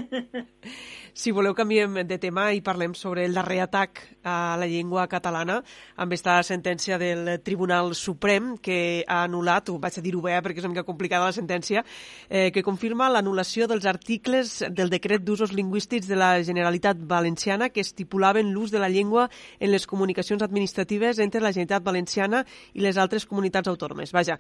Si 1.19 1.33
voleu, 1.35 1.51
canviem 1.51 1.97
de 2.07 2.17
tema 2.23 2.45
i 2.55 2.61
parlem 2.63 2.93
sobre 2.95 3.25
el 3.27 3.33
darrer 3.35 3.57
atac 3.65 4.05
a 4.23 4.55
la 4.55 4.69
llengua 4.71 5.09
catalana 5.11 5.57
amb 5.99 6.15
esta 6.15 6.37
sentència 6.47 6.95
del 7.03 7.41
Tribunal 7.43 7.91
Suprem 7.99 8.53
que 8.63 9.03
ha 9.03 9.25
anul·lat, 9.25 9.73
ho 9.73 9.81
vaig 9.83 9.99
a 9.99 10.05
dir-ho 10.05 10.23
bé 10.23 10.37
perquè 10.39 10.63
és 10.63 10.69
una 10.69 10.77
mica 10.77 10.87
complicada 10.87 11.27
la 11.27 11.35
sentència, 11.35 11.83
eh, 12.31 12.53
que 12.55 12.63
confirma 12.63 13.11
l'anul·lació 13.11 13.67
dels 13.67 13.91
articles 13.91 14.61
del 14.71 14.95
decret 14.95 15.27
d'usos 15.27 15.51
lingüístics 15.51 16.07
de 16.07 16.23
la 16.23 16.31
Generalitat 16.47 17.03
Valenciana 17.03 17.73
que 17.75 17.83
estipulaven 17.83 18.55
l'ús 18.55 18.71
de 18.71 18.79
la 18.79 18.89
llengua 18.89 19.27
en 19.59 19.75
les 19.75 19.91
comunicacions 19.91 20.47
administratives 20.47 21.19
entre 21.19 21.43
la 21.43 21.51
Generalitat 21.51 21.83
Valenciana 21.83 22.47
i 22.75 22.87
les 22.87 22.95
altres 22.97 23.27
comunitats 23.27 23.67
autònomes. 23.67 24.15
Vaja, 24.15 24.39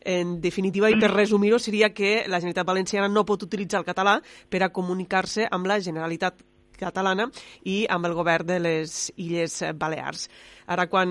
en 0.00 0.40
definitiva, 0.40 0.90
i 0.90 0.98
per 1.00 1.10
resumir-ho, 1.12 1.58
seria 1.58 1.90
que 1.92 2.24
la 2.26 2.38
Generalitat 2.40 2.66
Valenciana 2.66 3.08
no 3.12 3.26
pot 3.28 3.42
utilitzar 3.44 3.82
el 3.82 3.88
català 3.88 4.18
per 4.48 4.62
a 4.62 4.70
comunicar-se 4.72 5.48
amb 5.50 5.68
la 5.68 5.80
Generalitat 5.84 6.44
catalana 6.78 7.26
i 7.66 7.82
amb 7.90 8.06
el 8.06 8.14
govern 8.14 8.46
de 8.46 8.58
les 8.62 8.98
Illes 9.16 9.60
Balears. 9.74 10.28
Ara, 10.70 10.86
quan, 10.86 11.10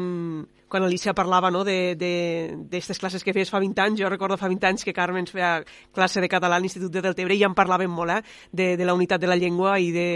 quan 0.72 0.86
Alicia 0.88 1.14
parlava 1.18 1.52
no, 1.52 1.64
d'aquestes 1.68 3.02
classes 3.02 3.26
que 3.26 3.34
feies 3.36 3.52
fa 3.52 3.60
20 3.64 3.84
anys, 3.84 4.02
jo 4.02 4.10
recordo 4.10 4.40
fa 4.40 4.50
20 4.50 4.70
anys 4.70 4.88
que 4.88 4.96
Carmen 4.96 5.26
ens 5.26 5.34
feia 5.36 5.58
classe 5.94 6.24
de 6.24 6.32
català 6.32 6.58
a 6.58 6.64
l'Institut 6.64 6.94
de 6.94 7.04
Deltebre 7.04 7.36
i 7.36 7.42
ja 7.44 7.52
en 7.52 7.58
parlàvem 7.58 7.92
molt 7.92 8.16
eh, 8.16 8.22
de, 8.52 8.70
de 8.80 8.88
la 8.88 8.96
unitat 8.96 9.22
de 9.22 9.30
la 9.30 9.38
llengua 9.40 9.78
i 9.84 9.92
de, 9.92 10.10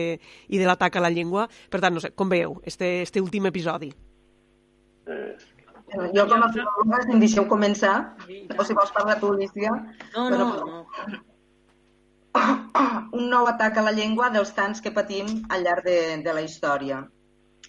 i 0.48 0.62
de 0.62 0.70
l'atac 0.70 0.98
a 0.98 1.04
la 1.04 1.12
llengua. 1.12 1.48
Per 1.70 1.84
tant, 1.84 1.94
no 1.94 2.04
sé, 2.04 2.16
com 2.16 2.32
veieu, 2.32 2.62
este, 2.64 3.02
este 3.02 3.22
últim 3.22 3.52
episodi? 3.52 3.92
Jo 5.92 6.26
com 6.30 6.44
a 6.44 6.50
filòloga, 6.54 7.02
si 7.04 7.14
em 7.16 7.20
deixeu 7.20 7.46
començar, 7.52 7.96
o 8.58 8.64
si 8.64 8.76
vols 8.78 8.94
parlar 8.96 9.20
tu, 9.20 9.32
Alicia. 9.36 9.72
No, 10.16 10.30
no, 10.32 10.38
no. 10.48 10.86
Un 13.20 13.28
nou 13.32 13.48
atac 13.50 13.78
a 13.78 13.84
la 13.84 13.92
llengua 13.96 14.30
dels 14.32 14.54
tants 14.56 14.80
que 14.84 14.94
patim 14.96 15.42
al 15.50 15.66
llarg 15.66 15.84
de, 15.88 15.98
de 16.24 16.36
la 16.36 16.44
història. 16.46 17.02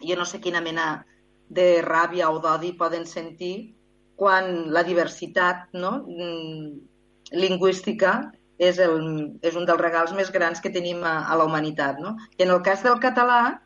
Jo 0.02 0.18
no 0.18 0.26
sé 0.28 0.38
quina 0.42 0.62
mena 0.62 1.04
de 1.50 1.82
ràbia 1.84 2.30
o 2.30 2.38
d'odi 2.42 2.72
poden 2.78 3.04
sentir 3.06 3.74
quan 4.16 4.70
la 4.72 4.84
diversitat 4.86 5.74
no, 5.74 5.96
lingüística 7.32 8.14
és, 8.58 8.78
el, 8.78 8.94
és 9.42 9.56
un 9.58 9.66
dels 9.66 9.80
regals 9.80 10.14
més 10.14 10.30
grans 10.30 10.62
que 10.62 10.70
tenim 10.70 11.02
a, 11.02 11.24
a 11.26 11.36
la 11.38 11.46
humanitat. 11.48 11.98
No? 11.98 12.14
I 12.38 12.46
en 12.46 12.54
el 12.54 12.62
cas 12.62 12.84
del 12.86 13.00
català, 13.02 13.58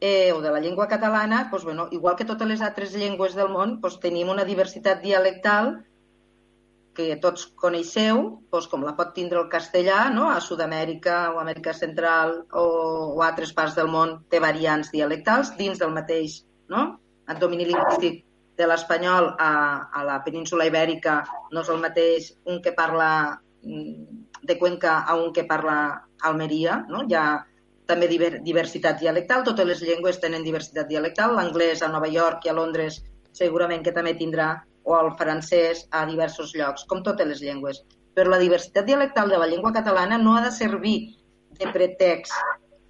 eh, 0.00 0.32
o 0.32 0.40
de 0.40 0.50
la 0.50 0.60
llengua 0.60 0.88
catalana, 0.88 1.48
doncs, 1.50 1.64
bueno, 1.64 1.88
igual 1.92 2.16
que 2.16 2.24
totes 2.24 2.48
les 2.48 2.64
altres 2.64 2.96
llengües 2.96 3.36
del 3.36 3.52
món, 3.52 3.78
doncs, 3.80 4.00
tenim 4.00 4.32
una 4.32 4.46
diversitat 4.48 5.02
dialectal 5.04 5.76
que 6.96 7.16
tots 7.22 7.46
coneixeu, 7.60 8.22
doncs, 8.50 8.66
com 8.72 8.82
la 8.86 8.96
pot 8.98 9.12
tindre 9.14 9.38
el 9.40 9.50
castellà, 9.52 10.08
no? 10.14 10.30
a 10.32 10.40
Sud-amèrica 10.40 11.18
o 11.34 11.38
Amèrica 11.42 11.76
Central 11.76 12.40
o, 12.50 12.64
o 13.14 13.22
altres 13.22 13.52
parts 13.56 13.76
del 13.78 13.92
món 13.92 14.18
té 14.32 14.40
variants 14.42 14.90
dialectals 14.94 15.54
dins 15.60 15.78
del 15.78 15.94
mateix 15.94 16.40
no? 16.72 16.98
el 17.30 17.38
domini 17.38 17.68
lingüístic 17.68 18.24
de 18.58 18.66
l'espanyol 18.66 19.30
a, 19.38 19.52
a 19.92 20.02
la 20.04 20.18
península 20.24 20.66
ibèrica 20.68 21.20
no 21.52 21.62
és 21.62 21.70
el 21.72 21.78
mateix 21.84 22.32
un 22.50 22.58
que 22.64 22.74
parla 22.76 23.12
mm, 23.62 24.20
de 24.42 24.58
Cuenca 24.58 25.00
a 25.06 25.14
un 25.16 25.32
que 25.32 25.44
parla 25.44 25.76
Almeria, 26.22 26.84
no? 26.88 27.04
Hi 27.08 27.16
ha 27.16 27.24
també 27.90 28.08
diver, 28.10 28.32
diversitat 28.46 29.00
dialectal, 29.02 29.44
totes 29.44 29.66
les 29.66 29.82
llengües 29.84 30.22
tenen 30.22 30.46
diversitat 30.46 30.88
dialectal, 30.88 31.34
l'anglès 31.36 31.82
a 31.82 31.90
Nova 31.92 32.08
York 32.08 32.46
i 32.46 32.52
a 32.52 32.56
Londres 32.56 33.02
segurament 33.36 33.84
que 33.86 33.94
també 33.94 34.14
tindrà, 34.18 34.52
o 34.82 34.96
el 34.96 35.10
francès 35.18 35.84
a 35.92 36.04
diversos 36.08 36.54
llocs, 36.56 36.86
com 36.88 37.02
totes 37.06 37.28
les 37.28 37.42
llengües. 37.44 37.82
Però 38.16 38.32
la 38.32 38.40
diversitat 38.40 38.86
dialectal 38.88 39.30
de 39.30 39.38
la 39.38 39.48
llengua 39.50 39.72
catalana 39.76 40.18
no 40.18 40.36
ha 40.36 40.42
de 40.46 40.50
servir 40.54 40.96
de 41.58 41.70
pretext 41.74 42.34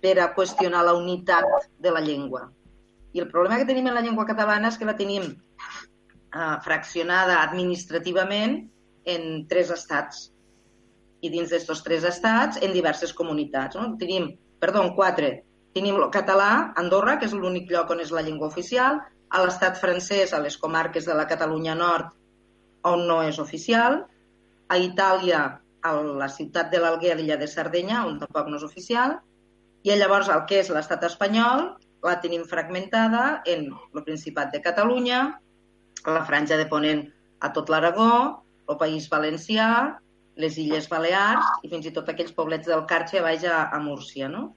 per 0.01 0.17
a 0.23 0.31
qüestionar 0.37 0.85
la 0.87 0.95
unitat 0.97 1.69
de 1.79 1.93
la 1.93 2.01
llengua. 2.01 2.49
I 3.13 3.21
el 3.21 3.29
problema 3.29 3.59
que 3.59 3.69
tenim 3.69 3.89
en 3.91 3.97
la 3.99 4.05
llengua 4.07 4.27
catalana 4.27 4.71
és 4.71 4.79
que 4.79 4.89
la 4.89 4.97
tenim 4.97 5.27
eh, 5.27 6.57
fraccionada 6.65 7.41
administrativament 7.43 8.61
en 9.05 9.47
tres 9.51 9.73
estats. 9.75 10.29
I 11.21 11.29
dins 11.29 11.51
d'aquests 11.53 11.85
tres 11.85 12.07
estats, 12.09 12.63
en 12.65 12.73
diverses 12.73 13.13
comunitats. 13.13 13.77
No? 13.77 13.97
Tenim 14.01 14.31
perdó, 14.61 14.85
quatre. 14.97 15.31
Tenim 15.75 15.97
el 15.97 16.11
català, 16.15 16.73
Andorra, 16.81 17.17
que 17.19 17.29
és 17.31 17.35
l'únic 17.37 17.71
lloc 17.71 17.91
on 17.95 18.03
és 18.05 18.13
la 18.15 18.23
llengua 18.27 18.51
oficial, 18.51 19.01
a 19.31 19.43
l'estat 19.45 19.79
francès, 19.79 20.33
a 20.35 20.41
les 20.43 20.57
comarques 20.59 21.07
de 21.07 21.15
la 21.15 21.27
Catalunya 21.31 21.77
Nord, 21.79 22.11
on 22.91 23.07
no 23.07 23.21
és 23.23 23.39
oficial, 23.39 24.01
a 24.69 24.79
Itàlia, 24.79 25.43
a 25.83 25.93
la 26.23 26.29
ciutat 26.29 26.73
de 26.73 26.81
l'Alguer, 26.83 27.15
l'illa 27.17 27.39
de 27.41 27.49
Sardenya, 27.49 28.05
on 28.09 28.19
tampoc 28.21 28.51
no 28.51 28.59
és 28.59 28.67
oficial, 28.67 29.17
i 29.87 29.95
llavors 29.97 30.29
el 30.29 30.43
que 30.49 30.59
és 30.61 30.69
l'estat 30.69 31.07
espanyol 31.09 31.71
la 32.05 32.19
tenim 32.21 32.45
fragmentada 32.49 33.41
en 33.49 33.71
el 33.73 34.05
Principat 34.05 34.53
de 34.53 34.61
Catalunya, 34.65 35.21
la 36.05 36.25
franja 36.29 36.59
de 36.61 36.67
Ponent 36.69 37.07
a 37.41 37.51
tot 37.57 37.71
l'Aragó, 37.73 38.13
el 38.69 38.79
País 38.81 39.09
Valencià, 39.13 39.69
les 40.41 40.57
Illes 40.59 40.89
Balears 40.91 41.47
i 41.65 41.71
fins 41.73 41.87
i 41.87 41.93
tot 41.95 42.09
aquells 42.11 42.35
poblets 42.37 42.69
del 42.71 42.87
Carxe 42.91 43.23
baix 43.25 43.45
a, 43.45 43.67
a 43.71 43.79
Múrcia. 43.85 44.29
No? 44.33 44.49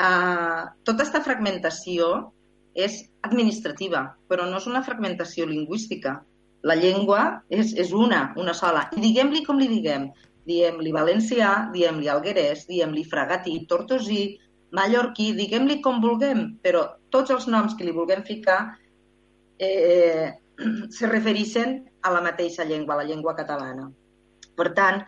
Uh, 0.00 0.64
tota 0.86 1.04
aquesta 1.04 1.20
fragmentació 1.24 2.32
és 2.74 3.02
administrativa, 3.26 4.04
però 4.30 4.46
no 4.48 4.60
és 4.60 4.66
una 4.70 4.82
fragmentació 4.86 5.46
lingüística. 5.48 6.20
La 6.64 6.76
llengua 6.76 7.42
és, 7.48 7.74
és 7.76 7.92
una, 7.96 8.30
una 8.40 8.54
sola. 8.56 8.86
I 8.96 9.02
diguem-li 9.02 9.44
com 9.46 9.60
li 9.60 9.68
diguem. 9.70 10.10
Diem-li 10.48 10.92
valencià, 10.92 11.50
diem-li 11.74 12.08
alguerès, 12.08 12.64
diem-li 12.68 13.04
fragatí, 13.08 13.58
tortosí, 13.68 14.38
mallorquí, 14.76 15.30
diguem-li 15.36 15.80
com 15.84 16.00
vulguem, 16.02 16.46
però 16.64 16.86
tots 17.12 17.32
els 17.34 17.46
noms 17.50 17.76
que 17.76 17.84
li 17.86 17.94
vulguem 17.94 18.24
ficar 18.26 18.60
eh, 19.60 20.32
se 20.96 21.10
refereixen 21.10 21.80
a 22.02 22.12
la 22.14 22.22
mateixa 22.24 22.64
llengua, 22.64 22.96
a 22.96 23.02
la 23.02 23.08
llengua 23.08 23.36
catalana. 23.36 23.90
Per 24.60 24.68
tant, 24.76 25.02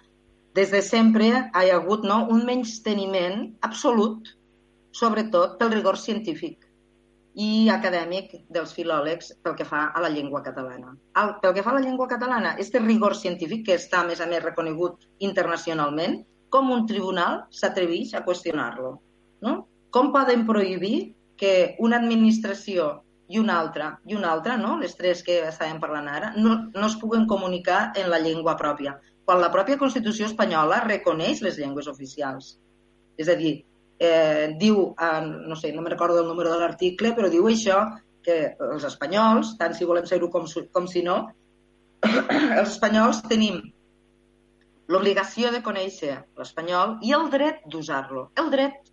des 0.56 0.70
de 0.72 0.80
sempre 0.84 1.28
hi 1.28 1.70
ha 1.70 1.78
hagut 1.78 2.04
no, 2.08 2.22
un 2.34 2.44
menysteniment 2.48 3.42
absolut, 3.68 4.30
sobretot 4.96 5.58
pel 5.60 5.72
rigor 5.74 5.98
científic 6.00 6.68
i 7.44 7.68
acadèmic 7.72 8.32
dels 8.52 8.72
filòlegs 8.76 9.30
pel 9.44 9.54
que 9.56 9.64
fa 9.68 9.86
a 9.96 10.02
la 10.04 10.10
llengua 10.12 10.42
catalana. 10.44 10.92
El, 11.20 11.34
pel 11.44 11.54
que 11.56 11.64
fa 11.64 11.72
a 11.72 11.78
la 11.78 11.84
llengua 11.84 12.08
catalana, 12.08 12.54
este 12.64 12.80
rigor 12.80 13.16
científic, 13.16 13.64
que 13.68 13.78
està, 13.80 14.02
a 14.02 14.08
més 14.08 14.20
a 14.20 14.26
més, 14.28 14.42
reconegut 14.44 15.06
internacionalment, 15.30 16.18
com 16.52 16.68
un 16.72 16.84
tribunal 16.88 17.46
s'atreveix 17.60 18.12
a 18.12 18.24
qüestionar-lo. 18.26 18.98
No? 19.44 19.54
Com 19.92 20.12
poden 20.12 20.44
prohibir 20.48 21.14
que 21.40 21.54
una 21.80 22.00
administració 22.00 22.90
i 23.32 23.40
una 23.40 23.56
altra, 23.60 23.94
i 24.04 24.16
una 24.16 24.28
altra, 24.32 24.58
no? 24.60 24.76
les 24.80 24.92
tres 24.98 25.24
que 25.24 25.40
estàvem 25.48 25.80
parlant 25.80 26.12
ara, 26.12 26.34
no, 26.36 26.58
no 26.74 26.86
es 26.88 26.98
puguen 27.00 27.24
comunicar 27.26 27.94
en 27.96 28.12
la 28.12 28.20
llengua 28.20 28.58
pròpia 28.60 28.98
quan 29.24 29.40
la 29.40 29.50
pròpia 29.54 29.78
Constitució 29.80 30.26
espanyola 30.28 30.82
reconeix 30.86 31.42
les 31.42 31.58
llengües 31.60 31.88
oficials. 31.90 32.56
És 33.16 33.28
a 33.28 33.36
dir, 33.38 33.64
eh, 33.98 34.54
diu, 34.58 34.94
eh, 34.98 35.20
no 35.22 35.56
sé, 35.56 35.72
no 35.72 35.82
me 35.82 35.90
recordo 35.90 36.20
el 36.22 36.28
número 36.28 36.50
de 36.50 36.58
l'article, 36.58 37.14
però 37.14 37.30
diu 37.30 37.46
això, 37.46 37.84
que 38.22 38.56
els 38.72 38.84
espanyols, 38.84 39.56
tant 39.58 39.74
si 39.74 39.84
volem 39.84 40.06
ser-ho 40.06 40.30
com, 40.30 40.46
com 40.72 40.86
si 40.86 41.02
no, 41.02 41.18
els 42.58 42.68
espanyols 42.68 43.22
tenim 43.30 43.60
l'obligació 44.92 45.50
de 45.54 45.62
conèixer 45.62 46.16
l'espanyol 46.38 46.98
i 47.02 47.12
el 47.16 47.28
dret 47.30 47.62
d'usar-lo. 47.66 48.30
El 48.36 48.50
dret. 48.54 48.90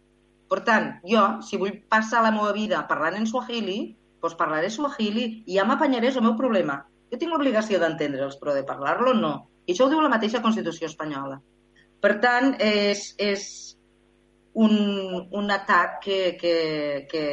Per 0.49 0.61
tant, 0.65 0.91
jo, 1.05 1.23
si 1.45 1.59
vull 1.61 1.75
passar 1.93 2.23
la 2.25 2.33
meva 2.33 2.53
vida 2.55 2.81
parlant 2.89 3.19
en 3.19 3.27
suahili, 3.29 3.79
doncs 4.21 4.37
parlaré 4.39 4.69
suahili 4.73 5.25
i 5.45 5.57
ja 5.57 5.65
m'apanyaré, 5.65 6.09
el 6.09 6.25
meu 6.25 6.35
problema. 6.37 6.79
Jo 7.11 7.17
tinc 7.17 7.33
l'obligació 7.33 7.79
d'entendre'ls, 7.81 8.37
però 8.41 8.55
de 8.57 8.65
parlar-lo 8.65 9.13
no. 9.17 9.33
I 9.69 9.75
això 9.75 9.85
ho 9.85 9.93
diu 9.93 10.01
la 10.01 10.09
mateixa 10.09 10.41
Constitució 10.41 10.89
espanyola. 10.89 11.37
Per 12.01 12.15
tant, 12.23 12.55
és, 12.63 13.13
és 13.21 13.45
un, 14.57 14.73
un 15.29 15.51
atac 15.53 15.99
que, 16.07 16.21
que, 16.41 16.55
que 17.11 17.25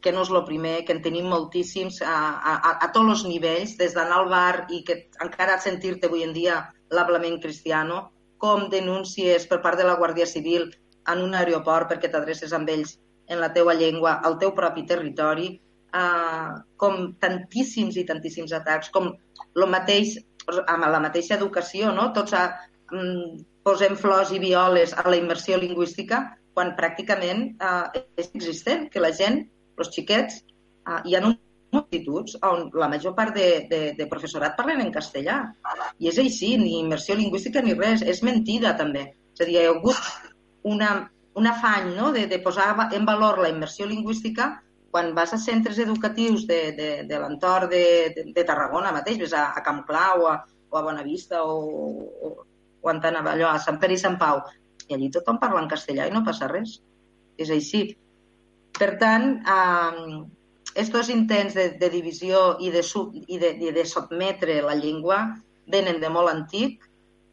que 0.00 0.12
no 0.12 0.24
és 0.24 0.30
el 0.32 0.44
primer, 0.48 0.76
que 0.86 0.94
en 0.96 1.02
tenim 1.04 1.28
moltíssims 1.28 2.00
a, 2.02 2.16
a, 2.40 2.72
a 2.72 2.88
tots 2.94 3.14
els 3.14 3.24
nivells, 3.28 3.76
des 3.80 3.94
d'anar 3.96 4.20
al 4.20 4.30
bar 4.32 4.66
i 4.72 4.82
que 4.86 4.96
encara 5.24 5.58
sentir-te 5.60 6.08
avui 6.08 6.24
en 6.24 6.32
dia 6.36 6.60
l'hablament 6.96 7.38
cristiano, 7.42 8.06
com 8.40 8.68
denúncies 8.72 9.46
per 9.46 9.60
part 9.64 9.78
de 9.78 9.86
la 9.86 9.98
Guàrdia 10.00 10.26
Civil 10.26 10.70
en 11.12 11.24
un 11.26 11.36
aeroport 11.36 11.90
perquè 11.90 12.08
t'adreces 12.12 12.54
amb 12.56 12.70
ells 12.72 12.96
en 13.30 13.40
la 13.42 13.50
teua 13.52 13.76
llengua 13.76 14.16
al 14.24 14.38
teu 14.40 14.54
propi 14.56 14.86
territori, 14.88 15.52
eh, 15.94 16.50
com 16.80 17.12
tantíssims 17.20 18.00
i 18.00 18.06
tantíssims 18.08 18.56
atacs, 18.56 18.90
com 18.90 19.12
el 19.12 19.68
mateix, 19.68 20.16
amb 20.66 20.88
la 20.92 21.02
mateixa 21.02 21.36
educació, 21.38 21.92
no? 21.96 22.10
tots 22.16 22.34
a, 22.36 22.44
mm, 22.92 23.44
posem 23.66 23.96
flors 23.96 24.32
i 24.32 24.40
violes 24.42 24.94
a 24.96 25.06
la 25.08 25.18
immersió 25.20 25.58
lingüística 25.60 26.22
quan 26.54 26.74
pràcticament 26.78 27.46
eh, 27.62 28.02
és 28.18 28.32
existent, 28.34 28.88
que 28.90 29.02
la 29.02 29.12
gent 29.16 29.44
els 29.80 29.92
xiquets, 29.94 30.42
eh, 30.88 31.00
hi 31.06 31.16
ha 31.16 31.22
un 31.26 31.36
instituts 31.70 32.36
on 32.42 32.64
la 32.74 32.88
major 32.90 33.14
part 33.14 33.36
de, 33.36 33.66
de, 33.70 33.80
de 33.98 34.06
professorat 34.10 34.56
parlen 34.58 34.82
en 34.82 34.90
castellà. 34.94 35.38
I 36.02 36.10
és 36.10 36.18
així, 36.18 36.56
ni 36.58 36.80
immersió 36.80 37.14
lingüística 37.14 37.62
ni 37.62 37.76
res, 37.78 38.02
és 38.02 38.24
mentida 38.26 38.74
també. 38.78 39.06
És 39.34 39.44
a 39.44 39.46
dir, 39.46 39.54
hi 39.54 39.62
ha 39.62 39.70
hagut 39.70 40.32
una, 40.66 40.90
un 41.38 41.46
afany 41.46 41.92
no? 41.94 42.10
de, 42.16 42.26
de 42.26 42.40
posar 42.42 42.72
en 42.90 43.06
valor 43.06 43.38
la 43.44 43.52
immersió 43.52 43.86
lingüística 43.86 44.50
quan 44.90 45.14
vas 45.14 45.32
a 45.32 45.38
centres 45.38 45.78
educatius 45.78 46.46
de, 46.46 46.72
de, 46.76 46.88
de 47.06 47.18
l'entorn 47.22 47.70
de, 47.70 47.84
de, 48.14 48.24
de 48.34 48.44
Tarragona 48.44 48.92
mateix, 48.94 49.20
ves 49.22 49.34
a, 49.38 49.50
a 49.54 49.62
Camp 49.66 49.84
Clau 49.86 50.24
o 50.26 50.30
a, 50.32 50.36
o 50.70 50.78
a 50.78 50.82
Bonavista 50.82 51.44
o, 51.44 51.60
o, 52.26 52.32
o 52.82 52.90
a 52.90 52.96
allò, 52.98 53.48
a 53.50 53.62
Sant 53.62 53.78
Pere 53.78 53.94
i 53.94 54.02
Sant 54.02 54.18
Pau, 54.18 54.42
i 54.88 54.94
allí 54.94 55.10
tothom 55.14 55.38
parla 55.38 55.62
en 55.62 55.70
castellà 55.70 56.08
i 56.08 56.14
no 56.14 56.24
passa 56.26 56.50
res. 56.50 56.80
És 57.38 57.50
així. 57.54 57.84
Per 58.76 58.96
tant, 58.98 59.40
eh, 59.46 60.20
estos 60.74 61.10
intents 61.10 61.54
de, 61.54 61.70
de 61.78 61.90
divisió 61.90 62.56
i 62.60 62.70
de, 62.70 62.82
sub, 62.82 63.14
i, 63.14 63.38
de, 63.38 63.54
i 63.58 63.72
de 63.74 63.84
sotmetre 63.86 64.60
la 64.62 64.76
llengua 64.78 65.22
venen 65.70 66.00
de 66.02 66.10
molt 66.10 66.30
antic 66.30 66.86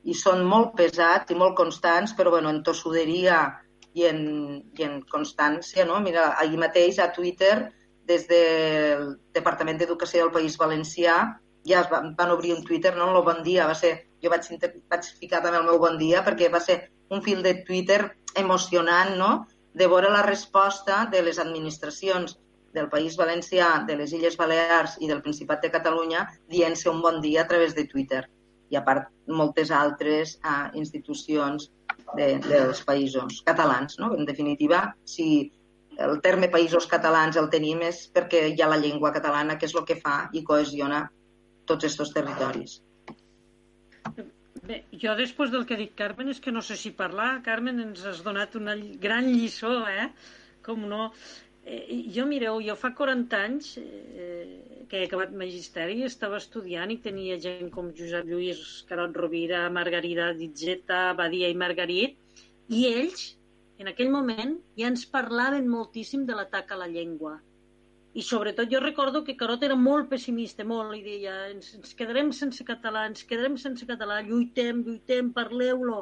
i 0.07 0.13
són 0.15 0.45
molt 0.45 0.75
pesats 0.77 1.33
i 1.33 1.37
molt 1.37 1.57
constants, 1.57 2.13
però 2.15 2.31
bueno, 2.31 2.53
en 2.53 2.61
tossuderia 2.63 3.41
i 3.97 4.05
en, 4.05 4.21
i 4.77 4.85
en 4.85 5.01
constància. 5.09 5.85
No? 5.89 5.99
Mira, 6.05 6.29
ahir 6.41 6.59
mateix 6.61 6.99
a 7.01 7.09
Twitter, 7.15 7.55
des 8.07 8.27
del 8.29 9.09
Departament 9.35 9.79
d'Educació 9.81 10.25
del 10.25 10.35
País 10.35 10.57
Valencià, 10.59 11.17
ja 11.67 11.81
es 11.83 11.89
van, 11.91 12.13
van 12.15 12.31
obrir 12.31 12.53
un 12.55 12.63
Twitter, 12.63 12.93
no? 12.95 13.09
El 13.11 13.25
bon 13.25 13.41
dia, 13.43 13.67
va 13.67 13.75
ser, 13.75 13.93
jo 14.23 14.31
vaig, 14.31 14.47
vaig 14.91 15.09
ficar 15.19 15.41
també 15.43 15.59
el 15.59 15.67
meu 15.67 15.81
bon 15.81 15.97
dia 15.99 16.23
perquè 16.23 16.47
va 16.53 16.63
ser 16.63 16.79
un 17.11 17.23
fil 17.25 17.43
de 17.43 17.57
Twitter 17.67 17.99
emocionant, 18.35 19.15
no? 19.19 19.31
de 19.77 19.85
veure 19.85 20.09
la 20.09 20.23
resposta 20.25 21.05
de 21.11 21.21
les 21.21 21.37
administracions 21.37 22.37
del 22.73 22.87
País 22.89 23.17
Valencià, 23.17 23.83
de 23.85 23.95
les 23.99 24.13
Illes 24.13 24.37
Balears 24.39 24.95
i 25.05 25.09
del 25.09 25.21
Principat 25.25 25.61
de 25.61 25.69
Catalunya 25.73 26.23
dient-se 26.49 26.89
un 26.89 27.01
bon 27.03 27.19
dia 27.21 27.43
a 27.43 27.47
través 27.51 27.75
de 27.77 27.85
Twitter. 27.85 28.23
I 28.73 28.79
a 28.79 28.83
part 28.87 29.11
moltes 29.29 29.69
altres 29.71 30.37
uh, 30.41 30.71
institucions 30.81 31.69
de, 32.15 32.27
dels 32.47 32.81
països 32.87 33.41
catalans. 33.47 33.97
No? 33.99 34.13
En 34.15 34.25
definitiva, 34.29 34.83
si 35.05 35.51
el 35.97 36.19
terme 36.21 36.49
països 36.53 36.87
catalans 36.89 37.37
el 37.41 37.49
tenim 37.53 37.81
és 37.87 38.05
perquè 38.13 38.47
hi 38.51 38.61
ha 38.61 38.69
la 38.71 38.79
llengua 38.81 39.13
catalana, 39.15 39.57
que 39.57 39.67
és 39.69 39.75
el 39.75 39.85
que 39.87 39.97
fa 39.99 40.17
i 40.33 40.43
cohesiona 40.47 41.07
tots 41.67 41.87
aquests 41.87 42.13
territoris. 42.15 42.79
Bé, 44.67 44.81
jo 44.99 45.13
després 45.15 45.51
del 45.53 45.65
que 45.67 45.75
ha 45.75 45.79
dit 45.79 45.93
Carmen 45.95 46.29
és 46.31 46.39
que 46.43 46.51
no 46.51 46.61
sé 46.65 46.75
si 46.79 46.91
parlar. 46.95 47.37
Carmen, 47.45 47.79
ens 47.83 48.03
has 48.07 48.23
donat 48.25 48.55
una 48.59 48.75
gran 49.03 49.29
lliçó, 49.33 49.79
eh? 49.87 50.09
Com 50.65 50.87
no... 50.91 51.11
Eh, 51.67 52.03
jo, 52.15 52.25
mireu, 52.29 52.61
jo 52.63 52.75
fa 52.79 52.93
40 52.95 53.39
anys 53.47 53.73
eh, 53.81 54.85
que 54.87 55.01
he 55.01 55.07
acabat 55.07 55.33
magisteri, 55.35 55.97
estava 56.07 56.39
estudiant 56.39 56.93
i 56.93 56.99
tenia 57.03 57.35
gent 57.43 57.71
com 57.73 57.91
Josep 57.97 58.29
Lluís, 58.29 58.61
Carot 58.89 59.17
Rovira, 59.19 59.65
Margarida 59.79 60.29
Ditzeta, 60.37 61.01
Badia 61.17 61.51
i 61.51 61.57
Margarit, 61.59 62.15
i 62.71 62.85
ells, 62.93 63.33
en 63.83 63.91
aquell 63.91 64.13
moment, 64.13 64.55
ja 64.79 64.87
ens 64.93 65.03
parlaven 65.17 65.67
moltíssim 65.69 66.23
de 66.29 66.39
l'atac 66.39 66.71
a 66.71 66.79
la 66.85 66.87
llengua 66.93 67.35
i 68.17 68.23
sobretot 68.25 68.71
jo 68.71 68.79
recordo 68.81 69.23
que 69.23 69.35
Carot 69.37 69.63
era 69.67 69.75
molt 69.77 70.07
pessimista, 70.09 70.65
molt, 70.65 70.95
i 70.97 71.03
deia 71.05 71.33
ens, 71.51 71.73
ens 71.77 71.93
quedarem 71.99 72.31
sense 72.33 72.63
català, 72.65 73.03
ens 73.11 73.21
quedarem 73.29 73.57
sense 73.61 73.85
català, 73.85 74.23
lluitem, 74.25 74.79
lluitem, 74.87 75.29
parleu-lo. 75.35 75.99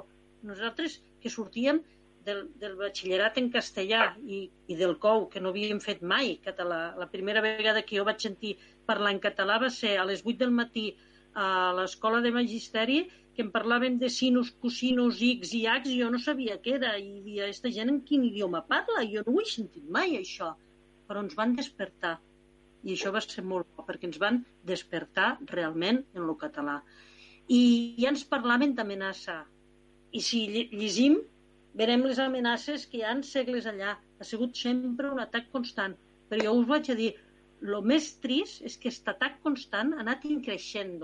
Nosaltres 0.48 0.96
que 1.20 1.32
sortíem 1.34 1.82
del, 2.26 2.46
del 2.62 2.76
batxillerat 2.80 3.38
en 3.42 3.50
castellà 3.54 4.06
i, 4.26 4.46
i 4.68 4.78
del 4.80 4.96
COU, 5.02 5.28
que 5.34 5.42
no 5.44 5.52
havíem 5.54 5.82
fet 5.84 6.02
mai 6.02 6.36
català. 6.46 6.80
La 7.00 7.10
primera 7.12 7.44
vegada 7.46 7.84
que 7.86 8.00
jo 8.00 8.06
vaig 8.08 8.24
sentir 8.26 8.56
parlar 8.90 9.14
en 9.16 9.22
català 9.24 9.60
va 9.62 9.70
ser 9.74 9.96
a 9.98 10.08
les 10.10 10.26
8 10.26 10.42
del 10.44 10.56
matí 10.62 10.88
a 11.36 11.48
l'escola 11.78 12.22
de 12.24 12.32
magisteri 12.32 13.02
que 13.36 13.44
em 13.44 13.50
parlaven 13.52 13.98
de 14.00 14.10
sinus, 14.10 14.54
cosinus, 14.64 15.20
x 15.20 15.52
i 15.58 15.66
h, 15.68 15.90
i 15.92 15.98
jo 16.02 16.12
no 16.12 16.22
sabia 16.24 16.56
què 16.64 16.78
era, 16.78 16.94
i 16.98 17.20
dia, 17.26 17.50
aquesta 17.50 17.72
gent 17.78 17.92
en 17.92 18.00
quin 18.08 18.24
idioma 18.24 18.64
parla? 18.70 19.04
Jo 19.12 19.26
no 19.26 19.36
ho 19.36 19.42
he 19.44 19.50
sentit 19.50 19.90
mai, 19.98 20.16
això 20.22 20.54
però 21.08 21.22
ens 21.24 21.36
van 21.38 21.56
despertar. 21.58 22.16
I 22.86 22.94
això 22.94 23.12
va 23.14 23.22
ser 23.24 23.44
molt 23.46 23.68
bo, 23.74 23.86
perquè 23.86 24.10
ens 24.10 24.20
van 24.22 24.42
despertar 24.72 25.36
realment 25.52 26.04
en 26.14 26.24
el 26.24 26.36
català. 26.42 26.80
I 27.50 27.62
ja 28.02 28.12
ens 28.14 28.26
parlaven 28.30 28.76
d'amenaça. 28.78 29.40
I 30.16 30.22
si 30.22 30.46
llegim, 30.72 31.20
verem 31.80 32.06
les 32.08 32.20
amenaces 32.24 32.86
que 32.90 33.00
hi 33.00 33.06
han 33.10 33.24
segles 33.28 33.68
allà. 33.72 33.96
Ha 34.20 34.28
sigut 34.28 34.56
sempre 34.60 35.12
un 35.12 35.22
atac 35.24 35.52
constant. 35.54 35.96
Però 36.30 36.48
jo 36.48 36.54
us 36.62 36.68
vaig 36.72 36.90
a 36.92 36.98
dir, 36.98 37.12
el 37.66 37.78
més 37.92 38.12
trist 38.24 38.64
és 38.68 38.78
que 38.78 38.90
aquest 38.90 39.10
atac 39.12 39.40
constant 39.46 39.94
ha 39.94 40.04
anat 40.06 40.26
increixent. 40.30 40.98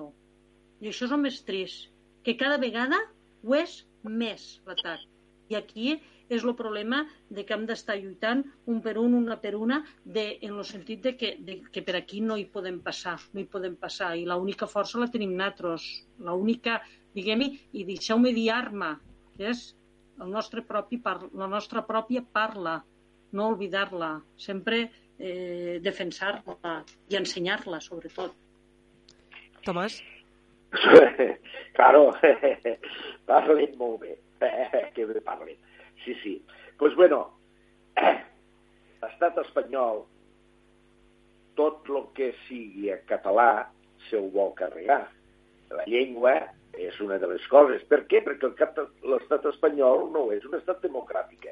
I 0.82 0.90
això 0.92 1.08
és 1.08 1.16
el 1.16 1.24
més 1.26 1.42
trist, 1.48 1.90
que 2.26 2.38
cada 2.40 2.58
vegada 2.62 3.00
ho 3.44 3.58
és 3.58 3.82
més 4.04 4.48
l'atac. 4.68 5.04
I 5.52 5.58
aquí 5.60 5.94
és 6.32 6.46
el 6.48 6.54
problema 6.56 7.02
de 7.30 7.44
que 7.44 7.54
hem 7.54 7.66
d'estar 7.68 7.98
lluitant 8.00 8.46
un 8.72 8.80
per 8.86 8.94
un, 9.02 9.18
una 9.18 9.36
per 9.42 9.52
una, 9.58 9.82
de, 10.06 10.24
en 10.48 10.56
el 10.56 10.66
sentit 10.70 11.02
de 11.04 11.16
que, 11.20 11.34
de 11.48 11.58
que 11.74 11.84
per 11.84 11.98
aquí 12.00 12.22
no 12.24 12.38
hi 12.40 12.46
podem 12.54 12.80
passar, 12.86 13.18
no 13.34 13.42
hi 13.42 13.50
podem 13.52 13.76
passar, 13.82 14.14
i 14.16 14.24
l'única 14.30 14.70
força 14.72 15.02
la 15.02 15.10
tenim 15.12 15.36
nosaltres, 15.36 15.90
l'única, 16.24 16.80
diguem-hi, 17.18 17.50
i 17.74 17.86
deixeu-me 17.90 18.32
dir 18.38 18.48
arma, 18.56 18.94
que 19.36 19.52
és 19.52 19.66
el 20.20 20.32
nostre 20.32 20.62
propi 20.68 21.00
par 21.02 21.18
la 21.34 21.48
nostra 21.48 21.84
pròpia 21.88 22.22
parla, 22.22 22.80
no 23.32 23.50
oblidar-la, 23.54 24.12
sempre 24.38 24.82
eh, 25.18 25.80
defensar-la 25.82 26.76
i 27.10 27.18
ensenyar-la, 27.20 27.80
sobretot. 27.82 28.36
Tomàs? 29.66 30.00
claro, 31.78 32.12
parlen 33.30 33.78
molt 33.80 34.02
bé, 34.06 34.18
que 34.96 35.06
bé 35.06 35.22
parlen. 35.22 35.58
Sí, 36.04 36.16
sí. 36.24 36.36
Pues 36.78 36.96
bueno, 36.96 37.28
l'estat 39.02 39.38
espanyol, 39.46 40.06
tot 41.60 41.90
el 41.92 42.08
que 42.18 42.32
sigui 42.48 42.90
en 42.94 43.04
català 43.10 43.68
se 44.08 44.18
ho 44.18 44.30
vol 44.34 44.56
carregar. 44.58 45.04
La 45.72 45.86
llengua 45.88 46.34
és 46.78 47.00
una 47.04 47.18
de 47.20 47.28
les 47.32 47.46
coses. 47.52 47.84
Per 47.90 48.04
què? 48.10 48.22
Perquè 48.26 48.52
l'estat 49.12 49.46
espanyol 49.52 50.10
no 50.14 50.30
és 50.36 50.46
un 50.48 50.58
estat 50.60 50.82
democràtic. 50.84 51.50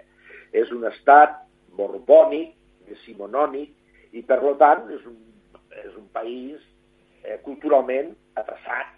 És 0.54 0.72
un 0.72 0.86
estat 0.90 1.42
borbònic, 1.78 2.56
decimonònic, 2.90 3.74
i 4.18 4.24
per 4.26 4.40
tant 4.58 4.88
és 4.94 5.04
un, 5.06 5.18
és 5.84 5.96
un 5.96 6.08
país 6.14 6.62
eh, 7.24 7.38
culturalment 7.46 8.16
atrasat, 8.40 8.96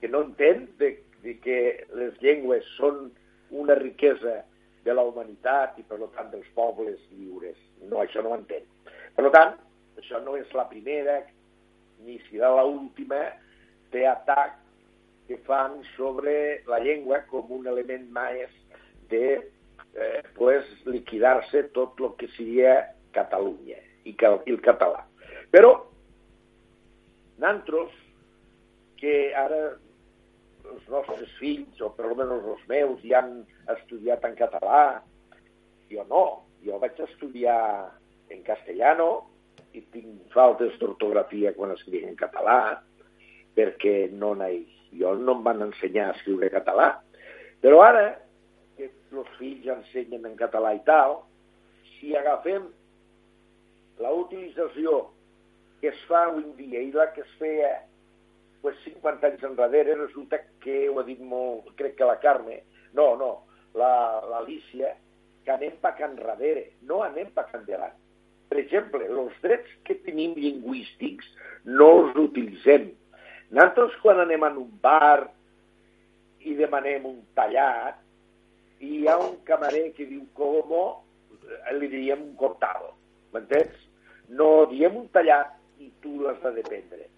que 0.00 0.10
no 0.12 0.24
entén 0.26 0.66
de, 0.78 0.90
de 1.24 1.38
que 1.40 1.58
les 1.96 2.18
llengües 2.20 2.66
són 2.76 3.06
una 3.54 3.76
riquesa 3.78 4.42
de 4.84 4.92
la 4.92 5.04
humanitat 5.08 5.78
i, 5.80 5.86
per 5.88 5.96
tant, 6.12 6.28
dels 6.32 6.50
pobles 6.56 7.00
lliures. 7.14 7.56
No, 7.88 8.02
això 8.02 8.20
no 8.20 8.34
ho 8.34 8.36
entén. 8.36 8.66
Per 9.16 9.30
tant, 9.32 9.54
això 9.96 10.20
no 10.20 10.36
és 10.36 10.50
la 10.52 10.66
primera 10.68 11.22
ni 12.04 12.18
serà 12.26 12.50
l'última 12.58 13.22
d'atac 13.94 14.58
que 15.28 15.38
fan 15.48 15.80
sobre 15.94 16.62
la 16.68 16.80
llengua 16.84 17.22
com 17.30 17.50
un 17.56 17.66
element 17.70 18.06
més 18.12 18.52
de 19.12 19.24
eh, 19.38 20.22
pues, 20.36 20.68
liquidar-se 20.86 21.64
tot 21.76 22.00
el 22.00 22.14
que 22.20 22.28
seria 22.36 22.76
Catalunya 23.14 23.78
i, 24.04 24.12
i 24.12 24.52
el 24.52 24.60
català. 24.64 25.04
Però, 25.54 25.72
nantros, 27.40 27.92
que 29.00 29.32
ara 29.38 29.60
els 30.64 30.86
nostres 30.88 31.30
fills, 31.38 31.80
o 31.84 31.90
per 31.94 32.08
almenys 32.08 32.48
els 32.54 32.64
meus, 32.70 33.02
ja 33.04 33.20
han 33.22 33.44
estudiat 33.76 34.24
en 34.26 34.36
català. 34.38 34.80
Jo 35.92 36.06
no, 36.10 36.24
jo 36.64 36.80
vaig 36.82 36.98
estudiar 37.04 37.58
en 38.32 38.42
castellano 38.46 39.08
i 39.76 39.82
tinc 39.94 40.32
faltes 40.34 40.74
d'ortografia 40.80 41.52
quan 41.56 41.74
escric 41.74 42.06
en 42.08 42.16
català, 42.18 42.80
perquè 43.54 44.08
no 44.12 44.32
naix. 44.38 44.73
Jo 44.98 45.14
no 45.20 45.38
em 45.38 45.42
van 45.46 45.62
ensenyar 45.68 46.10
a 46.10 46.16
escriure 46.16 46.50
català. 46.52 46.90
Però 47.64 47.80
ara, 47.84 48.04
que 48.76 48.90
els 48.90 49.32
fills 49.38 49.70
ensenyen 49.76 50.26
en 50.28 50.36
català 50.38 50.74
i 50.76 50.82
tal, 50.86 51.20
si 51.94 52.14
agafem 52.18 52.66
la 54.02 54.12
utilització 54.12 55.04
que 55.80 55.90
es 55.92 56.04
fa 56.08 56.26
avui 56.28 56.46
dia 56.58 56.80
i 56.80 56.92
la 56.92 57.10
que 57.14 57.22
es 57.22 57.32
feia 57.38 57.72
pues, 58.62 58.76
50 58.84 59.28
anys 59.28 59.42
enrere, 59.44 59.98
resulta 59.98 60.40
que, 60.64 60.88
ho 60.88 61.00
ha 61.00 61.04
dit 61.04 61.20
molt, 61.20 61.68
crec 61.76 61.98
que 61.98 62.08
la 62.08 62.16
Carme, 62.22 62.62
no, 62.96 63.10
no, 63.20 63.32
l'Alicia, 63.76 64.94
la, 64.94 64.94
que 65.44 65.52
anem 65.52 65.76
pa 65.82 65.92
can 65.98 66.16
enrere, 66.16 66.70
no 66.88 67.02
anem 67.04 67.28
pa 67.36 67.44
can 67.50 67.66
davant. 67.68 67.92
Per 68.48 68.56
exemple, 68.62 69.04
els 69.04 69.36
drets 69.44 69.70
que 69.84 69.98
tenim 70.06 70.32
lingüístics 70.40 71.28
no 71.68 71.90
els 71.98 72.20
utilitzem. 72.22 72.88
Nosaltres 73.50 73.96
quan 74.02 74.20
anem 74.22 74.44
a 74.46 74.52
un 74.56 74.70
bar 74.82 75.28
i 76.44 76.54
demanem 76.58 77.06
un 77.08 77.20
tallat, 77.36 78.00
i 78.80 79.00
hi 79.00 79.08
ha 79.08 79.16
un 79.20 79.36
camarer 79.48 79.90
que 79.96 80.06
diu 80.08 80.24
como, 80.36 80.84
li 81.78 81.88
diríem 81.88 82.22
un 82.24 82.34
cortado, 82.40 82.92
m'entens? 83.32 83.76
No 84.28 84.66
diem 84.70 84.96
un 84.96 85.08
tallat 85.12 85.54
i 85.80 85.90
tu 86.02 86.16
l'has 86.22 86.40
de 86.42 86.54
dependre. 86.58 87.08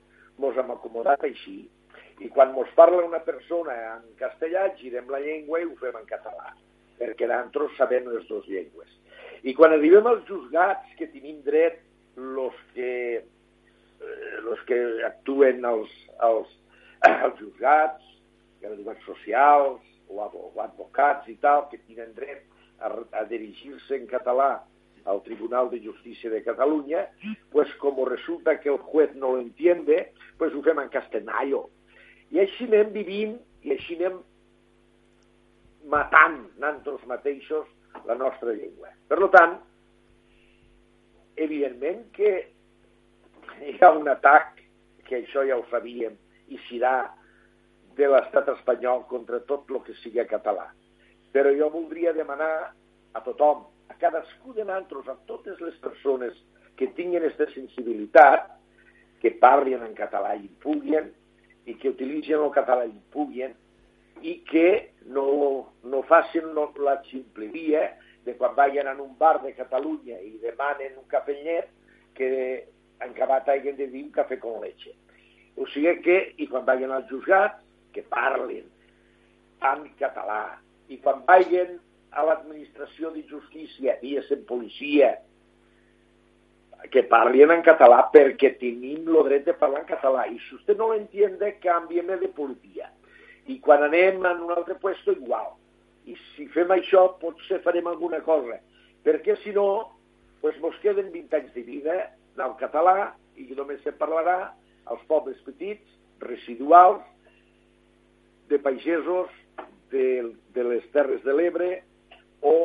Mos 0.42 0.58
hem 0.58 0.70
acomodat 0.74 1.24
així, 1.26 1.64
i 2.20 2.28
quan 2.32 2.52
mos 2.54 2.70
parla 2.76 3.04
una 3.04 3.20
persona 3.24 3.74
en 3.94 4.04
castellà, 4.20 4.68
girem 4.80 5.10
la 5.12 5.20
llengua 5.22 5.60
i 5.60 5.66
ho 5.68 5.74
fem 5.80 5.96
en 5.98 6.06
català, 6.08 6.52
perquè 7.00 7.28
nosaltres 7.28 7.76
sabem 7.78 8.08
les 8.12 8.26
dues 8.28 8.46
llengües. 8.50 8.92
I 9.46 9.54
quan 9.54 9.74
arribem 9.74 10.06
als 10.08 10.24
juzgats, 10.28 10.94
que 10.98 11.08
tenim 11.12 11.42
dret 11.46 11.82
los 12.16 12.56
que, 12.74 13.22
eh, 14.06 14.40
los 14.42 14.60
que 14.68 14.78
actuen 15.04 15.64
als, 15.64 15.90
als, 16.18 16.48
als 17.00 17.38
juzgats, 17.40 18.04
graduats 18.60 19.04
socials 19.04 19.82
o, 20.08 20.22
o 20.22 20.62
advocats 20.62 21.28
i 21.28 21.36
tal, 21.42 21.66
que 21.70 21.82
tenen 21.84 22.14
dret 22.14 22.46
a, 22.80 22.92
a 23.20 23.24
dirigir-se 23.28 23.98
en 23.98 24.06
català 24.10 24.62
al 25.06 25.22
Tribunal 25.22 25.70
de 25.70 25.80
Justícia 25.80 26.30
de 26.30 26.42
Catalunya, 26.42 27.08
pues 27.50 27.72
como 27.76 28.04
resulta 28.04 28.60
que 28.60 28.68
el 28.68 28.78
juez 28.78 29.14
no 29.14 29.36
lo 29.36 29.40
entiende, 29.40 30.12
pues 30.36 30.52
ho 30.54 30.62
fem 30.62 30.80
en 30.82 30.90
castellano. 30.90 31.68
I 32.34 32.42
així 32.42 32.66
anem 32.66 32.90
vivint 32.90 33.36
i 33.62 33.76
així 33.76 33.94
anem 34.00 34.18
matant 35.86 36.40
nosaltres 36.58 37.06
mateixos 37.06 37.70
la 38.08 38.16
nostra 38.18 38.50
llengua. 38.50 38.90
Per 39.06 39.30
tant, 39.30 39.60
evidentment 41.36 42.02
que 42.16 42.32
hi 43.62 43.76
ha 43.80 43.92
un 43.96 44.08
atac, 44.08 44.62
que 45.06 45.20
això 45.22 45.44
ja 45.46 45.58
ho 45.58 45.64
sabíem, 45.70 46.16
i 46.50 46.58
serà 46.66 47.12
de 47.96 48.08
l'estat 48.10 48.48
espanyol 48.52 49.06
contra 49.10 49.40
tot 49.48 49.70
el 49.70 49.80
que 49.86 49.94
sigui 50.02 50.24
català. 50.28 50.66
Però 51.32 51.52
jo 51.54 51.70
voldria 51.72 52.12
demanar 52.16 52.72
a 53.16 53.22
tothom, 53.24 53.64
a 53.88 53.94
cadascú 54.00 54.52
de 54.56 54.64
nosaltres, 54.64 55.08
a 55.08 55.16
totes 55.30 55.60
les 55.60 55.76
persones 55.84 56.34
que 56.76 56.90
tinguin 56.98 57.22
aquesta 57.22 57.48
sensibilitat, 57.54 58.50
que 59.22 59.32
parlin 59.40 59.82
en 59.86 59.94
català 59.96 60.34
i 60.36 60.50
puguin, 60.62 61.08
i 61.66 61.74
que 61.80 61.90
utilitzen 61.90 62.42
el 62.42 62.52
català 62.54 62.84
i 62.86 62.94
puguin, 63.14 63.54
i 64.22 64.40
que 64.48 64.92
no, 65.12 65.72
no 65.84 66.02
facin 66.08 66.52
no, 66.54 66.70
la 66.82 66.98
ximpleria 67.08 67.88
de 68.26 68.34
quan 68.36 68.54
vagin 68.56 68.88
a 68.88 68.94
un 69.00 69.16
bar 69.18 69.40
de 69.42 69.52
Catalunya 69.54 70.18
i 70.20 70.38
demanen 70.42 70.96
un 70.98 71.06
cafenyet 71.08 71.68
que 72.16 72.28
acabat 73.00 73.48
hagin 73.48 73.76
de 73.76 73.88
dir 73.92 74.04
un 74.04 74.12
cafè 74.14 74.38
con 74.40 74.60
leche. 74.62 74.94
O 75.56 75.66
sigui 75.72 75.94
que, 76.04 76.16
i 76.36 76.48
quan 76.50 76.66
vagin 76.66 76.92
al 76.92 77.06
juzgat, 77.10 77.60
que 77.92 78.04
parlin 78.12 78.66
en 79.64 79.86
català. 80.00 80.58
I 80.92 80.98
quan 81.02 81.22
vagin 81.28 81.78
a 82.16 82.24
l'administració 82.26 83.12
de 83.14 83.24
justícia 83.28 83.96
i 84.04 84.16
a 84.16 84.24
ser 84.28 84.42
policia, 84.48 85.14
que 86.92 87.02
parlin 87.08 87.50
en 87.50 87.62
català 87.66 88.02
perquè 88.12 88.52
tenim 88.60 89.08
el 89.08 89.22
dret 89.26 89.46
de 89.48 89.56
parlar 89.56 89.82
en 89.82 89.88
català. 89.88 90.26
I 90.28 90.38
si 90.44 90.54
usted 90.58 90.76
no 90.76 90.92
lo 90.92 90.98
entiende, 90.98 91.56
cámbieme 91.62 92.18
de 92.20 92.28
policia. 92.28 92.90
I 93.46 93.58
quan 93.64 93.82
anem 93.86 94.24
en 94.26 94.44
un 94.44 94.52
altre 94.52 94.76
puesto, 94.80 95.12
igual. 95.12 95.54
I 96.06 96.14
si 96.34 96.46
fem 96.54 96.70
això, 96.74 97.08
potser 97.20 97.62
farem 97.64 97.88
alguna 97.90 98.20
cosa. 98.26 98.60
Perquè 99.06 99.36
si 99.42 99.54
no, 99.56 99.96
pues 100.42 100.58
mos 100.60 100.76
queden 100.82 101.10
20 101.14 101.40
anys 101.40 101.54
de 101.54 101.62
vida 101.66 101.96
del 102.38 102.54
català 102.60 103.12
i 103.36 103.48
només 103.58 103.82
se 103.84 103.92
parlarà 103.96 104.52
als 104.92 105.02
pobles 105.10 105.38
petits, 105.44 105.96
residuals, 106.22 107.04
de 108.48 108.58
pagesos 108.62 109.32
de, 109.90 110.32
de 110.54 110.64
les 110.64 110.86
Terres 110.94 111.22
de 111.26 111.34
l'Ebre 111.34 111.70
o 112.46 112.56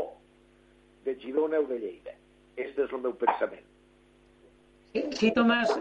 de 1.06 1.18
Girona 1.20 1.60
o 1.60 1.68
de 1.68 1.80
Lleida. 1.82 2.16
Aquest 2.54 2.80
és 2.86 2.94
el 2.94 3.04
meu 3.04 3.16
pensament. 3.18 3.68
Sí, 4.92 5.30
Tomàs, 5.32 5.72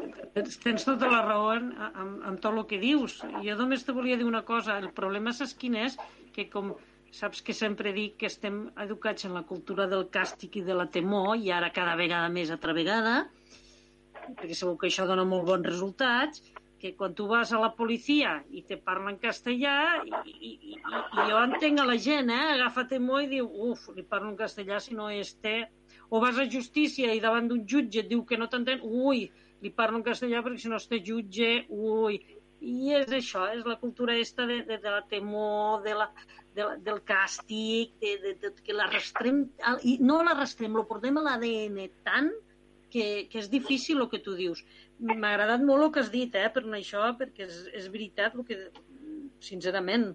tens 0.62 0.84
tota 0.86 1.08
la 1.10 1.24
raó 1.26 1.48
en, 1.56 1.72
amb, 1.90 2.20
amb 2.30 2.38
tot 2.42 2.54
el 2.54 2.66
que 2.70 2.78
dius. 2.78 3.18
Jo 3.42 3.56
només 3.58 3.82
te 3.84 3.94
volia 3.96 4.16
dir 4.16 4.28
una 4.28 4.44
cosa. 4.46 4.78
El 4.78 4.92
problema 4.96 5.34
és 5.34 5.54
quin 5.58 5.74
és? 5.82 5.98
Que 6.36 6.46
com 6.52 6.76
saps 7.10 7.42
que 7.42 7.56
sempre 7.56 7.90
dic 7.92 8.20
que 8.20 8.28
estem 8.30 8.68
educats 8.84 9.26
en 9.26 9.34
la 9.34 9.42
cultura 9.48 9.88
del 9.90 10.06
càstig 10.14 10.60
i 10.60 10.64
de 10.66 10.76
la 10.78 10.86
temor, 10.94 11.34
i 11.42 11.50
ara 11.50 11.72
cada 11.74 11.96
vegada 11.98 12.30
més 12.30 12.52
altra 12.54 12.72
vegada, 12.76 13.24
perquè 14.38 14.56
segur 14.56 14.76
que 14.80 14.88
això 14.90 15.06
dona 15.08 15.26
molt 15.28 15.46
bons 15.48 15.66
resultats, 15.66 16.42
que 16.80 16.94
quan 16.96 17.14
tu 17.14 17.26
vas 17.28 17.52
a 17.52 17.60
la 17.60 17.74
policia 17.76 18.38
i 18.56 18.62
te 18.64 18.78
parlen 18.80 19.18
castellà 19.20 19.74
i, 20.00 20.14
i, 20.32 20.52
i, 20.72 20.78
i 20.78 21.26
jo 21.28 21.42
entenc 21.42 21.82
a 21.82 21.86
la 21.90 21.98
gent, 22.00 22.32
eh? 22.32 22.46
agafa 22.54 22.86
temor 22.94 23.26
i 23.26 23.28
diu, 23.34 23.50
uf, 23.68 23.84
li 23.96 24.02
parlo 24.02 24.32
en 24.32 24.40
castellà 24.40 24.80
si 24.80 24.96
no 24.96 25.10
és 25.12 25.34
té... 25.44 25.60
O 26.10 26.18
vas 26.18 26.40
a 26.42 26.48
justícia 26.50 27.12
i 27.14 27.20
davant 27.22 27.46
d'un 27.46 27.60
jutge 27.70 28.00
et 28.00 28.08
diu 28.10 28.24
que 28.26 28.38
no 28.40 28.48
t'entén, 28.50 28.80
ui, 28.82 29.28
li 29.62 29.70
parlo 29.70 30.00
en 30.00 30.06
castellà 30.08 30.40
perquè 30.42 30.64
si 30.64 30.72
no 30.72 30.80
té 30.80 31.02
jutge, 31.06 31.52
ui... 31.68 32.18
I 32.60 32.90
és 32.92 33.12
això, 33.16 33.46
és 33.54 33.62
la 33.64 33.78
cultura 33.80 34.12
esta 34.20 34.44
de, 34.44 34.58
de, 34.68 34.76
de 34.82 34.90
la 34.92 35.00
temor, 35.08 35.78
de 35.80 35.94
la, 35.96 36.10
de 36.52 36.66
la, 36.66 36.74
del 36.84 36.98
càstig, 37.08 37.94
de, 38.02 38.10
de, 38.20 38.34
de, 38.42 38.50
que 38.66 38.76
l'arrastrem, 38.76 39.46
i 39.88 39.94
no 40.04 40.18
l'arrastrem, 40.26 40.76
lo 40.76 40.84
portem 40.88 41.16
a 41.16 41.22
l'ADN 41.24 41.78
tant 42.04 42.28
que, 42.92 43.26
que 43.32 43.40
és 43.42 43.50
difícil 43.50 44.00
el 44.02 44.10
que 44.12 44.22
tu 44.24 44.36
dius 44.38 44.64
m'ha 45.00 45.32
agradat 45.32 45.62
molt 45.64 45.86
el 45.86 45.92
que 45.94 46.02
has 46.04 46.10
dit, 46.12 46.34
eh, 46.36 46.48
per 46.52 46.64
això, 46.76 47.06
perquè 47.18 47.46
és, 47.46 47.60
és 47.76 47.88
veritat 47.92 48.34
el 48.36 48.44
que, 48.48 48.58
sincerament. 49.40 50.10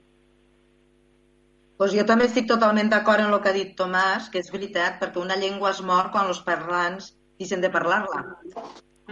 Pues 1.79 1.91
jo 1.91 2.05
també 2.07 2.29
estic 2.29 2.47
totalment 2.47 2.89
d'acord 2.91 3.25
en 3.25 3.33
el 3.33 3.41
que 3.43 3.51
ha 3.51 3.57
dit 3.57 3.73
Tomàs, 3.79 4.29
que 4.31 4.39
és 4.39 4.51
veritat, 4.53 4.99
perquè 5.01 5.19
una 5.19 5.35
llengua 5.35 5.73
es 5.73 5.81
mor 5.83 6.11
quan 6.13 6.29
els 6.31 6.39
parlants 6.45 7.11
deixen 7.39 7.63
de 7.63 7.71
parlar-la. 7.73 8.21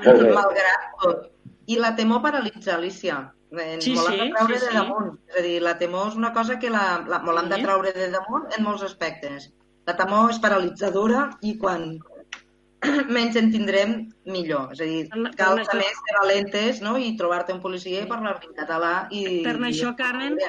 Malgrat 0.04 0.86
tot. 1.02 1.26
I 1.68 1.80
la 1.80 1.94
temor 1.98 2.22
paralitza, 2.24 2.78
Alicia. 2.78 3.18
Ens 3.54 3.84
sí, 3.86 3.96
sí, 3.98 4.16
de 4.18 4.30
traure 4.32 4.58
sí, 4.58 4.66
de 4.66 4.72
damunt. 4.78 5.12
Sí. 5.12 5.28
És 5.34 5.36
a 5.40 5.44
dir, 5.46 5.58
la 5.66 5.76
temor 5.82 6.08
és 6.10 6.16
una 6.22 6.32
cosa 6.34 6.58
que 6.60 6.72
la, 6.74 6.86
la 7.10 7.20
volem 7.26 7.50
sí. 7.50 7.54
de 7.54 7.60
traure 7.66 7.94
de 7.98 8.08
damunt 8.16 8.48
en 8.56 8.66
molts 8.66 8.86
aspectes. 8.88 9.52
La 9.88 9.98
temor 10.00 10.32
és 10.32 10.40
paralitzadora 10.42 11.28
i 11.44 11.58
quan 11.60 11.98
menys 13.16 13.38
en 13.40 13.50
tindrem 13.54 13.96
millor. 14.26 14.74
És 14.76 14.84
a 14.84 14.90
dir, 14.90 15.02
cal 15.40 15.60
per 15.60 15.68
també 15.72 15.90
ser 15.90 16.20
valentes 16.20 16.84
no? 16.86 16.96
i 17.00 17.14
trobar-te 17.20 17.56
un 17.56 17.64
policia 17.64 18.04
i 18.04 18.10
parlar 18.10 18.38
en 18.40 18.56
català. 18.58 18.94
I, 19.12 19.42
per 19.46 19.58
això, 19.70 19.94
Carmen, 20.00 20.40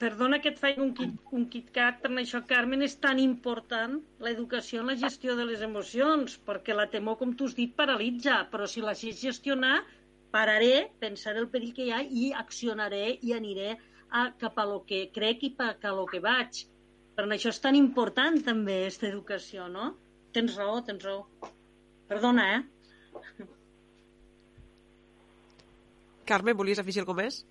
perdona 0.00 0.40
que 0.40 0.52
et 0.52 0.60
faig 0.60 0.78
un, 0.82 0.92
kit, 0.96 1.16
un 1.36 1.46
KitKat, 1.52 2.00
per 2.04 2.12
això, 2.22 2.40
Carmen, 2.48 2.84
és 2.86 2.96
tan 3.00 3.20
important 3.22 3.98
l'educació 4.24 4.82
en 4.82 4.92
la 4.92 4.98
gestió 5.00 5.36
de 5.38 5.46
les 5.48 5.64
emocions, 5.66 6.38
perquè 6.46 6.76
la 6.76 6.88
temor, 6.92 7.18
com 7.20 7.34
tu 7.36 7.48
has 7.48 7.56
dit, 7.58 7.74
paralitza, 7.76 8.42
però 8.52 8.68
si 8.70 8.84
la 8.84 8.96
sé 8.98 9.12
gestionar, 9.18 9.82
pararé, 10.34 10.88
pensaré 11.00 11.42
el 11.42 11.50
perill 11.50 11.74
que 11.74 11.88
hi 11.88 11.92
ha 11.94 12.02
i 12.02 12.30
accionaré 12.34 13.18
i 13.22 13.34
aniré 13.36 13.74
a, 13.74 14.30
cap 14.40 14.58
a 14.58 14.66
lo 14.66 14.80
que 14.88 15.08
crec 15.14 15.44
i 15.46 15.52
cap 15.58 15.84
a 15.84 15.94
lo 15.94 16.06
que 16.10 16.22
vaig. 16.24 16.64
Per 17.14 17.28
això 17.28 17.52
és 17.54 17.60
tan 17.62 17.76
important 17.78 18.40
també 18.42 18.80
aquesta 18.82 19.06
educació, 19.06 19.68
no? 19.70 19.92
Tens 20.34 20.56
raó, 20.58 20.80
tens 20.82 21.04
raó. 21.06 21.50
Perdona, 22.10 22.44
eh? 22.56 22.62
Carme, 26.26 26.54
volies 26.58 26.80
afegir 26.82 27.02
alguna 27.02 27.22
més? 27.22 27.44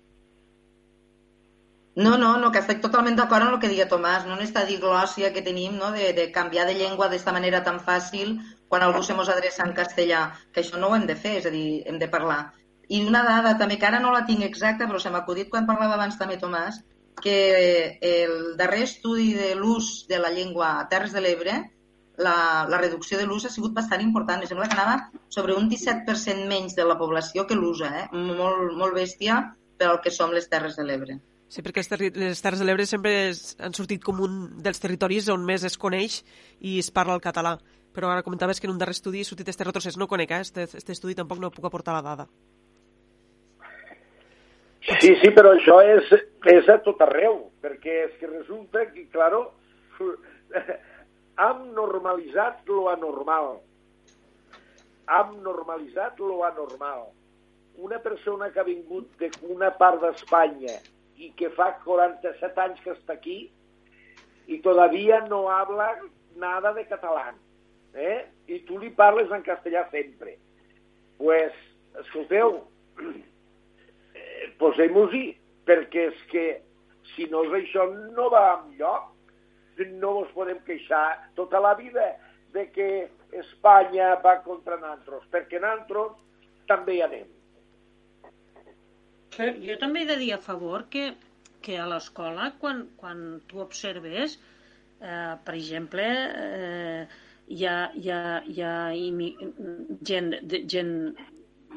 No, 1.96 2.18
no, 2.18 2.32
no, 2.42 2.50
que 2.52 2.60
estic 2.60 2.80
totalment 2.82 3.16
d'acord 3.16 3.46
amb 3.46 3.54
el 3.54 3.60
que 3.62 3.70
deia 3.70 3.86
Tomàs, 3.90 4.24
no 4.28 4.34
en 4.36 4.42
esta 4.42 4.64
diglòsia 4.68 5.30
que 5.32 5.44
tenim 5.46 5.78
no, 5.78 5.92
de, 5.94 6.10
de 6.16 6.26
canviar 6.34 6.66
de 6.68 6.74
llengua 6.74 7.08
d'esta 7.08 7.32
manera 7.36 7.62
tan 7.68 7.78
fàcil 7.88 8.34
quan 8.68 8.82
algú 8.82 9.02
se 9.06 9.14
mos 9.14 9.30
adreça 9.30 9.62
en 9.64 9.76
castellà, 9.78 10.24
que 10.52 10.64
això 10.64 10.80
no 10.80 10.90
ho 10.90 10.96
hem 10.96 11.06
de 11.06 11.16
fer, 11.16 11.36
és 11.40 11.46
a 11.46 11.52
dir, 11.54 11.68
hem 11.86 12.00
de 12.02 12.08
parlar. 12.10 12.40
I 12.90 13.00
una 13.06 13.22
dada 13.24 13.54
també, 13.60 13.78
que 13.78 13.86
ara 13.86 14.00
no 14.02 14.10
la 14.12 14.24
tinc 14.28 14.42
exacta, 14.44 14.90
però 14.90 14.98
se 15.00 15.12
m'ha 15.14 15.22
acudit 15.22 15.48
quan 15.52 15.70
parlava 15.70 15.94
abans 15.96 16.18
també 16.20 16.36
Tomàs, 16.42 16.82
que 17.22 17.38
el 18.02 18.56
darrer 18.58 18.82
estudi 18.88 19.30
de 19.38 19.54
l'ús 19.54 20.08
de 20.10 20.18
la 20.18 20.34
llengua 20.34 20.74
a 20.80 20.88
Terres 20.90 21.14
de 21.14 21.22
l'Ebre 21.22 21.54
la, 22.16 22.66
la 22.70 22.78
reducció 22.78 23.18
de 23.18 23.26
l'ús 23.26 23.44
ha 23.46 23.52
sigut 23.52 23.74
bastant 23.74 24.02
important. 24.02 24.42
Em 24.42 24.50
sembla 24.50 24.68
que 24.70 24.76
anava 24.76 25.10
sobre 25.28 25.56
un 25.58 25.68
17% 25.70 26.48
menys 26.50 26.76
de 26.78 26.86
la 26.86 26.98
població 26.98 27.46
que 27.46 27.58
l'usa, 27.58 27.90
eh? 28.02 28.08
molt, 28.14 28.74
molt 28.78 28.96
bèstia 28.96 29.40
per 29.78 29.90
al 29.90 30.00
que 30.02 30.12
som 30.14 30.34
les 30.34 30.48
Terres 30.50 30.78
de 30.78 30.86
l'Ebre. 30.86 31.18
Sí, 31.48 31.62
perquè 31.62 31.84
les 32.16 32.42
Terres 32.42 32.62
de 32.62 32.66
l'Ebre 32.66 32.86
sempre 32.86 33.14
han 33.62 33.76
sortit 33.76 34.02
com 34.02 34.22
un 34.24 34.38
dels 34.62 34.80
territoris 34.82 35.28
on 35.30 35.44
més 35.46 35.66
es 35.66 35.78
coneix 35.78 36.22
i 36.60 36.78
es 36.80 36.90
parla 36.90 37.14
el 37.18 37.24
català. 37.24 37.58
Però 37.94 38.10
ara 38.10 38.24
comentaves 38.26 38.58
que 38.58 38.66
en 38.66 38.72
un 38.72 38.78
darrer 38.80 38.96
estudi 38.96 39.20
ha 39.22 39.28
sortit 39.28 39.48
este 39.52 39.66
retrocés. 39.66 39.96
No 39.96 40.08
conec, 40.10 40.32
eh? 40.34 40.40
Este, 40.42 40.64
este 40.66 40.92
estudi 40.96 41.14
tampoc 41.14 41.38
no 41.38 41.52
puc 41.54 41.68
aportar 41.68 41.94
la 41.94 42.02
dada. 42.02 42.26
Sí, 45.00 45.14
sí, 45.20 45.30
però 45.32 45.54
això 45.54 45.78
és, 45.80 46.10
és 46.52 46.66
a 46.68 46.76
tot 46.84 46.98
arreu, 47.06 47.38
perquè 47.64 47.94
és 48.08 48.18
que 48.20 48.28
resulta 48.28 48.82
que, 48.90 49.06
claro, 49.14 49.46
hem 51.38 51.72
normalitzat 51.74 52.68
lo 52.68 52.88
anormal. 52.88 53.58
Hem 55.08 55.36
normalitzat 55.42 56.18
lo 56.18 56.44
anormal. 56.44 57.10
Una 57.76 57.98
persona 57.98 58.50
que 58.52 58.60
ha 58.60 58.66
vingut 58.66 59.10
d'una 59.18 59.72
part 59.78 60.00
d'Espanya 60.02 60.78
i 61.18 61.30
que 61.38 61.50
fa 61.56 61.72
47 61.84 62.62
anys 62.62 62.82
que 62.84 62.94
està 62.94 63.16
aquí 63.18 63.38
i 64.46 64.58
todavía 64.62 65.20
no 65.26 65.48
habla 65.50 65.88
nada 66.36 66.72
de 66.74 66.84
català, 66.86 67.32
eh? 67.94 68.26
i 68.46 68.60
tu 68.68 68.78
li 68.78 68.90
parles 68.90 69.30
en 69.32 69.42
castellà 69.46 69.86
sempre. 69.90 70.36
Pues, 71.18 71.54
escolteu, 72.02 72.58
eh, 74.18 74.50
posem-nos-hi, 74.60 75.24
perquè 75.64 76.08
és 76.10 76.22
que 76.30 76.44
si 77.14 77.28
no 77.30 77.44
és 77.46 77.56
això 77.62 77.86
no 78.16 78.28
va 78.32 78.44
lloc, 78.78 79.13
no 80.00 80.20
us 80.22 80.32
podem 80.34 80.60
queixar 80.66 81.30
tota 81.34 81.60
la 81.60 81.74
vida 81.74 82.14
de 82.54 82.68
que 82.70 82.88
Espanya 83.34 84.14
va 84.22 84.38
contra 84.44 84.78
nosaltres, 84.78 85.26
perquè 85.32 85.60
nosaltres 85.60 86.14
també 86.70 86.98
hi 86.98 87.02
anem. 87.06 87.30
Jo 89.66 89.76
també 89.80 90.04
he 90.04 90.10
de 90.12 90.18
dir 90.20 90.32
a 90.36 90.42
favor 90.42 90.86
que, 90.90 91.08
que 91.64 91.78
a 91.82 91.88
l'escola, 91.90 92.52
quan, 92.60 92.84
quan 93.00 93.24
tu 93.50 93.58
observes, 93.64 94.38
eh, 95.00 95.34
per 95.44 95.54
exemple, 95.58 96.06
eh, 96.06 97.06
hi 97.48 97.66
ha, 97.66 97.78
hi 97.98 98.10
ha, 98.10 98.22
hi 98.46 98.60
ha 98.62 98.74
gent, 100.06 100.34
gent 100.70 100.92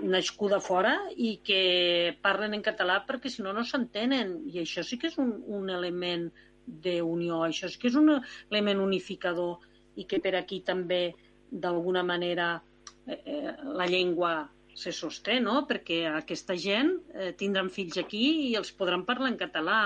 nascuda 0.02 0.60
fora 0.62 0.94
i 1.16 1.38
que 1.44 2.16
parlen 2.22 2.54
en 2.54 2.64
català 2.66 3.00
perquè 3.08 3.32
si 3.34 3.42
no 3.42 3.54
no 3.54 3.64
s'entenen 3.66 4.36
i 4.52 4.62
això 4.62 4.84
sí 4.86 5.00
que 5.02 5.10
és 5.10 5.18
un, 5.18 5.34
un 5.48 5.72
element 5.74 6.30
d'unió, 6.68 7.42
això 7.46 7.70
sí 7.72 7.80
que 7.80 7.88
és 7.90 7.96
un 7.96 8.12
element 8.18 8.84
unificador 8.84 9.64
i 9.96 10.06
que 10.06 10.20
per 10.24 10.36
aquí 10.36 10.60
també 10.68 11.16
d'alguna 11.50 12.04
manera 12.04 12.58
eh, 13.08 13.18
eh, 13.24 13.54
la 13.64 13.88
llengua 13.88 14.50
se 14.78 14.92
sosté, 14.94 15.40
no? 15.42 15.64
Perquè 15.70 16.04
aquesta 16.12 16.58
gent 16.60 16.92
eh, 17.16 17.32
tindran 17.40 17.72
fills 17.74 17.98
aquí 17.98 18.26
i 18.50 18.52
els 18.60 18.74
podran 18.78 19.08
parlar 19.08 19.32
en 19.32 19.40
català. 19.40 19.80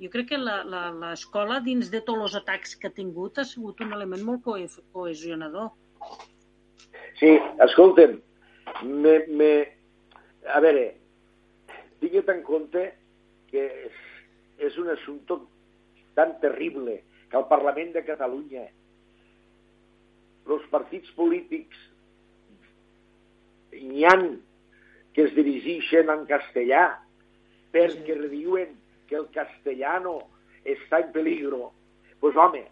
Jo 0.00 0.08
crec 0.08 0.30
que 0.30 0.38
l'escola, 0.40 1.58
dins 1.60 1.90
de 1.92 2.00
tots 2.06 2.24
els 2.24 2.36
atacs 2.38 2.72
que 2.80 2.88
ha 2.88 2.96
tingut, 2.96 3.36
ha 3.36 3.44
sigut 3.44 3.82
un 3.84 3.92
element 3.92 4.24
molt 4.24 4.46
co 4.46 4.56
cohesionador. 4.94 5.74
Sí, 7.20 7.34
escolta'm, 7.66 8.16
me, 8.88 9.18
me... 9.28 9.50
a 10.48 10.60
veure, 10.64 10.86
tinguet 12.00 12.32
en 12.32 12.40
compte 12.46 12.86
que 13.50 13.66
és, 13.90 13.98
és 14.70 14.78
un 14.80 14.88
assumpte 14.94 15.36
tan 16.18 16.36
terrible 16.42 17.00
que 17.30 17.38
al 17.38 17.46
Parlament 17.50 17.92
de 17.94 18.04
Catalunya 18.06 18.66
els 20.50 20.66
partits 20.72 21.10
polítics 21.14 21.78
n'hi 23.70 24.04
han 24.08 24.26
que 25.14 25.26
es 25.28 25.34
dirigeixen 25.36 26.10
en 26.10 26.26
castellà 26.26 26.84
perquè 27.74 28.16
diuen 28.30 28.74
que 29.10 29.18
el 29.18 29.28
castellano 29.34 30.18
està 30.66 31.00
en 31.04 31.12
peligro, 31.14 31.70
pues 32.20 32.36
home, 32.36 32.64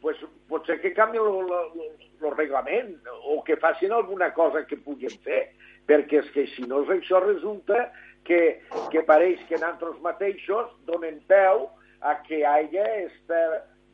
pues 0.00 0.18
potser 0.48 0.78
que 0.82 0.94
canvi 0.94 1.18
el 1.18 2.34
reglament 2.36 2.94
o 3.26 3.42
que 3.44 3.58
facin 3.58 3.92
alguna 3.92 4.32
cosa 4.34 4.64
que 4.66 4.78
puguin 4.78 5.14
fer, 5.26 5.48
perquè 5.86 6.22
és 6.22 6.30
que 6.34 6.46
si 6.54 6.66
no 6.70 6.84
això 6.86 7.20
resulta 7.24 7.88
que, 8.24 8.60
que 8.92 9.02
pareix 9.06 9.42
que 9.48 9.58
nosaltres 9.58 10.00
mateixos 10.04 10.70
donem 10.86 11.18
peu 11.30 11.66
a 12.00 12.14
que 12.22 12.38
hi 12.40 12.46
hagi 12.46 12.80
aquesta 12.82 13.42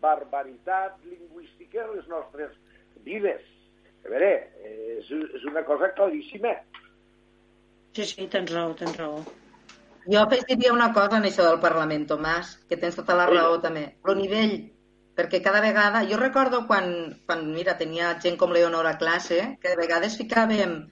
barbaritat 0.05 0.99
lingüística 1.09 1.85
en 1.85 1.97
les 1.97 2.09
nostres 2.09 2.53
vides. 3.07 3.45
A 4.05 4.11
veure, 4.13 4.33
és, 4.69 5.09
és 5.09 5.47
una 5.49 5.65
cosa 5.65 5.89
claríssima. 5.97 6.53
Sí, 7.95 8.05
sí, 8.05 8.27
tens 8.29 8.53
raó, 8.53 8.75
tens 8.77 8.97
raó. 8.99 9.23
Jo 10.05 10.21
afegiria 10.21 10.75
una 10.75 10.91
cosa 10.93 11.17
en 11.17 11.31
això 11.31 11.47
del 11.47 11.63
Parlament, 11.63 12.05
Tomàs, 12.11 12.59
que 12.69 12.77
tens 12.77 12.99
tota 12.99 13.17
la 13.17 13.29
raó 13.31 13.55
sí. 13.57 13.63
també. 13.65 13.85
El 14.05 14.19
nivell, 14.21 14.57
perquè 15.17 15.41
cada 15.45 15.63
vegada... 15.65 16.03
Jo 16.11 16.19
recordo 16.21 16.67
quan, 16.69 16.91
quan 17.25 17.47
mira, 17.55 17.79
tenia 17.81 18.13
gent 18.21 18.37
com 18.41 18.53
Leonor 18.53 18.91
a 18.91 18.99
classe, 19.01 19.41
que 19.63 19.73
de 19.73 19.81
vegades 19.81 20.19
ficàvem 20.21 20.83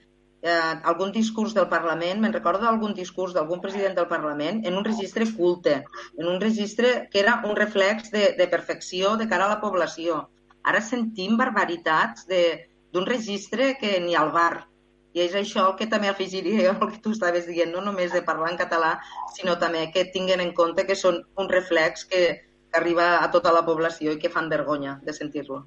eh, 0.43 0.79
algun 0.83 1.13
discurs 1.15 1.53
del 1.55 1.69
Parlament, 1.71 2.19
me'n 2.19 2.35
recordo 2.35 2.65
d'algun 2.67 2.93
discurs 2.93 3.33
d'algun 3.33 3.61
president 3.63 3.95
del 3.95 4.09
Parlament, 4.11 4.59
en 4.67 4.75
un 4.75 4.83
registre 4.83 5.25
culte, 5.37 5.77
en 6.19 6.27
un 6.27 6.41
registre 6.41 7.07
que 7.11 7.21
era 7.21 7.39
un 7.47 7.55
reflex 7.55 8.11
de, 8.11 8.33
de 8.37 8.47
perfecció 8.51 9.15
de 9.15 9.29
cara 9.31 9.47
a 9.47 9.53
la 9.55 9.61
població. 9.63 10.27
Ara 10.67 10.83
sentim 10.83 11.39
barbaritats 11.39 12.27
d'un 12.27 13.07
registre 13.07 13.73
que 13.79 13.95
ni 14.03 14.19
al 14.19 14.35
bar. 14.35 14.67
I 15.13 15.21
és 15.23 15.35
això 15.37 15.63
el 15.69 15.75
que 15.79 15.87
també 15.87 16.09
afegiria 16.09 16.71
el 16.73 16.91
que 16.91 16.99
tu 16.99 17.13
estaves 17.15 17.47
dient, 17.47 17.71
no 17.71 17.81
només 17.85 18.11
de 18.11 18.25
parlar 18.27 18.51
en 18.51 18.59
català, 18.59 18.97
sinó 19.37 19.55
també 19.61 19.87
que 19.95 20.09
tinguen 20.11 20.41
en 20.43 20.51
compte 20.57 20.87
que 20.89 20.97
són 20.99 21.21
un 21.39 21.49
reflex 21.49 22.03
que, 22.03 22.23
que 22.67 22.79
arriba 22.81 23.19
a 23.23 23.29
tota 23.31 23.53
la 23.55 23.63
població 23.63 24.11
i 24.11 24.19
que 24.19 24.33
fan 24.33 24.49
vergonya 24.51 24.99
de 25.05 25.13
sentir-lo. 25.15 25.63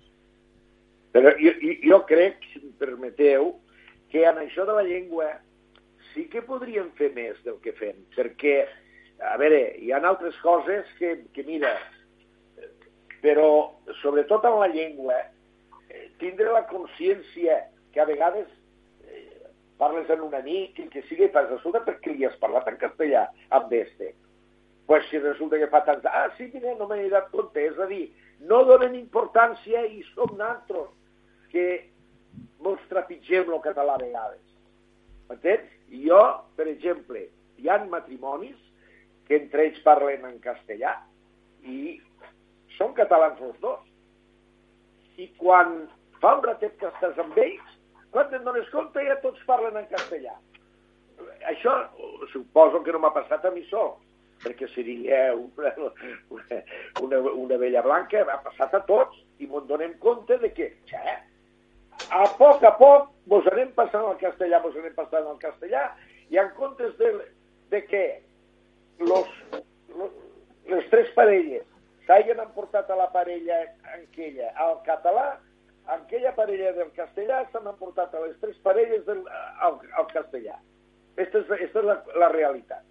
Però 1.16 1.32
jo, 1.40 1.52
jo 1.80 2.02
crec, 2.10 2.42
si 2.52 2.60
em 2.60 2.74
permeteu, 2.76 3.54
que 4.16 4.24
en 4.24 4.38
això 4.40 4.64
de 4.64 4.72
la 4.72 4.82
llengua 4.86 5.26
sí 6.14 6.22
que 6.32 6.40
podríem 6.40 6.86
fer 6.96 7.10
més 7.12 7.36
del 7.44 7.58
que 7.60 7.74
fem, 7.76 7.98
perquè, 8.14 8.62
a 9.20 9.34
veure, 9.36 9.58
hi 9.76 9.90
ha 9.92 9.98
altres 10.00 10.38
coses 10.40 10.88
que, 10.96 11.10
que 11.36 11.42
mira, 11.44 11.74
però 13.20 13.48
sobretot 14.00 14.46
en 14.48 14.56
la 14.62 14.70
llengua, 14.72 15.18
tindre 16.16 16.48
la 16.48 16.62
consciència 16.70 17.58
que 17.92 18.00
a 18.00 18.06
vegades 18.08 18.48
eh, 19.04 19.50
parles 19.76 20.08
amb 20.14 20.24
un 20.30 20.38
amic 20.38 20.80
i 20.80 20.86
que 20.94 21.02
sigui, 21.10 21.28
fas, 21.34 21.50
resulta 21.52 21.84
perquè 21.84 22.14
li 22.14 22.24
has 22.24 22.38
parlat 22.40 22.70
en 22.72 22.78
castellà 22.80 23.26
amb 23.58 23.74
este. 23.76 24.14
Pues 24.88 25.04
si 25.10 25.20
resulta 25.20 25.60
que 25.60 25.68
fa 25.68 25.82
tants... 25.84 26.08
Ah, 26.08 26.30
sí, 26.38 26.48
mira, 26.54 26.72
no 26.78 26.88
m'he 26.88 27.10
dat 27.12 27.28
compte. 27.34 27.60
És 27.68 27.76
a 27.76 27.88
dir, 27.90 28.06
no 28.48 28.62
donen 28.64 28.96
importància 28.96 29.84
i 29.90 30.00
som 30.14 30.32
naltros 30.38 30.88
que 31.52 31.66
mos 32.64 32.82
trepitgem 32.90 33.50
el 33.52 33.62
català 33.64 33.96
a 33.96 34.02
vegades. 34.02 34.42
M'entens? 35.30 35.72
Jo, 36.06 36.22
per 36.58 36.66
exemple, 36.70 37.26
hi 37.58 37.68
han 37.70 37.88
matrimonis 37.92 38.56
que 39.26 39.38
entre 39.40 39.66
ells 39.68 39.82
parlen 39.84 40.24
en 40.28 40.38
castellà 40.42 40.94
i 41.66 41.96
són 42.76 42.94
catalans 42.98 43.40
els 43.42 43.58
dos. 43.62 43.82
I 45.16 45.28
quan 45.40 45.86
fa 46.20 46.36
un 46.38 46.44
ratet 46.44 46.76
que 46.80 46.90
estàs 46.90 47.18
amb 47.22 47.38
ells, 47.40 47.76
quan 48.14 48.28
te'n 48.30 48.44
dones 48.46 48.68
compte 48.72 49.02
ja 49.06 49.18
tots 49.22 49.42
parlen 49.48 49.78
en 49.80 49.88
castellà. 49.92 50.34
Això 51.50 51.72
suposo 52.32 52.82
que 52.84 52.92
no 52.92 53.00
m'ha 53.02 53.14
passat 53.14 53.46
a 53.46 53.52
mi 53.54 53.64
sol, 53.70 53.94
perquè 54.44 54.68
seria 54.74 55.20
una, 55.34 55.72
una, 57.04 57.20
una 57.32 57.58
vella 57.62 57.82
blanca, 57.86 58.24
ha 58.26 58.42
passat 58.44 58.76
a 58.76 58.82
tots, 58.88 59.22
i 59.40 59.48
m'ho 59.48 59.62
donem 59.68 59.96
compte 60.02 60.38
de 60.42 60.52
que, 60.52 60.70
xe, 60.90 61.16
a 62.10 62.26
poc 62.38 62.64
a 62.64 62.72
poc 62.78 63.10
vos 63.30 63.46
anem 63.52 63.72
passant 63.74 64.04
al 64.06 64.18
castellà, 64.20 64.60
vos 64.62 64.76
anem 64.76 64.94
passant 64.94 65.26
al 65.26 65.38
castellà, 65.42 65.88
i 66.30 66.38
en 66.38 66.50
comptes 66.58 66.94
de, 66.98 67.12
de 67.70 67.82
que 67.86 68.04
los, 68.98 69.28
los, 69.96 70.12
les 70.70 70.86
tres 70.90 71.10
parelles 71.18 71.66
s'hagin 72.06 72.40
emportat 72.42 72.90
a 72.90 72.96
la 72.98 73.08
parella 73.14 73.58
aquella 73.96 74.52
al 74.62 74.78
català, 74.86 75.26
aquella 75.96 76.32
parella 76.34 76.72
del 76.76 76.92
castellà 76.94 77.44
s'han 77.50 77.66
emportat 77.70 78.14
a 78.14 78.22
les 78.26 78.36
tres 78.42 78.58
parelles 78.62 79.04
del, 79.06 79.22
al, 79.60 79.80
al 79.98 80.10
castellà. 80.14 80.58
Aquesta 81.16 81.42
és, 81.42 81.66
esta 81.68 81.82
és 81.82 81.88
la, 81.88 81.96
la 82.22 82.30
realitat. 82.34 82.84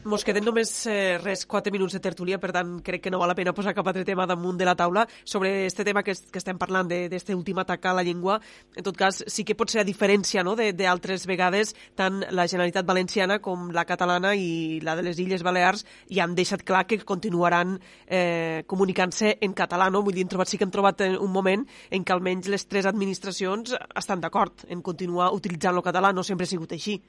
Mos 0.00 0.22
queden 0.24 0.46
només 0.48 0.70
eh, 0.88 1.18
res, 1.20 1.42
4 1.44 1.68
minuts 1.74 1.92
de 1.92 2.00
tertúlia, 2.00 2.38
per 2.40 2.54
tant 2.56 2.78
crec 2.80 3.02
que 3.04 3.10
no 3.12 3.18
val 3.20 3.28
la 3.28 3.34
pena 3.36 3.52
posar 3.52 3.74
cap 3.76 3.84
altre 3.90 4.00
tema 4.08 4.24
damunt 4.24 4.56
de 4.56 4.64
la 4.64 4.72
taula 4.72 5.02
sobre 5.28 5.66
este 5.66 5.84
tema 5.84 6.00
que, 6.02 6.14
que 6.16 6.40
estem 6.40 6.56
parlant 6.56 6.88
d'aquest 6.88 7.34
últim 7.34 7.60
atac 7.60 7.84
a 7.84 7.92
la 7.98 8.04
llengua. 8.06 8.38
En 8.80 8.86
tot 8.86 8.96
cas, 8.96 9.18
sí 9.28 9.44
que 9.44 9.58
pot 9.58 9.68
ser 9.68 9.82
a 9.82 9.84
diferència 9.84 10.40
no, 10.40 10.56
d'altres 10.56 11.28
vegades, 11.28 11.74
tant 12.00 12.22
la 12.32 12.48
Generalitat 12.48 12.88
Valenciana 12.88 13.42
com 13.44 13.68
la 13.76 13.84
catalana 13.84 14.32
i 14.32 14.80
la 14.80 14.96
de 14.96 15.04
les 15.04 15.20
Illes 15.20 15.44
Balears 15.44 15.84
ja 16.08 16.24
han 16.24 16.38
deixat 16.38 16.64
clar 16.64 16.86
que 16.88 17.02
continuaran 17.04 17.76
eh, 18.06 18.64
comunicant-se 18.64 19.36
en 19.44 19.52
català. 19.52 19.92
No? 19.92 20.00
Vull 20.00 20.16
dir, 20.16 20.24
trobat, 20.32 20.48
sí 20.48 20.56
que 20.56 20.64
hem 20.64 20.72
trobat 20.72 21.04
un 21.10 21.28
moment 21.30 21.68
en 21.92 22.08
què 22.08 22.16
almenys 22.16 22.48
les 22.48 22.64
tres 22.72 22.88
administracions 22.88 23.76
estan 23.76 24.24
d'acord 24.24 24.64
en 24.72 24.80
continuar 24.80 25.34
utilitzant 25.36 25.76
el 25.76 25.84
català. 25.84 26.16
No 26.16 26.24
sempre 26.24 26.48
ha 26.48 26.54
sigut 26.56 26.72
així. 26.72 27.02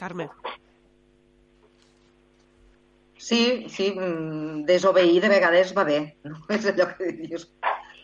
Carme. 0.00 0.32
Sí, 3.24 3.64
sí, 3.72 3.86
mm, 3.96 4.64
desobeir 4.68 5.22
de 5.22 5.30
vegades 5.32 5.72
va 5.76 5.84
bé. 5.88 5.98
No? 6.28 6.36
És 6.52 6.66
allò 6.68 6.90
que 6.98 7.08
dius. 7.22 7.46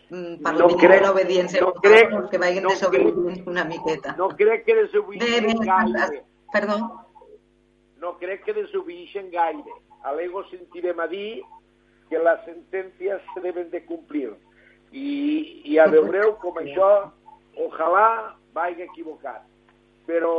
mm, 0.09 0.41
Per 0.43 0.53
No 0.57 0.67
crec- 0.81 1.03
l'obediència 1.05 1.61
no 1.61 1.73
crec- 1.75 2.29
que 2.31 2.39
vagin 2.41 2.63
no 2.65 2.73
una 3.51 3.63
miqueta. 3.65 4.15
No 4.17 4.29
crec 4.39 4.65
que 4.65 4.75
bé, 5.45 5.53
gaire. 5.69 6.23
Perdó? 6.51 6.79
No 8.01 8.15
crec 8.17 8.43
que 8.45 8.53
desobeeixen 8.57 9.29
gaire. 9.31 9.77
A 10.03 10.13
l'ego 10.17 10.41
sentirem 10.49 10.99
a 10.99 11.05
dir 11.07 11.43
que 12.09 12.17
les 12.19 12.41
sentències 12.47 13.21
se 13.35 13.39
deben 13.45 13.69
de 13.69 13.83
complir. 13.85 14.31
I, 14.91 15.61
i 15.69 15.75
ja 15.77 15.85
veureu 15.87 16.33
com 16.41 16.57
això, 16.59 16.89
ojalà 17.55 18.33
vagi 18.57 18.81
equivocat. 18.89 19.45
Però, 20.09 20.33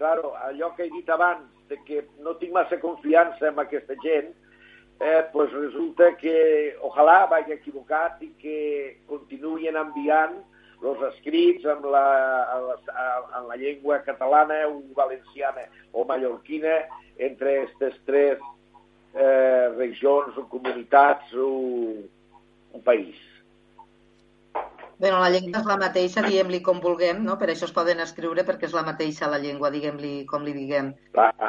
claro, 0.00 0.32
allò 0.48 0.72
que 0.74 0.88
he 0.88 0.90
dit 0.90 1.08
abans, 1.12 1.44
de 1.68 1.78
que 1.84 2.04
no 2.24 2.36
tinc 2.40 2.52
massa 2.52 2.78
confiança 2.80 3.48
en 3.48 3.58
aquesta 3.60 3.96
gent, 4.02 4.32
eh, 5.00 5.22
pues 5.32 5.52
resulta 5.52 6.16
que 6.16 6.76
ojalà 6.82 7.26
vagi 7.30 7.54
equivocat 7.54 8.22
i 8.26 8.32
que 8.40 8.58
continuïn 9.10 9.78
enviant 9.78 10.38
els 10.82 11.00
escrits 11.10 11.66
en 11.66 11.86
la, 11.90 12.06
en 12.54 12.66
la, 12.70 12.76
en 13.38 13.48
la 13.50 13.56
llengua 13.58 14.00
catalana 14.06 14.60
o 14.68 14.82
valenciana 14.94 15.66
o 15.92 16.04
mallorquina 16.06 16.80
entre 17.18 17.56
aquestes 17.58 17.98
tres 18.06 18.38
eh, 19.14 19.68
regions 19.76 20.36
o 20.38 20.46
comunitats 20.48 21.34
o 21.34 21.48
un 22.72 22.82
país. 22.84 23.27
Bé, 24.98 25.12
la 25.14 25.28
llengua 25.30 25.60
és 25.60 25.68
la 25.70 25.76
mateixa, 25.78 26.22
diguem-li 26.26 26.58
com 26.66 26.80
vulguem, 26.82 27.20
no? 27.22 27.36
per 27.38 27.46
això 27.52 27.68
es 27.68 27.74
poden 27.74 28.00
escriure 28.02 28.42
perquè 28.46 28.66
és 28.66 28.72
la 28.74 28.82
mateixa 28.82 29.28
la 29.30 29.38
llengua, 29.38 29.70
diguem-li 29.70 30.24
com 30.26 30.42
li 30.42 30.54
diguem. 30.56 30.88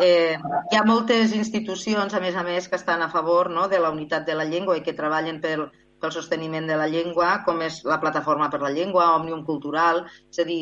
Eh, 0.06 0.38
hi 0.38 0.78
ha 0.78 0.84
moltes 0.86 1.34
institucions, 1.34 2.14
a 2.14 2.22
més 2.22 2.38
a 2.38 2.44
més, 2.46 2.68
que 2.70 2.78
estan 2.78 3.02
a 3.02 3.10
favor 3.10 3.50
no? 3.50 3.66
de 3.72 3.82
la 3.82 3.90
unitat 3.96 4.30
de 4.30 4.38
la 4.38 4.46
llengua 4.46 4.78
i 4.78 4.86
que 4.86 4.94
treballen 4.94 5.42
pel, 5.42 5.66
pel 5.98 6.14
sosteniment 6.14 6.70
de 6.70 6.78
la 6.78 6.88
llengua, 6.94 7.40
com 7.48 7.66
és 7.66 7.82
la 7.90 7.98
Plataforma 8.04 8.52
per 8.54 8.62
la 8.62 8.74
Llengua, 8.76 9.16
Òmnium 9.18 9.42
Cultural, 9.50 10.06
és 10.30 10.46
a 10.46 10.46
dir, 10.46 10.62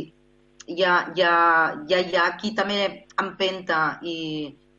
hi 0.67 0.83
ha, 0.83 0.95
hi 1.11 1.27
ha, 1.27 1.35
ja 1.91 1.99
hi 1.99 2.15
ha 2.15 2.31
qui 2.39 2.55
també 2.55 2.81
empenta 3.19 3.99
i, 4.01 4.17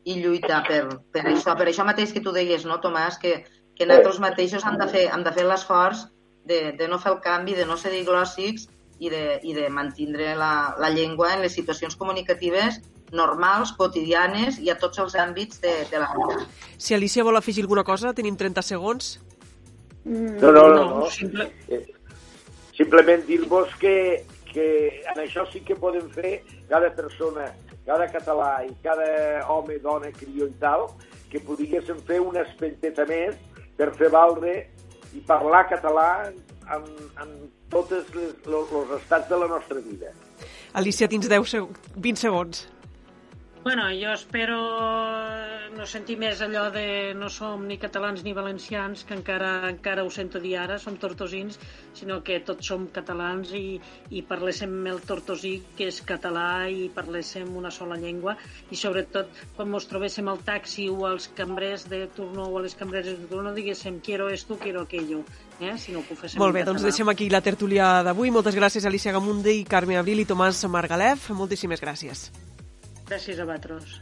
i 0.09 0.21
lluita 0.23 0.63
per, 0.65 0.83
per 1.13 1.27
això. 1.29 1.53
Per 1.53 1.69
això 1.69 1.85
mateix 1.85 2.13
que 2.15 2.25
tu 2.25 2.33
deies, 2.33 2.65
no, 2.65 2.81
Tomàs, 2.81 3.21
que, 3.21 3.43
que 3.77 3.85
nosaltres 3.85 4.23
mateixos 4.25 4.65
hem 4.65 4.81
de 4.81 4.89
fer, 4.89 5.11
hem 5.13 5.29
de 5.29 5.37
fer 5.37 5.45
l'esforç 5.45 6.09
de, 6.49 6.59
de 6.73 6.87
no 6.89 6.99
fer 6.99 7.13
el 7.13 7.21
canvi, 7.23 7.55
de 7.55 7.65
no 7.69 7.77
ser 7.77 7.93
diglòssics 7.93 8.67
i 8.99 9.11
de, 9.13 9.39
i 9.47 9.53
de 9.55 9.69
mantindre 9.71 10.33
la, 10.35 10.75
la 10.81 10.89
llengua 10.91 11.35
en 11.35 11.45
les 11.45 11.55
situacions 11.55 11.95
comunicatives 11.95 12.81
normals, 13.15 13.71
quotidianes 13.77 14.59
i 14.61 14.69
a 14.69 14.77
tots 14.77 14.99
els 15.01 15.15
àmbits 15.17 15.61
de, 15.63 15.71
de 15.89 16.01
la 16.01 16.09
vida. 16.17 16.43
Si 16.77 16.93
Alicia 16.97 17.25
vol 17.25 17.39
afegir 17.39 17.63
alguna 17.65 17.85
cosa, 17.87 18.13
tenim 18.17 18.37
30 18.37 18.65
segons. 18.65 19.15
No, 20.05 20.51
no, 20.51 20.67
no. 20.73 20.83
no. 20.83 21.07
Simple... 21.13 21.49
Simplement 22.79 23.25
dir-vos 23.27 23.73
que, 23.75 24.23
que 24.53 24.65
en 25.11 25.17
això 25.19 25.43
sí 25.51 25.59
que 25.67 25.75
podem 25.75 26.05
fer 26.13 26.37
cada 26.69 26.87
persona, 26.95 27.49
cada 27.83 28.07
català 28.07 28.61
i 28.63 28.71
cada 28.85 29.09
home, 29.51 29.81
dona, 29.83 30.13
crió 30.15 30.47
i 30.47 30.55
tal, 30.61 30.87
que 31.29 31.41
podríem 31.43 31.99
fer 32.07 32.21
una 32.23 32.45
espenteta 32.47 33.03
més 33.09 33.35
per 33.75 33.91
fer 33.99 34.07
valdre 34.13 34.53
i 35.15 35.21
parlar 35.25 35.65
català 35.69 36.07
en, 36.29 36.83
en 37.21 37.31
tots 37.73 37.93
els 37.93 38.93
estats 38.99 39.29
de 39.29 39.39
la 39.41 39.47
nostra 39.51 39.81
vida. 39.85 40.13
Alicia, 40.73 41.09
tens 41.09 41.29
10 41.29 41.49
seg 41.49 41.79
20 41.95 42.21
segons. 42.21 42.65
Bueno, 43.61 43.83
jo 43.91 44.13
espero 44.15 44.57
no 45.75 45.85
sentir 45.85 46.15
més 46.19 46.39
allò 46.41 46.69
de 46.71 47.11
no 47.15 47.27
som 47.29 47.65
ni 47.67 47.75
catalans 47.77 48.23
ni 48.23 48.31
valencians, 48.33 49.03
que 49.03 49.17
encara 49.17 49.67
encara 49.67 50.05
ho 50.07 50.09
sento 50.09 50.39
dir 50.39 50.55
ara, 50.61 50.77
som 50.79 50.95
tortosins, 50.95 51.59
sinó 51.93 52.21
que 52.23 52.39
tots 52.47 52.71
som 52.71 52.87
catalans 52.95 53.51
i, 53.59 53.75
i 54.15 54.23
parléssim 54.23 54.87
el 54.87 55.01
tortosí, 55.03 55.53
que 55.75 55.89
és 55.91 55.99
català, 56.07 56.69
i 56.71 56.87
parléssim 56.95 57.51
una 57.59 57.71
sola 57.71 57.99
llengua, 57.99 58.37
i 58.71 58.79
sobretot 58.79 59.31
quan 59.57 59.75
ens 59.75 59.91
trobéssim 59.91 60.31
al 60.31 60.39
taxi 60.47 60.87
o 60.89 61.03
als 61.09 61.27
cambrers 61.35 61.89
de 61.91 62.05
turno 62.15 62.47
o 62.47 62.59
a 62.59 62.63
les 62.63 62.79
cambreres 62.79 63.19
de 63.19 63.27
turno 63.27 63.51
diguéssim 63.53 63.99
quiero 63.99 64.29
esto, 64.31 64.55
quiero 64.55 64.87
aquello, 64.87 65.25
eh? 65.59 65.75
sinó 65.77 66.05
que 66.07 66.15
ho 66.15 66.21
féssim 66.21 66.39
Molt 66.39 66.55
bé, 66.55 66.63
doncs 66.63 66.87
deixem 66.87 67.11
aquí 67.11 67.27
la 67.29 67.43
tertúlia 67.43 67.97
d'avui. 68.07 68.31
Moltes 68.31 68.55
gràcies, 68.55 68.87
Alicia 68.87 69.11
Gamunde 69.11 69.51
i 69.51 69.65
Carme 69.67 69.99
Abril 69.99 70.23
i 70.23 70.29
Tomàs 70.29 70.63
Margalef. 70.71 71.33
Moltíssimes 71.35 71.83
gràcies. 71.83 72.29
Gràcies 73.09 73.39
a 73.39 73.45
vosaltres. 73.49 73.95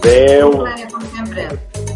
Adéu. 0.00 0.50
Com 0.90 1.06
sempre. 1.14 1.89